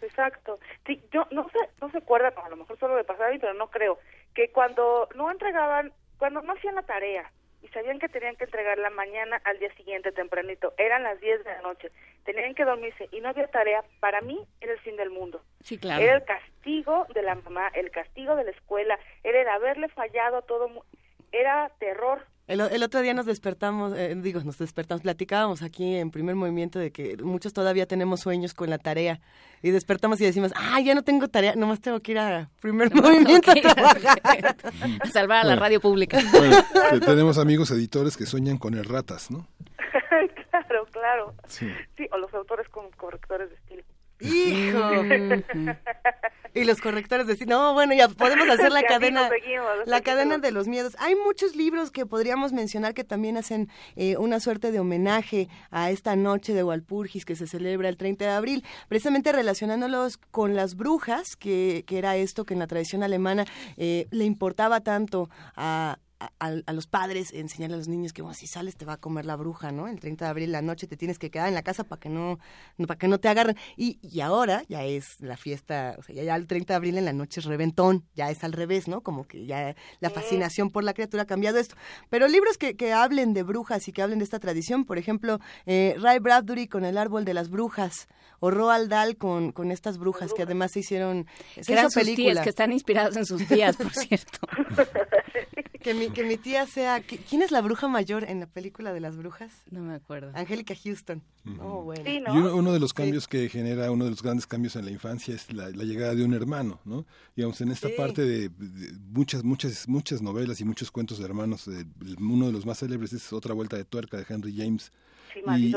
Exacto. 0.00 0.60
Sí, 0.86 1.02
yo 1.12 1.26
no 1.32 1.48
sé, 1.48 1.58
no 1.80 1.90
se 1.90 1.98
acuerdan, 1.98 2.32
a 2.36 2.48
lo 2.48 2.56
mejor 2.56 2.78
solo 2.78 2.94
de 2.94 3.02
pasar 3.02 3.36
pero 3.40 3.54
no 3.54 3.70
creo 3.70 3.98
que 4.34 4.50
cuando 4.50 5.08
no 5.16 5.32
entregaban, 5.32 5.92
cuando 6.16 6.42
no 6.42 6.52
hacían 6.52 6.76
la 6.76 6.82
tarea 6.82 7.30
y 7.60 7.68
sabían 7.68 7.98
que 7.98 8.08
tenían 8.08 8.36
que 8.36 8.44
entregarla 8.44 8.88
mañana 8.90 9.40
al 9.44 9.58
día 9.58 9.74
siguiente 9.74 10.12
tempranito, 10.12 10.74
eran 10.76 11.02
las 11.02 11.18
10 11.20 11.42
de 11.42 11.50
la 11.50 11.62
noche, 11.62 11.90
tenían 12.24 12.54
que 12.54 12.64
dormirse 12.64 13.08
y 13.10 13.20
no 13.20 13.30
había 13.30 13.48
tarea, 13.48 13.82
para 13.98 14.20
mí 14.20 14.38
era 14.60 14.74
el 14.74 14.78
fin 14.80 14.96
del 14.96 15.10
mundo. 15.10 15.42
Sí, 15.60 15.76
claro. 15.76 16.02
Era 16.02 16.16
el 16.16 16.24
castigo 16.24 16.53
de 16.64 17.22
la 17.22 17.34
mamá, 17.34 17.68
el 17.74 17.90
castigo 17.90 18.34
de 18.36 18.44
la 18.44 18.50
escuela, 18.50 18.98
era 19.22 19.40
el 19.42 19.48
haberle 19.48 19.88
fallado 19.88 20.38
a 20.38 20.42
todo, 20.42 20.68
mu- 20.68 20.82
era 21.30 21.70
terror. 21.78 22.24
El, 22.46 22.60
el 22.60 22.82
otro 22.82 23.00
día 23.00 23.12
nos 23.14 23.26
despertamos, 23.26 23.94
eh, 23.96 24.14
digo, 24.16 24.40
nos 24.44 24.58
despertamos, 24.58 25.02
platicábamos 25.02 25.62
aquí 25.62 25.96
en 25.96 26.10
primer 26.10 26.34
movimiento 26.34 26.78
de 26.78 26.90
que 26.90 27.16
muchos 27.22 27.52
todavía 27.52 27.86
tenemos 27.86 28.20
sueños 28.20 28.52
con 28.54 28.68
la 28.70 28.78
tarea 28.78 29.20
y 29.62 29.70
despertamos 29.70 30.20
y 30.20 30.24
decimos, 30.24 30.52
ah, 30.56 30.78
ya 30.80 30.94
no 30.94 31.02
tengo 31.02 31.28
tarea, 31.28 31.54
nomás 31.54 31.80
tengo 31.80 32.00
que 32.00 32.12
ir 32.12 32.18
a 32.18 32.50
primer 32.60 32.94
movimiento 32.94 33.50
a 33.50 33.54
trabajar. 33.54 34.56
A 35.00 35.06
salvar 35.08 35.40
a 35.40 35.44
la 35.44 35.56
radio 35.56 35.80
pública. 35.80 36.18
Bueno, 36.32 36.56
tenemos 37.06 37.38
amigos 37.38 37.70
editores 37.70 38.16
que 38.16 38.26
sueñan 38.26 38.58
con 38.58 38.74
erratas, 38.74 39.30
¿no? 39.30 39.46
claro, 40.50 40.86
claro. 40.92 41.34
Sí. 41.46 41.70
Sí, 41.96 42.06
o 42.12 42.18
los 42.18 42.32
autores 42.34 42.68
con 42.68 42.90
correctores 42.92 43.48
de 43.48 43.56
estilo. 43.56 43.82
Hijo. 44.20 45.02
y 46.54 46.64
los 46.64 46.80
correctores 46.80 47.26
decir, 47.26 47.48
no, 47.48 47.74
bueno, 47.74 47.94
ya 47.94 48.08
podemos 48.08 48.48
hacer 48.48 48.70
la 48.70 48.82
cadena, 48.88 49.28
seguimos, 49.28 49.86
la 49.86 50.00
cadena 50.00 50.38
de 50.38 50.52
los 50.52 50.68
miedos. 50.68 50.96
Hay 50.98 51.14
muchos 51.16 51.56
libros 51.56 51.90
que 51.90 52.06
podríamos 52.06 52.52
mencionar 52.52 52.94
que 52.94 53.04
también 53.04 53.36
hacen 53.36 53.68
eh, 53.96 54.16
una 54.16 54.38
suerte 54.40 54.70
de 54.70 54.80
homenaje 54.80 55.48
a 55.70 55.90
esta 55.90 56.14
noche 56.14 56.54
de 56.54 56.62
Walpurgis 56.62 57.24
que 57.24 57.34
se 57.34 57.46
celebra 57.46 57.88
el 57.88 57.96
30 57.96 58.24
de 58.24 58.30
abril, 58.30 58.64
precisamente 58.88 59.32
relacionándolos 59.32 60.18
con 60.30 60.54
las 60.54 60.76
brujas, 60.76 61.36
que, 61.36 61.84
que 61.86 61.98
era 61.98 62.16
esto 62.16 62.44
que 62.44 62.54
en 62.54 62.60
la 62.60 62.66
tradición 62.66 63.02
alemana 63.02 63.44
eh, 63.76 64.06
le 64.10 64.24
importaba 64.24 64.80
tanto 64.80 65.28
a, 65.56 65.98
a, 66.38 66.52
a 66.66 66.72
los 66.72 66.86
padres 66.86 67.32
enseñarle 67.32 67.74
a 67.74 67.78
los 67.78 67.88
niños 67.88 68.12
que 68.12 68.22
bueno, 68.22 68.34
si 68.34 68.46
sales 68.46 68.76
te 68.76 68.84
va 68.84 68.94
a 68.94 68.96
comer 68.96 69.26
la 69.26 69.36
bruja, 69.36 69.72
¿no? 69.72 69.88
El 69.88 70.00
30 70.00 70.24
de 70.24 70.30
abril 70.30 70.52
la 70.52 70.62
noche 70.62 70.86
te 70.86 70.96
tienes 70.96 71.18
que 71.18 71.30
quedar 71.30 71.48
en 71.48 71.54
la 71.54 71.62
casa 71.62 71.84
para 71.84 72.00
que 72.00 72.08
no, 72.08 72.38
para 72.86 72.96
que 72.96 73.08
no 73.08 73.18
te 73.18 73.28
agarren. 73.28 73.56
Y, 73.76 73.98
y 74.02 74.20
ahora 74.20 74.62
ya 74.68 74.84
es 74.84 75.20
la 75.20 75.36
fiesta, 75.36 75.96
o 75.98 76.02
sea, 76.02 76.14
ya, 76.14 76.22
ya 76.22 76.36
el 76.36 76.46
30 76.46 76.72
de 76.72 76.76
abril 76.76 76.98
en 76.98 77.04
la 77.04 77.12
noche 77.12 77.40
es 77.40 77.46
reventón, 77.46 78.04
ya 78.14 78.30
es 78.30 78.44
al 78.44 78.52
revés, 78.52 78.88
¿no? 78.88 79.02
Como 79.02 79.24
que 79.26 79.46
ya 79.46 79.74
la 80.00 80.10
fascinación 80.10 80.70
por 80.70 80.84
la 80.84 80.94
criatura 80.94 81.24
ha 81.24 81.26
cambiado 81.26 81.58
esto. 81.58 81.76
Pero 82.10 82.28
libros 82.28 82.58
que, 82.58 82.76
que 82.76 82.92
hablen 82.92 83.34
de 83.34 83.42
brujas 83.42 83.88
y 83.88 83.92
que 83.92 84.02
hablen 84.02 84.18
de 84.18 84.24
esta 84.24 84.38
tradición, 84.38 84.84
por 84.84 84.98
ejemplo, 84.98 85.40
eh, 85.66 85.96
Ray 85.98 86.18
Bradbury 86.18 86.68
con 86.68 86.84
El 86.84 86.98
árbol 86.98 87.24
de 87.24 87.34
las 87.34 87.48
brujas, 87.50 88.08
o 88.40 88.50
Roald 88.50 88.90
Dahl 88.90 89.16
con, 89.16 89.52
con 89.52 89.70
estas 89.70 89.98
brujas 89.98 90.32
que 90.34 90.42
además 90.42 90.72
se 90.72 90.80
hicieron, 90.80 91.26
se 91.54 91.62
Que 91.62 91.72
eran 91.72 91.90
sus 91.90 92.04
tías, 92.04 92.40
que 92.40 92.50
están 92.50 92.72
inspiradas 92.72 93.16
en 93.16 93.26
sus 93.26 93.46
tías, 93.46 93.76
por 93.76 93.92
cierto. 93.92 94.38
Que 95.84 95.92
mi, 95.94 96.08
que 96.08 96.24
mi 96.24 96.38
tía 96.38 96.66
sea... 96.66 96.98
¿qui- 97.06 97.20
¿Quién 97.28 97.42
es 97.42 97.50
la 97.50 97.60
bruja 97.60 97.86
mayor 97.88 98.24
en 98.24 98.40
la 98.40 98.46
película 98.46 98.92
de 98.94 99.00
las 99.00 99.16
brujas? 99.18 99.52
No 99.70 99.80
me 99.82 99.94
acuerdo. 99.94 100.32
Angélica 100.34 100.74
Houston. 100.74 101.22
Oh, 101.60 101.82
bueno. 101.82 102.02
Y 102.08 102.36
uno, 102.38 102.56
uno 102.56 102.72
de 102.72 102.80
los 102.80 102.94
cambios 102.94 103.28
que 103.28 103.48
genera, 103.50 103.90
uno 103.90 104.04
de 104.04 104.10
los 104.10 104.22
grandes 104.22 104.46
cambios 104.46 104.76
en 104.76 104.86
la 104.86 104.90
infancia 104.90 105.34
es 105.34 105.52
la, 105.52 105.68
la 105.68 105.84
llegada 105.84 106.14
de 106.14 106.24
un 106.24 106.32
hermano, 106.32 106.80
¿no? 106.86 107.04
Digamos, 107.36 107.60
en 107.60 107.70
esta 107.70 107.88
Sí. 107.88 107.94
parte 107.98 108.22
de, 108.22 108.48
de 108.48 108.92
muchas, 109.10 109.44
muchas, 109.44 109.86
muchas 109.86 110.22
novelas 110.22 110.58
y 110.60 110.64
muchos 110.64 110.90
cuentos 110.90 111.18
de 111.18 111.26
hermanos, 111.26 111.68
eh, 111.68 111.84
uno 112.18 112.46
de 112.46 112.52
los 112.52 112.64
más 112.64 112.78
célebres 112.78 113.12
es 113.12 113.30
Otra 113.34 113.52
Vuelta 113.52 113.76
de 113.76 113.84
Tuerca 113.84 114.16
de 114.16 114.24
Henry 114.26 114.56
James. 114.56 114.90
Sí, 115.34 115.40
Y 115.58 115.74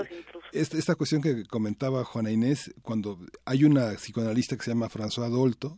esta, 0.54 0.78
esta 0.78 0.96
cuestión 0.96 1.22
que 1.22 1.44
comentaba 1.46 2.06
Juana 2.06 2.32
Inés, 2.32 2.74
cuando 2.82 3.20
hay 3.44 3.66
una 3.66 3.92
psicoanalista 3.96 4.56
que 4.56 4.64
se 4.64 4.72
llama 4.72 4.88
François 4.88 5.30
Dolto, 5.30 5.78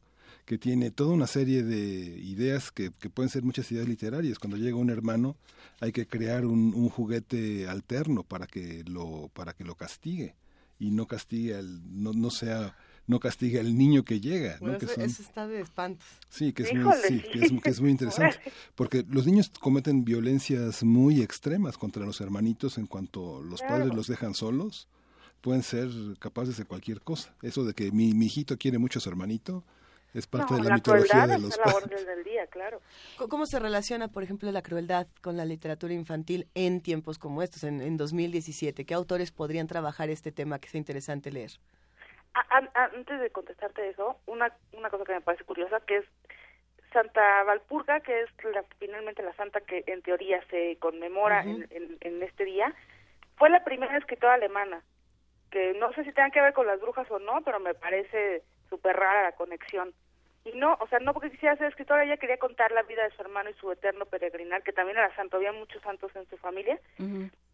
que 0.49 0.57
tiene 0.57 0.89
toda 0.89 1.11
una 1.13 1.27
serie 1.27 1.61
de 1.61 1.77
ideas 2.23 2.71
que, 2.71 2.89
que 2.99 3.11
pueden 3.11 3.29
ser 3.29 3.43
muchas 3.43 3.71
ideas 3.71 3.87
literarias. 3.87 4.39
Cuando 4.39 4.57
llega 4.57 4.77
un 4.77 4.89
hermano 4.89 5.35
hay 5.79 5.91
que 5.91 6.07
crear 6.07 6.43
un, 6.43 6.73
un 6.73 6.89
juguete 6.89 7.67
alterno 7.67 8.23
para 8.23 8.47
que 8.47 8.83
lo 8.85 9.29
para 9.35 9.53
que 9.53 9.63
lo 9.63 9.75
castigue 9.75 10.33
y 10.79 10.89
no 10.89 11.05
castigue 11.05 11.53
al 11.55 11.79
no, 12.01 12.13
no 12.13 12.31
sea 12.31 12.75
no 13.05 13.19
castigue 13.19 13.59
al 13.59 13.77
niño 13.77 14.03
que 14.03 14.19
llega, 14.19 14.57
¿no? 14.59 14.75
Que 14.79 14.85
eso, 14.85 14.95
son- 14.95 15.03
eso 15.03 15.21
está 15.21 15.47
de 15.47 15.61
espantos. 15.61 16.07
Sí, 16.31 16.51
que 16.51 16.63
es, 16.63 16.73
muy, 16.73 16.81
Híjole, 16.81 17.07
sí, 17.07 17.21
sí. 17.21 17.29
que 17.31 17.45
es, 17.45 17.51
que 17.63 17.69
es 17.69 17.81
muy 17.81 17.91
interesante, 17.91 18.37
porque 18.73 19.05
los 19.07 19.27
niños 19.27 19.51
cometen 19.59 20.03
violencias 20.03 20.83
muy 20.83 21.21
extremas 21.21 21.77
contra 21.77 22.03
los 22.07 22.21
hermanitos 22.21 22.79
en 22.79 22.87
cuanto 22.87 23.41
los 23.43 23.59
Claro. 23.61 23.75
padres 23.83 23.95
los 23.95 24.07
dejan 24.07 24.33
solos, 24.33 24.87
pueden 25.41 25.61
ser 25.61 25.89
capaces 26.19 26.57
de 26.57 26.65
cualquier 26.65 27.01
cosa. 27.01 27.35
Eso 27.43 27.63
de 27.65 27.73
que 27.75 27.91
mi, 27.91 28.13
mi 28.15 28.25
hijito 28.25 28.57
quiere 28.57 28.79
mucho 28.79 28.97
a 28.97 29.01
su 29.03 29.09
hermanito 29.09 29.63
es 30.13 30.27
parte 30.27 30.53
No, 30.53 30.57
de 30.57 30.63
la, 30.63 30.69
la 30.69 30.75
mitología 30.75 31.27
de 31.27 31.39
los 31.39 31.49
está 31.51 31.63
a 31.63 31.67
la 31.67 31.75
orden 31.75 32.05
del 32.05 32.23
día, 32.23 32.47
claro. 32.47 32.81
¿Cómo 33.29 33.45
se 33.45 33.59
relaciona, 33.59 34.07
por 34.07 34.23
ejemplo, 34.23 34.51
la 34.51 34.61
crueldad 34.61 35.07
con 35.21 35.38
la 35.38 35.45
literatura 35.45 35.93
infantil 35.93 36.47
en 36.55 36.81
tiempos 36.81 37.17
como 37.19 37.43
estos, 37.43 37.63
en, 37.63 37.81
en 37.81 37.97
2017? 37.97 38.85
¿Qué 38.85 38.93
autores 38.93 39.31
podrían 39.31 39.67
trabajar 39.67 40.09
este 40.09 40.31
tema 40.31 40.59
que 40.59 40.69
sea 40.69 40.79
interesante 40.79 41.31
leer? 41.31 41.51
A- 42.33 42.57
an- 42.57 42.69
antes 42.73 43.19
de 43.19 43.29
contestarte 43.31 43.89
eso, 43.89 44.17
una, 44.25 44.53
una 44.73 44.89
cosa 44.89 45.03
que 45.03 45.13
me 45.13 45.21
parece 45.21 45.43
curiosa, 45.43 45.79
que 45.81 45.97
es 45.97 46.05
Santa 46.93 47.43
Valpurga, 47.43 47.99
que 47.99 48.21
es 48.21 48.29
la, 48.53 48.63
finalmente 48.79 49.21
la 49.21 49.33
santa 49.35 49.61
que 49.61 49.83
en 49.88 50.01
teoría 50.01 50.41
se 50.49 50.77
conmemora 50.79 51.41
Ujú. 51.41 51.49
en, 51.49 51.67
en- 51.71 51.97
en 52.01 52.23
este 52.23 52.45
día, 52.45 52.73
fue 53.38 53.49
la 53.49 53.63
primera 53.63 53.95
escritora 53.97 54.33
alemana, 54.35 54.83
que 55.51 55.73
no 55.73 55.91
sé 55.93 56.03
si 56.03 56.11
tenga 56.13 56.29
que 56.31 56.41
ver 56.41 56.53
con 56.53 56.67
las 56.67 56.79
brujas 56.81 57.09
o 57.11 57.19
no, 57.19 57.41
pero 57.43 57.59
me 57.59 57.73
parece 57.73 58.43
súper 58.69 58.95
rara 58.95 59.23
la 59.23 59.31
conexión. 59.33 59.93
Y 60.45 60.57
no, 60.57 60.77
o 60.80 60.88
sea, 60.88 60.99
no 60.99 61.14
porque 61.14 61.31
quisiera 61.31 61.57
ser 61.57 61.67
escritora, 61.67 62.03
ella 62.03 62.17
quería 62.17 62.38
contar 62.38 62.72
la 62.72 62.83
vida 62.83 63.03
de 63.03 63.11
su 63.11 63.22
hermano 63.22 63.49
y 63.49 63.53
su 63.56 63.72
eterno 63.72 64.06
peregrinar, 64.06 64.64
que 64.64 64.72
también 64.72 64.98
era 64.98 65.14
santo, 65.15 65.38
había 65.38 65.51
muchos 65.51 65.81
santos 65.81 66.15
en 66.15 66.27
su 66.30 66.38
familia, 66.38 66.80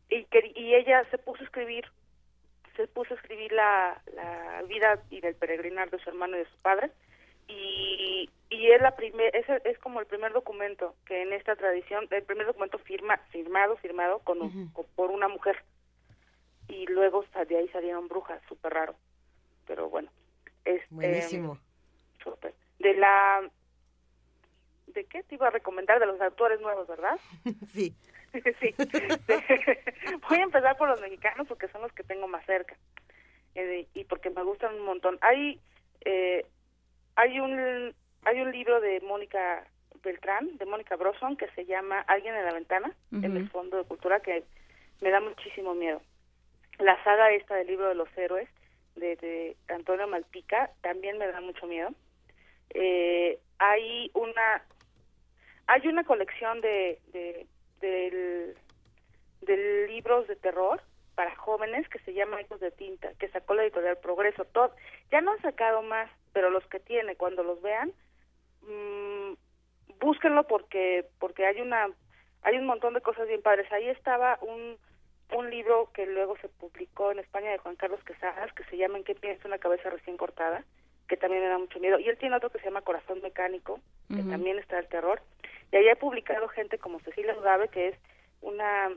y, 0.09 0.23
que, 0.25 0.51
y 0.55 0.75
ella 0.75 1.03
se 1.09 1.17
puso 1.17 1.41
a 1.41 1.45
escribir 1.45 1.85
se 2.75 2.87
puso 2.87 3.13
a 3.13 3.17
escribir 3.17 3.51
la, 3.53 4.01
la 4.13 4.61
vida 4.67 5.01
y 5.09 5.25
el 5.25 5.35
peregrinar 5.35 5.89
de 5.89 5.99
su 5.99 6.09
hermano 6.09 6.35
y 6.35 6.39
de 6.39 6.45
su 6.45 6.57
padre. 6.57 6.91
Y, 7.47 8.29
y 8.49 8.71
es 8.71 8.81
la 8.81 8.95
primer 8.95 9.35
ese 9.35 9.61
es 9.65 9.77
como 9.79 9.99
el 9.99 10.07
primer 10.07 10.33
documento 10.33 10.95
que 11.05 11.21
en 11.21 11.31
esta 11.31 11.55
tradición 11.55 12.07
el 12.09 12.23
primer 12.23 12.47
documento 12.47 12.79
firma 12.79 13.17
firmado 13.29 13.77
firmado 13.77 14.19
con, 14.19 14.69
por 14.95 15.11
una 15.11 15.27
mujer. 15.27 15.63
Y 16.67 16.87
luego 16.87 17.23
de 17.47 17.57
ahí 17.57 17.67
salieron 17.69 18.07
brujas 18.07 18.41
súper 18.49 18.73
raro. 18.73 18.95
Pero 19.67 19.89
bueno 19.89 20.09
este, 20.65 20.87
Buenísimo. 20.89 21.59
de 22.79 22.93
la 22.95 23.49
de 24.87 25.05
qué 25.05 25.23
te 25.23 25.35
iba 25.35 25.47
a 25.47 25.51
recomendar 25.51 25.99
de 25.99 26.05
los 26.05 26.19
autores 26.21 26.59
nuevos 26.61 26.87
verdad 26.87 27.17
sí 27.73 27.95
sí. 28.59 28.75
Voy 30.29 30.37
a 30.37 30.43
empezar 30.43 30.77
por 30.77 30.89
los 30.89 31.01
mexicanos 31.01 31.47
porque 31.47 31.67
son 31.69 31.81
los 31.81 31.91
que 31.93 32.03
tengo 32.03 32.27
más 32.27 32.45
cerca 32.45 32.75
eh, 33.55 33.87
y 33.93 34.03
porque 34.05 34.29
me 34.29 34.43
gustan 34.43 34.75
un 34.75 34.85
montón. 34.85 35.17
Hay 35.21 35.59
eh, 36.03 36.45
hay 37.15 37.39
un 37.39 37.93
hay 38.25 38.41
un 38.41 38.51
libro 38.51 38.81
de 38.81 38.99
Mónica 39.01 39.65
Beltrán, 40.03 40.57
de 40.57 40.65
Mónica 40.65 40.95
Broson, 40.95 41.37
que 41.37 41.47
se 41.51 41.65
llama 41.65 42.01
Alguien 42.01 42.35
en 42.35 42.45
la 42.45 42.53
ventana, 42.53 42.91
en 43.11 43.37
el 43.37 43.49
Fondo 43.49 43.77
de 43.77 43.85
Cultura, 43.85 44.19
que 44.19 44.43
me 45.01 45.09
da 45.09 45.19
muchísimo 45.19 45.73
miedo. 45.73 46.01
La 46.79 47.01
saga 47.03 47.31
esta 47.31 47.55
del 47.55 47.67
libro 47.67 47.87
de 47.87 47.95
los 47.95 48.09
héroes 48.17 48.49
de 48.95 49.57
Antonio 49.67 50.07
Malpica 50.07 50.71
también 50.81 51.17
me 51.17 51.27
da 51.27 51.41
mucho 51.41 51.67
miedo. 51.67 51.89
Eh, 52.71 53.39
hay 53.59 54.09
una 54.13 54.63
hay 55.67 55.87
una 55.87 56.03
colección 56.03 56.61
de, 56.61 56.99
de 57.11 57.47
de 57.81 58.55
libros 59.87 60.27
de 60.27 60.35
terror 60.35 60.81
para 61.15 61.35
jóvenes 61.35 61.87
que 61.89 61.99
se 61.99 62.13
llama 62.13 62.41
Ecos 62.41 62.59
de 62.59 62.71
Tinta, 62.71 63.13
que 63.19 63.29
sacó 63.29 63.53
la 63.53 63.63
editorial 63.63 63.97
Progreso. 63.97 64.45
Todo, 64.45 64.73
ya 65.11 65.21
no 65.21 65.31
han 65.31 65.41
sacado 65.41 65.81
más, 65.81 66.09
pero 66.33 66.49
los 66.49 66.65
que 66.67 66.79
tiene, 66.79 67.15
cuando 67.15 67.43
los 67.43 67.61
vean, 67.61 67.93
mm, 68.61 69.33
búsquenlo 69.99 70.45
porque 70.47 71.05
porque 71.19 71.45
hay 71.45 71.61
una 71.61 71.87
hay 72.41 72.57
un 72.57 72.65
montón 72.65 72.93
de 72.93 73.01
cosas 73.01 73.27
bien 73.27 73.41
padres. 73.41 73.71
Ahí 73.71 73.87
estaba 73.87 74.37
un 74.41 74.77
un 75.33 75.49
libro 75.49 75.89
que 75.93 76.05
luego 76.05 76.37
se 76.37 76.49
publicó 76.49 77.11
en 77.11 77.19
España 77.19 77.51
de 77.51 77.57
Juan 77.57 77.75
Carlos 77.75 78.03
Quesadas 78.03 78.53
que 78.53 78.63
se 78.65 78.77
llama 78.77 78.97
¿En 78.97 79.03
qué 79.03 79.15
piensa 79.15 79.47
una 79.47 79.57
cabeza 79.57 79.89
recién 79.89 80.17
cortada? 80.17 80.63
que 81.07 81.17
también 81.17 81.43
me 81.43 81.49
da 81.49 81.59
mucho 81.59 81.79
miedo. 81.79 81.99
Y 81.99 82.09
él 82.09 82.17
tiene 82.17 82.35
otro 82.35 82.49
que 82.49 82.57
se 82.57 82.65
llama 82.65 82.81
Corazón 82.81 83.21
Mecánico, 83.21 83.79
que 84.09 84.23
también 84.23 84.57
está 84.57 84.79
el 84.79 84.87
terror. 84.87 85.21
Y 85.71 85.75
ahí 85.75 85.87
ha 85.89 85.95
publicado 85.97 86.47
gente 86.47 86.79
como 86.79 86.99
Cecilia 87.01 87.37
Ugave, 87.37 87.67
que 87.67 87.89
es 87.89 87.95
una, 88.41 88.91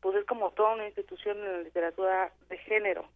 pues 0.00 0.16
es 0.16 0.24
como 0.24 0.50
toda 0.52 0.72
una 0.76 0.86
institución 0.86 1.36
en 1.36 1.52
la 1.52 1.58
literatura 1.62 2.32
de 2.48 2.56
género. 2.56 3.06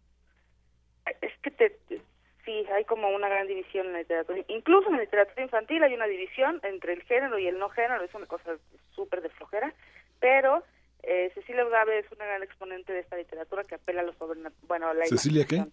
Es 1.21 1.35
que 1.41 1.49
te, 1.49 1.69
te- 1.87 2.01
sí, 2.45 2.65
hay 2.73 2.85
como 2.85 3.09
una 3.09 3.27
gran 3.27 3.47
división 3.47 3.87
en 3.87 3.93
la 3.93 3.99
literatura. 3.99 4.39
Incluso 4.49 4.87
en 4.89 4.97
la 4.97 5.01
literatura 5.01 5.41
infantil 5.41 5.81
hay 5.83 5.95
una 5.95 6.05
división 6.05 6.59
entre 6.61 6.93
el 6.93 7.01
género 7.03 7.39
y 7.39 7.47
el 7.47 7.57
no 7.57 7.69
género, 7.69 8.03
es 8.03 8.13
una 8.13 8.27
cosa 8.27 8.55
súper 8.91 9.21
de 9.23 9.29
flojera. 9.29 9.73
pero 10.19 10.63
eh, 11.07 11.31
Cecilia 11.33 11.65
Udave 11.65 11.99
es 11.99 12.11
una 12.11 12.25
gran 12.25 12.43
exponente 12.43 12.93
de 12.93 12.99
esta 12.99 13.17
literatura 13.17 13.63
que 13.63 13.75
apela 13.75 14.01
a 14.01 14.03
lo 14.03 14.13
sobrenatural. 14.13 14.67
Bueno, 14.67 14.87
a 14.87 14.93
la 14.93 15.05
¿Cecilia 15.05 15.45
qué? 15.45 15.65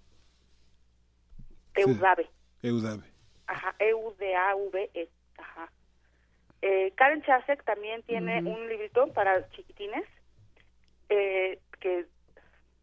Eudave. 1.75 2.29
Eudave. 2.63 3.05
Ajá, 3.47 3.75
E-U-D-A-V-E. 3.79 5.09
Ajá. 5.39 5.73
Eh, 6.61 6.93
Karen 6.95 7.23
Chasek 7.23 7.65
también 7.65 8.03
tiene 8.03 8.39
un 8.39 8.69
librito 8.69 9.13
para 9.13 9.49
chiquitines 9.51 10.05
eh, 11.09 11.59
que 11.81 12.07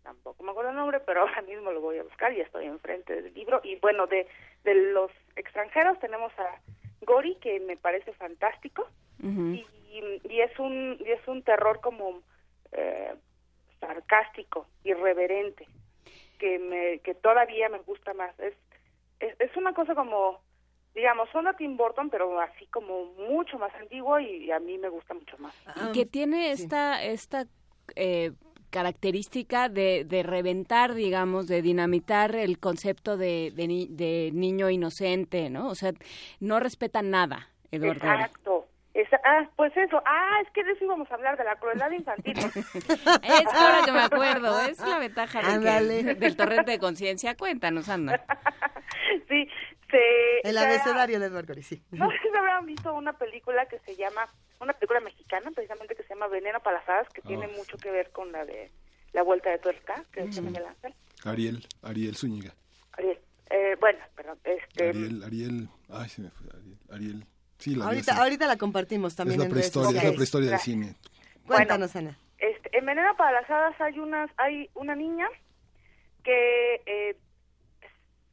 tampoco 0.03 0.43
me 0.43 0.51
acuerdo 0.51 0.71
el 0.71 0.75
nombre, 0.75 0.99
pero 0.99 1.21
ahora 1.21 1.41
mismo 1.43 1.71
lo 1.71 1.81
voy 1.81 1.97
a 1.97 2.03
buscar, 2.03 2.33
ya 2.33 2.43
estoy 2.43 2.65
enfrente 2.65 3.21
del 3.21 3.33
libro. 3.33 3.61
Y 3.63 3.75
bueno, 3.77 4.07
de, 4.07 4.27
de 4.63 4.75
los 4.91 5.11
extranjeros 5.35 5.99
tenemos 5.99 6.31
a 6.39 6.59
Gori, 7.05 7.35
que 7.35 7.59
me 7.59 7.77
parece 7.77 8.11
fantástico, 8.13 8.87
y, 9.21 9.65
y 10.23 10.41
es 10.41 10.57
un 10.59 10.97
y 10.99 11.11
es 11.11 11.27
un 11.27 11.43
terror 11.43 11.81
como 11.81 12.21
eh, 12.71 13.13
sarcástico, 13.79 14.67
irreverente, 14.83 15.67
que 16.39 16.59
me 16.59 16.99
que 16.99 17.13
todavía 17.15 17.69
me 17.69 17.79
gusta 17.79 18.13
más. 18.13 18.37
Es, 18.39 18.53
es, 19.19 19.35
es 19.39 19.55
una 19.57 19.73
cosa 19.73 19.95
como 19.95 20.39
digamos, 20.95 21.29
son 21.29 21.47
a 21.47 21.53
Tim 21.55 21.77
Burton, 21.77 22.09
pero 22.09 22.39
así 22.41 22.65
como 22.67 23.05
mucho 23.13 23.57
más 23.59 23.73
antiguo 23.75 24.19
y 24.19 24.51
a 24.51 24.59
mí 24.59 24.77
me 24.77 24.89
gusta 24.89 25.13
mucho 25.13 25.37
más. 25.37 25.53
Y 25.89 25.91
que 25.93 26.05
tiene 26.05 26.51
esta, 26.51 27.03
esta 27.03 27.45
eh, 27.95 28.31
característica 28.69 29.69
de, 29.69 30.03
de 30.03 30.23
reventar, 30.23 30.93
digamos, 30.93 31.47
de 31.47 31.61
dinamitar 31.61 32.35
el 32.35 32.59
concepto 32.59 33.17
de, 33.17 33.51
de, 33.55 33.67
ni- 33.67 33.87
de 33.87 34.31
niño 34.33 34.69
inocente, 34.69 35.49
¿no? 35.49 35.69
O 35.69 35.75
sea, 35.75 35.93
no 36.39 36.59
respeta 36.59 37.01
nada, 37.01 37.49
Eduardo. 37.71 38.07
Exacto. 38.07 38.67
Esa- 39.01 39.19
ah, 39.23 39.49
pues 39.55 39.75
eso. 39.77 40.01
Ah, 40.05 40.39
es 40.45 40.51
que 40.51 40.63
de 40.63 40.71
eso 40.71 40.85
íbamos 40.85 41.09
a 41.11 41.15
hablar, 41.15 41.37
de 41.37 41.43
la 41.43 41.55
crueldad 41.57 41.91
infantil. 41.91 42.33
Es 43.23 43.53
ahora 43.53 43.81
que 43.85 43.91
me 43.91 43.99
acuerdo, 44.01 44.59
es 44.61 44.79
la 44.79 44.99
ventaja 44.99 45.41
de 45.59 46.03
que- 46.05 46.15
del 46.15 46.35
torrente 46.35 46.71
de 46.71 46.79
conciencia. 46.79 47.35
Cuéntanos, 47.35 47.87
Ana. 47.89 48.19
sí, 49.27 49.47
se... 49.91 49.99
El 50.43 50.57
abecedario 50.57 51.19
de 51.19 51.27
Edward 51.27 51.47
Gorey, 51.47 51.63
sí. 51.63 51.83
No 51.91 52.09
sé 52.09 52.17
si 52.31 52.37
habrán 52.37 52.65
visto 52.65 52.93
una 52.93 53.13
película 53.13 53.65
que 53.67 53.79
se 53.79 53.95
llama, 53.95 54.27
una 54.59 54.73
película 54.73 54.99
mexicana 55.01 55.51
precisamente 55.51 55.95
que 55.95 56.03
se 56.03 56.09
llama 56.09 56.27
Veneno 56.27 56.59
para 56.61 56.77
las 56.79 56.89
Hadas, 56.89 57.09
que 57.09 57.21
tiene 57.21 57.47
Oh. 57.47 57.57
mucho 57.57 57.77
que 57.77 57.91
ver 57.91 58.11
con 58.11 58.31
la 58.31 58.45
de 58.45 58.71
La 59.13 59.23
Vuelta 59.23 59.49
de 59.49 59.59
Tuerca, 59.59 60.03
que 60.11 60.21
es 60.21 60.35
de 60.35 60.41
Miguel 60.41 60.65
Ángel. 60.65 60.93
Ariel, 61.25 61.67
Ariel 61.83 62.15
Zúñiga. 62.15 62.53
Ariel. 62.93 63.19
Eh, 63.51 63.75
bueno, 63.79 63.99
perdón, 64.15 64.37
este... 64.43 64.89
Ariel, 64.89 65.23
Ariel, 65.23 65.69
ay, 65.89 66.09
se 66.09 66.21
me 66.21 66.29
fue 66.29 66.47
Ariel. 66.55 66.77
Ariel. 66.91 67.25
Sí, 67.59 67.75
la 67.75 67.85
Ahorita, 67.85 68.17
ahorita 68.17 68.47
la 68.47 68.57
compartimos 68.57 69.13
Es 69.13 69.17
también 69.17 69.39
la 69.39 69.45
en 69.45 69.51
redes 69.51 69.69
prehistoria, 69.71 69.99
es 69.99 70.05
la 70.07 70.13
prehistoria 70.15 70.45
del 70.45 70.51
Gracias. 70.57 70.75
cine. 70.75 70.95
Cuéntanos, 71.45 71.95
Ana. 71.95 72.17
Este, 72.37 72.77
en 72.77 72.85
Veneno 72.85 73.15
para 73.17 73.41
las 73.41 73.49
Hadas 73.49 73.79
hay 73.81 73.99
unas, 73.99 74.31
hay 74.37 74.69
una 74.75 74.95
niña 74.95 75.27
que 76.23 76.81
eh, 76.85 77.17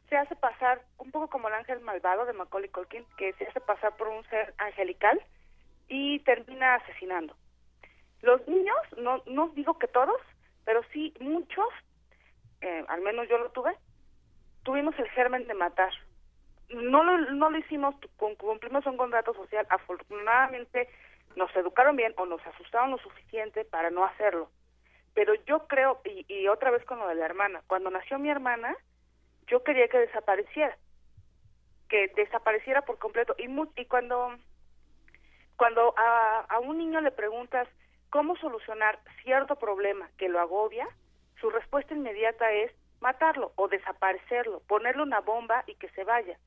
se 0.09 0.17
hace 0.17 0.37
pasar 0.37 0.83
un 0.99 1.11
poco 1.11 1.29
como 1.29 1.49
el 1.49 1.55
ángel 1.55 1.81
malvado 1.81 2.25
de 2.25 2.33
Macaulay 2.33 2.71
Culkin, 2.71 3.05
que 3.19 3.33
se 3.35 3.47
hace 3.47 3.61
pasar 3.61 3.97
por 3.97 4.09
un 4.09 4.25
ser 4.31 4.55
angelical 4.59 5.21
y 5.89 6.21
termina 6.21 6.77
asesinando. 6.77 7.35
Los 8.23 8.47
niños, 8.47 8.77
no, 8.99 9.23
no 9.27 9.49
digo 9.51 9.79
que 9.79 9.89
todos, 9.89 10.21
pero 10.65 10.83
sí 10.93 11.13
muchos, 11.21 11.69
eh, 12.61 12.85
al 12.89 13.01
menos 13.03 13.29
yo 13.29 13.39
lo 13.39 13.51
tuve, 13.51 13.77
tuvimos 14.63 14.97
el 14.99 15.09
germen 15.11 15.47
de 15.47 15.55
matar. 15.55 15.93
No 16.71 17.05
lo, 17.05 17.19
no 17.33 17.51
lo 17.51 17.59
hicimos, 17.59 17.95
cum- 18.17 18.35
cumplimos 18.37 18.85
un 18.87 18.97
contrato 18.97 19.33
social, 19.35 19.67
afortunadamente 19.71 20.89
nos 21.37 21.55
educaron 21.55 21.97
bien 21.97 22.13
o 22.17 22.27
nos 22.27 22.45
asustaron 22.47 22.91
lo 22.91 22.99
suficiente 22.99 23.65
para 23.65 23.91
no 23.91 24.05
hacerlo. 24.05 24.51
Pero 25.15 25.35
yo 25.47 25.67
creo, 25.69 26.01
y, 26.05 26.25
y 26.29 26.49
otra 26.49 26.71
vez 26.71 26.85
con 26.85 26.99
lo 26.99 27.07
de 27.09 27.15
la 27.15 27.25
hermana, 27.25 27.63
cuando 27.67 27.91
nació 27.91 28.19
mi 28.19 28.31
hermana, 28.31 28.75
yo 29.47 29.63
quería 29.63 29.89
que 29.89 29.99
desapareciera, 29.99 30.77
que 31.89 32.09
desapareciera 32.17 32.83
por 32.83 32.99
completo. 32.99 33.35
Y, 33.39 33.49
mu- 33.49 33.71
y 33.77 33.85
cuando, 33.87 34.37
cuando 35.57 35.95
a, 35.97 36.41
a 36.49 36.59
un 36.59 36.79
niño 36.79 37.01
le 37.01 37.13
preguntas 37.13 37.69
cómo 38.11 38.37
solucionar 38.37 38.99
cierto 39.23 39.57
problema 39.57 40.11
que 40.19 40.29
lo 40.29 40.41
agobia, 40.41 40.89
su 41.41 41.51
respuesta 41.51 41.95
inmediata 41.95 42.51
es 42.51 42.73
matarlo 43.01 43.53
o 43.57 43.69
desaparecerlo, 43.69 44.61
ponerle 44.67 45.03
una 45.03 45.21
bomba 45.21 45.63
y 45.67 45.75
que 45.77 45.89
se 45.91 46.03
vaya. 46.05 46.39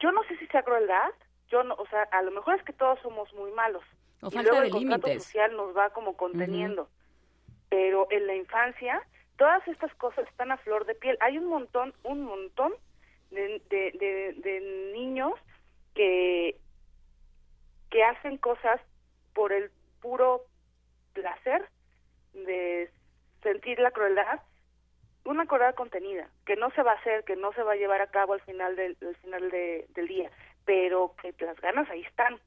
Yo 0.00 0.12
no 0.12 0.22
sé 0.24 0.36
si 0.38 0.46
sea 0.48 0.62
crueldad, 0.62 1.10
yo 1.48 1.62
no, 1.62 1.74
o 1.74 1.86
sea, 1.86 2.02
a 2.04 2.22
lo 2.22 2.30
mejor 2.30 2.56
es 2.56 2.62
que 2.64 2.72
todos 2.72 2.98
somos 3.00 3.32
muy 3.34 3.50
malos. 3.52 3.82
O 4.22 4.28
y 4.28 4.30
falta 4.30 4.42
luego 4.42 4.60
de 4.60 4.66
el 4.66 4.72
contrato 4.72 5.06
límites. 5.06 5.24
social 5.24 5.56
nos 5.56 5.76
va 5.76 5.90
como 5.90 6.16
conteniendo. 6.16 6.88
Pero 7.68 8.06
en 8.10 8.26
la 8.26 8.34
infancia, 8.34 9.02
todas 9.36 9.66
estas 9.68 9.94
cosas 9.96 10.26
están 10.28 10.52
a 10.52 10.56
flor 10.58 10.86
de 10.86 10.94
piel. 10.94 11.16
Hay 11.20 11.38
un 11.38 11.46
montón, 11.46 11.94
un 12.02 12.22
montón 12.24 12.72
de, 13.30 13.62
de, 13.68 13.92
de, 13.98 14.34
de 14.40 14.92
niños 14.92 15.32
que, 15.94 16.58
que 17.90 18.04
hacen 18.04 18.38
cosas 18.38 18.80
por 19.34 19.52
el 19.52 19.70
puro 20.00 20.44
placer 21.12 21.68
de 22.32 22.90
sentir 23.42 23.78
la 23.78 23.90
crueldad, 23.90 24.40
una 25.24 25.46
crueldad 25.46 25.74
contenida, 25.74 26.28
que 26.46 26.56
no 26.56 26.70
se 26.72 26.82
va 26.82 26.92
a 26.92 26.96
hacer, 26.96 27.24
que 27.24 27.36
no 27.36 27.52
se 27.52 27.62
va 27.62 27.72
a 27.72 27.76
llevar 27.76 28.00
a 28.02 28.10
cabo 28.10 28.34
al 28.34 28.40
final 28.42 28.76
del, 28.76 28.96
al 29.02 29.16
final 29.16 29.50
de- 29.50 29.86
del 29.94 30.06
día, 30.08 30.30
pero 30.64 31.14
que 31.20 31.34
las 31.44 31.60
ganas 31.60 31.88
ahí 31.90 32.02
están. 32.02 32.38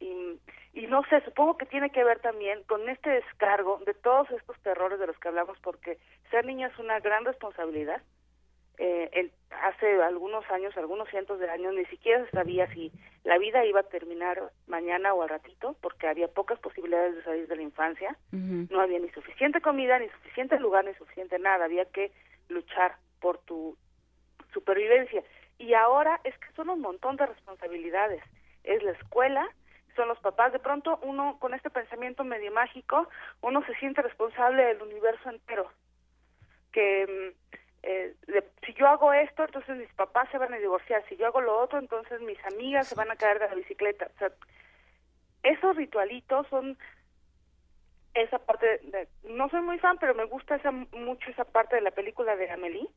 Y, 0.00 0.38
y 0.74 0.86
no 0.86 1.02
sé, 1.04 1.20
supongo 1.22 1.56
que 1.56 1.66
tiene 1.66 1.90
que 1.90 2.04
ver 2.04 2.20
también 2.20 2.62
con 2.64 2.88
este 2.88 3.10
descargo 3.10 3.78
de 3.84 3.94
todos 3.94 4.30
estos 4.30 4.58
terrores 4.60 4.98
de 5.00 5.06
los 5.06 5.18
que 5.18 5.28
hablamos, 5.28 5.58
porque 5.60 5.98
ser 6.30 6.44
niño 6.44 6.68
es 6.68 6.78
una 6.78 7.00
gran 7.00 7.24
responsabilidad. 7.24 8.02
Eh, 8.78 9.10
el- 9.12 9.32
hace 9.50 10.00
algunos 10.02 10.48
años, 10.50 10.76
algunos 10.76 11.08
cientos 11.08 11.40
de 11.40 11.50
años, 11.50 11.74
ni 11.74 11.84
siquiera 11.86 12.24
se 12.24 12.30
sabía 12.30 12.72
si 12.72 12.92
la 13.24 13.36
vida 13.38 13.64
iba 13.64 13.80
a 13.80 13.88
terminar 13.88 14.40
mañana 14.68 15.14
o 15.14 15.22
al 15.22 15.28
ratito, 15.28 15.74
porque 15.80 16.06
había 16.06 16.28
pocas 16.28 16.58
posibilidades 16.60 17.16
de 17.16 17.22
salir 17.24 17.48
de 17.48 17.56
la 17.56 17.62
infancia. 17.62 18.16
No 18.70 18.80
había 18.80 19.00
ni 19.00 19.08
suficiente 19.10 19.60
comida, 19.60 19.98
ni 19.98 20.08
suficiente 20.10 20.58
lugar, 20.60 20.84
ni 20.84 20.94
suficiente 20.94 21.38
nada. 21.40 21.64
Había 21.64 21.86
que 21.86 22.12
luchar 22.48 22.96
por 23.20 23.38
tu 23.38 23.76
supervivencia. 24.52 25.22
Y 25.58 25.74
ahora 25.74 26.20
es 26.24 26.36
que 26.38 26.52
son 26.52 26.70
un 26.70 26.80
montón 26.80 27.16
de 27.16 27.26
responsabilidades. 27.26 28.22
Es 28.62 28.82
la 28.84 28.92
escuela, 28.92 29.48
son 29.96 30.06
los 30.08 30.18
papás. 30.20 30.52
De 30.52 30.60
pronto 30.60 31.00
uno, 31.02 31.36
con 31.40 31.52
este 31.52 31.68
pensamiento 31.70 32.22
medio 32.22 32.52
mágico, 32.52 33.08
uno 33.40 33.64
se 33.66 33.74
siente 33.76 34.02
responsable 34.02 34.64
del 34.64 34.82
universo 34.82 35.30
entero. 35.30 35.68
Que 36.72 37.34
mm, 37.34 37.58
eh, 37.90 38.14
de- 38.26 38.44
si 38.66 38.74
yo 38.74 38.86
hago 38.86 39.12
esto, 39.14 39.44
entonces 39.44 39.76
mis 39.76 39.92
papás 39.94 40.28
se 40.30 40.36
van 40.38 40.52
a 40.52 40.58
divorciar. 40.58 41.02
Si 41.08 41.16
yo 41.16 41.26
hago 41.26 41.40
lo 41.40 41.58
otro, 41.58 41.78
entonces 41.78 42.20
mis 42.20 42.38
amigas 42.44 42.86
se 42.86 42.94
van 42.94 43.10
a 43.10 43.16
caer 43.16 43.38
de 43.38 43.48
la 43.48 43.54
bicicleta. 43.54 44.10
O 44.14 44.18
sea, 44.18 44.30
esos 45.42 45.74
ritualitos 45.76 46.46
son 46.48 46.76
esa 48.14 48.38
parte 48.38 48.66
de- 48.82 49.08
no 49.24 49.48
soy 49.48 49.60
muy 49.60 49.78
fan 49.78 49.96
pero 49.98 50.14
me 50.14 50.24
gusta 50.24 50.56
esa 50.56 50.70
mucho 50.72 51.30
esa 51.30 51.44
parte 51.44 51.76
de 51.76 51.82
la 51.82 51.90
película 51.92 52.34
de 52.36 52.50
Amelie 52.50 52.88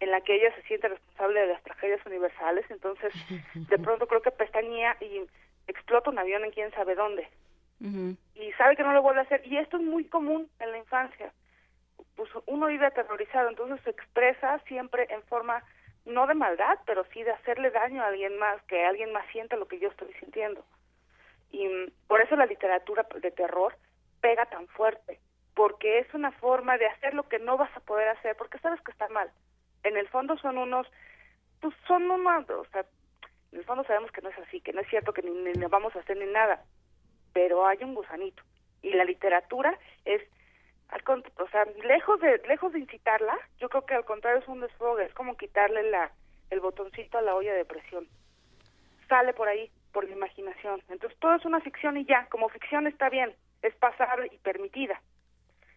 en 0.00 0.10
la 0.12 0.20
que 0.20 0.36
ella 0.36 0.54
se 0.54 0.62
siente 0.62 0.88
responsable 0.88 1.40
de 1.40 1.46
las 1.48 1.62
tragedias 1.64 2.04
universales. 2.06 2.64
Entonces 2.70 3.12
de 3.54 3.78
pronto 3.78 4.06
creo 4.06 4.22
que 4.22 4.30
pestañea 4.30 4.96
y 5.00 5.22
explota 5.66 6.10
un 6.10 6.18
avión 6.18 6.44
en 6.44 6.52
quién 6.52 6.70
sabe 6.72 6.94
dónde. 6.94 7.28
Y 8.34 8.52
sabe 8.52 8.76
que 8.76 8.82
no 8.84 8.92
lo 8.92 9.02
vuelve 9.02 9.20
a 9.20 9.24
hacer. 9.24 9.46
Y 9.46 9.56
esto 9.58 9.76
es 9.76 9.82
muy 9.82 10.04
común 10.04 10.48
en 10.60 10.70
la 10.72 10.78
infancia 10.78 11.32
pues 12.18 12.28
uno 12.44 12.66
vive 12.66 12.84
aterrorizado 12.84 13.48
entonces 13.48 13.80
se 13.84 13.90
expresa 13.90 14.58
siempre 14.66 15.06
en 15.08 15.22
forma 15.22 15.64
no 16.04 16.26
de 16.26 16.34
maldad 16.34 16.78
pero 16.84 17.06
sí 17.14 17.22
de 17.22 17.30
hacerle 17.30 17.70
daño 17.70 18.02
a 18.02 18.08
alguien 18.08 18.38
más 18.38 18.60
que 18.64 18.84
alguien 18.84 19.12
más 19.12 19.24
sienta 19.32 19.56
lo 19.56 19.68
que 19.68 19.78
yo 19.78 19.88
estoy 19.88 20.12
sintiendo 20.20 20.62
y 21.50 21.66
mm, 21.66 21.90
por 22.06 22.20
eso 22.20 22.36
la 22.36 22.46
literatura 22.46 23.06
de 23.20 23.30
terror 23.30 23.74
pega 24.20 24.46
tan 24.46 24.66
fuerte, 24.68 25.20
porque 25.54 26.00
es 26.00 26.12
una 26.14 26.32
forma 26.32 26.78
de 26.78 26.86
hacer 26.86 27.14
lo 27.14 27.28
que 27.28 27.38
no 27.38 27.56
vas 27.56 27.74
a 27.76 27.80
poder 27.80 28.08
hacer, 28.08 28.36
porque 28.36 28.58
sabes 28.58 28.80
que 28.82 28.92
está 28.92 29.08
mal. 29.08 29.30
En 29.84 29.96
el 29.96 30.08
fondo 30.08 30.36
son 30.38 30.58
unos, 30.58 30.86
pues 31.60 31.74
son 31.86 32.10
unos, 32.10 32.48
o 32.50 32.64
sea, 32.66 32.84
en 33.52 33.58
el 33.58 33.64
fondo 33.64 33.84
sabemos 33.84 34.10
que 34.12 34.20
no 34.20 34.28
es 34.28 34.38
así, 34.38 34.60
que 34.60 34.72
no 34.72 34.80
es 34.80 34.88
cierto 34.88 35.12
que 35.12 35.22
ni, 35.22 35.30
ni 35.30 35.66
vamos 35.66 35.94
a 35.96 36.00
hacer 36.00 36.16
ni 36.16 36.26
nada, 36.26 36.64
pero 37.32 37.66
hay 37.66 37.78
un 37.82 37.94
gusanito. 37.94 38.42
Y 38.82 38.92
la 38.92 39.04
literatura 39.04 39.76
es, 40.04 40.22
al 40.88 41.02
o 41.36 41.48
sea, 41.48 41.64
lejos 41.84 42.20
de, 42.20 42.38
lejos 42.48 42.72
de 42.72 42.80
incitarla, 42.80 43.36
yo 43.58 43.68
creo 43.68 43.84
que 43.84 43.94
al 43.94 44.04
contrario 44.04 44.40
es 44.40 44.48
un 44.48 44.60
desfogue, 44.60 45.04
es 45.04 45.14
como 45.14 45.36
quitarle 45.36 45.90
la, 45.90 46.10
el 46.50 46.60
botoncito 46.60 47.18
a 47.18 47.22
la 47.22 47.34
olla 47.34 47.52
de 47.52 47.64
presión. 47.64 48.08
Sale 49.08 49.34
por 49.34 49.48
ahí, 49.48 49.70
por 49.92 50.04
la 50.04 50.14
imaginación. 50.14 50.82
Entonces 50.88 51.18
todo 51.18 51.34
es 51.34 51.44
una 51.44 51.60
ficción 51.60 51.96
y 51.96 52.04
ya, 52.04 52.26
como 52.30 52.48
ficción 52.48 52.86
está 52.86 53.10
bien, 53.10 53.34
es 53.62 53.74
pasable 53.76 54.28
y 54.32 54.38
permitida, 54.38 55.00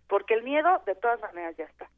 porque 0.08 0.34
el 0.34 0.44
miedo 0.44 0.82
de 0.86 0.96
todas 0.96 1.20
maneras 1.22 1.58
ya 1.58 1.66
está. 1.66 1.90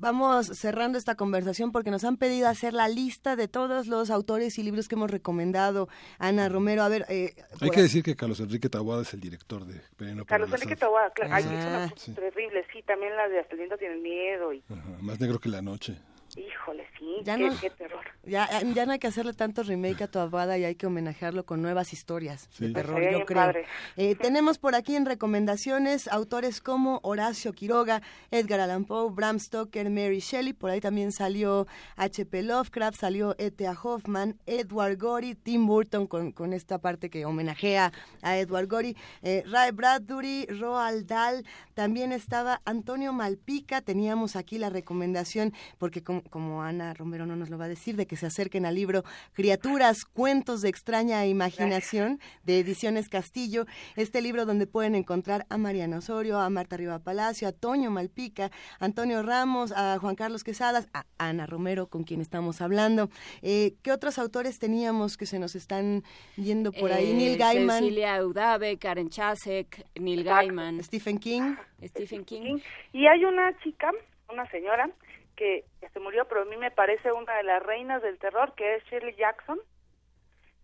Vamos 0.00 0.46
cerrando 0.46 0.96
esta 0.96 1.16
conversación 1.16 1.72
porque 1.72 1.90
nos 1.90 2.04
han 2.04 2.16
pedido 2.16 2.48
hacer 2.48 2.72
la 2.72 2.88
lista 2.88 3.36
de 3.36 3.48
todos 3.48 3.86
los 3.86 4.10
autores 4.10 4.58
y 4.58 4.62
libros 4.62 4.88
que 4.88 4.94
hemos 4.94 5.10
recomendado. 5.10 5.88
Ana 6.18 6.48
Romero, 6.48 6.82
a 6.82 6.88
ver... 6.88 7.04
Eh, 7.08 7.34
Hay 7.60 7.70
que 7.70 7.82
decir 7.82 8.02
que 8.02 8.14
Carlos 8.14 8.40
Enrique 8.40 8.68
Taboada 8.68 9.02
es 9.02 9.12
el 9.14 9.20
director 9.20 9.64
de 9.64 9.80
Veneno 9.98 10.24
Carlos 10.24 10.52
Enrique 10.52 10.76
Taboada, 10.76 11.10
claro. 11.10 11.34
Ah, 11.34 11.40
una 11.40 11.92
sí. 11.96 12.12
terrible, 12.12 12.64
sí, 12.72 12.82
también 12.82 13.16
la 13.16 13.28
de 13.28 13.40
Hasta 13.40 13.52
el 13.52 13.58
viento 13.58 13.76
tiene 13.76 13.96
miedo. 13.96 14.52
Y... 14.52 14.62
más 15.00 15.18
negro 15.20 15.38
que 15.38 15.48
la 15.48 15.62
noche. 15.62 15.98
Híjole, 16.36 16.86
sí, 16.98 17.16
ya 17.24 17.36
qué, 17.36 17.48
no, 17.48 17.58
qué 17.58 17.70
terror. 17.70 18.04
Ya, 18.28 18.48
ya, 18.62 18.86
no 18.86 18.92
hay 18.92 18.98
que 18.98 19.06
hacerle 19.06 19.32
tanto 19.32 19.62
remake 19.62 20.02
a 20.02 20.06
tu 20.06 20.18
abada 20.18 20.58
y 20.58 20.64
hay 20.64 20.74
que 20.74 20.86
homenajearlo 20.86 21.44
con 21.44 21.62
nuevas 21.62 21.92
historias 21.92 22.48
de 22.58 22.72
terror, 22.72 23.02
yo 23.10 23.24
creo. 23.24 23.52
Eh, 23.96 24.14
tenemos 24.14 24.58
por 24.58 24.74
aquí 24.74 24.94
en 24.96 25.06
recomendaciones 25.06 26.08
autores 26.08 26.60
como 26.60 27.00
Horacio 27.02 27.52
Quiroga, 27.52 28.02
Edgar 28.30 28.60
Allan 28.60 28.84
Poe, 28.84 29.10
Bram 29.10 29.38
Stoker, 29.40 29.88
Mary 29.90 30.20
Shelley, 30.20 30.52
por 30.52 30.70
ahí 30.70 30.80
también 30.80 31.12
salió 31.12 31.66
H.P. 31.96 32.42
Lovecraft, 32.42 33.00
salió 33.00 33.34
E.T.A. 33.38 33.76
Hoffman, 33.82 34.38
Edward 34.46 34.98
Gorey, 34.98 35.34
Tim 35.34 35.66
Burton 35.66 36.06
con, 36.06 36.32
con 36.32 36.52
esta 36.52 36.78
parte 36.78 37.10
que 37.10 37.24
homenajea 37.24 37.92
a 38.22 38.36
Edward 38.36 38.68
Gorey, 38.68 38.96
eh, 39.22 39.42
Ray 39.46 39.72
Bradbury, 39.72 40.46
Roald 40.46 41.06
Dahl, 41.06 41.44
también 41.74 42.12
estaba 42.12 42.60
Antonio 42.64 43.12
Malpica, 43.12 43.80
teníamos 43.80 44.36
aquí 44.36 44.58
la 44.58 44.70
recomendación 44.70 45.52
porque 45.78 46.02
como 46.02 46.22
como 46.38 46.62
Ana 46.62 46.94
Romero 46.94 47.26
no 47.26 47.36
nos 47.36 47.50
lo 47.50 47.58
va 47.58 47.64
a 47.66 47.68
decir, 47.68 47.96
de 47.96 48.06
que 48.06 48.16
se 48.18 48.26
acerquen 48.26 48.66
al 48.66 48.74
libro 48.74 49.04
Criaturas, 49.32 50.04
Cuentos 50.04 50.60
de 50.60 50.68
extraña 50.68 51.24
imaginación, 51.26 52.20
de 52.44 52.58
Ediciones 52.60 53.08
Castillo, 53.08 53.64
este 53.96 54.20
libro 54.20 54.44
donde 54.44 54.66
pueden 54.66 54.94
encontrar 54.94 55.46
a 55.48 55.56
Mariana 55.56 55.98
Osorio, 55.98 56.38
a 56.38 56.50
Marta 56.50 56.76
Riva 56.76 56.98
Palacio, 56.98 57.48
a 57.48 57.52
Toño 57.52 57.90
Malpica, 57.90 58.50
a 58.78 58.84
Antonio 58.84 59.22
Ramos, 59.22 59.72
a 59.72 59.98
Juan 59.98 60.14
Carlos 60.14 60.44
Quesadas, 60.44 60.88
a 60.92 61.04
Ana 61.18 61.46
Romero, 61.46 61.86
con 61.86 62.04
quien 62.04 62.20
estamos 62.20 62.60
hablando. 62.60 63.08
Eh, 63.42 63.74
¿Qué 63.82 63.92
otros 63.92 64.18
autores 64.18 64.58
teníamos 64.58 65.16
que 65.16 65.26
se 65.26 65.38
nos 65.38 65.54
están 65.54 66.02
yendo 66.36 66.72
por 66.72 66.92
ahí? 66.92 67.12
Neil 67.12 67.34
eh, 67.34 67.36
Gaiman. 67.36 67.78
Cecilia 67.80 68.24
Udave, 68.24 68.76
Karen 68.78 69.10
Chasek, 69.10 69.84
Neil 69.98 70.24
Gaiman. 70.24 70.82
Stephen 70.82 71.18
King. 71.18 71.54
Stephen 71.82 72.24
King. 72.24 72.58
Y 72.92 73.06
hay 73.06 73.24
una 73.24 73.56
chica, 73.60 73.90
una 74.30 74.48
señora, 74.50 74.90
que 75.38 75.64
se 75.92 76.00
murió, 76.00 76.26
pero 76.26 76.42
a 76.42 76.44
mí 76.44 76.56
me 76.56 76.72
parece 76.72 77.12
una 77.12 77.36
de 77.36 77.44
las 77.44 77.62
reinas 77.62 78.02
del 78.02 78.18
terror, 78.18 78.54
que 78.56 78.74
es 78.74 78.84
Shirley 78.86 79.14
Jackson, 79.14 79.60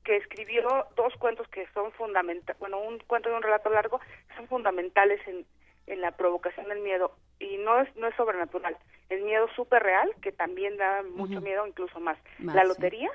que 0.03 0.17
escribió 0.17 0.87
dos 0.97 1.15
cuentos 1.21 1.47
que 1.49 1.67
son 1.73 1.93
fundamentales, 1.93 2.59
bueno, 2.59 2.81
un 2.81 2.99
cuento 2.99 3.31
y 3.31 3.33
un 3.33 3.43
relato 3.43 3.71
largo, 3.71 4.01
son 4.37 4.49
fundamentales 4.49 5.21
en, 5.29 5.47
en 5.87 6.01
la 6.01 6.11
provocación 6.11 6.69
del 6.69 6.81
miedo. 6.81 7.17
Y 7.39 7.57
no 7.59 7.81
es, 7.81 7.97
no 7.97 8.09
es 8.09 8.17
sobrenatural, 8.17 8.77
es 9.11 9.23
miedo 9.23 9.47
súper 9.55 9.83
real, 9.85 10.13
que 10.21 10.33
también 10.33 10.77
da 10.77 11.03
mucho 11.05 11.41
miedo, 11.41 11.65
incluso 11.67 12.01
más. 12.01 12.19
la 12.41 12.65
lotería 12.65 13.11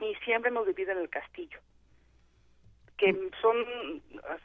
y 0.00 0.14
siempre 0.26 0.50
hemos 0.50 0.66
vivido 0.66 0.92
en 0.92 0.98
el 0.98 1.08
castillo, 1.08 1.58
que 2.98 3.14
son, 3.40 4.02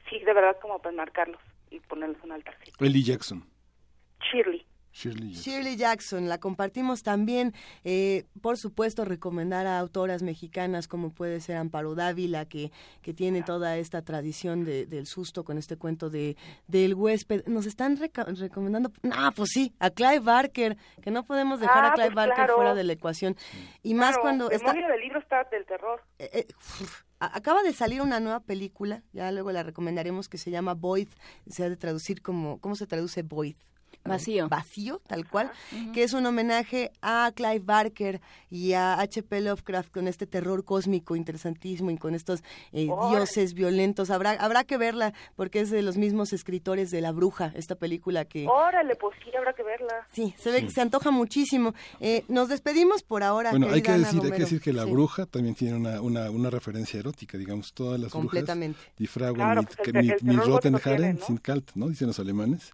sí, 0.09 0.19
de 0.19 0.33
verdad, 0.33 0.57
como 0.61 0.81
para 0.81 0.95
marcarlos 0.95 1.41
y 1.69 1.81
ponerlos 1.81 2.23
un 2.23 2.31
altarcito. 2.31 2.83
Ellie 2.83 3.03
Jackson. 3.03 3.45
Shirley. 4.21 4.65
Shirley 4.91 5.75
Jackson. 5.75 6.27
la 6.29 6.39
compartimos 6.39 7.03
también. 7.03 7.53
Eh, 7.83 8.25
por 8.41 8.57
supuesto, 8.57 9.05
recomendar 9.05 9.67
a 9.67 9.79
autoras 9.79 10.21
mexicanas 10.21 10.87
como 10.87 11.11
puede 11.13 11.39
ser 11.41 11.57
Amparo 11.57 11.95
Dávila, 11.95 12.45
que, 12.45 12.71
que 13.01 13.13
tiene 13.13 13.43
toda 13.43 13.77
esta 13.77 14.01
tradición 14.01 14.63
de, 14.65 14.85
del 14.85 15.07
susto 15.07 15.43
con 15.43 15.57
este 15.57 15.77
cuento 15.77 16.09
de 16.09 16.35
del 16.67 16.93
huésped. 16.93 17.45
Nos 17.47 17.65
están 17.65 17.97
recomendando, 17.97 18.91
ah, 19.11 19.31
pues 19.35 19.51
sí, 19.53 19.73
a 19.79 19.89
Clive 19.89 20.19
Barker, 20.19 20.77
que 21.01 21.11
no 21.11 21.23
podemos 21.23 21.59
dejar 21.59 21.85
a 21.85 21.89
ah, 21.89 21.93
Clive 21.93 22.11
pues 22.11 22.27
Barker 22.27 22.49
fuera 22.49 22.75
de 22.75 22.83
la 22.83 22.93
ecuación. 22.93 23.35
Y 23.83 23.93
más 23.93 24.17
cuando... 24.17 24.49
está... 24.51 24.73
del 24.73 24.99
libro 24.99 25.19
está 25.19 25.43
del 25.51 25.65
terror. 25.65 26.01
Eh, 26.19 26.29
eh, 26.33 26.47
acaba 27.19 27.63
de 27.63 27.73
salir 27.73 28.01
una 28.01 28.19
nueva 28.19 28.39
película, 28.41 29.03
ya 29.13 29.31
luego 29.31 29.51
la 29.51 29.63
recomendaremos, 29.63 30.27
que 30.27 30.37
se 30.37 30.51
llama 30.51 30.73
Void, 30.73 31.09
se 31.47 31.63
ha 31.63 31.69
de 31.69 31.77
traducir 31.77 32.21
como, 32.21 32.59
¿cómo 32.59 32.75
se 32.75 32.87
traduce 32.87 33.23
Void? 33.23 33.55
Vacío. 34.03 34.49
Vacío, 34.49 35.01
tal 35.07 35.27
cual, 35.27 35.51
que 35.93 36.03
es 36.03 36.13
un 36.13 36.25
homenaje 36.25 36.91
a 37.01 37.31
Clive 37.35 37.59
Barker 37.59 38.21
y 38.49 38.73
a 38.73 38.99
H.P. 38.99 39.41
Lovecraft 39.41 39.91
con 39.91 40.07
este 40.07 40.25
terror 40.27 40.65
cósmico 40.65 41.15
interesantísimo 41.15 41.91
y 41.91 41.97
con 41.97 42.15
estos 42.15 42.43
eh, 42.71 42.89
dioses 43.09 43.53
violentos. 43.53 44.09
Habrá 44.09 44.31
habrá 44.31 44.63
que 44.63 44.77
verla 44.77 45.13
porque 45.35 45.61
es 45.61 45.69
de 45.69 45.81
los 45.81 45.97
mismos 45.97 46.33
escritores 46.33 46.91
de 46.91 47.01
La 47.01 47.11
Bruja, 47.11 47.51
esta 47.55 47.75
película 47.75 48.25
que... 48.25 48.47
Órale, 48.47 48.95
pues 48.95 49.15
sí, 49.23 49.29
habrá 49.35 49.53
que 49.53 49.63
verla. 49.63 50.07
Sí, 50.11 50.33
se 50.37 50.51
ve 50.51 50.63
que 50.63 50.71
se 50.71 50.81
antoja 50.81 51.11
muchísimo. 51.11 51.73
Eh, 51.99 52.23
nos 52.27 52.49
despedimos 52.49 53.03
por 53.03 53.23
ahora. 53.23 53.51
Bueno, 53.51 53.67
hay 53.71 53.81
que, 53.81 53.91
decir, 53.91 54.21
hay 54.23 54.31
que 54.31 54.39
decir 54.39 54.61
que 54.61 54.73
La 54.73 54.85
Bruja 54.85 55.25
también 55.25 55.55
tiene 55.55 55.77
una, 55.77 56.01
una, 56.01 56.29
una, 56.29 56.49
referencia 56.49 56.99
erótica, 56.99 57.37
digamos, 57.37 57.73
todas 57.73 57.99
las 57.99 58.11
Completamente. 58.11 58.79
brujas. 58.97 59.31
Mit, 59.93 60.21
mit, 60.21 60.39
Roten 60.39 60.75
Haaren 60.83 61.19
¿no? 61.27 61.37
Kalt, 61.41 61.71
¿no? 61.75 61.87
Dicen 61.89 62.07
los 62.07 62.19
alemanes. 62.19 62.73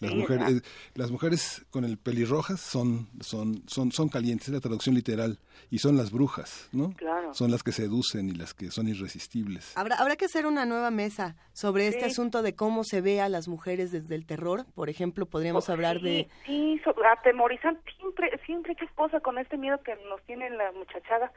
Las, 0.00 0.14
mujeres, 0.14 0.62
las 0.94 1.10
mujeres 1.10 1.66
con 1.70 1.84
el 1.84 1.98
pelirrojas 1.98 2.60
son, 2.60 3.08
son, 3.20 3.62
son, 3.66 3.90
son 3.90 4.08
calientes, 4.08 4.48
es 4.48 4.54
la 4.54 4.60
traducción 4.60 4.94
literal, 4.94 5.38
y 5.70 5.78
son 5.78 5.96
las 5.96 6.12
brujas, 6.12 6.68
¿no? 6.72 6.92
Claro. 6.92 7.34
Son 7.34 7.50
las 7.50 7.62
que 7.62 7.72
seducen 7.72 8.28
y 8.28 8.32
las 8.32 8.54
que 8.54 8.70
son 8.70 8.88
irresistibles. 8.88 9.76
Habrá, 9.76 9.96
habrá 9.96 10.16
que 10.16 10.26
hacer 10.26 10.46
una 10.46 10.66
nueva 10.66 10.90
mesa 10.90 11.36
sobre 11.52 11.88
este 11.88 12.04
asunto 12.04 12.42
de 12.42 12.54
cómo 12.54 12.84
se 12.84 13.00
ve 13.00 13.20
a 13.20 13.28
las 13.28 13.48
mujeres 13.48 13.90
desde 13.90 14.14
el 14.14 14.24
terror. 14.24 14.66
Por 14.74 14.88
ejemplo, 14.88 15.26
podríamos 15.26 15.68
hablar 15.68 16.00
de... 16.00 16.28
Sí, 16.46 16.80
atemorizan 17.10 17.78
siempre, 17.98 18.30
siempre 18.46 18.76
qué 18.76 18.86
cosa 18.94 19.20
con 19.20 19.38
este 19.38 19.56
miedo 19.56 19.80
que 19.82 19.94
nos 20.08 20.22
tiene 20.22 20.50
la 20.50 20.72
muchachada. 20.72 21.32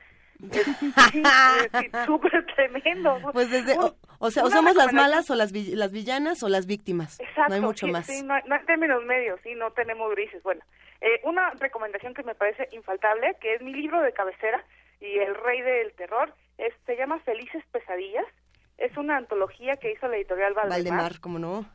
Súper 2.05 2.45
tremendo. 2.55 3.19
Pues 3.33 3.49
desde, 3.49 3.77
o, 4.19 4.31
sea, 4.31 4.43
o 4.43 4.49
somos 4.49 4.75
las 4.75 4.93
malas 4.93 5.29
o 5.29 5.35
las, 5.35 5.51
las 5.51 5.91
villanas 5.91 6.43
o 6.43 6.49
las 6.49 6.65
víctimas. 6.65 7.19
Exacto, 7.19 7.49
no 7.49 7.55
hay 7.55 7.61
mucho 7.61 7.87
más. 7.87 8.05
Sí, 8.05 8.23
no, 8.23 8.33
hay 8.33 8.65
términos 8.65 9.03
medios, 9.05 9.39
sí, 9.43 9.55
no 9.55 9.71
tenemos 9.71 10.11
grises. 10.11 10.41
Bueno, 10.43 10.61
eh, 11.01 11.19
una 11.23 11.51
recomendación 11.51 12.13
que 12.13 12.23
me 12.23 12.35
parece 12.35 12.67
infaltable, 12.71 13.35
que 13.39 13.55
es 13.55 13.61
mi 13.61 13.73
libro 13.73 14.01
de 14.01 14.13
cabecera 14.13 14.63
y 14.99 15.17
el 15.17 15.35
rey 15.35 15.61
del 15.61 15.93
terror, 15.93 16.33
es, 16.57 16.73
se 16.85 16.95
llama 16.95 17.19
Felices 17.19 17.63
Pesadillas. 17.71 18.25
Es 18.77 18.95
una 18.97 19.17
antología 19.17 19.77
que 19.77 19.91
hizo 19.91 20.07
la 20.07 20.17
editorial 20.17 20.53
Valdemar. 20.53 20.83
Valdemar, 20.83 21.19
¿cómo 21.19 21.39
no? 21.39 21.65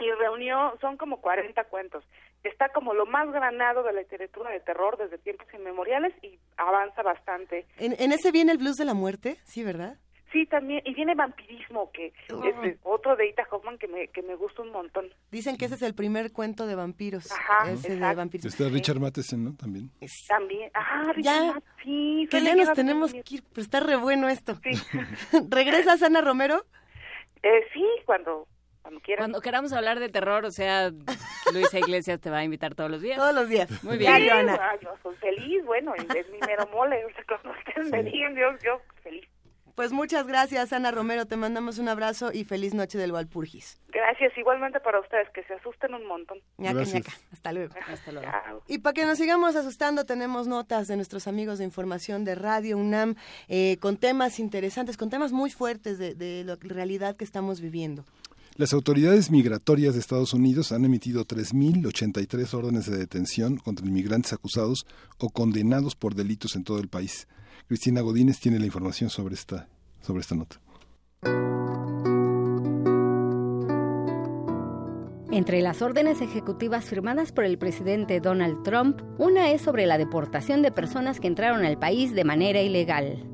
Y 0.00 0.10
reunió, 0.10 0.76
son 0.80 0.96
como 0.96 1.20
40 1.20 1.64
cuentos 1.64 2.04
está 2.44 2.68
como 2.70 2.94
lo 2.94 3.06
más 3.06 3.30
granado 3.32 3.82
de 3.82 3.92
la 3.92 4.00
literatura 4.02 4.50
de 4.50 4.60
terror 4.60 4.96
desde 4.98 5.18
tiempos 5.18 5.46
inmemoriales 5.52 6.12
y 6.22 6.38
avanza 6.56 7.02
bastante. 7.02 7.66
¿En, 7.78 8.12
ese 8.12 8.30
viene 8.30 8.52
el 8.52 8.58
blues 8.58 8.76
de 8.76 8.84
la 8.84 8.94
muerte? 8.94 9.38
Sí, 9.44 9.64
¿verdad? 9.64 9.98
Sí, 10.32 10.46
también, 10.46 10.82
y 10.84 10.92
viene 10.94 11.14
vampirismo, 11.14 11.92
que 11.92 12.08
es 12.08 12.78
otro 12.82 13.14
de 13.14 13.28
Ita 13.28 13.46
Hoffman 13.48 13.78
que 13.78 13.86
me, 13.86 14.08
que 14.08 14.20
me 14.20 14.34
gusta 14.34 14.62
un 14.62 14.72
montón. 14.72 15.06
Dicen 15.30 15.56
que 15.56 15.66
ese 15.66 15.76
es 15.76 15.82
el 15.82 15.94
primer 15.94 16.32
cuento 16.32 16.66
de 16.66 16.74
vampiros. 16.74 17.30
Ajá, 17.30 17.70
ese 17.70 17.94
de 17.94 18.14
vampiros. 18.14 18.46
Está 18.46 18.68
Richard 18.68 18.98
Matheson, 18.98 19.44
¿no? 19.44 19.54
También. 19.54 19.92
También, 20.26 20.72
ah, 20.74 21.12
Richard 21.14 21.62
sí. 21.84 22.26
Que 22.32 22.42
ya 22.42 22.56
nos 22.56 22.72
tenemos 22.72 23.12
que 23.12 23.36
ir, 23.36 23.44
pero 23.52 23.62
está 23.62 23.78
re 23.78 23.94
bueno 23.94 24.28
esto. 24.28 24.56
Sí. 24.56 24.72
¿Regresas, 25.50 26.02
Ana 26.02 26.20
Romero? 26.20 26.64
Eh, 27.44 27.64
sí, 27.72 27.86
cuando 28.04 28.48
cuando 29.16 29.40
queramos 29.40 29.72
hablar 29.72 29.98
de 29.98 30.08
terror, 30.08 30.44
o 30.44 30.50
sea, 30.50 30.90
Luisa 31.52 31.78
Iglesias 31.78 32.20
te 32.20 32.30
va 32.30 32.38
a 32.38 32.44
invitar 32.44 32.74
todos 32.74 32.90
los 32.90 33.00
días. 33.00 33.16
Todos 33.16 33.34
los 33.34 33.48
días. 33.48 33.82
Muy 33.82 33.96
bien. 33.96 34.28
yo 34.80 34.96
soy 35.02 35.16
feliz, 35.16 35.64
bueno, 35.64 35.94
es 35.94 36.28
mi 36.30 36.38
mero 36.46 36.66
mole, 36.72 37.04
o 37.04 37.10
sea, 37.10 37.24
cuando 37.26 37.50
ustedes 37.58 37.90
me 37.90 38.02
digan, 38.02 38.34
yo, 38.36 38.50
yo 38.62 38.80
feliz. 39.02 39.28
Pues 39.74 39.90
muchas 39.90 40.28
gracias, 40.28 40.72
Ana 40.72 40.92
Romero. 40.92 41.26
Te 41.26 41.36
mandamos 41.36 41.78
un 41.78 41.88
abrazo 41.88 42.30
y 42.32 42.44
feliz 42.44 42.74
noche 42.74 42.96
del 42.96 43.10
Walpurgis. 43.10 43.80
Gracias, 43.88 44.36
igualmente 44.38 44.78
para 44.78 45.00
ustedes, 45.00 45.28
que 45.30 45.42
se 45.42 45.54
asusten 45.54 45.94
un 45.94 46.06
montón. 46.06 46.38
Ñaca, 46.58 46.84
ñaca. 46.84 47.12
Hasta 47.32 47.52
luego. 47.52 47.74
Hasta 47.88 48.12
luego. 48.12 48.30
Y 48.68 48.78
para 48.78 48.92
que 48.92 49.04
nos 49.04 49.18
sigamos 49.18 49.56
asustando, 49.56 50.06
tenemos 50.06 50.46
notas 50.46 50.86
de 50.86 50.94
nuestros 50.94 51.26
amigos 51.26 51.58
de 51.58 51.64
información 51.64 52.24
de 52.24 52.36
Radio 52.36 52.78
UNAM 52.78 53.16
eh, 53.48 53.78
con 53.80 53.96
temas 53.96 54.38
interesantes, 54.38 54.96
con 54.96 55.10
temas 55.10 55.32
muy 55.32 55.50
fuertes 55.50 55.98
de, 55.98 56.14
de 56.14 56.44
la 56.44 56.56
realidad 56.60 57.16
que 57.16 57.24
estamos 57.24 57.60
viviendo. 57.60 58.04
Las 58.56 58.72
autoridades 58.72 59.32
migratorias 59.32 59.94
de 59.94 60.00
Estados 60.00 60.32
Unidos 60.32 60.70
han 60.70 60.84
emitido 60.84 61.24
3.083 61.24 62.54
órdenes 62.54 62.88
de 62.88 62.96
detención 62.96 63.56
contra 63.56 63.84
inmigrantes 63.84 64.32
acusados 64.32 64.86
o 65.18 65.30
condenados 65.30 65.96
por 65.96 66.14
delitos 66.14 66.54
en 66.54 66.62
todo 66.62 66.78
el 66.78 66.86
país. 66.86 67.26
Cristina 67.66 68.00
Godínez 68.00 68.38
tiene 68.38 68.60
la 68.60 68.66
información 68.66 69.10
sobre 69.10 69.34
esta, 69.34 69.66
sobre 70.02 70.20
esta 70.20 70.36
nota. 70.36 70.60
Entre 75.32 75.60
las 75.60 75.82
órdenes 75.82 76.20
ejecutivas 76.20 76.84
firmadas 76.84 77.32
por 77.32 77.44
el 77.44 77.58
presidente 77.58 78.20
Donald 78.20 78.62
Trump, 78.62 79.00
una 79.18 79.50
es 79.50 79.62
sobre 79.62 79.84
la 79.84 79.98
deportación 79.98 80.62
de 80.62 80.70
personas 80.70 81.18
que 81.18 81.26
entraron 81.26 81.64
al 81.64 81.76
país 81.76 82.14
de 82.14 82.22
manera 82.22 82.62
ilegal. 82.62 83.33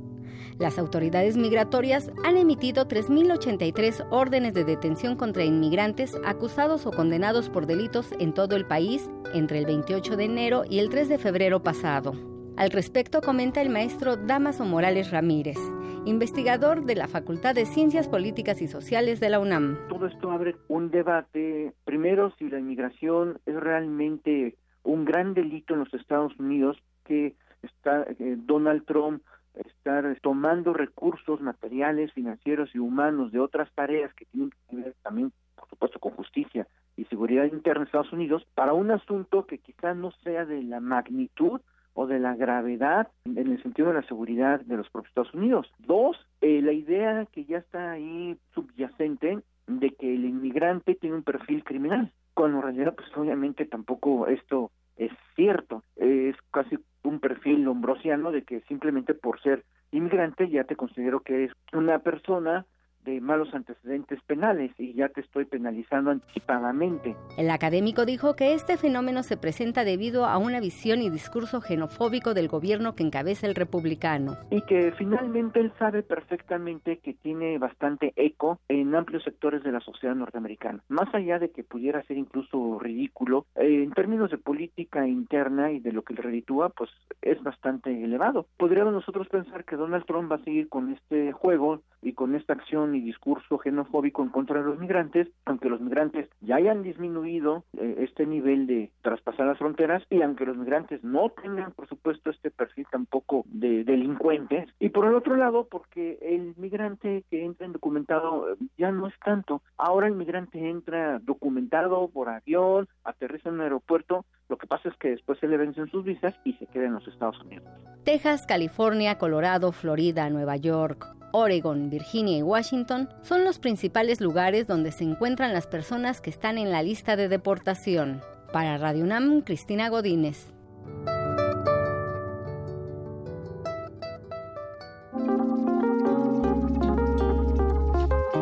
Las 0.60 0.78
autoridades 0.78 1.38
migratorias 1.38 2.12
han 2.22 2.36
emitido 2.36 2.86
3.083 2.86 4.06
órdenes 4.10 4.52
de 4.52 4.64
detención 4.64 5.16
contra 5.16 5.42
inmigrantes 5.42 6.14
acusados 6.22 6.84
o 6.84 6.90
condenados 6.90 7.48
por 7.48 7.64
delitos 7.64 8.12
en 8.18 8.34
todo 8.34 8.56
el 8.56 8.66
país 8.66 9.10
entre 9.32 9.58
el 9.58 9.64
28 9.64 10.18
de 10.18 10.24
enero 10.24 10.64
y 10.68 10.80
el 10.80 10.90
3 10.90 11.08
de 11.08 11.16
febrero 11.16 11.62
pasado. 11.62 12.12
Al 12.58 12.70
respecto 12.72 13.22
comenta 13.22 13.62
el 13.62 13.70
maestro 13.70 14.18
Damaso 14.18 14.66
Morales 14.66 15.10
Ramírez, 15.10 15.56
investigador 16.04 16.84
de 16.84 16.94
la 16.94 17.08
Facultad 17.08 17.54
de 17.54 17.64
Ciencias 17.64 18.06
Políticas 18.06 18.60
y 18.60 18.68
Sociales 18.68 19.18
de 19.18 19.30
la 19.30 19.40
UNAM. 19.40 19.78
Todo 19.88 20.08
esto 20.08 20.30
abre 20.30 20.56
un 20.68 20.90
debate, 20.90 21.72
primero, 21.86 22.34
si 22.38 22.50
la 22.50 22.58
inmigración 22.58 23.40
es 23.46 23.54
realmente 23.54 24.56
un 24.82 25.06
gran 25.06 25.32
delito 25.32 25.72
en 25.72 25.80
los 25.80 25.94
Estados 25.94 26.38
Unidos 26.38 26.76
que 27.06 27.34
está 27.62 28.02
eh, 28.18 28.36
Donald 28.44 28.84
Trump 28.84 29.22
estar 29.54 30.16
tomando 30.22 30.72
recursos 30.72 31.40
materiales, 31.40 32.12
financieros 32.12 32.74
y 32.74 32.78
humanos 32.78 33.32
de 33.32 33.40
otras 33.40 33.70
tareas 33.74 34.12
que 34.14 34.26
tienen 34.26 34.50
que 34.68 34.76
ver 34.76 34.94
también, 35.02 35.32
por 35.56 35.68
supuesto, 35.68 35.98
con 35.98 36.12
justicia 36.12 36.66
y 36.96 37.04
seguridad 37.06 37.44
interna 37.44 37.82
en 37.82 37.86
Estados 37.86 38.12
Unidos 38.12 38.46
para 38.54 38.72
un 38.72 38.90
asunto 38.90 39.46
que 39.46 39.58
quizá 39.58 39.94
no 39.94 40.12
sea 40.22 40.44
de 40.44 40.62
la 40.62 40.80
magnitud 40.80 41.60
o 41.94 42.06
de 42.06 42.18
la 42.18 42.36
gravedad 42.36 43.08
en 43.24 43.38
el 43.38 43.62
sentido 43.62 43.88
de 43.88 43.94
la 43.94 44.06
seguridad 44.06 44.60
de 44.60 44.76
los 44.76 44.88
propios 44.90 45.10
Estados 45.10 45.34
Unidos. 45.34 45.72
Dos, 45.78 46.16
eh, 46.40 46.62
la 46.62 46.72
idea 46.72 47.26
que 47.32 47.44
ya 47.44 47.58
está 47.58 47.92
ahí 47.92 48.36
subyacente 48.54 49.40
de 49.66 49.90
que 49.90 50.14
el 50.14 50.24
inmigrante 50.24 50.94
tiene 50.94 51.16
un 51.16 51.22
perfil 51.22 51.64
criminal, 51.64 52.12
cuando 52.34 52.58
en 52.58 52.62
realidad 52.62 52.94
pues 52.94 53.08
obviamente 53.16 53.66
tampoco 53.66 54.26
esto 54.26 54.70
es 54.96 55.12
cierto, 55.34 55.82
es 55.96 56.36
casi 56.50 56.78
un 57.02 57.20
perfil 57.20 57.62
lombrosiano 57.62 58.30
de 58.30 58.42
que 58.42 58.60
simplemente 58.62 59.14
por 59.14 59.40
ser 59.40 59.64
inmigrante 59.92 60.48
ya 60.48 60.64
te 60.64 60.76
considero 60.76 61.20
que 61.20 61.34
eres 61.34 61.52
una 61.72 61.98
persona 62.00 62.66
de 63.04 63.20
malos 63.20 63.52
antecedentes 63.54 64.20
penales 64.22 64.72
y 64.78 64.94
ya 64.94 65.08
te 65.08 65.20
estoy 65.20 65.44
penalizando 65.44 66.10
anticipadamente. 66.10 67.16
El 67.36 67.50
académico 67.50 68.04
dijo 68.04 68.36
que 68.36 68.54
este 68.54 68.76
fenómeno 68.76 69.22
se 69.22 69.36
presenta 69.36 69.84
debido 69.84 70.26
a 70.26 70.38
una 70.38 70.60
visión 70.60 71.02
y 71.02 71.10
discurso 71.10 71.60
xenofóbico 71.60 72.34
del 72.34 72.48
gobierno 72.48 72.94
que 72.94 73.02
encabeza 73.02 73.46
el 73.46 73.54
republicano. 73.54 74.36
Y 74.50 74.62
que 74.62 74.92
finalmente 74.92 75.60
él 75.60 75.72
sabe 75.78 76.02
perfectamente 76.02 76.98
que 76.98 77.14
tiene 77.14 77.58
bastante 77.58 78.12
eco 78.16 78.58
en 78.68 78.94
amplios 78.94 79.24
sectores 79.24 79.62
de 79.62 79.72
la 79.72 79.80
sociedad 79.80 80.14
norteamericana. 80.14 80.82
Más 80.88 81.12
allá 81.14 81.38
de 81.38 81.50
que 81.50 81.64
pudiera 81.64 82.02
ser 82.04 82.16
incluso 82.18 82.78
ridículo, 82.78 83.46
eh, 83.56 83.82
en 83.82 83.92
términos 83.92 84.30
de 84.30 84.38
política 84.38 85.06
interna 85.06 85.72
y 85.72 85.80
de 85.80 85.92
lo 85.92 86.02
que 86.02 86.14
le 86.14 86.22
reditúa, 86.22 86.70
pues 86.70 86.90
es 87.22 87.42
bastante 87.42 87.90
elevado. 88.02 88.46
Podríamos 88.56 88.92
nosotros 88.92 89.28
pensar 89.28 89.64
que 89.64 89.76
Donald 89.76 90.04
Trump 90.06 90.30
va 90.30 90.36
a 90.36 90.44
seguir 90.44 90.68
con 90.68 90.92
este 90.92 91.32
juego 91.32 91.82
y 92.02 92.12
con 92.12 92.34
esta 92.34 92.54
acción 92.54 92.94
discurso 93.00 93.58
xenofóbico 93.58 94.22
en 94.22 94.28
contra 94.28 94.60
de 94.60 94.66
los 94.66 94.78
migrantes, 94.78 95.28
aunque 95.44 95.68
los 95.68 95.80
migrantes 95.80 96.28
ya 96.40 96.56
hayan 96.56 96.82
disminuido 96.82 97.64
eh, 97.76 97.96
este 97.98 98.26
nivel 98.26 98.66
de 98.66 98.90
traspasar 99.02 99.46
las 99.46 99.58
fronteras 99.58 100.02
y 100.10 100.22
aunque 100.22 100.46
los 100.46 100.56
migrantes 100.56 101.02
no 101.04 101.30
tengan, 101.30 101.72
por 101.72 101.88
supuesto, 101.88 102.30
este 102.30 102.50
perfil 102.50 102.86
tampoco 102.90 103.44
de 103.46 103.84
delincuentes. 103.84 104.68
Y 104.78 104.90
por 104.90 105.06
el 105.06 105.14
otro 105.14 105.36
lado, 105.36 105.66
porque 105.70 106.18
el 106.22 106.54
migrante 106.56 107.24
que 107.30 107.44
entra 107.44 107.66
en 107.66 107.72
documentado 107.72 108.52
eh, 108.52 108.56
ya 108.78 108.92
no 108.92 109.06
es 109.06 109.14
tanto. 109.24 109.62
Ahora 109.76 110.06
el 110.06 110.14
migrante 110.14 110.68
entra 110.68 111.18
documentado 111.20 112.08
por 112.08 112.28
avión, 112.28 112.88
aterriza 113.04 113.48
en 113.48 113.56
un 113.56 113.60
aeropuerto, 113.62 114.24
lo 114.50 114.58
que 114.58 114.66
pasa 114.66 114.88
es 114.88 114.96
que 114.96 115.10
después 115.10 115.38
se 115.38 115.46
le 115.46 115.56
vencen 115.56 115.88
sus 115.90 116.04
visas 116.04 116.34
y 116.44 116.54
se 116.54 116.66
queda 116.66 116.86
en 116.86 116.94
los 116.94 117.06
Estados 117.06 117.40
Unidos. 117.40 117.68
Texas, 118.04 118.46
California, 118.46 119.16
Colorado, 119.16 119.70
Florida, 119.70 120.28
Nueva 120.28 120.56
York, 120.56 121.06
Oregon, 121.32 121.90
Virginia 121.90 122.38
y 122.38 122.42
Washington 122.42 123.08
son 123.22 123.44
los 123.44 123.58
principales 123.58 124.20
lugares 124.20 124.66
donde 124.66 124.92
se 124.92 125.04
encuentran 125.04 125.52
las 125.52 125.66
personas 125.66 126.20
que 126.20 126.30
están 126.30 126.58
en 126.58 126.70
la 126.70 126.82
lista 126.82 127.16
de 127.16 127.28
deportación. 127.28 128.20
Para 128.52 128.78
Radio 128.78 129.04
UNAM, 129.04 129.42
Cristina 129.42 129.88
Godínez. 129.88 130.52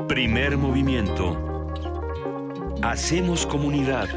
Primer 0.08 0.56
movimiento. 0.56 1.36
Hacemos 2.82 3.46
comunidad. 3.46 4.08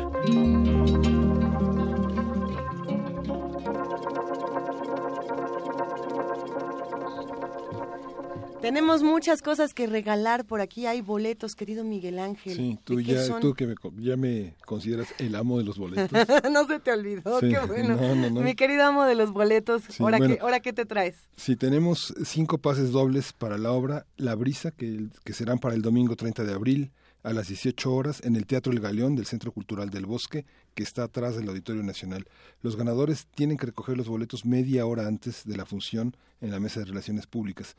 Tenemos 8.62 9.02
muchas 9.02 9.42
cosas 9.42 9.74
que 9.74 9.88
regalar 9.88 10.46
por 10.46 10.62
aquí. 10.62 10.86
Hay 10.86 11.02
boletos, 11.02 11.56
querido 11.56 11.84
Miguel 11.84 12.20
Ángel. 12.20 12.56
Sí, 12.56 12.80
tú, 12.84 13.02
ya, 13.02 13.40
tú 13.40 13.54
que 13.54 13.66
me, 13.66 13.76
ya 13.98 14.16
me 14.16 14.54
consideras 14.66 15.08
el 15.18 15.36
amo 15.36 15.58
de 15.58 15.64
los 15.64 15.80
boletos. 15.80 16.12
no 16.52 16.68
se 16.68 16.80
te 16.80 16.92
olvidó, 16.92 17.40
qué 17.40 17.60
bueno. 17.66 17.98
Mi 18.42 18.56
querido 18.56 18.84
amo 18.84 19.06
de 19.06 19.16
los 19.16 19.32
boletos, 19.32 19.84
¿ahora, 20.00 20.20
qué, 20.20 20.38
¿ahora 20.42 20.60
qué 20.60 20.74
te 20.74 20.86
traes? 20.86 21.16
Sí, 21.36 21.56
tenemos 21.56 22.14
cinco 22.24 22.60
pases 22.60 22.92
dobles 22.92 23.34
para 23.34 23.58
la 23.58 23.72
obra 23.72 24.06
La 24.18 24.36
Brisa, 24.36 24.70
que, 24.70 25.08
que 25.24 25.34
serán 25.34 25.58
para 25.58 25.74
el 25.74 25.82
domingo 25.82 26.16
30 26.16 26.44
de 26.44 26.54
abril 26.54 26.92
a 27.24 27.34
las 27.34 27.48
18 27.48 27.94
horas 27.94 28.22
en 28.24 28.36
el 28.36 28.46
Teatro 28.46 28.72
El 28.72 28.80
Galeón 28.80 29.16
del 29.16 29.26
Centro 29.26 29.52
Cultural 29.52 29.90
del 29.90 30.06
Bosque, 30.06 30.46
que 30.74 30.84
está 30.84 31.04
atrás 31.04 31.36
del 31.36 31.50
Auditorio 31.50 31.84
Nacional. 31.84 32.26
Los 32.62 32.76
ganadores 32.76 33.28
tienen 33.36 33.58
que 33.58 33.68
recoger 33.68 33.98
los 33.98 34.08
boletos 34.08 34.46
media 34.46 34.86
hora 34.86 35.08
antes 35.08 35.46
de 35.46 35.58
la 35.58 35.66
función 35.66 36.16
en 36.42 36.52
la 36.52 36.60
Mesa 36.60 36.80
de 36.80 36.88
Relaciones 36.88 37.28
Públicas. 37.28 37.76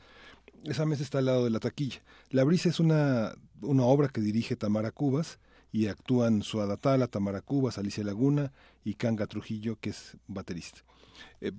Esa 0.63 0.85
mesa 0.85 1.03
está 1.03 1.17
al 1.19 1.25
lado 1.25 1.43
de 1.43 1.49
la 1.49 1.59
taquilla. 1.59 2.01
La 2.29 2.43
Brisa 2.43 2.69
es 2.69 2.79
una, 2.79 3.33
una 3.61 3.83
obra 3.83 4.07
que 4.07 4.21
dirige 4.21 4.55
Tamara 4.55 4.91
Cubas 4.91 5.39
y 5.71 5.87
actúan 5.87 6.41
Suada 6.43 6.77
Tala, 6.77 7.07
Tamara 7.07 7.41
Cubas, 7.41 7.77
Alicia 7.77 8.03
Laguna 8.03 8.53
y 8.83 8.93
Kanga 8.93 9.27
Trujillo, 9.27 9.77
que 9.79 9.89
es 9.89 10.17
baterista. 10.27 10.81
Eh, 11.41 11.51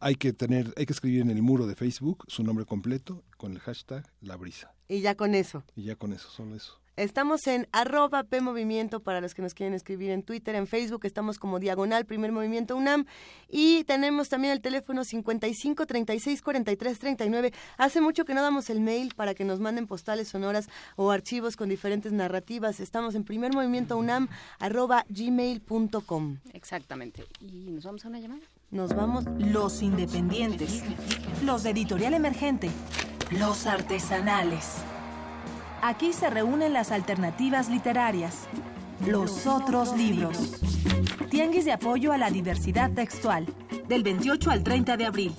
hay 0.00 0.16
que 0.16 0.32
tener, 0.32 0.74
hay 0.76 0.84
que 0.84 0.92
escribir 0.92 1.22
en 1.22 1.30
el 1.30 1.40
muro 1.40 1.66
de 1.66 1.74
Facebook 1.74 2.24
su 2.28 2.42
nombre 2.42 2.66
completo 2.66 3.22
con 3.38 3.52
el 3.52 3.60
hashtag 3.60 4.04
La 4.20 4.36
Brisa. 4.36 4.74
Y 4.88 5.00
ya 5.00 5.14
con 5.14 5.34
eso. 5.34 5.64
Y 5.74 5.84
ya 5.84 5.96
con 5.96 6.12
eso, 6.12 6.28
solo 6.28 6.54
eso. 6.54 6.78
Estamos 6.96 7.48
en 7.48 7.66
arroba 7.72 8.22
P 8.22 8.40
Movimiento 8.40 9.00
para 9.00 9.20
los 9.20 9.34
que 9.34 9.42
nos 9.42 9.52
quieren 9.52 9.74
escribir 9.74 10.12
en 10.12 10.22
Twitter, 10.22 10.54
en 10.54 10.68
Facebook, 10.68 11.00
estamos 11.04 11.40
como 11.40 11.58
Diagonal 11.58 12.06
Primer 12.06 12.30
Movimiento 12.30 12.76
UNAM 12.76 13.06
y 13.48 13.82
tenemos 13.82 14.28
también 14.28 14.52
el 14.52 14.60
teléfono 14.60 15.02
55 15.02 15.86
36 15.86 16.40
43 16.40 16.98
39. 17.00 17.52
Hace 17.78 18.00
mucho 18.00 18.24
que 18.24 18.32
no 18.32 18.42
damos 18.42 18.70
el 18.70 18.80
mail 18.80 19.12
para 19.16 19.34
que 19.34 19.44
nos 19.44 19.58
manden 19.58 19.88
postales 19.88 20.28
sonoras 20.28 20.68
o 20.94 21.10
archivos 21.10 21.56
con 21.56 21.68
diferentes 21.68 22.12
narrativas. 22.12 22.78
Estamos 22.78 23.16
en 23.16 23.24
Primer 23.24 23.52
Movimiento 23.52 23.96
UNAM 23.96 24.28
arroba 24.60 25.04
gmail.com. 25.08 26.38
Exactamente. 26.52 27.24
¿Y 27.40 27.72
nos 27.72 27.82
vamos 27.82 28.04
a 28.04 28.08
una 28.08 28.20
llamada? 28.20 28.42
Nos 28.70 28.94
vamos. 28.94 29.24
Los 29.38 29.82
independientes, 29.82 30.84
los 31.44 31.64
de 31.64 31.70
editorial 31.70 32.14
emergente, 32.14 32.70
los 33.32 33.66
artesanales. 33.66 34.84
Aquí 35.86 36.14
se 36.14 36.30
reúnen 36.30 36.72
las 36.72 36.90
alternativas 36.92 37.68
literarias, 37.68 38.48
los 39.06 39.46
otros 39.46 39.94
libros. 39.94 40.58
Tianguis 41.28 41.66
de 41.66 41.72
apoyo 41.72 42.10
a 42.10 42.16
la 42.16 42.30
diversidad 42.30 42.90
textual, 42.92 43.44
del 43.86 44.02
28 44.02 44.50
al 44.50 44.62
30 44.62 44.96
de 44.96 45.04
abril. 45.04 45.34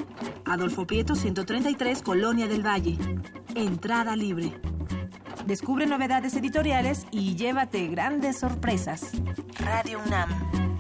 Adolfo 0.45 0.85
Prieto 0.85 1.15
133, 1.15 2.03
Colonia 2.03 2.45
del 2.45 2.63
Valle. 2.63 2.95
Entrada 3.55 4.15
libre. 4.15 4.53
Descubre 5.47 5.87
novedades 5.87 6.35
editoriales 6.35 7.07
y 7.09 7.35
llévate 7.35 7.87
grandes 7.87 8.37
sorpresas. 8.37 9.13
Radio 9.57 9.99
UNAM. 10.05 10.74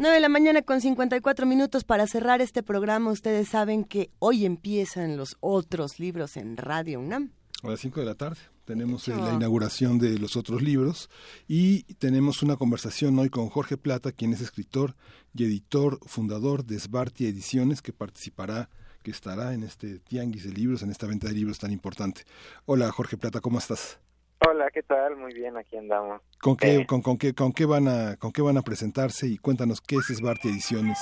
9 0.00 0.14
de 0.14 0.20
la 0.22 0.30
mañana 0.30 0.62
con 0.62 0.80
54 0.80 1.44
minutos 1.44 1.84
para 1.84 2.06
cerrar 2.06 2.40
este 2.40 2.62
programa. 2.62 3.10
Ustedes 3.10 3.50
saben 3.50 3.84
que 3.84 4.10
hoy 4.18 4.46
empiezan 4.46 5.18
los 5.18 5.36
otros 5.40 5.98
libros 6.00 6.38
en 6.38 6.56
Radio 6.56 7.00
UNAM. 7.00 7.32
A 7.62 7.68
las 7.68 7.80
5 7.80 8.00
de 8.00 8.06
la 8.06 8.14
tarde 8.14 8.40
tenemos 8.64 9.06
eh, 9.08 9.14
la 9.14 9.34
inauguración 9.34 9.98
de 9.98 10.18
los 10.18 10.36
otros 10.36 10.62
libros 10.62 11.10
y 11.46 11.82
tenemos 11.96 12.42
una 12.42 12.56
conversación 12.56 13.18
hoy 13.18 13.28
con 13.28 13.50
Jorge 13.50 13.76
Plata, 13.76 14.10
quien 14.10 14.32
es 14.32 14.40
escritor 14.40 14.96
y 15.34 15.44
editor 15.44 15.98
fundador 16.06 16.64
de 16.64 16.80
Sbartia 16.80 17.28
Ediciones, 17.28 17.82
que 17.82 17.92
participará, 17.92 18.70
que 19.02 19.10
estará 19.10 19.52
en 19.52 19.64
este 19.64 19.98
tianguis 19.98 20.44
de 20.44 20.52
libros, 20.52 20.80
en 20.80 20.90
esta 20.90 21.08
venta 21.08 21.28
de 21.28 21.34
libros 21.34 21.58
tan 21.58 21.72
importante. 21.72 22.22
Hola 22.64 22.90
Jorge 22.90 23.18
Plata, 23.18 23.42
¿cómo 23.42 23.58
estás? 23.58 23.98
Hola, 24.46 24.70
¿qué 24.70 24.82
tal? 24.82 25.16
Muy 25.16 25.34
bien, 25.34 25.58
aquí 25.58 25.76
andamos. 25.76 26.22
¿Con 26.40 26.56
qué, 26.56 26.76
eh, 26.76 26.86
con, 26.86 27.02
con, 27.02 27.18
qué, 27.18 27.34
con 27.34 27.52
qué 27.52 27.66
van 27.66 27.88
a, 27.88 28.16
con 28.16 28.32
qué 28.32 28.40
van 28.40 28.56
a 28.56 28.62
presentarse 28.62 29.26
y 29.26 29.36
cuéntanos 29.36 29.82
qué 29.82 29.96
es 29.96 30.06
Sbarti 30.06 30.48
Ediciones? 30.48 30.98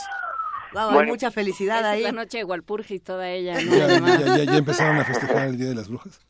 Wow, 0.72 0.98
hay 0.98 1.06
mucha 1.06 1.30
felicidad 1.30 1.84
ahí. 1.84 2.02
la 2.02 2.10
noche 2.10 2.38
de 2.38 2.44
Walpurgis 2.44 3.02
toda 3.02 3.30
ella. 3.30 3.54
¿Ya, 3.60 4.44
ya, 4.44 4.56
empezaron 4.56 4.96
a 4.96 5.04
festejar 5.04 5.46
el 5.46 5.56
Día 5.56 5.68
de 5.68 5.76
las 5.76 5.88
Brujas? 5.88 6.20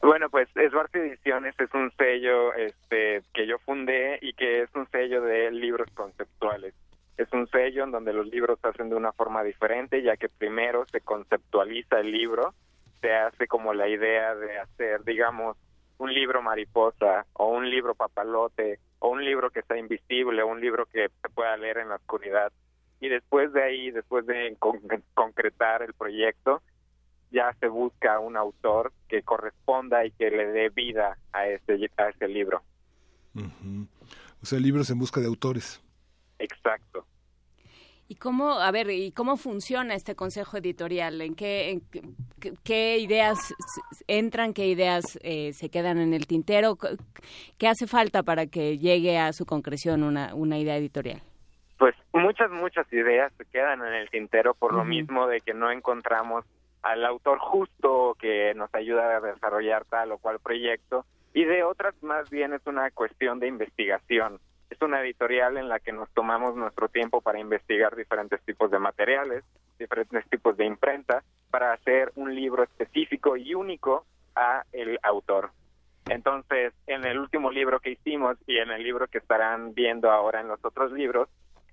Bueno, 0.00 0.30
pues 0.30 0.48
Sbarti 0.48 0.98
Ediciones 1.00 1.54
es 1.58 1.72
un 1.74 1.92
sello 1.98 2.54
este, 2.54 3.22
que 3.34 3.46
yo 3.46 3.58
fundé 3.58 4.18
y 4.22 4.32
que 4.32 4.62
es 4.62 4.70
un 4.74 4.88
sello 4.90 5.20
de 5.20 5.50
libros 5.50 5.90
conceptuales. 5.94 6.74
es 7.18 7.30
un 7.32 7.46
sello 7.48 7.84
en 7.84 7.92
donde 7.92 8.14
los 8.14 8.26
libros 8.26 8.58
se 8.60 8.68
hacen 8.68 8.88
de 8.88 8.96
una 8.96 9.12
forma 9.12 9.44
diferente, 9.44 10.02
ya 10.02 10.16
que 10.16 10.30
primero 10.30 10.86
se 10.90 11.02
conceptualiza 11.02 12.00
el 12.00 12.10
libro, 12.10 12.54
se 13.02 13.12
hace 13.12 13.46
como 13.46 13.74
la 13.74 13.86
idea 13.86 14.34
de 14.34 14.58
hacer, 14.58 15.04
digamos, 15.04 15.58
un 16.02 16.12
libro 16.12 16.42
mariposa 16.42 17.26
o 17.34 17.46
un 17.46 17.70
libro 17.70 17.94
papalote 17.94 18.80
o 18.98 19.10
un 19.10 19.24
libro 19.24 19.50
que 19.50 19.60
está 19.60 19.78
invisible 19.78 20.42
o 20.42 20.48
un 20.48 20.60
libro 20.60 20.84
que 20.86 21.08
se 21.22 21.28
pueda 21.28 21.56
leer 21.56 21.78
en 21.78 21.90
la 21.90 21.96
oscuridad. 21.96 22.52
Y 23.00 23.08
después 23.08 23.52
de 23.52 23.62
ahí, 23.62 23.90
después 23.92 24.26
de 24.26 24.56
concretar 25.14 25.82
el 25.82 25.94
proyecto, 25.94 26.60
ya 27.30 27.54
se 27.60 27.68
busca 27.68 28.18
un 28.18 28.36
autor 28.36 28.92
que 29.08 29.22
corresponda 29.22 30.04
y 30.04 30.10
que 30.10 30.30
le 30.30 30.46
dé 30.48 30.70
vida 30.70 31.18
a 31.32 31.46
ese, 31.46 31.88
a 31.96 32.08
ese 32.08 32.26
libro. 32.26 32.62
O 34.42 34.46
sea, 34.46 34.58
libros 34.58 34.90
en 34.90 34.98
busca 34.98 35.20
de 35.20 35.28
autores. 35.28 35.80
Exacto. 36.40 37.06
¿Y 38.12 38.16
cómo, 38.16 38.60
a 38.60 38.70
ver, 38.70 38.90
y 38.90 39.10
cómo 39.12 39.38
funciona 39.38 39.94
este 39.94 40.14
consejo 40.14 40.58
editorial? 40.58 41.22
¿En 41.22 41.34
qué, 41.34 41.80
qué, 42.62 42.98
ideas 42.98 43.54
entran, 44.06 44.52
qué 44.52 44.66
ideas 44.66 45.18
eh, 45.22 45.54
se 45.54 45.70
quedan 45.70 45.96
en 45.96 46.12
el 46.12 46.26
tintero? 46.26 46.76
¿Qué 47.56 47.68
hace 47.68 47.86
falta 47.86 48.22
para 48.22 48.48
que 48.48 48.76
llegue 48.76 49.16
a 49.16 49.32
su 49.32 49.46
concreción 49.46 50.02
una, 50.02 50.34
una 50.34 50.58
idea 50.58 50.76
editorial? 50.76 51.22
Pues 51.78 51.94
muchas, 52.12 52.50
muchas 52.50 52.92
ideas 52.92 53.32
se 53.38 53.46
quedan 53.46 53.80
en 53.80 53.94
el 53.94 54.10
tintero 54.10 54.52
por 54.52 54.74
lo 54.74 54.84
mismo 54.84 55.26
de 55.26 55.40
que 55.40 55.54
no 55.54 55.70
encontramos 55.70 56.44
al 56.82 57.06
autor 57.06 57.38
justo 57.38 58.14
que 58.20 58.52
nos 58.54 58.68
ayuda 58.74 59.16
a 59.16 59.20
desarrollar 59.20 59.86
tal 59.86 60.12
o 60.12 60.18
cual 60.18 60.38
proyecto 60.38 61.06
y 61.32 61.44
de 61.44 61.64
otras 61.64 61.94
más 62.02 62.28
bien 62.28 62.52
es 62.52 62.60
una 62.66 62.90
cuestión 62.90 63.40
de 63.40 63.46
investigación. 63.48 64.38
Es 64.72 64.80
una 64.80 65.02
editorial 65.02 65.58
en 65.58 65.68
la 65.68 65.80
que 65.80 65.92
nos 65.92 66.08
tomamos 66.14 66.56
nuestro 66.56 66.88
tiempo 66.88 67.20
para 67.20 67.38
investigar 67.38 67.94
diferentes 67.94 68.40
tipos 68.40 68.70
de 68.70 68.78
materiales, 68.78 69.44
diferentes 69.78 70.26
tipos 70.30 70.56
de 70.56 70.64
imprenta, 70.64 71.22
para 71.50 71.74
hacer 71.74 72.10
un 72.14 72.34
libro 72.34 72.62
específico 72.62 73.36
y 73.36 73.54
único 73.54 74.06
a 74.34 74.64
el 74.72 74.98
autor. 75.02 75.50
Entonces, 76.08 76.72
en 76.86 77.04
el 77.04 77.18
último 77.18 77.50
libro 77.50 77.80
que 77.80 77.90
hicimos 77.90 78.38
y 78.46 78.56
en 78.56 78.70
el 78.70 78.82
libro 78.82 79.08
que 79.08 79.18
estarán 79.18 79.74
viendo 79.74 80.10
ahora 80.10 80.40
en 80.40 80.48
los 80.48 80.64
otros 80.64 80.90
libros, 80.90 81.28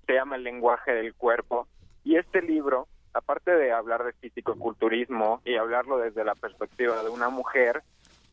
se 0.06 0.16
llama 0.16 0.36
El 0.36 0.44
lenguaje 0.44 0.92
del 0.92 1.16
cuerpo. 1.16 1.70
Y 2.04 2.18
este 2.18 2.42
libro, 2.42 2.90
aparte 3.14 3.52
de 3.52 3.72
hablar 3.72 4.04
de 4.04 4.12
físico-culturismo 4.12 5.42
y 5.46 5.56
hablarlo 5.56 6.00
desde 6.00 6.26
la 6.26 6.36
perspectiva 6.36 7.02
de 7.02 7.10
una 7.10 7.30
mujer, 7.30 7.82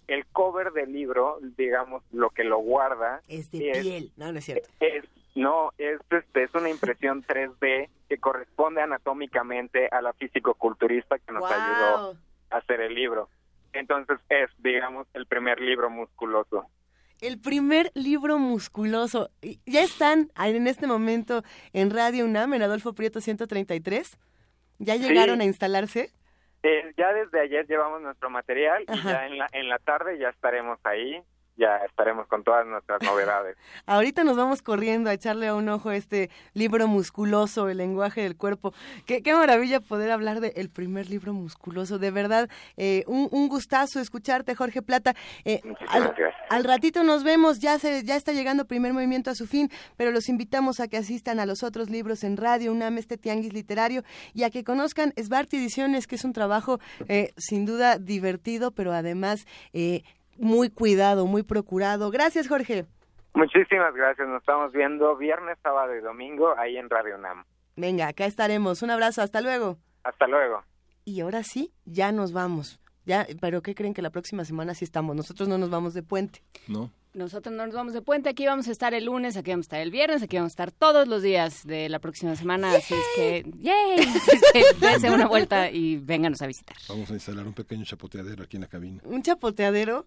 el 0.08 0.26
cover 0.26 0.72
del 0.72 0.92
libro, 0.92 1.38
digamos, 1.56 2.02
lo 2.12 2.30
que 2.30 2.44
lo 2.44 2.58
guarda... 2.58 3.20
Es 3.28 3.50
de 3.50 3.58
piel, 3.58 4.12
no, 4.16 4.32
no 4.32 4.38
es 4.38 4.44
cierto. 4.44 4.68
Es, 4.80 5.04
no, 5.34 5.72
es, 5.78 6.00
este, 6.10 6.44
es 6.44 6.54
una 6.54 6.70
impresión 6.70 7.22
3D 7.26 7.88
que 8.08 8.18
corresponde 8.18 8.82
anatómicamente 8.82 9.88
a 9.88 10.00
la 10.00 10.12
físico-culturista 10.14 11.18
que 11.18 11.32
nos 11.32 11.44
ayudó 11.44 12.16
a 12.50 12.56
hacer 12.56 12.80
el 12.80 12.94
libro. 12.94 13.28
Entonces 13.72 14.18
es, 14.28 14.50
digamos, 14.58 15.06
el 15.12 15.26
primer 15.26 15.60
libro 15.60 15.90
musculoso. 15.90 16.66
El 17.20 17.38
primer 17.38 17.90
libro 17.94 18.38
musculoso. 18.38 19.30
¿Ya 19.64 19.82
están 19.82 20.30
en 20.36 20.66
este 20.66 20.86
momento 20.86 21.42
en 21.72 21.90
Radio 21.90 22.24
UNAM, 22.24 22.54
en 22.54 22.62
Adolfo 22.62 22.94
Prieto 22.94 23.20
133? 23.20 24.18
¿Ya 24.78 24.96
llegaron 24.96 25.40
a 25.40 25.44
instalarse? 25.44 26.12
Eh, 26.62 26.92
ya 26.96 27.12
desde 27.12 27.40
ayer 27.40 27.66
llevamos 27.66 28.02
nuestro 28.02 28.30
material 28.30 28.84
y 28.88 29.02
ya 29.02 29.26
en 29.26 29.38
la, 29.38 29.48
en 29.52 29.68
la 29.68 29.78
tarde 29.78 30.18
ya 30.18 30.30
estaremos 30.30 30.78
ahí 30.84 31.22
ya 31.56 31.76
estaremos 31.78 32.26
con 32.26 32.44
todas 32.44 32.66
nuestras 32.66 33.00
novedades. 33.02 33.56
Ahorita 33.86 34.24
nos 34.24 34.36
vamos 34.36 34.62
corriendo 34.62 35.10
a 35.10 35.12
echarle 35.12 35.52
un 35.52 35.68
ojo 35.68 35.90
a 35.90 35.96
este 35.96 36.30
libro 36.54 36.86
musculoso, 36.88 37.68
El 37.68 37.78
lenguaje 37.78 38.22
del 38.22 38.36
cuerpo. 38.36 38.72
Qué, 39.06 39.22
qué 39.22 39.34
maravilla 39.34 39.80
poder 39.80 40.10
hablar 40.10 40.40
del 40.40 40.52
el 40.56 40.70
primer 40.70 41.08
libro 41.08 41.32
musculoso. 41.32 41.98
De 41.98 42.10
verdad, 42.10 42.48
eh, 42.76 43.04
un, 43.06 43.28
un, 43.30 43.48
gustazo 43.48 44.00
escucharte, 44.00 44.54
Jorge 44.54 44.82
Plata. 44.82 45.14
Eh, 45.44 45.60
al, 45.88 46.14
al, 46.50 46.64
ratito 46.64 47.02
nos 47.02 47.24
vemos, 47.24 47.60
ya, 47.60 47.78
se, 47.78 48.04
ya 48.04 48.16
está 48.16 48.32
llegando 48.32 48.64
primer 48.66 48.92
movimiento 48.92 49.30
a 49.30 49.34
su 49.34 49.46
fin, 49.46 49.70
pero 49.96 50.10
los 50.10 50.28
invitamos 50.28 50.80
a 50.80 50.88
que 50.88 50.96
asistan 50.96 51.40
a 51.40 51.46
los 51.46 51.62
otros 51.62 51.90
libros 51.90 52.24
en 52.24 52.36
Radio 52.36 52.72
UNAM, 52.72 52.98
este 52.98 53.16
tianguis 53.16 53.52
literario, 53.52 54.02
y 54.34 54.42
a 54.44 54.50
que 54.50 54.64
conozcan 54.64 55.12
Svart 55.16 55.52
Ediciones, 55.54 56.06
que 56.06 56.16
es 56.16 56.24
un 56.24 56.32
trabajo 56.32 56.80
eh, 57.08 57.32
sin 57.36 57.66
duda 57.66 57.98
divertido, 57.98 58.70
pero 58.70 58.92
además 58.92 59.46
eh, 59.72 60.02
muy 60.38 60.70
cuidado, 60.70 61.26
muy 61.26 61.42
procurado. 61.42 62.10
Gracias, 62.10 62.48
Jorge. 62.48 62.86
Muchísimas 63.34 63.94
gracias. 63.94 64.26
Nos 64.28 64.40
estamos 64.40 64.72
viendo 64.72 65.16
viernes, 65.16 65.58
sábado 65.62 65.94
y 65.94 66.00
domingo 66.00 66.54
ahí 66.58 66.76
en 66.76 66.88
Radio 66.88 67.18
NAM. 67.18 67.44
Venga, 67.76 68.08
acá 68.08 68.24
estaremos. 68.24 68.82
Un 68.82 68.90
abrazo. 68.90 69.22
Hasta 69.22 69.40
luego. 69.40 69.76
Hasta 70.04 70.26
luego. 70.26 70.62
Y 71.04 71.20
ahora 71.20 71.42
sí, 71.42 71.72
ya 71.84 72.12
nos 72.12 72.32
vamos. 72.32 72.80
Ya, 73.04 73.26
pero 73.40 73.62
¿qué 73.62 73.74
creen 73.74 73.94
que 73.94 74.02
la 74.02 74.10
próxima 74.10 74.44
semana 74.44 74.74
sí 74.74 74.84
estamos? 74.84 75.14
Nosotros 75.14 75.48
no 75.48 75.58
nos 75.58 75.70
vamos 75.70 75.94
de 75.94 76.02
puente. 76.02 76.42
No. 76.66 76.90
Nosotros 77.16 77.54
no 77.54 77.64
nos 77.64 77.74
vamos 77.74 77.94
de 77.94 78.02
puente, 78.02 78.28
aquí 78.28 78.44
vamos 78.44 78.68
a 78.68 78.70
estar 78.70 78.92
el 78.92 79.06
lunes, 79.06 79.38
aquí 79.38 79.50
vamos 79.50 79.64
a 79.64 79.68
estar 79.68 79.80
el 79.80 79.90
viernes, 79.90 80.22
aquí 80.22 80.36
vamos 80.36 80.50
a 80.50 80.52
estar 80.52 80.70
todos 80.70 81.08
los 81.08 81.22
días 81.22 81.66
de 81.66 81.88
la 81.88 81.98
próxima 81.98 82.36
semana, 82.36 82.74
así 82.74 82.92
es 82.92 83.06
que, 83.16 83.50
¡yay! 83.58 84.00
Así 84.06 84.30
es 84.82 85.02
que 85.02 85.10
una 85.10 85.26
vuelta 85.26 85.70
y 85.70 85.96
vénganos 85.96 86.42
a 86.42 86.46
visitar. 86.46 86.76
Vamos 86.90 87.10
a 87.10 87.14
instalar 87.14 87.46
un 87.46 87.54
pequeño 87.54 87.86
chapoteadero 87.86 88.44
aquí 88.44 88.58
en 88.58 88.60
la 88.60 88.68
cabina. 88.68 89.00
¿Un 89.04 89.22
chapoteadero? 89.22 90.06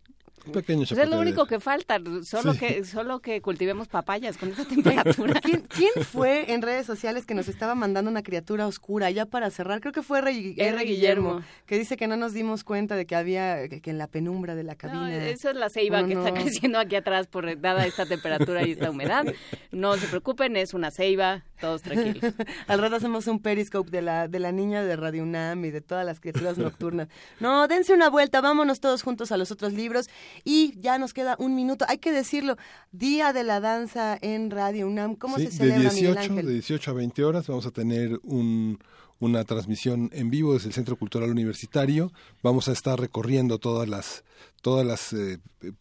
Pequeño 0.51 0.85
pues 0.88 0.99
es 0.99 1.09
lo 1.09 1.19
único 1.19 1.45
que 1.45 1.59
falta, 1.59 1.99
solo 2.24 2.53
que 2.53 2.83
solo 2.83 3.19
que 3.19 3.41
cultivemos 3.41 3.88
papayas 3.88 4.38
con 4.38 4.49
esta 4.49 4.66
temperatura. 4.66 5.40
¿Quién, 5.43 5.61
¿Quién, 5.61 5.91
fue 6.03 6.51
en 6.51 6.61
redes 6.61 6.85
sociales 6.85 7.25
que 7.25 7.33
nos 7.33 7.48
estaba 7.48 7.75
mandando 7.75 8.09
una 8.09 8.24
criatura 8.24 8.67
oscura 8.67 9.09
ya 9.11 9.25
para 9.25 9.49
cerrar? 9.51 9.82
Creo 9.82 9.93
que 9.93 10.01
fue 10.01 10.19
R. 10.19 10.83
Guillermo, 10.83 11.41
que 11.66 11.77
dice 11.77 11.98
que 11.98 12.08
no 12.08 12.17
nos 12.17 12.33
dimos 12.33 12.64
cuenta 12.64 12.95
de 12.95 13.06
que 13.06 13.16
había 13.16 13.67
que, 13.67 13.82
en 13.90 13.98
la 13.98 14.08
penumbra 14.08 14.56
de 14.56 14.64
la 14.64 14.75
cabina. 14.75 15.01
No, 15.01 15.08
eso 15.08 15.49
es 15.49 15.56
la 15.56 15.69
ceiba 15.69 16.06
que 16.06 16.14
está 16.14 16.33
creciendo 16.33 16.80
aquí 16.80 16.95
atrás 16.95 17.27
por 17.27 17.59
dada 17.59 17.85
esta 17.85 18.06
temperatura 18.06 18.66
y 18.66 18.72
esta 18.72 18.90
humedad. 18.90 19.25
No 19.72 19.98
se 19.98 20.08
preocupen, 20.08 20.56
es 20.58 20.74
una 20.74 20.91
ceiba, 20.91 21.43
todos 21.59 21.82
tranquilos. 21.82 22.33
Al 22.67 22.80
rato 22.80 22.95
hacemos 22.95 23.27
un 23.27 23.40
periscope 23.40 23.90
de 23.91 24.01
la 24.01 24.27
de 24.27 24.40
la 24.40 24.51
niña 24.51 24.83
de 24.83 24.95
Radio 24.95 25.24
UNAM 25.24 25.66
y 25.66 25.72
de 25.72 25.82
todas 25.82 26.06
las 26.06 26.19
criaturas 26.19 26.58
nocturnas. 26.58 27.08
No, 27.40 27.67
dense 27.67 27.93
una 27.93 28.09
vuelta, 28.09 28.41
vámonos 28.41 28.80
todos 28.80 29.03
juntos 29.03 29.32
a 29.32 29.38
los 29.38 29.51
otros 29.51 29.74
libros 29.74 30.09
y 30.44 30.80
ya 30.80 30.98
nos 30.98 31.14
queda 31.14 31.36
un 31.40 31.56
minuto. 31.56 31.86
Hay 31.88 31.98
que 31.98 32.12
decirlo, 32.12 32.58
Día 32.92 33.34
de 33.34 33.44
la 33.44 33.60
Danza 33.60 34.18
en 34.22 34.52
Radio 34.52 34.88
UNAM. 34.88 35.16
¿Cómo 35.16 35.38
se 35.38 35.52
celebra, 35.52 35.90
de 35.90 36.02
18, 36.02 36.34
De 36.34 36.54
18 36.54 36.92
a 36.92 36.94
20 36.94 37.24
horas 37.24 37.48
vamos 37.48 37.66
a 37.66 37.72
tener 37.72 38.20
un, 38.24 38.80
una 39.20 39.44
transmisión 39.44 40.10
en 40.14 40.30
vivo 40.30 40.54
desde 40.54 40.68
el 40.68 40.74
Centro 40.74 40.96
Cultural 40.96 41.30
Universitario. 41.30 42.12
Vamos 42.42 42.68
a 42.68 42.72
estar 42.72 43.00
recorriendo 43.00 43.60
todas 43.60 43.88
las 43.88 44.24
todas 44.62 44.86
las 44.86 45.14
eh, 45.14 45.40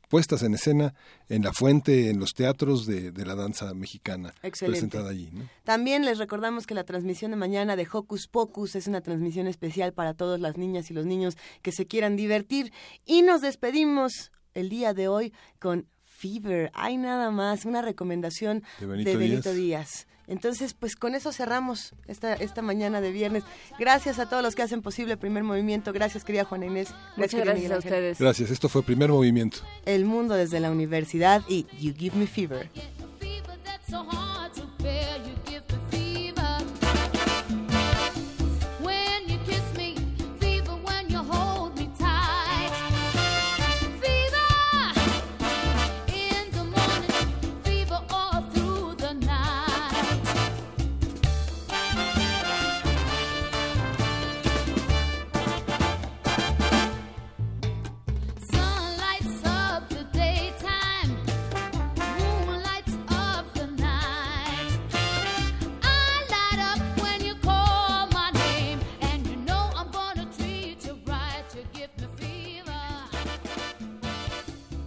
puestas 0.09 0.43
en 0.43 0.55
escena 0.55 0.95
en 1.29 1.43
la 1.43 1.53
fuente, 1.53 2.11
en 2.11 2.21
los 2.21 2.35
teatros 2.35 2.87
de, 2.87 3.11
de 3.11 3.27
la 3.27 3.35
danza 3.35 3.75
mexicana 3.75 4.33
presentada 4.41 5.11
allí. 5.11 5.31
También 5.65 6.05
les 6.05 6.19
recordamos 6.19 6.67
que 6.67 6.75
la 6.75 6.85
transmisión 6.85 7.31
de 7.31 7.37
mañana 7.37 7.77
de 7.77 7.87
Hocus 7.91 8.29
Pocus 8.29 8.77
es 8.77 8.87
una 8.87 9.01
transmisión 9.01 9.47
especial 9.47 9.93
para 9.93 10.15
todas 10.15 10.41
las 10.41 10.57
niñas 10.57 10.91
y 10.91 10.95
los 10.95 11.07
niños 11.07 11.37
que 11.63 11.73
se 11.73 11.87
quieran 11.87 12.17
divertir. 12.17 12.73
Y 13.05 13.23
nos 13.23 13.41
despedimos 13.41 14.31
el 14.55 14.69
día 14.69 14.95
de 14.95 15.09
hoy 15.09 15.33
con 15.59 15.87
Fever. 16.05 16.71
Hay 16.75 16.97
nada 16.97 17.31
más, 17.31 17.65
una 17.65 17.83
recomendación 17.83 18.65
de 18.81 18.87
Benito, 19.17 19.53
Díaz. 19.53 20.07
Entonces, 20.29 20.75
pues 20.75 20.95
con 20.95 21.15
eso 21.15 21.33
cerramos 21.33 21.95
esta, 22.07 22.35
esta 22.35 22.63
mañana 22.63 23.01
de 23.01 23.11
viernes. 23.11 23.45
Gracias 23.79 24.19
a 24.19 24.29
todos 24.29 24.43
los 24.43 24.55
que 24.55 24.63
hacen 24.63 24.83
posible 24.83 25.15
el 25.15 25.19
primer 25.19 25.43
movimiento. 25.43 25.93
Gracias, 25.93 26.25
querida 26.25 26.45
Juana 26.45 26.67
Inés. 26.67 26.95
Muchas 27.17 27.41
gracias 27.41 27.73
a 27.73 27.79
ustedes. 27.79 28.19
Gracias, 28.19 28.51
esto 28.51 28.69
fue 28.69 28.83
primer 28.83 29.11
movimiento. 29.11 29.59
El 29.87 30.05
mundo 30.05 30.35
desde 30.35 30.61
la 30.61 30.71
universidad 30.71 31.43
y 31.49 31.67
You 31.81 31.95
Give 31.97 32.17
Me 32.17 32.27
Fever. 32.27 32.71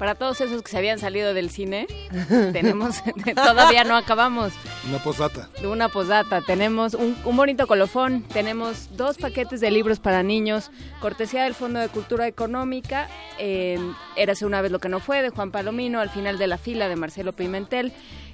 Para 0.01 0.15
todos 0.15 0.41
esos 0.41 0.63
que 0.63 0.71
se 0.71 0.79
habían 0.79 0.97
salido 0.97 1.35
del 1.35 1.51
cine, 1.51 1.85
tenemos 2.53 3.03
todavía 3.35 3.83
no 3.83 3.95
acabamos. 3.95 4.51
Una 4.89 4.97
posdata. 4.97 5.47
Una 5.63 5.89
posdata. 5.89 6.41
Tenemos 6.41 6.95
un, 6.95 7.15
bonito 7.35 7.67
colofón. 7.67 8.23
Tenemos 8.23 8.97
dos 8.97 9.19
paquetes 9.19 9.61
de 9.61 9.69
libros 9.69 9.99
para 9.99 10.23
niños. 10.23 10.71
Cortesía 11.01 11.43
del 11.43 11.53
Fondo 11.53 11.79
de 11.79 11.87
Cultura 11.87 12.25
Económica. 12.25 13.09
Eh, 13.37 13.77
Érase 14.15 14.47
una 14.47 14.63
vez 14.63 14.71
lo 14.71 14.79
que 14.79 14.89
no 14.89 14.99
fue, 14.99 15.21
de 15.21 15.29
Juan 15.29 15.51
Palomino. 15.51 15.99
Al 15.99 16.09
final 16.09 16.39
de 16.39 16.47
la 16.47 16.57
fila, 16.57 16.89
de 16.89 16.95
Marcelo 16.95 17.33
Pimentel. 17.33 17.93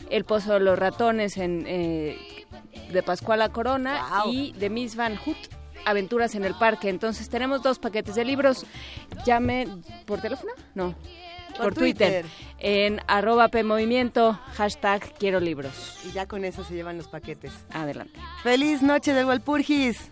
El 0.10 0.24
Pozo 0.24 0.54
de 0.54 0.62
los 0.62 0.80
Ratones 0.80 1.36
en, 1.36 1.66
eh, 1.68 2.18
de 2.94 3.04
Pascuala 3.04 3.50
Corona. 3.50 4.24
Y 4.26 4.54
de 4.54 4.70
Miss 4.70 4.96
Van 4.96 5.18
Hoot, 5.18 5.36
Aventuras 5.84 6.34
en 6.36 6.46
el 6.46 6.56
Parque. 6.56 6.88
Entonces 6.88 7.28
tenemos 7.28 7.62
dos 7.62 7.78
paquetes 7.78 8.16
de 8.16 8.24
libros. 8.24 8.66
Llame 9.26 9.68
por 10.06 10.22
teléfono. 10.22 10.54
No 10.74 10.96
por, 11.58 11.74
Twitter. 11.74 12.26
En 12.60 13.02
arroba 13.08 13.50
PMovimiento, 13.50 14.40
hashtag 14.54 15.14
quiero 15.20 15.40
libros. 15.40 16.00
Y 16.06 16.12
ya 16.12 16.28
con 16.28 16.46
eso 16.46 16.64
se 16.64 16.74
llevan 16.74 16.98
los 16.98 17.08
paquetes. 17.08 17.54
Adelante. 17.72 18.20
Feliz 18.44 18.82
noche 18.82 19.14
de 19.14 19.26
Walpurgis. 19.26 20.12